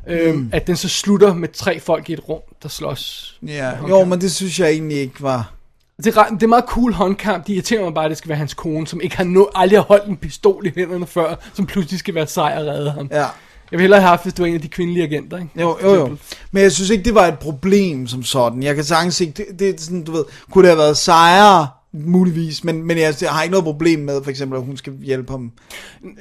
øhm, 0.08 0.36
Mm. 0.38 0.48
at 0.52 0.66
den 0.66 0.76
så 0.76 0.88
slutter 0.88 1.34
med 1.34 1.48
tre 1.48 1.80
folk 1.80 2.10
i 2.10 2.12
et 2.12 2.28
rum, 2.28 2.40
der 2.62 2.68
slås. 2.68 3.34
Ja, 3.46 3.70
jo, 3.88 4.04
men 4.04 4.20
det 4.20 4.32
synes 4.32 4.60
jeg 4.60 4.68
egentlig 4.70 4.96
ikke 4.96 5.22
var... 5.22 5.52
Det 6.04 6.16
er, 6.16 6.24
det 6.24 6.42
er 6.42 6.46
meget 6.46 6.64
cool 6.68 6.92
håndkamp. 6.92 7.46
De 7.46 7.52
irriterer 7.52 7.84
mig 7.84 7.94
bare, 7.94 8.04
at 8.04 8.08
det 8.10 8.18
skal 8.18 8.28
være 8.28 8.38
hans 8.38 8.54
kone, 8.54 8.86
som 8.86 9.00
ikke 9.00 9.16
har 9.16 9.24
no, 9.24 9.44
aldrig 9.54 9.78
har 9.78 9.84
holdt 9.84 10.08
en 10.08 10.16
pistol 10.16 10.66
i 10.66 10.70
hænderne 10.76 11.06
før, 11.06 11.34
som 11.54 11.66
pludselig 11.66 11.98
skal 11.98 12.14
være 12.14 12.26
sej 12.26 12.54
og 12.58 12.66
redde 12.66 12.90
ham. 12.90 13.08
Ja. 13.10 13.16
Jeg 13.70 13.78
vil 13.78 13.80
hellere 13.80 14.00
have 14.00 14.08
haft, 14.08 14.22
hvis 14.22 14.34
du 14.34 14.42
var 14.42 14.46
en 14.48 14.54
af 14.54 14.60
de 14.60 14.68
kvindelige 14.68 15.04
agenter, 15.04 15.36
ikke? 15.38 15.50
Jo, 15.60 15.78
jo, 15.82 15.94
jo. 15.94 16.16
Men 16.52 16.62
jeg 16.62 16.72
synes 16.72 16.90
ikke, 16.90 17.04
det 17.04 17.14
var 17.14 17.26
et 17.26 17.38
problem 17.38 18.06
som 18.06 18.22
sådan. 18.22 18.62
Jeg 18.62 18.74
kan 18.74 18.84
sagtens 18.84 19.14
se, 19.14 19.30
det, 19.30 19.46
det 19.58 19.68
er 19.68 19.74
sådan, 19.78 20.04
du 20.04 20.12
ved, 20.12 20.24
kunne 20.50 20.62
det 20.62 20.70
have 20.70 20.78
været 20.78 20.96
sejre, 20.96 21.66
muligvis, 21.94 22.64
men, 22.64 22.82
men 22.86 22.98
jeg, 22.98 23.14
jeg 23.20 23.30
har 23.30 23.42
ikke 23.42 23.50
noget 23.50 23.64
problem 23.64 24.00
med, 24.00 24.22
for 24.22 24.30
eksempel, 24.30 24.58
at 24.58 24.64
hun 24.64 24.76
skal 24.76 24.92
hjælpe 25.02 25.30
ham. 25.32 25.52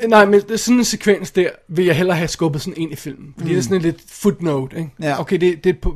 Nej, 0.08 0.26
men 0.26 0.42
det- 0.50 0.60
sådan 0.60 0.78
en 0.78 0.86
sekvens 0.86 1.32
der, 1.32 1.50
vil 1.70 1.86
jeg 1.86 1.96
hellere 1.96 2.18
have 2.18 2.28
skubbet 2.28 2.62
sådan 2.62 2.74
ind 2.78 2.92
i 2.92 2.96
filmen. 2.96 3.34
Fordi 3.38 3.44
mm. 3.44 3.50
det 3.50 3.58
er 3.58 3.64
sådan 3.64 3.78
en 3.78 3.82
lidt 3.84 4.00
footnote, 4.10 4.78
ikke? 4.78 4.90
Ja. 5.02 5.20
Okay, 5.20 5.38
det, 5.38 5.64
det 5.64 5.70
er 5.70 5.74
på, 5.82 5.96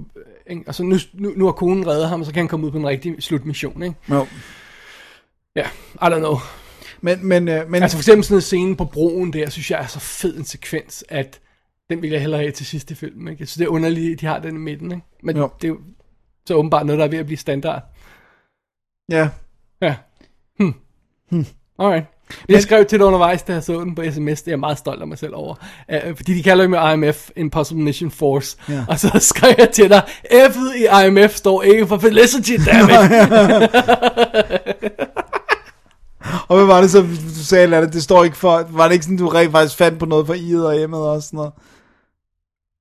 Ikke? 0.49 0.63
Og 0.67 0.75
så 0.75 0.83
nu, 0.83 0.95
nu, 1.13 1.33
nu 1.35 1.45
har 1.45 1.51
konen 1.51 1.87
reddet 1.87 2.09
ham, 2.09 2.23
så 2.23 2.33
kan 2.33 2.41
han 2.41 2.47
komme 2.47 2.65
ud 2.65 2.71
på 2.71 2.77
en 2.77 2.87
rigtig 2.87 3.23
slutmission. 3.23 3.83
Ikke? 3.83 3.95
Jo. 4.09 4.27
Ja, 5.55 5.67
I 5.93 6.05
don't 6.13 6.17
know. 6.17 6.35
Men, 7.01 7.27
men, 7.27 7.47
øh, 7.47 7.69
men 7.69 7.83
Altså 7.83 7.97
for 7.97 8.01
eksempel 8.01 8.23
sådan 8.23 8.37
en 8.37 8.41
scene 8.41 8.75
på 8.75 8.85
broen 8.85 9.33
der, 9.33 9.49
synes 9.49 9.71
jeg 9.71 9.81
er 9.81 9.87
så 9.87 9.99
fed 9.99 10.37
en 10.37 10.45
sekvens, 10.45 11.03
at 11.09 11.39
den 11.89 12.01
vil 12.01 12.09
jeg 12.09 12.21
hellere 12.21 12.41
have 12.41 12.51
til 12.51 12.65
sidste 12.65 12.95
film. 12.95 13.27
Ikke? 13.27 13.45
Synes, 13.45 13.53
det 13.53 13.65
er 13.65 13.69
underligt, 13.69 14.13
at 14.13 14.21
de 14.21 14.25
har 14.25 14.39
den 14.39 14.55
i 14.55 14.59
midten. 14.59 14.91
Ikke? 14.91 15.03
Men 15.23 15.37
jo. 15.37 15.49
det 15.61 15.67
er 15.67 15.69
jo 15.69 15.79
så 16.45 16.53
åbenbart 16.53 16.85
noget, 16.85 16.99
der 16.99 17.05
er 17.05 17.09
ved 17.09 17.17
at 17.17 17.25
blive 17.25 17.37
standard. 17.37 17.81
ja. 19.11 19.29
Ja. 19.81 19.95
Hmm. 20.59 20.73
Hmm. 21.29 21.45
Alright. 21.79 22.05
Jeg 22.49 22.61
skrev 22.61 22.85
til 22.85 22.99
dig 22.99 23.07
undervejs, 23.07 23.43
da 23.43 23.53
jeg 23.53 23.63
så 23.63 23.79
den 23.79 23.95
på 23.95 24.03
sms, 24.03 24.41
det 24.41 24.47
er 24.47 24.51
jeg 24.51 24.59
meget 24.59 24.77
stolt 24.77 25.01
af 25.01 25.07
mig 25.07 25.17
selv 25.17 25.35
over. 25.35 25.55
Uh, 25.93 26.15
fordi 26.15 26.33
de 26.33 26.43
kalder 26.43 26.67
mig 26.67 26.93
IMF, 26.93 27.29
Impossible 27.35 27.83
Mission 27.83 28.11
Force. 28.11 28.57
Ja. 28.69 28.83
Og 28.87 28.99
så 28.99 29.19
skrev 29.33 29.53
jeg 29.57 29.69
til 29.69 29.89
dig, 29.89 30.01
F'et 30.31 30.75
i 30.75 31.07
IMF 31.07 31.35
står 31.35 31.63
ikke 31.63 31.87
for 31.87 31.97
Felicity, 31.97 32.53
dammit. 32.65 33.21
Og 36.47 36.57
hvad 36.57 36.65
var 36.65 36.81
det 36.81 36.91
så, 36.91 37.01
du 37.01 37.43
sagde, 37.43 37.67
Latte, 37.67 37.91
det 37.91 38.03
står 38.03 38.23
ikke 38.23 38.37
for, 38.37 38.67
var 38.69 38.87
det 38.87 38.93
ikke 38.93 39.05
sådan, 39.05 39.17
du 39.17 39.27
rent 39.27 39.51
faktisk 39.51 39.77
fandt 39.77 39.99
på 39.99 40.05
noget 40.05 40.25
for 40.25 40.33
I'et 40.33 40.65
og 40.65 40.75
M'et 40.75 40.95
og 40.95 41.21
sådan 41.21 41.37
noget? 41.37 41.51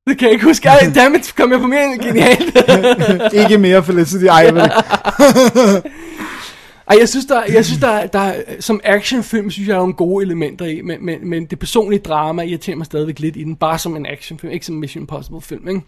det 0.08 0.18
kan 0.18 0.26
jeg 0.26 0.32
ikke 0.32 0.44
huske. 0.44 0.68
Ej, 0.68 0.92
dammit, 0.94 1.34
kom 1.36 1.52
jeg 1.52 1.60
på 1.60 1.66
mere 1.66 1.84
end 1.84 2.00
genialt. 2.00 2.56
ikke 3.42 3.58
mere 3.58 3.82
Felicity, 3.82 4.24
ej. 4.24 4.50
Ej, 6.86 6.96
jeg 7.00 7.08
synes, 7.08 7.26
der, 7.26 7.42
jeg 7.44 7.64
synes 7.64 7.80
der, 7.80 8.06
der, 8.06 8.42
som 8.60 8.80
actionfilm, 8.84 9.50
synes 9.50 9.68
jeg, 9.68 9.72
der 9.72 9.78
er 9.78 9.82
nogle 9.82 9.94
gode 9.94 10.24
elementer 10.24 10.66
i, 10.66 10.80
men, 10.80 11.04
men, 11.04 11.28
men 11.28 11.46
det 11.46 11.58
personlige 11.58 12.00
drama 12.00 12.42
irriterer 12.42 12.76
mig 12.76 12.86
stadigvæk 12.86 13.20
lidt 13.20 13.36
i 13.36 13.44
den, 13.44 13.56
bare 13.56 13.78
som 13.78 13.96
en 13.96 14.06
actionfilm, 14.06 14.52
ikke 14.52 14.66
som 14.66 14.74
en 14.74 14.80
Mission 14.80 15.02
Impossible 15.02 15.40
film, 15.40 15.68
ikke? 15.68 15.80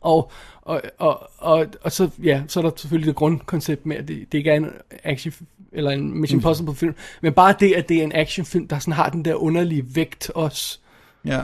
Og, 0.00 0.30
og, 0.62 0.82
og, 0.98 1.30
og, 1.38 1.66
og 1.82 1.92
så, 1.92 2.08
ja, 2.22 2.42
så 2.48 2.60
er 2.60 2.62
der 2.62 2.70
selvfølgelig 2.76 3.06
det 3.06 3.16
grundkoncept 3.16 3.86
med, 3.86 3.96
at 3.96 4.08
det, 4.08 4.32
det 4.32 4.38
ikke 4.38 4.50
er 4.50 4.56
en 4.56 4.70
action 5.04 5.34
eller 5.72 5.90
en 5.90 6.20
Mission 6.20 6.38
Impossible 6.38 6.74
film, 6.74 6.94
men 7.20 7.32
bare 7.32 7.54
det, 7.60 7.72
at 7.72 7.88
det 7.88 7.96
er 7.96 8.02
en 8.02 8.12
actionfilm, 8.14 8.68
der 8.68 8.78
sådan 8.78 8.94
har 8.94 9.08
den 9.10 9.24
der 9.24 9.34
underlige 9.34 9.84
vægt 9.94 10.30
også. 10.34 10.78
Ja. 11.24 11.40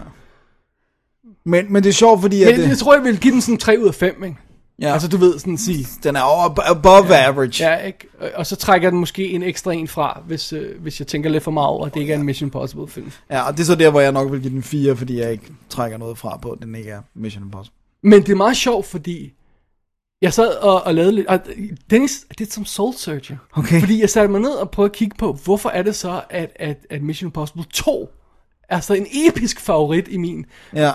Men, 1.44 1.72
men 1.72 1.82
det 1.82 1.88
er 1.88 1.94
sjovt, 1.94 2.20
fordi 2.20 2.42
at 2.42 2.48
Men 2.50 2.60
det, 2.60 2.68
jeg 2.68 2.78
tror, 2.78 2.94
jeg 2.94 3.04
vil 3.04 3.20
give 3.20 3.32
den 3.32 3.40
sådan 3.40 3.58
3 3.58 3.78
ud 3.80 3.88
af 3.88 3.94
5, 3.94 4.24
ikke? 4.24 4.36
Ja, 4.82 4.92
Altså, 4.92 5.08
du 5.08 5.16
ved, 5.16 5.38
sådan 5.38 5.58
sige. 5.58 5.86
den 6.02 6.16
er 6.16 6.20
over, 6.20 6.70
above 6.70 7.14
ja. 7.14 7.26
average. 7.28 7.64
Ja, 7.70 7.76
ikke? 7.76 8.08
Og- 8.34 8.46
så 8.46 8.56
trækker 8.56 8.90
den 8.90 8.98
måske 8.98 9.28
en 9.30 9.42
ekstra 9.42 9.72
en 9.72 9.88
fra, 9.88 10.22
hvis, 10.26 10.52
øh, 10.52 10.80
hvis 10.82 11.00
jeg 11.00 11.06
tænker 11.06 11.30
lidt 11.30 11.42
for 11.42 11.50
meget 11.50 11.68
over, 11.68 11.86
at 11.86 11.94
det 11.94 12.00
ikke 12.00 12.12
er 12.12 12.18
en 12.18 12.24
Mission 12.24 12.46
Impossible 12.46 12.88
film. 12.88 13.10
ja, 13.30 13.42
og 13.42 13.52
det 13.52 13.60
er 13.60 13.64
så 13.64 13.74
der, 13.74 13.90
hvor 13.90 14.00
jeg 14.00 14.12
nok 14.12 14.32
vil 14.32 14.40
give 14.40 14.52
den 14.52 14.62
4, 14.62 14.96
fordi 14.96 15.18
jeg 15.20 15.32
ikke 15.32 15.52
trækker 15.70 15.98
noget 15.98 16.18
fra 16.18 16.36
på, 16.36 16.50
at 16.50 16.58
den 16.62 16.74
ikke 16.74 16.90
er 16.90 17.00
Mission 17.14 17.44
Impossible. 17.44 17.76
Men 18.02 18.22
det 18.22 18.28
er 18.32 18.36
meget 18.36 18.56
sjovt, 18.56 18.86
fordi 18.86 19.32
jeg 20.22 20.32
sad 20.32 20.48
og, 20.54 20.82
og 20.82 20.94
lavede 20.94 21.12
lidt... 21.12 21.26
Og 21.26 21.40
Dennis, 21.90 22.26
det 22.38 22.46
er 22.48 22.52
som 22.52 22.64
soul 22.64 22.94
searching. 22.94 23.38
Okay. 23.56 23.80
Fordi 23.80 24.00
jeg 24.00 24.10
satte 24.10 24.28
mig 24.28 24.40
ned 24.40 24.50
og 24.50 24.70
prøvede 24.70 24.90
at 24.90 24.96
kigge 24.96 25.16
på, 25.18 25.32
hvorfor 25.44 25.68
er 25.68 25.82
det 25.82 25.94
så, 25.96 26.20
at, 26.30 26.52
at, 26.56 26.76
at 26.90 27.02
Mission 27.02 27.26
Impossible 27.28 27.64
2 27.72 28.08
er 28.72 28.80
så 28.80 28.94
en 28.94 29.06
episk 29.28 29.60
favorit 29.60 30.08
i 30.10 30.16
min... 30.16 30.46
Ja. 30.74 30.90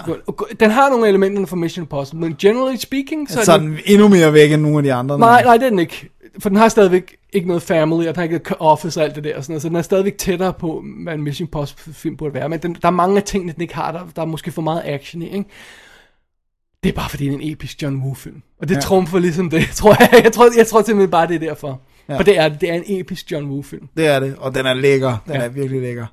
Den 0.59 0.71
har 0.71 0.89
nogle 0.89 1.07
elementer 1.07 1.45
fra 1.45 1.55
Mission 1.55 1.83
Impossible, 1.83 2.21
men 2.21 2.35
generally 2.39 2.75
speaking, 2.77 3.29
så, 3.31 3.45
Så 3.45 3.51
er 3.51 3.57
den 3.57 3.77
endnu 3.85 4.07
mere 4.07 4.33
væk 4.33 4.51
end 4.51 4.61
nogle 4.61 4.77
af 4.77 4.83
de 4.83 4.93
andre. 4.93 5.19
Nej, 5.19 5.43
nej, 5.43 5.57
det 5.57 5.65
er 5.65 5.69
den 5.69 5.79
ikke. 5.79 6.09
For 6.39 6.49
den 6.49 6.57
har 6.57 6.69
stadigvæk 6.69 7.15
ikke 7.33 7.47
noget 7.47 7.63
family, 7.63 7.99
og 7.99 8.05
den 8.05 8.15
har 8.15 8.23
ikke 8.23 8.33
noget 8.35 8.55
office 8.59 8.99
og 8.99 9.03
alt 9.03 9.15
det 9.15 9.23
der. 9.23 9.37
Og 9.37 9.43
sådan 9.43 9.51
noget, 9.53 9.61
så 9.61 9.67
den 9.69 9.75
er 9.75 9.81
stadigvæk 9.81 10.17
tættere 10.17 10.53
på, 10.53 10.83
hvad 11.03 11.13
en 11.13 11.21
Mission 11.23 11.45
Impossible 11.45 11.93
film 11.93 12.17
burde 12.17 12.33
være. 12.33 12.49
Men 12.49 12.59
den, 12.59 12.73
der 12.81 12.87
er 12.87 12.91
mange 12.91 13.17
af 13.17 13.23
tingene, 13.23 13.53
den 13.53 13.61
ikke 13.61 13.75
har. 13.75 13.91
Der, 13.91 13.99
der 14.15 14.21
er 14.21 14.25
måske 14.25 14.51
for 14.51 14.61
meget 14.61 14.81
action 14.85 15.21
i, 15.21 15.25
ikke? 15.25 15.49
Det 16.83 16.89
er 16.89 16.93
bare 16.93 17.09
fordi, 17.09 17.25
det 17.25 17.33
er 17.33 17.37
en 17.37 17.51
episk 17.51 17.81
John 17.83 17.95
Woo 18.01 18.13
film. 18.13 18.41
Og 18.61 18.69
det 18.69 18.75
Ja. 18.75 18.79
trumfer 18.79 19.19
ligesom 19.19 19.49
det, 19.49 19.67
tror 19.75 19.95
jeg. 19.99 20.21
Jeg 20.23 20.31
tror, 20.33 20.49
jeg 20.57 20.67
tror 20.67 20.81
simpelthen 20.81 21.11
bare, 21.11 21.27
det 21.27 21.35
er 21.35 21.39
derfor. 21.39 21.81
Ja. 22.09 22.17
For 22.17 22.23
det 22.23 22.37
er 22.39 22.49
det. 22.49 22.69
Er 22.69 22.73
en 22.73 22.83
episk 22.87 23.31
John 23.31 23.45
Woo 23.49 23.61
film. 23.61 23.87
Det 23.97 24.07
er 24.07 24.19
det, 24.19 24.35
og 24.37 24.55
den 24.55 24.65
er 24.65 24.73
lækker. 24.73 25.17
Den. 25.25 25.33
Ja. 25.35 25.39
er 25.41 25.49
virkelig 25.49 25.81
lækker. 25.81 26.05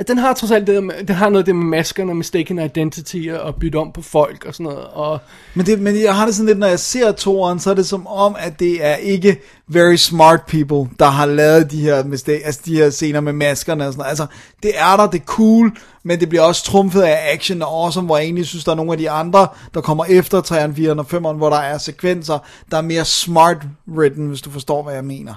At 0.00 0.08
Den 0.08 0.18
har 0.18 0.32
trods 0.32 0.50
alt 0.50 0.66
det, 0.66 0.82
der 0.82 1.02
den 1.06 1.14
har 1.14 1.28
noget 1.28 1.42
af 1.42 1.44
det 1.44 1.56
med 1.56 1.64
maskerne, 1.64 2.14
mistaken 2.14 2.58
identity 2.58 3.28
og 3.40 3.54
bytte 3.54 3.76
om 3.76 3.92
på 3.92 4.02
folk 4.02 4.44
og 4.44 4.54
sådan 4.54 4.64
noget. 4.64 4.84
Og 4.84 5.18
Men, 5.54 5.66
det, 5.66 5.80
men 5.80 6.02
jeg 6.02 6.16
har 6.16 6.26
det 6.26 6.34
sådan 6.34 6.46
lidt, 6.46 6.58
når 6.58 6.66
jeg 6.66 6.78
ser 6.78 7.12
toren, 7.12 7.60
så 7.60 7.70
er 7.70 7.74
det 7.74 7.86
som 7.86 8.06
om, 8.06 8.36
at 8.38 8.60
det 8.60 8.84
er 8.86 8.96
ikke 8.96 9.40
very 9.68 9.96
smart 9.96 10.40
people, 10.46 10.94
der 10.98 11.06
har 11.06 11.26
lavet 11.26 11.70
de 11.70 11.80
her, 11.80 12.04
mistake, 12.04 12.46
altså 12.46 12.60
de 12.64 12.76
her 12.76 12.90
scener 12.90 13.20
med 13.20 13.32
maskerne 13.32 13.86
og 13.86 13.92
sådan 13.92 13.98
noget. 13.98 14.08
Altså, 14.08 14.26
det 14.62 14.72
er 14.74 14.96
der, 14.96 15.06
det 15.06 15.20
er 15.20 15.24
cool, 15.24 15.76
men 16.02 16.20
det 16.20 16.28
bliver 16.28 16.42
også 16.42 16.64
trumfet 16.64 17.02
af 17.02 17.32
action 17.32 17.62
og 17.62 17.68
awesome, 17.68 18.06
hvor 18.06 18.16
jeg 18.16 18.24
egentlig 18.24 18.46
synes, 18.46 18.64
der 18.64 18.72
er 18.72 18.76
nogle 18.76 18.92
af 18.92 18.98
de 18.98 19.10
andre, 19.10 19.48
der 19.74 19.80
kommer 19.80 20.04
efter 20.04 20.42
3'eren, 20.42 20.78
4'eren 20.78 20.98
og 20.98 21.06
5'eren, 21.30 21.36
hvor 21.36 21.50
der 21.50 21.56
er 21.56 21.78
sekvenser, 21.78 22.38
der 22.70 22.76
er 22.76 22.82
mere 22.82 23.04
smart 23.04 23.56
written, 23.88 24.26
hvis 24.26 24.40
du 24.40 24.50
forstår, 24.50 24.82
hvad 24.82 24.94
jeg 24.94 25.04
mener. 25.04 25.34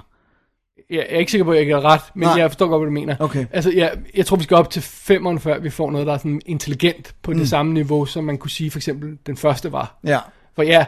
Jeg 0.92 1.06
er 1.08 1.18
ikke 1.18 1.30
sikker 1.30 1.44
på, 1.44 1.50
at 1.50 1.54
jeg 1.54 1.60
ikke 1.60 1.74
har 1.74 1.84
ret, 1.84 2.00
men 2.14 2.28
Nej. 2.28 2.36
Jeg 2.38 2.50
forstår 2.50 2.68
godt, 2.68 2.80
hvad 2.80 2.86
du 2.86 2.92
mener. 2.92 3.16
Okay. 3.18 3.46
Altså, 3.52 3.72
jeg, 3.74 3.92
jeg 4.16 4.26
tror, 4.26 4.36
vi 4.36 4.42
skal 4.42 4.56
op 4.56 4.70
til 4.70 4.82
femmeren, 4.82 5.38
før 5.38 5.58
vi 5.58 5.70
får 5.70 5.90
noget, 5.90 6.06
der 6.06 6.12
er 6.12 6.18
sådan 6.18 6.40
intelligent 6.46 7.14
på 7.22 7.30
mm. 7.30 7.38
det 7.38 7.48
samme 7.48 7.72
niveau, 7.74 8.04
som 8.04 8.24
man 8.24 8.38
kunne 8.38 8.50
sige, 8.50 8.70
for 8.70 8.78
eksempel, 8.78 9.18
den 9.26 9.36
første 9.36 9.72
var. 9.72 9.98
Ja, 10.04 10.18
For 10.56 10.62
ja, 10.62 10.84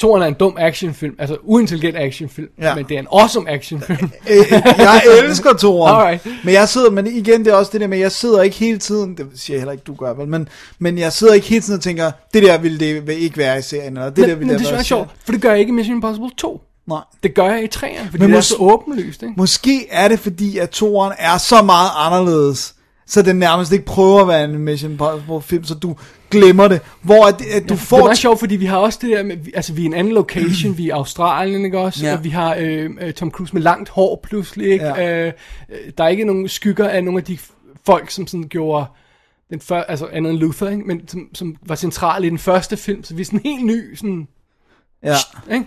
toeren 0.00 0.22
er 0.22 0.26
en 0.26 0.34
dum 0.34 0.56
actionfilm, 0.58 1.14
altså 1.18 1.36
uintelligent 1.42 1.96
actionfilm, 1.98 2.48
Ja. 2.60 2.74
men 2.74 2.84
det 2.84 2.94
er 2.94 2.98
en 2.98 3.06
awesome 3.12 3.50
actionfilm. 3.50 4.10
Øh, 4.30 4.52
jeg 4.78 5.02
elsker 5.24 5.52
toren. 5.52 5.94
Alright. 5.96 6.26
Men 6.44 6.54
jeg 6.54 6.68
sidder, 6.68 6.90
men 6.90 7.06
igen, 7.06 7.44
det 7.44 7.52
er 7.52 7.54
også 7.54 7.70
det 7.72 7.80
der 7.80 7.86
med, 7.86 7.98
jeg 7.98 8.12
sidder 8.12 8.42
ikke 8.42 8.56
hele 8.56 8.78
tiden, 8.78 9.16
det 9.16 9.26
siger 9.34 9.54
jeg 9.54 9.60
heller 9.60 9.72
ikke, 9.72 9.84
du 9.86 9.94
gør 9.94 10.14
vel, 10.14 10.28
men, 10.28 10.48
men 10.78 10.98
jeg 10.98 11.12
sidder 11.12 11.34
ikke 11.34 11.46
hele 11.46 11.60
tiden 11.62 11.76
og 11.78 11.82
tænker, 11.82 12.10
det 12.34 12.42
der 12.42 12.58
ville 12.58 12.78
det 12.78 13.08
ikke 13.12 13.38
være 13.38 13.58
i 13.58 13.62
serien, 13.62 13.96
eller 13.96 14.10
det 14.10 14.18
men, 14.18 14.28
der 14.28 14.34
ville 14.34 14.52
men 14.52 14.58
det 14.58 14.66
være 14.66 14.76
er 14.76 14.80
i 14.80 14.84
sjovt, 14.84 15.08
for 15.24 15.32
det 15.32 15.42
gør 15.42 15.50
jeg 15.50 15.60
ikke 15.60 15.70
i 15.70 15.74
Mission 15.74 15.96
Impossible 15.96 16.30
2. 16.36 16.62
Nej. 16.86 17.00
Det 17.22 17.34
gør 17.34 17.46
jeg 17.46 17.62
i 17.64 17.68
3'eren, 17.74 18.04
fordi 18.10 18.18
Men 18.18 18.30
det 18.30 18.36
er 18.36 18.40
så 18.40 18.56
åbenlyst, 18.58 19.22
ikke? 19.22 19.34
Måske 19.36 19.86
er 19.90 20.08
det 20.08 20.18
fordi, 20.18 20.58
at 20.58 20.70
toren 20.70 21.12
er 21.18 21.38
så 21.38 21.62
meget 21.62 21.90
anderledes, 21.96 22.74
så 23.06 23.22
den 23.22 23.36
nærmest 23.36 23.72
ikke 23.72 23.84
prøver 23.84 24.20
at 24.20 24.28
være 24.28 24.44
en 24.44 24.58
Mission 24.58 24.90
Impossible 24.90 25.42
film, 25.42 25.64
så 25.64 25.74
du 25.74 25.96
glemmer 26.30 26.68
det. 26.68 26.80
Hvor 27.02 27.26
at, 27.26 27.42
at 27.42 27.68
du 27.68 27.74
Ja, 27.74 27.80
får... 27.80 27.96
Det 27.96 28.02
er 28.02 28.06
meget 28.06 28.18
sjovt, 28.18 28.38
fordi 28.38 28.56
vi 28.56 28.66
har 28.66 28.76
også 28.76 28.98
det 29.02 29.10
der 29.10 29.22
med, 29.22 29.36
altså 29.54 29.72
vi 29.72 29.82
er 29.82 29.86
en 29.86 29.94
anden 29.94 30.12
location, 30.12 30.78
vi 30.78 30.82
er 30.82 30.86
i 30.86 30.90
Australien, 30.90 31.64
ikke 31.64 31.78
også? 31.78 32.06
Ja. 32.06 32.16
Og 32.16 32.24
vi 32.24 32.28
har 32.28 32.56
øh, 32.58 32.90
øh, 33.00 33.12
Tom 33.12 33.30
Cruise 33.30 33.54
med 33.54 33.62
langt 33.62 33.88
hår 33.88 34.20
pludselig, 34.22 34.66
ikke? 34.72 34.84
Ja. 34.86 35.26
Øh, 35.26 35.32
øh, 35.68 35.78
der 35.98 36.04
er 36.04 36.08
ikke 36.08 36.24
nogen 36.24 36.48
skygger 36.48 36.88
af 36.88 37.04
nogle 37.04 37.18
af 37.18 37.24
de 37.24 37.38
folk, 37.86 38.10
som 38.10 38.26
sådan 38.26 38.48
gjorde 38.48 38.86
den 39.50 39.60
før, 39.60 39.82
altså 39.82 40.06
andet 40.12 40.30
end 40.30 40.38
Luther, 40.38 40.68
ikke? 40.68 40.84
Men 40.84 41.08
som, 41.08 41.28
som 41.34 41.56
var 41.62 41.74
centrale 41.74 42.26
i 42.26 42.30
den 42.30 42.38
første 42.38 42.76
film, 42.76 43.04
så 43.04 43.14
vi 43.14 43.20
er 43.20 43.26
sådan 43.26 43.40
helt 43.44 43.64
ny, 43.64 43.94
sådan, 43.96 44.28
ja. 45.02 45.16
ikke? 45.52 45.66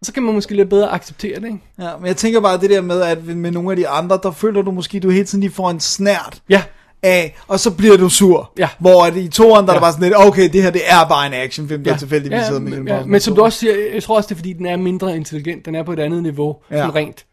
Og 0.00 0.06
så 0.06 0.12
kan 0.12 0.22
man 0.22 0.34
måske 0.34 0.54
lidt 0.56 0.68
bedre 0.68 0.92
acceptere 0.92 1.40
det, 1.40 1.44
ikke? 1.46 1.58
ja, 1.80 1.96
men 1.96 2.06
jeg 2.06 2.16
tænker 2.16 2.40
bare 2.40 2.60
det 2.60 2.70
der 2.70 2.80
med, 2.80 3.00
at 3.02 3.24
med 3.26 3.50
nogle 3.50 3.70
af 3.70 3.76
de 3.76 3.88
andre, 3.88 4.18
der 4.22 4.30
føler 4.30 4.62
du 4.62 4.70
måske, 4.70 5.00
du 5.00 5.10
hele 5.10 5.24
tiden 5.24 5.40
lige 5.40 5.52
får 5.52 5.70
en 5.70 5.80
snært 5.80 6.42
Ja, 6.48 6.62
af, 7.02 7.36
og 7.48 7.60
så 7.60 7.70
bliver 7.70 7.96
du 7.96 8.08
sur. 8.08 8.52
Ja. 8.58 8.68
Hvor 8.78 9.04
at 9.04 9.16
i 9.16 9.28
toren, 9.28 9.52
der 9.52 9.60
er 9.60 9.66
der 9.66 9.74
Ja. 9.74 9.80
bare 9.80 9.92
sådan 9.92 10.04
lidt, 10.08 10.14
okay, 10.16 10.48
det 10.52 10.62
her 10.62 10.70
det 10.70 10.82
er 10.86 11.08
bare 11.08 11.26
en 11.26 11.32
actionfilm, 11.32 11.84
der 11.84 11.90
ja. 11.92 11.96
tilfældigvis 11.98 12.36
ja, 12.36 12.46
sidder 12.46 12.60
med 12.60 12.78
men, 12.78 12.88
ja, 12.88 13.04
men 13.04 13.20
som 13.20 13.34
du 13.34 13.42
også 13.42 13.58
siger, 13.58 13.72
jeg 13.94 14.02
tror 14.02 14.16
også, 14.16 14.26
det 14.28 14.34
er 14.34 14.36
fordi, 14.36 14.52
den 14.52 14.66
er 14.66 14.76
mindre 14.76 15.16
intelligent, 15.16 15.66
den 15.66 15.74
er 15.74 15.82
på 15.82 15.92
et 15.92 15.98
andet 15.98 16.22
niveau, 16.22 16.56
Ja. 16.70 16.76
sådan 16.76 16.94
rent, 16.94 17.26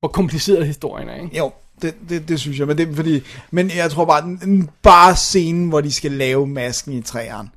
hvor 0.00 0.08
kompliceret 0.08 0.66
historien 0.66 1.08
er, 1.08 1.14
ikke? 1.22 1.38
Jo, 1.38 1.52
det, 1.82 1.94
det, 2.08 2.28
det 2.28 2.40
synes 2.40 2.58
jeg, 2.58 2.66
men 2.66 2.78
det 2.78 2.88
er 2.88 2.94
fordi, 2.94 3.22
men 3.50 3.70
jeg 3.76 3.90
tror 3.90 4.04
bare, 4.04 4.22
den, 4.22 4.36
den- 4.36 4.70
bare 4.82 5.16
scenen, 5.16 5.68
hvor 5.68 5.80
de 5.80 5.92
skal 5.92 6.12
lave 6.12 6.46
masken 6.46 6.92
i 6.92 7.02
træerne, 7.02 7.48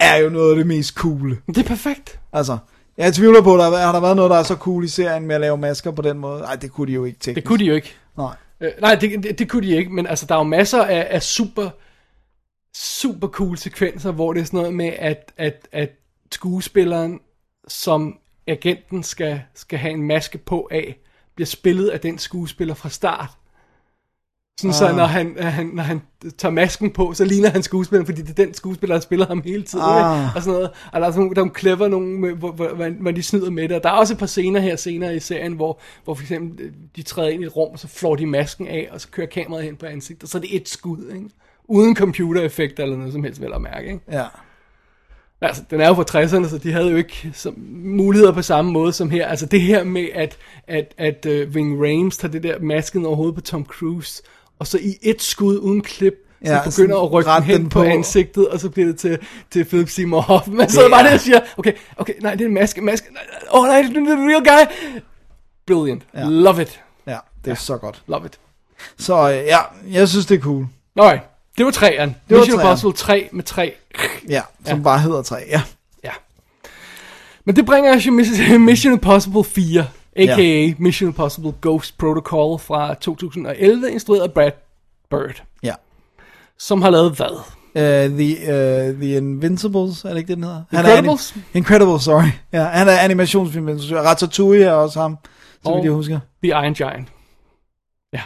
er 0.00 0.16
jo 0.16 0.28
noget 0.30 0.50
af 0.50 0.56
det 0.56 0.66
mest 0.66 0.94
coole. 0.94 1.38
Men 1.46 1.54
det 1.54 1.58
er 1.64 1.68
perfekt. 1.68 2.18
Altså, 2.32 2.58
jeg 2.96 3.14
tvivler 3.14 3.42
på, 3.42 3.56
der 3.56 3.76
har 3.76 3.92
der 3.92 4.00
været 4.00 4.16
noget, 4.16 4.30
der 4.30 4.36
er 4.36 4.42
så 4.42 4.56
cool 4.56 4.84
i 4.84 4.88
serien 4.88 5.26
med 5.26 5.34
at 5.34 5.40
lave 5.40 5.58
masker 5.58 5.90
på 5.90 6.02
den 6.02 6.18
måde. 6.18 6.40
Nej, 6.40 6.56
det 6.56 6.72
kunne 6.72 6.86
de 6.86 6.92
jo 6.92 7.04
ikke 7.04 7.18
teknisk. 7.18 7.36
Det 7.36 7.44
kunne 7.44 7.58
de 7.58 7.64
jo 7.64 7.74
ikke. 7.74 7.94
Nej. 8.16 8.36
Øh, 8.60 8.72
nej, 8.80 8.94
det, 8.94 9.22
det, 9.22 9.38
det 9.38 9.48
kunne 9.48 9.66
de 9.66 9.76
ikke, 9.76 9.90
men 9.90 10.06
altså, 10.06 10.26
der 10.26 10.34
er 10.34 10.38
jo 10.38 10.44
masser 10.44 10.84
af, 10.84 11.08
af 11.10 11.22
super, 11.22 11.70
super 12.76 13.28
cool 13.28 13.58
sekvenser, 13.58 14.12
hvor 14.12 14.32
det 14.32 14.40
er 14.40 14.44
sådan 14.44 14.58
noget 14.58 14.74
med, 14.74 14.92
at, 14.98 15.32
at, 15.36 15.68
at 15.72 15.90
skuespilleren, 16.32 17.20
som 17.68 18.18
agenten 18.46 19.02
skal, 19.02 19.42
skal 19.54 19.78
have 19.78 19.92
en 19.92 20.02
maske 20.02 20.38
på 20.38 20.68
af, 20.70 20.96
bliver 21.34 21.46
spillet 21.46 21.88
af 21.88 22.00
den 22.00 22.18
skuespiller 22.18 22.74
fra 22.74 22.88
start. 22.88 23.30
Sådan 24.60 24.70
ah. 24.70 24.74
så, 24.74 24.92
når 24.96 25.04
han, 25.04 25.36
han, 25.38 25.66
når 25.66 25.82
han 25.82 26.00
tager 26.38 26.52
masken 26.52 26.90
på, 26.90 27.12
så 27.14 27.24
ligner 27.24 27.48
han 27.48 27.62
skuespilleren, 27.62 28.06
fordi 28.06 28.22
det 28.22 28.30
er 28.30 28.44
den 28.44 28.54
skuespiller, 28.54 28.96
der 28.96 29.00
spiller 29.00 29.26
ham 29.26 29.42
hele 29.44 29.62
tiden. 29.62 29.84
Ah. 29.84 30.36
Og 30.36 30.42
sådan 30.42 30.54
noget. 30.54 30.70
Og 30.92 31.00
der 31.00 31.06
er, 31.06 31.10
sådan, 31.10 31.20
nogle- 31.20 31.34
der 31.34 31.40
er 31.40 31.44
nogle 31.44 31.58
clever 31.58 31.88
nogle, 31.88 32.06
med, 32.20 32.32
hvor, 32.32 32.52
hvor, 32.52 32.68
hvor, 32.68 32.88
hvor 32.88 33.10
de 33.10 33.22
snyder 33.22 33.50
med 33.50 33.68
det. 33.68 33.76
Og 33.76 33.82
der 33.82 33.88
er 33.88 33.92
også 33.92 34.14
et 34.14 34.18
par 34.18 34.26
scener 34.26 34.60
her 34.60 34.76
senere 34.76 35.16
i 35.16 35.20
serien, 35.20 35.52
hvor, 35.52 35.80
hvor 36.04 36.14
for 36.14 36.22
eksempel 36.22 36.64
øh, 36.66 36.72
de 36.96 37.02
træder 37.02 37.28
ind 37.28 37.42
i 37.42 37.46
et 37.46 37.56
rum, 37.56 37.72
og 37.72 37.78
så 37.78 37.88
flår 37.88 38.16
de 38.16 38.26
masken 38.26 38.68
af, 38.68 38.88
og 38.92 39.00
så 39.00 39.08
kører 39.10 39.26
kameraet 39.26 39.64
hen 39.64 39.76
på 39.76 39.86
ansigtet, 39.86 40.28
så 40.28 40.38
er 40.38 40.42
det 40.42 40.56
et 40.56 40.68
skud, 40.68 41.10
ikke? 41.14 41.28
Uden 41.68 41.96
computereffekt 41.96 42.78
eller 42.80 42.96
noget 42.96 43.12
som 43.12 43.24
helst, 43.24 43.40
vel 43.40 43.52
at 43.54 43.60
mærke, 43.62 43.86
ikke? 43.86 44.00
Ja. 44.12 44.24
Altså, 45.40 45.62
den 45.70 45.80
er 45.80 45.88
jo 45.88 45.94
fra 45.94 46.22
60'erne, 46.22 46.48
så 46.48 46.58
de 46.58 46.72
havde 46.72 46.90
jo 46.90 46.96
ikke 46.96 47.30
så, 47.34 47.52
muligheder 47.72 48.32
på 48.32 48.42
samme 48.42 48.72
måde 48.72 48.92
som 48.92 49.10
her. 49.10 49.26
Altså 49.26 49.46
det 49.46 49.60
her 49.60 49.84
med, 49.84 50.06
at, 50.14 50.38
at, 50.68 50.94
at 50.98 51.26
uh, 51.26 51.54
Ving 51.54 51.84
Rhames 51.84 52.16
tager 52.16 52.32
det 52.32 52.42
der 52.42 52.58
masken 52.60 53.06
over 53.06 53.16
hovedet 53.16 53.34
på 53.34 53.40
Tom 53.40 53.64
Cruise, 53.64 54.22
og 54.58 54.66
så 54.66 54.78
i 54.78 54.96
et 55.02 55.22
skud 55.22 55.58
uden 55.58 55.80
klip, 55.80 56.14
som 56.44 56.52
Ja, 56.54 56.60
begynder 56.64 57.00
at 57.02 57.12
rykke 57.12 57.30
den 57.30 57.42
hen 57.42 57.60
den 57.60 57.68
på 57.68 57.78
på. 57.78 57.84
ansigtet, 57.84 58.48
og 58.48 58.60
så 58.60 58.68
bliver 58.68 58.86
det 58.86 58.98
til, 58.98 59.18
til 59.50 59.64
Philip 59.64 59.88
Seymour 59.88 60.20
Hoffman. 60.20 60.70
Så 60.70 60.80
er 60.84 60.88
bare 60.90 61.04
det, 61.04 61.12
og 61.12 61.20
siger, 61.20 61.40
okay, 61.56 61.72
okay, 61.96 62.12
nej, 62.20 62.34
det 62.34 62.40
er 62.40 62.48
en 62.48 62.54
maske, 62.54 62.80
maske. 62.80 63.06
Åh 63.52 63.60
oh, 63.60 63.66
nej, 63.66 63.82
det 63.82 63.96
er 63.96 64.00
the 64.16 64.28
real 64.28 64.44
guy. 64.44 64.74
Brilliant. 65.66 66.02
Ja. 66.14 66.24
Love 66.28 66.62
it. 66.62 66.80
Ja, 67.06 67.18
det 67.44 67.50
er 67.50 67.54
så 67.54 67.76
godt. 67.76 68.02
Love 68.06 68.26
it. 68.26 68.38
Så 68.98 69.30
øh, 69.30 69.36
ja, 69.36 69.58
jeg 69.90 70.08
synes, 70.08 70.26
det 70.26 70.36
er 70.38 70.40
cool. 70.42 70.66
Alright, 70.96 71.22
det 71.58 71.64
var 71.64 71.70
træeren. 71.72 72.16
Det 72.28 72.36
var 72.36 72.40
Mission 72.42 72.58
træeren. 72.58 72.70
Impossible 72.72 72.92
3 72.92 73.28
med 73.32 73.42
3. 73.44 73.74
Ja, 74.28 74.42
som 74.66 74.78
Ja. 74.78 74.82
bare 74.82 74.98
hedder 74.98 75.22
3. 75.22 75.36
Ja. 75.48 75.62
Ja. 76.04 76.10
Men 77.44 77.56
det 77.56 77.66
bringer 77.66 77.96
os 77.96 78.06
jo 78.06 78.12
Miss- 78.20 78.58
Mission 78.58 78.92
Impossible 78.92 79.44
4, 79.44 79.86
a.k.a. 80.16 80.42
Ja. 80.66 80.74
Mission 80.78 81.08
Impossible 81.08 81.52
Ghost 81.62 81.98
Protocol 81.98 82.58
fra 82.58 82.94
2011, 82.94 83.90
instrueret 83.90 84.22
af 84.22 84.32
Brad 84.32 84.50
Bird, 85.10 85.42
Ja. 85.62 85.74
som 86.58 86.82
har 86.82 86.90
lavet 86.90 87.12
hvad? 87.16 87.36
Uh, 87.76 88.18
the, 88.18 88.36
uh, 88.90 89.00
the 89.00 89.16
Invincibles, 89.16 90.04
er 90.04 90.08
det 90.08 90.16
ikke 90.16 90.28
det, 90.28 90.36
den 90.36 90.44
hedder? 90.44 90.62
Han 90.70 90.84
er 90.84 90.88
Incredibles? 90.88 91.32
anim- 91.32 91.40
Incredibles, 91.58 92.02
sorry. 92.02 92.28
Ja, 92.52 92.64
han 92.64 92.88
er 92.88 92.92
animationsfilm. 92.98 93.66
Ratatouille 93.92 94.64
er 94.64 94.72
også 94.72 95.00
ham, 95.00 95.18
så 95.62 95.68
Og- 95.70 95.76
vidt 95.76 95.84
jeg 95.84 95.92
husker. 95.92 96.20
The 96.42 96.48
Iron 96.50 96.74
Giant. 96.74 97.08
Ja. 98.12 98.20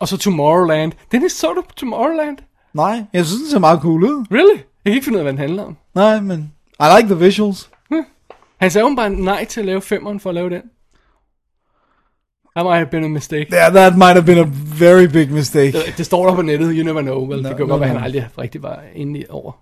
Og 0.00 0.08
så 0.08 0.16
Tomorrowland. 0.16 0.92
Den 1.12 1.24
er 1.24 1.28
så 1.28 1.46
du 1.52 1.62
Tomorrowland? 1.76 2.38
Nej, 2.74 3.02
jeg 3.12 3.26
synes, 3.26 3.42
det 3.42 3.50
ser 3.50 3.58
meget 3.58 3.80
cool 3.80 4.04
ud. 4.04 4.24
Really? 4.30 4.56
Jeg 4.84 4.90
kan 4.90 4.92
ikke 4.94 5.04
finde 5.04 5.16
ud 5.16 5.20
af, 5.20 5.24
hvad 5.24 5.32
den 5.32 5.38
handler 5.38 5.62
om. 5.64 5.76
Nej, 5.94 6.20
men 6.20 6.52
I 6.80 6.84
like 6.96 7.14
the 7.14 7.24
visuals. 7.24 7.70
Han 8.60 8.70
sagde 8.70 8.96
bare 8.96 9.10
nej 9.10 9.44
til 9.44 9.60
at 9.60 9.66
lave 9.66 9.80
femmeren 9.82 10.20
for 10.20 10.28
at 10.30 10.34
lave 10.34 10.50
den. 10.50 10.62
That 12.56 12.64
might 12.66 12.78
have 12.78 12.90
been 12.90 13.04
a 13.04 13.08
mistake. 13.08 13.46
Yeah, 13.52 13.72
that 13.74 13.96
might 13.96 14.14
have 14.14 14.24
been 14.26 14.38
a 14.38 14.48
very 14.86 15.06
big 15.06 15.30
mistake. 15.30 15.72
Det, 15.72 15.94
det 15.96 16.06
står 16.06 16.26
der 16.28 16.34
på 16.34 16.42
nettet, 16.42 16.72
you 16.76 16.84
never 16.84 17.00
know. 17.02 17.26
Vel? 17.26 17.42
No, 17.42 17.48
det 17.48 17.56
kan 17.56 17.66
no, 17.66 17.70
godt 17.72 17.80
være, 17.80 17.88
no. 17.92 17.98
han 17.98 18.04
aldrig 18.04 18.28
rigtig 18.38 18.62
var 18.62 18.80
inde 18.94 19.20
i 19.20 19.24
over. 19.30 19.52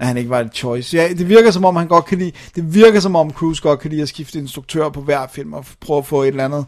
At 0.00 0.06
han 0.06 0.16
ikke 0.16 0.30
var 0.30 0.40
et 0.40 0.54
choice. 0.54 0.96
Ja, 0.96 1.08
det 1.08 1.28
virker 1.28 1.50
som 1.50 1.64
om, 1.64 1.76
han 1.76 1.86
godt 1.88 2.04
kan 2.04 2.18
lide, 2.18 2.32
det 2.56 2.74
virker 2.74 3.00
som 3.00 3.16
om 3.16 3.30
Cruise 3.30 3.62
godt 3.62 3.80
kan 3.80 3.90
lide 3.90 4.02
at 4.02 4.08
skifte 4.08 4.38
instruktør 4.38 4.88
på 4.88 5.00
hver 5.00 5.26
film 5.32 5.52
og 5.52 5.64
prøve 5.80 5.98
at 5.98 6.06
få 6.06 6.22
et 6.22 6.28
eller 6.28 6.44
andet. 6.44 6.64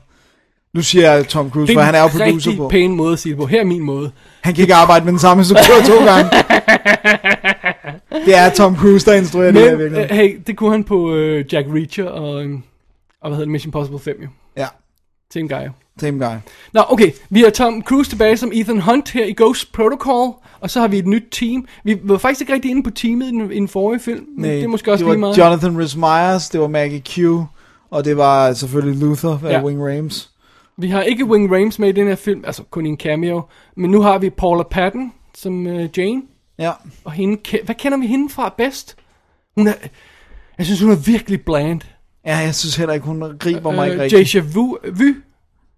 Nu 0.75 0.83
siger 0.83 1.13
jeg 1.13 1.29
Tom 1.29 1.51
Cruise, 1.51 1.67
Det 1.67 1.77
for 1.77 1.81
er 1.81 1.85
han 1.85 1.95
er 1.95 2.01
jo 2.01 2.07
en 2.07 2.11
producer 2.31 2.57
på. 2.57 2.69
pæn 2.69 2.93
måde 2.97 3.13
at 3.13 3.19
sige 3.19 3.31
det 3.31 3.39
på. 3.41 3.47
Her 3.47 3.61
er 3.61 3.65
min 3.65 3.83
måde. 3.83 4.11
Han 4.41 4.55
kan 4.55 4.63
ikke 4.63 4.75
arbejde 4.75 5.05
med 5.05 5.13
den 5.13 5.19
samme 5.19 5.41
instruktør 5.41 5.75
to 5.87 6.05
gange. 6.05 6.31
Det 8.27 8.35
er 8.37 8.51
Tom 8.51 8.77
Cruise, 8.77 9.07
der 9.11 9.17
instruerer 9.17 9.53
det 9.53 9.61
her 9.63 9.71
Men 9.71 9.79
virkelig. 9.79 10.03
øh, 10.11 10.17
hey, 10.17 10.41
det 10.47 10.57
kunne 10.57 10.71
han 10.71 10.85
på 10.85 11.15
øh, 11.15 11.45
Jack 11.53 11.67
Reacher 11.75 12.05
og, 12.05 12.45
øh, 12.45 12.51
og 13.21 13.31
hvad 13.31 13.31
hedder 13.31 13.39
det, 13.45 13.49
Mission 13.49 13.69
Impossible 13.69 13.99
5 14.01 14.17
jo. 14.23 14.29
Ja, 14.57 14.67
Same 15.33 15.49
guy 15.49 15.69
same 16.01 16.27
guy. 16.27 16.37
Nå, 16.73 16.83
okay. 16.89 17.11
Vi 17.31 17.41
har 17.41 17.51
Tom 17.51 17.83
Cruise 17.83 18.11
tilbage 18.11 18.37
som 18.37 18.51
Ethan 18.55 18.81
Hunt 18.81 19.11
her 19.11 19.25
i 19.25 19.35
Ghost 19.37 19.73
Protocol. 19.73 20.35
Og 20.61 20.71
så 20.71 20.81
har 20.81 20.89
vi 20.89 20.99
et 20.99 21.07
nyt 21.07 21.25
team. 21.31 21.67
Vi 21.85 21.99
var 22.03 22.19
faktisk 22.19 22.41
ikke 22.41 22.53
rigtig 22.53 22.71
inde 22.71 22.83
på 22.83 22.91
teamet 22.91 23.27
i 23.27 23.29
den, 23.29 23.53
i 23.53 23.55
den 23.55 23.69
forrige 23.69 24.01
film. 24.01 24.27
Men 24.37 24.51
det 24.51 24.63
er 24.63 24.69
måske 24.69 24.93
også 24.93 25.03
det 25.03 25.07
var 25.07 25.13
lige 25.13 25.21
meget. 25.21 25.39
Jonathan 25.39 25.81
Rhys 25.81 25.97
Meyers, 25.97 26.49
det 26.51 26.61
var 26.61 26.69
Maggie 26.69 27.01
Q, 27.01 27.19
og 27.91 28.05
det 28.05 28.17
var 28.17 28.53
selvfølgelig 28.53 29.01
Luther 29.01 29.39
af 29.45 29.53
Ja. 29.53 29.65
Wing 29.65 29.83
Rames. 29.83 30.31
Vi 30.77 30.89
har 30.89 31.03
ikke 31.03 31.25
Wing 31.25 31.53
Rames 31.53 31.79
med 31.79 31.89
i 31.89 31.93
den 31.93 32.07
her 32.07 32.15
film. 32.17 32.45
Altså 32.47 32.63
kun 32.71 32.87
i 32.87 32.89
en 32.89 32.97
cameo. 32.97 33.43
Men 33.77 33.91
nu 33.91 34.01
har 34.03 34.19
vi 34.19 34.31
Paula 34.31 34.63
Patton 34.71 35.13
som 35.35 35.67
øh, 35.67 35.89
Jane. 35.97 36.23
Ja, 36.59 36.73
Og 37.05 37.13
hende, 37.13 37.59
hvad 37.65 37.75
kender 37.75 37.99
vi 37.99 38.07
hende 38.07 38.29
fra 38.29 38.55
bedst? 38.59 38.97
Hun 39.57 39.67
er, 39.67 39.73
jeg 40.59 40.67
synes 40.67 40.81
hun 40.81 40.91
er 40.91 40.97
virkelig 40.97 41.41
bland. 41.45 41.81
Ja 42.27 42.37
jeg 42.37 42.55
synes 42.55 42.77
heller 42.77 42.95
ikke, 42.95 43.07
hun 43.07 43.25
griber 43.39 43.71
mig 43.73 43.87
ikke 43.87 43.97
Øh, 43.97 44.03
rigtigt. 44.03 44.21
Jasia 44.21 44.41
Vu, 44.55 44.77
Vu, 44.93 45.15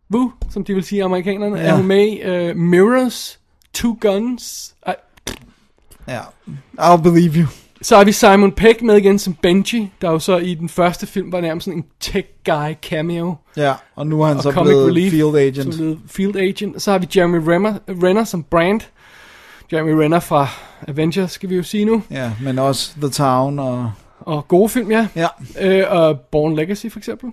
Vu, 0.09 0.33
som 0.51 0.65
de 0.65 0.75
vil 0.75 0.85
sige 0.85 1.05
amerikanerne, 1.05 1.57
ja. 1.61 1.67
Er 1.67 1.75
hun 1.75 1.87
med 1.87 2.07
i 2.07 2.51
uh, 2.51 2.57
Mirrors, 2.57 3.39
Two 3.75 3.97
Guns. 4.01 4.75
Ej, 4.87 4.97
Ja, 6.09 6.21
I'll 6.81 7.03
believe 7.03 7.35
you. 7.37 7.47
Så 7.83 7.97
har 7.97 8.05
vi 8.05 8.13
Simon 8.13 8.53
Pegg 8.53 8.85
med 8.85 8.97
igen 8.97 9.19
som 9.19 9.35
Benji, 9.35 9.93
der 10.01 10.11
jo 10.11 10.19
så 10.19 10.37
i 10.37 10.55
den 10.55 10.69
første 10.69 11.07
film 11.07 11.33
var 11.33 11.41
nærmest 11.41 11.65
sådan 11.65 11.79
en 11.79 11.85
tech 12.01 12.29
guy 12.45 12.75
cameo. 12.83 13.35
Ja, 13.57 13.75
og 13.97 14.07
nu 14.07 14.23
er 14.23 14.27
han 14.27 14.37
Og 14.37 14.43
så 14.43 14.53
Comic 14.53 14.71
blevet 14.71 14.87
Relief, 14.89 15.11
field 15.13 15.35
agent. 15.37 15.63
Som 15.63 15.73
blevet 15.73 15.99
field 16.07 16.37
agent. 16.37 16.83
Så 16.83 16.91
har 16.91 16.99
vi 16.99 17.07
Jeremy 17.17 17.39
Renner, 17.49 17.75
Renner 17.89 18.25
som 18.25 18.43
Brand. 18.43 18.81
Jeremy 19.73 19.91
Renner 19.91 20.21
fra 20.21 20.49
Avengers, 20.89 21.33
skal 21.33 21.49
vi 21.51 21.55
jo 21.57 21.63
sige 21.63 21.85
nu. 21.85 22.03
Ja, 22.11 22.33
men 22.43 22.59
også 22.59 22.93
The 23.01 23.09
Town 23.11 23.59
og... 23.59 23.93
Og 24.21 24.49
gode 24.49 24.69
film, 24.69 24.91
ja. 24.91 25.09
Ja, 25.17 25.27
Øh, 25.61 25.85
og 25.91 26.21
Born 26.21 26.57
Legacy 26.57 26.87
for 26.91 26.99
eksempel. 26.99 27.31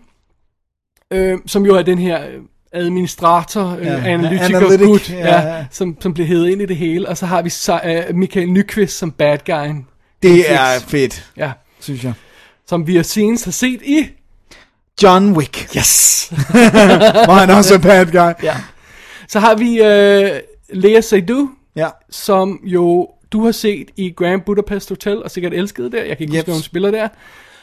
Øh, 1.11 1.38
som 1.45 1.65
jo 1.65 1.76
er 1.76 1.81
den 1.81 1.97
her 1.99 2.27
øh, 2.27 2.34
administrator, 2.72 3.76
øh, 3.80 3.85
Ja, 3.85 4.03
analytiker, 4.05 4.57
analytic, 4.57 4.85
gut, 4.88 5.10
ja, 5.10 5.18
ja, 5.41 5.55
ja. 5.57 5.65
som, 5.72 5.97
som 6.01 6.14
bliver 6.14 6.27
hævet 6.27 6.49
ind 6.49 6.61
i 6.61 6.65
det 6.65 6.77
hele. 6.77 7.10
Og 7.10 7.18
så 7.18 7.26
har 7.26 7.41
vi 7.41 7.49
så, 7.49 7.81
øh, 7.85 8.15
Michael 8.15 8.49
Nyqvist 8.51 8.97
som 8.97 9.11
bad 9.11 9.38
guyen. 9.45 9.88
det 10.23 10.51
er 10.51 10.80
fedt, 10.88 11.31
Ja, 11.38 11.51
synes 11.80 12.03
jeg. 12.03 12.14
som 12.68 12.88
vi 12.88 12.95
har 12.95 13.03
senest 13.03 13.45
har 13.45 13.51
set 13.51 13.81
i... 13.81 14.05
John 15.03 15.38
Wick, 15.38 15.76
Yes! 15.77 16.27
hvor 17.26 17.34
han 17.34 17.49
også 17.49 17.73
er 17.73 17.77
bad 17.80 18.05
guy. 18.05 18.43
ja. 18.45 18.55
Så 19.27 19.39
har 19.39 19.55
vi 19.55 19.81
øh, 19.81 20.39
Lea 20.69 21.01
Seydoux, 21.01 21.49
Ja, 21.76 21.89
som 22.10 22.60
jo 22.64 23.10
du 23.34 23.45
har 23.45 23.51
set 23.51 23.88
i 23.97 24.10
Grand 24.18 24.41
Budapest 24.45 24.89
Hotel, 24.89 25.23
og 25.23 25.31
sikkert 25.31 25.53
elsket 25.53 25.91
der. 25.91 26.03
Jeg 26.03 26.18
kan 26.18 26.23
ikke 26.23 26.34
Yep. 26.38 26.39
huske, 26.45 26.51
hun 26.51 26.61
spiller 26.61 26.91
der. 26.91 27.07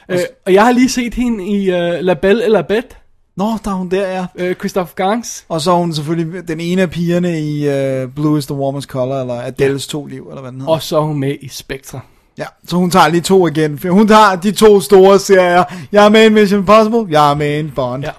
Øh, 0.08 0.18
og 0.46 0.54
jeg 0.54 0.64
har 0.64 0.72
lige 0.72 0.88
set 0.88 1.14
hende 1.14 1.46
i 1.46 1.68
uh, 1.68 2.04
La 2.04 2.14
Belle 2.14 2.44
et 2.44 2.50
la 2.52 2.62
Bête, 2.62 2.96
Nå, 3.36 3.44
der 3.64 3.70
er 3.70 3.74
hun 3.74 3.88
der, 3.90 4.08
ja. 4.08 4.26
øh, 4.36 4.54
Christophe 4.54 4.92
Gans. 4.96 5.44
Og 5.48 5.60
så 5.60 5.70
er 5.70 5.74
hun 5.76 5.92
selvfølgelig 5.92 6.48
den 6.48 6.60
ene 6.60 6.82
af 6.82 6.90
pigerne 6.90 7.40
i 7.40 7.68
uh, 8.04 8.10
Blue 8.14 8.38
is 8.38 8.46
the 8.46 8.54
Warmest 8.54 8.88
Color, 8.88 9.20
eller 9.20 9.42
Adele's 9.42 9.88
to 9.88 10.06
liv, 10.06 10.26
eller 10.28 10.40
hvad 10.40 10.52
den 10.52 10.60
hedder. 10.60 10.72
Og 10.72 10.82
så 10.82 10.96
er 10.96 11.00
hun 11.02 11.18
med 11.20 11.36
i 11.40 11.48
Spectre. 11.48 12.00
Ja, 12.38 12.44
så 12.66 12.76
hun 12.76 12.90
tager 12.90 13.08
lige 13.08 13.20
to 13.20 13.46
igen. 13.46 13.78
Hun 13.88 14.08
tager 14.08 14.36
de 14.36 14.52
to 14.52 14.80
store 14.80 15.18
serier. 15.18 15.64
Jeg 15.92 16.04
er 16.04 16.08
med 16.08 16.24
i 16.24 16.28
Mission 16.28 16.60
Impossible, 16.60 17.06
jeg 17.10 17.30
er 17.30 17.34
med 17.34 17.64
i 17.64 17.70
Bond. 17.70 18.04
Ja. 18.04 18.10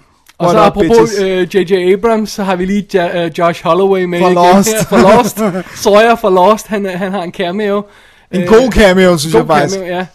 Og 0.41 0.47
What 0.47 0.55
så 0.55 0.59
apropos 0.59 0.97
bitches? 1.11 1.21
øh, 1.21 1.55
J.J. 1.71 1.93
Abrams, 1.93 2.29
så 2.29 2.43
har 2.43 2.55
vi 2.55 2.65
lige 2.65 2.85
ja, 2.93 3.25
uh, 3.25 3.31
Josh 3.39 3.63
Holloway 3.63 4.03
med 4.03 4.19
For 4.19 4.25
igen 4.25 4.35
Lost. 4.35 4.87
For 4.89 4.97
Lost. 5.17 5.37
Sawyer 5.83 6.15
for 6.15 6.29
Lost, 6.29 6.67
han, 6.67 6.85
er- 6.85 6.97
han 6.97 7.11
har 7.11 7.23
en 7.23 7.31
cameo. 7.31 7.83
En 8.31 8.41
Øh, 8.41 8.47
god 8.47 8.71
cameo, 8.71 9.17
synes 9.17 9.33
jeg 9.35 9.41
God 9.41 9.47
faktisk. 9.55 9.75
cameo, 9.79 9.93
ja. 9.95 10.05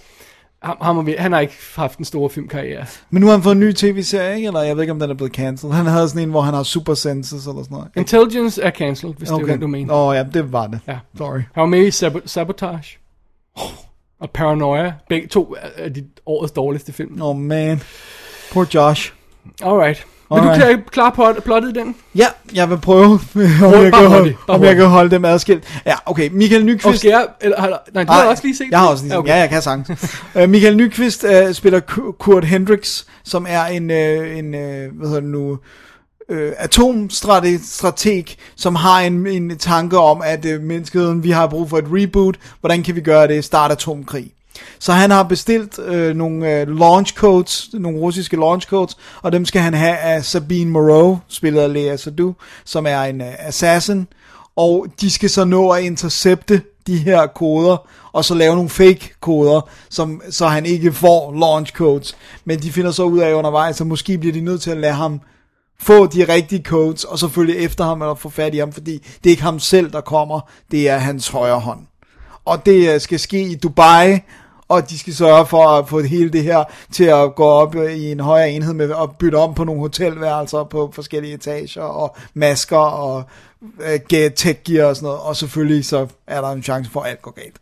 Ham, 0.83 1.07
vi, 1.07 1.15
han 1.19 1.33
har 1.33 1.41
ikke 1.41 1.55
haft 1.77 1.99
en 1.99 2.05
stor 2.05 2.29
filmkarriere. 2.29 2.85
Men 3.11 3.21
nu 3.21 3.27
har 3.27 3.35
han 3.35 3.43
fået 3.43 3.55
en 3.55 3.61
ny 3.61 3.73
tv-serie, 3.73 4.37
ikke? 4.37 4.47
Eller 4.47 4.61
jeg 4.63 4.77
ved 4.77 4.83
ikke, 4.83 4.93
om 4.93 4.99
den 5.01 5.11
er 5.11 5.15
blevet 5.15 5.33
cancelled. 5.33 5.75
Han 5.77 5.87
havde 5.87 6.09
sådan 6.09 6.23
en, 6.23 6.31
hvor 6.31 6.41
han 6.41 6.55
har 6.55 6.63
super 6.63 6.95
senses 6.95 7.47
eller 7.47 7.63
sådan 7.63 7.67
noget. 7.71 7.89
Intelligence 7.97 8.63
er 8.63 8.71
cancelled, 8.71 9.15
hvis 9.19 9.31
okay. 9.31 9.45
det 9.45 9.51
er, 9.51 9.57
hvad 9.57 9.61
du 9.61 9.67
mener. 9.67 9.95
Åh 9.95 10.09
oh, 10.09 10.17
ja, 10.17 10.25
det 10.35 10.53
var 10.53 10.67
det. 10.67 10.81
Ja. 10.89 10.97
Sorry. 11.19 11.39
Han 11.55 11.61
var 11.61 11.67
med 11.67 11.87
i 11.87 11.91
Sab- 11.91 12.27
Sabotage. 12.27 12.99
Og 14.21 14.31
Paranoia. 14.35 14.93
Begge 15.09 15.29
to 15.29 15.57
er 15.77 15.89
de 15.89 16.05
årets 16.27 16.53
dårligste 16.53 16.93
film. 16.93 17.23
Oh 17.23 17.37
man. 17.37 17.83
Poor 18.53 18.67
Josh. 18.75 19.13
Alright. 19.63 20.07
Vil 20.35 20.43
du 20.43 20.49
klare, 20.55 20.83
klare 20.93 21.13
plot, 21.13 21.43
plottet 21.45 21.77
i 21.77 21.79
den? 21.81 21.95
Ja, 22.15 22.27
jeg 22.55 22.71
vil 22.71 22.79
prøve, 22.79 23.05
om, 23.65 23.73
jeg 23.83 23.93
kan, 23.93 24.07
holde, 24.09 24.35
om 24.49 24.65
jeg 24.65 24.77
kan 24.77 24.87
holde 24.87 25.11
dem 25.11 25.25
adskilt. 25.25 25.65
Ja, 25.87 25.95
okay. 26.07 26.29
Michael 26.33 26.61
Og 26.63 26.67
Nyqvist. 26.67 26.99
skal 26.99 27.09
jeg... 27.09 27.27
Eller, 27.41 27.77
nej, 27.95 28.05
du 28.05 28.13
har 28.13 28.25
også 28.25 28.43
lige 28.45 28.57
set 28.57 28.67
Jeg 28.71 28.79
har 28.79 28.89
også 28.89 29.05
lige 29.05 29.11
set 29.11 29.15
Ja, 29.15 29.19
okay. 29.19 29.31
Ja, 29.31 29.37
jeg 29.37 29.49
kan 29.49 29.63
sagtens. 29.63 30.17
uh, 30.35 30.49
Michael 30.55 30.77
Nyqvist 30.77 31.25
uh, 31.25 31.53
spiller 31.53 31.81
Ku- 31.81 32.13
Kurt 32.19 32.45
Hendricks, 32.45 33.07
som 33.25 33.47
er 33.49 33.65
en, 33.65 33.91
uh, 33.91 34.39
en 34.39 34.47
uh, 34.55 34.99
hvad 34.99 35.09
hedder 35.09 35.21
det 35.21 35.31
nu, 35.31 35.51
uh, 36.29 36.39
atomstrateg, 36.59 38.27
som 38.57 38.75
har 38.75 39.01
en, 39.01 39.27
en 39.27 39.59
tanke 39.59 39.99
om, 39.99 40.23
at 40.25 40.45
uh, 40.45 40.63
menneskeheden, 40.63 41.23
vi 41.25 41.31
har 41.31 41.47
brug 41.47 41.71
for 41.71 41.79
et 41.79 41.85
reboot. 41.93 42.37
Hvordan 42.61 42.83
kan 42.83 42.95
vi 42.97 43.01
gøre 43.01 43.29
det? 43.29 43.45
Start 43.45 43.71
atomkrig. 43.73 44.33
Så 44.79 44.93
han 44.93 45.11
har 45.11 45.23
bestilt 45.23 45.79
øh, 45.79 46.17
nogle 46.17 46.61
øh, 46.61 46.79
launch 46.79 47.15
codes, 47.15 47.69
nogle 47.73 47.99
russiske 47.99 48.37
launch 48.37 48.69
codes, 48.69 48.97
og 49.23 49.33
dem 49.33 49.45
skal 49.45 49.61
han 49.61 49.75
have 49.75 49.97
af 49.97 50.25
Sabine 50.25 50.71
Moreau, 50.71 51.19
spillet 51.29 51.61
af 51.61 51.73
Lea 51.73 51.97
Sadu, 51.97 52.35
som 52.65 52.87
er 52.87 53.03
en 53.03 53.21
øh, 53.21 53.33
assassin, 53.39 54.07
og 54.57 54.87
de 55.01 55.11
skal 55.11 55.31
så 55.31 55.45
nå 55.45 55.71
at 55.71 55.83
intercepte 55.83 56.63
de 56.87 56.97
her 56.97 57.27
koder, 57.27 57.89
og 58.13 58.25
så 58.25 58.35
lave 58.35 58.55
nogle 58.55 58.71
fake 58.71 59.15
koder, 59.21 59.69
som, 59.89 60.23
så 60.31 60.47
han 60.47 60.67
ikke 60.67 60.93
får 60.93 61.35
launch 61.39 61.73
codes. 61.73 62.17
Men 62.45 62.59
de 62.59 62.73
finder 62.73 62.91
så 62.91 63.03
ud 63.03 63.19
af 63.19 63.33
undervejs, 63.33 63.77
så 63.77 63.85
måske 63.85 64.19
bliver 64.19 64.33
de 64.33 64.41
nødt 64.41 64.63
til 64.63 64.71
at 64.71 64.77
lade 64.77 64.93
ham 64.93 65.21
få 65.81 66.07
de 66.07 66.33
rigtige 66.33 66.63
codes, 66.63 67.05
og 67.05 67.19
selvfølgelig 67.19 67.65
efter 67.65 67.85
ham, 67.85 68.03
eller 68.03 68.15
få 68.15 68.29
fat 68.29 68.55
i 68.55 68.59
ham, 68.59 68.73
fordi 68.73 68.93
det 68.93 69.27
er 69.27 69.31
ikke 69.31 69.43
ham 69.43 69.61
selv, 69.61 69.93
der 69.93 70.01
kommer, 70.01 70.41
det 70.71 70.89
er 70.89 70.99
hans 70.99 71.29
højre 71.29 71.61
hånd. 71.61 71.81
Og 72.45 72.67
det 72.67 72.95
øh, 72.95 73.01
skal 73.01 73.21
ske 73.21 73.41
i 73.41 73.55
Dubai, 73.55 74.19
og 74.69 74.91
de 74.91 74.99
skal 74.99 75.15
sørge 75.15 75.47
for 75.47 75.69
at 75.69 75.89
få 75.89 76.01
hele 76.01 76.31
det 76.31 76.43
her 76.43 76.65
til 76.93 77.05
at 77.05 77.35
gå 77.35 77.45
op 77.45 77.75
i 77.75 78.13
en 78.13 78.21
højere 78.21 78.51
enhed 78.51 78.75
med 78.75 78.91
at 79.03 79.17
bytte 79.19 79.37
om 79.37 79.55
på 79.55 79.65
nogle 79.65 79.81
hotelværelser 79.81 80.65
på 80.65 80.91
forskellige 80.95 81.35
etager, 81.35 81.83
og 81.83 82.17
masker 82.35 82.77
og 82.77 83.25
øh, 83.81 84.31
tech 84.31 84.63
gear 84.65 84.87
og 84.87 84.97
sådan 84.97 85.07
noget, 85.07 85.21
og 85.21 85.37
selvfølgelig 85.37 85.85
så 85.85 86.07
er 86.27 86.41
der 86.41 86.49
en 86.49 86.63
chance 86.63 86.91
for, 86.91 87.01
at 87.01 87.11
alt 87.11 87.23
går 87.23 87.31
galt. 87.31 87.57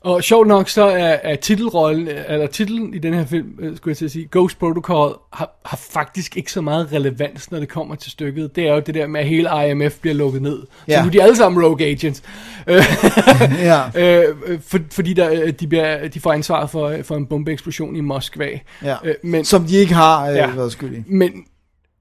Og 0.00 0.22
sjovt 0.24 0.48
nok 0.48 0.68
så 0.68 0.82
er, 0.84 1.16
er 1.22 1.36
titelrollen, 1.36 2.08
eller 2.28 2.46
titlen 2.46 2.94
i 2.94 2.98
den 2.98 3.14
her 3.14 3.24
film, 3.26 3.48
øh, 3.58 3.76
skulle 3.76 3.90
jeg 3.92 3.96
til 3.96 4.04
at 4.04 4.10
sige, 4.10 4.28
Ghost 4.32 4.58
Protocol, 4.58 5.18
har, 5.32 5.60
har 5.64 5.76
faktisk 5.76 6.36
ikke 6.36 6.52
så 6.52 6.60
meget 6.60 6.88
relevans, 6.92 7.50
når 7.50 7.58
det 7.58 7.68
kommer 7.68 7.94
til 7.94 8.10
stykket. 8.12 8.56
Det 8.56 8.68
er 8.68 8.74
jo 8.74 8.80
det 8.80 8.94
der 8.94 9.06
med, 9.06 9.20
at 9.20 9.26
hele 9.26 9.48
IMF 9.70 9.98
bliver 10.00 10.14
lukket 10.14 10.42
ned. 10.42 10.62
Ja. 10.88 10.96
Så 10.96 11.02
nu 11.02 11.06
er 11.06 11.10
de 11.12 11.22
alle 11.22 11.36
sammen 11.36 11.64
rogue 11.64 11.86
agents. 11.86 12.22
Øh, 12.66 12.82
Ja. 13.62 13.80
øh, 14.24 14.34
for, 14.66 14.78
fordi 14.90 15.12
der, 15.12 15.30
øh, 15.42 15.52
de, 15.52 15.66
bliver, 15.66 16.08
de 16.08 16.20
får 16.20 16.32
ansvaret 16.32 16.70
for, 16.70 16.96
for 17.02 17.16
en 17.16 17.26
bombeeksplosion 17.26 17.96
i 17.96 18.00
Moskva. 18.00 18.48
Ja. 18.84 18.96
Øh, 19.04 19.14
men, 19.22 19.44
Som 19.44 19.64
de 19.64 19.76
ikke 19.76 19.94
har 19.94 20.28
øh, 20.28 20.36
Ja. 20.36 20.50
været 20.50 20.72
skyldige. 20.72 21.04
men 21.08 21.32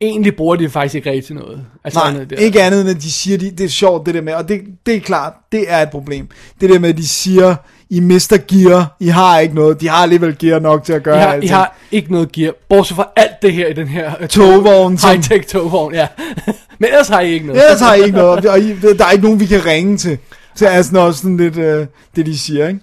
egentlig 0.02 0.36
bruger 0.36 0.56
de 0.56 0.64
det 0.64 0.72
faktisk 0.72 0.96
ikke 0.96 1.10
rigtig 1.10 1.26
til 1.26 1.36
noget. 1.36 1.66
Altså, 1.84 2.00
Nej, 2.00 2.10
andet 2.10 2.30
der. 2.30 2.36
ikke 2.36 2.62
andet 2.62 2.82
end 2.82 2.90
at 2.90 2.96
de 3.02 3.12
siger, 3.12 3.38
de, 3.38 3.52
det 3.52 3.64
er 3.64 3.68
sjovt 3.70 4.06
det 4.06 4.14
der 4.14 4.22
med, 4.22 4.34
og 4.34 4.48
det, 4.50 4.62
det 4.86 4.96
er 4.96 5.00
klart, 5.00 5.34
det 5.52 5.66
er 5.68 5.78
et 5.82 5.90
problem. 5.90 6.28
Det 6.62 6.70
der 6.70 6.80
med, 6.80 6.90
at 6.90 6.98
de 6.98 7.08
siger, 7.08 7.56
I 7.90 8.00
mister 8.00 8.38
gear, 8.48 8.96
I 9.00 9.08
har 9.08 9.40
ikke 9.40 9.56
noget, 9.56 9.82
de 9.82 9.90
har 9.90 9.98
alligevel 10.04 10.38
gear 10.38 10.60
nok 10.60 10.84
til 10.84 10.94
at 10.94 11.04
gøre 11.04 11.18
I 11.18 11.22
har, 11.22 11.36
I 11.36 11.48
har 11.48 11.78
ikke 11.92 12.12
noget 12.12 12.32
gear, 12.32 12.54
bortset 12.70 12.96
fra 12.96 13.08
alt 13.16 13.42
det 13.42 13.54
her 13.54 13.68
i 13.68 13.74
den 13.74 13.88
her 13.88 14.12
øh, 14.20 14.28
Togvogn, 14.28 14.98
som- 14.98 15.10
high-tech 15.10 15.48
togvogn, 15.48 15.94
ja. 15.94 16.08
Men 16.80 16.88
ellers 16.90 17.08
har 17.08 17.20
I 17.22 17.32
ikke 17.34 17.46
noget. 17.48 17.64
Ellers 17.64 17.80
har 17.80 17.94
I 17.96 18.04
ikke 18.04 18.18
noget, 18.18 18.46
og 18.46 18.60
I, 18.60 18.76
der 18.82 19.06
er 19.06 19.12
ikke 19.12 19.24
nogen, 19.24 19.40
vi 19.40 19.46
kan 19.46 19.66
ringe 19.66 19.98
til. 19.98 20.18
Så 20.56 20.68
er 20.68 20.82
sådan 20.82 21.00
også 21.00 21.22
sådan 21.22 21.38
lidt, 21.38 21.58
øh, 21.58 21.88
det 22.16 22.26
de 22.26 22.38
siger, 22.40 22.68
ikke? 22.68 22.80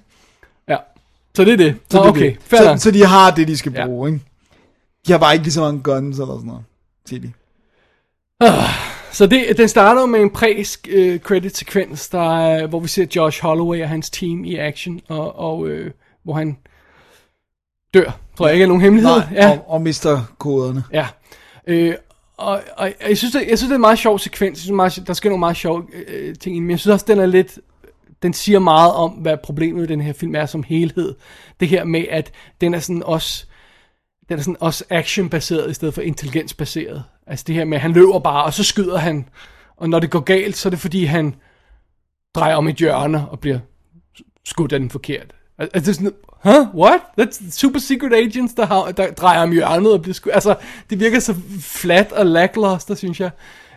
Ja. 0.69 0.77
Så 1.37 1.45
det 1.45 1.53
er 1.53 1.57
det. 1.57 1.75
Så 1.91 1.97
Nå, 1.97 2.03
det 2.03 2.07
er 2.09 2.11
okay, 2.13 2.35
det. 2.51 2.59
så, 2.59 2.77
så 2.85 2.91
de 2.91 3.05
har 3.07 3.31
det, 3.31 3.49
de 3.49 3.57
skal 3.57 3.73
Ja. 3.77 3.87
bruge, 3.87 4.09
ikke? 4.11 4.21
De 5.07 5.13
har 5.13 5.19
bare 5.19 5.33
ikke 5.33 5.43
lige 5.45 5.53
så 5.53 5.61
mange 5.61 5.81
guns 5.83 6.19
eller 6.19 6.35
sådan 6.35 6.47
noget, 6.47 6.63
siger 7.09 7.21
de. 7.21 7.33
Så 9.13 9.27
det, 9.27 9.57
den 9.57 9.69
starter 9.69 10.07
med 10.07 10.21
en 10.21 10.31
præ-credit-sekvens, 10.31 12.09
der, 12.09 12.39
er- 12.47 12.67
hvor 12.67 12.81
vi 12.81 12.89
ser 12.89 13.07
Josh 13.17 13.43
Holloway 13.43 13.83
og 13.83 13.89
hans 13.89 14.11
team 14.11 14.45
i 14.45 14.57
action, 14.57 15.01
og, 15.09 15.39
og 15.39 15.69
øh, 15.69 15.91
hvor 16.23 16.35
han 16.35 16.57
dør. 17.95 18.19
Tror 18.37 18.47
jeg 18.47 18.55
ikke 18.55 18.63
er 18.63 18.69
nogen 18.69 18.83
hemmelighed. 18.83 19.17
Nej, 19.17 19.27
ja. 19.33 19.51
og, 19.51 19.65
og 19.71 19.83
mister 19.83 20.35
koderne. 20.39 20.85
Ja. 20.93 21.07
Øh, 21.67 21.95
og, 22.37 22.61
og 22.77 22.93
jeg, 23.09 23.19
synes, 23.19 23.33
det, 23.33 23.41
jeg 23.49 23.59
synes, 23.59 23.69
det 23.69 23.71
er 23.71 23.75
en 23.75 23.81
meget 23.81 23.99
sjov 23.99 24.19
sekvens. 24.19 24.59
Jeg 24.59 24.63
synes, 24.63 24.77
meget, 24.77 25.03
der 25.07 25.13
sker 25.13 25.29
nogle 25.31 25.41
meget 25.41 25.57
sjove 25.57 25.85
øh, 26.09 26.35
ting 26.37 26.57
i 26.57 26.61
men 26.61 26.71
jeg 26.71 26.79
synes 26.79 26.93
også, 26.93 27.05
den 27.09 27.19
er 27.19 27.27
lidt... 27.27 27.59
Den 28.23 28.33
siger 28.33 28.59
meget 28.59 28.93
om, 28.93 29.11
hvad 29.11 29.37
problemet 29.37 29.85
i 29.85 29.87
den 29.87 30.01
her 30.01 30.13
film 30.13 30.35
er 30.35 30.47
som 30.47 30.63
helhed. 30.63 31.15
Det 31.61 31.69
her 31.69 31.85
med, 31.85 32.05
at 32.11 32.33
den 32.61 32.75
er 32.75 32.79
sådan 32.81 33.03
også... 33.03 33.47
Den 34.29 34.39
er 34.39 34.43
sådan 34.43 34.57
også 34.61 34.85
action-baseret 34.91 35.71
i 35.71 35.75
stedet 35.75 35.95
for 35.95 36.03
intelligensbaseret. 36.03 37.05
Altså 37.27 37.45
det 37.47 37.55
her 37.55 37.65
med, 37.65 37.77
at 37.77 37.83
han 37.83 37.93
løber 37.93 38.19
bare, 38.19 38.45
og 38.45 38.55
så 38.55 38.65
skyder 38.65 38.99
han. 38.99 39.29
Og 39.77 39.89
når 39.89 40.01
det 40.01 40.11
går 40.11 40.21
galt, 40.21 40.57
så 40.57 40.69
er 40.69 40.71
det 40.71 40.79
fordi, 40.79 41.05
han 41.05 41.35
drejer 42.35 42.57
om 42.57 42.69
et 42.69 42.77
hjørne 42.77 43.29
og 43.29 43.41
bliver 43.41 43.59
skudt 44.45 44.73
af 44.73 44.81
den 44.81 44.91
forkert. 44.91 45.35
Altså 45.59 45.81
det 45.81 45.89
er 45.89 45.93
sådan, 45.93 46.13
huh, 46.29 46.75
what? 46.75 47.01
That's 47.21 47.51
super 47.51 47.79
secret 47.79 48.13
agents, 48.13 48.55
der, 48.55 48.67
har, 48.67 48.93
der 48.93 49.11
drejer 49.11 49.43
om 49.43 49.53
hjørnet 49.53 49.93
og 49.93 50.03
bliver 50.03 50.15
skudt. 50.15 50.35
Altså, 50.35 50.57
det 50.91 51.01
virker 51.01 51.21
så 51.21 51.35
flat 51.61 52.13
og 52.13 52.27
lackluster, 52.27 52.95
synes 52.95 53.21
jeg. 53.21 53.31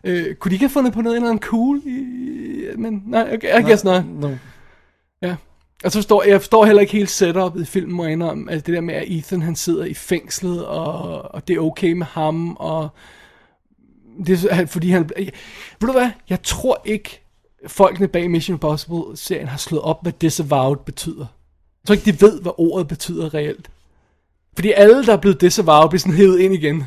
Øh, 0.03 0.36
kunne 0.36 0.49
de 0.49 0.56
ikke 0.56 0.65
have 0.65 0.73
fundet 0.73 0.94
på 0.94 1.02
noget 1.02 1.15
eller 1.15 1.30
andet 1.30 1.44
cool? 1.44 1.82
I, 1.86 2.65
men 2.78 3.03
nej, 3.06 3.34
okay, 3.34 3.60
I 3.60 3.64
guess 3.64 3.84
not. 3.84 4.03
No. 4.06 4.30
Ja. 5.22 5.36
Og 5.84 5.91
så 5.91 5.98
forstår 5.98 6.24
jeg 6.24 6.41
forstår 6.41 6.66
heller 6.66 6.82
ikke 6.82 6.94
helt 6.94 7.10
setupet 7.10 7.62
i 7.62 7.66
filmen, 7.66 7.95
må 7.95 8.03
jeg 8.03 8.14
indrømme. 8.14 8.52
Altså 8.52 8.66
det 8.66 8.76
der 8.76 8.82
med, 8.82 8.94
at 8.94 9.03
Ethan 9.08 9.41
han 9.41 9.56
sidder 9.56 9.86
i 9.86 9.94
fængslet, 9.94 10.66
og, 10.66 11.22
og 11.36 11.48
det 11.48 11.56
er 11.56 11.60
okay 11.60 11.91
med 11.91 12.06
ham, 12.06 12.56
og 12.60 12.90
det 14.26 14.48
er, 14.49 14.66
fordi 14.66 14.90
han... 14.90 15.10
Ved 15.80 15.88
du 15.88 15.91
hvad? 15.91 16.10
Jeg 16.30 16.44
tror 16.44 16.82
ikke, 16.86 17.22
folkene 17.68 18.08
bag 18.08 18.32
Mission 18.32 18.56
Impossible-serien 18.56 19.48
har 19.48 19.58
slået 19.58 19.84
op, 19.84 20.02
hvad 20.02 20.12
disavowed 20.12 20.78
betyder. 20.86 21.26
Jeg 21.82 21.88
tror 21.88 21.95
ikke, 21.95 22.12
de 22.12 22.22
ved, 22.22 22.41
hvad 22.41 22.52
ordet 22.58 22.88
betyder 22.88 23.34
reelt. 23.34 23.70
Fordi 24.56 24.72
alle, 24.72 25.06
der 25.06 25.14
er 25.14 25.18
blevet 25.18 25.41
disavowed, 25.41 25.90
bliver 25.90 25.99
sådan 25.99 26.18
hævet 26.18 26.40
ind 26.40 26.53
igen. 26.53 26.84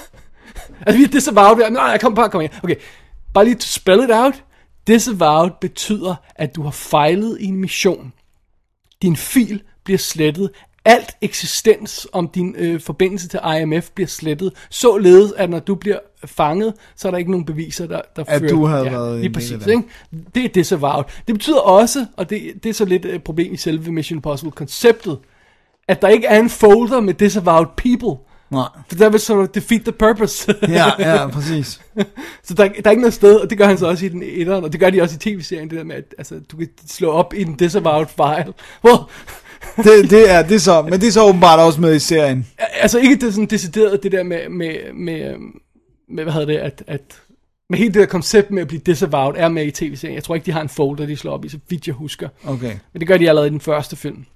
altså, 0.86 0.98
vi 0.98 1.04
er 1.04 1.08
disavowed. 1.08 1.70
Nej, 1.70 1.84
jeg 1.84 2.00
kom 2.00 2.14
bare, 2.14 2.30
kom 2.30 2.40
her. 2.40 2.48
Okay, 2.62 2.76
bare 3.34 3.44
lige 3.44 3.54
to 3.54 3.66
spell 3.66 4.02
it 4.04 4.10
out. 4.10 4.44
Disavowed 4.86 5.50
betyder, 5.60 6.14
at 6.36 6.56
du 6.56 6.62
har 6.62 6.70
fejlet 6.70 7.40
i 7.40 7.44
en 7.44 7.56
mission. 7.56 8.12
Din 9.02 9.16
fil 9.16 9.62
bliver 9.84 9.98
slettet. 9.98 10.50
Alt 10.84 11.16
eksistens 11.20 12.08
om 12.12 12.28
din 12.28 12.54
øh, 12.58 12.80
forbindelse 12.80 13.28
til 13.28 13.40
IMF 13.60 13.90
bliver 13.90 14.08
slettet. 14.08 14.52
Således, 14.70 15.32
at 15.32 15.50
når 15.50 15.58
du 15.58 15.74
bliver 15.74 15.98
fanget, 16.24 16.74
så 16.96 17.08
er 17.08 17.10
der 17.10 17.18
ikke 17.18 17.30
nogen 17.30 17.46
beviser, 17.46 17.86
der, 17.86 18.00
der 18.16 18.24
At 18.28 18.40
fører... 18.40 18.50
du 18.50 18.66
havde 18.66 18.84
været 18.84 19.14
en 19.14 19.20
lige 19.20 19.32
præcis, 19.32 19.66
ikke? 19.66 19.82
Det 20.34 20.44
er 20.44 20.48
disavowed. 20.48 21.04
Det 21.26 21.34
betyder 21.34 21.60
også, 21.60 22.06
og 22.16 22.30
det, 22.30 22.52
det 22.62 22.68
er 22.68 22.74
så 22.74 22.84
lidt 22.84 23.06
et 23.06 23.24
problem 23.24 23.54
i 23.54 23.56
selve 23.56 23.92
Mission 23.92 24.16
Impossible-konceptet, 24.16 25.18
at 25.88 26.02
der 26.02 26.08
ikke 26.08 26.26
er 26.26 26.40
en 26.40 26.50
folder 26.50 27.00
med 27.00 27.14
disavowed 27.14 27.66
people. 27.76 28.33
Nej. 28.54 28.68
For 28.88 28.96
der 28.96 29.08
vil 29.08 29.20
så 29.20 29.46
defeat 29.54 29.82
the 29.82 29.92
purpose. 29.92 30.54
Ja, 30.68 30.86
ja, 30.98 31.28
præcis. 31.28 31.80
så 32.44 32.54
der, 32.54 32.68
der 32.68 32.82
er 32.84 32.90
ikke 32.90 33.02
noget 33.02 33.14
sted, 33.14 33.36
og 33.36 33.50
det 33.50 33.58
gør 33.58 33.66
han 33.66 33.78
så 33.78 33.86
også 33.86 34.06
i 34.06 34.08
den 34.08 34.22
etteren, 34.22 34.64
og 34.64 34.72
det 34.72 34.80
gør 34.80 34.90
de 34.90 35.02
også 35.02 35.14
i 35.14 35.18
tv-serien, 35.18 35.70
det 35.70 35.78
der 35.78 35.84
med, 35.84 35.96
at 35.96 36.14
altså, 36.18 36.40
du 36.52 36.56
kan 36.56 36.68
slå 36.88 37.10
op 37.10 37.34
i 37.36 37.44
den 37.44 37.54
disavowed 37.54 38.06
file. 38.06 38.54
Well, 38.84 38.98
Det, 39.76 40.10
det, 40.10 40.30
er, 40.30 40.42
det 40.42 40.54
er 40.54 40.58
så, 40.58 40.82
men 40.82 40.92
det 40.92 41.06
er 41.08 41.12
så 41.12 41.24
åbenbart 41.24 41.60
også 41.60 41.80
med 41.80 41.94
i 41.94 41.98
serien. 41.98 42.46
altså 42.58 42.98
ikke 42.98 43.16
det 43.16 43.34
sådan 43.34 43.46
decideret, 43.46 44.02
det 44.02 44.12
der 44.12 44.22
med, 44.22 44.48
med, 44.48 44.92
med, 44.94 45.34
med 46.08 46.22
hvad 46.24 46.32
hedder 46.32 46.46
det, 46.46 46.56
at, 46.56 46.82
at 46.86 47.02
med 47.70 47.78
hele 47.78 47.94
det 47.94 48.00
der 48.00 48.06
koncept 48.06 48.50
med 48.50 48.62
at 48.62 48.68
blive 48.68 48.80
disavowed 48.86 49.34
er 49.36 49.48
med 49.48 49.66
i 49.66 49.70
tv-serien. 49.70 50.14
Jeg 50.14 50.24
tror 50.24 50.34
ikke, 50.34 50.46
de 50.46 50.52
har 50.52 50.60
en 50.60 50.68
folder, 50.68 51.06
de 51.06 51.16
slår 51.16 51.32
op 51.32 51.44
i, 51.44 51.48
så 51.48 51.58
vidt 51.68 51.86
jeg 51.86 51.94
husker. 51.94 52.28
Okay. 52.44 52.72
Men 52.92 53.00
det 53.00 53.08
gør 53.08 53.16
de 53.16 53.28
allerede 53.28 53.48
i 53.48 53.50
den 53.50 53.60
første 53.60 53.96
film. 53.96 54.26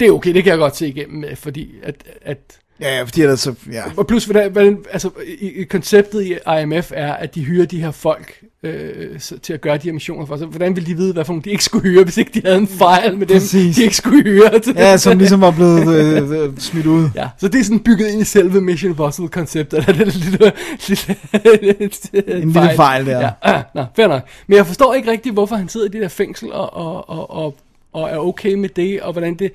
Det 0.00 0.08
er 0.08 0.12
okay, 0.12 0.34
det 0.34 0.44
kan 0.44 0.50
jeg 0.50 0.58
godt 0.58 0.76
se 0.76 0.88
igennem 0.88 1.20
med, 1.20 1.36
fordi 1.36 1.74
at, 1.82 1.94
at 2.22 2.58
Ja, 2.80 2.96
ja, 2.96 3.02
fordi 3.02 3.22
ellers 3.22 3.40
så, 3.40 3.54
ja. 3.72 3.82
Og 3.96 4.06
plus, 4.06 4.24
hvordan, 4.24 4.52
hvordan, 4.52 4.78
altså, 4.90 5.10
i, 5.40 5.48
i 5.48 5.64
konceptet 5.64 6.22
i 6.22 6.36
IMF 6.62 6.92
er, 6.94 7.12
at 7.12 7.34
de 7.34 7.44
hyrer 7.44 7.66
de 7.66 7.80
her 7.80 7.90
folk 7.90 8.40
øh, 8.62 9.20
så, 9.20 9.38
til 9.38 9.52
at 9.52 9.60
gøre 9.60 9.76
de 9.76 9.82
her 9.82 9.92
missioner 9.92 10.26
for 10.26 10.36
sig. 10.36 10.46
Hvordan 10.46 10.76
ville 10.76 10.86
de 10.86 10.96
vide, 10.96 11.12
hvad 11.12 11.24
for 11.24 11.34
de 11.34 11.50
ikke 11.50 11.64
skulle 11.64 11.90
hyre, 11.90 12.04
hvis 12.04 12.16
ikke 12.16 12.30
de 12.34 12.42
havde 12.44 12.58
en 12.58 12.68
fejl 12.68 13.18
med 13.18 13.26
dem, 13.26 13.36
Præcis. 13.36 13.76
de 13.76 13.82
ikke 13.82 13.96
skulle 13.96 14.22
hyre? 14.22 14.58
Til 14.58 14.74
Ja, 14.76 14.96
som 14.96 15.18
ligesom 15.18 15.40
var 15.40 15.50
blevet 15.50 15.96
øh, 15.96 16.30
øh, 16.30 16.58
smidt 16.58 16.86
ud. 16.86 17.08
Ja, 17.14 17.28
så 17.38 17.48
det 17.48 17.60
er 17.60 17.64
sådan 17.64 17.80
bygget 17.80 18.08
ind 18.08 18.20
i 18.20 18.24
selve 18.24 18.60
Mission 18.60 18.90
Impossible-konceptet. 18.90 19.86
Det 19.86 19.88
er 19.88 20.04
en 20.04 20.08
lille, 20.08 20.52
lille, 20.88 22.42
En 22.42 22.50
lille 22.52 22.70
fejl 22.76 23.06
der. 23.06 23.20
Ja, 23.20 23.30
ah, 23.42 23.62
nå, 23.74 23.84
fair 23.96 24.06
nok. 24.06 24.22
Men 24.46 24.56
jeg 24.56 24.66
forstår 24.66 24.94
ikke 24.94 25.10
rigtigt, 25.10 25.32
hvorfor 25.32 25.56
han 25.56 25.68
sidder 25.68 25.86
i 25.86 25.90
det 25.90 26.02
der 26.02 26.08
fængsel 26.08 26.52
og, 26.52 26.74
og, 26.74 27.10
og, 27.10 27.30
og, 27.30 27.56
og 27.92 28.10
er 28.10 28.18
okay 28.18 28.54
med 28.54 28.68
det, 28.68 29.00
og 29.00 29.12
hvordan 29.12 29.34
det... 29.34 29.52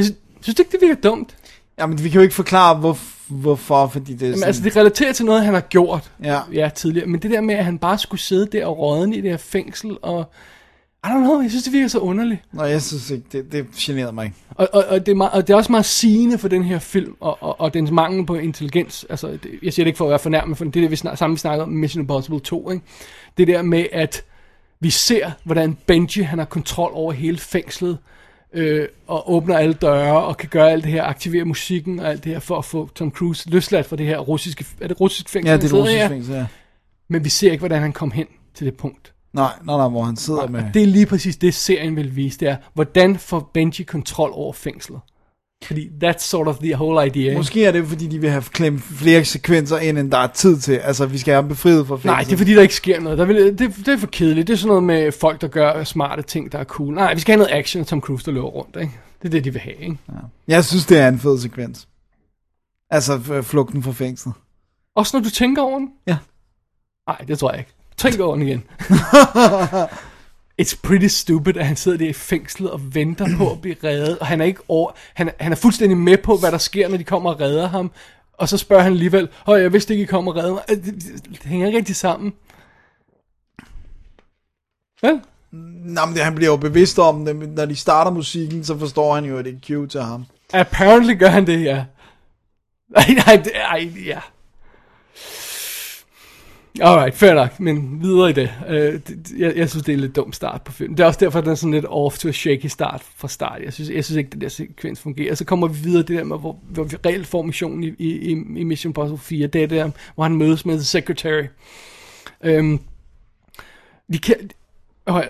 Jeg 0.00 0.06
synes, 0.06 0.18
synes 0.40 0.56
du 0.56 0.62
ikke, 0.62 0.72
det 0.72 0.80
virker 0.80 1.00
dumt? 1.10 1.36
Jamen, 1.78 2.04
vi 2.04 2.08
kan 2.08 2.18
jo 2.18 2.22
ikke 2.22 2.34
forklare, 2.34 2.76
hvor, 2.76 2.98
hvorfor, 3.28 3.86
fordi 3.86 4.12
det 4.12 4.22
er 4.22 4.26
Jamen, 4.26 4.38
sådan... 4.38 4.46
altså, 4.46 4.62
det 4.62 4.76
relaterer 4.76 5.12
til 5.12 5.24
noget, 5.24 5.44
han 5.44 5.54
har 5.54 5.60
gjort 5.60 6.10
Ja. 6.24 6.40
ja, 6.52 6.70
tidligere. 6.74 7.06
Men 7.06 7.22
det 7.22 7.30
der 7.30 7.40
med, 7.40 7.54
at 7.54 7.64
han 7.64 7.78
bare 7.78 7.98
skulle 7.98 8.20
sidde 8.20 8.46
der 8.46 8.66
og 8.66 8.78
rådne 8.78 9.16
i 9.16 9.20
det 9.20 9.30
her 9.30 9.36
fængsel, 9.36 9.96
og... 10.02 10.32
I 11.04 11.08
don't 11.08 11.18
know, 11.18 11.40
jeg 11.40 11.50
synes, 11.50 11.64
det 11.64 11.72
virker 11.72 11.88
så 11.88 11.98
underligt. 11.98 12.40
Nå, 12.52 12.64
jeg 12.64 12.82
synes 12.82 13.10
ikke, 13.10 13.24
det, 13.32 13.52
det 13.52 13.66
generede 13.76 14.12
mig. 14.12 14.32
Og, 14.50 14.68
og, 14.72 14.84
og, 14.88 15.06
det 15.06 15.12
er 15.12 15.16
meget, 15.16 15.32
og 15.32 15.46
det 15.46 15.52
er 15.52 15.56
også 15.56 15.72
meget 15.72 15.84
sigende 15.84 16.38
for 16.38 16.48
den 16.48 16.64
her 16.64 16.78
film, 16.78 17.16
og, 17.20 17.38
og, 17.40 17.60
og 17.60 17.74
dens 17.74 17.90
mangel 17.90 18.26
på 18.26 18.34
intelligens. 18.34 19.06
Altså, 19.10 19.28
det, 19.28 19.50
jeg 19.62 19.72
siger 19.72 19.84
det 19.84 19.88
ikke 19.88 19.96
for 19.96 20.04
at 20.04 20.10
være 20.10 20.18
fornærmet, 20.18 20.58
for 20.58 20.64
det 20.64 20.76
er 20.76 20.80
det, 20.80 20.90
vi 20.90 20.96
snak, 20.96 21.18
samme 21.18 21.36
vi 21.36 21.40
snakker 21.40 21.64
om 21.64 21.68
Mission 21.68 22.00
Impossible 22.02 22.40
2. 22.40 22.70
Ikke? 22.70 22.84
Det 23.38 23.48
der 23.48 23.62
med, 23.62 23.84
at 23.92 24.24
vi 24.80 24.90
ser, 24.90 25.30
hvordan 25.44 25.76
Benji 25.86 26.22
han 26.22 26.38
har 26.38 26.46
kontrol 26.46 26.90
over 26.94 27.12
hele 27.12 27.38
fængslet, 27.38 27.98
øh, 28.52 28.88
og 29.06 29.32
åbner 29.32 29.58
alle 29.58 29.74
døre, 29.74 30.24
og 30.24 30.36
kan 30.36 30.48
gøre 30.48 30.70
alt 30.70 30.84
det 30.84 30.92
her, 30.92 31.04
aktivere 31.04 31.44
musikken 31.44 31.98
og 31.98 32.10
alt 32.10 32.24
det 32.24 32.32
her, 32.32 32.40
for 32.40 32.58
at 32.58 32.64
få 32.64 32.90
Tom 32.94 33.10
Cruise 33.10 33.50
løsladt 33.50 33.86
fra 33.86 33.96
det 33.96 34.06
her 34.06 34.18
russiske, 34.18 34.64
er 34.80 34.88
det 34.88 35.00
russisk 35.00 35.28
fængsel? 35.28 35.50
Ja, 35.50 35.56
det 35.56 35.72
er 35.72 35.76
russisk 35.76 36.08
fængsel, 36.08 36.34
ja. 36.34 36.46
Men 37.08 37.24
vi 37.24 37.28
ser 37.28 37.50
ikke, 37.50 37.60
hvordan 37.60 37.82
han 37.82 37.92
kom 37.92 38.10
hen 38.10 38.26
til 38.54 38.66
det 38.66 38.76
punkt. 38.76 39.12
Nej, 39.32 39.52
nej, 39.64 39.76
nej, 39.76 39.88
hvor 39.88 40.02
han 40.02 40.16
sidder 40.16 40.40
Og 40.40 40.50
med... 40.50 40.64
det 40.74 40.82
er 40.82 40.86
lige 40.86 41.06
præcis 41.06 41.36
det, 41.36 41.54
serien 41.54 41.96
vil 41.96 42.16
vise, 42.16 42.40
det 42.40 42.48
er, 42.48 42.56
hvordan 42.74 43.18
får 43.18 43.50
Benji 43.54 43.84
kontrol 43.84 44.30
over 44.34 44.52
fængslet? 44.52 45.00
Fordi 45.64 45.90
that's 46.04 46.18
sort 46.18 46.48
of 46.48 46.58
the 46.58 46.74
whole 46.74 47.06
idea. 47.06 47.24
ikke? 47.24 47.36
Måske 47.36 47.64
er 47.64 47.72
det, 47.72 47.86
fordi 47.86 48.06
de 48.06 48.18
vil 48.18 48.30
have 48.30 48.42
klemt 48.42 48.82
flere 48.82 49.24
sekvenser 49.24 49.78
ind, 49.78 49.98
end 49.98 50.10
der 50.10 50.18
er 50.18 50.26
tid 50.26 50.58
til. 50.58 50.72
Altså, 50.72 51.06
vi 51.06 51.18
skal 51.18 51.34
have 51.34 51.48
befriet 51.48 51.86
fra 51.86 51.94
fængsel. 51.94 52.06
Nej, 52.10 52.22
det 52.22 52.32
er 52.32 52.36
fordi, 52.36 52.54
der 52.54 52.62
ikke 52.62 52.74
sker 52.74 53.00
noget. 53.00 53.18
Der 53.18 53.24
vil, 53.24 53.36
det, 53.58 53.58
det 53.76 53.88
er 53.88 53.96
for 53.98 54.06
kedeligt. 54.06 54.46
Det 54.46 54.52
er 54.52 54.56
sådan 54.58 54.68
noget 54.68 54.82
med 54.82 55.12
folk, 55.12 55.40
der 55.40 55.48
gør 55.48 55.84
smarte 55.84 56.22
ting, 56.22 56.52
der 56.52 56.58
er 56.58 56.64
cool. 56.64 56.94
Nej, 56.94 57.14
vi 57.14 57.20
skal 57.20 57.32
have 57.32 57.38
noget 57.46 57.58
action, 57.60 57.84
Tom 57.84 58.00
Cruise, 58.00 58.26
der 58.26 58.32
løber 58.32 58.46
rundt. 58.48 58.76
Ikke? 58.80 58.92
Det 59.22 59.28
er 59.28 59.30
det, 59.30 59.44
de 59.44 59.52
vil 59.52 59.60
have. 59.60 59.76
Ikke? 59.76 59.98
Jeg 60.48 60.64
synes, 60.64 60.86
det 60.86 60.98
er 60.98 61.08
en 61.08 61.18
fed 61.18 61.38
sekvens. 61.38 61.88
Altså, 62.90 63.16
f- 63.16 63.40
flugten 63.40 63.82
fra 63.82 63.92
fængslet. 63.92 64.34
Også 64.96 65.16
når 65.16 65.24
du 65.24 65.30
tænker 65.30 65.62
over 65.62 65.78
den? 65.78 65.88
Ja. 66.06 66.16
Nej, 67.08 67.16
det 67.28 67.38
tror 67.38 67.50
jeg 67.50 67.58
ikke. 67.58 67.70
Tænk 67.96 68.20
over 68.20 68.36
den 68.36 68.46
igen. 68.48 68.62
It's 70.60 70.80
pretty 70.82 71.06
stupid, 71.06 71.56
at 71.56 71.66
han 71.66 71.76
sidder 71.76 71.98
der 71.98 72.08
i 72.08 72.12
fængslet 72.12 72.70
og 72.70 72.94
venter 72.94 73.26
på 73.38 73.50
at 73.52 73.60
blive 73.60 73.76
reddet, 73.84 74.18
og 74.18 74.26
han 74.26 74.40
er 74.40 74.44
ikke 74.44 74.60
over, 74.68 74.90
han, 75.14 75.30
han 75.40 75.52
er 75.52 75.56
fuldstændig 75.56 75.98
med 75.98 76.18
på, 76.18 76.36
hvad 76.36 76.52
der 76.52 76.58
sker, 76.58 76.88
når 76.88 76.96
de 76.96 77.04
kommer 77.04 77.34
og 77.34 77.40
redder 77.40 77.68
ham, 77.68 77.90
og 78.32 78.48
så 78.48 78.58
spørger 78.58 78.82
han 78.82 78.92
alligevel, 78.92 79.28
åh, 79.46 79.60
jeg 79.60 79.72
vidste 79.72 79.94
ikke, 79.94 80.02
I 80.02 80.06
kom 80.06 80.28
og 80.28 80.36
redde 80.36 80.52
mig. 80.52 80.62
Det, 80.68 80.84
det, 80.84 81.24
det 81.30 81.42
hænger 81.42 81.66
ikke 81.66 81.78
rigtig 81.78 81.96
sammen. 81.96 82.32
Vel? 85.02 85.20
Nå, 85.50 86.06
men 86.06 86.14
det, 86.14 86.24
han 86.24 86.34
bliver 86.34 86.50
jo 86.50 86.56
bevidst 86.56 86.98
om 86.98 87.24
det, 87.24 87.36
når 87.36 87.66
de 87.66 87.76
starter 87.76 88.10
musikken, 88.10 88.64
så 88.64 88.78
forstår 88.78 89.14
han 89.14 89.24
jo, 89.24 89.38
at 89.38 89.44
det 89.44 89.54
er 89.54 89.66
cue 89.66 89.86
til 89.86 90.00
ham. 90.00 90.24
Apparently 90.52 91.18
gør 91.18 91.28
han 91.28 91.46
det, 91.46 91.64
ja. 91.64 91.84
Nej, 92.88 93.14
nej, 93.26 93.36
det, 93.44 93.52
ej, 93.54 93.90
ja. 94.06 94.20
Alright, 96.80 97.14
fair 97.14 97.34
nok, 97.34 97.60
men 97.60 98.02
videre 98.02 98.30
i 98.30 98.32
det. 98.32 98.50
Det 98.68 99.32
jeg, 99.38 99.56
jeg 99.56 99.70
synes, 99.70 99.84
det 99.84 99.92
er 99.92 99.96
en 99.96 100.00
lidt 100.00 100.16
dum 100.16 100.32
start 100.32 100.62
på 100.62 100.72
filmen. 100.72 100.96
Det 100.96 101.02
er 101.02 101.06
også 101.06 101.20
derfor, 101.20 101.40
den 101.40 101.50
er 101.50 101.54
sådan 101.54 101.72
lidt 101.74 101.86
off 101.88 102.18
to 102.18 102.28
a 102.28 102.32
shaky 102.32 102.66
start 102.66 103.02
fra 103.16 103.28
start. 103.28 103.62
Jeg 103.64 103.72
synes, 103.72 103.90
jeg 103.90 104.04
synes 104.04 104.16
ikke, 104.16 104.30
den 104.30 104.40
der 104.40 104.48
sekvens 104.48 105.00
fungerer. 105.00 105.34
Så 105.34 105.44
kommer 105.44 105.68
vi 105.68 105.78
videre 105.78 106.02
det 106.02 106.08
der 106.18 106.24
med, 106.24 106.38
hvor, 106.38 106.58
hvor 106.68 106.84
vi 106.84 106.96
reelt 107.06 107.26
får 107.26 107.42
missionen 107.42 107.84
i, 107.84 107.94
i, 107.98 108.30
i 108.30 108.64
Mission 108.64 108.88
Impossible 108.88 109.18
4. 109.18 109.46
Det 109.46 109.62
er 109.62 109.66
der, 109.66 109.90
hvor 110.14 110.24
han 110.24 110.36
mødes 110.36 110.66
med 110.66 110.74
The 110.74 110.84
Secretary. 110.84 111.44
Um, 112.48 112.80
de, 114.12 114.18
kan, 114.18 114.50
okay, 115.06 115.28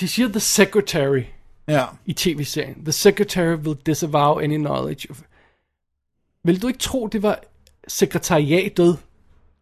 de 0.00 0.08
siger 0.08 0.28
The 0.28 0.40
Secretary 0.40 1.22
Ja. 1.68 1.84
i 2.06 2.12
tv-serien. 2.12 2.84
The 2.84 2.92
Secretary 2.92 3.54
will 3.56 3.78
disavow 3.86 4.38
any 4.38 4.56
knowledge 4.56 5.10
of... 5.10 5.20
Vil 6.44 6.62
du 6.62 6.66
ikke 6.66 6.78
tro, 6.78 7.06
det 7.06 7.22
var 7.22 7.38
sekretariatet? 7.88 8.98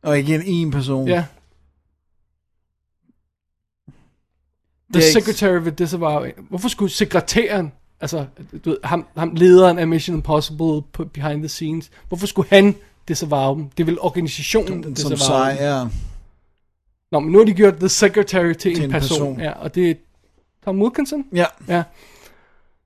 Og 0.02 0.18
ikke 0.18 0.34
en 0.34 0.42
en 0.42 0.70
person. 0.70 1.08
Ja. 1.08 1.24
The 4.94 5.02
ikke- 5.02 5.12
Secretary 5.12 5.58
will 5.58 5.74
disavow... 5.74 6.26
Hvorfor 6.48 6.68
skulle 6.68 6.90
sekretæren, 6.92 7.72
altså 8.00 8.26
du 8.64 8.70
ved, 8.70 8.78
ham, 8.84 9.06
ham 9.16 9.34
lederen 9.34 9.78
af 9.78 9.88
Mission 9.88 10.16
Impossible 10.16 10.82
på 10.92 11.04
behind 11.04 11.40
the 11.40 11.48
scenes, 11.48 11.90
hvorfor 12.08 12.26
skulle 12.26 12.48
han 12.50 12.74
disavow 13.08 13.54
dem? 13.54 13.70
Det 13.70 13.86
vil 13.86 14.00
organisationen 14.00 14.96
Som 14.96 15.10
disavow 15.10 15.48
dem. 15.48 15.56
ja. 15.56 15.84
Nå, 17.12 17.20
men 17.20 17.32
nu 17.32 17.38
har 17.38 17.44
de 17.44 17.52
gjort 17.54 17.76
The 17.76 17.88
Secretary 17.88 18.52
til, 18.52 18.56
Til 18.56 18.76
en 18.76 18.82
en 18.84 18.90
person. 18.90 19.18
person. 19.18 19.40
Ja, 19.40 19.52
og 19.52 19.74
det 19.74 19.90
er 19.90 19.94
Tom 20.64 20.82
Wilkinson, 20.82 21.24
Ja. 21.32 21.44
ja, 21.68 21.82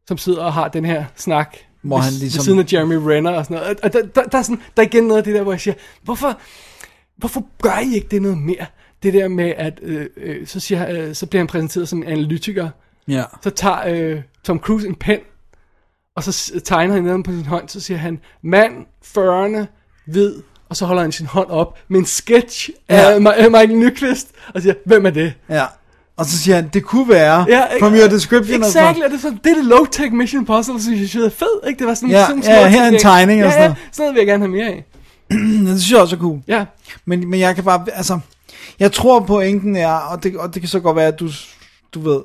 som 0.09 0.19
sidder 0.19 0.43
og 0.45 0.53
har 0.53 0.69
den 0.69 0.85
her 0.85 1.05
snak 1.17 1.57
Hvor 1.83 1.97
ved, 1.97 2.05
han 2.05 2.13
ved 2.13 2.21
ligesom- 2.21 2.45
siden 2.45 2.59
af 2.59 2.73
Jeremy 2.73 2.95
Renner 2.95 3.31
og 3.31 3.45
sådan 3.45 3.57
noget. 3.57 3.81
Og 3.81 3.93
der, 3.93 4.03
der, 4.07 4.23
der, 4.23 4.39
er 4.39 4.43
sådan, 4.43 4.63
der 4.77 4.83
er 4.83 4.87
igen 4.87 5.05
noget 5.05 5.19
af 5.19 5.25
det 5.25 5.35
der, 5.35 5.43
hvor 5.43 5.53
jeg 5.53 5.61
siger, 5.61 5.75
hvorfor, 6.03 6.39
hvorfor 7.23 7.45
gør 7.63 7.79
I 7.79 7.95
ikke 7.95 8.07
det 8.11 8.23
noget 8.23 8.39
mere? 8.39 8.67
Det 9.03 9.15
der 9.15 9.29
med, 9.29 9.53
at 9.57 9.79
øh, 9.83 10.07
øh, 10.17 10.47
så, 10.47 10.61
siger, 10.61 10.91
øh, 10.91 11.15
så 11.15 11.27
bliver 11.27 11.41
han 11.41 11.47
præsenteret 11.47 11.89
som 11.89 11.99
en 12.03 12.09
analytiker. 12.09 12.69
Ja. 13.09 13.23
Så 13.43 13.51
tager 13.51 13.87
øh, 13.89 14.21
Tom 14.45 14.59
Cruise 14.59 14.89
en 14.89 14.95
pen, 14.95 15.19
og 16.17 16.23
så 16.25 16.61
tegner 16.65 16.95
han 16.95 17.03
ned 17.03 17.25
på 17.25 17.31
sin 17.31 17.47
hånd, 17.47 17.69
så 17.69 17.81
siger 17.81 17.99
han, 17.99 18.19
mand, 18.43 18.73
40'erne, 19.19 19.67
hvid, 20.07 20.35
og 20.69 20.77
så 20.77 20.87
holder 20.87 21.03
han 21.03 21.13
sin 21.13 21.27
hånd 21.27 21.51
op 21.51 21.79
med 21.89 21.99
en 22.01 22.07
sketch 22.07 22.71
Ja. 22.91 23.11
af 23.11 23.17
Ma- 23.19 23.33
af 23.43 23.51
Michael 23.51 23.77
Nyqvist, 23.79 24.29
og 24.55 24.63
siger, 24.63 24.75
hvem 24.87 25.07
er 25.07 25.11
det? 25.11 25.33
Ja. 25.49 25.65
Og 26.17 26.27
så 26.27 26.39
siger 26.39 26.55
han, 26.55 26.71
det 26.75 26.85
kunne 26.85 27.09
være, 27.09 27.47
from 27.79 27.95
your 27.95 28.09
description. 28.09 28.63
og 28.63 28.69
sådan 28.71 28.85
Exactly, 28.91 29.05
og 29.05 29.11
det 29.11 29.17
er 29.17 29.21
sådan, 29.21 29.41
det 29.45 29.51
er 29.53 29.55
det 29.55 29.65
low-tech 29.73 30.11
Mission 30.15 30.41
Impossible, 30.43 30.83
synes 30.83 31.15
jeg 31.15 31.23
er 31.25 31.29
fed, 31.29 31.69
ikke? 31.69 31.79
Det 31.79 31.87
var 31.87 31.95
sådan, 31.95 32.11
Ja, 32.11 32.27
sådan 32.27 32.43
ja, 32.43 32.61
små 32.61 32.69
her 32.71 32.83
er 32.85 32.89
en 32.89 32.99
tegning 32.99 33.41
og 33.43 33.47
ja, 33.47 33.51
sådan 33.53 33.63
ja, 33.63 33.69
noget. 33.69 33.79
sådan 33.93 34.03
noget 34.03 34.15
vil 34.15 34.21
jeg 34.21 34.27
gerne 34.27 34.43
have 34.45 34.51
mere 34.51 34.67
af. 34.67 34.85
Det 35.67 35.81
synes 35.81 35.91
jeg 35.91 36.01
også 36.01 36.17
er 36.17 36.21
cool. 36.21 36.41
Ja, 36.49 36.65
Men, 37.05 37.31
men 37.31 37.41
jeg 37.41 37.55
kan 37.55 37.65
bare, 37.65 37.87
altså, 37.93 38.19
jeg 38.79 38.93
tror 38.93 39.21
pointen 39.21 39.77
er, 39.77 39.93
og 39.93 40.23
det, 40.23 40.37
og 40.37 40.55
det 40.55 40.63
kan 40.63 40.69
så 40.69 40.81
godt 40.81 40.97
være, 40.97 41.07
at 41.07 41.21
du, 41.21 41.29
du 41.95 42.01
ved, 42.01 42.21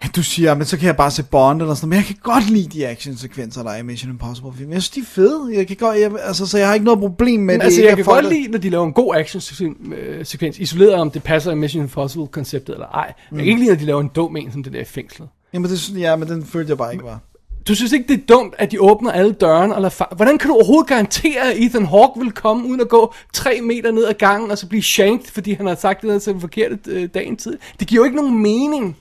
at 0.00 0.16
du 0.16 0.22
siger, 0.22 0.54
men 0.54 0.66
så 0.66 0.76
kan 0.76 0.86
jeg 0.86 0.96
bare 0.96 1.10
se 1.10 1.22
Bond 1.22 1.62
eller 1.62 1.74
sådan 1.74 1.88
noget, 1.88 1.90
men 1.90 1.96
jeg 1.96 2.06
kan 2.06 2.32
godt 2.32 2.50
lide 2.50 2.78
de 2.78 2.86
actionsekvenser, 2.86 3.62
der 3.62 3.70
er 3.70 3.76
i 3.78 3.82
Mission 3.82 4.10
Impossible 4.10 4.52
film. 4.56 4.72
Jeg 4.72 4.82
synes, 4.82 4.90
de 4.90 5.00
er 5.00 5.04
fede. 5.04 5.56
Jeg 5.56 5.66
kan 5.66 5.76
godt, 5.76 5.98
jeg, 6.00 6.12
altså, 6.20 6.46
så 6.46 6.58
jeg 6.58 6.66
har 6.66 6.74
ikke 6.74 6.84
noget 6.84 7.00
problem 7.00 7.40
med 7.40 7.54
men 7.54 7.60
det. 7.60 7.64
altså 7.64 7.82
jeg 7.82 7.96
kan 7.96 8.04
godt 8.04 8.28
lide, 8.28 8.48
når 8.48 8.58
de 8.58 8.70
laver 8.70 8.86
en 8.86 8.92
god 8.92 9.14
action-sekvens, 9.16 10.58
isoleret 10.58 10.94
om 10.94 11.10
det 11.10 11.22
passer 11.22 11.52
i 11.52 11.54
Mission 11.54 11.82
Impossible-konceptet 11.82 12.72
eller 12.72 12.86
ej. 12.86 13.12
Men 13.30 13.38
jeg 13.38 13.44
kan 13.44 13.50
ikke 13.50 13.60
lide, 13.60 13.70
når 13.70 13.78
de 13.78 13.84
laver 13.84 14.00
en 14.00 14.10
dum 14.14 14.36
en, 14.36 14.52
som 14.52 14.62
det 14.62 14.72
der 14.72 14.80
i 14.80 14.84
fængslet. 14.84 15.28
Jamen, 15.52 15.70
det, 15.70 16.00
ja, 16.00 16.16
men 16.16 16.28
den 16.28 16.44
følte 16.46 16.70
jeg 16.70 16.78
bare 16.78 16.92
ikke 16.92 17.04
var. 17.04 17.20
Du 17.68 17.74
synes 17.74 17.92
ikke, 17.92 18.08
det 18.08 18.22
er 18.22 18.26
dumt, 18.26 18.54
at 18.58 18.70
de 18.70 18.80
åbner 18.80 19.10
alle 19.12 19.32
dørene? 19.32 19.74
Og 19.74 19.86
fa- 19.86 20.14
Hvordan 20.14 20.38
kan 20.38 20.48
du 20.48 20.54
overhovedet 20.54 20.88
garantere, 20.88 21.40
at 21.52 21.56
Ethan 21.58 21.86
Hawke 21.86 22.20
vil 22.20 22.32
komme, 22.32 22.68
uden 22.68 22.80
at 22.80 22.88
gå 22.88 23.14
tre 23.32 23.60
meter 23.60 23.90
ned 23.90 24.04
ad 24.04 24.14
gangen, 24.14 24.50
og 24.50 24.58
så 24.58 24.68
blive 24.68 24.82
shanked, 24.82 25.26
fordi 25.32 25.52
han 25.52 25.66
har 25.66 25.74
sagt 25.74 26.02
det 26.02 26.22
til 26.22 26.32
den 26.32 26.40
forkerte 26.40 26.78
øh, 26.86 27.08
dagen 27.14 27.36
tid? 27.36 27.58
Det 27.80 27.88
giver 27.88 28.00
jo 28.00 28.04
ikke 28.04 28.16
nogen 28.16 28.38
mening. 28.42 28.96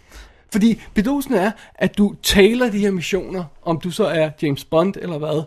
Fordi 0.52 0.82
bedosen 0.94 1.34
er, 1.34 1.52
at 1.76 1.98
du 1.98 2.16
taler 2.24 2.70
de 2.72 2.80
her 2.80 2.92
missioner, 2.92 3.44
om 3.64 3.80
du 3.80 3.92
så 3.92 4.06
er 4.06 4.30
James 4.42 4.64
Bond 4.66 4.94
eller 5.02 5.18
hvad, 5.18 5.44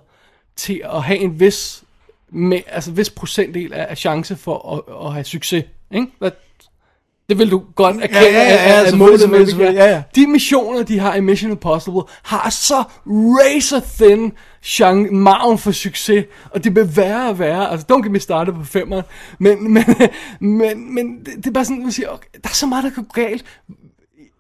til 0.56 0.80
at 0.84 1.02
have 1.02 1.18
en 1.18 1.40
vis, 1.40 1.82
med, 2.30 2.60
altså 2.66 2.90
vis 2.90 3.10
procentdel 3.10 3.72
af, 3.72 3.86
af 3.90 3.98
chance 3.98 4.36
for 4.36 4.72
at, 4.90 5.06
at 5.06 5.12
have 5.12 5.24
succes. 5.24 5.64
Ikke? 5.90 6.06
Hvad- 6.18 6.30
det 7.28 7.38
vil 7.38 7.50
du 7.50 7.62
godt 7.74 7.96
erkende, 7.96 8.20
ja, 8.20 8.32
ja, 8.32 8.84
at- 8.86 8.94
målet 8.98 9.22
er. 9.22 9.70
ja, 9.72 9.84
ja. 9.90 10.02
De 10.14 10.26
missioner, 10.26 10.82
de 10.82 10.98
har 10.98 11.14
i 11.14 11.20
Mission 11.20 11.50
Impossible, 11.50 12.02
har 12.22 12.50
så 12.50 12.84
razor 13.06 13.80
thin 13.98 14.32
chance, 14.62 15.12
margen 15.12 15.58
for 15.58 15.70
succes, 15.72 16.24
og 16.50 16.64
det 16.64 16.74
bliver 16.74 16.86
værre 16.86 17.28
og 17.28 17.38
værre. 17.38 17.70
Altså, 17.70 17.86
don't 17.92 18.02
get 18.02 18.10
me 18.12 18.20
started 18.20 18.52
på 18.52 18.64
femmeren, 18.64 19.02
men, 19.38 19.72
men, 19.72 19.84
men, 20.58 20.94
men 20.94 21.18
det, 21.18 21.26
det 21.36 21.46
er 21.46 21.50
bare 21.50 21.64
sådan, 21.64 21.82
man 21.82 21.92
siger, 21.92 22.08
okay, 22.08 22.28
der 22.44 22.48
er 22.50 22.54
så 22.54 22.66
meget, 22.66 22.84
der 22.84 22.90
kan 22.90 23.04
gå 23.04 23.12
galt. 23.22 23.44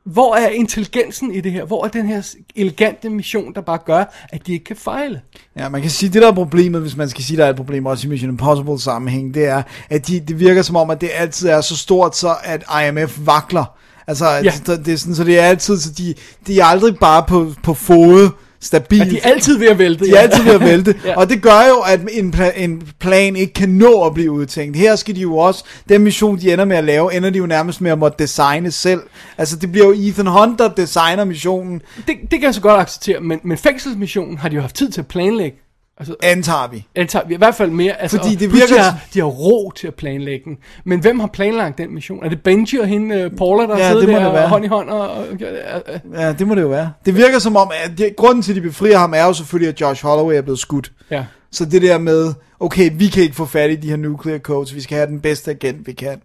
Hvor 0.06 0.34
er 0.36 0.48
intelligensen 0.48 1.34
i 1.34 1.40
det 1.40 1.52
her? 1.52 1.64
Hvor 1.64 1.84
er 1.84 1.88
den 1.88 2.06
her 2.06 2.22
elegante 2.56 3.10
mission, 3.10 3.54
der 3.54 3.60
bare 3.60 3.78
gør, 3.86 4.26
at 4.32 4.46
de 4.46 4.52
ikke 4.52 4.64
kan 4.64 4.76
fejle? 4.76 5.20
Ja, 5.58 5.68
man 5.68 5.80
kan 5.82 5.90
sige, 5.90 6.12
det 6.12 6.22
der 6.22 6.28
er 6.28 6.34
problemet, 6.34 6.80
hvis 6.80 6.96
man 6.96 7.08
skal 7.08 7.24
sige, 7.24 7.36
der 7.36 7.44
er 7.44 7.50
et 7.50 7.56
problem 7.56 7.86
også 7.86 8.06
i 8.06 8.10
Mission 8.10 8.30
Impossible 8.30 8.80
sammenhæng, 8.80 9.34
det 9.34 9.44
er, 9.44 9.62
at 9.90 10.06
de, 10.06 10.20
det 10.20 10.38
virker 10.40 10.62
som 10.62 10.76
om, 10.76 10.90
at 10.90 11.00
det 11.00 11.10
altid 11.14 11.48
er 11.48 11.60
så 11.60 11.76
stort, 11.76 12.16
så 12.16 12.34
at 12.44 12.64
IMF 12.88 13.18
vakler. 13.26 13.64
Altså, 14.06 14.26
Ja. 14.28 14.52
det, 14.66 14.86
det 14.86 14.94
er 14.94 14.98
sådan, 14.98 15.14
så 15.14 15.24
det 15.24 15.38
er 15.38 15.42
altid, 15.42 15.78
så 15.78 15.90
de, 15.98 16.14
de 16.46 16.60
er 16.60 16.64
aldrig 16.64 16.96
bare 17.00 17.24
på, 17.28 17.52
på 17.62 17.74
fod 17.74 18.30
stabilt. 18.64 19.02
At 19.02 19.10
de 19.10 19.18
er 19.18 19.28
altid 19.30 19.58
ved 19.58 19.68
at 19.68 19.78
vælte. 19.78 20.04
De 20.04 20.10
er 20.16 20.18
altid 20.20 20.42
ved 20.44 20.52
at 20.54 20.60
vælte, 20.70 20.94
Ja. 21.04 21.08
ja. 21.10 21.16
og 21.16 21.28
det 21.30 21.42
gør 21.42 21.68
jo, 21.68 21.76
at 21.86 22.00
en, 22.12 22.34
pla- 22.36 22.60
en 22.62 22.82
plan 23.00 23.36
ikke 23.36 23.52
kan 23.52 23.68
nå 23.68 24.02
at 24.06 24.14
blive 24.14 24.30
udtænkt. 24.32 24.76
Her 24.76 24.96
skal 24.96 25.16
de 25.16 25.20
jo 25.20 25.36
også, 25.36 25.64
den 25.88 26.02
mission, 26.02 26.38
de 26.40 26.52
ender 26.52 26.64
med 26.64 26.76
at 26.76 26.84
lave, 26.84 27.14
ender 27.16 27.30
de 27.30 27.38
jo 27.38 27.46
nærmest 27.46 27.80
med 27.80 27.90
at 27.90 27.98
måtte 27.98 28.16
designe 28.22 28.70
selv. 28.70 29.00
Altså, 29.38 29.56
det 29.56 29.72
bliver 29.72 29.86
jo 29.86 29.92
Ethan 29.96 30.26
Hunt, 30.26 30.58
der 30.58 30.68
designer 30.68 31.24
missionen, 31.24 31.82
Det, 31.96 32.14
det 32.20 32.30
kan 32.30 32.42
jeg 32.42 32.54
så 32.54 32.60
godt 32.60 32.80
acceptere, 32.80 33.20
men, 33.20 33.40
men 33.44 33.58
fængselsmissionen 33.58 34.38
har 34.38 34.48
de 34.48 34.54
jo 34.54 34.60
haft 34.60 34.74
tid 34.76 34.90
til 34.90 35.00
at 35.00 35.06
planlægge. 35.06 35.58
Altså, 35.98 36.14
antager 36.22 36.68
vi. 36.70 36.86
antager 36.94 37.26
vi 37.26 37.34
i 37.34 37.36
hvert 37.36 37.54
fald 37.54 37.70
mere. 37.70 38.00
Altså, 38.02 38.16
Fordi 38.18 38.34
det 38.34 38.52
virker 38.52 38.74
De 38.76 38.80
har, 38.82 38.98
de 39.14 39.18
har 39.18 39.26
ro 39.26 39.70
til 39.76 39.86
at 39.86 39.94
planlægge 39.94 40.44
den. 40.44 40.58
Men 40.84 41.00
hvem 41.00 41.20
har 41.20 41.26
planlagt 41.26 41.78
den 41.78 41.94
mission? 41.94 42.24
Er 42.24 42.28
det 42.28 42.42
Benji 42.42 42.78
og 42.78 42.86
hende, 42.86 43.26
uh, 43.32 43.38
Paula, 43.38 43.62
der 43.66 43.78
Ja, 43.78 43.88
sidder 43.88 44.00
det 44.00 44.08
må 44.10 44.16
der 44.18 44.24
det 44.24 44.32
være. 44.32 44.48
hånd 44.48 44.64
i 44.64 44.68
hånd? 44.68 44.90
Og, 44.90 45.00
og, 45.10 45.16
og, 45.18 45.82
og, 45.86 46.00
Ja, 46.20 46.32
det 46.32 46.46
må 46.46 46.54
det 46.54 46.62
jo 46.62 46.68
være. 46.68 46.92
Det 47.06 47.16
virker 47.16 47.38
som 47.38 47.56
om, 47.56 47.70
at 47.84 47.98
det, 47.98 48.16
grunden 48.16 48.42
til, 48.42 48.52
at 48.52 48.56
de 48.56 48.60
befrier 48.60 48.98
ham, 48.98 49.14
er 49.14 49.24
jo 49.24 49.32
selvfølgelig, 49.32 49.68
at 49.68 49.80
Josh 49.80 50.06
Holloway 50.06 50.34
er 50.34 50.42
blevet 50.42 50.58
skudt. 50.58 50.92
ja. 51.10 51.24
Så 51.52 51.64
det 51.64 51.82
der 51.82 51.98
med, 51.98 52.34
okay, 52.60 52.90
vi 52.94 53.06
kan 53.08 53.22
ikke 53.22 53.34
få 53.36 53.44
fat 53.46 53.70
i 53.70 53.76
de 53.76 53.88
her 53.88 53.96
nuclear 53.96 54.38
codes, 54.38 54.74
vi 54.74 54.80
skal 54.80 54.96
have 54.96 55.06
den 55.08 55.20
bedste 55.20 55.50
agent, 55.50 55.86
vi 55.86 55.92
kan. 55.92 56.22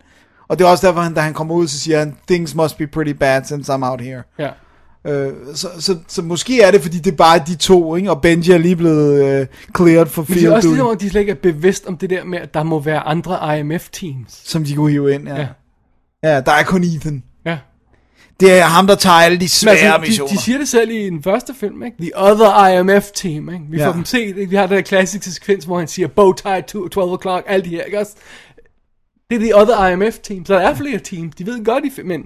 Og 0.48 0.60
det 0.60 0.66
er 0.66 0.70
også 0.70 0.88
derfor, 0.88 1.02
han, 1.02 1.14
da 1.14 1.22
han 1.22 1.34
kommer 1.34 1.56
ud, 1.56 1.68
så 1.68 1.80
siger 1.80 2.00
han, 2.00 2.16
things 2.28 2.56
must 2.56 2.78
be 2.78 2.88
pretty 2.88 3.12
bad 3.12 3.44
since 3.44 3.74
I'm 3.74 3.86
out 3.86 4.02
here. 4.02 4.24
ja. 4.40 4.50
Øh, 5.10 5.34
så, 5.56 5.68
så, 5.80 5.98
så 6.07 6.22
måske 6.22 6.61
er 6.61 6.72
det, 6.72 6.81
fordi 6.81 6.98
det 6.98 7.11
er 7.11 7.15
bare 7.15 7.41
de 7.48 7.56
to, 7.56 7.95
ikke? 7.95 8.11
og 8.11 8.22
Benji 8.22 8.52
er 8.52 8.57
lige 8.57 8.76
blevet 8.76 9.23
øh, 9.41 9.48
cleared 9.77 10.06
for 10.07 10.22
Men 10.22 10.27
det 10.27 10.34
er 10.36 10.40
field 10.40 10.53
også 10.53 10.68
ligesom, 10.68 10.88
om 10.88 10.98
de 10.98 11.10
slet 11.10 11.22
ikke 11.22 11.31
er 11.31 11.36
bevidst 11.36 11.86
om 11.86 11.98
det 11.98 12.10
der 12.10 12.23
med, 12.23 12.40
at 12.40 12.53
der 12.53 12.64
må 12.64 12.80
være 12.80 12.99
andre 12.99 13.60
IMF-teams. 13.60 14.41
som 14.49 14.64
de 14.64 14.76
kunne 14.76 14.91
hive 14.91 15.14
ind. 15.14 15.27
Ja. 15.27 15.36
Ja. 15.36 15.48
ja. 16.23 16.41
der 16.41 16.52
er 16.52 16.64
kun 16.64 16.84
Ethan. 16.84 17.23
Ja. 17.45 17.57
Det 18.40 18.52
er 18.60 18.64
ham, 18.64 18.88
der 18.88 18.95
tager 18.95 19.15
alle 19.15 19.36
de 19.38 19.44
Men 19.44 19.48
svære 19.48 19.76
altså, 19.77 19.98
missioner. 19.99 20.30
de, 20.31 20.36
de 20.38 20.41
siger 20.41 20.57
det 20.57 20.68
selv 20.68 20.91
i 20.91 21.10
den 21.10 21.23
første 21.23 21.53
film, 21.60 21.84
ikke? 21.84 21.98
The 22.02 22.11
other 22.15 22.68
IMF 22.68 23.11
team, 23.15 23.49
ikke? 23.49 23.65
Vi 23.69 23.77
Ja. 23.77 23.88
får 23.88 23.91
dem 23.94 24.06
set, 24.06 24.38
ikke? 24.38 24.49
Vi 24.49 24.56
har 24.56 24.68
den 24.68 24.76
der 24.76 24.81
klassiske 24.81 25.31
sekvens, 25.31 25.65
hvor 25.65 25.80
han 25.80 25.88
siger, 25.88 26.07
bow 26.07 26.34
tie 26.34 26.61
to 26.68 26.88
12 26.88 27.10
o'clock, 27.11 27.44
alt 27.48 27.65
de 27.65 27.69
her, 27.69 27.81
ikke 27.84 27.99
også? 27.99 28.11
Det 29.30 29.36
er 29.36 29.40
the 29.40 29.56
other 29.62 29.88
IMF 29.88 30.18
team, 30.24 30.46
så 30.46 30.54
der 30.54 30.60
er 30.60 30.76
flere 30.76 31.00
teams. 31.00 31.36
De 31.36 31.46
ved 31.46 31.66
godt, 31.66 31.84
de 31.98 32.04
men 32.04 32.24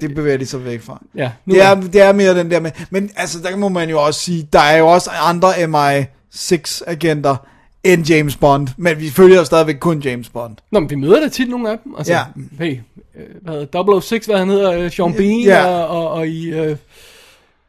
Det 0.00 0.14
bevæger 0.14 0.36
de 0.36 0.46
sig 0.46 0.64
væk 0.64 0.80
fra. 0.82 1.02
ja, 1.16 1.30
nu 1.46 1.54
Det 1.54 1.62
er, 1.62 1.74
det 1.80 2.00
er 2.02 2.12
mere 2.12 2.38
den 2.38 2.50
der 2.50 2.60
med, 2.60 2.70
men 2.90 3.10
altså 3.16 3.38
der 3.42 3.56
må 3.56 3.68
man 3.68 3.90
jo 3.90 4.02
også 4.04 4.20
sige, 4.20 4.48
der 4.52 4.60
er 4.60 4.76
jo 4.78 4.86
også 4.88 5.10
andre 5.10 5.48
MI6 5.48 6.82
agenter 6.86 7.36
end 7.84 8.08
James 8.10 8.36
Bond, 8.36 8.68
men 8.76 9.00
vi 9.00 9.10
følger 9.10 9.36
jo 9.38 9.44
stadigvæk 9.44 9.76
kun 9.80 9.98
James 10.00 10.28
Bond. 10.28 10.56
Nå, 10.72 10.80
men 10.80 10.90
vi 10.90 10.94
møder 10.94 11.20
da 11.20 11.28
tit 11.28 11.48
nogle 11.50 11.70
af 11.70 11.76
dem. 11.84 11.94
Altså, 11.98 12.12
Ja. 12.12 12.22
hey, 12.64 12.72
øh, 13.16 13.24
hvad 13.42 13.54
hedder 13.54 14.00
006, 14.00 14.26
hvad 14.26 14.36
han 14.38 14.48
hedder, 14.48 14.72
øh, 14.72 14.90
Sean 14.90 15.12
Bean, 15.14 15.40
Ja. 15.40 15.64
og, 15.66 15.88
og, 15.88 16.10
og 16.10 16.28
i 16.28 16.50
øh, 16.50 16.76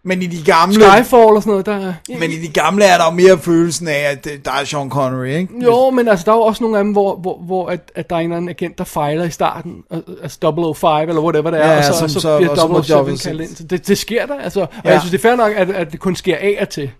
Men 0.03 0.21
i 0.21 0.27
de 0.27 0.43
gamle, 0.43 0.73
Skyfall 0.75 1.23
og 1.35 1.43
sådan 1.43 1.51
noget, 1.51 1.65
der... 1.65 1.93
men 2.19 2.31
i 2.31 2.35
de 2.35 2.47
gamle 2.47 2.85
er 2.85 2.97
der 2.97 3.05
jo 3.05 3.11
mere 3.11 3.37
følelsen 3.37 3.87
af, 3.87 3.99
at 4.11 4.27
der 4.45 4.51
er 4.51 4.63
Sean 4.63 4.89
Connery, 4.89 5.25
ikke? 5.27 5.63
Jo, 5.63 5.89
men 5.89 6.07
altså, 6.07 6.25
der 6.25 6.31
er 6.31 6.35
jo 6.35 6.41
også 6.41 6.63
nogle 6.63 6.77
af 6.77 6.83
dem, 6.83 6.91
hvor, 6.91 7.15
hvor, 7.15 7.37
hvor 7.37 7.67
at, 7.67 7.91
at 7.95 8.09
der 8.09 8.15
er 8.15 8.19
en 8.19 8.25
eller 8.25 8.37
anden 8.37 8.49
agent, 8.49 8.77
der 8.77 8.83
fejler 8.83 9.23
i 9.23 9.29
starten, 9.31 9.83
al- 9.91 10.03
altså 10.21 10.73
005, 10.75 11.09
eller 11.09 11.21
whatever 11.21 11.51
det 11.51 11.59
er, 11.65 11.71
Ja, 11.71 11.77
og 11.77 11.83
så, 11.83 11.93
som 11.99 12.09
så, 12.09 12.19
så- 12.19 12.37
bliver 12.37 12.49
og 12.51 12.57
så 12.57 12.67
må 12.67 12.83
007 12.83 13.05
006. 13.17 13.23
kaldt 13.25 13.41
ind. 13.41 13.49
Så 13.55 13.63
det, 13.63 13.87
det 13.87 13.97
sker 13.97 14.25
der, 14.25 14.35
altså. 14.39 14.61
Og 14.61 14.67
Ja. 14.85 14.91
jeg 14.91 15.01
synes, 15.01 15.11
det 15.11 15.17
er 15.17 15.21
fair 15.29 15.35
nok, 15.35 15.51
at, 15.55 15.69
at 15.69 15.91
det 15.91 15.99
kun 15.99 16.15
sker 16.15 16.37
af 16.37 16.57
og 16.61 16.69
til. 16.69 16.91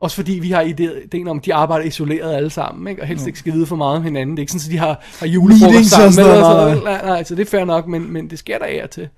Også 0.00 0.16
fordi 0.16 0.32
vi 0.32 0.50
har 0.50 0.60
ide- 0.60 1.02
ideen 1.04 1.28
om, 1.28 1.38
at 1.38 1.44
de 1.44 1.54
arbejder 1.54 1.84
isoleret 1.86 2.34
alle 2.36 2.50
sammen, 2.50 2.88
ikke? 2.88 3.02
og 3.02 3.08
helst 3.08 3.26
ikke 3.26 3.38
skal 3.38 3.52
vide 3.52 3.66
for 3.66 3.76
meget 3.76 3.96
om 3.96 4.02
hinanden. 4.02 4.36
Det 4.36 4.38
er 4.40 4.42
ikke 4.42 4.52
sådan, 4.52 4.66
at 4.66 4.72
de 4.72 4.78
har, 4.78 5.00
har 5.20 5.26
julefrokost 5.26 5.78
og 5.78 5.84
sammen. 5.84 6.12
sådan 6.12 6.30
Eller 6.30 6.44
sådan 6.44 6.56
noget. 6.56 6.84
Nej, 6.84 7.06
nej, 7.06 7.24
så 7.24 7.34
det 7.34 7.46
er 7.46 7.50
fair 7.50 7.64
nok, 7.64 7.86
men, 7.86 8.12
men 8.12 8.30
det 8.30 8.38
sker 8.38 8.58
der 8.58 8.64
af 8.64 8.80
og 8.84 8.90
til. 8.90 9.08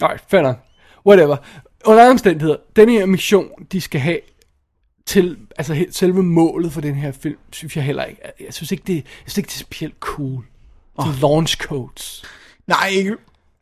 Nej, 0.00 0.18
fair 0.30 0.42
nok. 0.42 0.56
Whatever. 1.06 1.36
Under 1.86 2.02
andre 2.02 2.10
omstændigheder, 2.10 2.56
den 2.76 2.88
her 2.88 3.06
mission, 3.06 3.48
de 3.72 3.80
skal 3.80 4.00
have 4.00 4.18
til, 5.06 5.36
altså 5.58 5.84
selve 5.90 6.22
målet 6.22 6.72
for 6.72 6.80
den 6.80 6.94
her 6.94 7.12
film, 7.12 7.36
synes 7.52 7.76
jeg 7.76 7.84
heller 7.84 8.04
ikke. 8.04 8.20
Jeg 8.40 8.54
synes 8.54 8.72
ikke, 8.72 8.84
det, 8.86 8.94
jeg 8.94 9.02
synes 9.26 9.38
ikke, 9.38 9.46
det 9.48 9.54
er 9.54 9.58
specielt 9.58 9.94
cool. 10.00 10.44
De 11.00 11.14
launch 11.20 11.56
codes. 11.56 12.24
Nej, 12.66 12.88
ikke... 12.92 13.16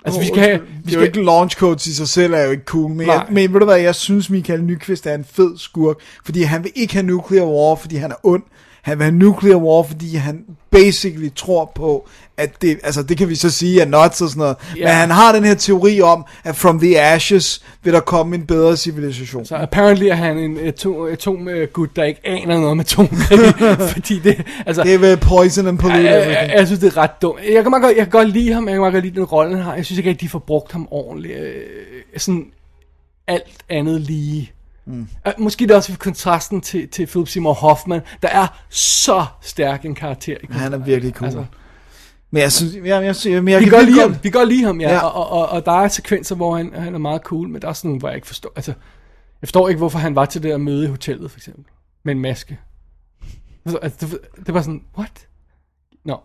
Altså, 0.05 0.21
vi 0.21 0.27
skal 0.27 0.39
have- 0.39 0.61
vi 0.61 0.67
det 0.67 0.75
er 0.77 0.83
jo 0.85 0.91
skal- 0.91 1.03
ikke 1.07 1.23
launch 1.25 1.57
codes 1.57 1.87
i 1.87 1.95
sig 1.95 2.09
selv, 2.09 2.35
er 2.35 2.43
jo 2.45 2.51
ikke 2.51 2.65
cool. 2.65 2.91
Men, 2.91 3.07
jeg, 3.07 3.27
men 3.31 3.53
ved 3.53 3.61
du 3.61 3.65
hvad, 3.67 3.77
jeg 3.81 3.95
synes, 3.95 4.31
Michael 4.31 4.65
Nyqvist 4.65 5.07
er 5.07 5.15
en 5.15 5.25
fed 5.25 5.59
skurk, 5.59 5.97
fordi 6.25 6.43
han 6.43 6.65
vil 6.65 6.73
ikke 6.75 6.95
have 6.95 7.07
nuclear 7.07 7.45
war, 7.45 7.75
fordi 7.75 7.97
han 7.97 8.11
er 8.11 8.15
ond. 8.23 8.43
Han 8.85 8.98
vil 8.98 9.05
have 9.05 9.16
nuclear 9.16 9.56
war, 9.56 9.82
fordi 9.82 10.15
han 10.16 10.44
basically 10.70 11.28
tror 11.36 11.73
på, 11.74 12.09
at 12.36 12.62
det, 12.62 12.78
altså 12.82 13.02
det 13.02 13.16
kan 13.19 13.28
vi 13.28 13.35
så 13.35 13.51
sige 13.51 13.81
er 13.81 13.85
nuts 13.85 14.20
og 14.20 14.28
sådan 14.28 14.39
noget, 14.40 14.56
Ja. 14.77 14.81
men 14.85 14.89
han 14.94 15.11
har 15.11 15.32
den 15.32 15.44
her 15.44 15.55
teori 15.55 16.01
om, 16.01 16.24
at 16.44 16.56
from 16.56 16.78
the 16.78 17.01
ashes 17.01 17.62
vil 17.82 17.93
der 17.93 18.01
komme 18.01 18.36
en 18.36 18.47
bedre 18.47 18.77
civilisation. 18.77 19.44
Så 19.47 19.56
apparently 19.56 20.05
er 20.05 20.15
han 20.15 20.39
en 20.39 20.59
atom, 20.59 21.06
atomgud, 21.12 21.86
der 21.97 22.05
ikke 22.05 22.20
aner 22.24 22.55
noget 22.55 22.66
om 22.70 22.81
atomkrig, 22.81 23.39
fordi 23.94 24.19
det, 24.19 24.43
altså, 24.66 24.82
Det 24.82 24.94
er 24.94 24.98
vel 24.98 25.16
poison 25.16 25.66
and 25.66 25.78
pollute 25.78 26.02
jeg, 26.05 26.12
jeg, 26.12 26.23
everything. 26.23 26.52
jeg, 26.59 26.66
synes, 26.66 26.81
det 26.81 26.86
er 26.86 26.97
ret 26.97 27.23
dumt. 27.23 27.39
Jeg 27.52 27.62
kan, 27.62 27.73
godt, 27.73 27.85
jeg 27.85 27.94
kan 27.97 28.11
godt 28.11 28.28
lide 28.31 28.52
ham, 28.52 28.69
jeg 28.69 28.74
kan 28.74 28.81
godt 28.93 29.05
lide 29.05 29.15
den 29.16 29.24
rolle, 29.24 29.56
han 29.56 29.65
har. 29.65 29.74
Jeg 29.74 29.85
synes 29.85 29.98
ikke, 29.98 30.11
at 30.11 30.20
de 30.20 30.28
får 30.28 30.39
brugt 30.39 30.73
ham 30.73 30.89
ordentligt. 30.90 31.39
Øh, 31.39 31.55
sådan 32.16 32.44
alt 33.27 33.56
andet 33.70 34.01
lige. 34.01 34.52
Mm. 34.86 35.09
Måske 35.39 35.65
det 35.65 35.70
er 35.70 35.77
også 35.77 35.93
for 35.93 35.98
kontrasten 35.98 36.61
til, 36.61 36.89
til 36.89 37.06
Philip 37.06 37.28
Seymour 37.28 37.52
Hoffman, 37.52 38.01
der 38.23 38.28
er 38.28 38.47
så 38.69 39.27
stærk 39.40 39.85
en 39.85 39.94
karakter. 39.94 40.36
I 40.43 40.47
Han 40.51 40.73
er 40.73 40.78
virkelig 40.78 41.15
cool. 41.15 41.27
Altså, 41.27 41.44
Men 42.31 42.43
jeg 42.43 42.52
synes, 42.52 42.74
jeg, 42.74 42.85
jeg, 42.85 43.02
jeg, 43.02 43.16
jeg, 43.24 43.32
jeg 43.32 43.61
vi 43.61 43.65
kan 43.65 43.73
godt 43.73 43.86
lide 43.86 44.01
ham, 44.01 44.16
vi 44.23 44.31
godt 44.31 44.48
lide 44.48 44.65
ham, 44.65 44.81
ja. 44.81 44.93
Ja. 44.93 45.06
Og, 45.06 45.31
og, 45.31 45.48
og, 45.48 45.65
der 45.65 45.73
er 45.73 45.89
sekvenser, 45.89 46.35
hvor 46.35 46.56
han, 46.56 46.73
han 46.74 46.94
er 46.94 46.98
meget 46.98 47.23
cool, 47.23 47.48
men 47.48 47.62
der 47.62 47.66
er 47.66 47.70
også 47.70 47.86
nogle, 47.86 47.98
hvor 47.98 48.09
jeg 48.09 48.16
ikke 48.16 48.27
forstår. 48.27 48.52
Altså, 48.56 48.70
jeg 49.43 49.48
forstår 49.48 49.69
ikke, 49.69 49.78
hvorfor 49.78 49.98
han 49.98 50.15
var 50.15 50.24
til 50.24 50.43
det 50.43 50.51
der 50.51 50.59
møde 50.59 50.85
i 50.85 50.89
hotellet, 50.89 51.31
for 51.31 51.39
eksempel. 51.39 51.65
Med 52.05 52.15
en 52.15 52.20
maske. 52.20 52.59
Altså, 53.65 53.78
altså, 53.78 54.06
det, 54.06 54.19
det 54.47 54.55
var 54.55 54.62
sådan, 54.62 54.82
what? 54.98 55.28
Nå, 56.05 56.16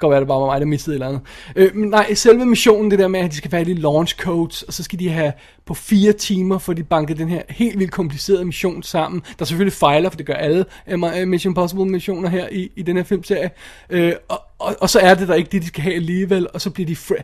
godt 0.00 0.10
være, 0.10 0.20
det 0.20 0.28
bare 0.28 0.40
var 0.40 0.46
mig, 0.46 0.60
der 0.60 0.66
mistede 0.66 0.94
et 0.96 0.96
eller 0.96 1.08
andet. 1.08 1.20
Øh, 1.56 1.76
men 1.76 1.90
nej, 1.90 2.14
selve 2.14 2.46
missionen, 2.46 2.90
det 2.90 2.98
der 2.98 3.08
med, 3.08 3.20
at 3.20 3.30
de 3.30 3.36
skal 3.36 3.50
have 3.50 3.64
de 3.64 3.74
launch 3.74 4.16
codes, 4.16 4.62
og 4.62 4.72
så 4.72 4.82
skal 4.82 4.98
de 4.98 5.08
have 5.10 5.32
på 5.66 5.74
fire 5.74 6.12
timer, 6.12 6.58
for 6.58 6.72
de 6.72 6.82
banket 6.82 7.18
den 7.18 7.28
her 7.28 7.42
helt 7.48 7.78
vildt 7.78 7.92
komplicerede 7.92 8.44
mission 8.44 8.82
sammen, 8.82 9.22
der 9.38 9.44
selvfølgelig 9.44 9.72
fejler, 9.72 10.10
for 10.10 10.16
det 10.16 10.26
gør 10.26 10.34
alle 10.34 10.64
øh, 10.88 11.28
Mission 11.28 11.50
Impossible 11.50 11.84
missioner 11.86 12.28
her 12.28 12.48
i, 12.52 12.70
i 12.76 12.82
den 12.82 12.96
her 12.96 13.04
filmserie. 13.04 13.50
Øh, 13.90 14.12
og, 14.28 14.42
og, 14.58 14.76
og, 14.80 14.90
så 14.90 14.98
er 14.98 15.14
det 15.14 15.28
der 15.28 15.34
ikke 15.34 15.48
det, 15.52 15.62
de 15.62 15.66
skal 15.66 15.82
have 15.82 15.94
alligevel, 15.94 16.46
og 16.54 16.60
så 16.60 16.70
bliver 16.70 16.86
de... 16.86 16.96
Fra- 16.96 17.22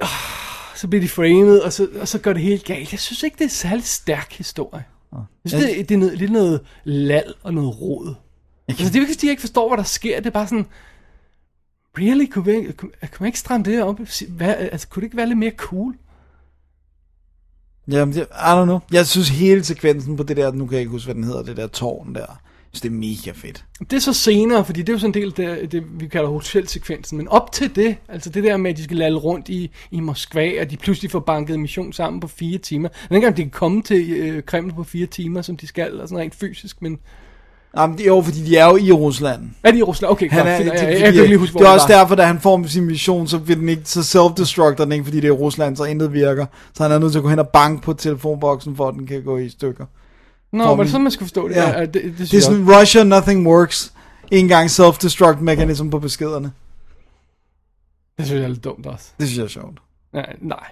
Ah, 0.00 0.08
så 0.74 0.88
bliver 0.88 1.02
de 1.02 1.08
framed, 1.08 1.58
og 1.58 1.72
så, 1.72 1.88
og 2.00 2.08
så 2.08 2.18
går 2.18 2.32
det 2.32 2.42
helt 2.42 2.64
galt. 2.64 2.92
Jeg 2.92 3.00
synes 3.00 3.22
ikke, 3.22 3.34
det 3.34 3.40
er 3.40 3.44
en 3.44 3.50
særlig 3.50 3.84
stærk 3.84 4.32
historie. 4.32 4.84
Jeg 5.44 5.50
synes, 5.50 5.64
det, 5.64 5.88
det 5.88 5.94
er 5.94 5.98
noget, 5.98 6.18
lidt 6.18 6.32
noget 6.32 6.60
lal 6.84 7.34
og 7.42 7.54
noget 7.54 7.80
rod. 7.80 8.14
Altså, 8.68 8.84
det 8.84 8.96
er 8.96 9.00
ikke, 9.00 9.12
fordi 9.14 9.26
jeg 9.26 9.30
ikke 9.30 9.40
forstår, 9.40 9.68
hvad 9.68 9.76
der 9.78 9.84
sker. 9.84 10.16
Det 10.16 10.26
er 10.26 10.30
bare 10.30 10.46
sådan, 10.46 10.66
really, 11.98 12.26
kunne, 12.30 12.44
vi, 12.44 12.72
kunne, 12.72 12.90
kunne 13.00 13.10
man 13.20 13.26
ikke 13.26 13.38
stramme 13.38 13.64
det 13.64 13.82
op? 13.82 14.00
Hvad, 14.28 14.54
altså, 14.58 14.88
kunne 14.88 15.00
det 15.00 15.06
ikke 15.06 15.16
være 15.16 15.26
lidt 15.26 15.38
mere 15.38 15.52
cool? 15.56 15.94
Jamen, 17.88 18.14
det, 18.14 18.20
I 18.20 18.24
don't 18.32 18.64
know. 18.64 18.78
Jeg 18.92 19.06
synes 19.06 19.28
hele 19.28 19.64
sekvensen 19.64 20.16
på 20.16 20.22
det 20.22 20.36
der, 20.36 20.52
nu 20.52 20.66
kan 20.66 20.72
jeg 20.72 20.80
ikke 20.80 20.90
huske, 20.90 21.06
hvad 21.06 21.14
den 21.14 21.24
hedder, 21.24 21.42
det 21.42 21.56
der 21.56 21.66
tårn 21.66 22.14
der. 22.14 22.20
Jeg 22.20 22.78
synes, 22.78 22.80
det 22.80 22.88
er 22.88 23.26
mega 23.26 23.30
fedt. 23.34 23.64
Det 23.80 23.92
er 23.92 24.00
så 24.00 24.12
senere, 24.12 24.64
fordi 24.64 24.80
det 24.80 24.88
er 24.88 24.92
jo 24.92 24.98
sådan 24.98 25.10
en 25.10 25.14
del 25.14 25.48
af 25.48 25.58
det, 25.58 25.72
det 25.72 26.00
vi 26.00 26.08
kalder 26.08 26.28
hotelsekvensen. 26.28 27.18
Men 27.18 27.28
op 27.28 27.52
til 27.52 27.76
det, 27.76 27.96
altså 28.08 28.30
det 28.30 28.44
der 28.44 28.56
med, 28.56 28.70
at 28.70 28.76
de 28.76 28.84
skal 28.84 28.96
lalle 28.96 29.18
rundt 29.18 29.48
i, 29.48 29.70
i 29.90 30.00
Moskva, 30.00 30.60
og 30.60 30.70
de 30.70 30.76
pludselig 30.76 31.10
får 31.10 31.20
banket 31.20 31.60
mission 31.60 31.92
sammen 31.92 32.20
på 32.20 32.28
fire 32.28 32.58
timer. 32.58 32.88
Jeg 33.02 33.10
ved 33.10 33.16
ikke, 33.16 33.28
om 33.28 33.34
de 33.34 33.42
kan 33.42 33.50
komme 33.50 33.82
til 33.82 34.10
øh, 34.10 34.42
Kreml 34.42 34.72
på 34.72 34.84
fire 34.84 35.06
timer, 35.06 35.42
som 35.42 35.56
de 35.56 35.66
skal, 35.66 35.90
eller 35.90 36.06
sådan 36.06 36.18
rent 36.18 36.34
fysisk, 36.34 36.82
men... 36.82 36.98
Jamen, 37.76 37.98
det 37.98 38.02
er 38.02 38.06
jo, 38.06 38.20
fordi 38.20 38.44
de 38.44 38.56
er 38.56 38.66
jo 38.66 38.76
i 38.76 38.92
Rusland. 38.92 39.50
Er 39.62 39.70
de 39.70 39.78
i 39.78 39.82
Rusland? 39.82 40.12
Okay, 40.12 40.30
Han 40.30 40.38
godt, 40.38 40.48
er, 40.48 40.58
det, 40.58 40.66
jeg, 40.66 40.74
jeg, 40.74 40.82
fordi, 40.82 41.02
jeg, 41.02 41.12
kan 41.14 41.24
ikke 41.24 41.36
huske, 41.36 41.52
hvor 41.52 41.60
det 41.60 41.68
er 41.68 41.72
også 41.72 41.86
derfor, 41.88 42.14
da 42.14 42.24
han 42.24 42.40
får 42.40 42.66
sin 42.66 42.84
mission, 42.84 43.28
så, 43.28 43.38
vil 43.38 43.56
den 43.56 43.68
ikke, 43.68 43.82
så 43.84 44.00
self-destructer 44.00 44.84
den 44.84 44.92
ikke, 44.92 45.04
fordi 45.04 45.20
det 45.20 45.28
er 45.28 45.32
Rusland, 45.32 45.76
så 45.76 45.84
intet 45.84 46.12
virker. 46.12 46.46
Så 46.74 46.82
han 46.82 46.92
er 46.92 46.98
nødt 46.98 47.12
til 47.12 47.18
at 47.18 47.22
gå 47.22 47.28
hen 47.28 47.38
og 47.38 47.48
banke 47.48 47.82
på 47.82 47.92
telefonboksen, 47.92 48.76
for 48.76 48.88
at 48.88 48.94
den 48.94 49.06
kan 49.06 49.22
gå 49.22 49.38
i 49.38 49.48
stykker. 49.48 49.84
Nå, 50.52 50.64
for 50.64 50.74
var 50.74 50.82
det 50.82 50.92
sådan, 50.92 51.02
man 51.02 51.12
skulle 51.12 51.26
forstå 51.26 51.48
det? 51.48 51.54
Ja. 51.54 51.70
Ja, 51.70 51.80
det, 51.80 51.94
det, 51.94 52.02
det, 52.18 52.20
er 52.20 52.28
jeg 52.32 52.42
sådan, 52.42 52.80
Russia, 52.80 53.04
nothing 53.04 53.48
works. 53.48 53.92
En 54.30 54.48
gang 54.48 54.70
self-destruct 54.70 55.40
mekanism 55.40 55.88
på 55.88 55.98
beskederne. 55.98 56.52
det 58.18 58.26
synes 58.26 58.38
jeg 58.38 58.44
er 58.44 58.48
lidt 58.48 58.64
dumt 58.64 58.86
også. 58.86 59.04
Det 59.18 59.28
synes 59.28 59.38
jeg 59.38 59.44
er 59.44 59.48
sjovt. 59.48 59.78
Nej, 60.16 60.36
nej. 60.40 60.66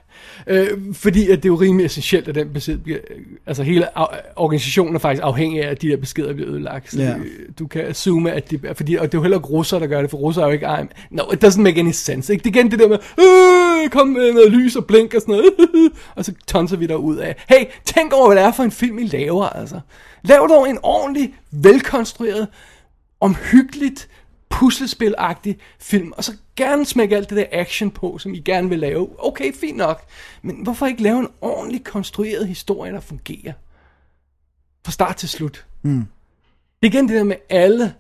Øh, 0.47 0.69
fordi 0.93 1.31
at 1.31 1.37
det 1.37 1.45
er 1.45 1.53
jo 1.53 1.55
rimelig 1.55 1.87
essentielt, 1.87 2.29
at 2.29 2.35
den 2.35 2.53
besked 2.53 2.79
bliver... 2.79 2.99
Altså 3.47 3.63
hele 3.63 3.89
organisationen 4.37 4.95
er 4.95 4.99
faktisk 4.99 5.23
afhængig 5.23 5.65
af, 5.65 5.71
at 5.71 5.83
de 5.83 5.89
der 5.89 5.97
beskeder 5.97 6.33
bliver 6.33 6.51
ødelagt. 6.51 6.91
Så 6.91 6.99
det, 6.99 7.59
du 7.59 7.67
kan 7.67 7.87
assume, 7.87 8.33
at 8.33 8.51
de... 8.51 8.61
Fordi, 8.75 8.95
og 8.95 9.03
det 9.03 9.15
er 9.15 9.19
jo 9.19 9.23
heller 9.23 9.39
ikke 9.39 9.49
russere, 9.49 9.81
der 9.81 9.87
gør 9.87 10.01
det, 10.01 10.11
for 10.11 10.19
russere 10.19 10.45
er 10.45 10.49
jo 10.49 10.53
ikke... 10.53 10.67
Ej, 10.67 10.87
no, 11.11 11.23
it 11.33 11.45
doesn't 11.45 11.61
make 11.61 11.81
any 11.81 11.91
sense. 11.91 12.33
Ikke? 12.33 12.45
Det 12.45 12.57
er 12.57 12.61
igen 12.61 12.71
det 12.71 12.79
der 12.79 12.89
med... 12.89 12.99
Øh, 13.19 13.91
kom 13.91 14.09
med 14.09 14.33
noget 14.33 14.53
lys 14.53 14.77
og 14.77 14.87
blink 14.87 15.15
og 15.15 15.21
sådan 15.21 15.35
noget. 15.35 15.51
og 16.17 16.25
så 16.25 16.33
tonser 16.47 16.77
vi 16.77 16.87
der 16.87 16.95
ud 16.95 17.17
af. 17.17 17.45
Hey, 17.49 17.65
tænk 17.85 18.13
over, 18.13 18.27
hvad 18.27 18.37
det 18.37 18.45
er 18.45 18.53
for 18.53 18.63
en 18.63 18.71
film, 18.71 18.99
I 18.99 19.07
laver, 19.07 19.49
altså. 19.49 19.81
Lav 20.23 20.47
dog 20.51 20.71
en 20.71 20.79
ordentlig, 20.83 21.35
velkonstrueret, 21.51 22.49
omhyggeligt, 23.21 24.09
puslespilagtig 24.51 25.59
film, 25.81 26.13
og 26.17 26.25
så 26.25 26.33
gerne 26.57 26.87
smække 26.87 27.17
alt 27.17 27.31
det 27.31 27.37
der 27.37 27.47
action 27.53 27.91
på, 27.91 28.19
som 28.19 28.35
I 28.35 28.39
gerne 28.39 28.69
vil 28.69 28.79
lave. 28.79 29.09
Okay, 29.19 29.53
fint 29.53 29.77
nok. 29.77 30.03
Men 30.43 30.57
hvorfor 30.63 30.87
ikke 30.87 31.03
lave 31.03 31.19
en 31.19 31.29
ordentlig 31.41 31.85
konstrueret 31.85 32.49
historie, 32.49 32.93
der 32.93 33.01
fungerer? 33.01 33.53
Fra 34.85 34.93
start 34.93 35.17
til 35.17 35.29
slut. 35.29 35.67
Mm. 35.83 36.05
Det 36.83 36.89
er 36.89 36.93
igen 36.95 37.09
det 37.09 37.17
der 37.17 37.25
med 37.25 37.37
alle 37.51 37.95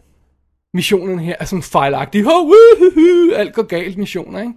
missionerne 0.74 1.22
her 1.22 1.36
er 1.40 1.44
sådan 1.44 1.62
fejlagtige. 1.62 2.24
Ho, 2.24 2.30
wuhuhu, 2.30 3.34
alt 3.34 3.54
går 3.54 3.62
galt 3.62 3.98
missioner, 3.98 4.40
ikke? 4.40 4.52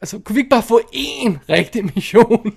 Altså, 0.00 0.18
kunne 0.18 0.34
vi 0.34 0.40
ikke 0.40 0.50
bare 0.50 0.62
få 0.62 0.80
én 0.94 1.38
rigtig 1.48 1.84
mission? 1.94 2.52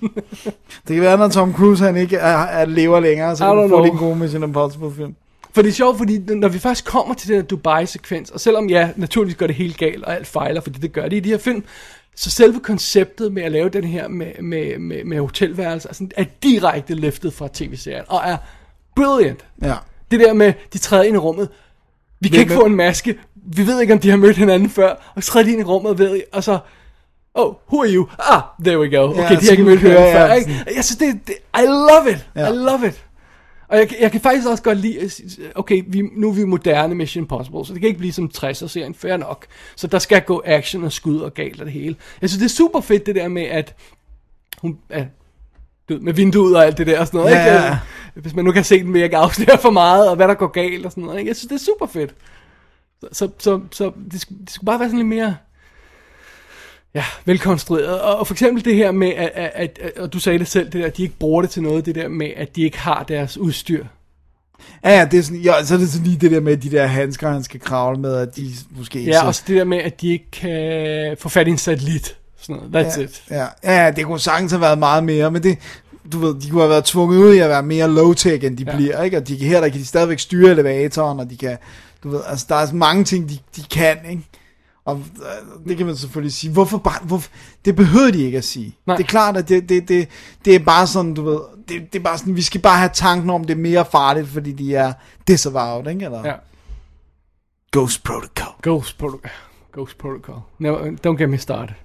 Det 0.87 0.95
kan 0.95 1.01
være, 1.01 1.17
når 1.17 1.27
Tom 1.27 1.53
Cruise 1.53 1.83
han 1.83 1.97
ikke 1.97 2.17
er, 2.17 2.37
er 2.37 2.65
lever 2.65 2.99
længere, 2.99 3.35
så 3.35 3.45
kan 3.45 3.55
du 3.55 3.61
få 3.61 3.67
know. 3.67 3.91
en 3.91 3.97
god 3.97 4.15
Mission 4.15 4.43
Impossible 4.43 4.91
film. 4.93 5.15
For 5.53 5.61
det 5.61 5.69
er 5.69 5.73
sjovt, 5.73 5.97
fordi 5.97 6.17
når 6.17 6.47
vi 6.47 6.59
først 6.59 6.85
kommer 6.85 7.13
til 7.13 7.27
den 7.27 7.35
her 7.35 7.43
Dubai-sekvens, 7.43 8.29
og 8.29 8.39
selvom 8.39 8.69
ja, 8.69 8.89
naturligvis 8.95 9.35
gør 9.37 9.47
det 9.47 9.55
helt 9.55 9.77
galt, 9.77 10.03
og 10.03 10.15
alt 10.15 10.27
fejler, 10.27 10.61
fordi 10.61 10.79
det 10.79 10.91
gør 10.91 11.07
det 11.07 11.17
i 11.17 11.19
de 11.19 11.29
her 11.29 11.37
film, 11.37 11.63
så 12.15 12.29
selve 12.31 12.59
konceptet 12.59 13.33
med 13.33 13.43
at 13.43 13.51
lave 13.51 13.69
den 13.69 13.83
her 13.83 14.07
med, 14.07 14.41
med, 14.41 14.79
med, 14.79 15.03
med 15.03 15.19
hotelværelse, 15.19 15.87
altså, 15.87 16.07
er 16.17 16.25
direkte 16.43 16.93
løftet 16.93 17.33
fra 17.33 17.47
tv-serien, 17.53 18.03
og 18.07 18.21
er 18.25 18.37
brilliant. 18.95 19.45
Ja. 19.61 19.75
Det 20.11 20.19
der 20.19 20.33
med, 20.33 20.53
de 20.73 20.77
træder 20.77 21.03
ind 21.03 21.15
i 21.15 21.17
rummet, 21.17 21.49
vi 22.19 22.27
kan 22.29 22.37
Hvem 22.37 22.41
ikke 22.41 22.53
få 22.53 22.65
en 22.65 22.75
maske, 22.75 23.17
vi 23.35 23.67
ved 23.67 23.81
ikke, 23.81 23.93
om 23.93 23.99
de 23.99 24.09
har 24.09 24.17
mødt 24.17 24.37
hinanden 24.37 24.69
før, 24.69 25.13
og 25.15 25.23
så 25.23 25.31
træder 25.31 25.45
de 25.45 25.51
ind 25.51 25.61
i 25.61 25.63
rummet, 25.63 25.97
ved 25.97 26.17
I, 26.17 26.21
og 26.31 26.43
så, 26.43 26.59
oh, 27.33 27.53
who 27.73 27.83
are 27.83 27.93
you? 27.93 28.07
Ah, 28.19 28.41
there 28.65 28.79
we 28.79 28.97
go. 28.97 29.09
Okay, 29.09 29.21
Ja, 29.21 29.35
de 29.35 29.45
har 29.45 29.51
ikke 29.51 29.63
mødt 29.63 29.79
hinanden 29.79 30.13
før. 30.13 30.25
jeg 30.25 30.37
Ikke? 30.37 30.65
Jeg 30.75 30.85
synes, 30.85 30.97
det, 30.97 31.19
det, 31.27 31.35
I 31.59 31.65
love 31.65 32.11
it, 32.11 32.27
Ja. 32.35 32.49
I 32.49 32.55
love 32.55 32.87
it. 32.87 33.05
Og 33.69 33.77
jeg, 33.77 33.95
jeg 33.99 34.11
kan 34.11 34.21
faktisk 34.21 34.47
også 34.47 34.63
godt 34.63 34.77
lide, 34.77 34.99
at 34.99 35.21
okay, 35.55 35.83
vi, 35.87 36.01
nu 36.15 36.29
er 36.29 36.33
vi 36.33 36.43
moderne 36.43 36.95
Mission 36.95 37.23
Impossible, 37.23 37.65
så 37.65 37.73
det 37.73 37.81
kan 37.81 37.87
ikke 37.87 37.99
blive 37.99 38.13
som 38.13 38.31
60'er-serien, 38.37 38.93
fair 38.93 39.17
nok. 39.17 39.45
Så 39.75 39.87
der 39.87 39.99
skal 39.99 40.21
gå 40.21 40.41
action 40.45 40.83
og 40.83 40.91
skud 40.91 41.19
og 41.19 41.33
galt 41.33 41.59
og 41.59 41.65
det 41.65 41.73
hele. 41.73 41.95
Jeg 42.21 42.29
synes, 42.29 42.39
det 42.39 42.45
er 42.45 42.55
super 42.55 42.81
fedt 42.81 43.05
det 43.05 43.15
der 43.15 43.27
med, 43.27 43.43
at 43.43 43.75
hun, 44.61 44.77
ja, 44.89 45.05
du 45.89 45.97
med 46.01 46.13
vinduet 46.13 46.55
og 46.57 46.65
alt 46.65 46.77
det 46.77 46.87
der 46.87 46.99
og 46.99 47.07
sådan 47.07 47.17
noget, 47.17 47.31
Ja, 47.31 47.45
ikke? 47.45 47.65
ja. 47.65 47.79
Hvis 48.13 48.35
man 48.35 48.45
nu 48.45 48.51
kan 48.51 48.63
se 48.63 48.83
den, 48.83 48.93
vil 48.93 48.99
jeg 48.99 49.05
ikke 49.05 49.17
afsløre 49.17 49.57
for 49.57 49.71
meget, 49.71 50.09
og 50.09 50.15
hvad 50.15 50.27
der 50.27 50.33
går 50.33 50.47
galt 50.47 50.85
og 50.85 50.91
sådan 50.91 51.03
noget, 51.03 51.19
ikke? 51.19 51.29
Jeg 51.29 51.35
synes, 51.35 51.49
det 51.49 51.55
er 51.55 51.65
super 51.65 51.85
fedt. 51.85 52.15
Så, 53.01 53.09
så, 53.11 53.29
så, 53.39 53.61
så 53.71 53.91
det, 54.11 54.21
skulle, 54.21 54.41
det 54.41 54.49
skulle 54.49 54.65
bare 54.65 54.79
være 54.79 54.89
sådan 54.89 54.97
lidt 54.99 55.07
mere, 55.07 55.35
ja, 56.95 57.03
velkonstrueret. 57.25 58.01
Og, 58.01 58.15
og 58.19 58.27
for 58.27 58.33
eksempel 58.33 58.65
det 58.65 58.75
her 58.75 58.91
med, 58.91 59.07
at, 59.15 59.31
at, 59.35 59.79
at, 59.81 59.97
og 59.97 60.13
du 60.13 60.19
sagde 60.19 60.39
det 60.39 60.47
selv, 60.47 60.65
det 60.65 60.73
der, 60.73 60.85
at 60.85 60.97
de 60.97 61.01
ikke 61.03 61.15
bruger 61.19 61.41
det 61.41 61.51
til 61.51 61.63
noget, 61.63 61.85
det 61.85 61.95
der 61.95 62.07
med, 62.07 62.29
at 62.35 62.55
de 62.55 62.61
ikke 62.61 62.79
har 62.79 63.03
deres 63.03 63.37
udstyr. 63.37 63.85
Ja, 64.83 64.97
ja, 64.99 65.05
det 65.11 65.19
er 65.19 65.23
sådan, 65.23 65.41
ja, 65.41 65.63
så 65.65 65.73
er 65.73 65.77
det 65.77 65.89
sådan 65.89 66.07
lige 66.07 66.17
det 66.17 66.31
der 66.31 66.39
med 66.39 66.57
de 66.57 66.71
der 66.71 66.85
handsker, 66.87 67.29
han 67.31 67.43
skal 67.43 67.59
kravle 67.59 67.99
med, 67.99 68.15
at 68.15 68.35
de 68.35 68.51
måske 68.77 68.99
ikke 68.99 69.11
Ja, 69.11 69.19
så- 69.19 69.25
og 69.25 69.35
så 69.35 69.43
det 69.47 69.55
der 69.57 69.63
med, 69.63 69.77
at 69.77 70.01
de 70.01 70.11
ikke 70.11 70.31
kan 70.31 71.17
få 71.19 71.29
fat 71.29 71.47
i 71.47 71.49
en 71.51 71.57
satellit. 71.57 72.15
Sådan 72.41 72.61
noget. 72.71 72.85
That's 72.87 72.99
ja, 72.99 73.03
it. 73.05 73.23
Ja, 73.29 73.45
ja, 73.85 73.91
det 73.91 74.05
kunne 74.05 74.19
sagtens 74.19 74.51
have 74.51 74.61
været 74.61 74.77
meget 74.77 75.03
mere, 75.03 75.31
men 75.31 75.43
det, 75.43 75.57
du 76.11 76.19
ved, 76.19 76.35
de 76.41 76.49
kunne 76.49 76.61
have 76.61 76.69
været 76.69 76.85
tvunget 76.85 77.17
ud 77.17 77.33
i 77.33 77.39
at 77.39 77.49
være 77.49 77.63
mere 77.63 77.87
low-tech, 77.87 78.45
end 78.45 78.57
de 78.57 78.63
Ja. 78.67 78.75
bliver, 78.75 79.03
ikke? 79.03 79.17
Og 79.17 79.27
de 79.27 79.37
kan, 79.37 79.47
her 79.47 79.61
der 79.61 79.69
kan 79.69 79.79
de 79.79 79.85
stadigvæk 79.85 80.19
styre 80.19 80.51
elevatoren, 80.51 81.19
og 81.19 81.29
de 81.29 81.37
kan, 81.37 81.57
du 82.03 82.09
ved, 82.09 82.19
altså 82.27 82.45
der 82.49 82.55
er 82.55 82.73
mange 82.73 83.03
ting, 83.03 83.29
de, 83.29 83.37
de 83.55 83.61
kan, 83.71 83.97
ikke? 84.09 84.23
Og 84.89 85.03
øh, 85.15 85.69
det 85.69 85.77
kan 85.77 85.85
man 85.85 85.95
selvfølgelig 85.95 86.33
sige. 86.33 86.53
Hvorfor 86.53 86.77
bare, 86.77 86.99
hvorfor, 87.03 87.31
det 87.65 87.75
behøver 87.75 88.11
de 88.11 88.23
ikke 88.23 88.37
at 88.37 88.43
sige. 88.43 88.75
Nej. 88.85 88.95
Det 88.97 89.03
er 89.03 89.07
klart, 89.07 89.37
at 89.37 89.49
det, 89.49 89.69
det, 89.69 89.87
det, 89.87 90.07
det 90.45 90.55
er 90.55 90.59
bare 90.59 90.87
sådan, 90.87 91.13
du 91.13 91.23
ved, 91.23 91.39
det, 91.69 91.93
det 91.93 91.99
er 91.99 92.03
bare 92.03 92.17
sådan, 92.17 92.35
vi 92.35 92.41
skal 92.41 92.61
bare 92.61 92.77
have 92.77 92.91
tanken 92.93 93.29
om, 93.29 93.43
det 93.43 93.53
er 93.53 93.59
mere 93.59 93.85
farligt, 93.91 94.27
fordi 94.27 94.51
de 94.51 94.75
er 94.75 94.93
disavowed, 95.27 95.87
ikke? 95.91 96.05
Eller 96.05 96.21
Ja. 96.25 96.33
Ghost 97.71 98.03
Protocol. 98.03 98.53
Ghost 98.61 98.97
Protocol. 98.97 99.31
Ghost 99.73 99.97
Protocol. 99.97 100.41
Never, 100.59 100.77
don't 101.07 101.17
get 101.17 101.29
me 101.29 101.37
started. 101.37 101.75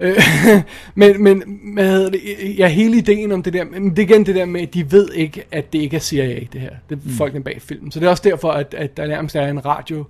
Øh, 0.00 0.16
men, 0.94 1.22
men 1.22 1.60
hvad 1.74 1.88
hedder 1.88 2.10
det, 2.10 2.20
ja, 2.58 2.68
hele 2.68 2.96
ideen 2.96 3.32
om 3.32 3.42
det 3.42 3.52
der, 3.52 3.64
men 3.64 3.90
det 3.90 3.98
er 3.98 4.02
igen 4.02 4.26
det 4.26 4.34
der 4.34 4.44
med, 4.44 4.60
at 4.60 4.74
de 4.74 4.92
ved 4.92 5.08
ikke, 5.12 5.44
at 5.52 5.72
det 5.72 5.78
ikke 5.78 5.96
er 5.96 6.00
CIA, 6.00 6.40
det 6.52 6.60
her. 6.60 6.70
Det 6.88 6.98
er 6.98 7.00
mm. 7.04 7.10
folkene 7.12 7.44
bag 7.44 7.62
filmen. 7.62 7.92
Så 7.92 8.00
det 8.00 8.06
er 8.06 8.10
også 8.10 8.22
derfor, 8.22 8.50
at, 8.50 8.74
at 8.74 8.96
der 8.96 9.06
nærmest 9.06 9.36
er 9.36 9.46
en 9.46 9.64
radio 9.64 10.04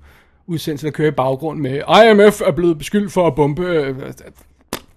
udsendelse, 0.50 0.86
der 0.86 0.92
kører 0.92 1.08
i 1.08 1.14
baggrund 1.14 1.60
med, 1.60 1.70
IMF 1.76 2.40
er 2.40 2.52
blevet 2.52 2.78
beskyldt 2.78 3.12
for 3.12 3.26
at 3.26 3.34
bombe. 3.34 3.62
øh, 3.62 3.96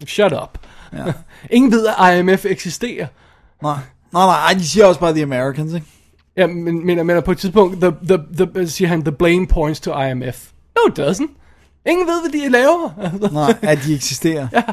Shut 0.08 0.34
up. 0.34 0.58
Ja. 0.94 1.14
Ingen 1.56 1.72
ved, 1.72 1.88
at 2.00 2.20
IMF 2.20 2.46
eksisterer. 2.46 3.08
Nej, 3.62 3.78
nej, 4.14 4.26
nej, 4.26 4.36
ej, 4.36 4.54
de 4.54 4.68
siger 4.68 4.86
også 4.86 5.00
bare 5.00 5.14
The 5.14 5.24
Americans, 5.24 5.74
ikke? 5.74 5.88
Ja, 6.38 6.48
men, 6.48 6.86
men, 6.86 7.08
men 7.08 7.24
på 7.24 7.32
et 7.32 7.38
tidspunkt, 7.38 7.82
the, 7.82 7.94
the, 8.08 8.48
the, 8.56 8.68
siger 8.68 8.88
han, 8.88 9.04
the 9.04 9.12
blame 9.12 9.48
points 9.48 9.80
to 9.80 10.02
IMF. 10.02 10.50
No, 10.76 10.92
it 10.92 11.00
doesn't. 11.00 11.30
Ingen 11.86 12.08
ved, 12.08 12.22
hvad 12.22 12.42
de 12.42 12.50
laver. 12.50 12.90
Nej, 13.32 13.56
at 13.62 13.80
de 13.86 13.96
eksisterer. 13.96 14.48
ja. 14.54 14.64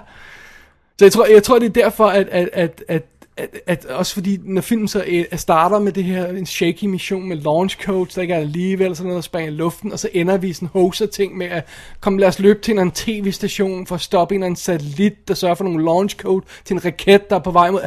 Så 0.98 1.04
jeg 1.04 1.12
tror, 1.12 1.26
jeg 1.26 1.42
tror, 1.42 1.58
det 1.58 1.66
er 1.66 1.82
derfor, 1.82 2.06
at, 2.06 2.28
at, 2.28 2.48
at, 2.52 2.84
at 2.88 3.02
at, 3.40 3.60
at 3.66 3.84
også 3.84 4.14
fordi, 4.14 4.38
når 4.44 4.60
filmen 4.60 4.88
så 4.88 5.04
øh, 5.06 5.24
starter 5.38 5.78
med 5.78 5.92
det 5.92 6.04
her, 6.04 6.26
en 6.26 6.46
shaky 6.46 6.84
mission 6.84 7.28
med 7.28 7.36
launch 7.36 7.82
codes, 7.82 8.14
der 8.14 8.22
ikke 8.22 8.34
er 8.34 8.38
alligevel 8.38 8.96
sådan 8.96 9.08
noget, 9.08 9.16
der 9.16 9.22
springer 9.22 9.52
i 9.52 9.54
luften, 9.54 9.92
og 9.92 9.98
så 9.98 10.08
ender 10.12 10.36
vi 10.36 10.52
sådan 10.52 10.68
hoser 10.68 11.06
ting 11.06 11.36
med 11.36 11.46
at, 11.46 11.64
kom 12.00 12.18
lad 12.18 12.28
os 12.28 12.38
løbe 12.38 12.60
til 12.60 12.78
en 12.78 12.90
tv-station 12.90 13.86
for 13.86 13.94
at 13.94 14.00
stoppe 14.00 14.34
en 14.34 14.40
eller 14.40 14.46
anden 14.46 14.56
satellit, 14.56 15.28
der 15.28 15.34
sørger 15.34 15.54
for 15.54 15.64
nogle 15.64 15.84
launch 15.84 16.16
code 16.16 16.46
til 16.64 16.74
en 16.74 16.84
raket, 16.84 17.30
der 17.30 17.36
er 17.36 17.40
på 17.40 17.50
vej 17.50 17.70
mod... 17.70 17.80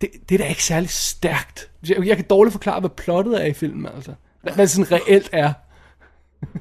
Det, 0.00 0.10
det 0.28 0.34
er 0.34 0.38
da 0.38 0.48
ikke 0.48 0.64
særlig 0.64 0.90
stærkt. 0.90 1.70
Jeg, 1.88 2.06
jeg 2.06 2.16
kan 2.16 2.26
dårligt 2.30 2.52
forklare, 2.52 2.80
hvad 2.80 2.90
plottet 2.90 3.42
er 3.42 3.46
i 3.46 3.52
filmen, 3.52 3.86
altså. 3.94 4.12
Hvad 4.42 4.52
hvad 4.52 4.66
det 4.66 4.70
sådan 4.70 4.92
reelt 4.92 5.28
er. 5.32 5.52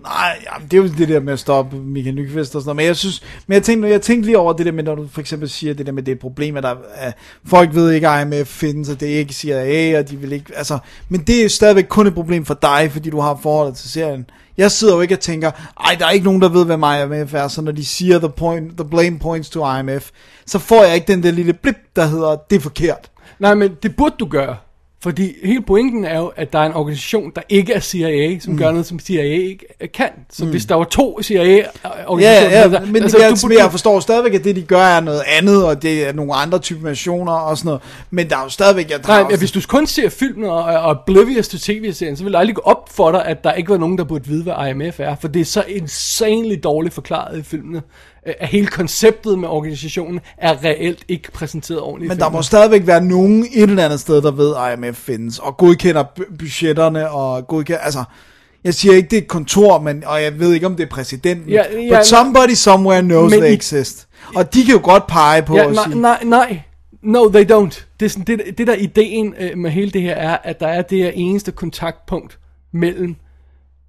Nej, 0.04 0.46
jamen, 0.46 0.68
det 0.68 0.78
er 0.78 0.82
jo 0.82 0.88
det 0.98 1.10
der 1.10 1.20
med 1.20 1.34
at 1.34 1.40
stoppe 1.40 1.78
Michael 1.78 2.16
Nyqvist 2.16 2.56
og 2.56 2.62
sådan 2.62 2.68
noget. 2.68 2.76
Men 2.76 2.86
jeg 2.86 2.96
synes, 2.96 3.24
men 3.48 3.54
jeg 3.54 3.64
tænkte, 3.64 3.90
jeg 3.90 4.02
tænkte 4.02 4.26
lige 4.26 4.38
over 4.38 4.54
det 4.54 4.66
der 4.66 4.72
med, 4.72 4.84
når 4.84 4.96
du 4.96 5.08
for 5.08 5.22
eksempel 5.22 5.50
siger 5.50 5.74
det 5.74 5.86
der 5.86 5.92
med, 5.92 6.04
det 6.04 6.12
er 6.12 6.16
et 6.16 6.20
problem, 6.20 6.58
at 6.58 6.64
der, 6.64 6.76
at 6.96 7.14
folk 7.46 7.76
ved 7.76 7.92
ikke, 7.92 8.10
at 8.10 8.34
IMF 8.34 8.48
findes, 8.48 8.90
og 8.90 9.00
det 9.00 9.14
er 9.14 9.20
ikke 9.20 9.34
CIA, 9.34 10.00
og 10.00 10.10
de 10.10 10.18
vil 10.18 10.32
ikke, 10.32 10.52
altså, 10.56 10.80
men 11.10 11.22
det 11.22 11.44
er 11.44 11.50
stadigvæk 11.50 11.86
kun 11.90 12.08
et 12.08 12.14
problem 12.14 12.46
for 12.46 12.54
dig, 12.54 12.90
fordi 12.92 13.10
du 13.10 13.20
har 13.20 13.40
forholdet 13.42 13.76
til 13.76 13.90
serien. 13.90 14.26
Jeg 14.58 14.72
sidder 14.72 14.96
jo 14.96 15.02
ikke 15.02 15.16
og 15.16 15.20
tænker, 15.20 15.52
ej, 15.86 15.96
der 16.00 16.06
er 16.06 16.12
ikke 16.12 16.26
nogen, 16.26 16.42
der 16.42 16.50
ved, 16.50 16.66
hvad 16.66 16.76
IMF 16.76 17.34
er, 17.34 17.48
så 17.48 17.62
når 17.62 17.72
de 17.72 17.86
siger, 17.86 18.20
the, 18.20 18.30
point, 18.30 18.78
the 18.78 18.90
blame 18.90 19.20
points 19.20 19.50
to 19.50 19.76
IMF, 19.76 20.10
så 20.46 20.60
får 20.60 20.84
jeg 20.84 20.96
ikke 20.96 21.08
den 21.08 21.24
der 21.24 21.32
lille 21.32 21.54
blip, 21.54 21.78
der 21.96 22.06
hedder, 22.06 22.36
det 22.50 22.56
er 22.56 22.60
forkert. 22.60 23.12
Nej, 23.40 23.56
men 23.56 23.72
det 23.84 23.96
burde 23.96 24.16
du 24.20 24.26
gøre. 24.26 24.56
Fordi 25.02 25.34
hele 25.44 25.62
pointen 25.62 26.06
er 26.06 26.20
jo, 26.20 26.32
at 26.36 26.54
der 26.54 26.60
er 26.60 26.66
en 26.66 26.74
organisation, 26.74 27.32
der 27.36 27.42
ikke 27.50 27.74
er 27.74 27.80
CIA, 27.80 28.40
som 28.40 28.54
mm. 28.54 28.60
gør 28.60 28.72
noget, 28.72 28.86
som 28.86 29.00
CIA 29.00 29.24
ikke 29.24 29.66
kan. 29.94 30.10
Så 30.30 30.46
mm. 30.46 30.52
hvis 30.52 30.66
der 30.66 30.76
var 30.76 30.84
to 30.84 31.22
CIA-organisationer... 31.22 32.22
Ja, 32.22 32.62
ja, 32.62 32.70
der, 32.70 32.86
men 32.86 33.04
altså, 33.04 33.18
det, 33.18 33.52
du, 33.52 33.58
jeg 33.60 33.72
forstår 33.72 34.00
stadigvæk, 34.00 34.34
at 34.34 34.44
det 34.44 34.56
de 34.56 34.62
gør 34.62 34.82
er 34.82 35.02
noget 35.02 35.22
andet, 35.28 35.66
og 35.66 35.82
det 35.82 36.08
er 36.08 36.14
nogle 36.14 36.34
andre 36.34 36.60
typer 36.60 36.88
nationer 36.88 37.32
og 37.32 37.58
sådan 37.58 37.68
noget. 37.68 37.82
Men 38.10 38.30
der 38.30 38.38
er 38.38 38.44
jo 38.44 38.50
stadigvæk... 38.50 38.90
Jeg 38.90 39.00
Nej, 39.08 39.26
ja, 39.32 39.38
hvis 39.38 39.52
du 39.52 39.62
kun 39.68 39.88
ser 39.88 40.10
filmen 40.10 40.50
og 40.50 40.72
er 40.72 40.78
oblivious 40.78 41.48
til 41.48 41.60
tv-serien, 41.60 42.18
så 42.18 42.24
vil 42.24 42.34
det 42.34 42.40
aldrig 42.40 42.56
gå 42.56 42.62
op 42.66 42.90
for 42.92 43.12
dig, 43.12 43.26
at 43.26 43.44
der 43.44 43.54
ikke 43.54 43.70
var 43.70 43.78
nogen, 43.78 43.98
der 43.98 44.04
burde 44.04 44.28
vide, 44.28 44.44
hvad 44.44 44.54
IMF 44.70 45.00
er. 45.00 45.16
For 45.22 45.28
det 45.28 45.40
er 45.40 45.46
så 45.46 45.64
insanely 45.68 46.56
dårligt 46.64 46.94
forklaret 46.94 47.40
i 47.40 47.44
filmene 47.44 47.82
at 48.24 48.48
hele 48.48 48.68
konceptet 48.68 49.40
med 49.40 49.50
organisationen 49.50 50.20
er 50.38 50.64
reelt 50.64 51.04
ikke 51.08 51.32
præsenteret 51.32 51.82
ordentligt. 51.82 52.10
Men 52.10 52.20
der 52.20 52.30
må 52.30 52.41
stadigvæk 52.41 52.88
være 52.88 53.04
nogen 53.04 53.48
et 53.54 53.70
eller 53.70 53.86
andet 53.86 54.00
sted, 54.00 54.22
der 54.22 54.32
ved, 54.32 54.56
at 54.56 54.78
IMF 54.78 54.98
findes, 54.98 55.40
og 55.40 55.58
godkender 55.58 56.04
budgetterne, 56.40 57.10
og 57.10 57.48
godkender, 57.48 57.80
altså, 57.80 58.04
jeg 58.64 58.74
siger 58.74 58.96
ikke, 58.96 59.10
det 59.10 59.18
er 59.18 59.22
et 59.22 59.28
kontor, 59.28 59.80
men, 59.80 60.04
og 60.06 60.24
jeg 60.24 60.40
ved 60.40 60.54
ikke, 60.54 60.66
om 60.66 60.76
det 60.76 60.84
er 60.84 60.90
præsidenten, 60.90 61.50
ja, 61.50 61.64
ja, 61.82 61.98
but 61.98 62.06
somebody 62.06 62.54
somewhere 62.54 63.02
knows 63.02 63.34
they 63.34 63.54
exist. 63.54 64.08
Og 64.36 64.54
de 64.54 64.64
kan 64.66 64.74
jo 64.74 64.82
godt 64.84 65.08
pege 65.08 65.41
på 65.41 65.56
ja, 65.56 65.66
og 65.66 65.72
nej, 65.74 65.84
sige... 65.84 66.02
Nej, 66.02 66.24
nej, 66.24 66.62
no 67.02 67.30
they 67.30 67.52
don't. 67.52 67.84
Det, 68.00 68.06
er 68.06 68.10
sådan, 68.10 68.26
det, 68.26 68.58
det 68.58 68.68
der 68.68 68.74
ideen 68.74 69.34
øh, 69.40 69.58
med 69.58 69.72
hele 69.72 69.91
det 69.91 70.02
her 70.02 70.16
er, 70.16 70.38
at 70.44 70.60
der 70.60 70.68
er 70.68 70.82
det 70.82 70.98
her 70.98 71.12
eneste 71.14 71.52
kontaktpunkt 71.52 72.40
mellem 72.74 73.16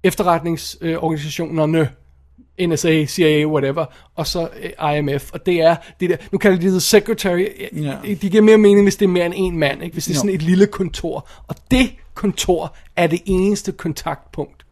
efterretningsorganisationerne, 0.03 1.79
øh, 1.79 1.87
NSA, 2.67 3.05
CIA, 3.05 3.45
whatever, 3.45 3.85
og 4.15 4.27
så 4.27 4.47
uh, 4.83 4.97
IMF, 4.97 5.31
og 5.33 5.45
det 5.45 5.61
er 5.61 5.75
det 5.99 6.09
der, 6.09 6.17
nu 6.31 6.37
kalder 6.37 6.59
de 6.59 6.73
det 6.73 6.83
secretary, 6.83 7.45
ja. 7.75 7.95
det 8.03 8.19
giver 8.19 8.41
mere 8.41 8.57
mening, 8.57 8.85
hvis 8.85 8.95
det 8.95 9.05
er 9.05 9.09
mere 9.09 9.25
end 9.25 9.33
en 9.37 9.57
mand, 9.57 9.83
ikke? 9.83 9.93
hvis 9.93 10.05
det 10.05 10.11
er 10.11 10.15
jo. 10.15 10.19
sådan 10.19 10.35
et 10.35 10.41
lille 10.41 10.67
kontor, 10.67 11.29
og 11.47 11.55
det 11.71 11.91
kontor 12.13 12.75
er 12.95 13.07
det 13.07 13.21
eneste 13.25 13.71
kontaktpunkt. 13.71 14.65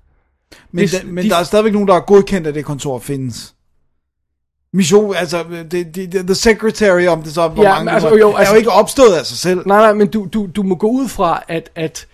Men, 0.72 0.82
hvis, 0.82 0.91
da, 0.91 0.99
men 1.06 1.24
de, 1.24 1.30
der 1.30 1.36
er 1.36 1.44
stadigvæk 1.44 1.74
nogen, 1.74 1.88
der 1.88 1.94
har 1.94 2.02
godkendt, 2.02 2.48
at 2.48 2.56
det 2.56 2.66
kontor 2.66 2.99
findes. 2.99 3.56
Mission, 4.74 5.16
altså, 5.16 5.45
det, 5.72 5.95
det, 5.95 6.11
the 6.11 6.36
secretary 6.36 7.06
om 7.06 7.24
det 7.24 7.34
så, 7.34 7.48
hvor 7.48 7.64
ja, 7.64 7.76
mange 7.76 7.91
altså, 7.91 8.16
jo, 8.16 8.36
altså, 8.36 8.52
er 8.52 8.56
jo 8.56 8.57
ikke 8.57 8.72
opstået 8.72 9.14
af 9.14 9.26
sig 9.26 9.38
selv. 9.38 9.68
Nej, 9.68 9.78
nej, 9.78 9.94
men 9.94 10.07
du, 10.07 10.28
du, 10.34 10.49
du 10.56 10.64
må 10.64 10.76
gå 10.76 10.88
ud 10.88 11.07
fra, 11.07 11.44
at, 11.48 11.70
at, 11.76 12.07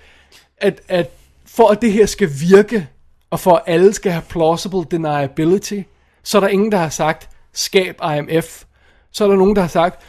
at, 0.57 0.81
at 0.87 1.11
for 1.45 1.67
at 1.69 1.81
det 1.81 1.91
her 1.91 2.05
skal 2.05 2.29
virke, 2.39 2.87
og 3.29 3.39
for 3.39 3.55
at 3.55 3.63
alle 3.65 3.93
skal 3.93 4.11
have 4.11 4.23
plausible 4.29 4.83
deniability, 4.91 5.81
så 6.23 6.37
er 6.37 6.39
der 6.39 6.47
ingen, 6.47 6.71
der 6.71 6.77
har 6.77 6.89
sagt, 6.89 7.29
skab 7.53 8.01
IMF. 8.17 8.63
Så 9.11 9.23
er 9.23 9.27
der 9.27 9.35
nogen, 9.35 9.55
der 9.55 9.61
har 9.61 9.69
sagt, 9.69 10.03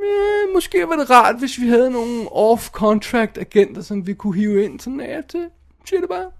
eh, 0.00 0.54
måske 0.54 0.84
var 0.88 0.96
det 0.96 1.10
rart, 1.10 1.38
hvis 1.38 1.60
vi 1.60 1.68
havde 1.68 1.90
nogle 1.90 2.28
off-contract 2.32 3.40
agenter, 3.40 3.82
som 3.82 4.06
vi 4.06 4.14
kunne 4.14 4.34
hive 4.34 4.64
ind 4.64 4.80
sådan 4.80 5.00
af 5.00 5.20
til. 5.28 5.46
Siger 5.88 6.00
det 6.00 6.08
bare. 6.08 6.30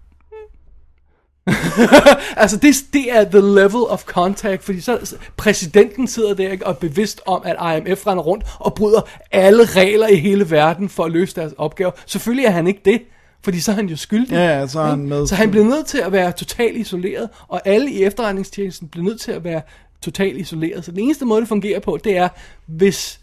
altså 2.43 2.57
det, 2.57 2.75
det 2.93 3.17
er 3.17 3.25
the 3.25 3.41
level 3.41 3.83
of 3.89 4.05
contact 4.05 4.63
Fordi 4.63 4.81
så 4.81 5.17
præsidenten 5.37 6.07
sidder 6.07 6.35
der 6.35 6.51
ikke, 6.51 6.67
og 6.67 6.71
er 6.71 6.77
bevidst 6.77 7.21
om 7.27 7.43
At 7.45 7.57
IMF 7.77 8.07
render 8.07 8.25
rundt 8.25 8.45
Og 8.59 8.75
bryder 8.75 9.01
alle 9.31 9.65
regler 9.65 10.09
i 10.09 10.17
hele 10.17 10.51
verden 10.51 10.89
For 10.89 11.05
at 11.05 11.13
løse 11.13 11.37
deres 11.37 11.53
opgave 11.59 11.93
Selvfølgelig 12.07 12.47
er 12.47 12.51
han 12.51 12.67
ikke 12.67 12.81
det 12.85 13.03
fordi 13.45 13.61
så 13.61 13.73
er 13.73 13.77
han 13.77 13.89
jo 13.89 13.97
skyldig. 13.97 14.33
Ja, 14.33 14.67
så 14.67 14.81
er 14.81 14.87
han 14.87 15.09
med. 15.09 15.27
Så 15.27 15.35
han 15.35 15.51
bliver 15.51 15.67
nødt 15.67 15.87
til 15.87 15.99
at 15.99 16.13
være 16.13 16.33
totalt 16.33 16.77
isoleret, 16.77 17.29
og 17.49 17.61
alle 17.65 17.91
i 17.91 18.03
efterretningstjenesten 18.03 18.89
bliver 18.89 19.05
nødt 19.05 19.21
til 19.21 19.33
at 19.33 19.45
være 19.45 19.63
totalt 20.03 20.37
isoleret. 20.37 20.85
Så 20.85 20.91
den 20.91 21.01
eneste 21.01 21.25
måde, 21.25 21.41
det 21.41 21.49
fungerer 21.49 21.81
på, 21.81 21.99
det 22.05 22.17
er, 22.17 22.29
hvis 22.67 23.21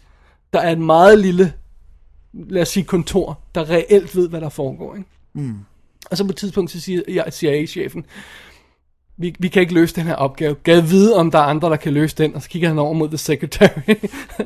der 0.52 0.60
er 0.60 0.72
et 0.72 0.78
meget 0.80 1.18
lille, 1.18 1.52
lad 2.32 2.62
os 2.62 2.68
sige 2.68 2.84
kontor, 2.84 3.38
der 3.54 3.70
reelt 3.70 4.16
ved, 4.16 4.28
hvad 4.28 4.40
der 4.40 4.48
foregår. 4.48 4.94
Ikke? 4.94 5.08
Mm. 5.32 5.58
Og 6.10 6.16
så 6.16 6.24
på 6.24 6.30
et 6.30 6.36
tidspunkt, 6.36 6.70
så 6.70 6.80
siger 6.80 7.30
CIA-chefen, 7.30 8.04
vi, 9.16 9.34
vi 9.38 9.48
kan 9.48 9.62
ikke 9.62 9.74
løse 9.74 9.94
den 9.94 10.06
her 10.06 10.14
opgave. 10.14 10.54
Gad 10.54 10.80
vide, 10.80 11.16
om 11.16 11.30
der 11.30 11.38
er 11.38 11.42
andre, 11.42 11.70
der 11.70 11.76
kan 11.76 11.92
løse 11.92 12.16
den. 12.16 12.34
Og 12.34 12.42
så 12.42 12.48
kigger 12.48 12.68
han 12.68 12.78
over 12.78 12.92
mod 12.92 13.08
the 13.08 13.18
secretary. 13.18 13.94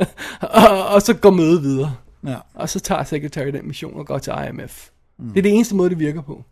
og, 0.41 0.87
og 0.87 1.03
så 1.03 1.15
går 1.15 1.31
mødet 1.31 1.63
videre. 1.63 1.95
Ja. 2.27 2.37
Og 2.55 2.69
så 2.69 2.81
tager 2.81 3.05
secretary 3.05 3.47
den 3.47 3.67
mission 3.67 3.99
og 3.99 4.07
går 4.07 4.19
til 4.19 4.33
IMF. 4.49 4.89
Mm. 5.25 5.31
Det 5.31 5.39
er 5.39 5.43
det 5.43 5.55
eneste 5.55 5.75
måde, 5.75 5.91
det 5.91 5.99
virker 5.99 6.23
på. 6.23 6.43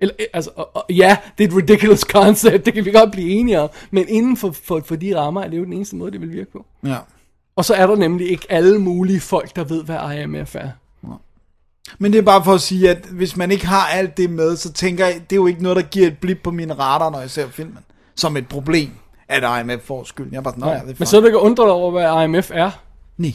Eller, 0.00 0.14
øh, 0.20 0.26
altså, 0.32 0.50
og, 0.56 0.76
og, 0.76 0.84
ja, 0.90 1.16
det 1.38 1.44
er 1.44 1.48
et 1.48 1.56
ridiculous 1.56 2.00
concept, 2.16 2.66
det 2.66 2.74
kan 2.74 2.84
vi 2.84 2.90
godt 2.90 3.12
blive 3.12 3.30
enige 3.30 3.60
om, 3.60 3.68
men 3.90 4.04
inden 4.08 4.36
for, 4.36 4.50
for, 4.50 4.82
for 4.84 4.96
de 4.96 5.20
rammer 5.20 5.42
er 5.42 5.48
det 5.48 5.58
jo 5.58 5.64
den 5.64 5.72
eneste 5.72 5.96
måde, 5.96 6.12
det 6.12 6.20
vil 6.20 6.32
virke 6.32 6.52
på. 6.52 6.66
Ja. 6.86 6.96
Og 7.56 7.64
så 7.64 7.74
er 7.74 7.86
der 7.86 7.96
nemlig 7.96 8.30
ikke 8.30 8.46
alle 8.48 8.78
mulige 8.78 9.20
folk, 9.20 9.56
der 9.56 9.64
ved, 9.64 9.84
hvad 9.84 10.22
IMF 10.22 10.54
er. 10.54 10.70
Men 11.98 12.12
det 12.12 12.18
er 12.18 12.22
bare 12.22 12.44
for 12.44 12.52
at 12.52 12.60
sige, 12.60 12.90
at 12.90 12.98
hvis 12.98 13.36
man 13.36 13.50
ikke 13.50 13.66
har 13.66 13.86
alt 13.86 14.16
det 14.16 14.30
med, 14.30 14.56
så 14.56 14.72
tænker 14.72 15.06
jeg, 15.06 15.14
det 15.14 15.32
er 15.32 15.40
jo 15.40 15.46
ikke 15.46 15.62
noget, 15.62 15.76
der 15.76 15.82
giver 15.82 16.06
et 16.06 16.18
blip 16.18 16.38
på 16.42 16.50
mine 16.50 16.74
radar, 16.74 17.10
når 17.10 17.20
jeg 17.20 17.30
ser 17.30 17.48
filmen, 17.48 17.78
som 18.14 18.36
et 18.36 18.48
problem, 18.48 18.90
at 19.28 19.60
IMF 19.60 19.82
får 19.82 20.04
skylden. 20.04 20.32
Jeg 20.32 20.38
er 20.38 20.42
bare 20.42 20.54
sådan, 20.54 20.68
ja, 20.68 20.74
det 20.74 20.90
er 20.90 20.94
Men 20.98 21.06
så 21.06 21.16
er 21.16 21.20
du 21.20 21.26
ikke 21.26 21.38
undret 21.38 21.70
over, 21.70 21.90
hvad 21.90 22.24
IMF 22.24 22.50
er? 22.54 22.70
Nej. 23.16 23.32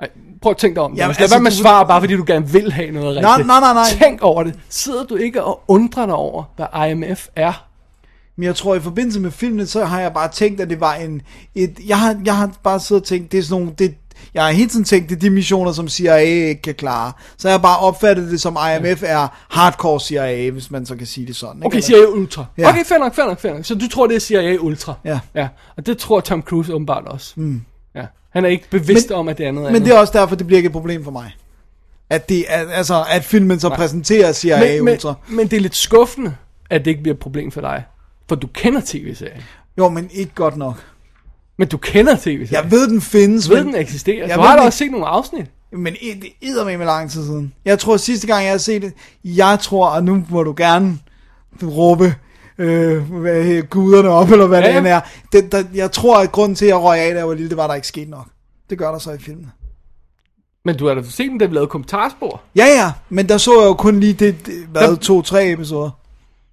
Ej, 0.00 0.08
prøv 0.42 0.50
at 0.50 0.56
tænke 0.56 0.74
dig 0.74 0.82
om 0.82 0.90
det. 0.90 0.98
Jamen, 0.98 1.16
altså, 1.18 1.34
være 1.34 1.42
med 1.42 1.50
at 1.50 1.56
svare, 1.56 1.86
bare 1.86 2.00
fordi 2.00 2.16
du 2.16 2.24
gerne 2.26 2.48
vil 2.48 2.72
have 2.72 2.90
noget 2.90 3.08
rigtigt. 3.08 3.22
Nej, 3.22 3.42
nej, 3.42 3.60
nej, 3.60 3.74
nej. 3.74 4.08
Tænk 4.08 4.22
over 4.22 4.42
det. 4.42 4.54
Sidder 4.68 5.04
du 5.04 5.16
ikke 5.16 5.44
og 5.44 5.60
undrer 5.68 6.06
dig 6.06 6.14
over, 6.14 6.44
hvad 6.56 6.88
IMF 6.90 7.28
er? 7.36 7.66
Men 8.36 8.44
jeg 8.44 8.56
tror, 8.56 8.74
i 8.74 8.80
forbindelse 8.80 9.20
med 9.20 9.30
filmen, 9.30 9.66
så 9.66 9.84
har 9.84 10.00
jeg 10.00 10.12
bare 10.12 10.28
tænkt, 10.28 10.60
at 10.60 10.70
det 10.70 10.80
var 10.80 10.94
en... 10.94 11.22
Et, 11.54 11.78
jeg, 11.86 12.00
har, 12.00 12.16
jeg 12.24 12.36
har 12.36 12.50
bare 12.62 12.80
siddet 12.80 13.02
og 13.02 13.08
tænkt, 13.08 13.32
det 13.32 13.38
er 13.38 13.42
sådan 13.42 13.62
nogle... 13.62 13.74
Det, 13.78 13.94
jeg 14.34 14.44
har 14.44 14.50
hele 14.50 14.68
tiden 14.68 14.84
tænkt, 14.84 15.08
det 15.10 15.16
er 15.16 15.20
de 15.20 15.30
missioner, 15.30 15.72
som 15.72 15.88
CIA 15.88 16.16
ikke 16.16 16.62
kan 16.62 16.74
klare. 16.74 17.12
Så 17.38 17.48
jeg 17.48 17.52
har 17.52 17.62
bare 17.62 17.78
opfattet 17.78 18.30
det 18.30 18.40
som 18.40 18.58
IMF 18.76 19.02
er 19.06 19.28
hardcore 19.50 20.00
CIA, 20.00 20.50
hvis 20.50 20.70
man 20.70 20.86
så 20.86 20.96
kan 20.96 21.06
sige 21.06 21.26
det 21.26 21.36
sådan. 21.36 21.56
Ikke? 21.56 21.66
Okay, 21.66 21.80
CIA 21.80 22.06
Ultra. 22.06 22.44
Ja. 22.58 22.68
Okay, 22.68 22.84
fair 22.84 22.98
nok, 22.98 23.14
fair 23.14 23.26
nok, 23.26 23.40
fair 23.40 23.54
nok. 23.54 23.64
Så 23.64 23.74
du 23.74 23.88
tror, 23.88 24.06
det 24.06 24.16
er 24.16 24.20
CIA 24.20 24.56
Ultra? 24.56 24.94
Ja. 25.04 25.20
ja. 25.34 25.48
Og 25.76 25.86
det 25.86 25.98
tror 25.98 26.20
Tom 26.20 26.42
Cruise 26.42 26.74
åbenbart 26.74 27.04
også. 27.06 27.32
Mm. 27.36 27.60
Han 28.36 28.44
er 28.44 28.48
ikke 28.48 28.70
bevidst 28.70 29.08
men, 29.08 29.18
om, 29.18 29.28
at 29.28 29.38
det 29.38 29.46
er 29.46 29.50
noget 29.52 29.66
Men 29.66 29.76
andet. 29.76 29.88
det 29.88 29.96
er 29.96 30.00
også 30.00 30.18
derfor, 30.18 30.36
det 30.36 30.46
bliver 30.46 30.56
ikke 30.56 30.66
et 30.66 30.72
problem 30.72 31.04
for 31.04 31.10
mig. 31.10 31.36
At, 32.10 32.28
det, 32.28 32.44
at, 32.48 32.66
altså, 32.72 33.04
at 33.10 33.24
filmen 33.24 33.60
så 33.60 33.68
Nej. 33.68 33.76
præsenterer 33.76 34.32
CIA 34.32 34.80
men, 34.82 34.92
Ultra. 34.92 35.14
Men, 35.28 35.36
men 35.36 35.48
det 35.48 35.56
er 35.56 35.60
lidt 35.60 35.76
skuffende, 35.76 36.34
at 36.70 36.84
det 36.84 36.90
ikke 36.90 37.02
bliver 37.02 37.14
et 37.14 37.20
problem 37.20 37.50
for 37.50 37.60
dig. 37.60 37.84
For 38.28 38.36
du 38.36 38.46
kender 38.46 38.80
tv-serien. 38.84 39.42
Jo, 39.78 39.88
men 39.88 40.10
ikke 40.12 40.32
godt 40.34 40.56
nok. 40.56 40.84
Men 41.58 41.68
du 41.68 41.76
kender 41.76 42.16
tv-serien. 42.16 42.64
Jeg 42.64 42.70
ved, 42.70 42.88
den 42.88 43.00
findes. 43.00 43.46
Du 43.46 43.54
ved, 43.54 43.64
men... 43.64 43.72
den 43.72 43.82
eksisterer. 43.82 44.26
Jeg 44.26 44.36
du 44.36 44.40
har 44.40 44.56
da 44.56 44.62
også 44.62 44.78
set 44.78 44.90
nogle 44.90 45.06
afsnit. 45.06 45.46
Men 45.72 45.94
det 46.40 46.58
er 46.58 46.64
med 46.64 46.78
med 46.78 46.86
lang 46.86 47.10
tid 47.10 47.24
siden. 47.24 47.52
Jeg 47.64 47.78
tror, 47.78 47.96
sidste 47.96 48.26
gang, 48.26 48.44
jeg 48.44 48.50
har 48.50 48.58
set 48.58 48.82
det, 48.82 48.92
jeg 49.24 49.58
tror, 49.60 49.88
og 49.88 50.04
nu 50.04 50.24
må 50.30 50.42
du 50.42 50.54
gerne 50.56 50.98
råbe 51.62 52.14
øh, 52.58 53.12
hvad, 53.12 53.62
guderne 53.62 54.08
op, 54.08 54.30
eller 54.30 54.46
hvad 54.46 54.60
Ja, 54.60 54.74
ja, 54.74 54.80
det 54.80 54.90
er. 54.90 55.00
Det, 55.32 55.52
der, 55.52 55.62
jeg 55.74 55.92
tror, 55.92 56.18
at 56.18 56.32
grunden 56.32 56.56
til, 56.56 56.64
at 56.64 56.68
jeg 56.68 56.76
røg 56.76 56.98
af, 57.00 57.12
da 57.14 57.18
jeg 57.18 57.28
var 57.28 57.34
lille, 57.34 57.48
det 57.48 57.56
var, 57.56 57.64
at 57.64 57.68
der 57.68 57.74
ikke 57.74 57.88
skete 57.88 58.10
nok. 58.10 58.26
Det 58.70 58.78
gør 58.78 58.90
der 58.90 58.98
så 58.98 59.12
i 59.12 59.18
filmen. 59.18 59.46
Men 60.64 60.76
du 60.76 60.86
har 60.86 60.94
da 60.94 61.02
set 61.02 61.30
den, 61.30 61.38
da 61.38 61.46
vi 61.46 61.54
lavede 61.54 61.68
kommentarspor. 61.68 62.40
Ja, 62.56 62.66
ja, 62.66 62.92
men 63.08 63.28
der 63.28 63.38
så 63.38 63.60
jeg 63.60 63.66
jo 63.66 63.74
kun 63.74 64.00
lige 64.00 64.12
det, 64.12 64.46
det 64.46 64.54
hvad, 64.72 64.82
Jamen- 64.82 64.98
to-tre 64.98 65.50
episoder. 65.52 65.90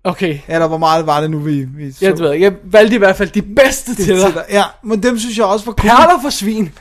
Okay. 0.05 0.39
Eller 0.47 0.67
hvor 0.67 0.77
meget 0.77 1.07
var 1.07 1.21
det 1.21 1.31
nu, 1.31 1.39
vi, 1.39 1.63
vi 1.63 1.91
så. 1.91 2.05
Jeg, 2.05 2.19
ved, 2.19 2.31
jeg 2.31 2.53
valgte 2.63 2.95
i 2.95 2.97
hvert 2.97 3.15
fald 3.15 3.29
de 3.29 3.41
bedste 3.41 3.95
til 3.95 4.15
dig. 4.15 4.43
Ja, 4.49 4.63
men 4.83 5.03
dem 5.03 5.19
synes 5.19 5.37
jeg 5.37 5.45
også 5.45 5.65
var 5.65 5.71
cool. 5.71 5.89
Perler 5.89 6.21
for 6.21 6.29
svin. 6.29 6.71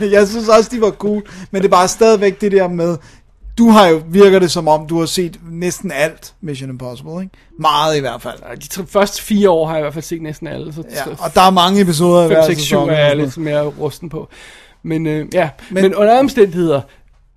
jeg 0.16 0.28
synes 0.28 0.48
også, 0.48 0.70
de 0.72 0.80
var 0.80 0.90
cool. 0.90 1.22
Men 1.50 1.62
det 1.62 1.68
er 1.68 1.70
bare 1.70 1.88
stadigvæk 1.88 2.40
det 2.40 2.52
der 2.52 2.68
med, 2.68 2.96
du 3.58 3.70
har 3.70 3.86
jo, 3.86 4.02
virker 4.08 4.38
det 4.38 4.50
som 4.50 4.68
om, 4.68 4.86
du 4.86 4.98
har 4.98 5.06
set 5.06 5.40
næsten 5.50 5.92
alt 5.92 6.34
Mission 6.40 6.70
Impossible, 6.70 7.12
ikke? 7.22 7.30
Meget 7.58 7.96
i 7.96 8.00
hvert 8.00 8.22
fald. 8.22 8.60
De 8.60 8.68
tre, 8.68 8.86
første 8.86 9.22
fire 9.22 9.50
år 9.50 9.66
har 9.66 9.74
jeg 9.74 9.80
i 9.80 9.82
hvert 9.84 9.94
fald 9.94 10.04
set 10.04 10.22
næsten 10.22 10.46
alle. 10.46 10.72
Så 10.72 10.82
Ja, 10.90 11.02
og 11.24 11.34
der 11.34 11.40
er 11.40 11.50
mange 11.50 11.80
episoder 11.80 12.24
i 12.24 12.28
5, 12.28 12.36
hver 12.36 12.46
6, 12.46 12.58
7 12.60 12.64
sæson. 12.64 12.90
er 12.90 13.06
jeg 13.06 13.16
lidt 13.16 13.36
mere 13.38 13.62
rusten 13.66 14.08
på. 14.08 14.28
Men 14.82 15.06
øh, 15.06 15.26
ja, 15.32 15.50
men, 15.70 15.82
Men- 15.82 15.94
under 15.94 16.18
omstændigheder, 16.18 16.80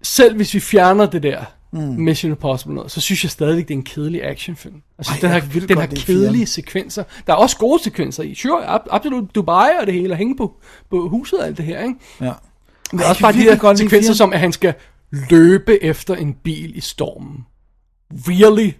selv 0.03 0.35
hvis 0.35 0.53
vi 0.53 0.59
fjerner 0.59 1.05
det 1.05 1.23
der 1.23 1.39
mm. 1.71 1.79
Mission 1.79 2.31
Impossible 2.31 2.75
noget, 2.75 2.91
så 2.91 3.01
synes 3.01 3.23
jeg 3.23 3.31
stadigvæk, 3.31 3.67
det 3.67 3.73
er 3.73 3.77
en 3.77 3.83
kedelig 3.83 4.23
actionfilm. 4.25 4.75
Altså, 4.97 5.13
Ej, 5.13 5.19
den 5.21 5.29
har, 5.29 5.39
den 5.67 5.77
har 5.77 5.85
kedelige 5.85 6.05
fireren. 6.31 6.45
sekvenser. 6.47 7.03
Der 7.27 7.33
er 7.33 7.37
også 7.37 7.57
gode 7.57 7.83
sekvenser 7.83 8.23
i. 8.23 8.35
Sure, 8.35 8.75
ab- 8.75 8.87
absolut 8.91 9.35
Dubai 9.35 9.69
og 9.81 9.85
det 9.85 9.93
hele, 9.93 10.13
og 10.13 10.17
hænge 10.17 10.37
på, 10.37 10.53
på 10.89 11.07
huset 11.09 11.39
og 11.39 11.45
alt 11.47 11.57
det 11.57 11.65
her, 11.65 11.79
ikke? 11.83 11.95
Ja. 12.21 12.31
Men 12.93 12.99
Ej, 13.01 13.09
også 13.09 13.21
bare 13.21 13.31
de 13.33 13.37
lide 13.37 13.77
sekvenser, 13.77 14.13
som 14.13 14.33
at 14.33 14.39
han 14.39 14.51
skal 14.51 14.73
løbe 15.11 15.83
efter 15.83 16.15
en 16.15 16.33
bil 16.43 16.77
i 16.77 16.81
stormen. 16.81 17.37
Really? 18.13 18.71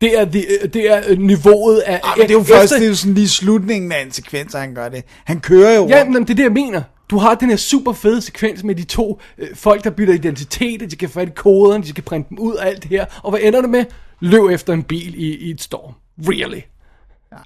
Det 0.00 0.18
er, 0.20 0.24
det, 0.24 0.46
det 0.74 0.90
er 0.92 1.16
niveauet 1.16 1.78
af... 1.78 2.00
Ah, 2.04 2.14
men 2.18 2.22
det 2.28 2.34
er 2.34 2.38
jo 2.38 2.42
først, 2.44 2.72
det 2.74 2.84
er 2.84 2.88
jo 2.88 2.94
sådan 2.94 3.14
lige 3.14 3.28
slutningen 3.28 3.92
af 3.92 4.02
en 4.02 4.10
sekvens, 4.12 4.54
at 4.54 4.60
han 4.60 4.74
gør 4.74 4.88
det. 4.88 5.04
Han 5.24 5.40
kører 5.40 5.76
jo 5.76 5.86
Ja, 5.88 6.00
rundt. 6.00 6.12
men 6.12 6.22
det 6.22 6.30
er 6.30 6.34
det, 6.34 6.42
jeg 6.42 6.52
mener. 6.52 6.82
Du 7.10 7.16
har 7.18 7.34
den 7.34 7.48
her 7.50 7.56
super 7.56 7.92
fede 7.92 8.20
sekvens 8.22 8.64
med 8.64 8.74
de 8.74 8.84
to 8.84 9.20
øh, 9.38 9.48
folk, 9.56 9.84
der 9.84 9.90
bytter 9.90 10.14
identitet, 10.14 10.90
de 10.90 10.96
kan 10.96 11.08
få 11.08 11.24
koderne, 11.36 11.84
de 11.84 11.92
kan 11.92 12.04
printe 12.04 12.28
dem 12.28 12.38
ud 12.38 12.54
og 12.54 12.66
alt 12.66 12.82
det 12.82 12.90
her. 12.90 13.04
Og 13.22 13.30
hvad 13.30 13.40
ender 13.42 13.60
det 13.60 13.70
med? 13.70 13.84
Løb 14.20 14.42
efter 14.50 14.72
en 14.72 14.82
bil 14.82 15.14
i, 15.22 15.36
i 15.36 15.50
et 15.50 15.60
storm. 15.62 15.92
Really? 16.28 16.60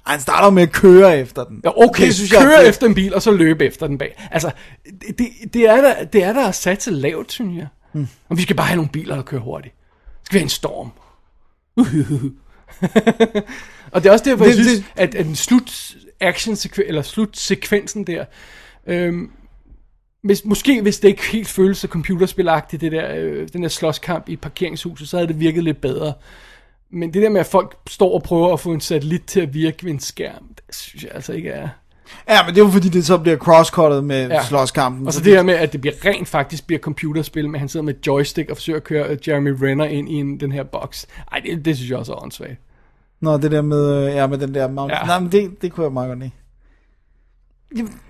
Han 0.05 0.19
starter 0.19 0.49
med 0.49 0.63
at 0.63 0.71
køre 0.71 1.19
efter 1.19 1.43
den. 1.43 1.61
Ja, 1.63 1.83
okay, 1.83 2.05
Det 2.05 2.15
synes 2.15 2.31
jeg 2.33 2.41
køre 2.41 2.57
fedt. 2.57 2.69
efter 2.69 2.87
en 2.87 2.95
bil, 2.95 3.13
og 3.15 3.21
så 3.21 3.31
løbe 3.31 3.65
efter 3.65 3.87
den 3.87 3.97
bag. 3.97 4.27
Altså, 4.31 4.51
det, 5.17 5.27
det, 5.53 5.69
er, 5.69 5.81
der, 5.81 6.03
det 6.03 6.23
er 6.23 6.33
der 6.33 6.51
sat 6.51 6.79
til 6.79 6.93
lavt, 6.93 7.31
synes 7.31 7.57
jeg. 7.57 7.67
Mm. 7.97 8.07
Og 8.29 8.37
vi 8.37 8.41
skal 8.41 8.55
bare 8.55 8.67
have 8.67 8.75
nogle 8.75 8.91
biler, 8.91 9.15
der 9.15 9.23
kører 9.23 9.41
hurtigt. 9.41 9.75
Skal 10.23 10.33
vi 10.33 10.39
have 10.39 10.43
en 10.43 10.49
storm? 10.49 10.91
og 13.91 14.03
det 14.03 14.09
er 14.09 14.13
også 14.13 14.25
derfor, 14.25 14.45
jeg 14.45 14.55
Det- 14.55 14.65
synes, 14.65 14.77
det- 14.79 14.85
at, 14.95 15.15
at 15.15 15.37
slut 15.37 15.95
action 16.19 16.55
eller 16.85 17.01
slutsekvensen 17.01 18.07
der, 18.07 18.25
øhm, 18.87 19.31
hvis, 20.23 20.45
måske 20.45 20.81
hvis 20.81 20.99
det 20.99 21.07
ikke 21.07 21.25
helt 21.31 21.47
føles 21.47 21.77
så 21.77 21.87
computerspilagtigt, 21.87 22.81
det 22.81 22.91
der, 22.91 23.15
øh, 23.15 23.47
den 23.53 23.63
der 23.63 23.69
slåskamp 23.69 24.29
i 24.29 24.35
parkeringshuset, 24.35 25.09
så 25.09 25.17
havde 25.17 25.27
det 25.27 25.39
virket 25.39 25.63
lidt 25.63 25.81
bedre. 25.81 26.13
Men 26.89 27.13
det 27.13 27.21
der 27.21 27.29
med, 27.29 27.39
at 27.39 27.45
folk 27.47 27.77
står 27.89 28.13
og 28.13 28.23
prøver 28.23 28.53
at 28.53 28.59
få 28.59 28.73
en 28.73 28.81
satellit 28.81 29.23
til 29.23 29.39
at 29.41 29.53
virke 29.53 29.83
ved 29.85 29.91
en 29.91 29.99
skærm, 29.99 30.47
det 30.67 30.75
synes 30.75 31.03
jeg 31.03 31.11
altså 31.15 31.33
ikke 31.33 31.49
er... 31.49 31.69
Ja, 32.29 32.45
men 32.45 32.55
det 32.55 32.61
er 32.61 32.65
jo 32.65 32.71
fordi, 32.71 32.89
det 32.89 33.05
så 33.05 33.17
bliver 33.17 33.37
crosscuttet 33.37 34.03
med 34.03 34.27
Ja. 34.29 34.43
slåskampen. 34.43 35.07
Og 35.07 35.13
så 35.13 35.21
det 35.21 35.33
her 35.35 35.43
med, 35.43 35.53
at 35.53 35.73
det 35.73 35.81
bliver 35.81 36.05
rent 36.05 36.27
faktisk 36.27 36.67
bliver 36.67 36.79
computerspil, 36.79 37.49
med 37.49 37.59
han 37.59 37.69
sidder 37.69 37.83
med 37.83 37.93
joystick 38.07 38.49
og 38.49 38.57
forsøger 38.57 38.77
at 38.77 38.83
køre 38.83 39.07
øh, 39.09 39.17
Jeremy 39.27 39.55
Renner 39.61 39.85
ind 39.85 40.09
i 40.09 40.13
en, 40.13 40.39
den 40.39 40.51
her 40.51 40.63
boks. 40.63 41.07
Ej, 41.31 41.39
det, 41.45 41.65
det 41.65 41.75
synes 41.77 41.89
jeg 41.89 41.97
også 41.97 42.13
er 42.13 42.23
åndssvagt. 42.23 42.59
Nå, 43.21 43.37
det 43.37 43.51
der 43.51 43.61
med, 43.61 43.95
øh, 44.07 44.15
ja, 44.15 44.27
med 44.27 44.37
den 44.37 44.53
der 44.53 44.67
mount. 44.67 44.91
Ja. 44.91 44.97
Ja. 44.99 45.05
Nej, 45.05 45.19
men 45.19 45.31
det, 45.31 45.61
det 45.61 45.71
kunne 45.71 45.83
jeg 45.83 45.93
meget 45.93 46.07
godt 46.09 46.19
lide. 46.19 46.31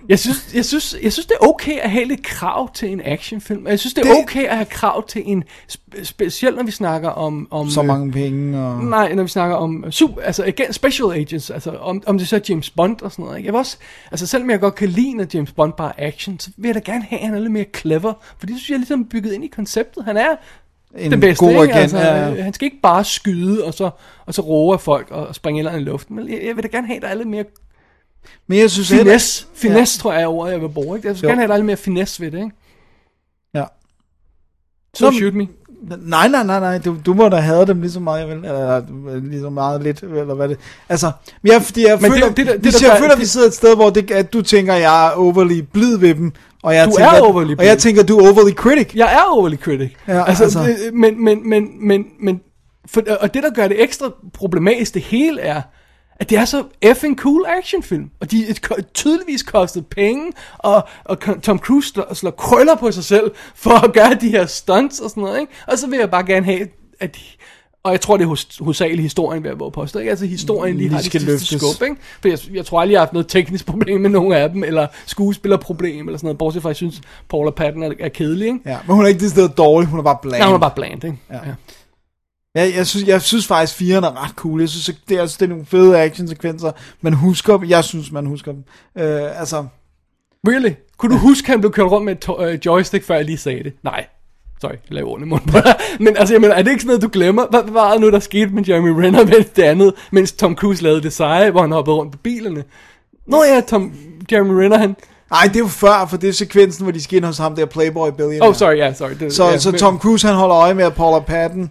Jeg 0.08 0.18
synes, 0.18 0.50
jeg, 0.54 0.64
synes, 0.64 0.96
jeg 1.02 1.12
synes, 1.12 1.26
det 1.26 1.34
er 1.42 1.46
okay 1.48 1.78
at 1.78 1.90
have 1.90 2.04
lidt 2.04 2.22
krav 2.22 2.72
til 2.74 2.88
en 2.92 3.00
actionfilm. 3.04 3.66
Jeg 3.66 3.78
synes, 3.78 3.94
det 3.94 4.06
er 4.06 4.12
Det- 4.12 4.22
okay 4.22 4.44
at 4.44 4.56
have 4.56 4.64
krav 4.66 5.06
til 5.06 5.22
en... 5.26 5.44
Spe, 5.68 6.04
specielt 6.04 6.56
når 6.56 6.62
vi 6.62 6.70
snakker 6.70 7.08
om... 7.08 7.48
om 7.50 7.70
Så 7.70 7.80
øh, 7.80 7.86
mange 7.86 8.12
penge 8.12 8.58
og... 8.58 8.84
Nej, 8.84 9.12
når 9.14 9.22
vi 9.22 9.28
snakker 9.28 9.56
om 9.56 9.84
øh, 9.86 9.92
super, 9.92 10.22
altså 10.22 10.44
igen, 10.44 10.72
special 10.72 11.12
agents, 11.12 11.50
altså 11.50 11.70
om, 11.70 12.02
om 12.06 12.18
det 12.18 12.28
så 12.28 12.36
er 12.36 12.40
James 12.48 12.70
Bond 12.70 13.02
og 13.02 13.12
sådan 13.12 13.24
noget. 13.24 13.38
Ikke? 13.38 13.46
Jeg 13.46 13.52
vil 13.52 13.58
også, 13.58 13.76
altså 14.10 14.26
selvom 14.26 14.50
jeg 14.50 14.60
godt 14.60 14.74
kan 14.74 14.88
lide, 14.88 15.14
når 15.14 15.26
James 15.34 15.52
Bond 15.52 15.72
bare 15.72 16.00
er 16.00 16.06
action, 16.08 16.38
så 16.38 16.50
vil 16.56 16.68
jeg 16.68 16.74
da 16.74 16.92
gerne 16.92 17.04
have, 17.08 17.20
at 17.20 17.26
han 17.26 17.34
er 17.36 17.40
lidt 17.40 17.52
mere 17.52 17.66
clever. 17.76 18.12
For 18.38 18.46
det 18.46 18.56
synes 18.56 18.68
jeg 18.68 18.74
er 18.74 18.78
ligesom 18.78 19.04
bygget 19.04 19.32
ind 19.32 19.44
i 19.44 19.48
konceptet. 19.48 20.04
Han 20.04 20.16
er 20.16 20.36
En 20.96 21.10
den 21.12 21.20
bedste, 21.20 21.44
god 21.44 21.50
ikke? 21.50 21.62
agent, 21.62 21.76
Altså, 21.76 21.98
ja, 21.98 22.16
ja. 22.26 22.30
øh, 22.34 22.44
Han 22.44 22.52
skal 22.52 22.64
ikke 22.64 22.80
bare 22.82 23.04
skyde, 23.04 23.64
og 23.64 23.74
så, 23.74 23.90
og 24.26 24.34
så 24.34 24.42
roe 24.42 24.74
af 24.74 24.80
folk 24.80 25.10
og 25.10 25.34
springe 25.34 25.58
eller 25.60 25.76
i 25.76 25.80
luften. 25.80 26.16
Men 26.16 26.28
jeg, 26.28 26.40
jeg 26.46 26.56
vil 26.56 26.62
da 26.64 26.68
gerne 26.68 26.86
have, 26.86 26.96
at 26.96 27.02
der 27.02 27.08
er 27.08 27.14
lidt 27.14 27.28
mere 27.28 27.44
Men 28.46 28.58
jeg 28.58 28.70
synes 28.70 28.88
heller- 28.90 29.04
finesse. 29.04 29.46
Finesse, 29.54 29.98
tror 29.98 30.12
jeg 30.12 30.22
er 30.22 30.26
ordet, 30.26 30.52
jeg 30.52 30.60
vil 30.60 30.68
bruge. 30.68 30.96
Ikke? 30.98 31.08
Jeg 31.08 31.14
vil 31.14 31.22
Jo. 31.22 31.28
gerne 31.28 31.40
have, 31.46 31.56
lidt 31.56 31.66
mere 31.66 31.76
finesse 31.76 32.20
ved 32.22 32.30
det. 32.30 32.38
Ikke? 32.38 32.50
Ja. 33.54 33.64
Så 34.94 35.04
Nå, 35.04 35.12
shoot 35.12 35.34
me. 35.34 35.48
Nej, 35.98 36.28
nej, 36.28 36.42
nej, 36.44 36.60
nej, 36.60 36.78
du, 36.78 36.96
du 37.06 37.14
må 37.14 37.28
da 37.28 37.36
have 37.36 37.66
dem 37.66 37.80
lige 37.80 37.90
så 37.90 38.00
meget, 38.00 38.20
jeg 38.20 38.28
vil, 38.28 38.36
eller 38.44 38.82
lige 39.20 39.40
så 39.40 39.50
meget 39.50 39.82
lidt, 39.82 40.02
eller 40.02 40.34
hvad 40.34 40.48
det, 40.48 40.58
altså, 40.88 41.12
jeg, 41.44 41.62
fordi 41.62 41.86
jeg 41.86 41.98
Men 42.00 42.12
føler, 42.12 42.26
det- 42.26 42.36
det 42.36 42.64
det 42.64 42.72
der 42.80 42.88
jeg 42.88 42.98
føler, 42.98 43.12
at 43.12 43.18
vi 43.18 43.22
det- 43.22 43.30
sidder 43.30 43.46
et 43.46 43.54
sted, 43.54 43.76
hvor 43.76 43.90
det, 43.90 44.10
at 44.10 44.32
du 44.32 44.42
tænker, 44.42 44.74
jeg 44.74 45.06
er 45.06 45.10
overly 45.10 45.60
blid 45.72 45.98
ved 45.98 46.14
dem, 46.14 46.32
og 46.62 46.74
jeg 46.74 46.86
Du 46.86 46.90
tænker, 46.96 47.10
er 47.12 47.20
overly 47.20 47.54
og 47.58 47.64
jeg 47.64 47.74
blid. 47.74 47.80
tænker, 47.80 48.02
du 48.02 48.18
er 48.18 48.32
overly 48.32 48.52
critic. 48.52 48.94
Jeg 48.94 49.12
er 49.14 49.22
overly 49.32 49.56
critic. 49.56 49.92
Ja, 50.08 50.24
altså, 50.28 50.44
altså. 50.44 50.58
altså. 50.60 50.90
Men, 50.92 51.24
men, 51.24 51.48
men, 51.48 51.86
men, 51.88 52.04
men 52.20 52.40
for, 52.86 53.02
og 53.20 53.34
det, 53.34 53.42
der 53.42 53.50
gør 53.50 53.68
det 53.68 53.82
ekstra 53.82 54.10
problematisk, 54.34 54.94
det 54.94 55.02
hele 55.02 55.40
er, 55.40 55.62
at 56.20 56.30
det 56.30 56.38
er 56.38 56.44
så 56.44 56.64
effing 56.82 57.18
cool 57.18 57.44
actionfilm. 57.58 58.10
Og 58.20 58.30
de 58.30 58.48
er 58.50 58.82
tydeligvis 58.94 59.42
kostet 59.42 59.86
penge, 59.86 60.32
og, 60.58 60.88
og 61.04 61.18
Tom 61.42 61.58
Cruise 61.58 61.88
slår, 61.88 62.14
slår 62.14 62.30
krøller 62.30 62.74
på 62.76 62.92
sig 62.92 63.04
selv, 63.04 63.30
for 63.54 63.84
at 63.84 63.92
gøre 63.92 64.14
de 64.20 64.28
her 64.30 64.46
stunts 64.46 65.00
og 65.00 65.10
sådan 65.10 65.22
noget, 65.22 65.40
ikke? 65.40 65.52
Og 65.66 65.78
så 65.78 65.86
vil 65.86 65.98
jeg 65.98 66.10
bare 66.10 66.26
gerne 66.26 66.46
have, 66.46 66.68
at 67.00 67.14
de, 67.16 67.20
og 67.82 67.92
jeg 67.92 68.00
tror, 68.00 68.16
det 68.16 68.24
er 68.24 68.28
hos, 68.28 68.58
hovedsageligt 68.60 69.02
historien, 69.02 69.42
vil 69.42 69.48
jeg 69.48 69.60
våge 69.60 69.72
påstå, 69.72 69.98
ikke? 69.98 70.10
Altså 70.10 70.26
historien 70.26 70.76
lige, 70.76 70.82
Lige 70.88 70.90
har 70.90 70.98
det 70.98 71.06
skal 71.06 71.20
sidste 71.20 71.32
løftes. 71.32 71.76
skub, 71.76 71.88
ikke? 71.88 71.96
For 72.22 72.28
jeg, 72.28 72.38
jeg 72.56 72.66
tror 72.66 72.80
aldrig, 72.80 72.92
jeg 72.92 73.00
har 73.00 73.06
haft 73.06 73.12
noget 73.12 73.28
teknisk 73.28 73.66
problem 73.66 74.00
med 74.00 74.10
nogen 74.10 74.32
af 74.32 74.50
dem, 74.50 74.64
eller 74.64 74.86
skuespillerproblem, 75.06 76.06
eller 76.08 76.18
sådan 76.18 76.26
noget, 76.26 76.38
bortset 76.38 76.62
fra, 76.62 76.68
at 76.68 76.70
jeg 76.70 76.76
synes, 76.76 77.00
Paula 77.30 77.50
Patton 77.50 77.82
er, 77.82 77.92
er 78.00 78.08
kedelig, 78.08 78.46
ikke? 78.46 78.58
Ja, 78.66 78.78
men 78.86 78.96
hun 78.96 79.04
er 79.04 79.08
ikke 79.08 79.20
det 79.20 79.30
sted 79.30 79.48
dårlig, 79.48 79.88
hun 79.88 79.98
er 79.98 80.02
bare 80.02 80.18
bland. 80.22 80.38
Nej, 80.38 80.46
hun 80.46 80.54
er 80.54 80.58
bare 80.58 80.72
bland, 80.76 81.04
ikke? 81.04 81.18
Ja. 81.30 81.38
Jeg, 82.54 82.72
jeg, 82.76 82.86
synes, 82.86 83.06
jeg 83.06 83.22
synes 83.22 83.46
faktisk, 83.46 83.74
firen 83.78 84.04
er 84.04 84.24
ret 84.24 84.30
cool. 84.36 84.60
Jeg 84.60 84.68
synes, 84.68 84.98
det 85.08 85.16
er, 85.18 85.22
det 85.26 85.42
er 85.42 85.46
nogle 85.46 85.66
fede 85.66 85.98
actionsekvenser. 85.98 86.70
Man 87.00 87.12
husker 87.12 87.56
dem. 87.56 87.68
Jeg 87.68 87.84
synes, 87.84 88.12
man 88.12 88.26
husker 88.26 88.52
dem. 88.52 88.64
Øh, 88.98 89.40
altså, 89.40 89.66
Really? 90.48 90.70
Kunne 90.98 91.14
du 91.14 91.18
huske, 91.18 91.44
at 91.46 91.50
han 91.50 91.60
blev 91.60 91.72
kørt 91.72 91.90
rundt 91.90 92.04
med 92.04 92.12
et 92.12 92.18
to- 92.18 92.44
øh, 92.44 92.58
joystick, 92.66 93.04
før 93.04 93.14
jeg 93.14 93.24
lige 93.24 93.38
sagde 93.38 93.64
det? 93.64 93.72
Nej. 93.84 94.06
Sorry, 94.60 94.70
jeg 94.72 94.78
lavede 94.88 95.10
ordene 95.10 95.26
i 95.26 95.28
munden 95.28 95.52
på 95.52 95.58
dig. 95.60 95.74
Men 96.04 96.16
altså, 96.16 96.34
jeg 96.34 96.40
mener, 96.40 96.54
er 96.54 96.62
det 96.62 96.70
ikke 96.70 96.80
sådan 96.82 96.88
noget, 96.88 97.02
du 97.02 97.08
glemmer? 97.12 97.46
Hvad, 97.50 97.62
var 97.72 97.92
det 97.92 98.00
nu, 98.00 98.10
der 98.10 98.18
skete 98.18 98.46
med 98.46 98.64
Jeremy 98.68 98.88
Renner 98.88 99.24
med 99.24 99.44
det 99.56 99.62
andet, 99.62 99.94
mens 100.10 100.32
Tom 100.32 100.56
Cruise 100.56 100.82
lavede 100.82 101.02
det 101.02 101.12
seje, 101.12 101.50
hvor 101.50 101.60
han 101.60 101.72
hoppede 101.72 101.96
rundt 101.96 102.12
på 102.12 102.18
bilerne? 102.18 102.64
Nå 103.26 103.44
ja, 103.44 103.60
Tom, 103.60 103.92
Jeremy 104.32 104.50
Renner, 104.62 104.78
han... 104.78 104.96
ej, 105.32 105.44
det 105.46 105.56
er 105.56 105.60
jo 105.60 105.66
før, 105.66 106.06
for 106.10 106.16
det 106.16 106.28
er 106.28 106.32
sekvensen, 106.32 106.84
hvor 106.84 106.92
de 106.92 107.02
skal 107.02 107.16
ind 107.16 107.24
hos 107.24 107.38
ham, 107.38 107.56
der 107.56 107.66
Playboy 107.66 108.08
Billionaire. 108.10 108.48
Oh, 108.48 108.54
sorry, 108.54 108.76
ja, 108.76 108.92
sorry. 108.94 109.10
Det, 109.20 109.32
Så, 109.32 109.44
ja, 109.44 109.58
så 109.58 109.72
Tom 109.72 109.98
Cruise, 109.98 110.26
han 110.26 110.36
holder 110.36 110.56
øje 110.56 110.74
med, 110.74 110.84
at 110.84 110.94
Paula 110.94 111.20
Patton 111.20 111.70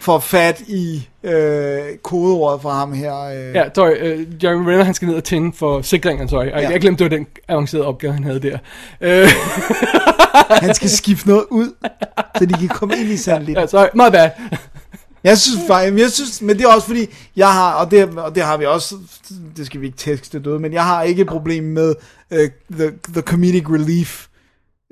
får 0.00 0.18
fat 0.18 0.60
i 0.60 1.08
øh, 1.22 1.80
kodeordet 2.02 2.62
fra 2.62 2.72
ham 2.72 2.92
her. 2.92 3.20
Øh. 3.20 3.54
Ja, 3.54 3.64
sorry, 3.74 4.18
uh, 4.18 4.44
Jeremy 4.44 4.68
Renner, 4.68 4.84
han 4.84 4.94
skal 4.94 5.08
ned 5.08 5.16
og 5.16 5.24
tænde 5.24 5.52
for 5.56 5.82
sikringen, 5.82 6.28
sorry. 6.28 6.46
Ja. 6.46 6.60
Ja. 6.60 6.70
Jeg 6.70 6.80
glemte, 6.80 7.04
det 7.04 7.10
var 7.10 7.16
den 7.16 7.26
avancerede 7.48 7.86
opgave, 7.86 8.12
han 8.12 8.24
havde 8.24 8.40
der. 8.40 8.58
Uh, 9.00 9.30
Han 10.64 10.74
skal 10.74 10.90
skifte 10.90 11.28
noget 11.28 11.44
ud, 11.50 11.72
så 12.38 12.46
de 12.46 12.54
kan 12.54 12.68
komme 12.68 12.96
ind 12.98 13.08
i 13.08 13.16
sandligt. 13.16 13.58
ja, 13.58 13.66
sorry, 13.66 13.88
my 13.94 14.12
bad. 14.12 14.30
Jeg 15.24 15.38
synes 15.38 15.60
faktisk, 15.66 16.02
jeg 16.02 16.10
synes, 16.10 16.42
men 16.42 16.56
det 16.56 16.64
er 16.64 16.68
også 16.74 16.86
fordi, 16.86 17.06
jeg 17.36 17.52
har, 17.52 17.72
og 17.72 17.90
det, 17.90 18.18
og 18.18 18.34
det 18.34 18.42
har 18.42 18.56
vi 18.56 18.66
også, 18.66 18.94
det 19.56 19.66
skal 19.66 19.80
vi 19.80 19.86
ikke 19.86 19.98
tekste 19.98 20.38
døde, 20.38 20.58
men 20.58 20.72
jeg 20.72 20.84
har 20.84 21.02
ikke 21.02 21.22
et 21.22 21.28
problem 21.28 21.64
med 21.64 21.94
uh, 22.30 22.38
the, 22.76 22.92
the 23.12 23.22
comedic 23.22 23.64
relief 23.70 24.27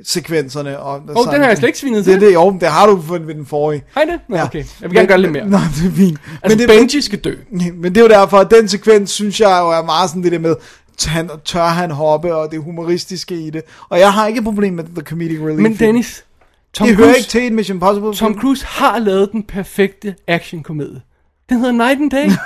sekvenserne. 0.05 0.79
Og, 0.79 1.03
oh, 1.15 1.33
den 1.33 1.41
har 1.41 1.49
jeg 1.49 1.57
slet 1.57 1.69
ikke 1.69 1.79
svinet 1.79 2.05
det, 2.07 2.13
til. 2.13 2.21
det, 2.21 2.35
jo, 2.35 2.57
det 2.61 2.69
har 2.69 2.87
du 2.87 2.97
ved, 2.97 3.21
ved 3.21 3.35
den 3.35 3.47
forrige. 3.47 3.85
Hej 3.95 4.05
det? 4.05 4.21
Nå, 4.29 4.37
Ja. 4.37 4.45
okay. 4.45 4.65
Jeg 4.81 4.91
vil 4.91 4.97
gerne 4.97 5.09
gøre 5.09 5.21
lidt 5.21 5.33
mere. 5.33 5.47
Nå, 5.55 5.57
det 5.57 5.87
er 5.87 5.97
fint. 5.97 6.19
Altså, 6.43 6.59
det, 6.59 6.69
Benji 6.69 7.01
skal 7.01 7.19
dø. 7.19 7.35
Men 7.51 7.85
det 7.85 7.97
er 7.97 8.01
jo 8.03 8.09
derfor, 8.09 8.39
at 8.39 8.51
den 8.51 8.69
sekvens, 8.69 9.11
synes 9.11 9.41
jeg 9.41 9.59
jo 9.63 9.71
er 9.71 9.83
meget 9.83 10.11
sådan 10.11 10.23
det 10.23 10.33
der 10.33 10.39
med, 10.39 10.55
han, 11.07 11.31
tør 11.45 11.65
han 11.67 11.91
hoppe, 11.91 12.35
og 12.35 12.51
det 12.53 12.63
humoristiske 12.63 13.35
i 13.35 13.51
det. 13.51 13.63
Og 13.89 13.99
jeg 13.99 14.13
har 14.13 14.27
ikke 14.27 14.39
et 14.39 14.45
problem 14.45 14.73
med 14.75 14.85
the 14.85 15.03
comedic 15.03 15.39
relief. 15.41 15.59
Men 15.61 15.77
Dennis, 15.77 16.25
Tom 16.75 16.87
det 16.89 16.97
hører 16.97 17.07
Cruise, 17.09 17.19
ikke 17.19 17.29
til 17.31 17.47
en 17.47 17.55
Mission 17.55 17.77
Impossible. 17.77 18.15
Tom. 18.15 18.41
Cruise 18.41 18.67
har 18.67 18.99
lavet 18.99 19.33
den 19.33 19.43
perfekte 19.43 20.15
actionkomedie. 20.27 21.01
Den 21.49 21.59
hedder 21.59 21.73
Night 21.73 22.01
and 22.01 22.11
Day. 22.11 22.31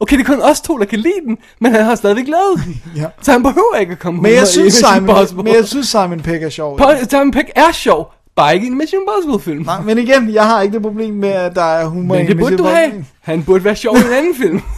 Okay, 0.00 0.16
det 0.18 0.22
er 0.22 0.26
kun 0.26 0.42
os 0.42 0.60
to, 0.60 0.78
der 0.78 0.84
kan 0.84 0.98
lide 0.98 1.20
den, 1.26 1.38
men 1.60 1.72
han 1.72 1.84
har 1.84 1.94
stadigvæk 1.94 2.26
lavet 2.28 2.64
den. 2.64 2.82
Ja. 3.02 3.06
Så 3.22 3.32
han 3.32 3.42
behøver 3.42 3.76
ikke 3.80 3.92
at 3.92 3.98
komme 3.98 4.22
Men 4.22 4.32
jeg 4.32 4.46
synes, 4.46 4.74
Simon, 4.74 5.44
men 5.44 5.54
jeg 5.54 5.66
synes, 5.68 5.88
Simon 5.88 6.20
Pegg 6.20 6.42
er 6.42 6.48
sjov. 6.48 6.80
Paul- 6.80 7.08
Simon 7.10 7.30
Pegg 7.30 7.50
er 7.56 7.72
sjov, 7.72 8.12
bare 8.36 8.54
ikke 8.54 8.64
i 8.66 8.70
en 8.70 8.78
Mission 8.78 9.00
Impossible 9.02 9.40
film. 9.52 9.64
Nej, 9.64 9.80
men 9.82 9.98
igen, 9.98 10.34
jeg 10.34 10.46
har 10.46 10.62
ikke 10.62 10.74
det 10.74 10.82
problem 10.82 11.14
med, 11.14 11.28
at 11.28 11.54
der 11.54 11.62
er 11.62 11.86
humor 11.86 12.14
Men 12.14 12.24
i 12.24 12.28
det 12.28 12.38
burde 12.38 12.56
du 12.58 12.64
have. 12.64 13.04
Han 13.20 13.44
burde 13.44 13.64
være 13.64 13.76
sjov 13.76 13.96
i 13.96 14.00
en 14.00 14.12
anden 14.12 14.34
film. 14.34 14.60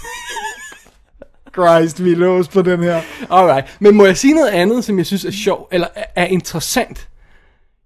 Christ, 1.55 2.05
vi 2.05 2.12
er 2.12 2.16
låst 2.16 2.51
på 2.53 2.62
den 2.62 2.82
her. 2.82 3.01
Alright. 3.31 3.77
Men 3.81 3.94
må 3.97 4.05
jeg 4.05 4.16
sige 4.16 4.35
noget 4.35 4.49
andet, 4.49 4.85
som 4.85 4.99
jeg 4.99 5.07
synes 5.07 5.24
er 5.24 5.31
sjov, 5.31 5.69
eller 5.73 5.86
er- 5.94 6.05
er 6.16 6.27
interessant? 6.27 7.09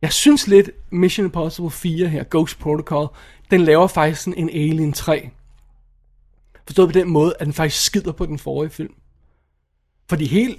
Jeg 0.02 0.12
synes 0.12 0.46
lidt, 0.46 0.70
Mission 0.92 1.26
Impossible 1.26 1.70
4 1.70 2.08
her, 2.08 2.24
Ghost 2.30 2.58
Protocol, 2.58 3.06
den 3.50 3.60
laver 3.60 3.86
faktisk 3.86 4.22
sådan 4.22 4.34
en 4.38 4.48
Alien 4.48 4.92
3. 4.92 5.28
Forstået 6.66 6.88
på 6.88 6.92
den 6.92 7.08
måde, 7.08 7.34
at 7.40 7.46
den 7.46 7.52
faktisk 7.54 7.84
skider 7.84 8.12
på 8.12 8.26
den 8.26 8.38
forrige 8.38 8.70
film. 8.70 8.92
Fordi 10.08 10.26
helt, 10.26 10.58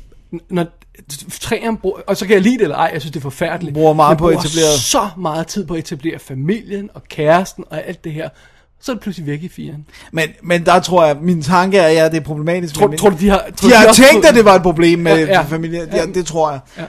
når 0.50 0.66
træerne 1.42 1.78
bruger, 1.78 2.00
og 2.08 2.18
så 2.18 2.26
kan 2.26 2.34
jeg 2.34 2.42
lide 2.42 2.58
det 2.58 2.64
eller 2.64 2.76
ej, 2.76 2.90
jeg 2.94 3.02
synes 3.02 3.12
det 3.12 3.20
er 3.20 3.22
forfærdeligt. 3.24 3.74
Bruger 3.74 3.94
meget 3.94 4.12
Men 4.12 4.18
på 4.18 4.28
at 4.28 4.34
bruger 4.34 4.44
etablere- 4.46 4.80
så 4.80 5.10
meget 5.18 5.48
tid 5.48 5.66
på 5.68 5.74
at 5.74 5.80
etablere 5.80 6.20
familien 6.20 6.90
og 6.94 7.04
kæresten 7.04 7.64
og 7.70 7.88
alt 7.88 8.04
det 8.04 8.14
her. 8.14 8.30
Så 8.82 8.92
er 8.92 8.96
det 8.96 9.02
pludselig 9.04 9.28
væk 9.28 9.44
i 9.44 9.48
firen. 9.50 9.86
Men, 10.12 10.30
men 10.44 10.66
der 10.66 10.80
tror 10.80 11.06
jeg, 11.06 11.18
min 11.22 11.42
tanke 11.42 11.78
er, 11.78 11.88
ja, 11.90 12.06
det 12.10 12.18
er 12.18 12.22
problematisk. 12.22 12.76
Tror, 12.76 12.88
tror 12.88 13.10
du, 13.10 13.18
de 13.20 13.30
har... 13.30 13.50
Tror 13.58 13.70
de 13.70 13.76
har 13.76 13.88
også 13.88 14.04
tænkt, 14.12 14.26
at 14.26 14.36
det 14.36 14.46
var 14.46 14.56
et 14.56 14.62
problem 14.62 15.00
med 15.00 15.18
Ja, 15.18 15.26
ja. 15.26 15.42
familien. 15.42 15.90
Ja, 15.92 16.06
det 16.06 16.26
tror 16.26 16.52
jeg. 16.52 16.88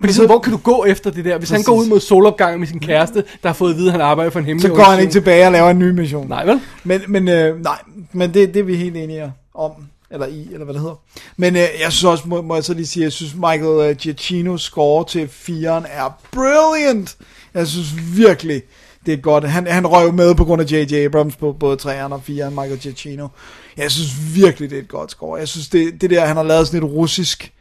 Men 0.00 0.12
så, 0.12 0.26
hvor 0.26 0.38
kan 0.38 0.52
du 0.52 0.58
gå 0.58 0.84
efter 0.84 1.10
det 1.10 1.24
der? 1.24 1.38
Hvis 1.38 1.50
han 1.50 1.56
Præcis. 1.56 1.66
går 1.66 1.74
ud 1.74 1.86
mod 1.86 2.00
solopgangen 2.00 2.60
med 2.60 2.68
sin 2.68 2.80
kæreste, 2.80 3.24
der 3.42 3.48
har 3.48 3.54
fået 3.54 3.70
at 3.70 3.76
vide, 3.76 3.86
at 3.86 3.92
han 3.92 4.00
arbejder 4.00 4.30
for 4.30 4.38
en 4.38 4.44
hemmelig 4.44 4.70
Så 4.70 4.74
går 4.74 4.82
han 4.82 5.00
ikke 5.00 5.12
tilbage 5.12 5.46
og 5.46 5.52
laver 5.52 5.70
en 5.70 5.78
ny 5.78 5.90
mission. 5.90 6.28
Nej, 6.28 6.44
vel? 6.44 6.60
Men, 6.84 7.00
men, 7.08 7.28
øh, 7.28 7.62
nej, 7.62 7.78
men 8.12 8.34
det, 8.34 8.54
det 8.54 8.60
er 8.60 8.64
vi 8.64 8.76
helt 8.76 8.96
enige 8.96 9.32
om. 9.54 9.72
Eller 10.10 10.26
i, 10.26 10.48
eller 10.52 10.64
hvad 10.64 10.74
det 10.74 10.82
hedder. 10.82 11.00
Men 11.36 11.56
øh, 11.56 11.62
jeg 11.62 11.92
synes 11.92 12.04
også, 12.04 12.24
må, 12.28 12.42
må 12.42 12.54
jeg 12.54 12.64
så 12.64 12.74
lige 12.74 12.86
sige, 12.86 13.04
jeg 13.04 13.12
synes 13.12 13.34
Michael 13.34 13.90
øh, 13.90 13.96
Giacchinos 13.96 14.62
score 14.62 15.04
til 15.04 15.26
4'eren 15.26 15.84
er 15.88 16.18
brilliant. 16.32 17.16
Jeg 17.54 17.66
synes 17.66 17.88
virkelig, 18.16 18.62
det 19.06 19.14
er 19.14 19.18
godt. 19.18 19.44
Han, 19.44 19.66
han 19.66 19.86
røg 19.86 20.06
jo 20.06 20.12
med 20.12 20.34
på 20.34 20.44
grund 20.44 20.62
af 20.62 20.72
J.J. 20.72 20.94
Abrams 20.94 21.36
på 21.36 21.52
både 21.52 21.76
3'eren 21.82 22.12
og 22.12 22.22
4'eren, 22.28 22.50
Michael 22.50 22.78
Giacchino. 22.78 23.28
Jeg 23.76 23.90
synes 23.90 24.10
virkelig, 24.34 24.70
det 24.70 24.78
er 24.78 24.82
et 24.82 24.88
godt 24.88 25.10
score. 25.10 25.38
Jeg 25.38 25.48
synes, 25.48 25.68
det, 25.68 26.00
det 26.00 26.10
der, 26.10 26.26
han 26.26 26.36
har 26.36 26.42
lavet 26.42 26.66
sådan 26.66 26.86
et 26.86 26.92
russisk 26.92 27.52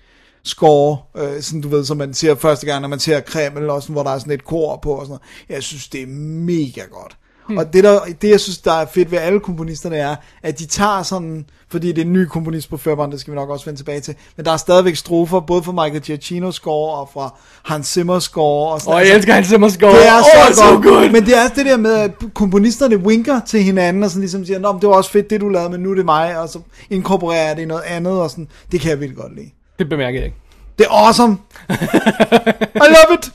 score, 0.48 0.98
øh, 1.18 1.42
sådan 1.42 1.62
du 1.62 1.70
ved, 1.70 1.86
som 1.86 1.98
man 1.98 2.14
ser 2.14 2.36
første 2.36 2.66
gang, 2.66 2.82
når 2.82 2.88
man 2.88 3.00
ser 3.00 3.20
Kreml, 3.20 3.70
og 3.70 3.82
sådan, 3.82 3.94
hvor 3.94 4.04
der 4.04 4.12
er 4.12 4.20
sådan 4.20 4.34
et 4.34 4.46
kor 4.46 4.80
på 4.84 4.92
og 4.92 5.06
sådan 5.06 5.10
noget. 5.10 5.22
Jeg 5.50 5.64
synes, 5.64 5.88
det 5.88 6.02
er 6.02 6.08
mega 6.08 6.82
godt. 6.92 7.18
Hmm. 7.48 7.58
Og 7.58 7.74
det, 7.74 7.84
der, 7.84 8.00
det, 8.22 8.30
jeg 8.30 8.40
synes, 8.40 8.58
der 8.58 8.74
er 8.74 8.86
fedt 8.86 9.12
ved 9.12 9.20
alle 9.20 9.40
komponisterne, 9.40 9.96
er, 9.96 10.16
at 10.44 10.60
de 10.60 10.66
tager 10.66 11.04
sådan, 11.04 11.46
fordi 11.72 11.88
det 11.88 11.98
er 11.98 12.06
en 12.06 12.14
ny 12.14 12.26
komponist 12.26 12.70
på 12.70 12.78
Førberen, 12.78 13.12
det 13.12 13.20
skal 13.20 13.32
vi 13.32 13.36
nok 13.36 13.50
også 13.50 13.66
vende 13.66 13.80
tilbage 13.80 14.00
til, 14.00 14.16
men 14.38 14.46
der 14.46 14.52
er 14.52 14.58
stadigvæk 14.58 14.96
strofer, 14.96 15.40
både 15.40 15.64
fra 15.64 15.72
Michael 15.72 16.02
Giacchino 16.02 16.52
score, 16.52 17.00
og 17.00 17.10
fra 17.14 17.36
Hans 17.64 17.88
Zimmer 17.88 18.20
score, 18.20 18.74
og 18.74 18.82
sådan 18.82 19.00
Åh, 19.00 19.08
jeg 19.08 19.16
elsker 19.16 19.34
Hans 19.34 19.48
Zimmer 19.48 19.70
score. 19.70 19.92
Det 19.92 20.08
er 20.08 20.22
så, 20.22 20.56
så 20.56 20.72
godt. 20.72 20.84
good. 20.84 21.12
Men 21.12 21.26
det 21.26 21.38
er 21.38 21.48
det 21.48 21.66
der 21.66 21.78
med, 21.78 21.94
at 21.94 22.12
komponisterne 22.34 22.98
winker 22.98 23.40
til 23.48 23.64
hinanden, 23.64 24.04
og 24.04 24.10
sådan 24.10 24.22
ligesom 24.22 24.46
siger, 24.46 24.60
Nå, 24.60 24.72
men 24.72 24.82
det 24.82 24.90
var 24.90 24.96
også 24.96 25.12
fedt, 25.12 25.30
det 25.30 25.42
du 25.42 25.50
lavede, 25.50 25.70
men 25.70 25.80
nu 25.80 25.92
er 25.92 25.96
det 25.96 26.06
mig, 26.06 26.40
og 26.40 26.50
så 26.50 26.60
inkorporerer 26.90 27.48
jeg 27.48 27.56
det 27.56 27.62
i 27.62 27.66
noget 27.66 27.84
andet, 27.84 28.14
og 28.14 28.30
sådan, 28.30 28.48
det 28.72 28.82
kan 28.82 28.90
jeg 28.90 29.00
virkelig 29.00 29.22
godt 29.22 29.36
lide. 29.36 29.50
Det 29.80 29.90
bemærker 29.90 30.20
jeg 30.20 30.26
ikke. 30.26 30.38
Det 30.78 30.86
er 30.86 30.92
awesome! 31.06 31.38
I 32.76 32.88
love 32.96 33.18
it! 33.20 33.32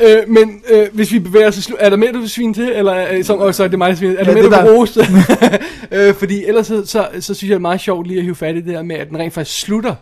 Øh, 0.00 0.28
men 0.28 0.62
øh, 0.70 0.86
hvis 0.92 1.12
vi 1.12 1.18
bevæger 1.18 1.48
os 1.48 1.70
er 1.78 1.90
der 1.90 1.96
mere, 1.96 2.12
du 2.12 2.18
vil 2.18 2.30
svine 2.30 2.54
til? 2.54 2.68
Eller 2.68 3.08
øh, 3.12 3.24
så, 3.24 3.36
oh, 3.36 3.64
er 3.64 3.68
det 3.68 3.78
mig, 3.78 3.88
der 3.90 3.96
sviner. 3.96 4.18
Er 4.18 4.24
der 4.24 4.30
Ja, 4.30 4.34
mere, 4.34 4.44
det 4.44 4.52
du 4.52 4.56
er 4.56 4.62
vil 4.62 4.72
rose? 4.72 5.00
øh, 6.08 6.14
fordi 6.14 6.44
ellers 6.44 6.66
så, 6.66 6.86
så, 6.86 7.08
så, 7.20 7.34
synes 7.34 7.42
jeg, 7.42 7.48
det 7.50 7.54
er 7.54 7.58
meget 7.58 7.80
sjovt 7.80 8.06
lige 8.06 8.18
at 8.18 8.24
hive 8.24 8.34
fat 8.34 8.56
i 8.56 8.60
det 8.60 8.72
her 8.72 8.82
med, 8.82 8.96
at 8.96 9.08
den 9.08 9.18
rent 9.18 9.34
faktisk 9.34 9.60
slutter 9.60 9.94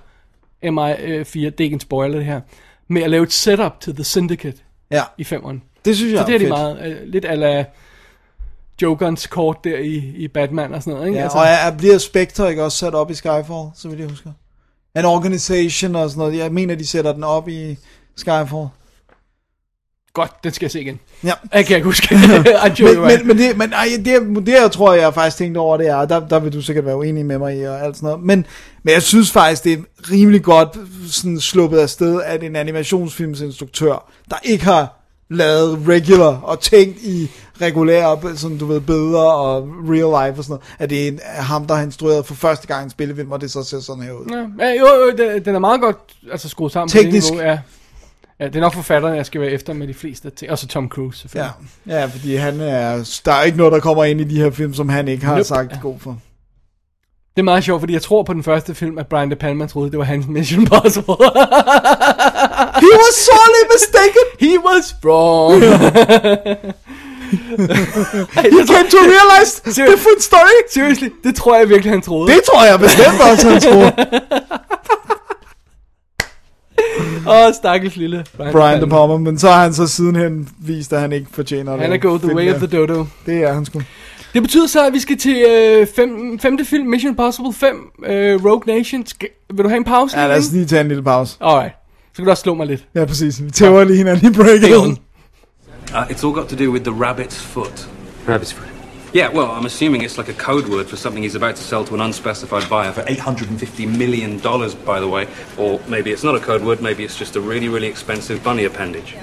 MI4, 0.65 1.39
det 1.39 1.61
er 1.61 1.65
ikke 1.65 1.75
en 1.75 1.81
spoiler 1.81 2.16
det 2.16 2.27
her, 2.27 2.41
med 2.89 3.03
at 3.03 3.11
lave 3.11 3.23
et 3.23 3.33
setup 3.33 3.81
til 3.81 3.95
The 3.95 4.05
Syndicate 4.05 4.57
Ja, 4.91 5.03
i 5.19 5.25
femeren. 5.25 5.62
det 5.85 5.97
synes 5.97 6.12
jeg 6.12 6.21
Så 6.21 6.27
det 6.27 6.35
er 6.35 6.39
de 6.39 6.43
fedt. 6.45 6.49
meget, 6.49 6.79
øh, 6.87 6.97
lidt 7.07 7.25
ala 7.25 7.65
Jokerens 8.83 9.27
kort 9.27 9.65
der 9.65 9.79
i, 9.79 9.95
i 10.16 10.29
Batman 10.29 10.75
og 10.75 10.83
sådan 10.83 10.95
noget, 10.95 11.09
ikke? 11.09 11.21
Ja, 11.21 11.29
og 11.29 11.47
jeg, 11.47 11.59
jeg 11.65 11.75
bliver 11.79 11.99
Spectre 11.99 12.51
ikke 12.51 12.65
også 12.65 12.79
sat 12.79 12.95
op 12.95 13.11
i 13.11 13.15
Skyfall, 13.15 13.69
så 13.75 13.89
vil 13.89 13.99
jeg 13.99 14.09
huske. 14.09 14.29
En 14.97 15.05
organization 15.05 15.97
og 15.97 16.11
sådan 16.11 16.19
noget. 16.19 16.37
Jeg 16.37 16.53
mener, 16.53 16.75
de 16.75 16.87
sætter 16.87 17.12
den 17.12 17.25
op 17.25 17.49
i 17.49 17.79
Skyfall. 18.16 18.69
Godt, 20.12 20.45
den 20.45 20.53
skal 20.53 20.65
jeg 20.65 20.71
se 20.71 20.81
igen. 20.81 21.01
Ja. 21.25 21.33
Jeg 21.53 21.66
kan 21.66 21.77
ikke 21.77 21.85
huske. 21.85 22.15
Men, 22.16 22.43
men, 23.01 23.27
men, 23.27 23.39
det, 23.39 23.57
men 23.57 23.73
ej, 23.73 23.89
det, 24.05 24.47
det, 24.47 24.53
jeg 24.53 24.71
tror, 24.73 24.95
jeg 24.95 25.05
har 25.05 25.11
faktisk 25.11 25.37
tænkt 25.37 25.57
over, 25.57 25.77
det 25.77 25.89
er, 25.89 26.05
der, 26.05 26.29
der 26.29 26.39
vil 26.39 26.53
du 26.53 26.62
sikkert 26.62 26.87
være 26.87 26.97
uenig 26.97 27.27
med 27.27 27.39
mig 27.39 27.59
i 27.59 27.62
og 27.62 27.81
alt 27.85 27.97
sådan 27.97 28.07
noget, 28.07 28.23
men, 28.25 28.47
men 28.83 28.95
jeg 28.95 29.03
synes 29.03 29.33
faktisk, 29.33 29.65
det 29.65 29.73
er 29.73 30.11
rimelig 30.11 30.43
godt 30.43 30.79
sådan 31.11 31.41
sluppet 31.41 31.79
af 31.79 31.91
sted, 31.91 32.23
at 32.23 32.43
en 32.43 32.57
animationsfilmsinstruktør, 32.57 34.12
der 34.31 34.37
ikke 34.43 34.65
har 34.65 35.03
lavet 35.31 35.79
regular 35.89 36.41
og 36.43 36.61
tænkt 36.61 36.99
i 37.03 37.31
regulære, 37.61 38.37
sådan 38.37 38.59
du 38.59 38.67
ved, 38.67 38.81
billeder 38.81 39.19
og 39.23 39.69
real 39.89 40.27
life 40.29 40.41
og 40.41 40.45
sådan 40.45 40.53
noget, 40.53 40.63
at 40.79 40.91
det 40.91 41.05
er 41.05 41.09
en- 41.09 41.21
ham, 41.25 41.67
der 41.67 41.75
har 41.75 41.83
instrueret 41.83 42.27
for 42.27 42.35
første 42.35 42.67
gang 42.67 42.85
en 42.85 42.91
spillefilm, 42.91 43.33
og 43.33 43.41
det 43.41 43.51
så 43.51 43.63
ser 43.63 43.81
sådan 43.81 44.03
her 44.03 44.13
ud. 44.13 44.27
Ja, 44.59 44.65
ja, 44.67 44.71
jo, 44.81 44.87
jo, 44.87 45.41
den, 45.45 45.55
er 45.55 45.59
meget 45.59 45.81
godt 45.81 45.97
altså, 46.33 46.49
skruet 46.49 46.73
sammen 46.73 46.89
Teknisk. 46.89 47.27
på 47.29 47.35
det 47.35 47.43
niveau. 47.43 47.51
Ja. 47.53 47.59
ja, 48.41 48.47
det 48.47 48.57
er 48.57 48.61
nok 48.61 48.75
forfatteren, 48.75 49.17
jeg 49.17 49.27
skal 49.27 49.41
være 49.41 49.51
efter 49.51 49.73
med 49.73 49.89
de 49.89 49.95
fleste 49.95 50.31
ting. 50.31 50.51
Og 50.51 50.59
så 50.59 50.67
Tom 50.67 50.89
Cruise, 50.89 51.17
Ja, 51.17 51.21
selvfølgelig. 51.29 51.55
ja, 51.87 52.05
fordi 52.05 52.35
han 52.37 52.61
er, 52.61 53.21
der 53.25 53.33
er 53.33 53.43
ikke 53.43 53.59
noget, 53.59 53.73
der 53.73 53.81
kommer 53.81 54.05
ind 54.05 54.21
i 54.21 54.25
de 54.25 54.37
her 54.43 54.51
film, 54.51 54.75
som 54.75 54.89
han 54.89 55.09
ikke 55.09 55.25
har 55.25 55.33
Nope. 55.35 55.45
sagt 55.45 55.73
god 55.83 55.99
for. 55.99 56.19
Det 57.37 57.41
er 57.41 57.45
meget 57.45 57.65
sjovt, 57.65 57.81
fordi 57.81 57.93
jeg 57.93 58.03
tror 58.03 58.23
på 58.23 58.33
den 58.33 58.43
første 58.43 58.75
film, 58.75 58.99
at 58.99 59.07
Brian 59.07 59.31
De 59.31 59.37
Palma 59.37 59.67
troede, 59.67 59.91
det 59.91 59.99
var 59.99 60.05
hans 60.05 60.27
Mission 60.29 60.61
Impossible. 60.61 61.15
He 62.85 62.91
was 63.03 63.15
sorely 63.27 63.65
mistaken! 63.75 64.25
He 64.41 64.59
was 64.69 64.95
wrong. 65.05 65.63
He 68.37 68.67
came 68.67 68.89
to 68.91 69.01
realize 69.17 69.63
different 69.65 70.23
story! 70.23 70.57
Seriously, 70.71 71.09
det 71.25 71.35
tror 71.35 71.59
jeg 71.59 71.69
virkelig, 71.69 71.93
han 71.93 72.03
troede. 72.03 72.33
Det 72.33 72.41
tror 72.53 72.65
jeg 72.65 72.81
bestemt 72.81 73.21
også, 73.31 73.49
han 73.49 73.61
tror. 73.61 73.93
Åh, 77.27 77.47
oh, 77.47 77.55
stakkels 77.55 77.97
lille 77.97 78.25
Brian, 78.37 78.53
Brian 78.53 78.81
De 78.83 78.89
Palma, 78.89 79.17
men 79.17 79.39
så 79.39 79.49
har 79.49 79.63
han 79.63 79.75
så 79.75 79.87
sidenhen 79.87 80.49
vist, 80.59 80.93
at 80.93 81.01
han 81.01 81.13
ikke 81.13 81.27
fortjener 81.33 81.73
det. 81.73 81.81
Han 81.81 81.93
er 81.93 81.97
gået 81.97 82.21
the 82.21 82.35
way 82.35 82.55
of 82.55 82.57
the 82.57 82.67
dodo. 82.67 83.07
Det 83.27 83.43
er 83.43 83.53
han 83.53 83.65
sgu. 83.65 83.81
Det 84.35 84.43
betyder 84.43 84.67
så, 84.67 84.87
at 84.87 84.93
vi 84.93 85.01
skal 85.01 85.19
til 85.19 85.45
øh, 85.51 85.87
fem, 85.97 86.39
femte 86.39 86.65
film, 86.65 86.87
Mission 86.87 87.11
Impossible 87.11 87.53
5, 87.53 87.91
øh, 88.07 88.45
Rogue 88.45 88.77
Nation. 88.77 89.07
Skal, 89.07 89.29
vil 89.55 89.65
du 89.65 89.69
have 89.69 89.77
en 89.77 89.85
pause? 89.85 90.21
Ja, 90.21 90.27
lad 90.27 90.39
os 90.39 90.53
lige 90.53 90.67
tage 90.67 90.81
en 90.81 90.89
lille 90.89 91.03
pause. 91.03 91.37
Alright. 91.41 91.73
Så 92.13 92.17
kan 92.17 92.25
du 92.25 92.31
også 92.31 92.43
slå 92.43 92.55
mig 92.55 92.67
lidt. 92.67 92.87
Ja, 92.95 93.05
præcis. 93.05 93.45
Vi 93.45 93.51
tæver 93.51 93.85
lige 93.85 93.97
hinanden 93.97 94.33
i 94.33 94.37
breaket. 94.37 94.77
Uh, 94.77 96.11
it's 96.11 96.25
all 96.27 96.35
got 96.35 96.49
to 96.49 96.65
do 96.65 96.71
with 96.71 96.85
the 96.85 96.93
rabbit's 96.93 97.39
foot. 97.41 97.89
Rabbit's 98.29 98.55
foot. 98.55 98.69
Yeah, 99.17 99.35
well, 99.37 99.49
I'm 99.59 99.67
assuming 99.67 100.05
it's 100.05 100.19
like 100.19 100.29
a 100.29 100.39
code 100.51 100.69
word 100.69 100.87
for 100.87 100.97
something 100.97 101.25
he's 101.25 101.37
about 101.37 101.55
to 101.55 101.63
sell 101.63 101.85
to 101.85 101.95
an 101.95 102.01
unspecified 102.01 102.69
buyer 102.69 102.93
for 102.93 103.03
$850 103.03 103.99
million, 103.99 104.39
by 104.85 104.99
the 105.01 105.09
way. 105.09 105.27
Or 105.57 105.81
maybe 105.89 106.11
it's 106.11 106.25
not 106.25 106.35
a 106.35 106.41
code 106.41 106.65
word, 106.65 106.81
maybe 106.81 107.05
it's 107.05 107.19
just 107.19 107.37
a 107.37 107.41
really, 107.41 107.69
really 107.69 107.87
expensive 107.87 108.43
bunny 108.43 108.65
appendage. 108.65 109.15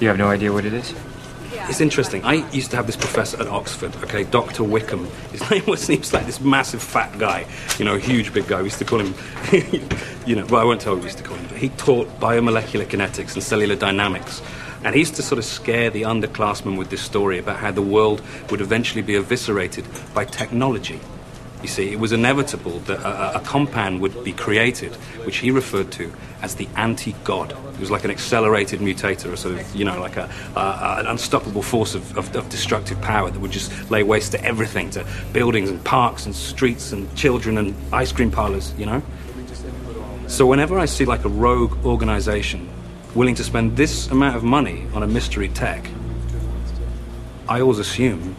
You 0.00 0.08
have 0.08 0.18
no 0.18 0.28
idea 0.34 0.52
what 0.52 0.64
it 0.64 0.72
is? 0.72 0.94
It's 1.66 1.80
interesting. 1.80 2.22
I 2.24 2.48
used 2.50 2.70
to 2.70 2.76
have 2.76 2.86
this 2.86 2.96
professor 2.96 3.40
at 3.40 3.48
Oxford, 3.48 3.96
okay, 4.04 4.24
Dr. 4.24 4.62
Wickham. 4.62 5.06
His 5.32 5.50
name 5.50 5.64
was, 5.66 5.88
was 5.88 6.12
like 6.12 6.26
this 6.26 6.40
massive 6.40 6.82
fat 6.82 7.18
guy, 7.18 7.46
you 7.78 7.86
know, 7.86 7.96
huge 7.96 8.34
big 8.34 8.46
guy. 8.46 8.58
We 8.58 8.64
used 8.64 8.78
to 8.78 8.84
call 8.84 9.00
him, 9.00 9.14
you 10.26 10.36
know, 10.36 10.44
well, 10.46 10.60
I 10.60 10.64
won't 10.64 10.82
tell 10.82 10.92
what 10.92 11.00
we 11.00 11.06
used 11.06 11.18
to 11.18 11.24
call 11.24 11.36
him, 11.38 11.46
but 11.48 11.56
he 11.56 11.70
taught 11.70 12.08
biomolecular 12.20 12.84
kinetics 12.84 13.34
and 13.34 13.42
cellular 13.42 13.76
dynamics. 13.76 14.42
And 14.84 14.94
he 14.94 15.00
used 15.00 15.14
to 15.16 15.22
sort 15.22 15.38
of 15.38 15.46
scare 15.46 15.88
the 15.88 16.02
underclassmen 16.02 16.76
with 16.76 16.90
this 16.90 17.00
story 17.00 17.38
about 17.38 17.56
how 17.56 17.70
the 17.70 17.82
world 17.82 18.20
would 18.50 18.60
eventually 18.60 19.00
be 19.00 19.14
eviscerated 19.14 19.86
by 20.12 20.26
technology. 20.26 21.00
You 21.64 21.68
see, 21.68 21.90
it 21.90 21.98
was 21.98 22.12
inevitable 22.12 22.80
that 22.80 23.00
a, 23.00 23.38
a- 23.38 23.40
compound 23.40 24.02
would 24.02 24.22
be 24.22 24.34
created, 24.34 24.94
which 25.24 25.38
he 25.38 25.50
referred 25.50 25.90
to 25.92 26.12
as 26.42 26.56
the 26.56 26.68
anti-god. 26.76 27.52
It 27.52 27.80
was 27.80 27.90
like 27.90 28.04
an 28.04 28.10
accelerated 28.10 28.80
mutator, 28.80 29.32
a 29.32 29.36
sort 29.38 29.58
of, 29.58 29.74
you 29.74 29.86
know, 29.86 29.98
like 29.98 30.18
a, 30.18 30.28
a, 30.56 30.96
an 30.98 31.06
unstoppable 31.06 31.62
force 31.62 31.94
of, 31.94 32.18
of, 32.18 32.36
of 32.36 32.50
destructive 32.50 33.00
power 33.00 33.30
that 33.30 33.40
would 33.40 33.50
just 33.50 33.90
lay 33.90 34.02
waste 34.02 34.32
to 34.32 34.44
everything, 34.44 34.90
to 34.90 35.06
buildings 35.32 35.70
and 35.70 35.82
parks 35.84 36.26
and 36.26 36.36
streets 36.36 36.92
and 36.92 37.02
children 37.16 37.56
and 37.56 37.74
ice 37.94 38.12
cream 38.12 38.30
parlors, 38.30 38.74
you 38.76 38.84
know? 38.84 39.02
So 40.26 40.44
whenever 40.44 40.78
I 40.78 40.84
see 40.84 41.06
like 41.06 41.24
a 41.24 41.30
rogue 41.30 41.82
organization 41.86 42.68
willing 43.14 43.36
to 43.36 43.42
spend 43.42 43.74
this 43.74 44.10
amount 44.10 44.36
of 44.36 44.44
money 44.44 44.86
on 44.92 45.02
a 45.02 45.06
mystery 45.06 45.48
tech, 45.48 45.88
I 47.48 47.62
always 47.62 47.78
assume 47.78 48.36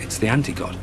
it's 0.00 0.18
the 0.18 0.26
anti-god. 0.26 0.76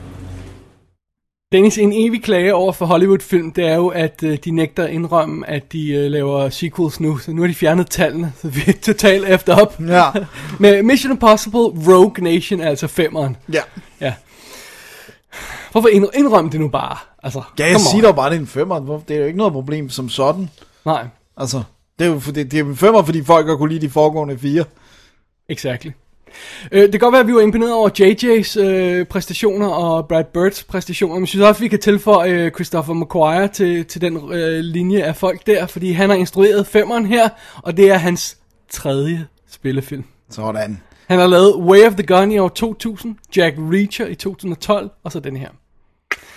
Dennis, 1.51 1.77
en 1.77 1.93
evig 1.93 2.23
klage 2.23 2.53
over 2.55 2.71
for 2.71 2.85
Hollywood-film, 2.85 3.51
det 3.51 3.67
er 3.67 3.75
jo, 3.75 3.87
at 3.87 4.23
øh, 4.23 4.37
de 4.45 4.51
nægter 4.51 4.83
at 4.83 4.89
indrømme, 4.89 5.49
at 5.49 5.71
de 5.71 5.91
øh, 5.91 6.11
laver 6.11 6.49
sequels 6.49 6.99
nu. 6.99 7.17
Så 7.17 7.31
nu 7.31 7.41
har 7.41 7.47
de 7.47 7.53
fjernet 7.55 7.89
tallene, 7.89 8.33
så 8.41 8.47
vi 8.47 8.61
er 8.67 8.73
totalt 8.81 9.27
efter 9.27 9.61
op. 9.61 9.79
Ja. 9.79 10.09
Med 10.59 10.83
Mission 10.83 11.11
Impossible 11.11 11.59
Rogue 11.59 12.23
Nation, 12.23 12.61
altså 12.61 12.87
femmeren. 12.87 13.37
Ja. 13.53 13.61
Ja. 14.01 14.13
Hvorfor 15.71 15.89
indr- 15.89 16.19
indrømme 16.19 16.51
det 16.51 16.59
nu 16.59 16.67
bare? 16.67 16.97
Altså, 17.23 17.41
Ja, 17.59 17.65
jeg 17.69 17.79
siger 17.79 18.01
dog 18.01 18.15
bare, 18.15 18.29
det 18.29 18.35
er 18.35 18.39
en 18.39 18.47
femmer. 18.47 18.99
Det 19.07 19.15
er 19.15 19.19
jo 19.19 19.25
ikke 19.25 19.37
noget 19.37 19.53
problem 19.53 19.89
som 19.89 20.09
sådan. 20.09 20.49
Nej, 20.85 21.05
Altså, 21.37 21.63
det 21.99 22.07
er 22.07 22.11
jo 22.11 22.19
det, 22.19 22.35
det 22.51 22.53
er 22.53 22.63
en 22.63 22.77
femmer, 22.77 23.03
fordi 23.03 23.23
folk 23.23 23.47
har 23.47 23.55
kunne 23.55 23.69
lide 23.73 23.85
de 23.85 23.89
foregående 23.91 24.37
fire. 24.37 24.63
exactly. 25.49 25.91
Øh, 26.71 26.81
det 26.81 26.91
kan 26.91 26.99
godt 26.99 27.11
være, 27.13 27.19
at 27.21 27.27
vi 27.27 27.33
var 27.33 27.41
imponeret 27.41 27.73
over 27.73 27.89
JJ's 27.99 28.59
øh, 28.59 29.05
præstationer 29.05 29.67
og 29.67 30.07
Brad 30.07 30.23
Birds 30.33 30.63
præstationer, 30.63 31.13
men 31.15 31.21
jeg 31.21 31.27
synes 31.27 31.43
også, 31.45 31.57
at 31.59 31.61
vi 31.61 31.67
kan 31.67 31.79
tilføje 31.79 32.29
øh, 32.31 32.51
Christopher 32.51 32.93
McQuire 32.93 33.47
til, 33.47 33.85
til 33.85 34.01
den 34.01 34.33
øh, 34.33 34.59
linje 34.59 35.03
af 35.03 35.15
folk 35.15 35.47
der, 35.47 35.65
fordi 35.67 35.91
han 35.91 36.09
har 36.09 36.17
instrueret 36.17 36.67
femmeren 36.67 37.05
her, 37.05 37.29
og 37.55 37.77
det 37.77 37.89
er 37.91 37.97
hans 37.97 38.37
tredje 38.71 39.27
spillefilm. 39.51 40.03
Sådan. 40.29 40.81
Han 41.07 41.19
har 41.19 41.27
lavet 41.27 41.55
Way 41.55 41.87
of 41.87 41.93
the 41.93 42.03
Gun 42.05 42.31
i 42.31 42.37
år 42.37 42.49
2000, 42.49 43.15
Jack 43.35 43.55
Reacher 43.59 44.07
i 44.07 44.15
2012, 44.15 44.89
og 45.03 45.11
så 45.11 45.19
den 45.19 45.37
her. 45.37 45.49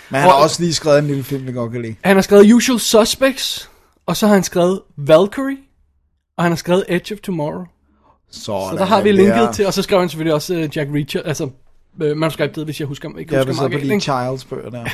Men 0.09 0.19
han 0.19 0.29
har 0.29 0.35
Og- 0.35 0.43
også 0.43 0.61
lige 0.61 0.73
skrevet 0.73 0.99
en 0.99 1.07
lille 1.07 1.23
film, 1.23 1.45
jeg 1.45 1.53
godt 1.53 1.71
kan 1.71 1.81
lide. 1.81 1.95
Han 2.03 2.15
har 2.17 2.21
skrevet 2.21 2.53
Usual 2.53 2.79
Suspects, 2.79 3.69
og 4.05 4.17
så 4.17 4.27
har 4.27 4.33
han 4.33 4.43
skrevet 4.43 4.81
Valkyrie, 4.97 5.57
og 6.37 6.43
han 6.43 6.51
har 6.51 6.57
skrevet 6.57 6.83
Edge 6.89 7.13
of 7.15 7.19
Tomorrow. 7.19 7.63
Sådan, 8.31 8.69
Så 8.69 8.75
der 8.77 8.85
har 8.85 9.01
vi 9.01 9.11
linket 9.11 9.35
er- 9.35 9.51
til, 9.51 9.67
og 9.67 9.73
så 9.73 9.81
skrev 9.81 9.99
han 9.99 10.09
selvfølgelig 10.09 10.33
også 10.33 10.53
uh, 10.53 10.77
Jack 10.77 10.89
Reacher, 10.93 11.21
altså 11.21 11.43
uh, 11.43 11.51
manuskriptet, 12.17 12.65
hvis 12.65 12.79
jeg 12.79 12.87
husker, 12.87 13.09
ikke 13.19 13.35
Ja, 13.35 13.39
husker 13.45 13.53
meget 13.61 13.71
galt, 13.71 13.83
ikke? 13.83 13.99
Childs 13.99 14.45
bøger 14.45 14.69
der. 14.69 14.85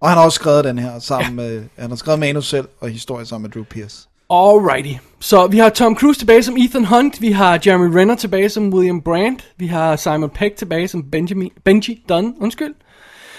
Og 0.00 0.08
han 0.08 0.18
har 0.18 0.24
også 0.24 0.36
skrevet 0.36 0.64
den 0.64 0.78
her 0.78 0.98
sammen 0.98 1.36
med, 1.36 1.62
han 1.78 1.90
har 1.90 1.96
skrevet 1.96 2.20
manus 2.20 2.48
selv 2.48 2.68
og 2.80 2.88
historie 2.88 3.26
sammen 3.26 3.42
med 3.42 3.50
Drew 3.50 3.64
Pierce. 3.64 4.08
Alrighty. 4.30 4.92
Så 5.20 5.46
vi 5.46 5.58
har 5.58 5.68
Tom 5.68 5.96
Cruise 5.96 6.20
tilbage 6.20 6.42
som 6.42 6.56
Ethan 6.58 6.84
Hunt, 6.84 7.20
vi 7.20 7.32
har 7.32 7.60
Jeremy 7.66 7.94
Renner 7.98 8.14
tilbage 8.16 8.48
som 8.48 8.74
William 8.74 9.00
Brandt, 9.02 9.44
vi 9.56 9.66
har 9.66 9.96
Simon 9.96 10.30
Pegg 10.30 10.54
tilbage 10.54 10.88
som 10.88 11.02
Benjamin, 11.02 11.50
Benji 11.64 12.04
Dunn, 12.08 12.34
undskyld. 12.40 12.74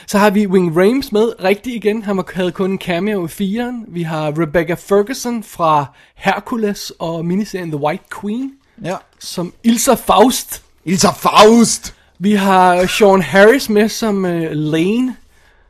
Så 0.07 0.17
har 0.17 0.29
vi 0.29 0.47
Wing 0.47 0.77
Rames 0.77 1.11
med, 1.11 1.43
rigtig 1.43 1.75
igen, 1.75 2.03
han 2.03 2.23
havde 2.33 2.51
kun 2.51 2.71
en 2.71 2.77
cameo 2.79 3.25
i 3.25 3.27
firen. 3.27 3.85
Vi 3.87 4.03
har 4.03 4.33
Rebecca 4.41 4.73
Ferguson 4.73 5.43
fra 5.43 5.85
Hercules 6.15 6.91
og 6.99 7.25
miniserien 7.25 7.71
The 7.71 7.79
White 7.81 8.03
Queen, 8.21 8.51
Ja. 8.83 8.97
som 9.19 9.53
Ilsa 9.63 9.93
Faust. 9.93 10.63
Ilsa 10.85 11.11
Faust! 11.11 11.95
Vi 12.19 12.33
har 12.33 12.85
Sean 12.85 13.21
Harris 13.21 13.69
med 13.69 13.89
som 13.89 14.25
uh, 14.25 14.51
Lane, 14.51 15.15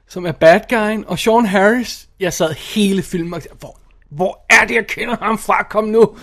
som 0.07 0.25
er 0.25 0.31
bad 0.31 0.59
guyen. 0.69 1.05
Og 1.07 1.19
Sean 1.19 1.45
Harris, 1.45 2.09
jeg 2.19 2.33
sad 2.33 2.53
hele 2.53 3.03
filmen 3.03 3.33
og 3.33 3.41
tænkte, 3.41 3.57
hvor, 3.59 3.79
hvor 4.09 4.45
er 4.49 4.65
det, 4.67 4.75
jeg 4.75 4.87
kender 4.87 5.15
ham 5.21 5.37
fra? 5.37 5.63
Kom 5.63 5.83
nu. 5.83 6.15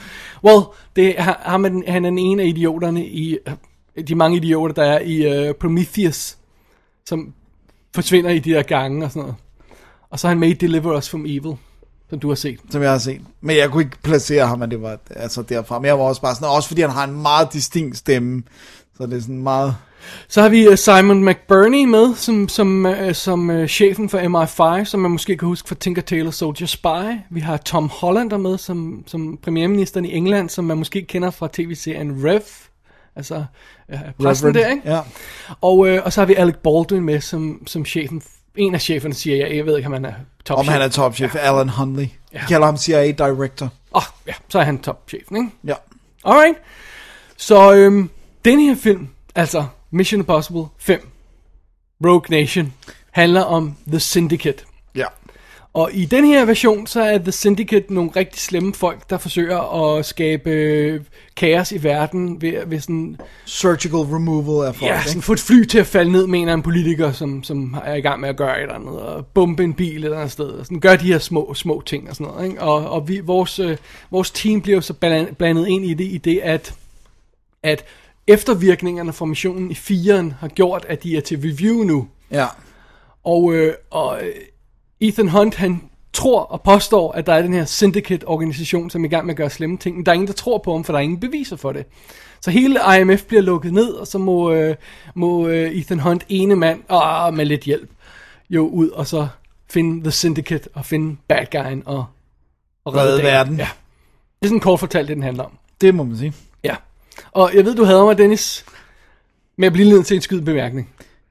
Well, 0.44 0.62
det 0.97 1.20
er, 1.20 1.35
ham 1.51 1.65
er 1.65 1.69
den, 1.69 1.85
han 1.89 2.05
er 2.05 2.10
den 2.10 2.19
ene 2.19 2.43
af 2.43 2.47
idioterne 2.47 3.07
i, 3.07 3.39
øh, 3.97 4.07
de 4.09 4.15
mange 4.15 4.36
idioter, 4.36 4.75
der 4.75 4.85
er 4.85 5.01
i 5.01 5.49
uh, 5.49 5.55
Prometheus, 5.55 6.36
som 7.07 7.35
forsvinder 7.94 8.31
i 8.31 8.39
de 8.39 8.51
der 8.51 8.62
gange 8.62 9.05
og 9.05 9.10
sådan 9.10 9.23
noget. 9.23 9.36
Og 10.10 10.19
så 10.19 10.27
er 10.27 10.28
han 10.28 10.39
med 10.39 10.49
i 10.49 10.52
Deliver 10.52 10.99
Us 10.99 11.10
From 11.10 11.27
Evil, 11.27 11.57
som 12.11 12.19
du 12.19 12.29
har 12.29 12.35
set. 12.35 12.61
Som 12.71 12.83
jeg 12.83 12.91
har 12.91 12.99
set. 12.99 13.21
Men 13.41 13.57
jeg 13.57 13.71
kunne 13.71 13.83
ikke 13.83 14.03
placere 14.03 14.47
ham, 14.47 14.63
at 14.63 14.71
det 14.71 14.83
var 14.83 14.99
altså 15.11 15.43
derfra. 15.43 15.79
Men 15.79 15.87
jeg 15.87 15.99
var 15.99 16.05
også 16.05 16.21
bare 16.21 16.35
sådan, 16.35 16.49
også 16.49 16.69
fordi 16.69 16.81
han 16.81 16.91
har 16.91 17.05
en 17.05 17.23
meget 17.23 17.53
distinkt 17.53 17.97
stemme. 17.97 18.43
Så 18.97 19.07
det 19.07 19.17
er 19.17 19.21
sådan 19.21 19.43
meget... 19.43 19.75
Så 20.29 20.43
har 20.43 20.49
vi 20.49 20.69
uh, 20.69 20.75
Simon 20.75 21.25
McBurney 21.25 21.85
med, 21.85 22.15
som, 22.15 22.49
som, 22.49 22.87
uh, 22.87 23.13
som 23.13 23.51
uh, 23.51 23.67
chefen 23.67 24.09
for 24.09 24.19
MI5, 24.19 24.85
som 24.85 25.01
man 25.01 25.11
måske 25.11 25.37
kan 25.37 25.49
huske 25.49 25.69
fra 25.69 25.75
Tinker 25.75 26.03
Tailor 26.03 26.31
Soldier 26.31 26.67
Spy. 26.67 27.19
Vi 27.31 27.41
har 27.41 27.57
Tom 27.57 27.91
Hollander 28.01 28.37
med, 28.37 28.59
som, 28.59 29.05
som 29.07 29.39
premierministeren 29.43 30.07
i 30.07 30.15
England, 30.15 30.49
som 30.49 30.65
man 30.65 30.79
måske 30.79 31.03
kender 31.03 31.31
fra 31.31 31.49
tv-serien 31.53 32.25
Rev. 32.25 32.43
Altså 33.17 33.45
uh, 33.89 33.99
præsten 34.23 34.49
Reverend. 34.49 34.65
der, 34.65 34.71
ikke? 34.71 34.91
Ja. 34.91 35.01
Og, 35.61 35.79
og 35.79 36.13
så 36.13 36.21
har 36.21 36.27
vi 36.27 36.35
Alec 36.35 36.57
Baldwin 36.57 37.03
med, 37.03 37.21
som, 37.21 37.63
som 37.67 37.85
chefen, 37.85 38.23
en 38.57 38.75
af 38.75 38.81
cheferne 38.81 39.15
siger 39.15 39.37
jeg, 39.37 39.57
jeg 39.57 39.67
ved 39.67 39.77
ikke, 39.77 39.87
om 39.87 39.93
han 39.93 40.05
er 40.05 40.12
top 40.45 40.59
Om 40.59 40.69
han 40.69 40.83
er 40.83 40.89
topchef, 40.89 41.35
ja. 41.35 41.41
Alan 41.41 41.69
Hunley. 41.69 42.03
Ja. 42.03 42.09
Ja. 42.33 42.41
De 42.41 42.47
kalder 42.47 42.67
ham 42.67 42.77
CIA 42.77 43.11
Director. 43.11 43.67
Åh, 43.67 43.70
oh, 43.93 44.03
ja, 44.27 44.33
så 44.49 44.59
er 44.59 44.62
han 44.62 44.79
topchefen, 44.79 45.37
ikke? 45.37 45.51
Ja. 45.65 45.75
Alright. 46.25 46.59
Så 47.37 47.75
øhm, 47.75 48.11
den 48.45 48.61
her 48.61 48.77
film, 48.77 49.09
altså 49.35 49.67
Mission 49.91 50.20
Impossible 50.20 50.65
5, 50.79 51.09
Rogue 52.05 52.41
Nation, 52.41 52.73
handler 53.11 53.43
om 53.43 53.77
The 53.89 54.01
Syndicate. 54.01 54.65
Ja. 54.95 55.07
Og 55.73 55.91
i 55.93 56.05
den 56.05 56.25
her 56.25 56.45
version, 56.45 56.87
så 56.87 57.03
er 57.03 57.19
The 57.19 57.33
Syndicate 57.33 57.95
nogle 57.95 58.11
rigtig 58.17 58.41
slemme 58.41 58.75
folk, 58.75 59.11
der 59.11 59.19
forsøger 59.19 59.97
at 59.99 60.07
skabe 60.07 60.51
øh, 60.51 61.01
kaos 61.37 61.73
i 61.73 61.83
verden 61.83 62.43
ved, 62.43 62.67
ved 62.67 62.81
sådan, 62.81 63.17
Surgical 63.45 63.99
removal 64.01 64.69
af 64.69 64.75
folk, 64.75 64.91
ja, 64.91 65.03
sådan 65.07 65.23
få 65.23 65.33
et 65.33 65.41
fly 65.41 65.65
til 65.65 65.79
at 65.79 65.87
falde 65.87 66.13
ned, 66.13 66.27
mener 66.27 66.55
en 66.55 66.63
politiker, 66.63 67.13
som, 67.13 67.43
som 67.43 67.77
er 67.85 67.95
i 67.95 68.01
gang 68.01 68.21
med 68.21 68.29
at 68.29 68.37
gøre 68.37 68.57
et 68.57 68.63
eller 68.63 68.75
andet, 68.75 69.01
og 69.01 69.27
bombe 69.27 69.65
en 69.65 69.75
bil 69.75 69.99
et 69.99 70.05
eller 70.05 70.17
andet 70.17 70.33
sted, 70.33 70.47
og 70.47 70.65
sådan, 70.65 70.81
gøre 70.81 70.97
de 70.97 71.13
her 71.13 71.19
små, 71.19 71.55
små 71.55 71.83
ting 71.87 72.09
og 72.09 72.17
sådan 72.17 72.33
noget. 72.33 72.49
Ikke? 72.49 72.63
Og, 72.63 72.91
og 72.91 73.09
vi, 73.09 73.21
vores, 73.21 73.59
øh, 73.59 73.77
vores 74.11 74.31
team 74.31 74.61
bliver 74.61 74.81
så 74.81 74.93
bland- 74.93 75.35
blandet 75.35 75.69
ind 75.69 75.85
i 75.85 75.95
det, 75.95 76.05
i 76.05 76.19
det 76.19 76.41
at, 76.43 76.75
at 77.63 77.85
eftervirkningerne 78.27 79.13
fra 79.13 79.25
missionen 79.25 79.71
i 79.71 79.75
4'eren 79.75 80.33
har 80.41 80.49
gjort, 80.49 80.87
at 80.89 81.03
de 81.03 81.17
er 81.17 81.21
til 81.21 81.39
review 81.39 81.83
nu. 81.83 82.09
Ja. 82.31 82.47
Og, 83.25 83.55
øh, 83.55 83.75
og 83.91 84.23
øh, 84.23 84.33
Ethan 85.01 85.29
Hunt, 85.29 85.55
han 85.55 85.83
tror 86.12 86.41
og 86.41 86.62
påstår, 86.62 87.12
at 87.12 87.27
der 87.27 87.33
er 87.33 87.43
den 87.43 87.53
her 87.53 87.65
syndicate-organisation, 87.65 88.91
som 88.91 89.05
er 89.05 89.09
i 89.09 89.11
gang 89.11 89.27
med 89.27 89.35
at 89.35 89.37
gøre 89.37 89.51
slemme 89.51 89.79
ting. 89.79 89.97
Men 89.97 90.07
der 90.07 90.12
er 90.12 90.15
ingen, 90.15 90.27
der 90.29 90.33
tror 90.33 90.59
på 90.59 90.73
ham, 90.73 90.85
for 90.85 90.93
der 90.93 90.99
er 90.99 91.03
ingen 91.03 91.20
beviser 91.20 91.57
for 91.57 91.73
det. 91.73 91.87
Så 92.41 92.51
hele 92.51 92.81
IMF 93.01 93.25
bliver 93.25 93.43
lukket 93.43 93.73
ned, 93.73 93.93
og 93.93 94.07
så 94.07 94.19
må, 94.19 94.53
øh, 94.53 94.77
må 95.15 95.49
øh, 95.49 95.70
Ethan 95.70 96.01
Hunt, 96.01 96.25
ene 96.29 96.57
mand, 96.57 96.83
og 96.89 97.35
med 97.35 97.45
lidt 97.47 97.62
hjælp, 97.62 97.91
jo 98.51 98.69
ud 98.69 98.89
og 98.89 99.07
så 99.07 99.29
finde 99.70 100.03
The 100.03 100.11
Syndicate 100.11 100.69
og 100.75 100.87
finde 100.87 101.17
bad 101.29 101.47
guyen 101.53 101.83
og, 101.87 102.05
og 102.85 102.95
Redde 102.95 103.11
dagen. 103.12 103.25
verden. 103.25 103.57
Ja. 103.57 103.69
Det 104.41 104.47
er 104.47 104.47
sådan 104.47 104.61
kort 104.61 104.81
fortalt, 104.81 105.09
det 105.09 105.17
den 105.17 105.23
handler 105.25 105.45
om. 105.45 105.53
Det 105.81 105.95
må 105.95 106.05
man 106.05 106.17
sige. 106.17 106.33
Ja. 106.65 106.77
Og 107.33 107.51
jeg 107.55 107.65
ved, 107.65 107.75
du 107.77 107.85
hader 107.85 108.05
mig, 108.05 108.19
Dennis, 108.19 108.65
men 109.57 109.65
jeg 109.65 109.73
bliver 109.73 109.91
nødt 109.91 110.07
til 110.07 110.15
en 110.15 110.20
skyd 110.20 110.41
bemærkning. 110.41 110.89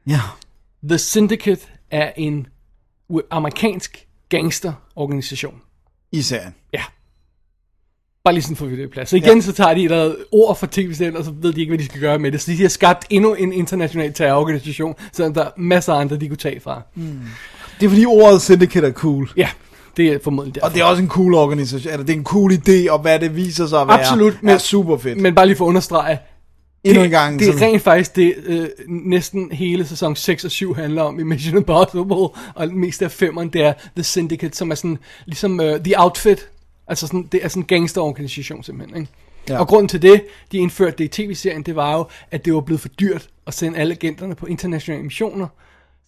Ja. 0.08 0.20
The 0.84 0.98
Syndicate 0.98 1.62
er 1.92 2.12
en 2.18 2.48
amerikansk 3.32 4.08
gangsterorganisation. 4.30 5.62
I 6.12 6.22
serien. 6.22 6.56
Ja. 6.74 6.82
Bare 8.24 8.34
lige 8.34 8.44
sådan 8.44 8.56
for 8.56 8.66
vi 8.66 8.78
det 8.78 8.84
i 8.84 8.88
plads. 8.88 9.10
Så 9.10 9.16
igen, 9.16 9.36
ja. 9.36 9.42
så 9.42 9.54
tager 9.54 9.74
de 9.74 9.80
et 9.80 9.92
eller 9.92 10.16
ord 10.32 10.58
fra 10.58 10.68
tv-serien, 10.72 11.16
og 11.18 11.24
så 11.24 11.32
ved 11.42 11.54
de 11.54 11.60
ikke, 11.60 11.70
hvad 11.72 11.78
de 11.80 11.86
skal 11.86 12.02
gøre 12.02 12.20
med 12.20 12.32
det. 12.32 12.42
Så 12.42 12.52
de 12.52 12.62
har 12.62 12.70
skabt 12.70 13.06
endnu 13.10 13.34
en 13.34 13.54
international 13.54 14.14
terrororganisation, 14.14 14.96
selvom 15.14 15.34
der 15.34 15.44
er 15.46 15.50
masser 15.58 15.94
af 15.94 16.00
andre, 16.00 16.18
de 16.18 16.28
kunne 16.28 16.38
tage 16.38 16.60
fra. 16.60 16.82
Det 17.80 17.86
er 17.86 17.90
fordi 17.90 18.06
ordet 18.06 18.42
syndicate 18.42 18.88
er 18.88 18.92
cool. 18.92 19.30
Ja, 19.38 19.50
det 19.98 20.08
er 20.14 20.20
formodentlig 20.24 20.56
derfor. 20.56 20.68
Og 20.68 20.74
det 20.74 20.82
er 20.82 20.86
også 20.86 21.04
en 21.04 21.10
cool 21.10 21.34
organisation. 21.34 21.94
Eller 21.94 22.06
det 22.06 22.14
er 22.14 22.18
en 22.18 22.24
cool 22.24 22.52
idé, 22.54 22.92
og 22.92 23.00
hvad 23.00 23.20
det 23.20 23.36
viser 23.36 23.68
sig 23.68 23.82
at 23.82 23.88
være, 23.88 24.00
Absolut, 24.00 24.34
er 24.34 24.38
men- 24.42 24.60
super 24.60 24.98
fedt. 24.98 25.18
Men 25.22 25.36
bare 25.36 25.46
lige 25.46 25.56
for 25.58 25.66
at 25.66 25.70
understrege, 25.70 26.18
Endnu 26.84 27.04
en 27.04 27.10
gang. 27.10 27.40
det 27.40 27.48
er 27.48 27.52
sådan- 27.52 27.68
rent 27.68 27.82
faktisk 27.82 28.16
det, 28.16 28.34
øh, 28.46 28.68
næsten 28.88 29.52
hele 29.52 29.86
sæson 29.86 30.16
6 30.16 30.46
og 30.46 30.52
7 30.52 30.74
handler 30.76 31.02
om 31.02 31.20
i 31.20 31.24
Mission 31.24 31.58
Impossible, 31.58 32.16
og 32.56 32.74
mest 32.74 33.02
af 33.02 33.12
femmeren, 33.12 33.50
det 33.50 33.62
er 33.62 33.74
The 33.96 34.04
Syndicate, 34.04 34.58
som 34.58 34.72
er 34.72 34.76
sådan, 34.76 34.98
ligesom 35.26 35.60
uh, 35.60 35.66
The 35.66 35.94
Outfit, 35.98 36.50
altså 36.88 37.08
sådan, 37.08 37.28
det 37.32 37.44
er 37.44 37.48
sådan 37.48 37.64
en 37.64 37.68
gangsterorganisation 37.68 38.64
simpelthen, 38.64 38.98
ikke? 39.02 39.12
Ja. 39.50 39.60
Og 39.60 39.68
grunden 39.68 39.88
til 39.88 40.02
det, 40.02 40.22
de 40.52 40.58
indførte 40.58 40.98
det 40.98 41.04
i 41.04 41.08
tv-serien, 41.08 41.64
det 41.64 41.76
var 41.76 41.98
jo, 41.98 42.06
at 42.32 42.46
det 42.46 42.54
var 42.54 42.62
blevet 42.62 42.82
for 42.82 42.90
dyrt 42.90 43.28
at 43.48 43.54
sende 43.54 43.78
alle 43.80 43.94
agenterne 43.94 44.36
på 44.36 44.46
internationale 44.46 45.04
missioner. 45.04 45.48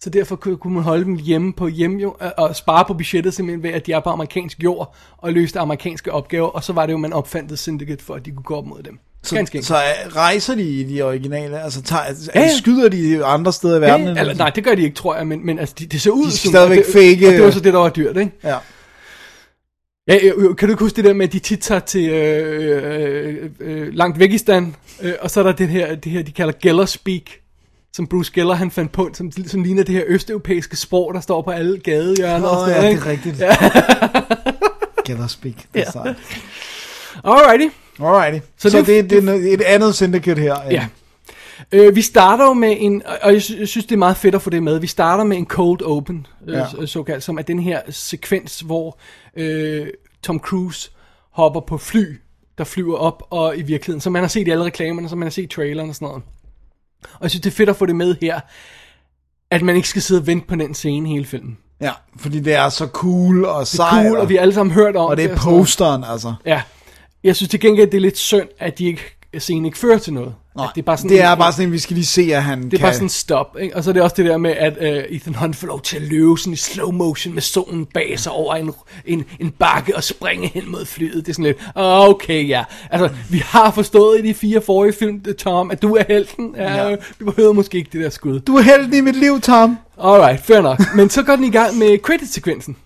Så 0.00 0.10
derfor 0.10 0.36
kunne, 0.36 0.74
man 0.74 0.82
holde 0.82 1.04
dem 1.04 1.16
hjemme 1.16 1.52
på 1.52 1.68
hjemme 1.68 2.00
jo, 2.02 2.16
og 2.38 2.56
spare 2.56 2.84
på 2.84 2.94
budgettet 2.94 3.34
simpelthen 3.34 3.62
ved, 3.62 3.70
at 3.70 3.86
de 3.86 3.92
er 3.92 4.00
på 4.00 4.10
amerikansk 4.10 4.62
jord 4.62 4.94
og 5.18 5.32
løste 5.32 5.58
amerikanske 5.60 6.12
opgaver. 6.12 6.48
Og 6.48 6.64
så 6.64 6.72
var 6.72 6.86
det 6.86 6.92
jo, 6.92 6.98
man 6.98 7.12
opfandt 7.12 7.48
The 7.48 7.56
Syndicate 7.56 8.04
for, 8.04 8.14
at 8.14 8.26
de 8.26 8.30
kunne 8.30 8.42
gå 8.42 8.56
op 8.56 8.66
mod 8.66 8.82
dem. 8.82 8.98
Så, 9.24 9.34
Ganske 9.34 9.62
så 9.62 9.74
øh, 9.76 10.16
rejser 10.16 10.54
de 10.54 10.62
i 10.62 10.84
de 10.84 11.02
originale? 11.02 11.62
Altså 11.62 11.82
tager, 11.82 12.02
Ja, 12.34 12.40
ja. 12.40 12.56
skyder 12.58 12.88
de 12.88 13.24
andre 13.24 13.52
steder 13.52 13.78
i 13.78 13.80
verden? 13.80 14.06
Ja, 14.06 14.20
eller, 14.20 14.34
nej, 14.34 14.50
det 14.50 14.64
gør 14.64 14.74
de 14.74 14.82
ikke, 14.82 14.96
tror 14.96 15.16
jeg, 15.16 15.26
men, 15.26 15.46
men 15.46 15.58
altså, 15.58 15.74
de, 15.78 15.86
det 15.86 16.00
ser 16.00 16.10
ud 16.10 16.26
De 16.26 16.32
som... 16.32 16.48
stadigvæk 16.50 16.78
og 16.78 16.84
det, 16.86 16.92
fake- 16.92 17.26
Og 17.28 17.32
det 17.32 17.42
var 17.44 17.50
så 17.50 17.60
det, 17.60 17.72
der 17.72 17.78
var 17.78 17.88
dyrt, 17.88 18.16
ikke? 18.16 18.32
Ja. 18.44 18.56
Ja, 20.08 20.18
øh, 20.22 20.32
øh, 20.36 20.56
kan 20.56 20.68
du 20.68 20.72
ikke 20.72 20.84
huske 20.84 20.96
det 20.96 21.04
der 21.04 21.12
med, 21.12 21.26
at 21.26 21.32
de 21.32 21.38
tit 21.38 21.60
tager 21.60 21.80
til 21.80 22.08
øh, 22.10 23.36
øh, 23.40 23.50
øh, 23.60 23.94
langt 23.94 24.18
væk 24.18 24.32
i 24.32 24.38
stand, 24.38 24.72
øh, 25.02 25.12
og 25.20 25.30
så 25.30 25.40
er 25.40 25.44
der 25.44 25.52
det 25.52 25.68
her, 25.68 25.94
det 25.94 26.12
her 26.12 26.22
de 26.22 26.32
kalder 26.32 26.52
Geller 26.62 26.86
Speak, 26.86 27.22
som 27.92 28.06
Bruce 28.06 28.32
Geller 28.34 28.54
han 28.54 28.70
fandt 28.70 28.92
på, 28.92 29.10
som, 29.14 29.32
som 29.46 29.62
ligner 29.62 29.82
det 29.82 29.94
her 29.94 30.02
østeuropæiske 30.06 30.76
sprog, 30.76 31.14
der 31.14 31.20
står 31.20 31.42
på 31.42 31.50
alle 31.50 31.78
gadehjørner 31.78 32.48
og 32.48 32.60
Åh, 32.62 32.68
sådan 32.68 32.82
ja, 32.82 32.94
noget, 32.94 33.02
det 33.02 33.06
er 33.06 33.10
rigtigt. 33.10 33.36
Get 35.06 35.24
us 35.24 35.30
speak. 35.32 35.54
Det 35.74 35.84
er 35.86 36.02
Ja. 36.04 36.14
Alrighty. 37.24 37.68
Alrighty. 38.00 38.46
Så 38.58 38.70
Så, 38.70 38.78
det- 38.78 38.86
det, 38.86 39.10
det, 39.10 39.22
det 39.22 39.48
er 39.50 39.54
et 39.54 39.62
andet 39.62 39.94
syndicate 39.94 40.40
her. 40.40 40.54
end- 40.54 40.70
Ja. 40.72 40.86
Øh, 41.72 41.96
vi 41.96 42.02
starter 42.02 42.44
jo 42.44 42.52
med 42.52 42.76
en, 42.80 43.02
og- 43.22 43.32
jeg 43.32 43.42
sy- 43.42 43.58
jeg 43.58 43.68
synes, 43.68 43.86
det 43.86 43.92
er 43.94 43.98
meget 43.98 44.16
fedt 44.16 44.34
at 44.34 44.42
få 44.42 44.50
det 44.50 44.62
med, 44.62 44.78
vi 44.78 44.86
starter 44.86 45.24
med 45.24 45.36
en 45.36 45.46
cold 45.46 45.82
open, 45.82 46.26
øh, 46.48 46.54
Ja. 46.54 46.64
ja. 46.80 46.86
såkaldt, 46.86 47.22
som 47.24 47.38
er 47.38 47.42
den 47.42 47.58
her 47.58 47.80
sekvens, 47.90 48.60
hvor 48.60 48.98
øh, 49.36 49.86
Tom 50.22 50.38
Cruise 50.38 50.90
hopper 51.32 51.60
på 51.60 51.78
fly, 51.78 52.16
der 52.58 52.64
flyver 52.64 52.96
op, 52.96 53.22
og 53.30 53.56
i 53.56 53.62
virkeligheden, 53.62 54.00
som 54.00 54.12
man 54.12 54.22
har 54.22 54.28
set 54.28 54.48
i 54.48 54.50
alle 54.50 54.64
reklamerne, 54.64 55.08
som 55.08 55.18
man 55.18 55.26
har 55.26 55.30
set 55.30 55.42
i 55.42 55.46
traileren 55.46 55.88
og 55.88 55.94
sådan 55.94 56.06
noget. 56.08 56.22
Og 57.14 57.18
jeg 57.22 57.30
synes, 57.30 57.42
det 57.42 57.50
er 57.50 57.54
fedt 57.54 57.68
at 57.68 57.76
få 57.76 57.86
det 57.86 57.96
med 57.96 58.16
her, 58.20 58.40
at 59.50 59.62
man 59.62 59.76
ikke 59.76 59.88
skal 59.88 60.02
sidde 60.02 60.20
og 60.20 60.26
vente 60.26 60.46
på 60.46 60.54
den 60.54 60.74
scene 60.74 61.08
hele 61.08 61.24
filmen. 61.24 61.58
Ja, 61.80 61.90
fordi 62.16 62.40
det 62.40 62.54
er 62.54 62.68
så 62.68 62.86
cool 62.86 63.44
og 63.44 63.54
Det 63.54 63.60
er 63.60 63.64
sejt. 63.64 64.06
cool, 64.06 64.18
og 64.18 64.28
vi 64.28 64.34
har 64.34 64.40
alle 64.42 64.54
sammen 64.54 64.72
hørt 64.74 64.96
om 64.96 65.06
og 65.10 65.16
det 65.16 65.24
er 65.24 65.32
og 65.32 65.38
sådan 65.38 65.50
noget. 65.52 65.62
posteren, 65.62 66.04
altså. 66.04 66.34
Ja. 66.46 66.62
Jeg 67.24 67.36
synes 67.36 67.50
til 67.50 67.60
gengæld, 67.60 67.90
det 67.90 67.96
er 67.96 68.00
lidt 68.00 68.18
synd, 68.18 68.48
at 68.58 68.78
de 68.78 68.84
ikke 68.86 69.02
scenen 69.38 69.64
ikke 69.66 69.78
fører 69.78 69.98
til 69.98 70.12
noget. 70.12 70.34
Nej, 70.56 70.64
At 70.66 70.70
det 70.74 70.80
er 70.80 70.84
bare 70.84 70.96
sådan, 70.96 71.10
det 71.10 71.20
er 71.22 71.32
en- 71.32 71.38
bare 71.38 71.52
sådan, 71.52 71.72
vi 71.72 71.78
skal 71.78 71.94
lige 71.94 72.06
se, 72.06 72.22
at 72.34 72.42
han 72.42 72.58
det 72.62 72.66
er 72.66 72.70
kan... 72.70 72.80
bare 72.80 72.92
sådan 72.92 73.04
en 73.06 73.08
stop, 73.10 73.56
ikke? 73.60 73.76
Og 73.76 73.84
så 73.84 73.90
er 73.90 73.92
det 73.92 74.02
også 74.02 74.16
det 74.16 74.24
der 74.24 74.36
med, 74.36 74.50
at 74.50 74.76
uh, 74.80 75.16
Ethan 75.16 75.34
Hunt 75.34 75.56
får 75.56 75.66
lov 75.66 75.80
til 75.82 75.96
at 75.96 76.02
løbe 76.02 76.38
sådan 76.38 76.52
i 76.52 76.56
slow 76.56 76.90
motion 76.90 77.34
med 77.34 77.42
solen 77.42 77.86
bag 77.86 78.18
sig 78.18 78.32
over 78.32 78.54
en, 78.54 78.72
en, 79.06 79.24
en 79.40 79.50
bakke 79.50 79.96
og 79.96 80.04
springe 80.04 80.48
hen 80.48 80.70
mod 80.70 80.84
flyet. 80.84 81.26
Det 81.26 81.28
er 81.28 81.32
sådan 81.32 81.44
lidt, 81.44 81.58
"Ah, 81.76 82.08
okay, 82.08 82.48
ja. 82.48 82.64
Altså, 82.90 83.08
vi 83.30 83.38
har 83.46 83.70
forstået 83.70 84.18
i 84.24 84.28
de 84.28 84.34
fire 84.34 84.60
forrige 84.60 84.92
film, 84.92 85.24
Tom, 85.38 85.70
at 85.70 85.82
du 85.82 85.94
er 85.96 86.02
helten. 86.08 86.54
Ja, 86.56 86.88
Ja. 86.88 86.96
Vi 87.18 87.24
behøver 87.24 87.52
måske 87.52 87.78
ikke 87.78 87.90
det 87.92 88.00
der 88.04 88.10
skud. 88.10 88.40
Du 88.40 88.56
er 88.56 88.62
heldig 88.62 88.98
i 88.98 89.00
mit 89.00 89.16
liv, 89.16 89.40
Tom. 89.40 89.78
Alright, 90.02 90.44
fair 90.46 90.60
nok. 90.60 90.80
Men 90.96 91.10
så 91.10 91.22
går 91.22 91.36
den 91.36 91.44
i 91.44 91.50
gang 91.50 91.78
med 91.78 91.98
credit-sekvensen. 91.98 92.76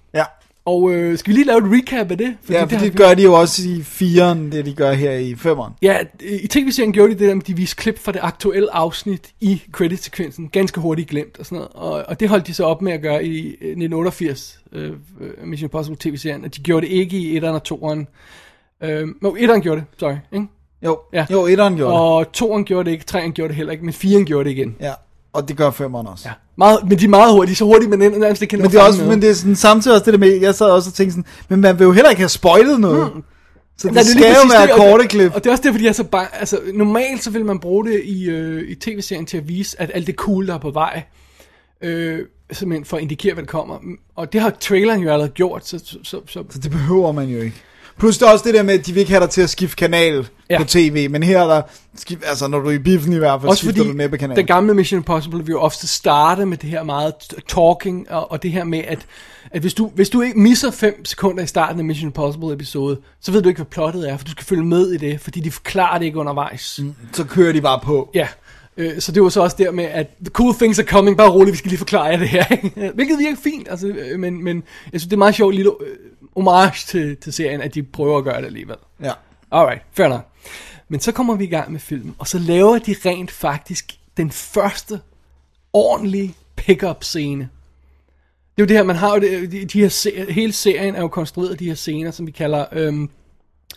Ja. 0.67 0.71
Og 0.73 0.93
øh, 0.93 1.19
skal 1.19 1.31
vi 1.31 1.39
lige 1.39 1.47
lave 1.47 1.59
et 1.59 1.65
recap 1.83 2.11
af 2.11 2.19
det? 2.19 2.37
ja, 2.51 2.61
det 2.61 2.71
for 2.71 2.77
har 2.77 2.85
det 2.85 2.93
vi- 2.93 2.99
gør 2.99 3.15
de 3.15 3.23
jo 3.23 3.33
også 3.33 3.69
i 3.69 3.83
firen, 3.83 4.53
det 4.53 4.67
de 4.67 4.75
gør 4.75 4.93
her 4.93 5.13
i 5.13 5.35
femeren. 5.35 5.73
Ja, 5.83 5.99
i 6.43 6.47
tv-serien 6.47 6.93
gjorde 6.93 7.13
de 7.15 7.19
det 7.19 7.29
der 7.29 7.35
med, 7.35 7.43
de 7.43 7.57
viste 7.57 7.77
klip 7.77 7.99
fra 7.99 8.13
det 8.13 8.19
aktuelle 8.23 8.75
afsnit 8.75 9.31
i 9.41 9.63
credit-sekvensen. 9.73 10.49
Ganske 10.49 10.81
hurtigt 10.81 11.09
glemt 11.09 11.39
og 11.39 11.47
sådan 11.47 11.57
noget. 11.57 11.73
Og, 11.75 12.05
og 12.09 12.21
det 12.21 12.29
holdt 12.29 12.47
de 12.47 12.55
så 12.55 12.65
op 12.65 12.83
med 12.83 12.93
at 12.93 13.03
gøre 13.03 13.25
i 13.25 13.47
øh, 13.47 13.53
1988, 13.53 14.61
øh, 14.73 14.91
øh, 15.21 15.31
Mission 15.45 15.67
Impossible 15.67 15.97
tv-serien. 16.01 16.45
Og 16.45 16.57
de 16.57 16.61
gjorde 16.61 16.87
det 16.87 16.93
ikke 16.93 17.17
i 17.19 17.39
1'eren 17.41 17.45
og 17.47 17.63
2'eren. 17.69 18.05
Øh, 18.89 19.09
no, 19.23 19.31
1'eren 19.31 19.59
gjorde 19.61 19.81
det, 19.81 19.87
sorry. 19.99 20.15
Ikke? 20.33 20.47
Jo, 20.85 20.99
Ja. 21.13 21.27
jo 21.33 21.47
etteren 21.47 21.77
gjorde 21.77 21.93
det. 21.93 22.01
Og 22.01 22.27
2'eren 22.37 22.63
gjorde 22.63 22.85
det 22.91 22.93
ikke, 22.93 23.05
3'eren 23.11 23.31
gjorde 23.31 23.49
det 23.49 23.57
heller 23.57 23.73
ikke, 23.73 23.85
men 23.85 23.95
4'eren 23.95 24.25
gjorde 24.25 24.45
det 24.51 24.57
igen. 24.57 24.77
Ja, 24.81 24.93
og 25.33 25.49
det 25.49 25.57
gør 25.57 25.71
femeren 25.71 26.07
også. 26.07 26.29
Ja. 26.29 26.33
Meget, 26.59 26.79
men 26.89 26.99
de 26.99 27.05
er 27.05 27.09
meget 27.09 27.33
hurtige, 27.33 27.57
så 27.57 27.65
hurtige, 27.65 27.89
men 27.91 27.99
nærmest 27.99 28.43
ikke 28.43 28.51
kan 28.51 28.59
Men 28.63 28.71
det 28.71 28.81
er 28.81 28.83
også, 28.83 29.05
men 29.05 29.23
det 29.23 29.31
er 29.31 29.35
sådan, 29.35 29.57
samtidig 29.57 29.95
også 29.95 30.05
det 30.05 30.13
der 30.13 30.19
med, 30.19 30.41
jeg 30.41 30.55
sad 30.55 30.67
også 30.67 30.91
og 30.91 30.95
tænkte 30.95 31.13
sådan, 31.13 31.25
men 31.49 31.61
man 31.61 31.79
vil 31.79 31.85
jo 31.85 31.93
heller 31.93 32.11
ikke 32.11 32.21
have 32.21 32.29
spoilet 32.29 32.81
noget. 32.81 33.15
Mm. 33.15 33.23
Så 33.79 33.89
det, 33.89 33.95
Nej, 33.95 34.03
det 34.03 34.11
skal 34.11 34.23
jo 34.23 34.49
være 34.53 34.63
det, 34.63 34.71
og 34.73 34.79
korte 34.79 35.03
det- 35.03 35.11
klip. 35.11 35.33
Og 35.35 35.45
det 35.45 35.51
er 35.51 35.53
også 35.53 35.63
derfor, 35.63 35.79
de 35.79 35.89
er 35.89 35.93
så 35.93 36.05
bange. 36.05 36.29
Altså, 36.39 36.59
normalt 36.75 37.25
så 37.25 37.31
vil 37.31 37.45
man 37.45 37.59
bruge 37.59 37.85
det 37.87 38.03
i, 38.05 38.25
øh, 38.29 38.69
i 38.71 38.75
tv-serien 38.75 39.27
til 39.27 39.37
at 39.37 39.49
vise, 39.49 39.81
at 39.81 39.91
alt 39.95 40.07
det 40.07 40.15
cool, 40.15 40.47
der 40.47 40.55
er 40.55 40.59
på 40.59 40.71
vej, 40.71 41.03
øh, 41.83 42.19
simpelthen 42.53 42.85
for 42.85 42.97
at 42.97 43.03
indikere, 43.03 43.35
hvad 43.35 43.45
der 43.45 43.49
kommer. 43.51 43.79
Og 44.17 44.33
det 44.33 44.41
har 44.41 44.51
traileren 44.61 45.01
jo 45.01 45.11
allerede 45.11 45.33
gjort, 45.33 45.67
så... 45.67 45.79
så, 45.79 45.97
så, 46.03 46.21
så 46.27 46.45
Så 46.51 46.59
det 46.59 46.71
behøver 46.71 47.13
man 47.13 47.29
jo 47.29 47.39
ikke. 47.41 47.63
Plus 47.99 48.19
det 48.19 48.29
er 48.29 48.33
også 48.33 48.45
det 48.47 48.55
der 48.55 48.63
med, 48.63 48.75
at 48.75 48.87
de 48.87 48.93
vil 48.93 49.01
ikke 49.01 49.13
have 49.13 49.21
dig 49.21 49.31
til 49.31 49.43
at 49.43 49.51
skifte 49.51 49.77
kanal 49.77 50.29
Ja. 50.51 50.59
på 50.59 50.65
tv, 50.65 51.11
men 51.11 51.23
her 51.23 51.41
er 51.43 51.47
der, 51.47 51.63
altså 52.27 52.49
når 52.49 52.59
du 52.59 52.69
er 52.69 52.73
i 52.73 52.79
biffen 52.79 53.13
i 53.13 53.17
hvert 53.17 53.41
fald, 53.41 53.51
også 53.51 53.59
skifter 53.63 53.83
fordi 53.83 53.93
du 53.93 53.97
næppe 53.97 54.19
kanal. 54.19 54.37
den 54.37 54.47
gamle 54.47 54.75
Mission 54.75 54.99
Impossible 54.99 55.39
vil 55.45 55.51
jo 55.53 55.61
ofte 55.61 55.87
starte 55.87 56.47
med 56.47 56.57
det 56.57 56.71
her 56.71 56.83
meget 56.83 57.15
talking, 57.49 58.11
og, 58.11 58.31
og 58.31 58.43
det 58.43 58.53
her 58.53 58.65
med, 58.65 58.79
at, 58.89 58.99
at 59.51 59.61
hvis, 59.61 59.75
du, 59.75 59.91
hvis 59.95 60.09
du 60.09 60.21
ikke 60.23 60.39
misser 60.39 60.71
5 60.71 61.05
sekunder 61.05 61.43
i 61.43 61.47
starten 61.47 61.79
af 61.79 61.85
Mission 61.85 62.09
Impossible 62.09 62.53
episode, 62.53 62.99
så 63.21 63.33
ved 63.33 63.43
du 63.43 63.49
ikke, 63.49 63.59
hvad 63.59 63.67
plottet 63.67 64.11
er, 64.11 64.17
for 64.17 64.25
du 64.25 64.31
skal 64.31 64.45
følge 64.45 64.65
med 64.65 64.93
i 64.93 64.97
det, 64.97 65.21
fordi 65.21 65.41
de 65.41 65.51
forklarer 65.51 65.99
det 65.99 66.05
ikke 66.07 66.19
undervejs. 66.19 66.79
Mm. 66.83 66.95
Så 67.13 67.25
kører 67.25 67.53
de 67.53 67.61
bare 67.61 67.81
på. 67.83 68.11
Ja, 68.15 68.29
øh, 68.77 69.01
så 69.01 69.13
det 69.13 69.23
var 69.23 69.29
så 69.29 69.41
også 69.41 69.57
der 69.59 69.71
med, 69.71 69.85
at 69.85 70.07
the 70.21 70.31
cool 70.31 70.55
things 70.55 70.79
are 70.79 70.87
coming, 70.87 71.17
bare 71.17 71.31
roligt, 71.31 71.53
vi 71.53 71.59
skal 71.59 71.69
lige 71.69 71.79
forklare 71.79 72.05
jer 72.05 72.19
det 72.19 72.29
her. 72.29 72.45
Hvilket 72.95 73.19
virker 73.19 73.37
fint, 73.45 73.69
altså, 73.71 73.87
øh, 73.87 74.19
men, 74.21 74.45
men 74.45 74.57
jeg 74.93 75.01
synes, 75.01 75.05
det 75.05 75.13
er 75.13 75.19
meget 75.19 75.35
sjovt 75.35 75.55
lille 75.55 75.71
øh, 75.81 75.87
homage 76.37 76.87
til, 76.87 77.17
til 77.17 77.33
serien, 77.33 77.61
at 77.61 77.75
de 77.75 77.83
prøver 77.83 78.19
at 78.19 78.25
gøre 78.25 78.41
det 78.41 78.47
alligevel. 78.47 78.77
Ja. 79.03 79.13
Alright, 79.51 79.83
fair 79.93 80.09
nok. 80.09 80.29
Men 80.89 81.01
så 81.01 81.13
kommer 81.13 81.35
vi 81.35 81.45
i 81.45 81.49
gang 81.49 81.73
med 81.73 81.81
filmen, 81.81 82.15
og 82.19 82.29
så 82.29 82.39
laver 82.39 82.79
de 82.79 82.95
rent 83.07 83.31
faktisk 83.31 83.93
den 84.17 84.31
første 84.31 85.01
ordentlige 85.73 86.35
pick-up 86.57 87.05
scene. 87.05 87.49
Det 88.57 88.63
er 88.63 88.65
jo 88.65 88.69
det 88.69 88.77
her, 88.77 88.85
man 88.85 88.97
har 88.97 89.15
jo 89.15 89.21
det, 89.21 89.53
de, 89.53 89.65
de 89.65 89.81
her, 89.81 90.33
hele 90.33 90.53
serien 90.53 90.95
er 90.95 91.01
jo 91.01 91.09
konstrueret 91.09 91.51
af 91.51 91.59
de 91.59 91.67
her 91.67 91.75
scener, 91.75 92.11
som 92.11 92.27
vi 92.27 92.31
kalder, 92.31 92.65
øhm, 92.73 93.11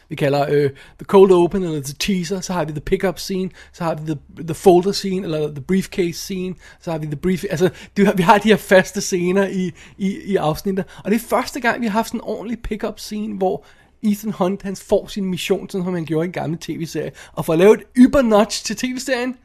vi 0.10 0.16
kalder 0.16 0.46
øh, 0.50 0.70
the 0.70 1.06
cold 1.06 1.32
open, 1.32 1.64
eller 1.64 1.82
the 1.82 1.94
teaser, 1.94 2.42
så 2.42 2.54
har 2.54 2.66
vi 2.66 2.72
the 2.72 2.82
pick-up 2.82 3.20
scene, 3.20 3.50
så 3.74 3.84
har 3.84 3.96
vi 3.96 4.02
the, 4.06 4.44
the 4.44 4.54
folder 4.54 4.92
scene, 4.92 5.24
eller 5.24 5.48
the 5.48 5.62
briefcase 5.62 6.20
scene, 6.20 6.56
så 6.82 6.92
har 6.92 6.98
vi 6.98 7.06
the 7.06 7.16
brief, 7.16 7.44
altså 7.50 7.70
det, 7.98 8.18
vi 8.18 8.24
har 8.24 8.38
de 8.38 8.50
her 8.50 8.58
faste 8.58 9.02
scener 9.02 9.48
i, 9.48 9.72
i, 9.98 10.18
i 10.26 10.36
afsnittet, 10.36 10.86
og 11.04 11.12
det 11.12 11.16
er 11.16 11.28
første 11.30 11.60
gang, 11.60 11.82
vi 11.82 11.86
har 11.86 11.92
haft 11.92 12.08
sådan 12.08 12.20
en 12.20 12.24
ordentlig 12.24 12.60
pick-up 12.60 13.00
scene, 13.00 13.38
hvor 13.38 13.66
Ethan 14.04 14.32
Hunt, 14.32 14.62
han 14.62 14.76
får 14.76 15.08
sin 15.08 15.26
mission, 15.26 15.70
sådan 15.70 15.86
som 15.86 15.94
han 15.94 16.06
gjorde 16.06 16.26
i 16.26 16.28
en 16.28 16.34
gammel 16.34 16.60
tv-serie, 16.60 17.12
og 17.34 17.46
for 17.46 17.54
at 17.54 17.60
lave 17.60 17.74
et 17.74 17.82
yber-notch 17.98 18.66
til 18.66 18.76
tv-serien, 18.76 19.36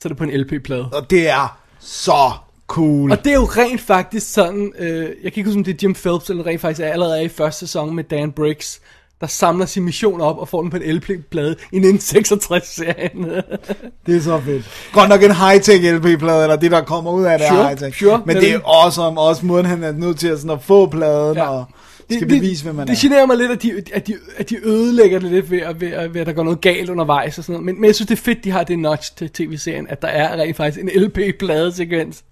så 0.00 0.08
er 0.08 0.08
det 0.08 0.16
på 0.16 0.24
en 0.24 0.30
LP-plade. 0.40 0.88
Og 0.92 1.10
det 1.10 1.28
er 1.28 1.58
så 1.78 2.32
cool. 2.66 3.10
Og 3.10 3.24
det 3.24 3.30
er 3.30 3.34
jo 3.34 3.44
rent 3.44 3.80
faktisk 3.80 4.32
sådan, 4.32 4.72
øh, 4.78 5.02
jeg 5.22 5.32
kan 5.32 5.40
ikke 5.40 5.44
huske, 5.44 5.58
om 5.58 5.64
det 5.64 5.74
er 5.74 5.78
Jim 5.82 5.94
Phelps, 5.94 6.30
eller 6.30 6.46
rent 6.46 6.60
faktisk 6.60 6.80
er 6.80 6.88
allerede 6.88 7.18
er 7.18 7.22
i 7.22 7.28
første 7.28 7.66
sæson 7.66 7.94
med 7.94 8.04
Dan 8.04 8.32
Briggs, 8.32 8.80
der 9.24 9.30
samler 9.30 9.66
sin 9.66 9.82
mission 9.84 10.20
op 10.20 10.38
og 10.38 10.48
får 10.48 10.62
den 10.62 10.70
på 10.70 10.76
en 10.76 10.82
LP-plade 10.96 11.56
i 11.72 11.78
1966-serien. 11.78 13.24
Det 14.06 14.16
er 14.16 14.20
så 14.20 14.40
fedt. 14.40 14.70
Godt 14.92 15.08
nok 15.08 15.22
en 15.22 15.30
high-tech 15.30 15.90
LP-plade, 15.96 16.42
eller 16.42 16.56
det, 16.56 16.70
der 16.70 16.80
kommer 16.84 17.10
ud 17.10 17.24
af 17.24 17.38
det 17.38 17.48
Sure, 17.48 17.68
high-tech. 17.68 17.98
sure, 17.98 18.22
Men 18.26 18.36
det 18.36 18.50
er 18.52 18.60
awesome, 18.64 19.20
også 19.20 19.46
måden, 19.46 19.66
han 19.66 19.82
er 19.84 19.92
nødt 19.92 20.18
til 20.18 20.28
at, 20.28 20.38
sådan, 20.38 20.50
at 20.50 20.62
få 20.62 20.86
pladen, 20.86 21.36
Ja. 21.36 21.48
og 21.48 21.64
skal 22.10 22.28
bevise, 22.28 22.64
hvem 22.64 22.74
man 22.74 22.86
det 22.86 22.92
er. 22.96 23.00
generer 23.00 23.26
mig 23.26 23.36
lidt, 23.36 23.50
at 23.50 23.62
de, 23.62 23.82
at 23.94 24.06
de, 24.06 24.14
at 24.36 24.50
de 24.50 24.56
ødelægger 24.66 25.18
det 25.18 25.30
lidt 25.30 25.50
ved, 25.50 25.60
at, 25.60 25.80
ved, 25.80 25.88
at, 25.92 26.14
ved, 26.14 26.20
at 26.20 26.26
der 26.26 26.32
går 26.32 26.42
noget 26.42 26.60
galt 26.60 26.90
undervejs 26.90 27.38
og 27.38 27.44
sådan 27.44 27.52
noget. 27.52 27.64
Men, 27.66 27.74
men 27.80 27.84
jeg 27.86 27.94
synes, 27.94 28.08
det 28.08 28.18
er 28.18 28.22
fedt, 28.22 28.44
de 28.44 28.50
har 28.50 28.64
det 28.64 28.78
notch 28.78 29.16
til 29.16 29.30
tv-serien, 29.30 29.86
at 29.88 30.02
der 30.02 30.08
er 30.08 30.36
rent 30.42 30.56
faktisk 30.56 30.80
en 30.84 30.88
LP-pladesekvens. 31.02 32.24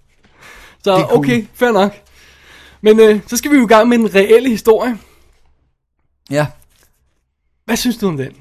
Så 0.85 0.97
cool. 1.09 1.19
okay, 1.19 1.45
fair 1.55 1.71
nok. 1.71 1.93
Men 2.81 3.01
øh, 3.01 3.21
så 3.27 3.37
skal 3.37 3.51
vi 3.51 3.57
jo 3.57 3.65
i 3.65 3.69
gang 3.69 3.89
med 3.89 3.99
den 3.99 4.15
reelle 4.15 4.49
historie. 4.49 4.99
Ja, 6.31 6.47
Hvad 7.65 7.77
synes 7.77 7.97
du 7.97 8.09
om 8.09 8.17
den? 8.17 8.33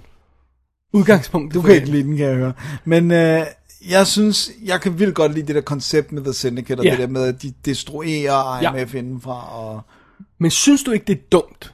Udgangspunkt. 0.93 1.53
du 1.53 1.61
kan 1.61 1.75
ikke 1.75 1.89
lide 1.91 2.03
den, 2.03 2.17
kan 2.17 2.25
jeg 2.27 2.35
høre. 2.35 2.53
Men 2.85 3.11
øh, 3.11 3.45
jeg 3.89 4.07
synes, 4.07 4.51
jeg 4.65 4.81
kan 4.81 4.99
vildt 4.99 5.15
godt 5.15 5.33
lide 5.33 5.47
det 5.47 5.55
der 5.55 5.61
koncept 5.61 6.11
med 6.11 6.23
The 6.23 6.33
Syndicate, 6.33 6.79
og 6.79 6.85
Ja. 6.85 6.91
det 6.91 6.99
der 6.99 7.07
med, 7.07 7.23
at 7.23 7.41
de 7.41 7.53
destruerer 7.65 8.59
Ja. 8.61 8.75
IMF 8.75 8.95
indenfra, 8.95 9.59
og... 9.59 9.81
Men 10.37 10.51
synes 10.51 10.83
du 10.83 10.91
ikke, 10.91 11.05
det 11.05 11.13
er 11.17 11.21
dumt, 11.31 11.73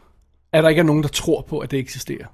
at 0.54 0.64
der 0.64 0.70
ikke 0.70 0.80
er 0.80 0.84
nogen, 0.84 1.04
der 1.04 1.10
tror 1.10 1.46
på, 1.50 1.60
at 1.60 1.72
det 1.72 1.80
eksisterer? 1.80 2.26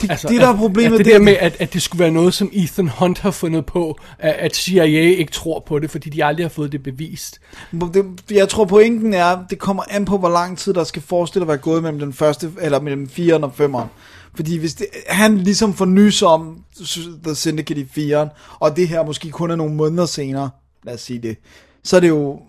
Det, 0.00 0.10
altså, 0.10 0.28
det 0.28 0.40
der 0.40 0.48
er 0.48 0.56
problemet, 0.56 0.98
at 0.98 1.04
det, 1.04 1.14
der 1.14 1.20
med, 1.20 1.36
at, 1.40 1.56
at 1.58 1.72
det 1.72 1.82
skulle 1.82 2.00
være 2.00 2.10
noget, 2.10 2.34
som 2.34 2.50
Ethan 2.52 2.88
Hunt 2.88 3.18
har 3.18 3.30
fundet 3.30 3.66
på, 3.66 3.98
at, 4.18 4.32
at 4.32 4.56
CIA 4.56 5.00
ikke 5.00 5.32
tror 5.32 5.62
på 5.66 5.78
det, 5.78 5.90
fordi 5.90 6.10
de 6.10 6.24
aldrig 6.24 6.44
har 6.44 6.48
fået 6.50 6.72
det 6.72 6.82
bevist. 6.82 7.40
Det, 7.72 8.04
jeg 8.30 8.48
tror 8.48 8.64
pointen 8.64 9.14
er, 9.14 9.44
det 9.50 9.58
kommer 9.58 9.82
an 9.90 10.04
på, 10.04 10.18
hvor 10.18 10.28
lang 10.28 10.58
tid 10.58 10.74
der 10.74 10.84
skal 10.84 11.02
forestille 11.02 11.42
at 11.42 11.48
være 11.48 11.56
gået 11.56 11.82
mellem 11.82 11.98
den 11.98 12.12
første, 12.12 12.52
eller 12.60 12.80
mellem 12.80 13.10
4'eren 13.12 13.42
og 13.42 13.52
5'eren. 13.60 13.86
Fordi 14.34 14.56
hvis 14.58 14.74
det, 14.74 14.86
han 15.08 15.38
ligesom 15.38 15.74
får 15.74 15.84
nys 15.84 16.22
om 16.22 16.64
The 17.24 17.34
Syndicate 17.34 17.80
i 17.80 18.12
4'eren, 18.12 18.56
og 18.58 18.76
det 18.76 18.88
her 18.88 19.04
måske 19.04 19.30
kun 19.30 19.50
er 19.50 19.56
nogle 19.56 19.74
måneder 19.74 20.06
senere, 20.06 20.50
lad 20.84 20.94
os 20.94 21.00
sige 21.00 21.18
det, 21.18 21.36
så 21.84 21.96
er 21.96 22.00
det 22.00 22.08
jo, 22.08 22.40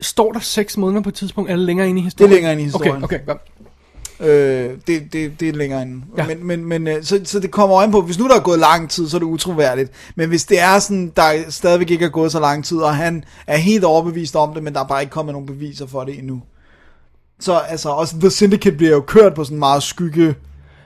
Står 0.00 0.32
der 0.32 0.40
seks 0.40 0.76
måneder 0.76 1.02
på 1.02 1.08
et 1.08 1.14
tidspunkt, 1.14 1.50
eller 1.50 1.66
længere 1.66 1.88
inde 1.88 2.00
i 2.00 2.02
det 2.02 2.04
historien? 2.04 2.32
er 2.32 2.36
længere 2.36 2.52
ind 2.52 2.60
i 2.60 2.64
historien. 2.64 3.04
Okay, 3.04 3.20
okay. 3.28 3.34
Øh, 4.20 4.70
det, 4.86 5.12
det, 5.12 5.40
det 5.40 5.48
er 5.48 5.52
længere. 5.52 5.80
Ja. 5.80 5.86
Ja. 6.16 6.26
Men, 6.26 6.46
men, 6.46 6.64
men 6.64 6.88
øh, 6.88 7.04
så, 7.04 7.20
så 7.24 7.40
det 7.40 7.50
kommer 7.50 7.82
an 7.82 7.90
på, 7.90 8.00
hvis 8.00 8.18
nu 8.18 8.28
der 8.28 8.34
er 8.34 8.40
gået 8.40 8.58
lang 8.58 8.90
tid, 8.90 9.08
så 9.08 9.16
er 9.16 9.18
det 9.18 9.26
utroværdigt. 9.26 9.90
Men 10.14 10.28
hvis 10.28 10.44
det 10.44 10.60
er 10.60 10.78
sådan, 10.78 11.12
der 11.16 11.32
stadigvæk 11.48 11.90
ikke 11.90 12.04
er 12.04 12.08
gået 12.08 12.32
så 12.32 12.40
lang 12.40 12.64
tid, 12.64 12.78
og 12.78 12.96
han 12.96 13.24
er 13.46 13.56
helt 13.56 13.84
overbevist 13.84 14.36
om 14.36 14.54
det, 14.54 14.62
men 14.62 14.74
der 14.74 14.80
er 14.80 14.86
bare 14.86 15.02
ikke 15.02 15.10
kommet 15.10 15.32
nogen 15.32 15.46
beviser 15.46 15.86
for 15.86 16.04
det 16.04 16.18
endnu. 16.18 16.42
Så 17.40 17.58
altså, 17.58 17.88
også 17.88 18.16
The 18.20 18.30
Syndicate 18.30 18.76
bliver 18.76 18.92
jo 18.92 19.00
kørt 19.00 19.34
på 19.34 19.44
sådan 19.44 19.58
meget 19.58 19.82
skygge... 19.82 20.34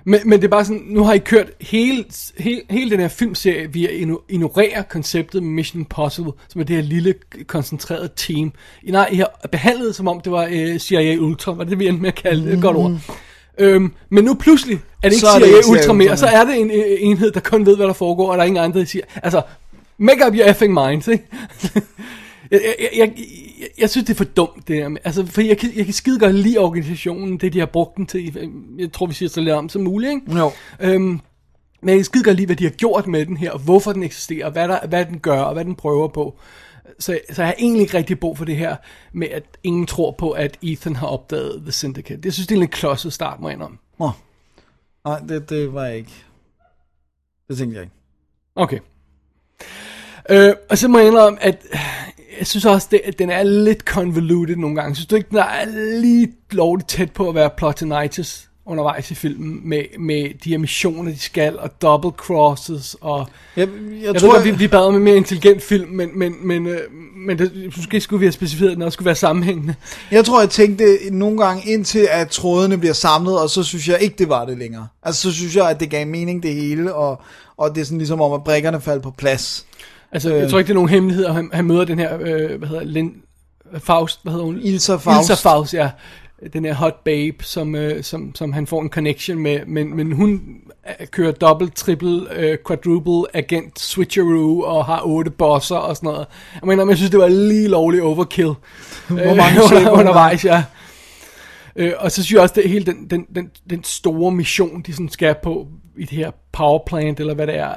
Men, 0.05 0.21
men 0.25 0.39
det 0.39 0.45
er 0.45 0.51
bare 0.51 0.65
sådan, 0.65 0.83
nu 0.87 1.05
har 1.05 1.13
I 1.13 1.19
kørt 1.19 1.51
hele, 1.61 2.05
hele, 2.39 2.61
hele 2.71 2.91
den 2.91 3.01
her 3.01 3.09
filmserie 3.09 3.73
via 3.73 3.89
at 3.89 3.95
igno- 3.95 4.25
ignorere 4.29 4.85
konceptet 4.91 5.43
med 5.43 5.51
Mission 5.51 5.81
Impossible, 5.81 6.33
som 6.49 6.61
er 6.61 6.65
det 6.65 6.77
her 6.77 6.83
lille, 6.83 7.15
koncentrerede 7.47 8.09
team. 8.17 8.53
I, 8.83 8.91
nej, 8.91 9.09
I 9.13 9.17
har 9.17 9.49
behandlet 9.53 9.87
det, 9.87 9.95
som 9.95 10.09
om 10.09 10.21
det 10.21 10.33
var 10.33 10.47
uh, 10.47 10.77
CIA 10.77 11.17
Ultra, 11.19 11.53
var 11.53 11.65
det 11.65 11.71
det, 11.71 11.79
vi 11.79 11.89
endte 11.89 12.03
med 12.03 12.09
at 12.09 12.15
kalde 12.15 12.47
det? 12.47 12.55
Et 12.55 12.63
Godt 12.63 12.77
ord. 12.77 12.93
Øhm, 13.59 13.93
men 14.09 14.25
nu 14.25 14.35
pludselig 14.35 14.81
er 15.03 15.09
det 15.09 15.17
ikke 15.17 15.21
Så 15.21 15.27
er 15.27 15.39
det 15.39 15.49
CIA 15.49 15.57
ikke 15.57 15.67
CIA 15.67 15.73
Ultra 15.73 15.93
mere, 15.93 16.11
Ultra 16.11 16.17
så 16.17 16.27
er 16.27 16.45
det 16.45 16.61
en 16.61 16.71
øh, 16.71 16.85
enhed, 16.99 17.31
der 17.31 17.41
kun 17.41 17.67
ved, 17.67 17.77
hvad 17.77 17.87
der 17.87 17.93
foregår, 17.93 18.31
og 18.31 18.37
der 18.37 18.43
er 18.43 18.47
ingen 18.47 18.65
andre, 18.65 18.81
der 18.81 18.87
siger... 18.87 19.05
Altså, 19.23 19.43
make 19.99 20.27
up 20.27 20.35
your 20.35 20.45
effing 20.45 20.75
minds, 20.75 21.09
ikke? 21.09 21.25
jeg, 22.51 22.61
jeg, 22.79 22.89
jeg, 22.97 23.13
jeg, 23.61 23.69
jeg 23.79 23.91
synes, 23.91 24.07
det 24.07 24.15
er 24.15 24.17
for 24.17 24.25
dumt, 24.25 24.69
det 24.69 24.77
her. 24.77 24.89
med- 24.89 25.01
Altså, 25.05 25.27
for 25.27 25.41
jeg 25.41 25.59
kan, 25.59 25.71
jeg 25.77 25.85
kan 25.85 25.95
skide 25.95 26.19
godt 26.19 26.35
lide 26.35 26.59
organisationen, 26.59 27.39
det 27.39 27.53
de 27.53 27.59
har 27.59 27.67
brugt 27.67 27.97
den 27.97 28.07
til. 28.07 28.51
Jeg 28.79 28.93
tror, 28.93 29.07
vi 29.07 29.15
siger 29.15 29.29
så 29.29 29.41
lidt 29.41 29.55
om 29.55 29.69
som 29.69 29.83
muligt, 29.83 30.11
ikke? 30.13 30.39
Jo. 30.39 30.51
Øhm, 30.81 31.21
men 31.83 31.89
jeg 31.89 31.97
kan 31.97 32.05
skide 32.05 32.25
godt 32.25 32.37
lide, 32.37 32.47
hvad 32.47 32.57
de 32.57 32.65
har 32.65 32.71
gjort 32.71 33.07
med 33.07 33.27
den 33.27 33.37
her, 33.37 33.51
og 33.51 33.59
hvorfor 33.59 33.93
den 33.93 34.03
eksisterer, 34.03 34.47
og 34.47 34.53
hvad, 34.53 34.69
der, 34.69 34.87
hvad 34.87 35.05
den 35.05 35.19
gør, 35.19 35.41
og 35.41 35.53
hvad 35.53 35.65
den 35.65 35.75
prøver 35.75 36.09
på. 36.09 36.39
Så, 36.99 37.19
så 37.33 37.43
jeg 37.43 37.47
har 37.47 37.55
egentlig 37.59 37.83
ikke 37.83 37.97
rigtig 37.99 38.21
brug 38.21 38.39
for 38.39 38.45
det 38.45 38.57
her, 38.57 38.77
med 39.13 39.29
at 39.29 39.45
ingen 39.63 39.87
tror 39.87 40.11
på, 40.19 40.31
at 40.31 40.59
Ethan 40.63 40.97
har 40.97 41.07
opdaget 41.07 41.63
The 41.63 41.73
Syndicate. 41.73 42.21
Det 42.23 42.35
synes 42.35 42.47
det 42.47 42.55
er 42.55 42.57
en 42.57 42.61
lidt 42.61 42.71
klodset 42.71 43.13
start, 43.13 43.41
må 43.41 43.49
jeg 43.49 43.55
indrømme. 43.55 43.79
Nå. 43.99 44.11
Nej, 45.05 45.19
det, 45.29 45.51
det 45.51 45.75
var 45.75 45.85
jeg 45.87 45.97
ikke. 45.97 46.13
Det 47.49 47.59
tænkte 47.59 47.75
jeg 47.75 47.83
ikke. 47.83 47.95
Okay. 48.55 48.79
Øh, 50.31 50.55
og 50.71 50.79
så 50.79 50.89
må 50.89 50.99
jeg 50.99 51.07
indrømme, 51.09 51.43
at 51.43 51.67
jeg 52.41 52.47
synes 52.47 52.65
også, 52.65 52.89
det, 52.91 53.01
at 53.05 53.19
den 53.19 53.31
er 53.31 53.43
lidt 53.43 53.81
convoluted 53.81 54.57
nogle 54.57 54.77
gange. 54.77 54.95
Synes 54.95 55.07
du 55.07 55.17
ikke, 55.17 55.29
den 55.31 55.39
er 55.39 56.01
lige 56.01 56.33
lovligt 56.51 56.89
tæt 56.89 57.13
på 57.13 57.29
at 57.29 57.35
være 57.35 57.51
plotinitis 57.57 58.51
undervejs 58.67 59.11
i 59.11 59.15
filmen, 59.15 59.61
med, 59.65 59.83
med 59.99 60.29
de 60.45 60.51
her 60.51 60.59
missioner, 60.59 61.13
de 61.13 61.19
skal, 61.19 61.59
og 61.59 61.83
double 61.83 62.11
crosses, 62.11 62.97
og... 63.01 63.29
Jeg, 63.57 63.69
Jeg, 63.69 64.05
jeg, 64.05 64.21
tror, 64.21 64.29
ved 64.29 64.35
godt, 64.35 64.45
vi, 64.45 64.51
vi 64.51 64.69
bad 64.69 64.81
om 64.81 64.97
en 64.97 65.03
mere 65.03 65.17
intelligent 65.17 65.63
film, 65.63 65.89
men, 65.89 66.19
men, 66.19 66.35
men, 66.47 66.67
øh, 66.67 66.81
men 67.17 67.39
det, 67.39 67.73
måske 67.77 68.01
skulle 68.01 68.21
vi 68.21 68.27
have 68.27 68.33
specificeret, 68.33 68.71
at 68.71 68.75
den 68.77 68.83
også 68.83 68.95
skulle 68.95 69.07
være 69.07 69.15
sammenhængende. 69.15 69.75
Jeg 70.11 70.25
tror, 70.25 70.41
jeg 70.41 70.51
tænkte 70.51 70.85
nogle 71.11 71.39
gange 71.45 71.73
indtil, 71.73 72.09
at 72.11 72.29
trådene 72.29 72.79
bliver 72.79 72.95
samlet, 72.95 73.41
og 73.41 73.51
så 73.51 73.63
synes 73.63 73.89
jeg 73.89 73.99
ikke, 74.01 74.17
det 74.19 74.29
var 74.29 74.45
det 74.45 74.59
længere. 74.59 74.87
Altså, 75.03 75.23
så 75.23 75.33
synes 75.33 75.57
jeg, 75.57 75.71
at 75.71 75.81
det 75.81 75.91
gav 75.91 76.07
mening 76.07 76.43
det 76.43 76.55
hele, 76.55 76.95
og, 76.95 77.23
og 77.57 77.75
det 77.75 77.81
er 77.81 77.85
sådan 77.85 77.99
ligesom 77.99 78.21
om, 78.21 78.33
at 78.33 78.45
brækkerne 78.45 78.81
faldt 78.81 79.03
på 79.03 79.11
plads. 79.11 79.67
Altså, 80.13 80.35
jeg 80.35 80.51
tror 80.51 80.59
ikke, 80.59 80.69
det 80.69 80.73
er 80.73 80.75
nogen 80.75 80.89
hemmelighed, 80.89 81.27
at 81.27 81.35
han, 81.35 81.51
han 81.53 81.65
møder 81.65 81.85
den 81.85 81.99
her, 81.99 82.19
øh, 82.21 82.59
hvad 82.59 82.69
hedder 82.69 82.85
Lind, 82.85 83.13
Faust, 83.79 84.21
hvad 84.23 84.33
hedder 84.33 84.47
hun? 84.47 84.59
Ilsa 84.63 84.97
Faust. 84.97 85.31
Ilsa 85.31 85.49
Faust, 85.49 85.75
ja. 85.75 85.91
Den 86.53 86.65
her 86.65 86.75
hot 86.75 87.05
babe, 87.05 87.37
som, 87.45 87.75
øh, 87.75 88.05
som, 88.05 88.35
som 88.35 88.53
han 88.53 88.67
får 88.67 88.83
en 88.83 88.89
connection 88.89 89.39
med, 89.39 89.61
men, 89.67 89.97
men 89.97 90.13
hun 90.13 90.41
øh, 91.01 91.07
kører 91.07 91.33
dobbelt, 91.33 91.75
triple, 91.75 92.23
øh, 92.37 92.59
quadruple 92.67 93.37
agent 93.37 93.81
switcheroo 93.81 94.61
og 94.61 94.85
har 94.85 95.03
otte 95.05 95.31
bosser 95.31 95.77
og 95.77 95.97
sådan 95.97 96.07
noget. 96.07 96.27
Jeg 96.55 96.69
mener, 96.69 96.87
jeg 96.87 96.97
synes, 96.97 97.11
det 97.11 97.21
var 97.21 97.29
lige 97.29 97.69
lovlig 97.69 98.03
overkill. 98.03 98.47
Hvor 99.09 99.35
mange 99.35 99.61
øh, 99.61 99.65
under, 99.77 99.91
undervejs, 99.91 100.45
ja. 100.45 100.65
Øh, 101.77 101.93
og 101.99 102.13
så 102.13 102.23
synes 102.23 102.33
jeg 102.33 102.41
også, 102.41 102.55
det 102.55 102.71
hele 102.71 102.87
den, 102.87 103.11
den, 103.11 103.27
den, 103.35 103.51
den 103.71 103.85
store 103.85 104.33
mission, 104.33 104.83
de 104.87 104.93
sådan 104.93 105.09
skal 105.09 105.35
på 105.43 105.69
i 105.99 106.05
det 106.05 106.19
her 106.19 106.31
powerplant, 106.53 107.21
eller 107.21 107.35
hvad 107.35 107.47
det 107.47 107.59
er 107.59 107.75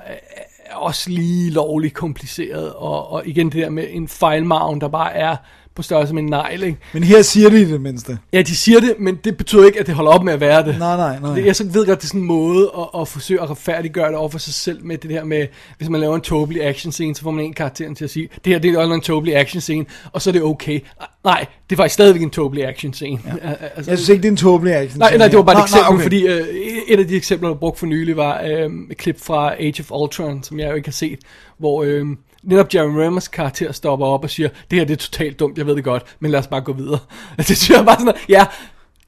også 0.75 1.09
lige 1.09 1.51
lovligt 1.51 1.93
kompliceret. 1.93 2.73
Og, 2.73 3.11
og 3.11 3.27
igen 3.27 3.45
det 3.45 3.61
der 3.61 3.69
med 3.69 3.87
en 3.89 4.07
fejlmarven, 4.07 4.81
der 4.81 4.87
bare 4.87 5.13
er 5.13 5.35
på 5.75 5.81
størrelse 5.81 6.13
med 6.13 6.23
en 6.23 6.29
negl, 6.29 6.63
ikke? 6.63 6.77
Men 6.93 7.03
her 7.03 7.21
siger 7.21 7.49
de 7.49 7.71
det 7.71 7.81
mindste. 7.81 8.17
Ja, 8.33 8.41
de 8.41 8.55
siger 8.55 8.79
det, 8.79 8.95
men 8.99 9.15
det 9.15 9.37
betyder 9.37 9.65
ikke, 9.65 9.79
at 9.79 9.87
det 9.87 9.95
holder 9.95 10.11
op 10.11 10.23
med 10.23 10.33
at 10.33 10.39
være 10.39 10.65
det. 10.65 10.79
Nej, 10.79 10.97
nej, 10.97 11.19
nej. 11.19 11.45
Jeg 11.45 11.55
så 11.55 11.63
ved 11.63 11.85
godt, 11.85 11.99
det 11.99 12.05
er 12.05 12.07
sådan 12.07 12.21
en 12.21 12.27
måde 12.27 12.71
at, 12.77 13.01
at 13.01 13.07
forsøge 13.07 13.41
at 13.41 13.49
retfærdiggøre 13.49 14.07
det 14.07 14.15
over 14.15 14.29
for 14.29 14.39
sig 14.39 14.53
selv 14.53 14.85
med 14.85 14.97
det 14.97 15.11
her 15.11 15.23
med, 15.23 15.47
hvis 15.77 15.89
man 15.89 16.01
laver 16.01 16.15
en 16.15 16.21
tåbelig 16.21 16.65
action 16.65 16.91
scene, 16.91 17.15
så 17.15 17.21
får 17.21 17.31
man 17.31 17.45
en 17.45 17.53
karakter 17.53 17.93
til 17.93 18.03
at 18.03 18.09
sige, 18.09 18.29
det 18.45 18.53
her 18.53 18.59
det 18.59 18.73
er 18.73 18.93
en 18.93 19.01
tåbelig 19.01 19.35
action 19.35 19.61
scene, 19.61 19.85
og 20.11 20.21
så 20.21 20.29
er 20.29 20.31
det 20.31 20.43
okay. 20.43 20.79
Nej, 21.23 21.45
det 21.69 21.75
er 21.75 21.77
faktisk 21.77 21.93
stadigvæk 21.93 22.21
en 22.21 22.29
tåbelig 22.29 22.65
action 22.67 22.93
scene. 22.93 23.19
Ja. 23.25 23.53
Altså, 23.75 23.91
Jeg 23.91 23.97
synes 23.97 24.09
ikke, 24.09 24.21
det 24.21 24.27
er 24.27 24.31
en 24.31 24.37
tåbelig 24.37 24.75
action. 24.75 24.99
Nej, 24.99 25.17
nej, 25.17 25.27
det 25.27 25.37
var 25.37 25.43
bare 25.43 25.59
et 25.59 25.63
eksempel, 25.63 25.89
nå, 25.89 25.95
okay. 25.95 26.03
fordi 26.03 26.27
øh, 26.27 26.47
et 26.87 26.99
af 26.99 27.07
de 27.07 27.15
eksempler, 27.15 27.49
der 27.49 27.55
brugt 27.55 27.79
for 27.79 27.85
nylig, 27.85 28.17
var 28.17 28.41
øh, 28.41 28.69
et 28.91 28.97
klip 28.97 29.19
fra 29.21 29.53
Age 29.59 29.75
of 29.79 29.91
Ultron, 29.91 30.43
som 30.43 30.59
jeg 30.59 30.69
jo 30.69 30.75
ikke 30.75 30.87
har 30.87 30.91
set, 30.93 31.19
hvor 31.57 31.83
øh, 31.83 32.05
netop 32.43 32.73
Jeremy 32.73 32.99
Renner's 33.07 33.29
karakter 33.29 33.71
stopper 33.71 34.05
op 34.05 34.23
og 34.23 34.29
siger, 34.29 34.49
det 34.71 34.79
her 34.79 34.85
det 34.85 34.93
er 34.93 34.97
totalt 34.97 35.39
dumt, 35.39 35.57
jeg 35.57 35.65
ved 35.67 35.75
det 35.75 35.83
godt, 35.83 36.03
men 36.19 36.31
lad 36.31 36.39
os 36.39 36.47
bare 36.47 36.61
gå 36.61 36.73
videre. 36.73 36.99
Det 37.37 37.45
synes 37.45 37.69
jeg 37.69 37.85
bare 37.85 37.99
sådan, 37.99 38.13
ja, 38.29 38.45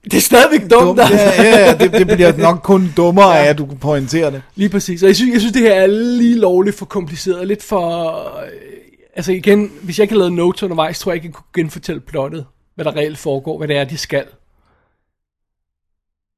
det 0.04 0.14
er 0.14 0.22
stadigvæk 0.22 0.62
dumt. 0.62 0.72
Dumt, 0.72 1.00
altså. 1.00 1.16
ja, 1.16 1.44
ja, 1.44 1.60
ja, 1.66 1.74
det, 1.78 1.92
det 1.94 2.08
bliver 2.08 2.38
nok 2.48 2.60
kun 2.64 2.94
dummere 2.98 3.32
Ja. 3.32 3.44
af, 3.46 3.50
at 3.50 3.58
du 3.58 3.66
pointerer 3.66 4.30
det. 4.30 4.42
Lige 4.56 4.70
præcis. 4.70 5.04
Og 5.04 5.08
jeg 5.08 5.16
synes, 5.16 5.34
jeg 5.34 5.42
synes, 5.42 5.54
det 5.54 5.62
her 5.62 5.74
er 5.74 5.88
lige 5.88 6.36
lovligt 6.36 6.78
for 6.78 6.86
kompliceret. 6.86 7.48
Lidt 7.48 7.64
for... 7.64 8.10
øh, 8.44 8.50
Altså 9.18 9.32
igen, 9.32 9.72
hvis 9.82 9.98
jeg 10.00 10.04
ikke 10.04 10.12
havde 10.14 10.20
lavet 10.20 10.34
notes 10.34 10.64
undervejs, 10.64 11.00
tror 11.00 11.12
jeg 11.12 11.16
ikke, 11.16 11.26
jeg 11.26 11.34
kunne 11.34 11.64
genfortælle 11.64 12.02
plottet. 12.02 12.46
Hvad 12.76 12.86
der 12.86 12.96
reelt 12.96 13.18
foregår, 13.18 13.58
hvad 13.58 13.68
det 13.68 13.78
er, 13.78 13.84
de 13.84 13.98
skal. 13.98 14.24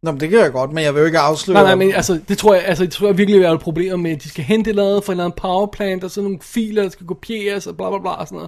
Nå, 0.03 0.11
men 0.11 0.19
det 0.19 0.29
kan 0.29 0.39
jeg 0.39 0.51
godt, 0.51 0.73
men 0.73 0.83
jeg 0.83 0.93
vil 0.93 0.99
jo 0.99 1.05
ikke 1.05 1.19
afsløre... 1.19 1.53
Nej, 1.53 1.63
nej, 1.63 1.75
men 1.75 1.93
altså, 1.93 2.19
det 2.27 2.37
tror 2.37 2.53
jeg, 2.53 2.65
altså, 2.65 2.83
det 2.83 2.91
tror 2.91 3.07
jeg 3.07 3.17
virkelig 3.17 3.41
være 3.41 3.53
et 3.53 3.59
problem 3.59 3.99
med, 3.99 4.11
at 4.11 4.23
de 4.23 4.29
skal 4.29 4.43
hente 4.43 4.73
noget 4.73 5.03
fra 5.03 5.13
en 5.13 5.15
eller 5.15 5.25
anden 5.25 5.39
powerplant, 5.41 6.03
og 6.03 6.11
så 6.11 6.21
nogle 6.21 6.39
filer, 6.41 6.83
der 6.83 6.89
skal 6.89 7.07
kopieres, 7.07 7.67
og 7.67 7.77
bla 7.77 7.89
bla 7.89 7.99
bla, 7.99 8.11
og 8.11 8.27
sådan 8.27 8.47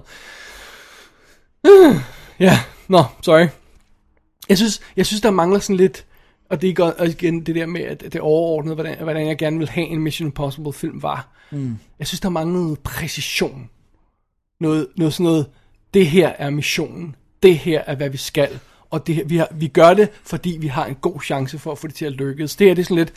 noget. 1.64 2.00
Ja, 2.40 2.58
nå, 2.88 3.04
sorry. 3.22 3.46
Jeg 4.48 4.58
synes, 4.58 4.80
jeg 4.96 5.06
synes, 5.06 5.20
der 5.20 5.30
mangler 5.30 5.58
sådan 5.58 5.76
lidt, 5.76 6.06
og 6.50 6.62
det 6.62 6.70
er 6.70 6.74
godt, 6.74 6.94
og 6.94 7.06
igen 7.06 7.46
det 7.46 7.54
der 7.54 7.66
med, 7.66 7.80
at 7.80 8.00
det 8.12 8.20
overordnede, 8.20 8.74
hvordan, 8.74 8.96
hvordan 9.02 9.26
jeg 9.26 9.38
gerne 9.38 9.58
vil 9.58 9.68
have 9.68 9.86
en 9.86 10.00
Mission 10.00 10.26
Impossible 10.26 10.72
film 10.72 11.02
var. 11.02 11.28
Mm. 11.50 11.78
Jeg 11.98 12.06
synes, 12.06 12.20
der 12.20 12.28
manglede 12.28 12.62
noget 12.62 12.80
præcision. 12.80 13.70
Noget, 14.60 14.86
noget 14.96 15.14
sådan 15.14 15.24
noget, 15.24 15.46
det 15.94 16.06
her 16.06 16.28
er 16.28 16.50
missionen, 16.50 17.16
det 17.42 17.58
her 17.58 17.82
er, 17.86 17.94
hvad 17.94 18.08
vi 18.08 18.16
skal, 18.16 18.60
og 18.90 19.06
det, 19.06 19.22
vi, 19.30 19.36
har, 19.36 19.48
vi 19.54 19.68
gør 19.68 19.94
det, 19.94 20.08
fordi 20.24 20.58
vi 20.60 20.66
har 20.66 20.86
en 20.86 20.94
god 20.94 21.20
chance 21.20 21.58
for 21.58 21.72
at 21.72 21.78
få 21.78 21.86
det 21.86 21.94
til 21.94 22.04
at 22.04 22.12
lykkes. 22.12 22.56
Det 22.56 22.66
her 22.66 22.74
det 22.74 22.82
er 22.82 22.84
sådan 22.84 22.96
lidt, 22.96 23.12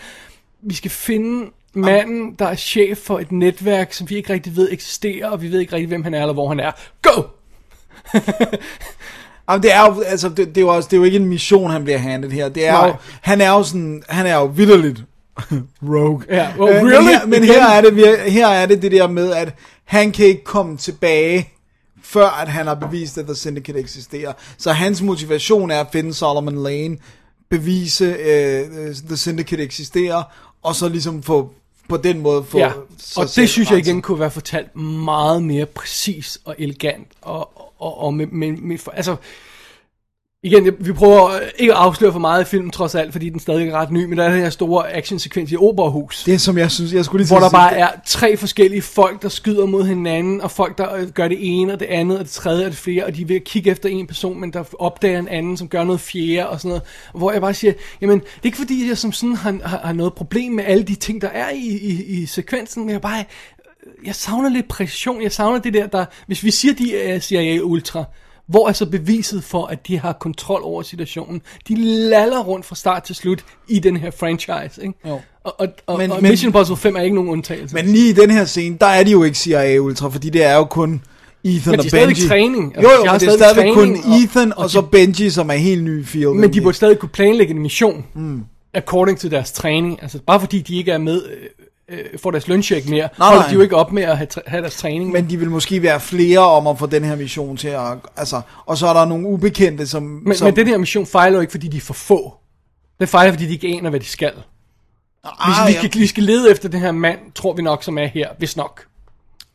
vi 0.61 0.73
skal 0.73 0.91
finde 0.91 1.51
manden, 1.73 2.35
der 2.39 2.45
er 2.45 2.55
chef 2.55 2.97
for 2.97 3.19
et 3.19 3.31
netværk, 3.31 3.93
som 3.93 4.09
vi 4.09 4.15
ikke 4.15 4.33
rigtig 4.33 4.55
ved 4.55 4.71
eksisterer, 4.71 5.29
og 5.29 5.41
vi 5.41 5.51
ved 5.51 5.59
ikke 5.59 5.73
rigtig, 5.73 5.87
hvem 5.87 6.03
han 6.03 6.13
er, 6.13 6.21
eller 6.21 6.33
hvor 6.33 6.47
han 6.49 6.59
er. 6.59 6.71
Go! 7.01 7.21
Jamen, 9.49 9.63
det 9.63 9.73
er 9.73 9.85
jo, 9.85 10.01
altså, 10.01 10.29
det, 10.29 10.37
det, 10.37 10.57
er 10.57 10.61
jo 10.61 10.67
også, 10.67 10.87
det 10.91 10.95
er 10.95 10.97
jo 10.97 11.03
ikke 11.03 11.17
en 11.17 11.25
mission, 11.25 11.71
han 11.71 11.83
bliver 11.83 11.97
handlet 11.97 12.31
her. 12.31 12.49
Det 12.49 12.67
er 12.67 12.71
Nej. 12.71 12.87
jo, 12.87 12.93
han 13.21 13.41
er 13.41 13.49
jo 13.49 13.63
sådan, 13.63 14.03
han 14.09 14.25
er 14.25 14.35
jo 14.35 14.45
vidderligt 14.45 15.03
rogue. 15.93 16.23
Ja, 16.29 16.47
oh, 16.59 16.69
Øh, 16.69 16.75
men 16.75 16.93
really? 16.93 17.07
her, 17.07 17.25
men 17.25 17.43
her 17.43 17.65
er, 17.65 17.81
det, 17.81 18.31
her 18.31 18.47
er 18.47 18.65
det 18.65 18.81
det 18.81 18.91
der 18.91 19.07
med, 19.07 19.33
at 19.33 19.55
han 19.85 20.11
kan 20.11 20.25
ikke 20.25 20.43
komme 20.43 20.77
tilbage, 20.77 21.49
før 22.03 22.27
at 22.27 22.47
han 22.47 22.67
har 22.67 22.75
bevist, 22.75 23.17
at 23.17 23.25
The 23.25 23.35
Syndicate 23.35 23.79
eksisterer. 23.79 24.33
Så 24.57 24.71
hans 24.71 25.01
motivation 25.01 25.71
er 25.71 25.79
at 25.79 25.87
finde 25.91 26.13
Solomon 26.13 26.63
Lane, 26.63 26.97
bevise, 27.49 28.09
uh, 28.09 28.95
The 29.07 29.17
Syndicate 29.17 29.63
eksisterer, 29.63 30.23
og 30.63 30.75
så 30.75 30.89
ligesom 30.89 31.23
få 31.23 31.53
på 31.89 31.97
den 31.97 32.19
måde 32.19 32.43
få 32.43 32.57
Ja, 32.57 32.71
og 33.17 33.35
det 33.35 33.49
synes 33.49 33.71
jeg 33.71 33.79
igen 33.79 34.01
kunne 34.01 34.19
være 34.19 34.31
fortalt 34.31 34.75
meget 34.75 35.43
mere 35.43 35.65
præcis 35.65 36.39
og 36.45 36.55
elegant, 36.57 37.07
og, 37.21 37.71
og, 37.81 37.99
og 38.03 38.13
med, 38.13 38.27
med, 38.27 38.51
med, 38.51 38.77
altså, 38.93 39.15
igen, 40.43 40.75
vi 40.79 40.93
prøver 40.93 41.39
ikke 41.57 41.73
at 41.73 41.79
afsløre 41.79 42.11
for 42.11 42.19
meget 42.19 42.41
i 42.41 42.45
filmen 42.45 42.71
trods 42.71 42.95
alt, 42.95 43.11
fordi 43.11 43.29
den 43.29 43.39
stadig 43.39 43.67
er 43.67 43.73
ret 43.73 43.91
ny, 43.91 44.05
men 44.05 44.17
der 44.17 44.23
er 44.23 44.29
den 44.29 44.41
her 44.41 44.49
store 44.49 44.93
actionsekvens 44.93 45.51
i 45.51 45.55
Oberhus, 45.55 46.23
Det 46.23 46.41
som 46.41 46.57
jeg 46.57 46.71
synes, 46.71 46.93
jeg 46.93 47.05
skulle 47.05 47.23
lige 47.23 47.33
hvor 47.33 47.39
der 47.39 47.49
bare 47.49 47.77
er 47.77 47.89
tre 48.05 48.37
forskellige 48.37 48.81
folk, 48.81 49.21
der 49.21 49.29
skyder 49.29 49.65
mod 49.65 49.83
hinanden, 49.83 50.41
og 50.41 50.51
folk, 50.51 50.77
der 50.77 50.95
øh, 50.95 51.09
gør 51.09 51.27
det 51.27 51.37
ene, 51.39 51.73
og 51.73 51.79
det 51.79 51.85
andet, 51.85 52.19
og 52.19 52.25
det 52.25 52.31
tredje, 52.31 52.65
og 52.65 52.71
det 52.71 52.79
fjerde, 52.79 53.05
og 53.05 53.15
de 53.15 53.35
at 53.35 53.43
kigge 53.43 53.71
efter 53.71 53.89
en 53.89 54.07
person, 54.07 54.39
men 54.39 54.53
der 54.53 54.63
opdager 54.79 55.19
en 55.19 55.27
anden, 55.27 55.57
som 55.57 55.67
gør 55.67 55.83
noget 55.83 56.01
fjerde, 56.01 56.49
og 56.49 56.59
sådan 56.59 56.69
noget. 56.69 56.83
Hvor 57.13 57.31
jeg 57.31 57.41
bare 57.41 57.53
siger, 57.53 57.73
jamen, 58.01 58.19
det 58.19 58.25
er 58.25 58.45
ikke 58.45 58.57
fordi, 58.57 58.87
jeg 58.87 58.97
som 58.97 59.11
sådan 59.11 59.35
har, 59.35 59.59
har, 59.63 59.77
har 59.77 59.93
noget 59.93 60.13
problem 60.13 60.51
med 60.51 60.63
alle 60.67 60.83
de 60.83 60.95
ting, 60.95 61.21
der 61.21 61.29
er 61.29 61.49
i, 61.49 61.67
i, 61.67 62.03
i 62.03 62.25
sekvensen, 62.25 62.85
men 62.85 62.93
jeg 62.93 63.01
bare, 63.01 63.23
jeg 64.05 64.15
savner 64.15 64.49
lidt 64.49 64.67
præcision, 64.67 65.23
jeg 65.23 65.31
savner 65.31 65.59
det 65.59 65.73
der, 65.73 65.87
der, 65.87 66.05
hvis 66.27 66.43
vi 66.43 66.51
siger, 66.51 66.73
de 66.73 66.97
er 66.97 67.19
CIA 67.19 67.59
Ultra, 67.59 68.03
hvor 68.47 68.67
er 68.69 68.73
så 68.73 68.85
beviset 68.85 69.43
for, 69.43 69.65
at 69.65 69.87
de 69.87 69.99
har 69.99 70.13
kontrol 70.13 70.61
over 70.63 70.81
situationen? 70.81 71.41
De 71.67 71.75
laller 72.09 72.39
rundt 72.43 72.65
fra 72.65 72.75
start 72.75 73.03
til 73.03 73.15
slut 73.15 73.45
i 73.67 73.79
den 73.79 73.97
her 73.97 74.11
franchise, 74.11 74.81
ikke? 74.81 74.93
Jo. 75.07 75.19
Og, 75.43 75.55
og, 75.59 75.67
og, 75.87 75.97
Men- 75.97 76.09
men, 76.09 76.11
og 76.11 76.21
men- 76.21 76.31
Mission 76.31 76.47
Impossible 76.49 76.77
5 76.77 76.95
er 76.95 77.01
ikke 77.01 77.15
nogen 77.15 77.29
undtagelse. 77.29 77.75
Men 77.75 77.85
lige 77.85 78.09
i 78.09 78.13
den 78.13 78.31
her 78.31 78.45
scene, 78.45 78.77
der 78.81 78.85
er 78.85 79.03
de 79.03 79.11
jo 79.11 79.23
ikke 79.23 79.37
CIA 79.37 79.77
Ultra, 79.79 80.09
fordi 80.09 80.29
det 80.29 80.43
er 80.43 80.55
jo 80.55 80.63
kun 80.65 81.01
Ethan 81.43 81.71
Men 81.71 81.79
de 81.79 81.81
og 81.93 81.99
er 81.99 82.05
Benji. 82.07 82.27
træning. 82.27 82.73
Jo, 82.75 82.79
Altså, 82.79 82.91
jo, 82.91 82.97
de 82.97 83.01
men 83.01 83.09
har 83.09 83.17
det 83.17 83.27
er 83.27 83.31
stadigvæk 83.37 83.73
kun 83.73 83.91
og- 83.91 84.19
Ethan 84.23 84.51
og, 84.53 84.63
og 84.63 84.69
så 84.69 84.81
de- 84.81 84.87
Benji, 84.91 85.29
som 85.29 85.49
er 85.49 85.53
helt 85.53 85.83
ny 85.83 86.01
i 86.01 86.05
field. 86.05 86.29
Men 86.33 86.53
de 86.53 86.61
burde 86.61 86.75
stadig 86.77 86.99
kunne 86.99 87.09
planlægge 87.09 87.53
en 87.53 87.61
mission, 87.61 88.05
mm. 88.15 88.43
according 88.73 89.19
to 89.19 89.29
deres 89.29 89.51
træning. 89.51 89.99
Altså, 90.01 90.19
bare 90.27 90.39
fordi 90.39 90.59
de 90.61 90.75
ikke 90.77 90.91
er 90.91 90.97
med, 90.97 91.21
øh, 91.89 92.05
får 92.19 92.31
deres 92.31 92.47
løncheck 92.47 92.89
mere, 92.89 93.09
Nej, 93.19 93.27
holder 93.27 93.41
nej. 93.41 93.49
de 93.49 93.53
jo 93.53 93.61
ikke 93.61 93.75
op 93.75 93.91
med 93.91 94.03
at 94.03 94.17
have, 94.17 94.27
have 94.47 94.61
deres 94.61 94.75
træning. 94.75 95.11
Men 95.11 95.29
de 95.29 95.37
vil 95.37 95.49
måske 95.49 95.81
være 95.81 95.99
flere 95.99 96.39
om 96.39 96.67
at 96.67 96.79
få 96.79 96.85
den 96.85 97.03
her 97.03 97.15
mission 97.15 97.57
til 97.57 97.67
at... 97.67 97.97
Altså, 98.17 98.41
og 98.65 98.77
så 98.77 98.87
er 98.87 98.93
der 98.93 99.05
nogle 99.05 99.27
ubekendte, 99.27 99.87
som... 99.87 100.03
men, 100.03 100.35
som 100.35 100.45
men 100.45 100.55
den 100.55 100.67
her 100.67 100.77
mission 100.77 101.05
fejler 101.05 101.37
jo 101.37 101.41
ikke, 101.41 101.51
fordi 101.51 101.67
de 101.67 101.77
er 101.77 101.81
for 101.81 101.93
få. 101.93 102.33
Den 102.99 103.07
fejler, 103.07 103.31
fordi 103.31 103.45
de 103.45 103.53
ikke 103.53 103.67
aner, 103.67 103.89
hvad 103.89 103.99
de 103.99 104.05
skal. 104.05 104.33
Hvis 105.23 105.57
ah, 105.59 105.67
vi, 105.67 105.73
ja. 105.73 105.87
skal, 105.87 106.01
vi 106.01 106.07
skal 106.07 106.23
lede 106.23 106.51
efter 106.51 106.69
den 106.69 106.79
her 106.79 106.91
mand, 106.91 107.19
tror 107.35 107.53
vi 107.53 107.61
nok, 107.61 107.83
som 107.83 107.97
er 107.97 108.05
her, 108.05 108.29
hvis 108.37 108.57
nok. 108.57 108.85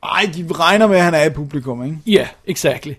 Ej, 0.03 0.31
de 0.35 0.47
regner 0.53 0.87
med, 0.87 0.97
at 0.97 1.03
han 1.03 1.15
er 1.15 1.25
i 1.25 1.31
publikum, 1.31 1.85
ikke? 1.85 1.99
Ja, 2.07 2.13
yeah, 2.13 2.27
exactly. 2.47 2.93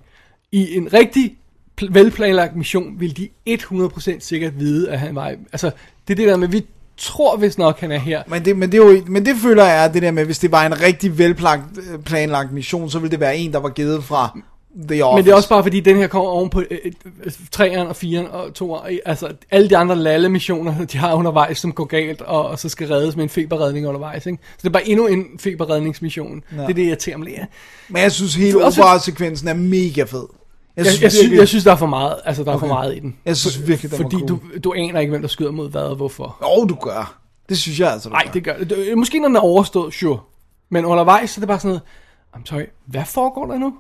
I 0.52 0.78
en 0.78 0.94
rigtig 0.94 1.38
pl- 1.82 1.94
velplanlagt 1.94 2.56
mission 2.56 3.00
vil 3.00 3.18
de 3.18 3.30
100% 3.50 4.20
sikkert 4.20 4.60
vide, 4.60 4.92
at 4.92 5.00
han 5.00 5.16
var... 5.16 5.28
Altså, 5.28 5.72
det 6.08 6.14
er 6.14 6.16
det 6.16 6.28
der 6.28 6.38
med, 6.38 6.48
vi 6.48 6.66
tror 7.00 7.38
vist 7.38 7.58
nok, 7.58 7.80
han 7.80 7.92
er 7.92 7.98
her. 7.98 8.24
Men 8.28 8.46
det, 8.46 8.58
men, 8.58 8.72
det 8.72 8.80
er 8.80 8.86
jo, 8.86 9.02
men 9.08 9.26
det 9.26 9.36
føler 9.36 9.66
jeg 9.66 9.84
er 9.84 9.88
det 9.88 10.02
der 10.02 10.12
med, 10.12 10.26
hvis 10.26 10.40
det 10.40 10.52
var 10.52 10.66
en 10.66 10.82
rigtig 10.82 11.18
velplanlagt 11.18 11.78
øh, 11.94 12.00
planlagt 12.00 12.52
mission, 12.52 12.90
så 12.90 13.00
ville 13.00 13.12
det 13.12 13.20
være 13.20 13.38
en, 13.38 13.54
der 13.54 13.60
var 13.60 13.70
givet 13.70 14.04
fra 14.04 14.40
The 14.90 15.06
Office. 15.06 15.16
Men 15.16 15.26
det 15.26 15.32
er 15.32 15.36
også 15.36 15.50
bare 15.50 15.64
fordi, 15.64 15.80
den 15.80 15.98
her 15.98 16.08
kommer 16.08 16.30
oven 16.30 16.50
på 16.50 16.64
øh, 16.72 16.78
øh, 17.24 17.32
3'eren 17.56 17.80
og 17.80 17.96
4'eren 18.04 18.32
og 18.32 18.48
2'eren. 18.62 18.98
Altså, 19.06 19.34
alle 19.52 19.70
de 19.70 19.78
andre 19.78 19.96
lalle 19.96 20.30
missioner, 20.30 20.86
de 20.92 20.98
har 20.98 21.14
undervejs, 21.14 21.58
som 21.58 21.72
går 21.72 21.86
galt, 21.86 22.22
og, 22.22 22.48
og 22.48 22.60
så 22.60 22.70
skal 22.70 22.88
reddes 22.88 23.16
med 23.16 23.24
en 23.24 23.30
feberredning 23.30 23.88
undervejs. 23.88 24.26
Ikke? 24.26 24.40
Så 24.44 24.58
det 24.62 24.68
er 24.68 24.74
bare 24.74 24.88
endnu 24.88 25.08
en 25.08 25.26
feberredningsmission. 25.40 26.44
Ja. 26.52 26.62
Det 26.62 26.70
er 26.70 26.74
det, 26.74 26.78
jeg 26.78 26.88
irriterer 26.88 27.18
mig. 27.18 27.46
Men 27.90 28.02
jeg 28.02 28.12
synes, 28.12 28.36
hele 28.36 28.62
er 28.62 28.66
opera-sekvensen 28.66 29.48
er 29.48 29.54
mega 29.54 30.04
fed. 30.04 30.26
Jeg, 30.86 30.94
jeg, 30.94 31.02
jeg, 31.04 31.12
synes, 31.12 31.32
jeg 31.40 31.48
synes, 31.48 31.64
der 31.64 31.72
er 31.72 31.76
for 31.76 31.86
meget, 31.86 32.16
altså, 32.26 32.44
der 32.44 32.52
er 32.54 32.58
for 32.58 32.66
Okay. 32.66 32.74
meget 32.76 32.96
i 32.96 33.00
den. 33.00 33.16
Jeg 33.26 33.38
synes 33.38 33.68
virkelig, 33.68 33.92
den 33.92 34.00
var 34.00 34.04
Fordi 34.06 34.16
cool. 34.16 34.28
du, 34.30 34.40
du 34.64 34.74
aner 34.78 35.00
ikke, 35.00 35.10
hvem 35.10 35.22
der 35.22 35.28
skyder 35.28 35.52
mod 35.52 35.70
hvad 35.72 35.82
og 35.82 35.96
hvorfor. 35.96 36.38
Jo, 36.60 36.66
du 36.66 36.76
gør. 36.76 37.20
Det 37.50 37.58
synes 37.58 37.80
jeg 37.80 37.92
altså, 37.92 38.10
du 38.10 38.14
Nej, 38.14 38.24
det 38.34 38.44
gør 38.44 38.58
det. 38.58 38.98
Måske 38.98 39.20
når 39.20 39.28
den 39.28 39.36
er 39.36 39.40
overstået, 39.40 39.94
sure. 39.94 40.20
Men 40.70 40.86
undervejs, 40.86 41.30
så 41.30 41.40
er 41.40 41.42
det 41.42 41.48
bare 41.48 41.60
sådan 41.60 41.70
noget, 41.70 41.82
I'm 42.36 42.42
sorry, 42.46 42.64
hvad 42.86 43.04
foregår 43.06 43.46
der 43.46 43.58
nu? 43.58 43.74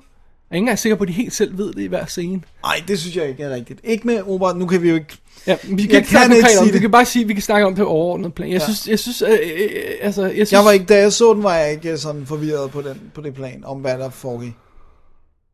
er 0.52 0.56
ikke 0.56 0.62
engang 0.64 0.80
sikker 0.80 0.96
på, 0.96 1.04
at 1.04 1.08
de 1.08 1.14
helt 1.14 1.34
selv 1.34 1.58
ved 1.58 1.74
det 1.74 1.82
i 1.82 1.86
hver 1.86 2.06
scene. 2.06 2.42
Nej, 2.64 2.84
det 2.88 3.00
synes 3.00 3.16
jeg 3.16 3.30
ikke 3.30 3.44
er 3.44 3.50
rigtigt. 3.56 3.80
Ikke 3.84 4.08
med 4.08 4.22
opera, 4.28 4.54
nu 4.54 4.66
kan 4.66 4.82
vi 4.82 4.90
jo 4.90 4.96
ikke... 4.96 5.18
Ja, 5.48 5.58
vi 5.64 5.68
kan 5.70 5.78
Jeg 5.78 5.82
ikke 5.82 5.96
kan 5.96 6.06
snakke 6.06 6.36
ikke 6.36 6.48
om 6.48 6.52
sige 6.52 6.66
det. 6.66 6.74
Vi 6.74 6.80
kan 6.80 6.92
bare 6.92 7.06
sige, 7.06 7.24
at 7.24 7.28
vi 7.30 7.34
kan 7.34 7.44
snakke 7.44 7.68
om 7.68 7.76
det 7.76 7.84
på 7.84 7.90
overordnet 7.90 8.34
plan. 8.34 8.50
Jeg 8.52 8.60
Ja. 8.60 8.64
synes, 8.66 8.88
jeg 8.88 9.00
synes, 9.00 9.22
øh, 9.22 9.30
øh, 9.32 9.70
altså, 10.02 10.22
jeg 10.24 10.32
synes... 10.34 10.54
Jeg 10.54 10.66
var 10.66 10.72
ikke, 10.72 10.86
da 10.86 10.98
jeg 10.98 11.14
så 11.14 11.34
den, 11.34 11.44
var 11.44 11.56
jeg 11.56 11.72
ikke 11.72 11.98
sådan 11.98 12.26
forvirret 12.26 12.72
på, 12.72 12.82
den, 12.82 13.02
på 13.14 13.22
det 13.22 13.34
plan, 13.34 13.64
om 13.66 13.78
hvad 13.78 13.98
der 13.98 14.10
foregik. 14.10 14.54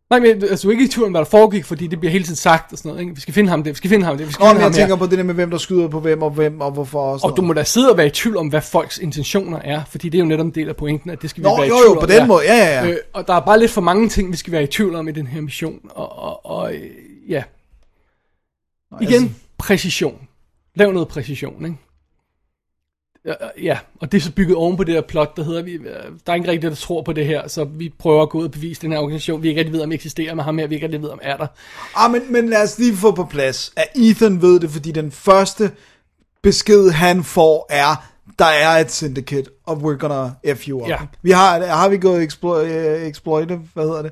Nej, 0.09 0.19
men 0.19 0.43
altså, 0.43 0.69
ikke 0.69 0.83
i 0.83 0.87
tvivl 0.87 1.05
om, 1.05 1.11
hvad 1.11 1.21
der 1.21 1.25
foregik, 1.25 1.65
fordi 1.65 1.87
det 1.87 1.99
bliver 1.99 2.11
hele 2.11 2.23
tiden 2.23 2.35
sagt 2.35 2.71
og 2.71 2.77
sådan 2.77 2.89
noget. 2.89 3.01
Ikke? 3.01 3.15
Vi 3.15 3.21
skal 3.21 3.33
finde 3.33 3.49
ham 3.49 3.63
det, 3.63 3.71
vi 3.71 3.77
skal 3.77 3.89
finde 3.89 4.05
ham 4.05 4.17
det, 4.17 4.27
vi 4.27 4.33
skal 4.33 4.43
Nå, 4.43 4.47
finde 4.47 4.53
men 4.55 4.61
ham 4.63 4.71
jeg 4.71 4.75
tænker 4.75 4.95
her. 4.95 4.99
på 4.99 5.05
det 5.07 5.17
der 5.17 5.23
med, 5.23 5.33
hvem 5.33 5.51
der 5.51 5.57
skyder 5.57 5.87
på 5.87 5.99
hvem, 5.99 6.21
og 6.21 6.29
hvem, 6.31 6.61
og 6.61 6.71
hvorfor 6.71 6.99
og 7.01 7.19
Og 7.23 7.37
du 7.37 7.41
må 7.41 7.53
da 7.53 7.63
sidde 7.63 7.91
og 7.91 7.97
være 7.97 8.07
i 8.07 8.09
tvivl 8.09 8.37
om, 8.37 8.47
hvad 8.47 8.61
folks 8.61 8.97
intentioner 8.97 9.59
er, 9.63 9.81
fordi 9.89 10.09
det 10.09 10.17
er 10.17 10.19
jo 10.19 10.25
netop 10.25 10.45
en 10.45 10.51
del 10.55 10.69
af 10.69 10.75
pointen, 10.75 11.09
at 11.09 11.21
det 11.21 11.29
skal 11.29 11.43
vi 11.43 11.49
Nå, 11.49 11.55
være 11.55 11.65
i 11.65 11.69
jo, 11.69 11.75
tvivl 11.75 11.85
jo, 11.87 11.91
om. 11.95 11.99
på 11.99 12.05
den 12.13 12.27
måde, 12.27 12.43
ja, 12.45 12.55
ja, 12.57 12.85
ja. 12.85 12.91
Øh, 12.91 12.97
og 13.13 13.27
der 13.27 13.33
er 13.33 13.39
bare 13.39 13.59
lidt 13.59 13.71
for 13.71 13.81
mange 13.81 14.09
ting, 14.09 14.31
vi 14.31 14.37
skal 14.37 14.51
være 14.53 14.63
i 14.63 14.67
tvivl 14.67 14.95
om 14.95 15.07
i 15.07 15.11
den 15.11 15.27
her 15.27 15.41
mission. 15.41 15.79
Og, 15.89 16.19
og, 16.19 16.45
og 16.45 16.73
øh, 16.73 16.81
ja, 17.29 17.43
igen, 19.01 19.13
altså- 19.13 19.29
præcision. 19.57 20.27
Lav 20.75 20.91
noget 20.91 21.07
præcision, 21.07 21.65
ikke? 21.65 21.77
Ja, 23.25 23.33
Ja, 23.61 23.77
og 24.01 24.11
det 24.11 24.17
er 24.17 24.21
så 24.21 24.31
bygget 24.31 24.55
oven 24.57 24.77
på 24.77 24.83
det 24.83 24.93
her 24.93 25.01
plot, 25.01 25.37
der 25.37 25.43
hedder, 25.43 25.61
vi, 25.63 25.71
øh, 25.71 25.81
der 26.27 26.31
er 26.31 26.35
ikke 26.35 26.51
rigtig, 26.51 26.69
der 26.69 26.75
tror 26.75 27.01
på 27.01 27.13
det 27.13 27.25
her, 27.25 27.47
så 27.47 27.63
vi 27.63 27.93
prøver 27.99 28.21
at 28.21 28.29
gå 28.29 28.37
ud 28.39 28.43
og 28.45 28.51
bevise 28.51 28.81
den 28.81 28.91
her 28.91 28.99
organisation. 28.99 29.43
Vi 29.43 29.47
ikke 29.47 29.59
rigtig 29.59 29.73
ved, 29.73 29.81
om 29.81 29.91
eksisterer 29.91 30.35
med 30.35 30.43
ham 30.43 30.57
her, 30.57 30.67
vi 30.67 30.75
ikke 30.75 30.85
rigtig 30.85 31.01
ved, 31.01 31.09
om 31.09 31.19
er 31.21 31.37
der. 31.37 31.47
Ah, 31.95 32.11
men, 32.11 32.21
men 32.29 32.49
lad 32.49 32.63
os 32.63 32.79
lige 32.79 32.95
få 32.95 33.11
på 33.11 33.23
plads, 33.25 33.73
at 33.75 33.85
Ethan 33.95 34.41
ved 34.41 34.59
det, 34.59 34.69
fordi 34.69 34.91
den 34.91 35.11
første 35.11 35.71
besked, 36.43 36.89
han 36.89 37.23
får, 37.23 37.65
er, 37.69 38.05
der 38.39 38.45
er 38.45 38.69
et 38.79 38.91
syndicate, 38.91 39.49
og 39.65 39.73
we're 39.77 39.97
gonna 39.97 40.29
F 40.55 40.67
you 40.67 40.81
up. 40.81 40.89
Ja. 40.89 40.97
Vi 41.21 41.31
har, 41.31 41.65
har 41.65 41.89
vi 41.89 41.97
gået 41.97 42.27
explo- 42.33 42.47
uh, 43.01 43.07
exploitive, 43.09 43.61
hvad 43.73 43.83
hedder 43.83 44.01
det? 44.01 44.11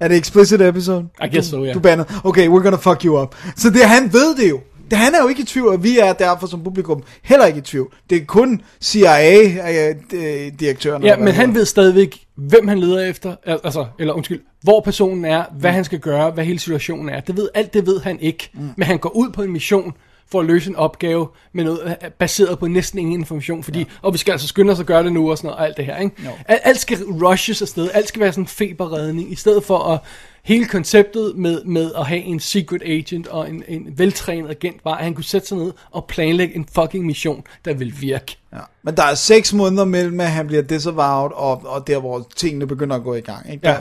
Er 0.00 0.08
det 0.08 0.16
explicit 0.18 0.60
episode? 0.60 1.08
I 1.24 1.28
guess 1.28 1.48
so, 1.48 1.64
ja. 1.64 1.72
Du 1.72 1.80
banner. 1.80 2.04
Okay, 2.24 2.48
we're 2.48 2.62
gonna 2.62 2.76
fuck 2.76 3.02
you 3.04 3.22
up. 3.22 3.34
Så 3.56 3.70
det, 3.70 3.84
han 3.84 4.12
ved 4.12 4.36
det 4.36 4.50
jo. 4.50 4.60
Han 4.96 5.14
er 5.14 5.22
jo 5.22 5.28
ikke 5.28 5.42
i 5.42 5.44
tvivl, 5.44 5.68
og 5.68 5.82
vi 5.82 5.98
er 5.98 6.12
derfor 6.12 6.46
som 6.46 6.64
publikum 6.64 7.02
heller 7.22 7.46
ikke 7.46 7.58
i 7.58 7.62
tvivl. 7.62 7.94
Det 8.10 8.22
er 8.22 8.24
kun 8.24 8.62
CIA-direktøren. 8.82 11.04
Ja, 11.04 11.16
men 11.16 11.34
han 11.34 11.54
ved 11.54 11.64
stadigvæk, 11.64 12.20
hvem 12.34 12.68
han 12.68 12.78
leder 12.78 13.10
efter, 13.10 13.36
al- 13.46 13.60
altså, 13.64 13.86
eller 13.98 14.14
undskyld, 14.14 14.40
hvor 14.62 14.80
personen 14.80 15.24
er, 15.24 15.44
hvad 15.58 15.72
han 15.72 15.84
skal 15.84 15.98
gøre, 15.98 16.30
hvad 16.30 16.44
hele 16.44 16.58
situationen 16.58 17.08
er. 17.08 17.20
Det 17.20 17.36
ved, 17.36 17.48
alt 17.54 17.74
det 17.74 17.86
ved 17.86 18.00
han 18.00 18.20
ikke, 18.20 18.50
mm. 18.54 18.68
men 18.76 18.86
han 18.86 18.98
går 18.98 19.16
ud 19.16 19.30
på 19.30 19.42
en 19.42 19.52
mission 19.52 19.92
for 20.30 20.40
at 20.40 20.46
løse 20.46 20.70
en 20.70 20.76
opgave 20.76 21.28
med 21.52 21.64
noget 21.64 21.80
øh, 21.86 22.10
baseret 22.10 22.58
på 22.58 22.66
næsten 22.66 22.98
ingen 22.98 23.20
information, 23.20 23.62
fordi, 23.62 23.78
ja. 23.78 23.84
og 24.02 24.12
vi 24.12 24.18
skal 24.18 24.32
altså 24.32 24.48
skynde 24.48 24.72
os 24.72 24.80
at 24.80 24.86
gøre 24.86 25.04
det 25.04 25.12
nu 25.12 25.30
og 25.30 25.38
sådan 25.38 25.48
noget, 25.48 25.58
og 25.58 25.66
alt 25.66 25.76
det 25.76 25.84
her, 25.84 25.96
ikke? 25.96 26.16
Alt, 26.48 26.60
alt 26.64 26.80
skal 26.80 26.98
rushes 27.04 27.62
afsted, 27.62 27.90
alt 27.94 28.08
skal 28.08 28.20
være 28.20 28.32
sådan 28.32 28.44
en 28.44 28.48
feberredning, 28.48 29.32
i 29.32 29.34
stedet 29.34 29.64
for 29.64 29.78
at 29.78 29.98
hele 30.44 30.66
konceptet 30.66 31.36
med, 31.36 31.64
med 31.64 31.92
at 31.98 32.06
have 32.06 32.20
en 32.20 32.40
secret 32.40 32.82
agent 32.82 33.26
og 33.26 33.50
en, 33.50 33.62
en 33.68 33.98
veltrænet 33.98 34.50
agent, 34.50 34.84
var, 34.84 34.94
at 34.94 35.04
han 35.04 35.14
kunne 35.14 35.24
sætte 35.24 35.46
sig 35.48 35.58
ned 35.58 35.72
og 35.90 36.04
planlægge 36.08 36.56
en 36.56 36.66
fucking 36.74 37.06
mission, 37.06 37.44
der 37.64 37.74
vil 37.74 37.94
virke. 38.00 38.36
Ja. 38.52 38.58
Men 38.82 38.96
der 38.96 39.02
er 39.02 39.14
seks 39.14 39.52
måneder 39.52 39.84
mellem, 39.84 40.20
at 40.20 40.30
han 40.30 40.46
bliver 40.46 40.62
disavowed, 40.62 41.30
og, 41.34 41.62
og 41.66 41.86
der, 41.86 41.98
hvor 42.00 42.28
tingene 42.36 42.66
begynder 42.66 42.96
at 42.96 43.02
gå 43.02 43.14
i 43.14 43.20
gang. 43.20 43.52
Ikke? 43.52 43.68
Ja. 43.68 43.76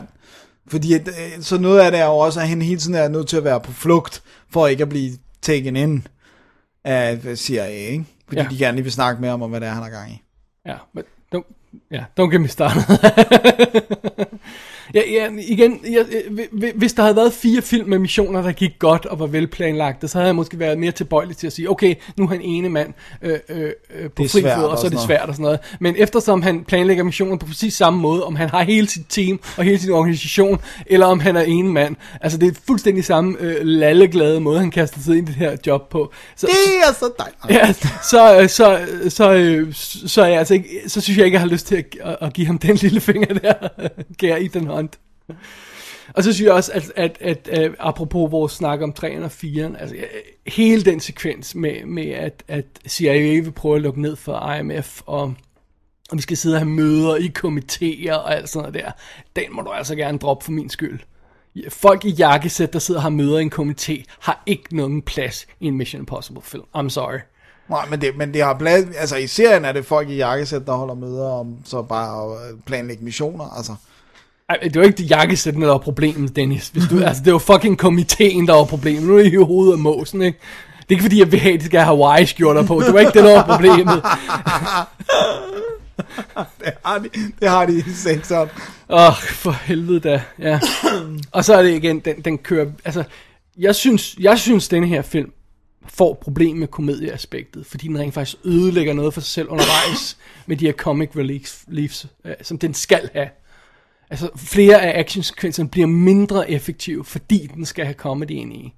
Fordi 0.67 0.93
øh, 0.93 1.01
så 1.41 1.57
noget 1.57 1.79
af 1.79 1.91
det 1.91 1.99
er 1.99 2.05
jo 2.05 2.17
også, 2.17 2.39
at 2.39 2.47
han 2.47 2.61
hele 2.61 2.79
tiden 2.79 2.95
er 2.95 3.07
nødt 3.07 3.27
til 3.27 3.37
at 3.37 3.43
være 3.43 3.59
på 3.59 3.71
flugt, 3.71 4.21
for 4.49 4.67
ikke 4.67 4.81
at 4.83 4.89
blive 4.89 5.11
taken 5.41 5.75
ind 5.75 6.01
af 6.83 7.19
CIA, 7.35 7.65
ikke? 7.67 8.05
Fordi 8.27 8.41
Ja. 8.41 8.47
de 8.51 8.57
gerne 8.57 8.75
lige 8.75 8.83
vil 8.83 8.91
snakke 8.91 9.21
med 9.21 9.29
ham 9.29 9.41
om, 9.41 9.49
hvad 9.49 9.61
det 9.61 9.67
er, 9.67 9.73
han 9.73 9.83
har 9.83 9.89
gang 9.89 10.11
i. 10.11 10.21
Ja, 10.65 10.75
men 10.93 11.03
don't, 11.35 11.53
ja, 11.91 12.03
don't 12.19 12.31
get 12.31 12.41
me 12.41 12.47
started. 12.47 12.83
ja, 14.93 15.01
ja, 15.11 15.29
igen, 15.47 15.79
jeg, 15.89 16.05
øh, 16.31 16.71
hvis 16.75 16.93
der 16.93 17.01
havde 17.01 17.15
været 17.15 17.33
fire 17.33 17.61
film 17.61 17.89
med 17.89 17.99
missioner, 17.99 18.41
der 18.41 18.51
gik 18.51 18.79
godt 18.79 19.05
og 19.05 19.19
var 19.19 19.27
velplanlagte, 19.27 20.07
så 20.07 20.17
havde 20.17 20.27
jeg 20.27 20.35
måske 20.35 20.59
været 20.59 20.77
mere 20.77 20.91
tilbøjelig 20.91 21.37
til 21.37 21.47
at 21.47 21.53
sige, 21.53 21.69
okay, 21.69 21.95
nu 22.17 22.23
er 22.23 22.29
han 22.29 22.41
ene 22.41 22.69
mand 22.69 22.93
øh, 23.21 23.39
øh, 23.49 23.71
øh, 23.95 24.09
på 24.09 24.23
fri 24.23 24.41
fod, 24.41 24.63
og 24.63 24.77
så 24.77 24.85
er 24.85 24.89
det 24.89 24.99
svært 24.99 25.29
og 25.29 25.35
sådan 25.35 25.43
noget. 25.43 25.59
Men 25.79 25.95
eftersom 25.97 26.41
han 26.41 26.63
planlægger 26.63 27.03
missioner 27.03 27.37
på 27.37 27.45
præcis 27.45 27.73
samme 27.73 27.99
måde, 27.99 28.23
om 28.23 28.35
han 28.35 28.49
har 28.49 28.63
hele 28.63 28.87
sit 28.87 29.05
team 29.09 29.39
og 29.57 29.63
hele 29.63 29.79
sin 29.79 29.91
organisation, 29.91 30.59
eller 30.85 31.05
om 31.05 31.19
han 31.19 31.35
er 31.35 31.41
ene 31.41 31.69
mand, 31.69 31.95
altså 32.21 32.37
det 32.37 32.47
er 32.47 32.59
fuldstændig 32.67 33.05
samme 33.05 33.37
øh, 33.39 33.55
lalleglade 33.61 34.39
måde, 34.39 34.59
han 34.59 34.71
kaster 34.71 34.99
sig 35.01 35.17
ind 35.17 35.29
i 35.29 35.31
det 35.31 35.39
her 35.39 35.57
job 35.67 35.89
på. 35.89 36.11
Så, 36.35 36.47
Det 36.47 36.89
er 36.89 36.93
så 36.93 37.11
dejligt. 37.19 37.49
Ja, 37.49 37.73
så, 38.03 38.41
øh, 38.41 38.49
så, 38.49 38.79
så, 39.09 39.33
øh, 39.33 39.73
så, 40.07 40.21
er 40.21 40.27
jeg 40.27 40.39
altså 40.39 40.53
ikke, 40.53 40.69
så 40.87 41.01
synes 41.01 41.17
jeg 41.17 41.25
ikke, 41.25 41.35
jeg 41.35 41.41
har 41.41 41.47
lyst 41.47 41.67
til 41.67 41.75
at, 41.75 42.17
at, 42.21 42.33
give 42.33 42.47
ham 42.47 42.57
den 42.57 42.75
lille 42.75 42.99
finger 42.99 43.33
der, 43.33 43.53
kære 44.17 44.41
Ethan 44.41 44.67
Hunt. 44.67 44.82
Og 46.13 46.23
så 46.23 46.33
synes 46.33 46.45
jeg 46.45 46.53
også, 46.53 46.71
at, 46.71 46.91
at, 46.95 47.17
at, 47.21 47.47
at 47.47 47.63
øh, 47.63 47.75
apropos 47.79 48.31
vores 48.31 48.51
snak 48.51 48.81
om 48.81 48.93
3'eren 48.99 49.23
og 49.23 49.31
4'eren, 49.31 49.81
altså 49.81 49.95
hele 50.47 50.85
den 50.85 50.99
sekvens 50.99 51.55
med, 51.55 51.85
med 51.85 52.09
at, 52.09 52.43
at 52.47 52.65
CIA 52.87 53.41
vil 53.41 53.51
prøve 53.51 53.75
at 53.75 53.81
lukke 53.81 54.01
ned 54.01 54.15
for 54.15 54.53
IMF, 54.53 55.01
og, 55.05 55.33
og 56.11 56.17
vi 56.17 56.21
skal 56.21 56.37
sidde 56.37 56.55
og 56.55 56.59
have 56.59 56.69
møder 56.69 57.15
i 57.15 57.31
komitéer 57.39 58.13
og 58.13 58.35
alt 58.35 58.49
sådan 58.49 58.71
noget 58.71 58.85
der, 58.85 58.91
den 59.35 59.45
må 59.51 59.61
du 59.61 59.69
altså 59.69 59.95
gerne 59.95 60.17
droppe 60.17 60.45
for 60.45 60.51
min 60.51 60.69
skyld. 60.69 60.99
Folk 61.69 62.05
i 62.05 62.09
jakkesæt, 62.09 62.73
der 62.73 62.79
sidder 62.79 62.99
og 62.99 63.03
har 63.03 63.09
møder 63.09 63.39
i 63.39 63.41
en 63.41 63.53
komité, 63.53 64.03
har 64.19 64.43
ikke 64.45 64.75
nogen 64.75 65.01
plads 65.01 65.47
i 65.59 65.65
en 65.67 65.77
Mission 65.77 66.01
Impossible 66.01 66.41
film. 66.41 66.63
I'm 66.77 66.89
sorry. 66.89 67.19
Nej, 67.69 67.89
men 67.89 68.01
det, 68.01 68.17
men 68.17 68.33
det 68.33 68.43
har 68.43 68.57
plads, 68.57 68.95
altså 68.95 69.15
i 69.15 69.27
serien 69.27 69.65
er 69.65 69.71
det 69.71 69.85
folk 69.85 70.09
i 70.09 70.15
jakkesæt, 70.15 70.65
der 70.65 70.73
holder 70.73 70.93
møder 70.93 71.29
om 71.29 71.57
så 71.65 71.81
bare 71.81 72.33
at 72.49 72.63
planlægge 72.65 73.03
missioner, 73.03 73.57
altså. 73.57 73.75
Ej, 74.53 74.67
det 74.67 74.75
var 74.75 74.83
ikke 74.83 74.97
det 74.97 75.09
jakkesættene, 75.09 75.65
der 75.65 75.71
var 75.71 75.77
problemet, 75.77 76.35
Dennis. 76.35 76.67
Hvis 76.67 76.83
du, 76.89 77.03
altså, 77.03 77.23
det 77.23 77.33
var 77.33 77.39
fucking 77.39 77.77
komiteen, 77.77 78.47
der 78.47 78.53
var 78.53 78.63
problemet. 78.63 79.03
Nu 79.03 79.17
er 79.17 79.21
I 79.21 79.27
i 79.27 79.35
hovedet 79.35 79.73
af 79.73 79.79
måsen, 79.79 80.21
ikke? 80.21 80.39
Det 80.79 80.85
er 80.89 80.91
ikke 80.91 81.01
fordi, 81.01 81.19
jeg 81.19 81.31
vil 81.31 81.39
have, 81.39 81.53
at 81.53 81.59
de 81.59 81.65
skal 81.65 81.79
have 81.79 81.97
Hawaii-skjorter 81.97 82.63
på. 82.65 82.81
Det 82.81 82.93
var 82.93 82.99
ikke 82.99 83.11
det, 83.13 83.23
der 83.23 83.33
var 83.33 83.55
problemet. 83.55 84.03
Det 86.59 86.73
har 86.85 86.97
de, 86.97 87.09
det 87.39 87.49
har 87.49 87.65
de 87.65 87.77
i 87.77 87.83
sekseren. 87.95 88.49
Åh, 88.89 89.07
oh, 89.07 89.13
for 89.15 89.51
helvede 89.51 89.99
da. 89.99 90.21
Ja. 90.39 90.59
Og 91.31 91.45
så 91.45 91.53
er 91.53 91.63
det 91.63 91.73
igen, 91.73 91.99
den, 91.99 92.21
den 92.21 92.37
kører... 92.37 92.71
Altså, 92.85 93.03
jeg 93.57 93.75
synes, 93.75 94.15
jeg 94.19 94.39
synes, 94.39 94.67
denne 94.67 94.87
her 94.87 95.01
film 95.01 95.31
får 95.87 96.13
problem 96.21 96.57
med 96.57 96.67
komedieaspektet, 96.67 97.65
fordi 97.65 97.87
den 97.87 97.99
rent 97.99 98.13
faktisk 98.13 98.37
ødelægger 98.45 98.93
noget 98.93 99.13
for 99.13 99.21
sig 99.21 99.29
selv 99.29 99.47
undervejs 99.49 100.17
med 100.45 100.57
de 100.57 100.65
her 100.65 100.73
comic 100.73 101.09
reliefs, 101.15 101.65
reliefs, 101.69 102.05
øh, 102.25 102.33
som 102.41 102.57
den 102.57 102.73
skal 102.73 103.09
have. 103.13 103.27
Altså, 104.13 104.29
flere 104.35 104.81
af 104.81 104.99
actionsekvenserne 104.99 105.69
bliver 105.69 105.87
mindre 105.87 106.51
effektive, 106.51 107.05
fordi 107.05 107.47
den 107.47 107.65
skal 107.65 107.85
have 107.85 107.95
comedy 107.95 108.31
ind 108.31 108.53
i. 108.53 108.75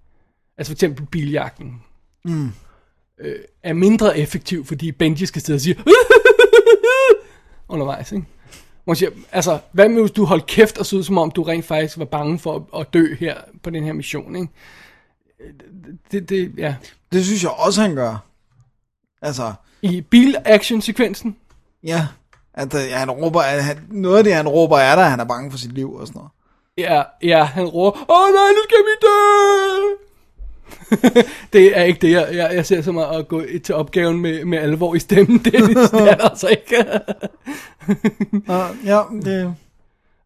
Altså 0.57 0.71
for 0.71 0.75
eksempel 0.75 1.05
biljagten. 1.05 1.81
Mm. 2.25 2.51
Øh, 3.19 3.39
er 3.63 3.73
mindre 3.73 4.17
effektiv, 4.19 4.65
fordi 4.65 4.91
Benji 4.91 5.25
skal 5.25 5.41
sidde 5.41 5.57
og 5.57 5.61
sige 5.61 5.77
undervejs, 7.73 8.11
ikke? 8.11 8.25
Man 8.87 8.95
siger, 8.95 9.11
altså, 9.31 9.59
hvad 9.71 9.89
med 9.89 10.01
hvis 10.01 10.11
du 10.11 10.25
holdt 10.25 10.45
kæft 10.45 10.77
og 10.77 10.85
så 10.85 10.95
ud, 10.95 11.03
som 11.03 11.17
om 11.17 11.31
du 11.31 11.43
rent 11.43 11.65
faktisk 11.65 11.97
var 11.97 12.05
bange 12.05 12.39
for 12.39 12.67
at, 12.73 12.81
at 12.81 12.93
dø 12.93 13.15
her 13.19 13.37
på 13.63 13.69
den 13.69 13.83
her 13.83 13.93
mission, 13.93 14.35
ikke? 14.35 14.53
Det, 16.11 16.29
det, 16.29 16.53
ja. 16.57 16.75
Det 17.11 17.25
synes 17.25 17.43
jeg 17.43 17.51
også, 17.51 17.81
han 17.81 17.95
gør. 17.95 18.17
Altså, 19.21 19.53
I 19.81 20.01
bil-action-sekvensen, 20.01 21.35
ja. 21.83 22.07
At, 22.57 22.73
øh, 22.73 22.81
han 22.91 23.11
råber, 23.11 23.41
at 23.41 23.63
han, 23.63 23.77
noget 23.91 24.17
af 24.17 24.23
det, 24.23 24.33
han 24.33 24.47
råber, 24.47 24.77
er 24.77 24.95
der, 24.95 25.03
at 25.03 25.09
han 25.09 25.19
er 25.19 25.25
bange 25.25 25.51
for 25.51 25.57
sit 25.57 25.73
liv 25.73 25.93
og 25.93 26.07
sådan 26.07 26.19
noget. 26.19 26.31
ja, 26.77 27.03
ja, 27.23 27.43
han 27.43 27.65
råber, 27.65 27.97
åh 27.97 28.33
nej, 28.33 28.49
nu 28.51 28.61
skal 28.63 28.77
vi 28.77 28.95
dø! 29.01 30.05
det 31.53 31.77
er 31.77 31.83
ikke 31.83 31.99
det, 31.99 32.11
jeg, 32.11 32.27
jeg, 32.33 32.51
jeg 32.53 32.65
ser 32.65 32.81
som 32.81 32.97
at, 32.97 33.15
at 33.15 33.27
gå 33.27 33.41
til 33.63 33.75
opgaven 33.75 34.21
med, 34.21 34.45
med 34.45 34.57
alvor 34.57 34.95
i 34.95 34.99
stemmen. 34.99 35.37
Det, 35.37 35.53
det 35.53 35.77
er 35.93 36.15
der 36.15 36.29
altså 36.29 36.47
ikke. 36.47 36.85
Uh, 38.33 38.85
ja, 38.85 39.01
det... 39.23 39.55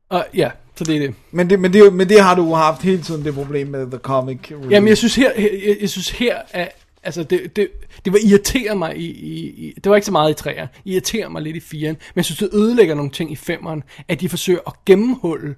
og, 0.10 0.26
ja, 0.34 0.52
så 0.76 0.84
det 0.84 0.96
er 0.96 1.00
det. 1.00 1.16
Men 1.32 1.50
det, 1.50 1.60
men, 1.60 1.74
det, 1.74 1.94
men 1.94 2.10
det 2.10 2.22
har 2.22 2.36
du 2.36 2.54
haft 2.54 2.82
hele 2.82 3.02
tiden, 3.02 3.26
det 3.26 3.34
problem 3.34 3.68
med 3.68 3.88
The 3.88 3.98
Comic 3.98 4.40
Relief. 4.52 4.72
Jamen, 4.72 4.88
jeg 4.88 4.98
synes 4.98 5.16
her, 5.16 5.32
jeg, 5.38 5.78
jeg 5.82 5.90
synes 5.90 6.10
her, 6.10 6.38
at 6.52 6.76
altså 7.04 7.24
det, 7.24 7.56
det, 7.56 7.70
det 8.06 8.14
var 8.14 8.20
irriterer 8.24 8.76
mig 8.76 8.98
i, 8.98 9.06
i, 9.06 9.50
i, 9.50 9.74
det 9.84 9.90
var 9.90 9.96
ikke 9.96 10.06
så 10.06 10.12
meget 10.12 10.32
i 10.32 10.34
træer, 10.34 10.68
irriterer 10.86 11.30
mig 11.30 11.42
lidt 11.42 11.56
i 11.56 11.60
firen, 11.60 11.96
men 11.96 12.16
jeg 12.16 12.26
synes, 12.26 12.40
det 12.40 12.50
ødelægger 12.54 12.96
nogle 12.96 13.12
ting 13.12 13.32
i 13.32 13.36
femeren, 13.36 13.84
at 14.08 14.22
de 14.22 14.30
forsøger 14.30 14.60
at 14.68 14.74
gennemhulle 14.86 15.56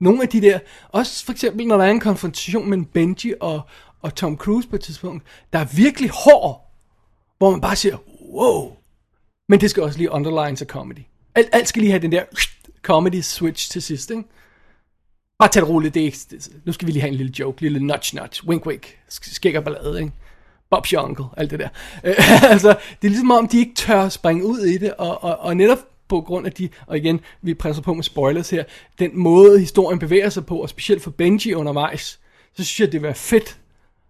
nogle 0.00 0.22
af 0.22 0.28
de 0.28 0.40
der, 0.40 0.58
også 0.88 1.24
for 1.24 1.32
eksempel, 1.32 1.66
når 1.66 1.76
der 1.76 1.84
er 1.84 1.90
en 1.90 2.00
konfrontation 2.00 2.70
mellem 2.70 2.84
Benji 2.84 3.34
og, 3.40 3.60
og 4.02 4.14
Tom 4.14 4.36
Cruise 4.36 4.68
på 4.68 4.76
et 4.76 4.82
tidspunkt, 4.82 5.24
der 5.52 5.58
er 5.58 5.66
virkelig 5.76 6.10
hård, 6.10 6.70
hvor 7.38 7.50
man 7.50 7.60
bare 7.60 7.76
siger, 7.76 7.96
wow, 8.32 8.76
men 9.48 9.60
det 9.60 9.70
skal 9.70 9.82
også 9.82 9.98
lige 9.98 10.10
underlines 10.10 10.62
af 10.62 10.66
comedy. 10.68 10.98
Alt, 11.34 11.48
alt 11.52 11.68
skal 11.68 11.80
lige 11.80 11.90
have 11.90 12.02
den 12.02 12.12
der 12.12 12.24
comedy 12.82 13.20
switch 13.20 13.70
til 13.70 13.82
sidst, 13.82 14.10
ikke? 14.10 14.22
Bare 15.38 15.48
tag 15.48 15.62
det 15.62 15.68
roligt, 15.68 15.94
det 15.94 16.00
er 16.00 16.04
ikke, 16.04 16.18
det, 16.30 16.52
nu 16.64 16.72
skal 16.72 16.86
vi 16.86 16.92
lige 16.92 17.00
have 17.00 17.10
en 17.10 17.16
lille 17.16 17.32
joke, 17.38 17.60
lille 17.60 17.80
nudge 17.80 18.16
nudge, 18.16 18.48
wink 18.48 18.66
wink, 18.66 18.98
skæg 19.08 19.58
og 19.58 19.64
ballade, 19.64 20.00
ikke? 20.00 20.12
Bob's 20.74 20.90
your 20.92 21.02
uncle, 21.04 21.24
alt 21.36 21.50
det 21.50 21.58
der. 21.58 21.68
Øh, 22.04 22.14
altså, 22.52 22.68
det 22.68 23.08
er 23.08 23.10
ligesom 23.10 23.30
om, 23.30 23.48
de 23.48 23.58
ikke 23.58 23.74
tør 23.74 24.08
springe 24.08 24.44
ud 24.44 24.58
i 24.58 24.78
det, 24.78 24.94
og, 24.94 25.24
og, 25.24 25.38
og 25.40 25.56
netop 25.56 25.78
på 26.08 26.20
grund 26.20 26.46
af 26.46 26.52
de, 26.52 26.68
og 26.86 26.96
igen, 26.96 27.20
vi 27.42 27.54
presser 27.54 27.82
på 27.82 27.94
med 27.94 28.02
spoilers 28.02 28.50
her, 28.50 28.64
den 28.98 29.10
måde 29.14 29.58
historien 29.60 29.98
bevæger 29.98 30.28
sig 30.28 30.46
på, 30.46 30.56
og 30.56 30.68
specielt 30.68 31.02
for 31.02 31.10
Benji 31.10 31.54
undervejs, 31.54 32.02
så 32.56 32.64
synes 32.64 32.80
jeg, 32.80 32.86
det 32.86 32.92
ville 32.92 33.04
være 33.04 33.14
fedt, 33.14 33.58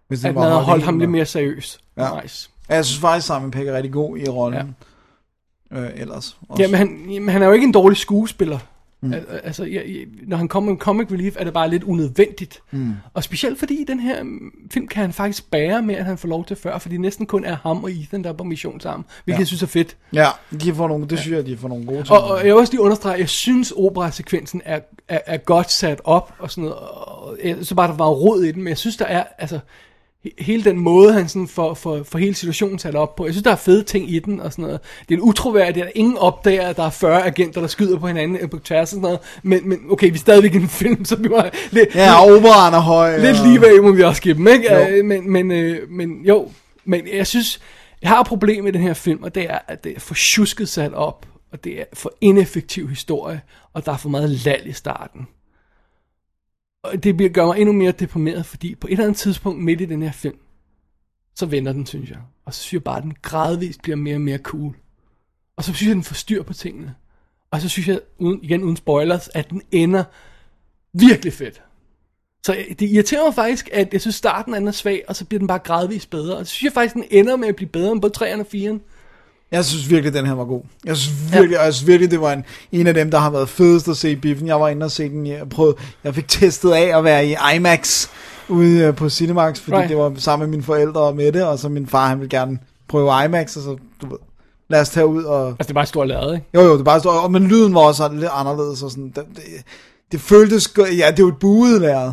Hvis 0.07 0.19
det 0.19 0.29
at 0.29 0.35
man 0.35 0.43
havde 0.43 0.55
holdt 0.61 0.83
ham 0.83 0.99
lidt 0.99 1.09
mere 1.09 1.25
seriøs 1.25 1.79
Ja. 1.97 2.01
undervejs. 2.01 2.49
Ja, 2.69 2.75
Jeg 2.75 2.85
synes 2.85 2.99
faktisk, 3.01 3.27
Simon 3.27 3.51
Pegg 3.51 3.67
er 3.67 3.73
rigtig 3.75 3.91
god 3.91 4.17
i 4.17 4.27
rollen. 4.29 4.75
Ja. 5.71 5.79
Øh, 5.79 5.89
ellers. 5.95 6.37
Også. 6.49 6.63
Jamen, 6.63 6.75
han, 6.77 7.09
jamen, 7.09 7.29
han 7.29 7.41
er 7.41 7.45
jo 7.47 7.51
ikke 7.53 7.63
en 7.65 7.71
dårlig 7.71 7.97
skuespiller. 7.97 8.59
Mm. 9.03 9.13
Altså, 9.43 9.63
jeg, 9.63 9.83
jeg, 9.87 10.05
når 10.27 10.37
han 10.37 10.47
kommer 10.47 10.71
med 10.71 10.79
comic 10.79 11.11
relief, 11.11 11.35
er 11.39 11.43
det 11.43 11.53
bare 11.53 11.69
lidt 11.69 11.83
unødvendigt. 11.83 12.61
Mm. 12.71 12.93
Og 13.13 13.23
specielt 13.23 13.59
fordi 13.59 13.81
i 13.81 13.83
den 13.83 13.99
her 13.99 14.23
film 14.71 14.87
kan 14.87 15.01
han 15.01 15.13
faktisk 15.13 15.51
bære 15.51 15.81
mere, 15.81 15.97
end 15.97 16.07
han 16.07 16.17
får 16.17 16.27
lov 16.27 16.45
til 16.45 16.55
før, 16.55 16.77
fordi 16.77 16.93
det 16.93 17.01
næsten 17.01 17.25
kun 17.25 17.45
er 17.45 17.57
ham 17.63 17.83
og 17.83 17.91
Ethan, 17.91 18.23
der 18.23 18.29
er 18.29 18.33
på 18.33 18.43
mission 18.43 18.79
sammen, 18.79 19.05
hvilket 19.23 19.37
ja. 19.37 19.39
jeg 19.39 19.47
synes 19.47 19.63
er 19.63 19.67
fedt. 19.67 19.97
Ja, 20.13 20.27
de 20.61 20.73
får 20.73 20.87
nogle, 20.87 21.07
det 21.07 21.19
synes 21.19 21.35
jeg, 21.37 21.45
de 21.45 21.57
får 21.57 21.67
nogle 21.67 21.85
gode 21.85 21.97
ting. 21.97 22.11
Og, 22.11 22.23
og 22.23 22.37
jeg 22.37 22.45
vil 22.45 22.53
også 22.53 22.73
lige 22.73 22.81
understrege, 22.81 23.13
at 23.13 23.19
jeg 23.19 23.29
synes, 23.29 23.73
operasekvensen 23.75 24.61
er, 24.65 24.79
er, 25.07 25.19
er 25.25 25.37
godt 25.37 25.71
sat 25.71 26.01
op 26.03 26.33
og 26.39 26.51
sådan 26.51 26.63
noget. 26.63 26.77
Og 26.79 27.37
jeg, 27.43 27.57
så 27.61 27.75
bare 27.75 27.87
der 27.87 27.97
var 27.97 28.09
rod 28.09 28.43
i 28.43 28.51
den, 28.51 28.63
men 28.63 28.67
jeg 28.67 28.77
synes, 28.77 28.97
der 28.97 29.05
er, 29.05 29.23
altså, 29.37 29.59
hele 30.39 30.63
den 30.63 30.77
måde, 30.79 31.13
han 31.13 31.27
sådan 31.29 31.47
får, 31.47 31.73
for, 31.73 32.03
for 32.03 32.17
hele 32.17 32.35
situationen 32.35 32.79
sat 32.79 32.95
op 32.95 33.15
på. 33.15 33.25
Jeg 33.25 33.33
synes, 33.33 33.43
der 33.43 33.51
er 33.51 33.55
fede 33.55 33.83
ting 33.83 34.11
i 34.11 34.19
den 34.19 34.39
og 34.39 34.51
sådan 34.51 34.63
noget. 34.65 34.79
Det 35.09 35.13
er 35.15 35.17
en 35.17 35.23
utroværdigt, 35.23 35.85
at 35.85 35.91
ingen 35.95 36.17
opdager, 36.17 36.67
at 36.67 36.77
der 36.77 36.83
er 36.83 36.89
40 36.89 37.25
agenter, 37.25 37.61
der 37.61 37.67
skyder 37.67 37.99
på 37.99 38.07
hinanden 38.07 38.37
øh, 38.41 38.49
på 38.49 38.57
tværs 38.59 38.81
og 38.83 38.87
sådan 38.87 39.01
noget. 39.01 39.19
Men, 39.43 39.69
men 39.69 39.79
okay, 39.91 40.07
vi 40.09 40.13
er 40.15 40.19
stadigvæk 40.19 40.55
en 40.55 40.67
film, 40.69 41.05
så 41.05 41.15
vi 41.15 41.27
må 41.27 41.41
lidt, 41.71 41.95
Ja, 41.95 42.21
operaen 42.35 42.73
er 42.73 42.79
høj. 42.79 43.17
lidt 43.17 43.39
og- 43.39 43.47
lige 43.47 43.61
ved 43.61 43.81
må 43.81 43.91
vi 43.91 44.03
også 44.03 44.21
give 44.21 44.33
dem, 44.35 44.47
ikke? 44.47 44.73
Jo. 44.73 44.79
Øh, 44.87 45.05
Men, 45.05 45.31
men, 45.31 45.51
øh, 45.51 45.89
men 45.91 46.25
jo, 46.25 46.49
men 46.85 47.01
jeg 47.13 47.27
synes, 47.27 47.59
jeg 48.01 48.09
har 48.09 48.21
et 48.21 48.27
problem 48.27 48.63
med 48.63 48.73
den 48.73 48.81
her 48.81 48.93
film, 48.93 49.23
og 49.23 49.35
det 49.35 49.43
er, 49.49 49.57
at 49.67 49.83
det 49.83 49.95
er 49.95 49.99
for 49.99 50.13
tjusket 50.17 50.69
sat 50.69 50.93
op, 50.93 51.25
og 51.51 51.63
det 51.63 51.79
er 51.79 51.83
for 51.93 52.13
ineffektiv 52.21 52.89
historie, 52.89 53.41
og 53.73 53.85
der 53.85 53.91
er 53.93 53.97
for 53.97 54.09
meget 54.09 54.29
lal 54.29 54.61
i 54.65 54.73
starten. 54.73 55.27
Og 56.83 57.03
det 57.03 57.17
bliver- 57.17 57.31
gør 57.31 57.45
mig 57.45 57.57
endnu 57.59 57.73
mere 57.73 57.91
deprimeret, 57.91 58.45
fordi 58.45 58.75
på 58.75 58.87
et 58.87 58.91
eller 58.91 59.03
andet 59.03 59.17
tidspunkt 59.17 59.63
midt 59.63 59.81
i 59.81 59.85
den 59.85 60.01
her 60.01 60.11
film, 60.11 60.37
så 61.35 61.45
vender 61.45 61.73
den, 61.73 61.85
synes 61.85 62.09
jeg. 62.09 62.19
Og 62.45 62.53
så 62.53 62.61
synes 62.61 62.73
jeg 62.73 62.83
bare, 62.83 62.97
at 62.97 63.03
den 63.03 63.15
gradvist 63.21 63.81
bliver 63.81 63.95
mere 63.95 64.15
og 64.15 64.21
mere 64.21 64.37
cool. 64.37 64.75
Og 65.57 65.63
så 65.63 65.73
synes 65.73 65.81
jeg, 65.87 65.91
at 65.91 65.95
den 65.95 66.03
får 66.03 66.13
styr 66.15 66.43
på 66.43 66.53
tingene. 66.53 66.95
Og 67.51 67.61
så 67.61 67.69
synes 67.69 67.87
jeg, 67.87 67.99
uden, 68.17 68.43
igen 68.43 68.63
uden 68.63 68.75
spoilers, 68.75 69.29
at 69.33 69.49
den 69.49 69.61
ender 69.71 70.03
virkelig 70.93 71.33
fedt. 71.33 71.61
Så 72.45 72.55
øh, 72.55 72.75
det 72.79 72.89
irriterer 72.89 73.23
mig 73.25 73.33
faktisk, 73.35 73.69
at 73.73 73.93
jeg 73.93 74.01
synes, 74.01 74.15
starten 74.15 74.53
er 74.67 74.71
svag, 74.71 75.03
og 75.07 75.15
så 75.15 75.25
bliver 75.25 75.39
den 75.39 75.47
bare 75.47 75.59
gradvist 75.59 76.09
bedre. 76.09 76.37
Og 76.37 76.47
så 76.47 76.53
synes 76.53 76.63
jeg 76.63 76.73
faktisk, 76.73 76.95
den 76.95 77.05
ender 77.11 77.35
med 77.35 77.47
at 77.47 77.55
blive 77.55 77.69
bedre 77.69 77.91
end 77.91 78.01
både 78.01 78.13
3'eren 78.17 78.39
og 78.39 78.47
4'eren. 78.53 78.79
Jeg 79.51 79.65
synes 79.65 79.89
virkelig, 79.89 80.13
den 80.13 80.25
her 80.25 80.33
var 80.33 80.45
god. 80.45 80.61
Jeg 80.85 80.97
synes 80.97 81.33
virkelig, 81.33 81.55
ja. 81.55 81.63
jeg 81.63 81.73
synes 81.73 81.87
virkelig 81.87 82.11
det 82.11 82.21
var 82.21 82.33
en, 82.33 82.43
en 82.71 82.87
af 82.87 82.93
dem, 82.93 83.11
der 83.11 83.17
har 83.17 83.29
været 83.29 83.49
fedest 83.49 83.87
at 83.87 83.97
se 83.97 84.11
i 84.11 84.15
biffen. 84.15 84.47
Jeg 84.47 84.59
var 84.59 84.69
inde 84.69 84.83
og 84.83 84.91
se 84.91 85.09
den, 85.09 85.27
jeg 85.27 85.49
prøvede, 85.49 85.75
jeg 86.03 86.15
fik 86.15 86.27
testet 86.27 86.71
af 86.71 86.97
at 86.97 87.03
være 87.03 87.27
i 87.27 87.35
IMAX 87.55 88.07
ude 88.49 88.79
øh, 88.79 88.95
på 88.95 89.09
Cinemax, 89.09 89.59
fordi 89.59 89.75
Right. 89.77 89.89
det 89.89 89.97
var 89.97 90.13
sammen 90.17 90.49
med 90.49 90.57
mine 90.57 90.63
forældre 90.63 91.01
og 91.01 91.15
med 91.15 91.31
det, 91.31 91.43
og 91.43 91.59
så 91.59 91.69
min 91.69 91.87
far, 91.87 92.07
han 92.07 92.19
ville 92.19 92.29
gerne 92.39 92.59
prøve 92.87 93.25
IMAX, 93.25 93.57
og 93.57 93.63
så, 93.63 93.77
du 94.01 94.09
ved, 94.09 94.17
lad 94.69 94.81
os 94.81 94.89
tage 94.89 95.05
ud 95.05 95.23
og... 95.23 95.47
Altså, 95.47 95.57
det 95.59 95.69
er 95.69 95.73
bare 95.73 95.85
stort 95.85 96.07
lavet, 96.07 96.33
ikke? 96.35 96.47
Jo, 96.53 96.61
jo, 96.61 96.73
det 96.73 96.79
er 96.79 96.83
bare 96.83 96.99
stort, 96.99 97.23
og, 97.23 97.31
men 97.31 97.47
lyden 97.47 97.73
var 97.75 97.81
også 97.81 98.09
lidt 98.13 98.31
anderledes, 98.33 98.83
og 98.83 98.91
sådan, 98.91 99.11
det, 99.15 99.23
det, 99.35 99.43
det 100.11 100.21
føltes, 100.21 100.73
ja, 100.77 100.83
det 100.83 100.99
er 101.01 101.13
jo 101.19 101.27
et 101.27 101.37
buet 101.39 101.81
lærred. 101.81 102.11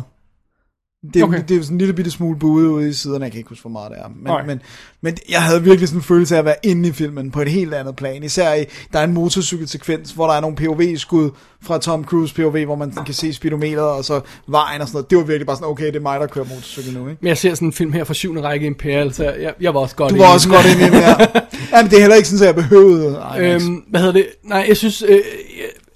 Det, 1.03 1.23
Okay. 1.23 1.33
okay. 1.33 1.43
det 1.47 1.51
er 1.51 1.55
jo 1.55 1.63
sådan 1.63 1.75
en 1.75 1.77
lille 1.77 1.93
bitte 1.93 2.11
smule 2.11 2.39
buet 2.39 2.67
ude 2.67 2.89
i 2.89 2.93
siderne, 2.93 3.23
jeg 3.23 3.31
kan 3.31 3.37
ikke 3.37 3.49
huske, 3.49 3.61
hvor 3.61 3.69
meget 3.69 3.91
det 3.91 3.99
er. 3.99 4.37
Men, 4.37 4.47
men, 4.47 4.61
men 5.01 5.17
jeg 5.29 5.41
havde 5.41 5.63
virkelig 5.63 5.87
sådan 5.87 5.99
en 5.99 6.03
følelse 6.03 6.35
af 6.35 6.39
at 6.39 6.45
være 6.45 6.55
inde 6.63 6.89
i 6.89 6.91
filmen 6.91 7.31
på 7.31 7.41
et 7.41 7.47
helt 7.47 7.73
andet 7.73 7.95
plan. 7.95 8.23
Især 8.23 8.53
i, 8.53 8.65
der 8.93 8.99
er 8.99 9.03
en 9.03 9.13
motorcykelsekvens, 9.13 10.11
hvor 10.11 10.27
der 10.27 10.33
er 10.33 10.41
nogle 10.41 10.55
POV-skud 10.55 11.29
fra 11.61 11.77
Tom 11.77 12.03
Cruise 12.05 12.35
POV, 12.35 12.65
hvor 12.65 12.75
man 12.75 12.91
kan 13.05 13.13
se 13.13 13.33
speedometeret 13.33 13.91
og 13.91 14.05
så 14.05 14.21
vejen 14.47 14.81
og 14.81 14.87
sådan 14.87 14.97
noget. 14.97 15.09
Det 15.09 15.17
var 15.17 15.23
virkelig 15.23 15.45
bare 15.47 15.55
sådan, 15.55 15.67
okay, 15.69 15.85
det 15.87 15.95
er 15.95 15.99
mig, 15.99 16.19
der 16.19 16.27
kører 16.27 16.45
motorcykel 16.45 16.93
nu, 16.93 17.09
ikke? 17.09 17.19
Men 17.21 17.27
jeg 17.27 17.37
ser 17.37 17.53
sådan 17.55 17.67
en 17.67 17.73
film 17.73 17.93
her 17.93 18.03
fra 18.03 18.13
syvende 18.13 18.41
række 18.41 18.65
Imperial, 18.65 19.13
så 19.13 19.23
jeg, 19.23 19.53
jeg 19.61 19.73
var 19.73 19.79
også 19.79 19.95
godt 19.95 20.11
Du 20.11 20.17
var 20.17 20.31
i 20.31 20.33
også 20.33 20.49
godt 20.49 20.65
inde 20.65 20.81
i 20.81 20.85
den 20.85 20.93
her. 20.93 21.25
Jamen, 21.73 21.91
det 21.91 21.97
er 21.97 22.01
heller 22.01 22.15
ikke 22.15 22.27
sådan, 22.27 22.47
at 22.49 22.55
jeg 22.55 22.63
behøvede 22.63 23.21
IMAX. 23.37 23.63
Øhm, 23.63 23.75
hvad 23.75 23.99
hedder 23.99 24.13
det? 24.13 24.27
Nej, 24.43 24.65
jeg 24.67 24.77
synes, 24.77 25.01
øh, 25.01 25.19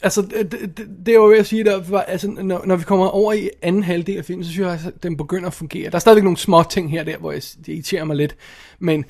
altså, 0.04 0.22
det, 0.22 0.52
det, 0.52 0.88
det 1.06 1.12
er 1.12 1.16
jo 1.16 1.26
ved 1.26 1.38
at 1.38 1.48
sige, 1.48 1.64
der, 1.64 1.84
var, 1.90 2.02
altså, 2.02 2.28
når, 2.28 2.66
når 2.66 2.76
vi 2.76 2.84
kommer 2.84 3.08
over 3.08 3.34
i 3.34 3.50
anden 3.62 3.84
halvdel 3.84 4.18
af 4.18 4.26
filmen, 4.26 4.44
så 4.44 4.52
synes 4.52 4.66
jeg, 4.66 4.72
altså, 4.72 4.88
at 4.88 5.04
den 5.04 5.18
begynder 5.18 5.48
at 5.48 5.54
fungere. 5.54 5.90
Der 5.90 5.96
er 5.96 6.00
stadigvæk 6.00 6.24
nogle 6.24 6.38
små 6.38 6.64
ting 6.64 6.92
her 6.92 7.04
der, 7.04 7.18
hvor 7.18 7.32
jeg, 7.32 7.42
det 7.66 7.68
irriterer 7.68 8.04
mig 8.04 8.16
lidt, 8.16 8.36
men 8.80 9.06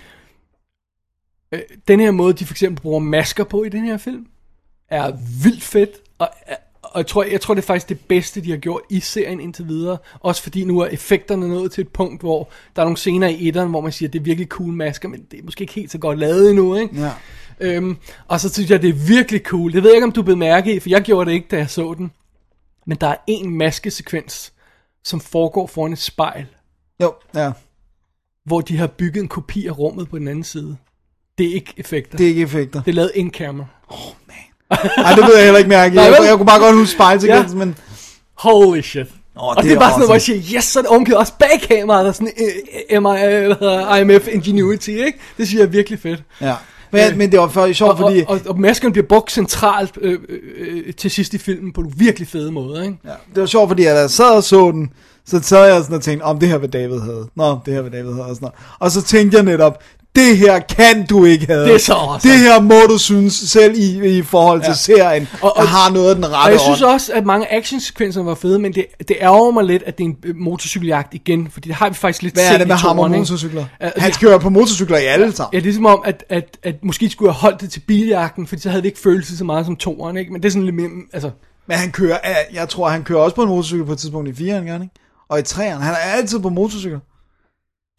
øh, 1.52 1.62
den 1.88 2.00
her 2.00 2.12
måde, 2.12 2.34
de 2.34 2.46
for 2.46 2.54
eksempel 2.54 2.82
bruger 2.82 3.00
masker 3.00 3.44
på 3.44 3.64
i 3.64 3.70
den 3.70 3.84
her 3.84 3.98
film, 3.98 4.26
er 4.90 5.12
vildt 5.44 5.64
fedt, 5.64 5.92
og, 6.20 6.30
øh, 6.50 6.56
og 6.84 7.00
jeg, 7.00 7.08
tror, 7.08 7.24
jeg 7.24 7.42
tror, 7.42 7.54
det 7.54 7.62
er 7.62 7.66
faktisk 7.66 7.90
det 7.90 8.00
bedste, 8.00 8.42
de 8.42 8.52
har 8.52 8.58
gjort 8.58 8.82
i 8.90 9.00
serien 9.00 9.40
indtil 9.40 9.68
videre. 9.68 9.98
Også 10.20 10.44
fordi 10.44 10.64
nu 10.64 10.80
er 10.80 10.86
effekterne 10.86 11.50
nået 11.50 11.72
til 11.72 11.82
et 11.82 11.88
punkt, 11.88 12.22
hvor 12.22 12.50
der 12.76 12.82
er 12.82 12.86
nogle 12.86 12.98
scener 12.98 13.28
i 13.28 13.48
etteren, 13.48 13.70
hvor 13.70 13.82
man 13.82 13.92
siger, 13.92 14.10
at 14.10 14.14
det 14.14 14.20
er 14.20 14.24
virkelig 14.24 14.48
cool 14.48 14.74
masker, 14.74 15.10
men 15.10 15.26
det 15.32 15.40
er 15.40 15.44
måske 15.44 15.62
ikke 15.62 15.74
helt 15.74 15.92
så 15.92 15.98
godt 15.98 16.20
lavet 16.20 16.50
endnu, 16.50 16.76
ikke? 16.76 17.00
Ja. 17.00 17.12
Øhm, 17.60 17.98
og 18.28 18.40
så 18.40 18.50
synes 18.54 18.70
jeg, 18.70 18.82
det 18.82 18.90
er 18.90 18.94
virkelig 19.08 19.42
cool. 19.42 19.74
Det 19.74 19.84
ved 19.84 19.90
jeg 19.90 19.96
ikke, 19.96 20.06
om 20.06 20.12
du 20.12 20.22
blev 20.22 20.38
mærke 20.38 20.76
i, 20.76 20.80
for 20.80 20.90
jeg 20.90 21.02
gjorde 21.02 21.30
det 21.30 21.36
ikke, 21.36 21.48
da 21.52 21.58
jeg 21.58 21.70
så 21.70 21.94
den. 21.98 22.12
Men 22.88 22.98
der 23.02 23.08
er 23.08 23.16
en 23.28 23.58
maskesekvens, 23.58 24.54
som 25.04 25.20
foregår 25.20 25.68
foran 25.68 25.94
et 25.94 26.00
spejl, 26.00 26.46
Jo, 27.02 27.14
ja. 27.36 27.52
hvor 28.46 28.62
de 28.62 28.78
har 28.78 28.88
bygget 28.88 29.22
en 29.22 29.28
kopi 29.28 29.68
af 29.68 29.78
rummet 29.80 30.10
på 30.10 30.18
den 30.20 30.28
anden 30.28 30.44
side. 30.44 30.78
Det 31.38 31.50
er 31.50 31.54
ikke 31.54 31.74
effekter. 31.78 32.18
Det 32.18 32.24
er 32.24 32.28
ikke 32.30 32.42
effekter. 32.42 32.82
det 32.82 32.92
er 32.92 32.96
lavet 32.96 33.12
in-camera. 33.16 33.66
Ej, 34.72 35.14
det 35.16 35.26
ved 35.26 35.36
jeg 35.36 35.44
heller 35.44 35.58
ikke 35.58 35.70
mærke. 35.70 35.96
Jeg, 36.02 36.12
vel? 36.20 36.28
jeg 36.28 36.38
kunne 36.38 36.46
bare 36.46 36.60
godt 36.60 36.76
huske 36.76 36.94
spejlsekvensen, 36.94 37.60
Ja. 37.60 37.66
men... 37.66 37.76
Holy 38.34 38.82
shit. 38.82 39.08
Åh, 39.36 39.44
og 39.48 39.64
det, 39.64 39.72
er 39.72 39.80
bare 39.80 39.90
sådan 39.90 40.00
noget, 40.00 40.08
hvor 40.08 40.14
jeg 40.16 40.22
siger, 40.22 40.58
yes, 40.58 40.64
så 40.64 40.80
er 40.80 40.84
det 41.04 41.16
også 41.16 41.34
bag 41.40 41.62
kameraet, 41.62 42.04
der 42.04 42.10
er 42.10 42.14
sådan 42.14 43.02
hvad 43.02 43.56
hedder, 43.60 43.96
IMF 43.96 44.28
Ingenuity, 44.28 44.90
ikke? 44.90 45.20
Det 45.38 45.48
synes 45.48 45.60
jeg 45.60 45.66
er 45.66 45.70
virkelig 45.70 46.00
fedt. 46.00 46.24
Ja. 46.42 46.56
Men, 46.94 47.18
men 47.18 47.32
det 47.32 47.40
var 47.40 47.48
for 47.48 47.74
sjovt, 47.74 47.92
Og, 47.92 47.98
fordi... 47.98 48.24
og, 48.28 48.28
og, 48.28 48.40
og 48.48 48.60
maskerne 48.60 48.92
bliver 48.92 49.08
brugt 49.08 49.32
centralt 49.32 49.98
øh, 50.02 50.20
øh, 50.30 50.40
øh, 50.88 50.94
til 50.94 51.12
sidst 51.12 51.34
i 51.34 51.38
filmen 51.38 51.74
på 51.74 51.82
en 51.82 51.94
virkelig 51.98 52.28
fede 52.28 52.52
måde, 52.52 52.86
ikke? 52.86 52.98
Ja, 53.06 53.10
det 53.36 53.42
var 53.42 53.46
sjovt, 53.46 53.70
fordi 53.70 53.84
jeg 53.84 54.10
sad 54.10 54.36
og 54.36 54.44
så 54.44 54.72
den, 54.72 54.90
så 55.26 55.40
sad 55.42 55.74
jeg 55.74 55.84
sådan 55.84 55.96
og 55.96 56.02
tænkte, 56.02 56.24
om 56.24 56.40
det 56.40 56.50
her 56.50 56.58
vil 56.58 56.74
David 56.74 57.00
have. 57.00 57.28
Nå, 57.36 57.60
det 57.66 57.74
her 57.74 57.82
vil 57.82 57.92
David 57.92 58.14
have. 58.14 58.26
Og, 58.26 58.36
sådan 58.36 58.46
noget. 58.46 58.56
og 58.80 58.92
så 58.92 59.02
tænkte 59.02 59.38
jeg 59.38 59.46
netop, 59.46 59.84
det 60.16 60.38
her 60.38 60.60
kan 60.60 61.06
du 61.06 61.26
ikke 61.26 61.46
have. 61.46 61.66
Det 61.66 61.74
er 61.74 61.78
så 61.78 61.94
awesome. 61.94 62.32
Det 62.34 62.40
her 62.40 62.62
må 62.62 62.76
du 62.90 62.98
synes, 62.98 63.34
selv 63.34 63.74
i, 63.78 64.18
i 64.18 64.22
forhold 64.22 64.62
til 64.62 64.68
Ja. 64.70 64.74
serien, 64.76 65.28
Og- 65.42 65.58
og, 65.58 65.68
har 65.68 65.92
noget 65.92 66.10
af 66.10 66.16
den 66.16 66.26
rette 66.26 66.38
Og 66.48 66.52
jeg 66.52 66.60
synes 66.60 66.82
også, 66.82 67.14
at 67.14 67.26
mange 67.26 67.54
actionsekvenser 67.54 68.24
var 68.24 68.36
fede, 68.36 68.60
men 68.60 68.74
det, 68.74 68.86
det 69.08 69.18
ærger 69.22 69.52
mig 69.52 69.64
lidt, 69.64 69.84
at 69.86 69.98
det 69.98 70.04
er 70.04 70.08
en 70.08 70.18
øh, 70.26 70.36
motorcykeljagt 70.36 71.14
igen, 71.14 71.48
fordi 71.52 71.68
det 71.68 71.76
har 71.76 71.90
vi 71.90 71.96
faktisk 71.96 72.22
lidt 72.24 72.34
Hvad 72.34 72.44
set 72.44 72.54
er 72.54 72.58
det 72.58 72.68
med 72.68 72.76
ham 72.76 73.00
og 73.00 73.12
motorcykler? 73.12 73.66
Ja, 73.82 73.90
Han 73.98 74.12
det- 74.12 74.20
kører 74.20 74.38
på 74.38 74.50
motorcykler 74.50 74.98
i 74.98 75.06
alle 75.06 75.32
sammen. 75.36 75.50
Ja, 75.54 75.60
det 75.64 75.70
er 75.70 75.74
som 75.74 75.86
om, 75.86 76.02
at, 76.06 76.24
at, 76.30 76.58
at 76.64 76.76
måske 76.84 77.10
skulle 77.10 77.30
jeg 77.30 77.34
have 77.34 77.42
holdt 77.42 77.62
det 77.62 77.72
til 77.72 77.80
biljagten, 77.80 78.48
fordi 78.48 78.62
så 78.62 78.70
havde 78.70 78.82
det 78.82 78.88
ikke 78.88 79.00
sig 79.26 79.38
så 79.38 79.44
meget 79.44 79.66
som 79.66 79.76
toeren, 79.76 80.18
ikke? 80.18 80.34
Men 80.34 80.42
det 80.44 80.48
er 80.48 80.52
sådan 80.52 80.66
lidt 80.66 80.76
mere, 80.76 80.90
altså... 81.14 81.30
Men 81.68 81.78
han 81.78 81.92
kører, 81.92 82.18
jeg- 82.24 82.70
tror, 82.70 82.90
han 82.90 83.04
kører 83.04 83.20
også 83.20 83.36
på 83.36 83.44
en 83.44 83.50
motorcykel 83.50 83.86
på 83.86 83.92
et 83.92 83.98
tidspunkt 83.98 84.40
i 84.40 84.50
4'eren, 84.52 84.66
gør 84.66 84.72
han 84.72 84.82
ikke? 84.82 84.94
Og 85.30 85.40
i 85.40 85.42
3'eren. 85.42 85.60
Han 85.80 85.94
er 85.94 85.98
altid 86.18 86.40
på 86.40 86.50
motorcykler. 86.50 87.00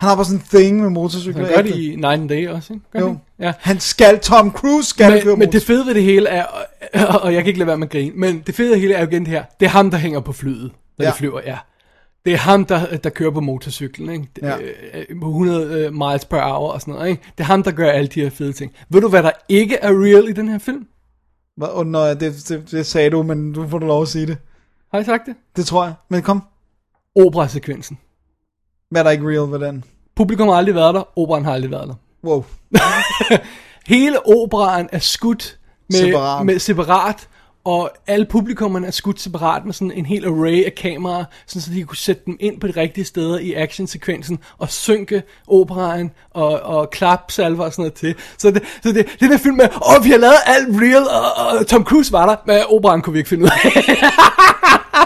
Han 0.00 0.08
har 0.08 0.16
bare 0.16 0.24
sådan 0.24 0.40
en 0.40 0.46
thing 0.60 0.80
med 0.80 0.90
motorcykler. 0.90 1.44
Han 1.46 1.54
gør 1.54 1.62
det 1.62 1.74
i 1.76 2.02
and 2.04 2.28
Day 2.28 2.48
også, 2.48 2.72
ikke? 2.72 2.86
Gør 2.92 3.00
Jo. 3.00 3.08
ikke? 3.08 3.20
Ja. 3.38 3.52
Han 3.58 3.80
skal, 3.80 4.18
Tom 4.20 4.50
Cruise 4.52 4.88
skal 4.88 5.22
køre 5.22 5.32
Men, 5.32 5.38
men 5.38 5.52
det 5.52 5.62
fede 5.62 5.86
ved 5.86 5.94
det 5.94 6.02
hele 6.02 6.28
er, 6.28 6.44
og, 7.08 7.20
og 7.20 7.34
jeg 7.34 7.42
kan 7.42 7.48
ikke 7.48 7.58
lade 7.58 7.66
være 7.66 7.76
med 7.78 7.86
at 7.86 7.90
grine, 7.92 8.12
men 8.14 8.42
det 8.46 8.54
fede 8.54 8.68
ved 8.68 8.72
det 8.74 8.80
hele 8.80 8.94
er 8.94 9.00
jo 9.00 9.06
igen 9.08 9.20
det 9.22 9.28
her, 9.30 9.44
det 9.60 9.66
er 9.66 9.70
ham, 9.70 9.90
der 9.90 9.98
hænger 9.98 10.20
på 10.20 10.32
flyet, 10.32 10.62
når 10.98 11.04
ja. 11.04 11.04
Ja. 11.04 11.10
de 11.10 11.16
flyver, 11.16 11.40
ja. 11.46 11.58
Det 12.24 12.32
er 12.32 12.36
ham, 12.36 12.64
der, 12.64 12.96
der 12.96 13.10
kører 13.10 13.30
på 13.30 13.40
motorcyklen, 13.40 14.08
ikke? 14.10 14.28
Ja. 14.42 14.56
Øh, 14.58 15.20
på 15.20 15.26
100 15.26 15.84
øh, 15.86 15.92
miles 15.94 16.24
per 16.24 16.40
hour 16.42 16.72
og 16.72 16.80
sådan 16.80 16.94
noget, 16.94 17.08
ikke? 17.08 17.22
Det 17.38 17.44
er 17.44 17.46
ham, 17.46 17.62
der 17.62 17.70
gør 17.70 17.90
alle 17.90 18.08
de 18.08 18.20
her 18.22 18.30
fede 18.30 18.52
ting. 18.52 18.72
Ved 18.88 19.00
du, 19.00 19.08
hvad 19.08 19.22
der 19.22 19.30
ikke 19.48 19.76
er 19.76 19.88
real 20.04 20.28
i 20.28 20.32
den 20.32 20.48
her 20.48 20.58
film? 20.58 20.86
Hvad- 21.56 21.68
Og 21.68 21.86
når, 21.86 22.06
det, 22.14 22.20
det, 22.48 22.70
det, 22.70 22.86
sagde 22.86 23.10
du, 23.10 23.22
men 23.22 23.52
du 23.52 23.68
får 23.68 23.78
du 23.78 23.86
lov 23.86 24.02
at 24.02 24.08
sige 24.08 24.26
det. 24.26 24.36
Har 24.90 24.98
jeg 24.98 25.06
sagt 25.06 25.22
det? 25.26 25.34
Det 25.56 25.66
tror 25.66 25.84
jeg. 25.84 25.94
Men 26.08 26.22
kom, 26.22 26.42
Operasekvensen. 27.16 27.98
Hvad 28.90 29.00
er 29.00 29.02
der 29.02 29.10
ikke 29.10 29.24
real 29.28 29.60
ved 29.60 29.68
den? 29.68 29.84
Publikum 30.16 30.48
har 30.48 30.54
aldrig 30.54 30.74
været 30.74 30.94
der, 30.94 31.18
operan 31.18 31.44
har 31.44 31.52
aldrig 31.52 31.70
været 31.70 31.88
der. 31.88 31.94
Wow. 32.24 32.44
Hele 33.86 34.26
operaen 34.26 34.88
er 34.92 34.98
skudt 34.98 35.58
med 35.90 35.98
Separat. 35.98 36.46
med 36.46 36.58
separat, 36.58 37.28
og 37.64 37.90
alle 38.06 38.26
publikummerne 38.26 38.86
er 38.86 38.90
skudt 38.90 39.20
separat 39.20 39.64
med 39.64 39.72
sådan 39.72 39.92
en 39.92 40.06
hel 40.06 40.24
array 40.24 40.64
af 40.64 40.74
kameraer, 40.74 41.24
sådan 41.46 41.62
så 41.62 41.70
de 41.70 41.84
kunne 41.84 41.96
sætte 41.96 42.22
dem 42.26 42.36
ind 42.40 42.60
på 42.60 42.66
de 42.66 42.72
rigtige 42.76 43.04
steder 43.04 43.38
i 43.38 43.54
actionsekvensen, 43.54 44.38
og 44.58 44.70
synke 44.70 45.22
operaen, 45.48 46.10
og, 46.30 46.60
og 46.60 46.90
klap 46.90 47.30
salver 47.30 47.64
og 47.64 47.72
sådan 47.72 47.82
noget 47.82 47.94
til. 47.94 48.14
Så 48.38 48.50
det, 48.50 48.62
så 48.82 48.92
det, 48.92 49.06
det 49.20 49.30
der 49.30 49.38
film 49.38 49.56
med, 49.56 49.64
åh, 49.64 50.04
vi 50.04 50.10
har 50.10 50.18
lavet 50.18 50.36
alt 50.46 50.68
real, 50.70 51.02
og, 51.08 51.58
og 51.58 51.66
Tom 51.66 51.84
Cruise 51.84 52.12
var 52.12 52.26
der, 52.26 52.36
men 52.46 52.62
operaen 52.68 53.02
kunne 53.02 53.12
vi 53.12 53.18
ikke 53.18 53.28
finde 53.28 53.44
ud 53.44 53.50
af. 53.64 53.72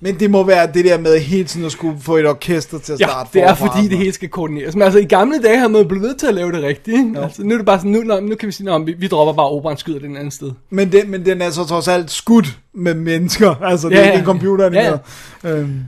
Men 0.00 0.20
det 0.20 0.30
må 0.30 0.42
være 0.44 0.66
det 0.74 0.84
der 0.84 0.98
med 0.98 1.18
hele 1.20 1.44
tiden 1.44 1.66
at 1.66 1.72
skulle 1.72 2.00
få 2.00 2.16
et 2.16 2.26
orkester 2.28 2.78
til 2.78 2.92
at 2.92 3.00
Ja, 3.00 3.06
starte 3.06 3.30
det 3.32 3.42
er 3.42 3.54
forfra. 3.54 3.74
fordi 3.76 3.88
det 3.88 3.98
hele 3.98 4.12
skal 4.12 4.28
koordineres. 4.28 4.74
Men 4.74 4.82
altså 4.82 4.98
i 4.98 5.04
gamle 5.04 5.42
dage 5.42 5.58
har 5.58 5.68
man 5.68 5.88
blevet 5.88 6.02
ved 6.08 6.14
til 6.14 6.26
at 6.26 6.34
lave 6.34 6.52
det 6.52 6.62
rigtigt. 6.62 6.96
Ikke? 6.98 7.20
Altså, 7.20 7.42
nu 7.42 7.54
er 7.54 7.58
det 7.58 7.66
bare 7.66 7.78
sådan, 7.78 7.90
nu, 7.90 8.00
nå, 8.02 8.20
nu 8.20 8.34
kan 8.34 8.46
vi 8.46 8.52
sige, 8.52 8.70
at 8.74 8.86
vi, 8.86 8.92
vi 8.98 9.06
dropper 9.08 9.32
bare 9.34 9.48
operan 9.48 9.76
skyder 9.76 9.98
den 9.98 10.16
anden 10.16 10.30
sted. 10.30 10.50
Men 10.70 10.92
den, 10.92 11.10
men 11.10 11.24
den 11.26 11.42
er 11.42 11.50
så 11.50 11.64
trods 11.64 11.88
alt 11.88 12.10
skudt 12.10 12.58
med 12.74 12.94
mennesker. 12.94 13.54
Altså, 13.62 13.88
det 13.88 13.94
Ja, 13.94 13.98
er 14.00 14.02
ikke 14.04 14.12
ja. 14.14 14.18
en 14.18 14.24
computer 14.24 14.70
Ja, 14.72 14.84
ja. 14.84 14.98
ja, 15.44 15.56
øhm, 15.56 15.80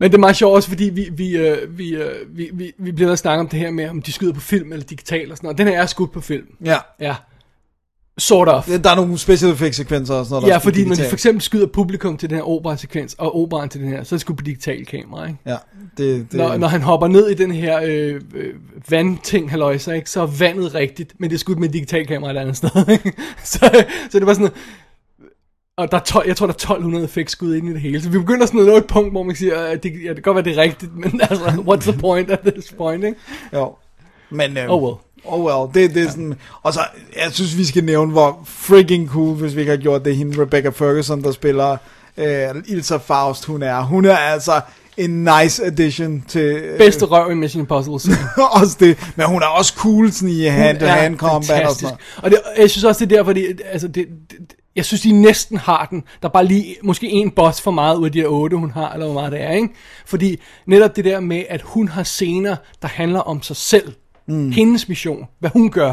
Men 0.00 0.10
det 0.10 0.14
er 0.14 0.18
meget 0.20 0.36
sjovt 0.36 0.54
også, 0.54 0.68
fordi 0.68 0.84
vi, 0.84 1.08
vi, 1.12 1.36
øh, 1.36 1.78
vi, 1.78 1.94
øh, 1.96 2.10
vi, 2.36 2.50
vi, 2.52 2.72
vi 2.78 2.92
bliver 2.92 3.06
ved 3.08 3.12
at 3.12 3.18
snakke 3.18 3.40
om 3.40 3.48
det 3.48 3.58
her 3.58 3.70
med, 3.70 3.88
om 3.88 4.02
de 4.02 4.12
skyder 4.12 4.32
på 4.32 4.40
film 4.40 4.72
eller 4.72 4.84
digital 4.86 5.30
og 5.30 5.36
sådan 5.36 5.46
noget. 5.46 5.58
Den 5.58 5.66
her 5.68 5.82
er 5.82 5.86
skudt 5.86 6.12
på 6.12 6.20
film. 6.20 6.44
ja. 6.64 6.76
Ja. 7.00 7.14
Sort 8.18 8.48
of. 8.48 8.66
Der 8.66 8.90
er 8.90 8.94
nogle 8.94 9.18
special 9.18 9.52
effects 9.52 9.76
sekvenser 9.76 10.14
og 10.14 10.26
sådan 10.26 10.40
noget. 10.40 10.52
Ja, 10.52 10.56
fordi 10.56 10.78
når 10.78 10.84
de 10.84 10.90
digitalt. 10.90 11.08
for 11.08 11.16
eksempel 11.16 11.42
skyder 11.42 11.66
publikum 11.66 12.16
til 12.16 12.30
den 12.30 12.36
her 12.36 12.48
opera-sekvens, 12.48 13.14
og 13.18 13.36
operaen 13.42 13.68
til 13.68 13.80
den 13.80 13.88
her, 13.88 14.04
så 14.04 14.14
er 14.14 14.16
det 14.16 14.20
sgu 14.20 14.34
på 14.34 14.42
digital 14.42 14.86
kamera, 14.86 15.26
ikke? 15.26 15.38
Ja, 15.46 15.56
det, 15.96 16.26
det, 16.32 16.32
Når, 16.32 16.56
når 16.56 16.68
han 16.68 16.82
hopper 16.82 17.08
ned 17.08 17.28
i 17.30 17.34
den 17.34 17.50
her 17.50 17.80
øh, 17.84 18.20
øh, 18.34 18.54
vandting, 18.88 19.50
halløjsa, 19.50 19.92
ikke, 19.92 20.10
så 20.10 20.22
er 20.22 20.26
vandet 20.26 20.74
rigtigt, 20.74 21.14
men 21.18 21.30
det 21.30 21.36
er 21.36 21.38
skudt 21.38 21.58
med 21.58 21.68
digital 21.68 22.06
kamera 22.06 22.30
et 22.30 22.36
andet 22.36 22.56
sted. 22.56 22.88
Ikke? 22.88 23.12
så, 23.44 23.84
så 24.10 24.18
det 24.18 24.26
var 24.26 24.34
sådan 24.34 24.50
og 25.76 25.90
der 25.90 25.96
er 25.96 26.02
12, 26.02 26.28
jeg 26.28 26.36
tror, 26.36 26.46
der 26.46 26.52
er 26.52 26.54
1200 26.54 27.04
effektskud 27.04 27.54
inde 27.54 27.70
i 27.70 27.72
det 27.72 27.80
hele. 27.80 28.02
Så 28.02 28.10
vi 28.10 28.18
begynder 28.18 28.46
sådan 28.46 28.60
at 28.60 28.66
nå 28.66 28.76
et 28.76 28.86
punkt, 28.86 29.12
hvor 29.12 29.22
man 29.22 29.36
siger, 29.36 29.58
at 29.58 29.82
det, 29.82 29.92
ja, 30.04 30.08
det 30.08 30.14
kan 30.14 30.22
godt 30.22 30.34
være, 30.34 30.44
det 30.44 30.58
er 30.58 30.62
rigtigt, 30.62 30.96
men 31.02 31.20
altså, 31.30 31.44
what's 31.44 31.90
the 31.90 32.00
point 32.00 32.30
at 32.30 32.38
this 32.46 32.72
point, 32.72 33.04
ikke? 33.04 33.18
Jo. 33.52 33.74
Men, 34.30 34.56
øhm, 34.56 34.70
Oh 34.70 34.82
well. 34.82 34.96
Oh 35.24 35.44
well, 35.44 35.74
det, 35.74 35.94
det 35.94 36.02
er 36.02 36.10
sådan... 36.10 36.34
Og 36.62 36.72
så, 36.72 36.80
jeg 37.16 37.32
synes, 37.32 37.58
vi 37.58 37.64
skal 37.64 37.84
nævne, 37.84 38.12
hvor 38.12 38.42
freaking 38.44 39.08
cool, 39.08 39.36
hvis 39.36 39.54
vi 39.54 39.60
ikke 39.60 39.70
har 39.70 39.76
gjort 39.76 40.04
det, 40.04 40.16
hende 40.16 40.42
Rebecca 40.42 40.68
Ferguson, 40.68 41.22
der 41.22 41.32
spiller 41.32 41.76
øh, 42.16 42.48
Ilsa 42.66 42.96
Faust, 42.96 43.44
hun 43.44 43.62
er. 43.62 43.82
Hun 43.82 44.04
er 44.04 44.16
altså 44.16 44.60
en 44.96 45.24
nice 45.24 45.64
addition 45.64 46.24
til... 46.28 46.40
Øh, 46.40 46.78
Bedste 46.78 47.04
røv 47.04 47.30
i 47.30 47.34
Mission 47.34 47.60
Impossible. 47.60 48.16
også 48.60 48.76
det, 48.80 49.12
men 49.16 49.26
hun 49.26 49.42
er 49.42 49.46
også 49.46 49.74
cool 49.76 50.12
sådan 50.12 50.28
i 50.28 50.44
hand-to-hand 50.44 51.16
combat 51.16 51.66
og 51.66 51.74
sådan 51.74 51.82
noget. 51.82 51.98
Og 52.16 52.30
det, 52.30 52.38
jeg 52.58 52.70
synes 52.70 52.84
også, 52.84 53.04
det 53.04 53.12
er 53.12 53.16
derfor, 53.16 53.32
det, 53.32 53.60
altså 53.72 53.88
det, 53.88 54.06
det, 54.30 54.38
jeg 54.76 54.84
synes, 54.84 55.00
de 55.00 55.12
næsten 55.12 55.56
har 55.56 55.86
den. 55.90 56.04
Der 56.22 56.28
er 56.28 56.32
bare 56.32 56.44
lige 56.44 56.76
måske 56.82 57.08
en 57.10 57.30
boss 57.30 57.60
for 57.60 57.70
meget 57.70 57.96
ud 57.96 58.04
af 58.04 58.12
de 58.12 58.20
her 58.20 58.26
otte, 58.26 58.56
hun 58.56 58.70
har, 58.70 58.92
eller 58.92 59.06
hvor 59.06 59.14
meget 59.14 59.32
det 59.32 59.42
er, 59.42 59.50
ikke? 59.50 59.68
Fordi 60.06 60.40
netop 60.66 60.96
det 60.96 61.04
der 61.04 61.20
med, 61.20 61.44
at 61.48 61.62
hun 61.62 61.88
har 61.88 62.02
scener, 62.02 62.56
der 62.82 62.88
handler 62.88 63.20
om 63.20 63.42
sig 63.42 63.56
selv. 63.56 63.92
Mm. 64.26 64.50
Hendes 64.52 64.88
mission. 64.88 65.26
Hvad 65.38 65.50
hun 65.50 65.70
gør. 65.70 65.92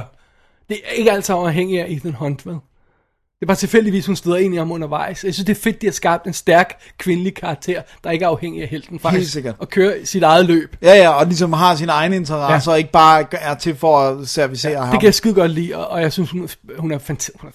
Det 0.70 0.78
er 0.86 0.92
ikke 0.92 1.12
altid 1.12 1.36
afhængigt 1.36 1.82
af 1.82 1.86
Ethan 1.90 2.14
Hunt, 2.14 2.46
vel? 2.46 2.54
Det 2.54 3.46
er 3.46 3.48
bare 3.48 3.58
tilfældigvis, 3.58 4.06
hun 4.06 4.16
støder 4.16 4.38
ind 4.38 4.54
i 4.54 4.58
ham 4.58 4.72
undervejs. 4.72 5.24
Jeg 5.24 5.34
synes, 5.34 5.46
det 5.46 5.58
er 5.58 5.62
fedt, 5.62 5.82
de 5.82 5.88
har 5.88 5.92
skabt 5.92 6.28
en 6.28 6.34
stærk 6.34 6.82
kvindelig 6.98 7.36
karakter, 7.36 7.82
der 8.04 8.12
ikke 8.12 8.26
er 8.26 8.30
afhængig 8.30 8.62
af 8.62 8.68
helten, 8.68 9.00
faktisk. 9.00 9.32
sikkert. 9.34 9.56
Og 9.60 9.70
kører 9.70 10.06
sit 10.06 10.24
eget 10.24 10.46
løb. 10.46 10.76
Ja, 10.82 10.94
ja, 10.96 11.10
og 11.10 11.26
ligesom 11.26 11.54
har 11.54 11.76
sin 11.76 11.90
egen 11.90 12.14
interesse, 12.14 12.70
Ja. 12.72 12.74
og 12.74 12.78
ikke 12.80 12.92
bare 12.92 13.26
er 13.32 13.56
til 13.56 13.76
for 13.76 13.98
at 14.00 14.28
servicere 14.28 14.78
ham. 14.80 14.90
Det 14.92 15.00
kan 15.00 15.06
jeg 15.06 15.14
skide 15.14 15.34
godt 15.34 15.52
lide, 15.52 15.76
og, 15.78 15.88
og 15.88 16.02
jeg 16.02 16.14
synes, 16.14 16.32
hun, 16.32 16.44
er- 16.44 16.80
hun 16.82 16.92
er, 16.92 16.98
fanta- 17.00 17.40
hun 17.42 17.48
er 17.50 17.54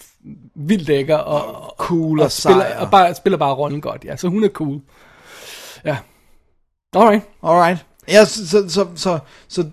vildt 0.54 0.88
lækker, 0.88 1.16
og, 1.16 1.62
og, 1.64 1.74
Cool 1.78 2.20
og, 2.20 2.24
og 2.24 2.32
spiller, 2.32 2.60
sej, 2.64 2.72
og- 2.76 2.84
og 2.84 2.90
bare, 2.90 3.14
spiller 3.14 3.36
bare 3.36 3.54
rollen 3.54 3.80
godt, 3.80 4.04
ja, 4.04 4.16
så 4.16 4.28
hun 4.28 4.44
er 4.44 4.48
cool. 4.48 4.80
Ja. 5.84 5.96
Alright. 6.96 7.22
Alright. 7.42 7.86
Ja, 8.08 8.24
så, 8.24 8.48
så, 8.48 8.68
så, 8.68 8.86
så, 8.96 9.18
så, 9.48 9.64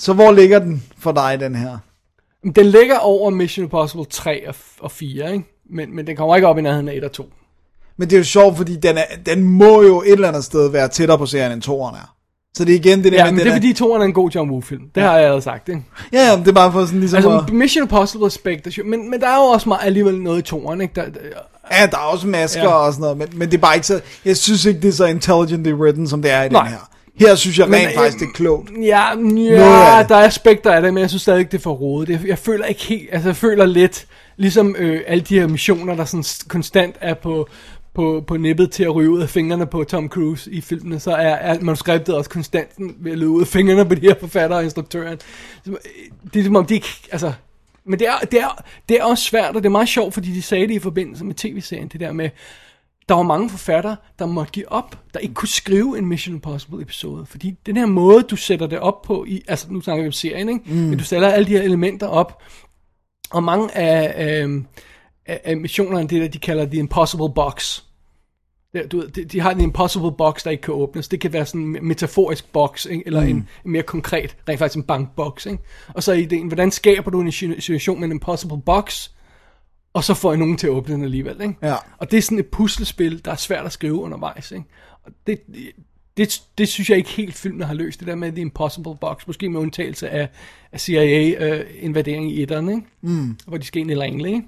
så 0.00 0.12
hvor 0.12 0.32
ligger 0.32 0.58
den 0.58 0.82
for 0.98 1.12
dig, 1.12 1.40
den 1.40 1.54
her? 1.54 1.78
Den 2.56 2.66
ligger 2.66 2.98
over 2.98 3.30
Mission 3.30 3.64
Impossible 3.64 4.04
3 4.04 4.48
og, 4.48 4.54
og 4.80 4.90
4, 4.90 5.32
ikke? 5.32 5.44
Men, 5.70 5.96
men 5.96 6.06
den 6.06 6.16
kommer 6.16 6.36
ikke 6.36 6.48
op 6.48 6.58
i 6.58 6.62
nærheden 6.62 6.88
af 6.88 6.94
1 6.94 7.04
og 7.04 7.12
2. 7.12 7.30
Men 7.96 8.10
det 8.10 8.16
er 8.16 8.20
jo 8.20 8.24
sjovt, 8.24 8.56
fordi 8.56 8.76
den, 8.76 8.98
er, 8.98 9.02
den 9.26 9.42
må 9.44 9.82
jo 9.82 10.02
et 10.02 10.12
eller 10.12 10.28
andet 10.28 10.44
sted 10.44 10.70
være 10.70 10.88
tættere 10.88 11.18
på 11.18 11.26
serien, 11.26 11.52
end 11.52 11.62
toeren 11.62 11.94
er. 11.94 12.14
Så 12.56 12.64
det 12.64 12.74
er 12.74 12.78
igen 12.78 13.04
det 13.04 13.12
der 13.12 13.18
Ja, 13.18 13.24
med, 13.24 13.32
men 13.32 13.40
det 13.40 13.46
er 13.46 13.54
fordi 13.54 13.72
2'eren 13.72 14.00
er 14.00 14.04
en 14.04 14.12
god 14.12 14.30
John 14.30 14.50
Woo-film. 14.50 14.82
Det 14.94 15.02
har 15.02 15.12
jeg 15.12 15.20
allerede 15.20 15.42
sagt, 15.42 15.68
ikke? 15.68 15.82
Ja, 16.12 16.30
ja, 16.30 16.36
det 16.36 16.48
er 16.48 16.52
bare 16.52 16.72
for 16.72 16.84
sådan 16.84 17.00
ligesom 17.00 17.16
Altså, 17.16 17.44
at, 17.46 17.52
Mission 17.52 17.84
Impossible 17.84 18.26
er 18.26 18.84
men, 18.84 19.10
men 19.10 19.20
der 19.20 19.28
er 19.28 19.36
jo 19.36 19.42
også 19.42 19.68
meget, 19.68 19.80
alligevel 19.86 20.20
noget 20.20 20.52
i 20.52 20.54
2'eren, 20.54 20.80
ikke? 20.80 20.94
Der, 20.94 21.04
der, 21.04 21.20
Ja, 21.72 21.86
der 21.86 21.96
er 21.96 22.02
også 22.02 22.26
masker 22.26 22.62
Ja. 22.62 22.68
og 22.68 22.92
sådan 22.92 23.00
noget, 23.02 23.16
men, 23.16 23.28
men 23.34 23.50
det 23.50 23.56
er 23.56 23.60
bare 23.60 23.74
ikke 23.74 23.86
så... 23.86 24.00
Jeg 24.24 24.36
synes 24.36 24.64
ikke, 24.64 24.80
det 24.80 24.88
er 24.88 24.92
så 24.92 25.04
intelligently 25.06 25.72
written, 25.72 26.08
som 26.08 26.22
det 26.22 26.30
er 26.30 26.42
i 26.42 26.48
Nej. 26.48 26.62
den 26.62 26.72
her. 26.72 26.90
Her 27.20 27.34
synes 27.34 27.58
jeg 27.58 27.68
Men, 27.68 27.78
rent 27.78 27.88
øh, 27.88 27.94
faktisk, 27.94 28.18
det 28.18 28.26
er 28.26 28.32
klogt. 28.34 28.70
Ja, 28.82 29.08
ja 29.08 30.00
det. 30.00 30.08
der 30.08 30.16
er 30.16 30.26
aspekter 30.26 30.72
af 30.72 30.82
det, 30.82 30.94
men 30.94 31.00
jeg 31.00 31.08
synes 31.10 31.22
stadig 31.22 31.38
ikke, 31.38 31.50
det 31.50 31.58
er 31.58 31.62
for 31.62 31.72
rodet. 31.72 32.08
Jeg, 32.08 32.20
jeg 32.26 32.38
føler 32.38 32.64
ikke 32.64 32.82
helt, 32.84 33.08
altså 33.12 33.28
jeg 33.28 33.36
føler 33.36 33.66
lidt, 33.66 34.06
ligesom 34.36 34.76
øh, 34.78 35.00
alle 35.06 35.24
de 35.24 35.40
her 35.40 35.46
missioner, 35.46 35.94
der 35.94 36.04
sådan 36.04 36.24
konstant 36.48 36.96
er 37.00 37.14
på, 37.14 37.48
på, 37.94 38.24
på 38.26 38.36
nippet 38.36 38.70
til 38.70 38.84
at 38.84 38.94
ryge 38.94 39.10
ud 39.10 39.20
af 39.22 39.28
fingrene 39.28 39.66
på 39.66 39.84
Tom 39.84 40.08
Cruise 40.08 40.50
i 40.50 40.60
filmene, 40.60 41.00
så 41.00 41.10
er, 41.10 41.16
er 41.34 41.60
manuskriptet 41.60 42.14
også 42.14 42.30
konstant 42.30 42.68
ved 42.78 43.12
at 43.12 43.18
løbe 43.18 43.30
ud 43.30 43.40
af 43.40 43.46
fingrene 43.46 43.84
på 43.84 43.94
de 43.94 44.00
her 44.00 44.14
forfattere 44.20 44.58
og 44.58 44.64
instruktøren. 44.64 45.18
Øh, 45.68 45.74
Det 46.34 46.40
er 46.40 46.44
som 46.44 46.56
om, 46.56 46.66
de 46.66 46.74
ikke, 46.74 46.88
altså, 47.12 47.32
men 47.84 47.98
det 47.98 48.08
er, 48.08 48.26
det, 48.30 48.40
er, 48.40 48.62
det 48.88 48.98
er 49.00 49.04
også 49.04 49.24
svært, 49.24 49.56
og 49.56 49.62
det 49.62 49.66
er 49.66 49.70
meget 49.70 49.88
sjovt, 49.88 50.14
fordi 50.14 50.30
de 50.32 50.42
sagde 50.42 50.66
det 50.68 50.74
i 50.74 50.78
forbindelse 50.78 51.24
med 51.24 51.34
tv-serien, 51.34 51.88
det 51.88 52.00
der 52.00 52.12
med, 52.12 52.30
der 53.10 53.16
var 53.16 53.22
mange 53.22 53.50
forfattere, 53.50 53.96
der 54.18 54.26
måtte 54.26 54.52
give 54.52 54.72
op, 54.72 54.98
der 55.14 55.20
ikke 55.20 55.34
kunne 55.34 55.48
skrive 55.48 55.98
en 55.98 56.06
Mission 56.06 56.34
Impossible 56.34 56.82
episode. 56.82 57.26
Fordi 57.26 57.54
den 57.66 57.76
her 57.76 57.86
måde, 57.86 58.22
du 58.22 58.36
sætter 58.36 58.66
det 58.66 58.78
op 58.78 59.02
på, 59.02 59.24
i, 59.28 59.42
altså 59.48 59.66
nu 59.70 59.80
snakker 59.80 60.02
vi 60.02 60.08
om 60.08 60.12
serien, 60.12 60.48
ikke? 60.48 60.60
Mm. 60.66 60.76
men 60.76 60.98
du 60.98 61.04
sætter 61.04 61.28
alle 61.28 61.46
de 61.46 61.50
her 61.50 61.62
elementer 61.62 62.06
op, 62.06 62.42
og 63.30 63.42
mange 63.42 63.76
af, 63.76 64.12
af, 64.16 64.48
af, 65.26 65.40
af 65.44 65.56
missionerne, 65.56 66.08
det 66.08 66.22
der, 66.22 66.28
de 66.28 66.38
kalder 66.38 66.64
The 66.64 66.78
Impossible 66.78 67.34
Box. 67.34 67.82
Du, 68.92 69.06
de, 69.06 69.24
de 69.24 69.40
har 69.40 69.50
en 69.50 69.60
impossible 69.60 70.12
box, 70.12 70.44
der 70.44 70.50
ikke 70.50 70.62
kan 70.62 70.74
åbnes. 70.74 71.08
Det 71.08 71.20
kan 71.20 71.32
være 71.32 71.46
sådan 71.46 71.60
en 71.60 71.78
metaforisk 71.82 72.52
box, 72.52 72.86
ikke? 72.86 73.02
eller 73.06 73.20
mm. 73.20 73.28
en, 73.28 73.36
en 73.64 73.72
mere 73.72 73.82
konkret, 73.82 74.36
rent 74.48 74.58
faktisk 74.58 74.76
en 74.76 74.82
bankbox. 74.82 75.46
Ikke? 75.46 75.58
Og 75.94 76.02
så 76.02 76.12
er 76.12 76.16
ideen, 76.16 76.46
hvordan 76.46 76.70
skaber 76.70 77.10
du 77.10 77.20
en 77.20 77.32
situation 77.32 78.00
med 78.00 78.06
en 78.06 78.12
impossible 78.12 78.62
box, 78.66 79.08
og 79.92 80.04
så 80.04 80.14
får 80.14 80.32
jeg 80.32 80.38
nogen 80.38 80.56
til 80.56 80.66
at 80.66 80.70
åbne 80.70 80.94
den 80.94 81.04
alligevel. 81.04 81.40
Ikke? 81.40 81.54
Ja. 81.62 81.76
Og 81.98 82.10
det 82.10 82.18
er 82.18 82.22
sådan 82.22 82.38
et 82.38 82.46
puslespil, 82.46 83.24
der 83.24 83.30
er 83.30 83.36
svært 83.36 83.66
at 83.66 83.72
skrive 83.72 83.94
undervejs. 83.94 84.50
Ikke? 84.52 84.64
Og 85.02 85.12
det, 85.26 85.40
det, 86.16 86.42
det 86.58 86.68
synes 86.68 86.90
jeg 86.90 86.98
ikke 86.98 87.10
helt 87.10 87.34
filmene 87.34 87.64
har 87.64 87.74
løst, 87.74 88.00
det 88.00 88.08
der 88.08 88.14
med 88.14 88.32
The 88.32 88.40
Impossible 88.40 88.96
Box, 89.00 89.26
måske 89.26 89.48
med 89.48 89.60
undtagelse 89.60 90.08
af, 90.08 90.28
af 90.72 90.80
CIA-invadering 90.80 92.32
i 92.32 92.42
etteren, 92.42 92.68
ikke? 92.68 92.82
Mm. 93.00 93.36
hvor 93.46 93.56
de 93.56 93.64
skal 93.64 93.80
ind 93.80 93.90
i 93.90 93.94
Langley. 93.94 94.28
Ikke? 94.28 94.42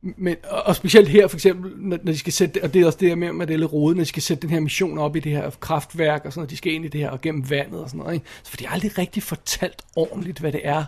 Men, 0.00 0.36
og, 0.50 0.62
og 0.66 0.76
specielt 0.76 1.08
her 1.08 1.28
for 1.28 1.36
eksempel, 1.36 1.72
når, 1.76 1.98
når 2.02 2.12
de 2.12 2.18
skal 2.18 2.32
sætte, 2.32 2.62
og 2.62 2.74
det 2.74 2.82
er 2.82 2.86
også 2.86 2.98
det 2.98 3.08
her 3.08 3.16
med, 3.16 3.32
med 3.32 3.46
det 3.46 3.54
er 3.54 3.58
lidt 3.58 3.72
rodet, 3.72 3.96
når 3.96 4.04
de 4.04 4.08
skal 4.08 4.22
sætte 4.22 4.42
den 4.42 4.50
her 4.50 4.60
mission 4.60 4.98
op 4.98 5.16
i 5.16 5.20
det 5.20 5.32
her 5.32 5.50
kraftværk, 5.50 6.24
og 6.24 6.32
sådan 6.32 6.40
noget, 6.40 6.50
de 6.50 6.56
skal 6.56 6.72
ind 6.72 6.84
i 6.84 6.88
det 6.88 7.00
her, 7.00 7.10
og 7.10 7.20
gennem 7.20 7.50
vandet 7.50 7.80
og 7.80 7.88
sådan 7.88 7.98
noget, 7.98 8.14
ikke? 8.14 8.26
Så 8.42 8.50
for 8.50 8.56
de 8.56 8.68
aldrig 8.68 8.98
rigtig 8.98 9.22
fortalt 9.22 9.82
ordentligt, 9.96 10.38
hvad 10.38 10.52
det 10.52 10.60
er. 10.64 10.84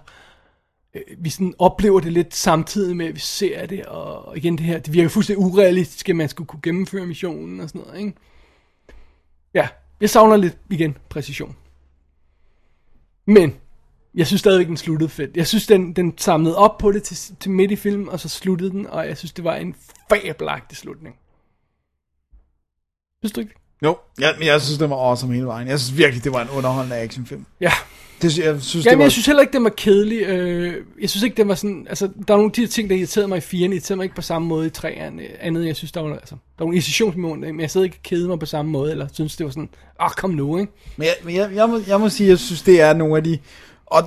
Øh, 0.95 1.03
Vi 1.19 1.31
sådan 1.31 1.55
oplever 1.59 2.01
det 2.01 2.13
lidt 2.13 2.35
samtidig 2.35 2.97
med, 2.97 3.07
at 3.07 3.15
vi 3.15 3.21
ser 3.21 3.67
det, 3.67 3.87
og 3.87 4.37
igen 4.37 4.59
det 4.59 4.67
her, 4.67 4.79
det 4.79 4.93
virker 4.93 5.09
fuldstændig 5.09 5.45
urealistisk, 5.45 6.09
at 6.09 6.17
man 6.17 6.29
skulle 6.29 6.49
kunne 6.49 6.63
gennemføre 6.63 7.07
missionen 7.07 7.61
og 7.61 7.69
sådan 7.69 7.81
noget, 7.81 7.99
ikke? 7.99 8.13
Ja, 9.55 9.69
jeg 10.01 10.11
savner 10.11 10.37
lidt, 10.37 10.59
igen, 10.71 10.97
præcision. 11.09 11.57
Men, 13.27 13.55
jeg 14.15 14.27
synes 14.27 14.41
stadigvæk, 14.41 14.67
den 14.67 14.77
sluttede 14.77 15.11
fedt. 15.11 15.37
Jeg 15.37 15.47
synes, 15.47 15.67
den, 15.67 15.93
den 15.93 16.19
samlede 16.19 16.57
op 16.57 16.79
på 16.79 16.93
det 16.93 17.03
til, 17.03 17.37
til 17.41 17.51
midt 17.51 17.71
i 17.71 17.77
filmen, 17.77 18.09
og 18.09 18.21
så 18.21 18.29
sluttede 18.29 18.71
den, 18.71 18.87
og 18.87 19.07
jeg 19.07 19.19
synes, 19.19 19.33
det 19.33 19.45
var 19.45 19.57
en 19.57 19.77
fabelagtig 20.11 20.79
slutning. 20.79 21.17
Synes 23.23 23.33
du 23.33 23.41
ikke? 23.41 23.55
Jo, 23.83 23.99
jeg, 24.19 24.37
jeg 24.41 24.63
synes, 24.63 24.79
det 24.79 24.91
var 24.91 24.97
awesome 24.97 25.35
hele 25.35 25.47
vejen. 25.47 25.69
Jeg 25.69 25.81
synes 25.81 25.99
virkelig, 25.99 26.25
det 26.25 26.33
var 26.33 26.43
en 26.43 26.49
underholdende 26.49 26.97
actionfilm. 26.97 27.47
Ja. 27.61 27.73
Det, 28.23 28.39
jeg 28.39 28.63
synes, 28.63 28.85
det 28.85 28.87
Jamen, 28.87 28.99
var... 28.99 29.05
jeg 29.05 29.13
synes 29.13 29.27
heller 29.27 29.41
ikke, 29.41 29.53
den 29.53 29.65
var 29.65 29.73
kedelig. 29.77 30.23
Øh, 30.23 30.75
jeg 31.01 31.11
synes 31.11 31.23
ikke, 31.23 31.37
den 31.37 31.49
var 31.49 31.55
sådan... 31.55 31.87
Altså, 31.89 32.07
der 32.07 32.35
er 32.35 32.39
nogle 32.39 32.45
af 32.45 32.53
de 32.53 32.67
ting, 32.67 32.91
der 32.91 32.97
irriterede 32.97 33.29
mig 33.29 33.39
i 33.39 33.41
4'eren, 33.41 33.73
irriterede 33.73 33.97
mig 33.97 34.05
ikke 34.05 34.17
på 34.17 34.23
samme 34.23 34.49
måde 34.49 34.67
i 34.67 34.71
3'eren. 34.79 35.21
øh, 35.21 35.29
Andet, 35.41 35.67
jeg 35.67 35.77
synes, 35.77 35.93
der 35.93 36.01
var, 36.01 36.15
altså, 36.15 36.35
der 36.35 36.39
var 36.59 36.65
nogle 36.65 36.77
irritationsmomenter, 36.77 37.53
men 37.53 37.61
jeg 37.61 37.71
sad 37.71 37.83
ikke 37.83 37.97
og 37.97 38.03
kedede 38.03 38.29
mig 38.29 38.39
på 38.39 38.47
samme 38.47 38.71
måde, 38.71 38.91
eller 38.91 39.09
synes, 39.13 39.37
det 39.37 39.45
var 39.45 39.51
sådan, 39.51 39.69
åh, 40.01 40.07
oh, 40.07 40.11
kom 40.11 40.31
nu, 40.31 40.59
ikke? 40.59 40.73
Men 40.97 41.05
jeg, 41.05 41.15
men 41.25 41.35
jeg, 41.35 41.51
jeg, 41.55 41.69
må, 41.69 41.81
jeg 41.87 42.01
må 42.01 42.09
sige, 42.09 42.29
jeg 42.29 42.39
synes, 42.39 42.63
det 42.63 42.81
er 42.81 42.93
nogle 42.95 43.17
af 43.17 43.25
de... 43.25 43.39
Og 43.87 44.03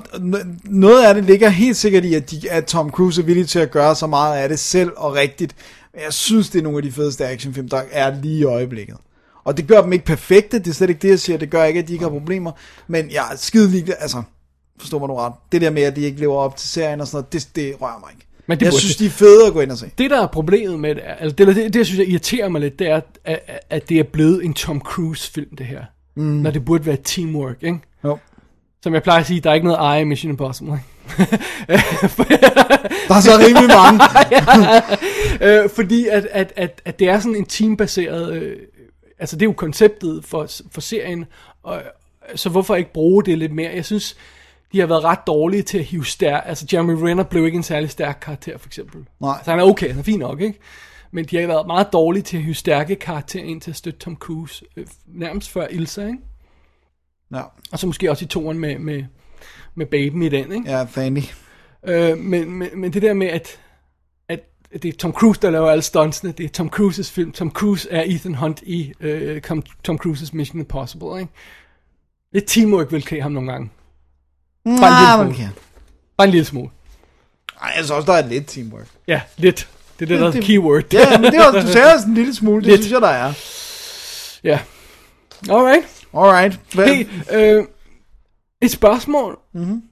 noget 0.64 1.06
af 1.06 1.16
det 1.16 1.26
ligger 1.26 1.50
helt 1.50 1.78
sikkert 1.78 2.06
i, 2.06 2.14
at, 2.14 2.32
de, 2.32 2.52
at 2.52 2.66
Tom 2.66 2.90
Cruise 2.90 3.22
er 3.22 3.26
villig 3.26 3.48
til 3.48 3.60
at 3.60 3.72
gøre 3.72 3.96
så 3.96 4.08
meget 4.08 4.38
af 4.38 4.50
det 4.50 4.60
selv 4.60 4.92
og 4.98 5.14
rigtigt. 5.14 5.56
Men 5.94 6.04
jeg 6.04 6.14
synes, 6.14 6.50
det 6.50 6.60
er 6.60 6.64
nogle 6.64 6.78
af 6.78 6.84
de 6.84 6.92
fedeste 6.92 7.28
actionfilm, 7.28 7.70
der 7.70 7.82
er 7.92 8.22
lige 8.22 8.40
i 8.40 8.44
øjeblikket. 8.44 8.96
Og 9.44 9.58
det 9.58 9.68
gør 9.68 9.82
dem 9.82 9.94
ikke 9.94 10.06
perfekte, 10.06 10.60
det 10.60 10.68
er 10.68 10.74
slet 10.74 10.90
ikke 10.90 11.02
det, 11.02 11.10
jeg 11.10 11.20
siger. 11.20 11.38
Det 11.38 11.50
gør 11.50 11.64
ikke, 11.64 11.80
at 11.80 11.88
de 11.88 11.94
ikke 11.94 12.06
har 12.06 12.10
problemer. 12.10 12.52
Men 12.88 13.12
jeg 13.12 13.24
er 13.32 13.36
skide 13.36 13.70
ligeglad, 13.70 13.96
altså, 14.00 14.24
forstå 14.80 15.00
mig 15.00 15.08
nu 15.08 15.16
ret. 15.16 15.34
Det 15.52 15.62
der 15.62 15.70
med, 15.70 15.84
at 15.84 15.96
de 15.96 16.02
ikke 16.02 16.20
lever 16.20 16.36
op 16.36 16.58
til 16.58 16.70
serien 16.70 17.02
og 17.02 17.08
sådan 17.08 17.18
noget, 17.18 17.34
det, 17.34 17.56
det 17.56 17.82
rører 17.82 18.00
mig 18.00 18.10
ikke. 18.12 18.28
Men 18.48 18.60
det 18.60 18.66
jeg 18.66 18.74
synes, 18.74 18.96
de 18.96 19.06
er 19.06 19.10
fede 19.10 19.48
at 19.48 19.54
gå 19.54 19.62
ind 19.62 19.72
og 19.72 19.78
se. 19.78 19.92
Det, 19.98 20.12
der 20.12 20.22
er 20.22 20.28
problemet 20.28 20.80
med 20.80 20.96
det, 20.96 21.02
altså, 21.20 21.36
det, 21.36 21.48
det, 21.48 21.56
det, 21.56 21.76
jeg 21.76 21.86
synes, 21.86 22.00
jeg 22.00 22.08
irriterer 22.08 22.50
mig 22.50 22.62
lidt, 22.62 22.80
det 22.80 22.88
er, 22.88 23.02
at, 23.26 23.62
at, 23.70 23.90
det 23.90 24.00
er 24.00 24.04
blevet 24.04 24.46
en 24.46 24.54
Tom 24.54 24.82
Cruise-film, 24.82 25.56
det 25.56 25.66
her. 25.66 25.84
Mm. 26.16 26.24
Når 26.24 26.52
det 26.52 26.66
burde 26.66 26.86
være 26.86 26.98
teamwork, 27.04 27.64
ikke? 27.64 27.80
Jo. 28.04 28.18
Som 28.84 28.94
jeg 28.94 29.04
plejer 29.04 29.20
at 29.20 29.28
sige, 29.28 29.40
der 29.40 29.50
er 29.50 29.54
ikke 29.54 29.68
noget 29.68 29.80
eje 29.80 30.02
i 30.02 30.04
Mission 30.04 30.32
Impossible, 30.32 30.74
ikke? 30.74 30.86
Der 33.08 33.16
er 33.16 33.22
så 33.22 33.32
rimelig 33.40 33.68
mange. 33.68 34.00
øh, 35.64 35.70
fordi 35.70 36.08
at, 36.08 36.28
at, 36.32 36.54
at, 36.56 36.82
at 36.86 37.00
det 37.00 37.10
er 37.10 37.20
sådan 37.20 37.36
en 37.36 37.46
teambaseret 37.46 38.34
øh, 38.34 38.58
altså 39.22 39.36
det 39.36 39.42
er 39.42 39.50
jo 39.50 39.54
konceptet 39.54 40.26
for, 40.26 40.48
for 40.72 40.82
serien, 40.82 41.26
og, 41.64 41.82
så 42.36 42.50
hvorfor 42.50 42.76
ikke 42.76 42.94
bruge 42.94 43.24
det 43.24 43.38
lidt 43.38 43.52
mere? 43.52 43.72
Jeg 43.76 43.86
synes, 43.86 44.18
de 44.72 44.80
har 44.80 44.88
været 44.88 45.04
ret 45.04 45.20
dårlige 45.28 45.64
til 45.64 45.78
at 45.78 45.86
hive 45.86 46.06
stærk, 46.06 46.44
altså 46.46 46.68
Jeremy 46.74 46.94
Renner 46.94 47.24
blev 47.24 47.46
ikke 47.46 47.56
en 47.56 47.64
særlig 47.64 47.90
stærk 47.90 48.18
karakter, 48.22 48.58
for 48.58 48.68
eksempel. 48.68 49.06
Nej. 49.20 49.38
Så 49.44 49.52
han 49.52 49.60
er 49.60 49.64
okay, 49.64 49.90
han 49.90 50.00
er 50.00 50.04
fin 50.04 50.20
nok, 50.20 50.42
ikke? 50.42 50.60
Men 51.12 51.26
de 51.26 51.38
har 51.38 51.48
været 51.48 51.68
meget 51.68 51.88
dårlige 51.94 52.24
til 52.24 52.38
at 52.38 52.44
hive 52.44 52.56
stærke 52.56 52.96
karakterer 52.96 53.44
ind 53.44 53.62
til 53.62 53.72
at 53.72 53.78
støtte 53.78 54.00
Tom 54.00 54.16
Cruise, 54.16 54.66
øh, 54.78 54.88
nærmest 55.08 55.50
før 55.50 55.68
Ilsa, 55.68 56.06
ikke? 56.06 56.18
Ja, 57.34 57.42
Og 57.72 57.80
så 57.80 57.88
måske 57.88 58.12
også 58.12 58.26
i 58.26 58.28
toren 58.28 58.60
med, 58.60 58.80
med, 58.80 59.04
med 59.76 59.86
baben 59.86 60.22
i 60.22 60.30
den, 60.30 60.52
ikke? 60.52 60.72
ja 60.72 60.84
Fanny. 60.84 61.22
Øh, 61.84 62.18
men, 62.18 62.52
men, 62.52 62.70
men 62.76 62.94
det 62.94 63.02
der 63.02 63.14
med, 63.14 63.28
at, 63.28 63.34
at 63.34 63.58
det 64.74 64.86
er 64.86 64.98
Tom 64.98 65.14
Cruise, 65.14 65.42
der 65.42 65.50
laver 65.50 65.72
alle 65.72 65.82
stuntsene, 65.82 66.32
det 66.32 66.44
er 66.46 66.50
Tom 66.50 66.70
Cruises 66.70 67.12
film. 67.12 67.32
Tom 67.32 67.52
Cruise 67.52 67.92
er 67.92 68.04
Ethan 68.06 68.36
Hunt 68.36 68.62
i 68.62 68.94
øh, 69.00 69.42
Tom, 69.84 69.98
Cruises 69.98 70.34
Mission 70.34 70.60
Impossible, 70.60 71.20
ikke? 71.20 71.32
Lidt 72.34 72.46
teamwork 72.48 72.92
vil 72.92 73.04
klæde 73.04 73.22
ham 73.22 73.32
nogle 73.32 73.52
gange. 73.52 73.70
Bare 74.66 75.22
en 75.22 75.28
lille 75.28 75.36
smule. 75.36 75.54
Bare 76.18 76.28
en 76.28 76.32
lille 76.32 76.46
smule. 76.46 76.70
Ej, 77.62 77.68
jeg 77.68 77.74
synes 77.76 77.92
også, 77.92 78.12
der 78.12 78.18
er 78.18 78.28
lidt 78.28 78.48
teamwork. 78.48 78.88
Ja, 79.08 79.22
lidt. 79.38 79.70
Det 80.00 80.06
er 80.06 80.16
det, 80.18 80.20
der 80.34 80.42
er 80.42 80.46
keyword. 80.46 80.94
Ja, 80.94 81.18
men 81.18 81.32
det 81.32 81.40
var, 81.40 81.52
du 81.62 81.68
sagde 81.68 81.94
også 81.94 82.08
en 82.08 82.14
lille 82.14 82.36
smule, 82.36 82.62
det 82.62 82.68
Lidt. 82.70 82.82
synes 82.82 82.92
jeg, 82.92 83.02
der 83.02 83.08
er. 83.08 83.34
ja. 84.44 84.60
Alright. 85.50 85.86
Alright. 86.14 86.60
Hvad, 86.74 86.88
Hey, 86.88 87.08
øh, 87.32 87.66
et 88.62 88.72
spørgsmål. 88.72 89.40
Mm-hmm. 89.54 89.84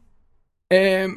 Øh, 0.73 1.09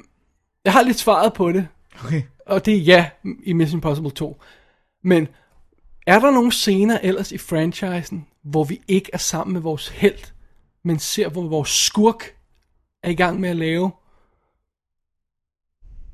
jeg 0.65 0.73
har 0.73 0.82
lidt 0.82 0.99
svaret 0.99 1.32
på 1.32 1.52
det, 1.52 1.68
Okay. 2.05 2.23
Og 2.52 2.66
det 2.66 2.74
er 2.74 2.78
ja 2.78 3.10
i 3.42 3.52
Mission 3.52 3.76
Impossible 3.76 4.10
2. 4.10 4.42
Men 5.05 5.28
er 6.06 6.18
der 6.18 6.31
nogle 6.31 6.52
scener 6.52 6.98
ellers 7.02 7.32
i 7.32 7.39
franchisen, 7.39 8.26
hvor 8.42 8.64
vi 8.64 8.81
ikke 8.89 9.10
er 9.12 9.18
sammen 9.18 9.52
med 9.52 9.60
vores 9.60 9.89
held, 9.89 10.32
men 10.84 10.98
ser, 10.98 11.28
hvor 11.28 11.48
vores 11.48 11.68
skurk 11.68 12.36
er 13.02 13.10
i 13.10 13.14
gang 13.14 13.40
med 13.40 13.50
at 13.50 13.56
lave? 13.56 13.90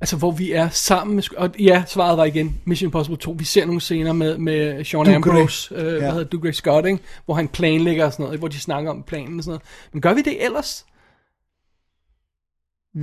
Altså, 0.00 0.17
hvor 0.17 0.31
vi 0.31 0.52
er 0.52 0.68
sammen 0.68 1.15
med... 1.15 1.36
Og 1.36 1.50
ja, 1.58 1.84
svaret 1.86 2.18
var 2.18 2.25
igen 2.25 2.60
Mission 2.65 2.86
Impossible 2.86 3.17
2. 3.17 3.34
Vi 3.39 3.44
ser 3.44 3.65
nogle 3.65 3.81
scener 3.81 4.12
med, 4.12 4.39
med 4.39 4.84
Sean 4.84 5.05
Dougray. 5.05 5.15
Ambrose, 5.15 5.75
øh, 5.75 5.84
ja. 5.84 5.99
Hvad 5.99 6.10
hedder 6.12 6.25
Dougray 6.25 6.52
Scott, 6.52 6.86
ikke? 6.86 6.99
hvor 7.25 7.34
han 7.34 7.49
planlægger 7.49 8.05
og 8.05 8.12
sådan 8.12 8.25
noget, 8.25 8.39
hvor 8.39 8.49
de 8.49 8.60
snakker 8.60 8.91
om 8.91 9.02
planen 9.02 9.39
og 9.39 9.44
sådan 9.44 9.50
noget. 9.50 9.92
Men 9.92 10.00
gør 10.00 10.15
vi 10.15 10.23
det 10.23 10.44
ellers? 10.44 10.86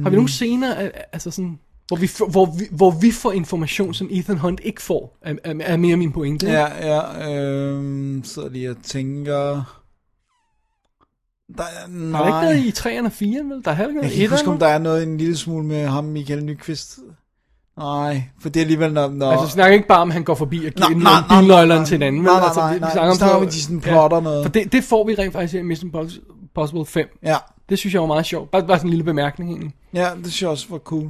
Har 0.03 0.09
vi 0.09 0.15
nogle 0.15 0.29
scener, 0.29 0.91
altså 1.11 1.31
sådan, 1.31 1.59
hvor 1.87 1.97
vi, 1.97 2.07
får- 2.07 2.29
hvor, 2.29 2.45
vi, 2.45 2.63
hvor 2.71 2.91
vi 2.91 3.11
får 3.11 3.31
information, 3.31 3.93
som 3.93 4.07
Ethan 4.11 4.37
Hunt 4.37 4.59
ikke 4.63 4.81
får, 4.81 5.17
er, 5.21 5.33
er, 5.43 5.53
er 5.59 5.77
mere 5.77 5.97
min 5.97 6.11
pointe. 6.11 6.47
Ja, 6.47 6.67
ja, 6.95 7.31
øhm, 7.33 8.21
sidder 8.23 8.49
lige 8.49 8.69
og 8.69 8.75
tænker... 8.83 9.63
Der 11.57 11.63
er, 11.63 11.87
nej. 11.89 12.19
Er 12.21 12.25
der 12.25 12.49
ikke 12.51 12.53
noget 12.53 12.65
i 12.65 12.69
3'erne 12.99 13.05
og 13.05 13.11
4'erne, 13.11 13.53
vel? 13.53 13.61
Der 13.65 13.71
er 13.71 13.75
heller 13.75 13.89
ikke 13.89 13.93
Jeg 13.93 13.93
noget 13.93 14.11
kan 14.11 14.21
ikke 14.21 14.31
huske, 14.33 14.47
om 14.47 14.55
1'erne. 14.55 14.59
der 14.59 14.67
er 14.67 14.77
noget 14.77 15.03
en 15.03 15.17
lille 15.17 15.37
smule 15.37 15.65
med 15.65 15.87
ham, 15.87 16.03
Michael 16.03 16.43
Nyqvist. 16.43 16.99
Nej, 17.77 18.23
for 18.41 18.49
det 18.49 18.59
er 18.59 18.63
alligevel, 18.63 18.93
når... 18.93 19.07
når... 19.09 19.31
Altså, 19.31 19.47
snakker 19.47 19.73
ikke 19.75 19.87
bare 19.87 19.99
om, 20.01 20.11
han 20.11 20.23
går 20.23 20.35
forbi 20.35 20.65
og 20.65 20.71
giver 20.71 20.89
nej, 20.89 20.97
nej, 21.29 21.39
bilnøglerne 21.39 21.75
nej. 21.75 21.85
til 21.85 21.95
hinanden. 21.95 22.21
Nej, 22.21 22.33
nej, 22.33 22.43
altså, 22.45 22.59
nej, 22.59 22.73
vi 22.73 22.79
nej. 22.79 22.91
snakker 22.93 23.11
Vi 23.11 23.17
snakker 23.17 23.35
om, 23.37 23.43
at 23.43 23.51
de 23.53 23.61
sådan 23.61 23.81
plotter 23.81 24.19
noget. 24.19 24.45
For 24.45 24.51
det, 24.51 24.71
det 24.71 24.83
får 24.83 25.07
vi 25.07 25.15
rent 25.15 25.33
faktisk 25.33 25.53
i 25.53 25.61
Mission 25.61 25.91
Impossible 26.41 26.85
5. 26.85 27.07
Ja, 27.23 27.37
Det 27.69 27.79
synes 27.79 27.93
jeg 27.93 28.01
var 28.01 28.07
meget 28.07 28.25
sjovt. 28.25 28.51
Bare, 28.51 28.67
bare 28.67 28.77
sådan 28.77 28.87
en 28.87 28.89
lille 28.89 29.03
bemærkning 29.03 29.49
egentlig. 29.51 29.73
ja, 29.93 30.09
det 30.15 30.23
synes 30.25 30.41
jeg 30.41 30.49
også 30.49 30.65
var 30.69 30.77
cool. 30.77 31.09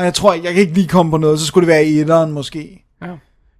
Og 0.00 0.06
jeg 0.06 0.14
tror, 0.14 0.34
jeg 0.34 0.42
kan 0.42 0.54
ikke 0.62 0.72
lige 0.74 0.88
komme 0.88 1.10
på 1.10 1.16
noget, 1.16 1.40
så 1.40 1.46
skulle 1.46 1.66
det 1.66 1.72
være 1.74 1.84
i 1.86 1.98
etteren 2.00 2.32
måske. 2.32 2.84
Ja. 3.02 3.06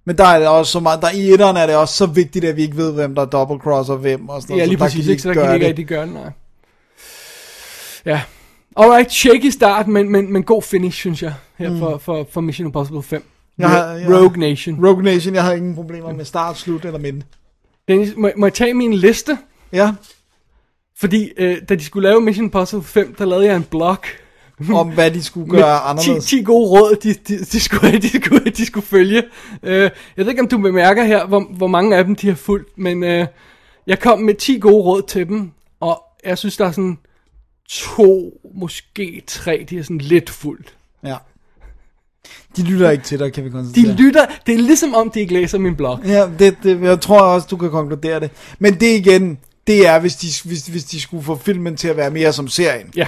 Men 0.05 0.17
der 0.17 0.25
er 0.25 0.39
det 0.39 0.47
også 0.47 0.71
så 0.71 0.79
meget, 0.79 1.01
der 1.01 1.09
i 1.11 1.29
etteren 1.33 1.57
er 1.57 1.65
det 1.65 1.75
også 1.75 1.93
så 1.95 2.05
vigtigt, 2.05 2.45
at 2.45 2.55
vi 2.55 2.61
ikke 2.61 2.77
ved, 2.77 2.93
hvem 2.93 3.15
der 3.15 3.25
double 3.25 3.57
crosser 3.59 3.95
hvem 3.95 4.29
og 4.29 4.41
sådan 4.41 4.55
Ja, 4.55 4.65
noget. 4.65 4.69
lige 4.69 4.77
så 4.79 4.83
der 4.83 4.89
præcis, 4.89 5.07
ikke? 5.07 5.21
Så 5.21 5.27
der 5.29 5.33
kan 5.33 5.49
de 5.49 5.53
ikke 5.53 5.67
rigtig 5.67 5.85
gøre 5.87 6.05
det, 6.05 6.13
nej. 6.13 6.31
Ja. 8.05 8.21
Alright, 8.77 9.11
shaky 9.11 9.49
start, 9.49 9.87
men, 9.87 10.09
men, 10.11 10.33
men 10.33 10.43
god 10.43 10.61
finish, 10.61 10.97
synes 10.97 11.23
jeg, 11.23 11.33
her 11.57 11.77
for, 11.79 11.97
for, 11.97 12.27
for 12.31 12.41
Mission 12.41 12.65
Impossible 12.67 13.03
5. 13.03 13.23
Jeg 13.57 13.69
har- 13.69 13.91
jeg 13.93 14.05
har- 14.05 14.17
Rogue 14.17 14.37
Nation. 14.37 14.85
Rogue 14.87 15.03
Nation, 15.03 15.35
jeg 15.35 15.43
havde 15.43 15.57
ingen 15.57 15.75
problemer 15.75 16.13
med 16.13 16.25
start, 16.25 16.57
slut 16.57 16.85
eller 16.85 16.99
midten. 16.99 17.23
Dennis, 17.87 18.13
må, 18.17 18.29
må 18.37 18.45
jeg 18.45 18.53
tage 18.53 18.73
min 18.73 18.93
liste? 18.93 19.37
Ja, 19.73 19.93
Fordi 20.99 21.31
øh, 21.37 21.57
da 21.69 21.75
de 21.75 21.83
skulle 21.85 22.09
lave 22.09 22.21
Mission 22.21 22.45
Impossible 22.45 22.83
5, 22.83 23.15
der 23.17 23.25
lavede 23.25 23.45
jeg 23.45 23.55
en 23.55 23.63
blog 23.63 23.97
om 24.81 24.89
hvad 24.89 25.11
de 25.11 25.23
skulle 25.23 25.49
gøre 25.49 25.93
med 25.93 26.01
10, 26.03 26.09
anderledes. 26.09 26.25
10 26.25 26.41
gode 26.43 26.69
råd, 26.69 26.95
de, 26.95 27.13
de, 27.13 27.37
de, 27.39 27.59
skulle, 27.59 27.99
de, 28.01 28.09
skulle, 28.09 28.51
de 28.51 28.65
skulle 28.65 28.85
følge. 28.85 29.23
Øh, 29.63 29.81
jeg 29.81 29.91
ved 30.25 30.29
ikke, 30.29 30.41
om 30.41 30.47
du 30.47 30.57
bemærker 30.57 31.03
her, 31.03 31.25
hvor, 31.25 31.45
hvor 31.57 31.67
mange 31.67 31.97
af 31.97 32.05
dem 32.05 32.15
de 32.15 32.27
har 32.27 32.35
fulgt, 32.35 32.77
men 32.77 33.03
øh, 33.03 33.27
jeg 33.87 33.99
kom 33.99 34.19
med 34.19 34.35
10 34.35 34.59
gode 34.59 34.83
råd 34.83 35.01
til 35.01 35.27
dem, 35.27 35.51
og 35.79 36.03
jeg 36.25 36.37
synes, 36.37 36.57
der 36.57 36.65
er 36.65 36.71
sådan 36.71 36.97
to, 37.69 38.41
måske 38.55 39.23
tre, 39.27 39.65
de 39.69 39.77
er 39.77 39.83
sådan 39.83 39.97
lidt 39.97 40.29
fuldt. 40.29 40.73
Ja. 41.03 41.15
De 42.57 42.63
lytter 42.63 42.89
ikke 42.89 43.03
til 43.03 43.19
dig, 43.19 43.33
kan 43.33 43.43
vi 43.43 43.49
konstatere. 43.49 43.93
De 43.93 44.03
lytter, 44.03 44.25
det 44.45 44.53
er 44.53 44.57
ligesom 44.57 44.93
om, 44.93 45.11
de 45.11 45.19
ikke 45.19 45.33
læser 45.33 45.57
min 45.57 45.75
blog. 45.75 45.99
Ja, 46.05 46.29
det, 46.39 46.57
det, 46.63 46.81
jeg 46.81 47.01
tror 47.01 47.21
også, 47.21 47.47
du 47.51 47.57
kan 47.57 47.69
konkludere 47.69 48.19
det. 48.19 48.29
Men 48.59 48.73
det 48.73 48.97
igen, 48.97 49.39
det 49.67 49.87
er, 49.87 49.99
hvis 49.99 50.15
de, 50.15 50.27
hvis, 50.49 50.67
hvis 50.67 50.83
de 50.83 50.99
skulle 51.01 51.23
få 51.23 51.35
filmen 51.35 51.77
til 51.77 51.87
at 51.87 51.97
være 51.97 52.11
mere 52.11 52.33
som 52.33 52.47
serien. 52.47 52.91
Ja. 52.95 53.07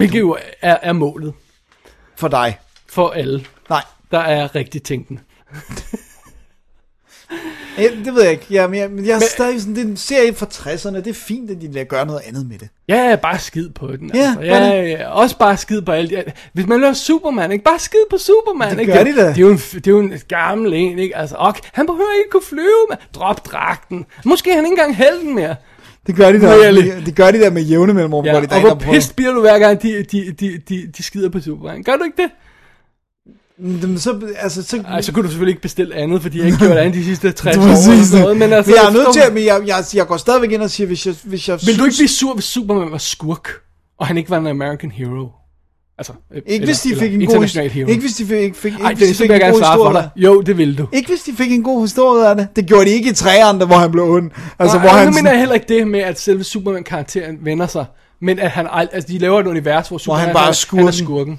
Hvilket 0.00 0.20
jo 0.20 0.36
er, 0.62 0.76
er 0.82 0.92
målet 0.92 1.32
for 2.16 2.28
dig. 2.28 2.58
for 2.86 3.10
alle, 3.10 3.44
Nej, 3.70 3.82
der 4.10 4.18
er 4.18 4.54
rigtig 4.54 4.82
tænkende. 4.82 5.20
det 8.04 8.14
ved 8.14 8.22
jeg 8.22 8.32
ikke. 8.32 8.46
Ja, 8.50 8.66
men 8.66 8.78
jeg, 8.80 8.90
men 8.90 9.04
jeg 9.06 9.12
er 9.12 9.18
men, 9.18 9.28
stadig 9.28 9.60
sådan, 9.60 9.74
det 9.74 9.82
er 9.82 9.86
en 9.88 9.96
serie 9.96 10.34
fra 10.34 10.46
60'erne. 10.46 10.96
Det 10.96 11.06
er 11.06 11.14
fint, 11.14 11.50
at 11.50 11.60
de 11.60 11.72
lader 11.72 11.84
gøre 11.84 12.06
noget 12.06 12.20
andet 12.26 12.46
med 12.48 12.58
det. 12.58 12.68
Ja, 12.88 13.16
bare 13.22 13.38
skid 13.38 13.68
på 13.70 13.86
den. 13.86 14.10
Ja, 14.14 14.34
altså. 14.40 14.54
ja, 14.54 14.82
ja, 14.82 15.08
også 15.08 15.38
bare 15.38 15.56
skid 15.56 15.82
på 15.82 15.92
alt. 15.92 16.12
Ja, 16.12 16.22
hvis 16.52 16.66
man 16.66 16.80
laver 16.80 16.92
Superman, 16.92 17.52
ikke? 17.52 17.64
Bare 17.64 17.78
skid 17.78 17.98
på 18.10 18.18
Superman, 18.18 18.70
Det 18.70 18.80
ikke? 18.80 18.92
gør 18.92 19.04
de 19.04 19.16
da. 19.16 19.28
Det 19.28 19.36
er 19.36 19.40
jo 19.40 19.50
en, 19.50 19.56
det 19.56 19.86
er 19.86 19.90
jo 19.90 20.00
en 20.00 20.12
gammel 20.28 20.74
en, 20.74 20.98
ikke? 20.98 21.16
Altså, 21.16 21.36
ok, 21.38 21.58
han 21.72 21.86
behøver 21.86 22.18
ikke 22.18 22.30
kunne 22.30 22.42
flyve, 22.48 22.86
man. 22.90 22.98
Drop 23.14 23.46
dragten. 23.46 24.06
Måske 24.24 24.50
er 24.50 24.54
han 24.54 24.64
ikke 24.64 24.72
engang 24.72 24.96
helden 24.96 25.34
mere. 25.34 25.56
Det 26.06 26.16
gør 26.16 26.32
de 26.32 26.40
der, 26.40 26.50
Really? 26.62 27.06
det, 27.06 27.14
gør 27.14 27.30
de 27.30 27.38
der 27.40 27.50
med 27.50 27.62
jævne 27.62 27.94
mellemrum, 27.94 28.24
Ja, 28.24 28.32
hvor 28.32 28.40
de 28.40 28.46
og 28.54 28.60
hvor 28.60 28.74
pissed 28.92 29.14
bliver 29.14 29.32
du 29.32 29.40
hver 29.40 29.58
gang, 29.58 29.82
de, 29.82 30.04
de, 30.12 30.32
de, 30.40 30.58
de, 30.68 30.86
de 30.96 31.02
skider 31.02 31.28
på 31.28 31.40
Superman. 31.40 31.82
Gør 31.82 31.96
du 31.96 32.04
ikke 32.04 32.22
det? 32.22 32.30
Men 33.58 33.98
Så, 33.98 34.20
altså, 34.36 34.62
så, 34.62 34.82
Ej, 34.88 35.00
så 35.00 35.12
kunne 35.12 35.22
du 35.22 35.28
selvfølgelig 35.28 35.52
ikke 35.52 35.62
bestille 35.62 35.94
andet, 35.94 36.22
fordi 36.22 36.38
jeg 36.38 36.46
ikke 36.46 36.58
gjort 36.58 36.76
andet 36.76 36.94
de 36.94 37.04
sidste 37.04 37.32
60 37.32 37.56
år. 37.56 37.60
Eller 37.62 38.20
Noget, 38.20 38.36
men 38.36 38.52
altså, 38.52 38.70
men 38.70 38.76
jeg 38.76 38.86
er 38.88 38.92
nødt 38.92 39.12
til 39.12 39.20
at, 39.20 39.34
men 39.34 39.44
jeg, 39.44 39.62
jeg, 39.66 39.84
jeg 39.94 40.06
går 40.06 40.16
stadigvæk 40.16 40.50
ind 40.52 40.62
og 40.62 40.70
siger, 40.70 40.86
hvis 40.86 41.06
jeg, 41.06 41.14
hvis 41.24 41.48
jeg 41.48 41.58
Vil 41.66 41.78
du 41.78 41.84
ikke 41.84 41.94
synes- 41.94 41.96
blive 41.96 42.08
sur, 42.08 42.34
hvis 42.34 42.44
Superman 42.44 42.92
var 42.92 42.98
skurk, 42.98 43.48
og 43.98 44.06
han 44.06 44.16
ikke 44.16 44.30
var 44.30 44.38
en 44.38 44.46
American 44.46 44.90
hero? 44.90 45.28
Altså, 46.00 46.12
øh, 46.34 46.42
Ikke 46.46 46.64
hvis 46.64 46.80
de 46.80 46.96
fik 46.96 47.14
en 47.14 47.26
god 47.26 47.68
hero. 47.68 47.88
Ikke 47.88 48.00
hvis 48.00 48.12
de 48.14 48.26
fik, 48.26 48.38
ikke 48.38 48.56
fik, 48.56 48.72
ikke 48.72 48.84
Ej, 48.84 48.94
hvis 48.94 49.08
de 49.08 49.14
fik 49.14 49.30
en 49.30 49.40
god 49.40 49.58
svare 49.58 49.76
for 49.76 49.84
historie. 49.88 49.94
dig. 49.94 50.10
Jo, 50.22 50.40
det 50.40 50.58
vil 50.58 50.78
du. 50.78 50.86
Ikke 50.92 51.08
hvis 51.08 51.22
de 51.22 51.32
fik 51.32 51.52
en 51.52 51.62
god 51.62 51.80
historie 51.82 52.28
af 52.28 52.36
det. 52.36 52.48
Det 52.56 52.66
gjorde 52.66 52.84
de 52.84 52.90
ikke 52.90 53.10
i 53.10 53.12
træerne, 53.12 53.64
hvor 53.66 53.76
han 53.76 53.90
blev 53.90 54.04
ond. 54.04 54.30
Altså, 54.58 54.76
Nej, 54.76 54.86
hvor 54.86 54.96
han 54.96 55.06
nu 55.06 55.12
mener 55.12 55.30
jeg 55.30 55.38
heller 55.38 55.54
ikke 55.54 55.66
det 55.78 55.88
med, 55.88 56.00
at 56.00 56.20
selve 56.20 56.44
Superman-karakteren 56.44 57.38
vender 57.42 57.66
sig, 57.66 57.84
men 58.20 58.38
at 58.38 58.50
han, 58.50 58.66
altså, 58.72 59.12
de 59.12 59.18
laver 59.18 59.40
et 59.40 59.46
univers, 59.46 59.88
hvor 59.88 59.98
Superman 59.98 60.24
han 60.24 60.32
bare 60.34 60.42
er 60.42 60.44
han 60.44 60.50
er 60.50 60.52
skurken. 60.54 60.92
skurken. 60.92 61.38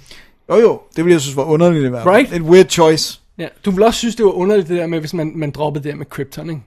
Jo 0.49 0.55
jo, 0.59 0.79
det 0.95 1.05
ville 1.05 1.13
jeg 1.13 1.21
synes 1.21 1.35
var 1.35 1.43
underligt 1.43 1.85
i 1.85 1.87
hvert 1.87 2.03
fald. 2.03 2.15
Right? 2.15 2.33
Et 2.33 2.41
weird 2.41 2.67
choice. 2.69 3.19
Ja, 3.37 3.47
du 3.65 3.71
vil 3.71 3.83
også 3.83 3.97
synes, 3.97 4.15
det 4.15 4.25
var 4.25 4.31
underligt 4.31 4.67
det 4.69 4.77
der 4.77 4.87
med, 4.87 4.99
hvis 4.99 5.13
man, 5.13 5.31
man 5.35 5.51
droppede 5.51 5.83
det 5.83 5.91
der 5.91 5.97
med 5.97 6.05
Krypton, 6.05 6.49
ikke? 6.49 6.61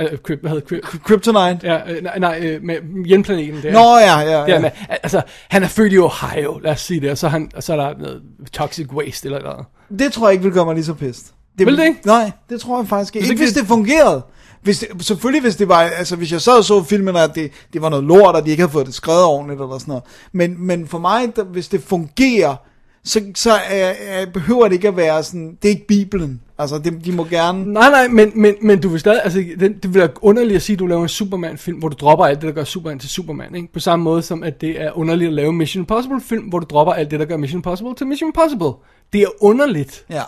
Øh, 0.00 0.18
Kryp, 0.18 0.40
hvad 0.40 0.50
hedder 0.50 0.66
Kryp? 0.66 1.02
Kryptonite. 1.04 1.58
Ja, 1.62 1.92
øh, 1.92 2.02
nej, 2.02 2.18
nej, 2.18 2.38
øh, 2.42 2.62
med 2.62 3.04
hjemplaneten 3.06 3.62
der. 3.62 3.72
Nå 3.72 3.98
ja, 3.98 4.18
ja, 4.20 4.30
Ja, 4.30 4.44
ja. 4.52 4.60
men, 4.60 4.70
altså, 5.02 5.22
han 5.48 5.62
er 5.62 5.68
født 5.68 5.92
i 5.92 5.98
Ohio, 5.98 6.58
lad 6.58 6.72
os 6.72 6.80
sige 6.80 7.00
det, 7.00 7.10
og 7.10 7.18
så, 7.18 7.28
han, 7.28 7.50
og 7.56 7.62
så 7.62 7.72
er 7.72 7.76
der 7.76 7.98
noget 7.98 8.22
toxic 8.52 8.92
waste 8.92 9.26
eller 9.28 9.42
noget. 9.42 9.66
Det 9.98 10.12
tror 10.12 10.26
jeg 10.28 10.32
ikke 10.32 10.44
vil 10.44 10.52
gøre 10.52 10.64
mig 10.64 10.74
lige 10.74 10.84
så 10.84 10.94
pissed. 10.94 11.32
Det 11.58 11.66
Vil 11.66 11.76
det 11.78 11.84
ikke? 11.86 12.00
Nej, 12.06 12.30
det 12.50 12.60
tror 12.60 12.78
jeg 12.80 12.88
faktisk 12.88 13.16
ikke. 13.16 13.22
Hvis 13.24 13.30
Ikke 13.30 13.42
hvis 13.42 13.52
det- 13.52 13.60
det 13.60 13.68
fungerede. 13.68 14.22
Hvis 14.62 14.78
det, 14.78 14.88
selvfølgelig 15.06 15.42
hvis 15.42 15.56
det 15.56 15.68
var, 15.68 15.80
altså 15.80 16.16
hvis 16.16 16.32
jeg 16.32 16.40
sad 16.40 16.58
og 16.58 16.64
så 16.64 16.82
filmen, 16.82 17.16
at 17.16 17.34
det, 17.34 17.50
det 17.72 17.82
var 17.82 17.88
noget 17.88 18.04
lort, 18.04 18.34
og 18.36 18.44
de 18.44 18.50
ikke 18.50 18.60
havde 18.62 18.72
fået 18.72 18.86
det 18.86 18.94
skrevet 18.94 19.24
ordentligt, 19.24 19.60
eller 19.60 19.78
sådan 19.78 19.90
noget. 19.92 20.04
Men, 20.32 20.66
men 20.66 20.88
for 20.88 20.98
mig, 20.98 21.36
der, 21.36 21.44
hvis 21.44 21.68
det 21.68 21.82
fungerer, 21.82 22.56
så, 23.04 23.20
så 23.34 23.50
er, 23.52 23.92
er, 23.98 24.26
behøver 24.26 24.64
det 24.64 24.72
ikke 24.72 24.88
at 24.88 24.96
være 24.96 25.22
sådan, 25.22 25.58
det 25.62 25.68
er 25.68 25.72
ikke 25.72 25.86
Bibelen. 25.86 26.40
Altså, 26.58 26.78
det, 26.78 27.04
de 27.04 27.12
må 27.12 27.24
gerne... 27.24 27.72
Nej, 27.72 27.90
nej, 27.90 28.08
men, 28.08 28.32
men, 28.34 28.54
men 28.62 28.80
du 28.80 28.88
vil 28.88 29.00
stadig, 29.00 29.20
altså, 29.24 29.38
det, 29.38 29.60
det 29.60 29.94
vil 29.94 30.00
være 30.00 30.10
underligt 30.22 30.56
at 30.56 30.62
sige, 30.62 30.74
at 30.74 30.78
du 30.78 30.86
laver 30.86 31.02
en 31.02 31.08
Superman-film, 31.08 31.78
hvor 31.78 31.88
du 31.88 31.96
dropper 32.00 32.24
alt 32.24 32.40
det, 32.40 32.48
der 32.48 32.54
gør 32.54 32.64
Superman 32.64 32.98
til 32.98 33.08
Superman, 33.08 33.54
ikke? 33.54 33.72
På 33.72 33.80
samme 33.80 34.02
måde 34.02 34.22
som, 34.22 34.42
at 34.42 34.60
det 34.60 34.82
er 34.82 34.98
underligt 34.98 35.28
at 35.28 35.34
lave 35.34 35.48
en 35.48 35.56
Mission 35.56 35.82
Impossible-film, 35.82 36.44
hvor 36.44 36.58
du 36.58 36.66
dropper 36.70 36.92
alt 36.92 37.10
det, 37.10 37.20
der 37.20 37.26
gør 37.26 37.36
Mission 37.36 37.58
Impossible 37.58 37.94
til 37.94 38.06
Mission 38.06 38.28
Impossible. 38.28 38.72
Det 39.12 39.22
er 39.22 39.44
underligt. 39.44 40.04
Ja. 40.10 40.22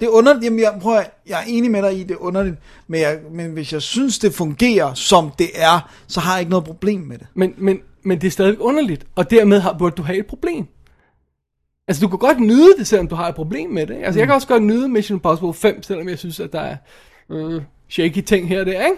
Det 0.00 0.06
er 0.06 0.10
underligt, 0.10 0.44
jamen 0.44 0.60
jeg, 0.60 0.78
prøver, 0.80 1.02
jeg 1.28 1.40
er 1.40 1.44
enig 1.46 1.70
med 1.70 1.82
dig 1.82 1.98
i, 2.00 2.02
det 2.02 2.10
er 2.10 2.22
underligt, 2.22 2.56
men, 2.88 3.00
jeg, 3.00 3.18
men 3.32 3.50
hvis 3.50 3.72
jeg 3.72 3.82
synes, 3.82 4.18
det 4.18 4.34
fungerer, 4.34 4.94
som 4.94 5.30
det 5.38 5.50
er, 5.54 5.90
så 6.06 6.20
har 6.20 6.32
jeg 6.32 6.40
ikke 6.40 6.50
noget 6.50 6.64
problem 6.64 7.00
med 7.00 7.18
det. 7.18 7.26
Men, 7.34 7.54
men, 7.58 7.78
men 8.02 8.20
det 8.20 8.26
er 8.26 8.30
stadig 8.30 8.60
underligt, 8.60 9.06
og 9.14 9.30
dermed 9.30 9.60
har, 9.60 9.76
burde 9.78 9.96
du 9.96 10.02
have 10.02 10.18
et 10.18 10.26
problem. 10.26 10.66
Altså, 11.88 12.00
du 12.00 12.08
kan 12.08 12.18
godt 12.18 12.40
nyde 12.40 12.76
det, 12.78 12.86
selvom 12.86 13.08
du 13.08 13.14
har 13.14 13.28
et 13.28 13.34
problem 13.34 13.70
med 13.70 13.86
det. 13.86 13.94
ikke? 13.94 14.06
Altså, 14.06 14.20
jeg 14.20 14.26
kan 14.26 14.34
også 14.34 14.48
godt 14.48 14.62
nyde 14.62 14.88
Mission 14.88 15.16
Impossible 15.16 15.54
5, 15.54 15.82
selvom 15.82 16.08
jeg 16.08 16.18
synes, 16.18 16.40
at 16.40 16.52
der 16.52 16.60
er 16.60 16.76
øh, 17.30 17.62
shaky 17.88 18.20
ting 18.20 18.48
her 18.48 18.60
og 18.60 18.66
der, 18.66 18.84
ikke? 18.84 18.96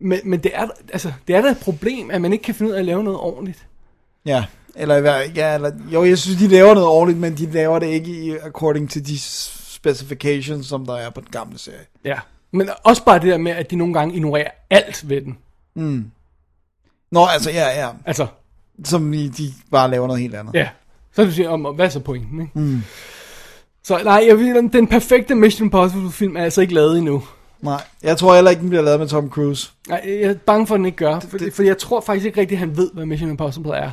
Men, 0.00 0.18
men 0.24 0.40
det, 0.40 0.50
er, 0.54 0.68
altså, 0.92 1.12
det 1.28 1.36
er 1.36 1.40
da 1.40 1.48
et 1.48 1.58
problem, 1.58 2.10
at 2.10 2.20
man 2.20 2.32
ikke 2.32 2.42
kan 2.44 2.54
finde 2.54 2.70
ud 2.70 2.74
af 2.74 2.78
at 2.80 2.84
lave 2.86 3.04
noget 3.04 3.18
ordentligt. 3.18 3.66
Ja, 4.26 4.44
eller, 4.76 4.96
ja, 5.36 5.54
eller 5.54 5.70
jo, 5.92 6.04
jeg 6.04 6.18
synes, 6.18 6.38
de 6.38 6.48
laver 6.48 6.74
noget 6.74 6.88
ordentligt, 6.88 7.20
men 7.20 7.36
de 7.38 7.50
laver 7.52 7.78
det 7.78 7.86
ikke 7.86 8.10
i 8.10 8.30
according 8.36 8.90
to 8.90 9.00
de 9.00 9.18
specifications, 9.20 10.66
som 10.66 10.86
der 10.86 10.96
er 10.96 11.10
på 11.10 11.20
den 11.20 11.28
gamle 11.30 11.58
serie. 11.58 11.78
Ja. 12.04 12.18
Men 12.50 12.68
også 12.84 13.04
bare 13.04 13.18
det 13.18 13.26
der 13.28 13.38
med, 13.38 13.52
at 13.52 13.70
de 13.70 13.76
nogle 13.76 13.94
gange 13.94 14.14
ignorerer 14.14 14.50
alt 14.70 15.08
ved 15.08 15.20
den. 15.20 15.38
Nå, 17.10 17.26
altså, 17.26 17.50
ja, 17.50 17.80
ja. 17.86 17.90
Altså, 18.06 18.26
Som 18.84 19.12
i, 19.14 19.28
de 19.28 19.52
bare 19.70 19.90
laver 19.90 20.06
noget 20.06 20.22
helt 20.22 20.34
andet. 20.34 20.54
ja. 20.54 20.68
Så 21.14 21.24
det 21.24 21.34
siger, 21.34 21.48
om, 21.48 21.74
hvad 21.74 21.86
er 21.86 21.90
så 21.90 22.00
pointen, 22.00 22.40
ikke? 22.40 22.58
Mm. 22.58 22.82
Så 23.84 24.00
nej, 24.04 24.24
jeg 24.28 24.38
ved, 24.38 24.70
den 24.70 24.86
perfekte 24.86 25.34
Mission 25.34 25.66
Impossible 25.66 26.10
film 26.12 26.36
er 26.36 26.42
altså 26.44 26.60
ikke 26.60 26.74
lavet 26.74 26.98
endnu. 26.98 27.22
Nej, 27.60 27.82
jeg 28.02 28.16
tror 28.16 28.34
heller 28.34 28.50
ikke, 28.50 28.60
den 28.60 28.68
bliver 28.68 28.82
lavet 28.82 29.00
med 29.00 29.08
Tom 29.08 29.30
Cruise. 29.30 29.70
Nej, 29.88 30.00
jeg 30.06 30.20
er 30.30 30.34
bange 30.34 30.66
for, 30.66 30.74
at 30.74 30.78
den 30.78 30.86
ikke 30.86 30.96
gør. 30.98 31.20
For, 31.20 31.38
for 31.52 31.62
jeg 31.62 31.78
tror 31.78 32.00
faktisk 32.00 32.26
ikke 32.26 32.40
rigtigt, 32.40 32.56
at 32.62 32.68
han 32.68 32.76
ved, 32.76 32.90
hvad 32.94 33.06
Mission 33.06 33.30
Impossible 33.30 33.72
er. 33.72 33.90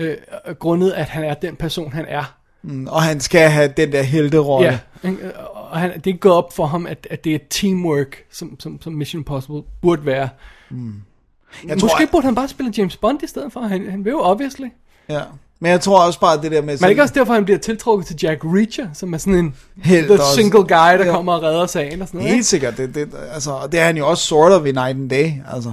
Øh, 0.00 0.16
grundet, 0.58 0.92
at 0.92 1.08
han 1.08 1.24
er 1.24 1.34
den 1.34 1.56
person, 1.56 1.92
han 1.92 2.04
er. 2.08 2.34
Mm, 2.62 2.86
Og 2.86 3.02
han 3.02 3.20
skal 3.20 3.50
have 3.50 3.72
den 3.76 3.92
der 3.92 4.02
helterolle. 4.02 4.80
Ja, 5.02 5.08
ikke? 5.08 5.36
og 5.36 5.78
han, 5.80 6.00
det 6.00 6.14
er 6.14 6.16
gået 6.18 6.34
op 6.34 6.52
for 6.52 6.66
ham, 6.66 6.86
at, 6.86 7.06
at 7.10 7.24
det 7.24 7.34
er 7.34 7.38
teamwork, 7.50 8.16
som, 8.30 8.60
som, 8.60 8.82
som 8.82 8.92
Mission 8.92 9.20
Impossible 9.20 9.62
burde 9.82 10.06
være. 10.06 10.28
Mm. 10.70 10.76
Jeg 10.86 11.74
Måske 11.74 11.80
tror, 11.80 11.88
tror, 11.88 12.06
burde 12.12 12.24
han 12.24 12.34
bare 12.34 12.48
spille 12.48 12.72
James 12.78 12.96
Bond 12.96 13.22
i 13.22 13.26
stedet 13.26 13.52
for. 13.52 13.60
Han, 13.60 13.90
han 13.90 14.04
vil 14.04 14.10
jo 14.10 14.20
obviously. 14.20 14.66
ja. 15.08 15.20
Men 15.64 15.70
jeg 15.72 15.80
tror 15.80 16.06
også 16.06 16.20
bare, 16.20 16.42
det 16.42 16.50
der 16.52 16.60
med... 16.62 16.68
Men 16.74 16.78
det 16.78 16.88
ikke 16.90 17.02
også 17.02 17.14
derfor, 17.14 17.32
han 17.34 17.44
bliver 17.44 17.58
tiltrukket 17.58 18.06
til 18.06 18.16
Jack 18.22 18.40
Reacher, 18.44 18.86
som 18.94 19.14
er 19.14 19.18
sådan 19.18 19.34
en 19.34 19.54
Helt 19.82 20.04
the 20.06 20.12
også. 20.14 20.34
single 20.34 20.58
guy, 20.60 20.66
der 20.68 21.04
Ja. 21.04 21.10
kommer 21.12 21.32
og 21.32 21.42
redder 21.42 21.66
sagen 21.66 22.02
og 22.02 22.08
sådan 22.08 22.18
noget. 22.18 22.28
Helt 22.28 22.34
Ikke? 22.38 22.44
sikkert. 22.46 22.76
Det, 22.76 22.94
det, 22.94 23.08
altså, 23.34 23.50
og 23.50 23.72
det 23.72 23.80
er 23.80 23.84
han 23.84 23.96
jo 23.96 24.08
også 24.08 24.26
sort 24.26 24.52
of 24.52 24.66
i 24.66 24.72
Night 24.72 24.78
and 24.96 25.10
Day. 25.10 25.32
Altså, 25.54 25.72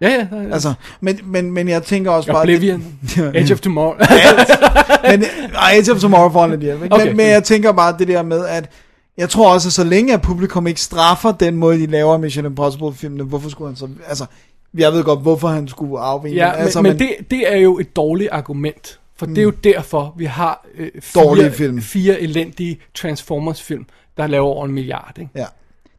Ja, 0.00 0.08
ja. 0.08 0.26
ja, 0.36 0.52
altså, 0.52 0.72
men, 1.00 1.18
men, 1.24 1.52
men 1.52 1.68
jeg 1.68 1.82
tænker 1.82 2.10
også 2.10 2.32
bare... 2.32 2.40
Oblivion, 2.42 2.84
Ja. 3.16 3.22
Edge 3.34 3.52
of 3.54 3.60
Tomorrow. 3.60 3.94
men, 5.10 5.24
ej, 5.54 5.72
Age 5.72 5.92
of 5.92 6.00
Tomorrow 6.00 6.30
for 6.32 6.44
en 6.44 6.60
hjælp. 6.62 6.82
Okay. 6.90 7.06
Men, 7.06 7.16
men 7.16 7.26
jeg 7.26 7.44
tænker 7.44 7.72
bare 7.72 7.94
det 7.98 8.08
der 8.08 8.22
med, 8.22 8.46
at 8.46 8.70
jeg 9.18 9.28
tror 9.28 9.52
også, 9.52 9.68
at 9.68 9.72
så 9.72 9.84
længe 9.84 10.12
at 10.14 10.22
publikum 10.22 10.66
ikke 10.66 10.80
straffer 10.80 11.32
den 11.32 11.56
måde, 11.56 11.78
de 11.78 11.86
laver 11.86 12.18
Mission 12.18 12.44
Impossible-filmene, 12.46 13.24
hvorfor 13.24 13.50
skulle 13.50 13.68
han 13.68 13.76
så... 13.76 13.88
Altså, 14.08 14.24
jeg 14.78 14.92
ved 14.92 15.04
godt, 15.04 15.20
hvorfor 15.22 15.48
han 15.48 15.68
skulle 15.68 15.98
afvige. 16.00 16.34
ja, 16.34 16.52
altså, 16.52 16.82
men, 16.82 16.90
men 16.92 16.98
det, 16.98 17.30
det 17.30 17.52
er 17.52 17.56
jo 17.56 17.78
et 17.78 17.96
dårligt 17.96 18.28
argument. 18.32 18.99
For 19.20 19.26
det 19.26 19.38
er 19.38 19.42
jo 19.42 19.50
derfor, 19.50 20.14
vi 20.16 20.24
har 20.24 20.66
øh, 20.74 20.90
fire, 21.00 21.24
Dårlige 21.24 21.52
film. 21.52 21.80
fire 21.82 22.20
elendige 22.20 22.80
Transformers-film, 22.94 23.86
der 24.16 24.26
laver 24.26 24.46
over 24.46 24.64
en 24.64 24.72
milliard. 24.72 25.12
Ikke? 25.18 25.30
Ja, 25.34 25.44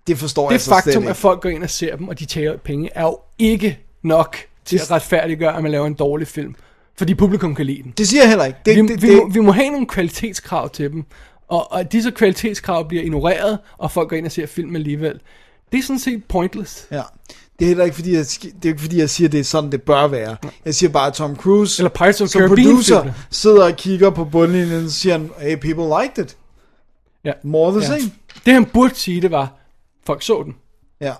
det 0.07 0.17
forstår 0.17 0.45
Det 0.47 0.51
jeg 0.53 0.61
så 0.61 0.65
slet 0.65 0.83
faktum, 0.83 1.03
ikke. 1.03 1.09
at 1.09 1.15
folk 1.17 1.41
går 1.41 1.49
ind 1.49 1.63
og 1.63 1.69
ser 1.69 1.95
dem, 1.95 2.07
og 2.07 2.19
de 2.19 2.25
tager 2.25 2.57
penge, 2.57 2.89
er 2.95 3.03
jo 3.03 3.19
ikke 3.39 3.79
nok 4.01 4.37
til 4.65 4.77
at 4.77 4.91
retfærdiggøre, 4.91 5.57
at 5.57 5.63
man 5.63 5.71
laver 5.71 5.87
en 5.87 5.93
dårlig 5.93 6.27
film. 6.27 6.55
Fordi 6.97 7.15
publikum 7.15 7.55
kan 7.55 7.65
lide 7.65 7.83
den. 7.83 7.93
Det 7.97 8.07
siger 8.07 8.21
jeg 8.21 8.29
heller 8.29 8.45
ikke. 8.45 8.59
Det, 8.65 8.75
vi, 8.75 8.81
det, 8.87 9.01
vi, 9.01 9.07
det, 9.09 9.17
må, 9.17 9.29
vi 9.29 9.39
må 9.39 9.51
have 9.51 9.69
nogle 9.69 9.87
kvalitetskrav 9.87 10.69
til 10.69 10.91
dem, 10.91 11.03
og, 11.47 11.71
og 11.71 11.91
disse 11.91 12.11
kvalitetskrav 12.11 12.87
bliver 12.87 13.03
ignoreret, 13.03 13.59
og 13.77 13.91
folk 13.91 14.09
går 14.09 14.15
ind 14.15 14.25
og 14.25 14.31
ser 14.31 14.45
film 14.45 14.75
alligevel. 14.75 15.19
Det 15.71 15.77
er 15.77 15.83
sådan 15.83 15.99
set 15.99 16.23
pointless. 16.25 16.87
Ja. 16.91 17.01
Det 17.61 17.65
er 17.65 17.69
heller 17.69 17.83
ikke 17.83 17.95
fordi, 17.95 18.13
jeg, 18.13 18.25
det 18.41 18.65
er 18.65 18.69
ikke 18.69 18.81
fordi, 18.81 18.97
jeg 18.97 19.09
siger, 19.09 19.27
at 19.27 19.31
det 19.31 19.39
er 19.39 19.43
sådan, 19.43 19.71
det 19.71 19.81
bør 19.81 20.07
være. 20.07 20.37
Jeg 20.65 20.75
siger 20.75 20.89
bare, 20.89 21.07
at 21.07 21.13
Tom 21.13 21.35
Cruise 21.35 21.81
Eller 21.81 21.89
Pirates 21.89 22.21
of 22.21 22.27
som 22.29 22.39
Caribbean 22.39 22.67
producer 22.67 23.13
sidder 23.31 23.65
og 23.65 23.75
kigger 23.75 24.09
på 24.09 24.25
bundlinjen, 24.25 24.85
og 24.85 24.91
siger, 24.91 25.17
han, 25.17 25.31
hey, 25.39 25.55
people 25.55 26.01
liked 26.03 26.25
it. 26.25 26.37
Ja. 27.23 27.31
More 27.43 27.71
the 27.71 27.79
Ja. 27.93 27.99
same. 27.99 28.11
Det 28.45 28.53
han 28.53 28.65
burde 28.65 28.95
sige, 28.95 29.21
det 29.21 29.31
var, 29.31 29.53
folk 30.05 30.23
så 30.23 30.43
den. 30.43 30.55
Ja. 31.01 31.13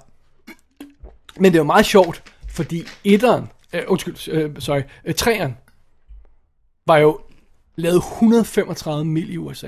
Men 1.40 1.52
det 1.52 1.58
jo 1.60 1.64
meget 1.64 1.86
sjovt, 1.86 2.24
fordi 2.50 2.84
etteren, 3.04 3.50
øh, 3.74 3.82
undskyld, 3.88 4.30
øh, 4.34 4.52
sorry, 4.60 4.82
øh, 5.06 5.16
træeren, 5.16 5.58
var 6.88 6.98
jo 6.98 7.20
lavet 7.76 7.98
135 7.98 9.06
mil 9.06 9.34
i 9.34 9.38
USA. 9.38 9.68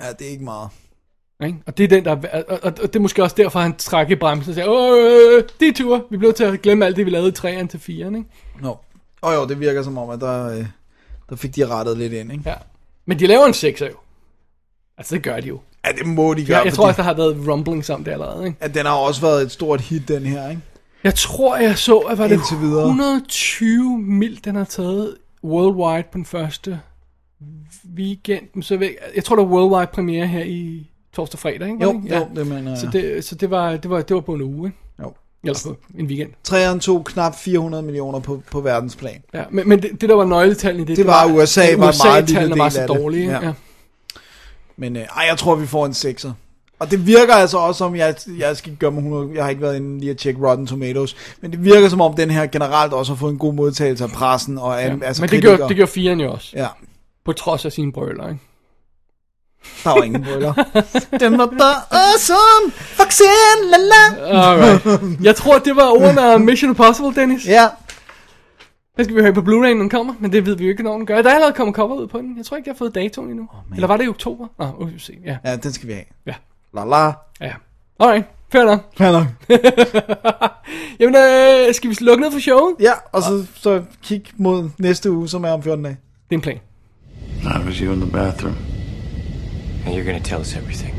ja, 0.00 0.12
det 0.18 0.26
er 0.26 0.30
ikke 0.30 0.44
meget. 0.44 0.68
Ikke? 1.44 1.58
Og 1.66 1.78
det 1.78 1.84
er 1.84 1.88
den, 1.88 2.04
der 2.04 2.16
er, 2.32 2.42
og, 2.48 2.58
og, 2.62 2.72
og 2.82 2.82
det 2.82 2.96
er 2.96 3.00
måske 3.00 3.22
også 3.22 3.36
derfor, 3.38 3.60
han 3.60 3.76
trækker 3.76 4.12
i 4.16 4.18
bremsen 4.18 4.50
og 4.50 4.54
siger, 4.54 4.66
åh, 4.68 5.38
øh, 5.38 5.44
det 5.60 5.68
er 5.68 5.72
tur, 5.72 6.06
vi 6.10 6.16
blev 6.16 6.32
til 6.34 6.44
at 6.44 6.62
glemme 6.62 6.86
alt 6.86 6.96
det, 6.96 7.06
vi 7.06 7.10
lavede 7.10 7.28
i 7.28 7.32
træeren 7.32 7.68
til 7.68 7.80
firen, 7.80 8.14
ikke? 8.14 8.28
Nå. 8.62 8.76
Og 9.22 9.34
jo, 9.34 9.46
det 9.46 9.60
virker 9.60 9.82
som 9.82 9.98
om, 9.98 10.10
at 10.10 10.20
der, 10.20 10.58
øh, 10.58 10.66
der 11.30 11.36
fik 11.36 11.56
de 11.56 11.66
rettet 11.66 11.98
lidt 11.98 12.12
ind, 12.12 12.32
ikke? 12.32 12.44
Ja. 12.46 12.54
Men 13.06 13.18
de 13.18 13.26
laver 13.26 13.46
en 13.46 13.54
sekser 13.54 13.86
jo. 13.86 13.94
Altså, 14.98 15.14
det 15.14 15.22
gør 15.22 15.40
de 15.40 15.48
jo. 15.48 15.60
Ja, 15.86 15.92
det 15.92 16.06
må 16.06 16.34
de 16.34 16.46
gøre, 16.46 16.58
Ja, 16.58 16.64
jeg 16.64 16.72
tror 16.72 16.86
også, 16.86 16.96
der 16.96 17.02
har 17.02 17.14
været 17.14 17.48
rumblings 17.48 17.90
om 17.90 18.04
det 18.04 18.12
allerede, 18.12 18.46
ikke? 18.46 18.58
at 18.60 18.74
den 18.74 18.86
har 18.86 18.94
også 18.94 19.20
været 19.20 19.42
et 19.42 19.50
stort 19.52 19.80
hit, 19.80 20.08
den 20.08 20.22
her, 20.26 20.50
ikke? 20.50 20.62
Jeg 21.04 21.14
tror, 21.14 21.56
jeg 21.56 21.78
så, 21.78 21.98
at 21.98 22.18
var 22.18 22.26
det 22.28 22.34
Indtil 22.34 22.58
videre. 22.60 22.82
120 22.82 23.98
mil, 23.98 24.40
den 24.44 24.54
har 24.54 24.64
taget 24.64 25.16
worldwide 25.44 26.02
på 26.12 26.18
den 26.18 26.24
første 26.24 26.80
weekend. 27.96 28.62
Så 28.62 28.74
jeg- 28.74 28.94
jeg 29.16 29.24
tror, 29.24 29.36
der 29.36 29.44
var 29.44 29.50
worldwide 29.52 29.90
premiere 29.92 30.26
her 30.26 30.44
i 30.44 30.90
torsdag 31.14 31.38
fredag, 31.40 31.68
ikke? 31.68 31.78
Var 31.80 31.86
Jo, 31.86 31.92
det 31.92 32.04
ikke? 32.04 32.16
jo, 32.16 32.26
det 32.36 32.46
mener 32.46 32.70
jeg. 32.70 32.78
Så, 32.80 32.88
det, 32.92 33.24
så 33.24 33.34
det, 33.34 33.50
var, 33.50 33.70
det, 33.76 33.90
var, 33.90 34.00
det 34.02 34.14
var 34.14 34.20
på 34.20 34.34
en 34.34 34.42
uge, 34.42 34.68
ikke? 34.68 34.78
Jo. 35.02 35.12
Eller 35.44 35.60
på 35.66 35.76
en 35.98 36.06
weekend. 36.06 36.30
Træeren 36.44 36.80
tog 36.80 37.04
knap 37.04 37.34
400 37.36 37.82
millioner 37.82 38.18
på, 38.20 38.42
på 38.50 38.60
verdensplan. 38.60 39.22
Ja, 39.34 39.42
men, 39.50 39.68
men 39.68 39.82
det, 39.82 39.90
det, 40.00 40.08
der 40.08 40.14
var 40.14 40.24
nøgletallene 40.24 40.82
i 40.82 40.86
det, 40.86 40.96
Det 40.96 41.06
var, 41.06 41.26
USA 41.26 41.62
at 41.62 41.78
var 41.78 41.88
en 41.92 41.94
meget 42.04 42.28
lille 42.28 42.40
USA-tallene 42.40 42.58
var 42.58 42.64
del 42.64 42.72
så 42.72 42.80
af 42.80 42.88
det. 42.88 42.98
dårlige. 42.98 43.26
Ja. 43.30 43.38
Ja. 43.40 43.46
Ja. 43.46 43.52
Men 44.76 44.96
øh, 44.96 45.02
ej, 45.02 45.26
jeg 45.28 45.38
tror, 45.38 45.54
vi 45.54 45.66
får 45.66 45.86
en 45.86 45.92
6'er. 45.92 46.30
Og 46.78 46.90
det 46.90 47.06
virker 47.06 47.34
altså 47.34 47.58
også 47.58 47.78
som, 47.78 47.96
jeg, 47.96 48.14
jeg 48.38 48.56
skal 48.56 48.76
gøre 48.76 48.90
mig 48.90 48.98
100, 48.98 49.30
jeg 49.34 49.42
har 49.44 49.50
ikke 49.50 49.62
været 49.62 49.76
inde 49.76 50.00
lige 50.00 50.10
at 50.10 50.16
tjekke 50.16 50.48
Rotten 50.48 50.66
Tomatoes, 50.66 51.16
men 51.40 51.50
det 51.50 51.64
virker 51.64 51.88
som 51.88 52.00
om, 52.00 52.14
den 52.14 52.30
her 52.30 52.46
generelt 52.46 52.92
også 52.92 53.12
har 53.12 53.16
fået 53.16 53.32
en 53.32 53.38
god 53.38 53.54
modtagelse 53.54 54.04
af 54.04 54.10
pressen 54.10 54.58
og 54.58 54.72
Ja. 54.80 54.96
altså 55.02 55.22
men 55.22 55.28
det 55.28 55.30
kritikere. 55.30 55.56
gjorde, 55.56 55.68
det 55.68 55.76
gjorde 55.76 55.90
firen 55.92 56.20
jo 56.20 56.32
også. 56.32 56.50
Ja, 56.56 56.66
På 57.24 57.32
trods 57.32 57.64
af 57.64 57.72
sine 57.72 57.92
brøler, 57.92 58.28
ikke? 58.28 58.40
Der 59.84 59.90
var 59.90 60.02
ingen 60.02 60.22
brøller. 60.24 60.52
den 61.20 61.38
var 61.38 61.46
bare 61.46 61.76
awesome! 61.90 62.72
Vaccine, 62.98 63.70
la 63.70 63.76
la! 63.76 64.04
Alright. 64.42 65.24
Jeg 65.24 65.36
tror, 65.36 65.58
det 65.58 65.76
var 65.76 65.90
ordene 65.90 66.32
af 66.32 66.40
Mission 66.40 66.70
Impossible, 66.70 67.14
Dennis. 67.14 67.46
Ja, 67.46 67.68
Den 68.96 69.04
skal 69.04 69.16
vi 69.16 69.20
høre 69.22 69.32
på 69.32 69.40
Blu-ray, 69.40 69.50
når 69.74 69.80
den 69.80 69.88
kommer, 69.90 70.14
men 70.20 70.32
det 70.32 70.46
ved 70.46 70.56
vi 70.56 70.64
jo 70.64 70.70
ikke, 70.70 70.82
når 70.82 70.96
den 70.96 71.06
gør. 71.06 71.22
Der 71.22 71.30
er 71.30 71.34
allerede 71.34 71.54
kommet 71.54 71.76
cover 71.76 71.94
ud 71.94 72.06
på 72.06 72.18
den. 72.18 72.36
Jeg 72.36 72.44
tror 72.46 72.56
ikke, 72.56 72.68
jeg 72.68 72.74
har 72.74 72.78
fået 72.78 72.94
datoen 72.94 73.30
endnu. 73.30 73.48
Oh, 73.52 73.74
Eller 73.76 73.86
var 73.86 73.96
det 73.96 74.04
i 74.04 74.08
oktober? 74.08 74.46
Nå, 74.58 74.66
oh, 74.78 74.94
vi 74.94 74.98
se. 74.98 75.12
Ja, 75.24 75.36
ja, 75.44 75.56
den 75.56 75.72
skal 75.72 75.88
vi 75.88 75.92
have. 75.92 76.04
ja, 76.26 76.34
La 76.74 76.84
la. 76.84 77.12
ja. 77.40 77.52
Alright, 78.00 78.26
fair 78.52 78.64
nok. 78.64 78.80
Fair 78.98 79.12
nok. 79.12 79.26
Jamen, 81.00 81.14
øh, 81.16 81.74
skal 81.74 81.90
vi 81.90 81.96
lukke 82.00 82.22
ned 82.22 82.32
for 82.32 82.38
showet? 82.40 82.74
Ja, 82.80 82.92
og 83.12 83.22
så, 83.22 83.46
så 83.54 83.82
kig 84.02 84.22
mod 84.36 84.70
næste 84.78 85.10
uge, 85.10 85.28
som 85.28 85.44
er 85.44 85.50
om 85.50 85.62
14 85.62 85.84
dage. 85.84 85.96
Det 86.30 86.34
er 86.34 86.38
en 86.38 86.40
plan. 86.40 86.60
I 87.42 87.66
was 87.66 87.76
you 87.76 87.92
in 87.92 88.00
the 88.00 88.10
bathroom. 88.10 88.54
And 89.84 89.94
you're 89.94 90.04
gonna 90.04 90.20
tell 90.20 90.40
us 90.40 90.56
everything. 90.56 90.94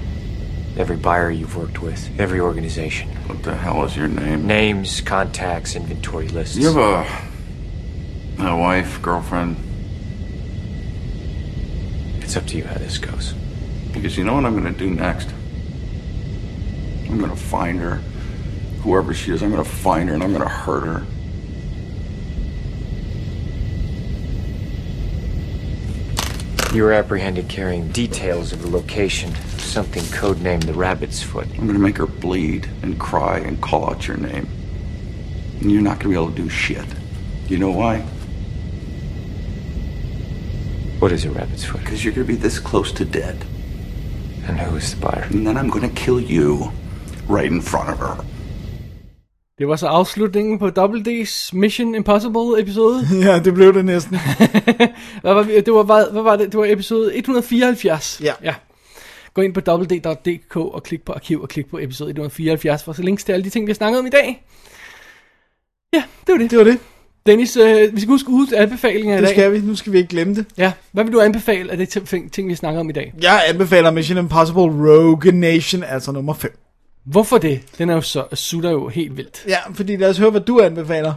Every 0.78 0.98
buyer 0.98 1.32
you've 1.32 1.56
worked 1.56 1.82
with, 1.82 2.10
every 2.20 2.40
organization. 2.40 3.10
What 3.28 3.44
the 3.44 3.56
hell 3.56 3.84
is 3.86 3.96
your 3.96 4.08
name? 4.08 4.46
Names, 4.46 5.02
contacts, 5.02 5.76
inventory 5.76 6.28
lists. 6.28 6.58
You 6.58 6.74
have 6.74 6.78
a 6.78 8.46
a 8.46 8.58
wife, 8.58 9.02
girlfriend? 9.02 9.56
It's 12.20 12.36
up 12.36 12.46
to 12.48 12.58
you 12.58 12.66
how 12.66 12.76
this 12.76 12.98
goes. 12.98 13.34
Because 13.94 14.18
you 14.18 14.24
know 14.26 14.34
what 14.36 14.46
I'm 14.46 14.56
gonna 14.56 14.72
do 14.72 14.90
next? 14.90 15.30
I'm 17.10 17.20
gonna 17.20 17.36
find 17.36 17.80
her. 17.80 17.96
Whoever 18.82 19.14
she 19.14 19.32
is, 19.32 19.42
I'm 19.42 19.52
gonna 19.52 19.64
find 19.64 20.10
her 20.10 20.16
and 20.16 20.24
I'm 20.24 20.34
gonna 20.34 20.50
hurt 20.50 20.86
her. 20.86 21.06
You 26.76 26.84
were 26.84 26.92
apprehended 26.92 27.48
carrying 27.48 27.88
details 27.94 28.52
of 28.52 28.62
the 28.62 28.70
location 28.70 29.32
of 29.32 29.62
something 29.62 30.04
codenamed 30.04 30.66
the 30.66 30.74
Rabbit's 30.74 31.24
Foot. 31.24 31.48
I'm 31.58 31.68
gonna 31.68 31.80
make 31.80 31.96
her 31.96 32.06
bleed 32.06 32.70
and 32.82 33.00
cry 33.00 33.38
and 33.38 33.62
call 33.62 33.90
out 33.90 34.10
your 34.10 34.18
name. 34.18 34.46
And 35.62 35.72
you're 35.72 35.82
not 35.82 36.00
gonna 36.00 36.10
be 36.10 36.16
able 36.16 36.32
to 36.32 36.36
do 36.36 36.50
shit. 36.50 36.84
You 37.48 37.60
know 37.60 37.72
why? 37.72 38.00
What 41.00 41.14
is 41.14 41.24
a 41.24 41.32
Rabbit's 41.32 41.64
Foot? 41.64 41.80
Because 41.80 42.04
you're 42.04 42.14
gonna 42.14 42.28
be 42.28 42.36
this 42.36 42.60
close 42.60 42.92
to 42.92 43.06
dead. 43.06 43.46
And 44.46 44.60
who 44.60 44.76
is 44.76 44.94
the 44.94 45.00
buyer? 45.00 45.30
And 45.32 45.48
then 45.48 45.56
I'm 45.56 45.70
gonna 45.70 45.88
kill 45.88 46.20
you 46.20 46.74
right 47.30 47.50
in 47.50 47.62
front 47.62 47.90
of 47.90 48.00
her. 48.00 48.18
Det 49.60 49.68
var 49.68 49.76
så 49.76 49.88
afslutningen 49.88 50.60
på 50.60 50.70
Double 50.70 51.02
D's 51.22 51.50
Mission 51.54 51.96
Impossible 51.96 52.62
episode. 52.62 53.02
Ja, 53.28 53.40
det 53.40 53.54
blev 53.54 53.74
det 53.74 53.86
næsten. 53.86 54.18
Hvad 55.22 55.34
var, 55.34 55.44
det 55.44 55.74
var, 55.74 55.84
hvad, 55.84 56.12
hvad 56.12 56.22
var 56.22 56.36
det? 56.36 56.52
Det 56.52 56.60
var 56.60 56.66
episode 56.66 57.18
174. 57.18 58.22
Ja. 58.24 58.34
ja. 58.44 58.54
Gå 59.34 59.42
ind 59.42 59.54
på 59.54 59.62
www.dk 59.72 60.56
og 60.58 60.84
klik 60.84 61.02
på 61.06 61.14
arkiv 61.14 61.42
og 61.42 61.50
klik 61.50 61.70
på 61.70 61.78
episode 61.80 62.10
174 62.10 62.84
for 62.84 62.94
så 62.94 63.02
links 63.02 63.24
til 63.24 63.34
alle 63.34 63.44
de 63.46 63.50
ting, 63.50 63.66
vi 63.66 63.72
har 63.72 63.76
snakket 63.76 64.00
om 64.00 64.06
i 64.06 64.10
dag. 64.10 64.46
Ja, 65.94 66.04
det 66.28 66.32
var 66.34 66.38
det. 66.38 66.52
Det 66.52 66.58
var 66.58 66.64
det. 66.64 66.78
Dennis, 67.26 67.58
øh, 67.58 67.96
vi 67.96 68.00
skal 68.02 68.08
huske 68.12 68.30
ugens 68.30 68.54
anbefalinger 68.54 69.14
i 69.14 69.18
Det 69.18 69.28
dag. 69.28 69.36
skal 69.36 69.54
vi. 69.54 69.60
Nu 69.60 69.76
skal 69.76 69.92
vi 69.94 69.98
ikke 69.98 70.10
glemme 70.10 70.36
det. 70.36 70.46
Ja, 70.58 70.72
hvad 70.92 71.04
vil 71.04 71.14
du 71.14 71.22
anbefale 71.22 71.72
af 71.72 71.78
det 71.78 71.90
ting, 71.90 72.32
ting 72.32 72.48
vi 72.50 72.56
snakker 72.56 72.80
om 72.80 72.90
i 72.90 72.94
dag? 72.94 73.14
Jeg 73.22 73.42
anbefaler 73.48 73.92
Mission 73.92 74.18
Impossible 74.18 74.62
Rogue 74.64 75.32
Nation, 75.32 75.84
altså 75.84 76.12
nummer 76.12 76.34
5. 76.34 76.58
Hvorfor 77.06 77.38
det? 77.38 77.62
Den 77.78 77.90
er 77.90 77.94
jo 77.94 78.02
så, 78.02 78.26
sutter 78.34 78.72
jo 78.72 78.88
helt 78.90 79.18
vildt. 79.18 79.44
Ja, 79.48 79.58
fordi 79.74 79.96
lad 79.96 80.10
os 80.10 80.18
høre, 80.18 80.30
hvad 80.32 80.42
du 80.42 80.60
anbefaler. 80.62 81.14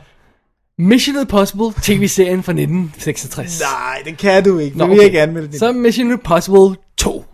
Mission 0.78 1.16
Impossible, 1.20 1.72
tv-serien 1.82 2.42
fra 2.42 2.52
1966. 2.52 3.60
Nej, 3.60 4.02
det 4.04 4.18
kan 4.18 4.44
du 4.44 4.58
ikke. 4.58 4.78
Nå, 4.78 4.86
Nå, 4.86 4.94
vil 4.94 5.02
ikke 5.04 5.22
anmelde 5.22 5.48
det. 5.48 5.58
Så 5.58 5.72
Mission 5.72 6.10
Impossible 6.10 6.76
2. 6.96 7.24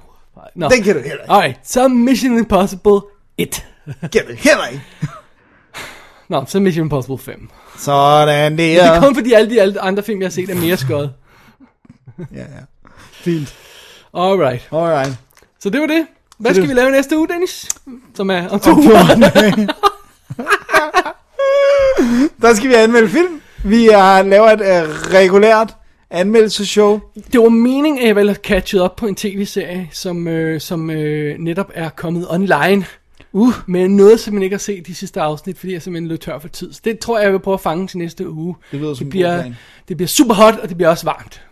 Nå. 0.54 0.68
Den 0.68 0.82
kan 0.82 0.94
du 0.94 1.00
heller 1.00 1.22
ikke. 1.22 1.30
Alright, 1.32 1.58
så 1.64 1.88
Mission 1.88 2.38
Impossible 2.38 3.00
1. 3.38 3.64
Kan 4.00 4.10
du 4.28 4.32
heller 4.34 4.66
ikke. 4.72 4.82
Nå, 6.28 6.44
så 6.48 6.60
Mission 6.60 6.84
Impossible 6.84 7.18
5. 7.18 7.48
Sådan 7.78 8.52
Det 8.58 8.76
der. 8.76 8.84
er 8.92 9.00
kun 9.00 9.14
fordi 9.14 9.32
alle 9.32 9.50
de 9.50 9.60
alle 9.60 9.80
andre 9.80 10.02
film, 10.02 10.20
jeg 10.20 10.26
har 10.26 10.30
set, 10.30 10.50
er 10.50 10.54
mere 10.54 10.76
skøjet. 10.76 11.12
Ja, 12.18 12.40
ja. 12.40 12.44
Fint. 13.12 13.54
Alright. 14.14 14.68
Alright. 14.72 15.12
Så 15.60 15.70
det 15.70 15.80
var 15.80 15.86
det. 15.86 16.06
Hvad 16.38 16.54
skal 16.54 16.68
vi 16.68 16.74
lave 16.74 16.90
næste 16.90 17.18
uge, 17.18 17.28
Dennis? 17.28 17.68
Som 18.14 18.30
er 18.30 18.48
om 18.48 18.60
to 18.60 18.70
Om 18.70 18.78
uger. 18.78 19.06
14 19.06 19.22
dage. 19.22 19.52
Der 22.42 22.54
skal 22.54 22.68
vi 22.68 22.74
anmelde 22.74 23.08
film. 23.08 23.40
Vi 23.64 23.88
er, 23.88 24.22
laver 24.22 24.50
et 24.50 24.60
uh, 24.60 24.66
regulært 25.12 25.76
anmeldelseshow. 26.10 27.00
Det 27.32 27.40
var 27.40 27.48
meningen, 27.48 28.02
at 28.02 28.06
jeg 28.06 28.16
ville 28.16 28.30
have 28.30 28.38
catchet 28.42 28.80
op 28.80 28.96
på 28.96 29.06
en 29.06 29.14
tv-serie, 29.14 29.88
som, 29.92 30.28
øh, 30.28 30.60
som 30.60 30.90
øh, 30.90 31.38
netop 31.38 31.70
er 31.74 31.88
kommet 31.88 32.26
online. 32.30 32.86
Uh, 33.32 33.52
men 33.66 33.96
noget, 33.96 34.20
som 34.20 34.34
man 34.34 34.42
ikke 34.42 34.54
har 34.54 34.58
set 34.58 34.86
de 34.86 34.94
sidste 34.94 35.20
afsnit, 35.20 35.58
fordi 35.58 35.72
jeg 35.72 35.82
simpelthen 35.82 36.08
løb 36.08 36.20
tør 36.20 36.38
for 36.38 36.48
tid. 36.48 36.72
Så 36.72 36.80
det 36.84 36.98
tror 36.98 37.18
jeg, 37.18 37.24
jeg 37.24 37.32
vil 37.32 37.38
prøve 37.38 37.54
at 37.54 37.60
fange 37.60 37.86
til 37.86 37.98
næste 37.98 38.30
uge. 38.30 38.54
Det 38.72 38.80
lyder 38.80 38.94
som 38.94 39.04
det 39.04 39.10
bliver, 39.10 39.52
det 39.88 39.96
bliver 39.96 40.08
super 40.08 40.34
hot, 40.34 40.54
og 40.54 40.68
det 40.68 40.76
bliver 40.76 40.90
også 40.90 41.04
varmt. 41.04 41.42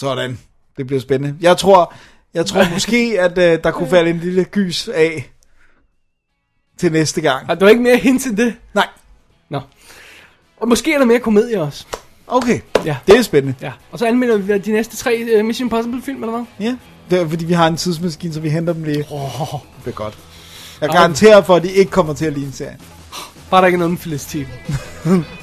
Sådan. 0.00 0.38
Det 0.76 0.86
bliver 0.86 1.00
spændende. 1.00 1.36
Jeg 1.40 1.56
tror, 1.56 1.94
jeg 2.34 2.46
tror 2.46 2.66
måske, 2.72 3.16
at 3.20 3.30
uh, 3.30 3.62
der 3.64 3.70
kunne 3.70 3.88
falde 3.88 4.10
en 4.10 4.18
lille 4.18 4.44
gys 4.44 4.88
af 4.88 5.30
til 6.78 6.92
næste 6.92 7.20
gang. 7.20 7.46
Har 7.46 7.54
du 7.54 7.66
ikke 7.66 7.82
mere 7.82 7.96
hint 7.96 8.22
til 8.22 8.36
det? 8.36 8.54
Nej. 8.74 8.88
Nå. 9.48 9.60
Og 10.56 10.68
måske 10.68 10.94
er 10.94 10.98
der 10.98 11.04
mere 11.04 11.20
komedie 11.20 11.62
også. 11.62 11.86
Okay, 12.26 12.60
Ja. 12.84 12.96
det 13.06 13.16
er 13.18 13.22
spændende. 13.22 13.54
Ja. 13.62 13.72
Og 13.92 13.98
så 13.98 14.06
anmelder 14.06 14.36
vi 14.36 14.58
de 14.58 14.72
næste 14.72 14.96
tre 14.96 15.38
uh, 15.38 15.44
Mission 15.44 15.66
Impossible 15.66 16.02
film, 16.02 16.22
eller 16.22 16.36
hvad? 16.36 16.66
Ja, 16.66 16.76
det 17.10 17.20
er 17.20 17.28
fordi 17.28 17.44
vi 17.44 17.52
har 17.52 17.66
en 17.66 17.76
tidsmaskine, 17.76 18.34
så 18.34 18.40
vi 18.40 18.48
henter 18.50 18.72
dem 18.72 18.84
lige. 18.84 19.04
Oh, 19.10 19.20
Det 19.52 19.60
bliver 19.82 19.94
godt. 19.94 20.18
Jeg 20.80 20.88
garanterer 20.88 21.42
for, 21.42 21.56
at 21.56 21.62
de 21.62 21.72
ikke 21.72 21.90
kommer 21.90 22.14
til 22.14 22.24
at 22.26 22.32
ligne 22.32 22.52
serien. 22.52 22.80
Bare 23.50 23.60
der 23.60 23.66
ikke 23.66 23.76
er 23.76 23.78
noget 23.78 23.90
med 23.90 23.98
Felicity. 23.98 24.36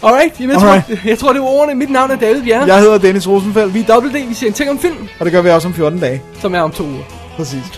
Alright, 0.04 0.40
jamen, 0.40 0.56
jeg, 0.56 0.62
Alright. 0.64 0.86
Tror, 0.86 0.98
jeg 1.06 1.20
tror, 1.20 1.34
det 1.34 1.42
var 1.42 1.48
ordene. 1.48 1.76
Mit 1.76 1.90
navn 1.90 2.12
er 2.12 2.16
David 2.16 2.44
Bjerre. 2.44 2.66
Jeg 2.66 2.80
hedder 2.80 2.98
Dennis 2.98 3.28
Rosenfeldt, 3.28 3.74
Vi 3.74 3.80
er 3.80 3.86
Double 3.86 4.10
D, 4.10 4.28
vi 4.28 4.34
ser 4.34 4.48
en 4.48 4.54
ting 4.54 4.70
om 4.70 4.80
film, 4.80 5.08
og 5.20 5.26
det 5.26 5.34
gør 5.34 5.42
vi 5.42 5.50
også 5.50 5.68
om 5.68 5.74
14 5.74 6.00
dage. 6.00 6.22
som 6.42 6.56
er 6.56 6.60
om 6.62 6.72
to 6.72 6.84
uger. 6.84 7.04
Præcis. 7.38 7.64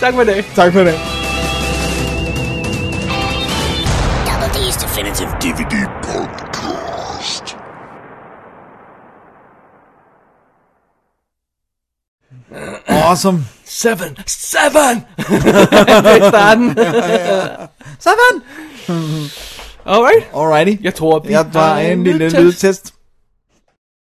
Tak 0.00 0.14
for 0.14 0.22
i 0.22 0.24
dag. 0.24 0.44
Tak 0.54 0.72
for 0.72 0.80
det. 0.80 0.94
Double 4.26 4.48
D's 4.54 4.82
Definitive 4.82 5.28
DVD 5.40 5.86
Podcast. 6.02 7.56
Awesome. 12.88 13.44
Seven! 13.64 14.16
Seven! 14.26 15.04
det 16.04 16.22
er 16.22 16.28
starten. 16.28 16.68
Sådan. 18.02 18.42
Alright. 19.86 20.26
Alrighty. 20.36 20.82
Jeg 20.84 20.94
tror, 20.94 21.18
vi 21.18 21.32
Jeg 21.32 21.46
tager 21.52 21.66
har 21.66 21.80
en 21.80 22.04
lille 22.04 22.18
lydtest. 22.28 22.42
lydtest. 22.42 22.94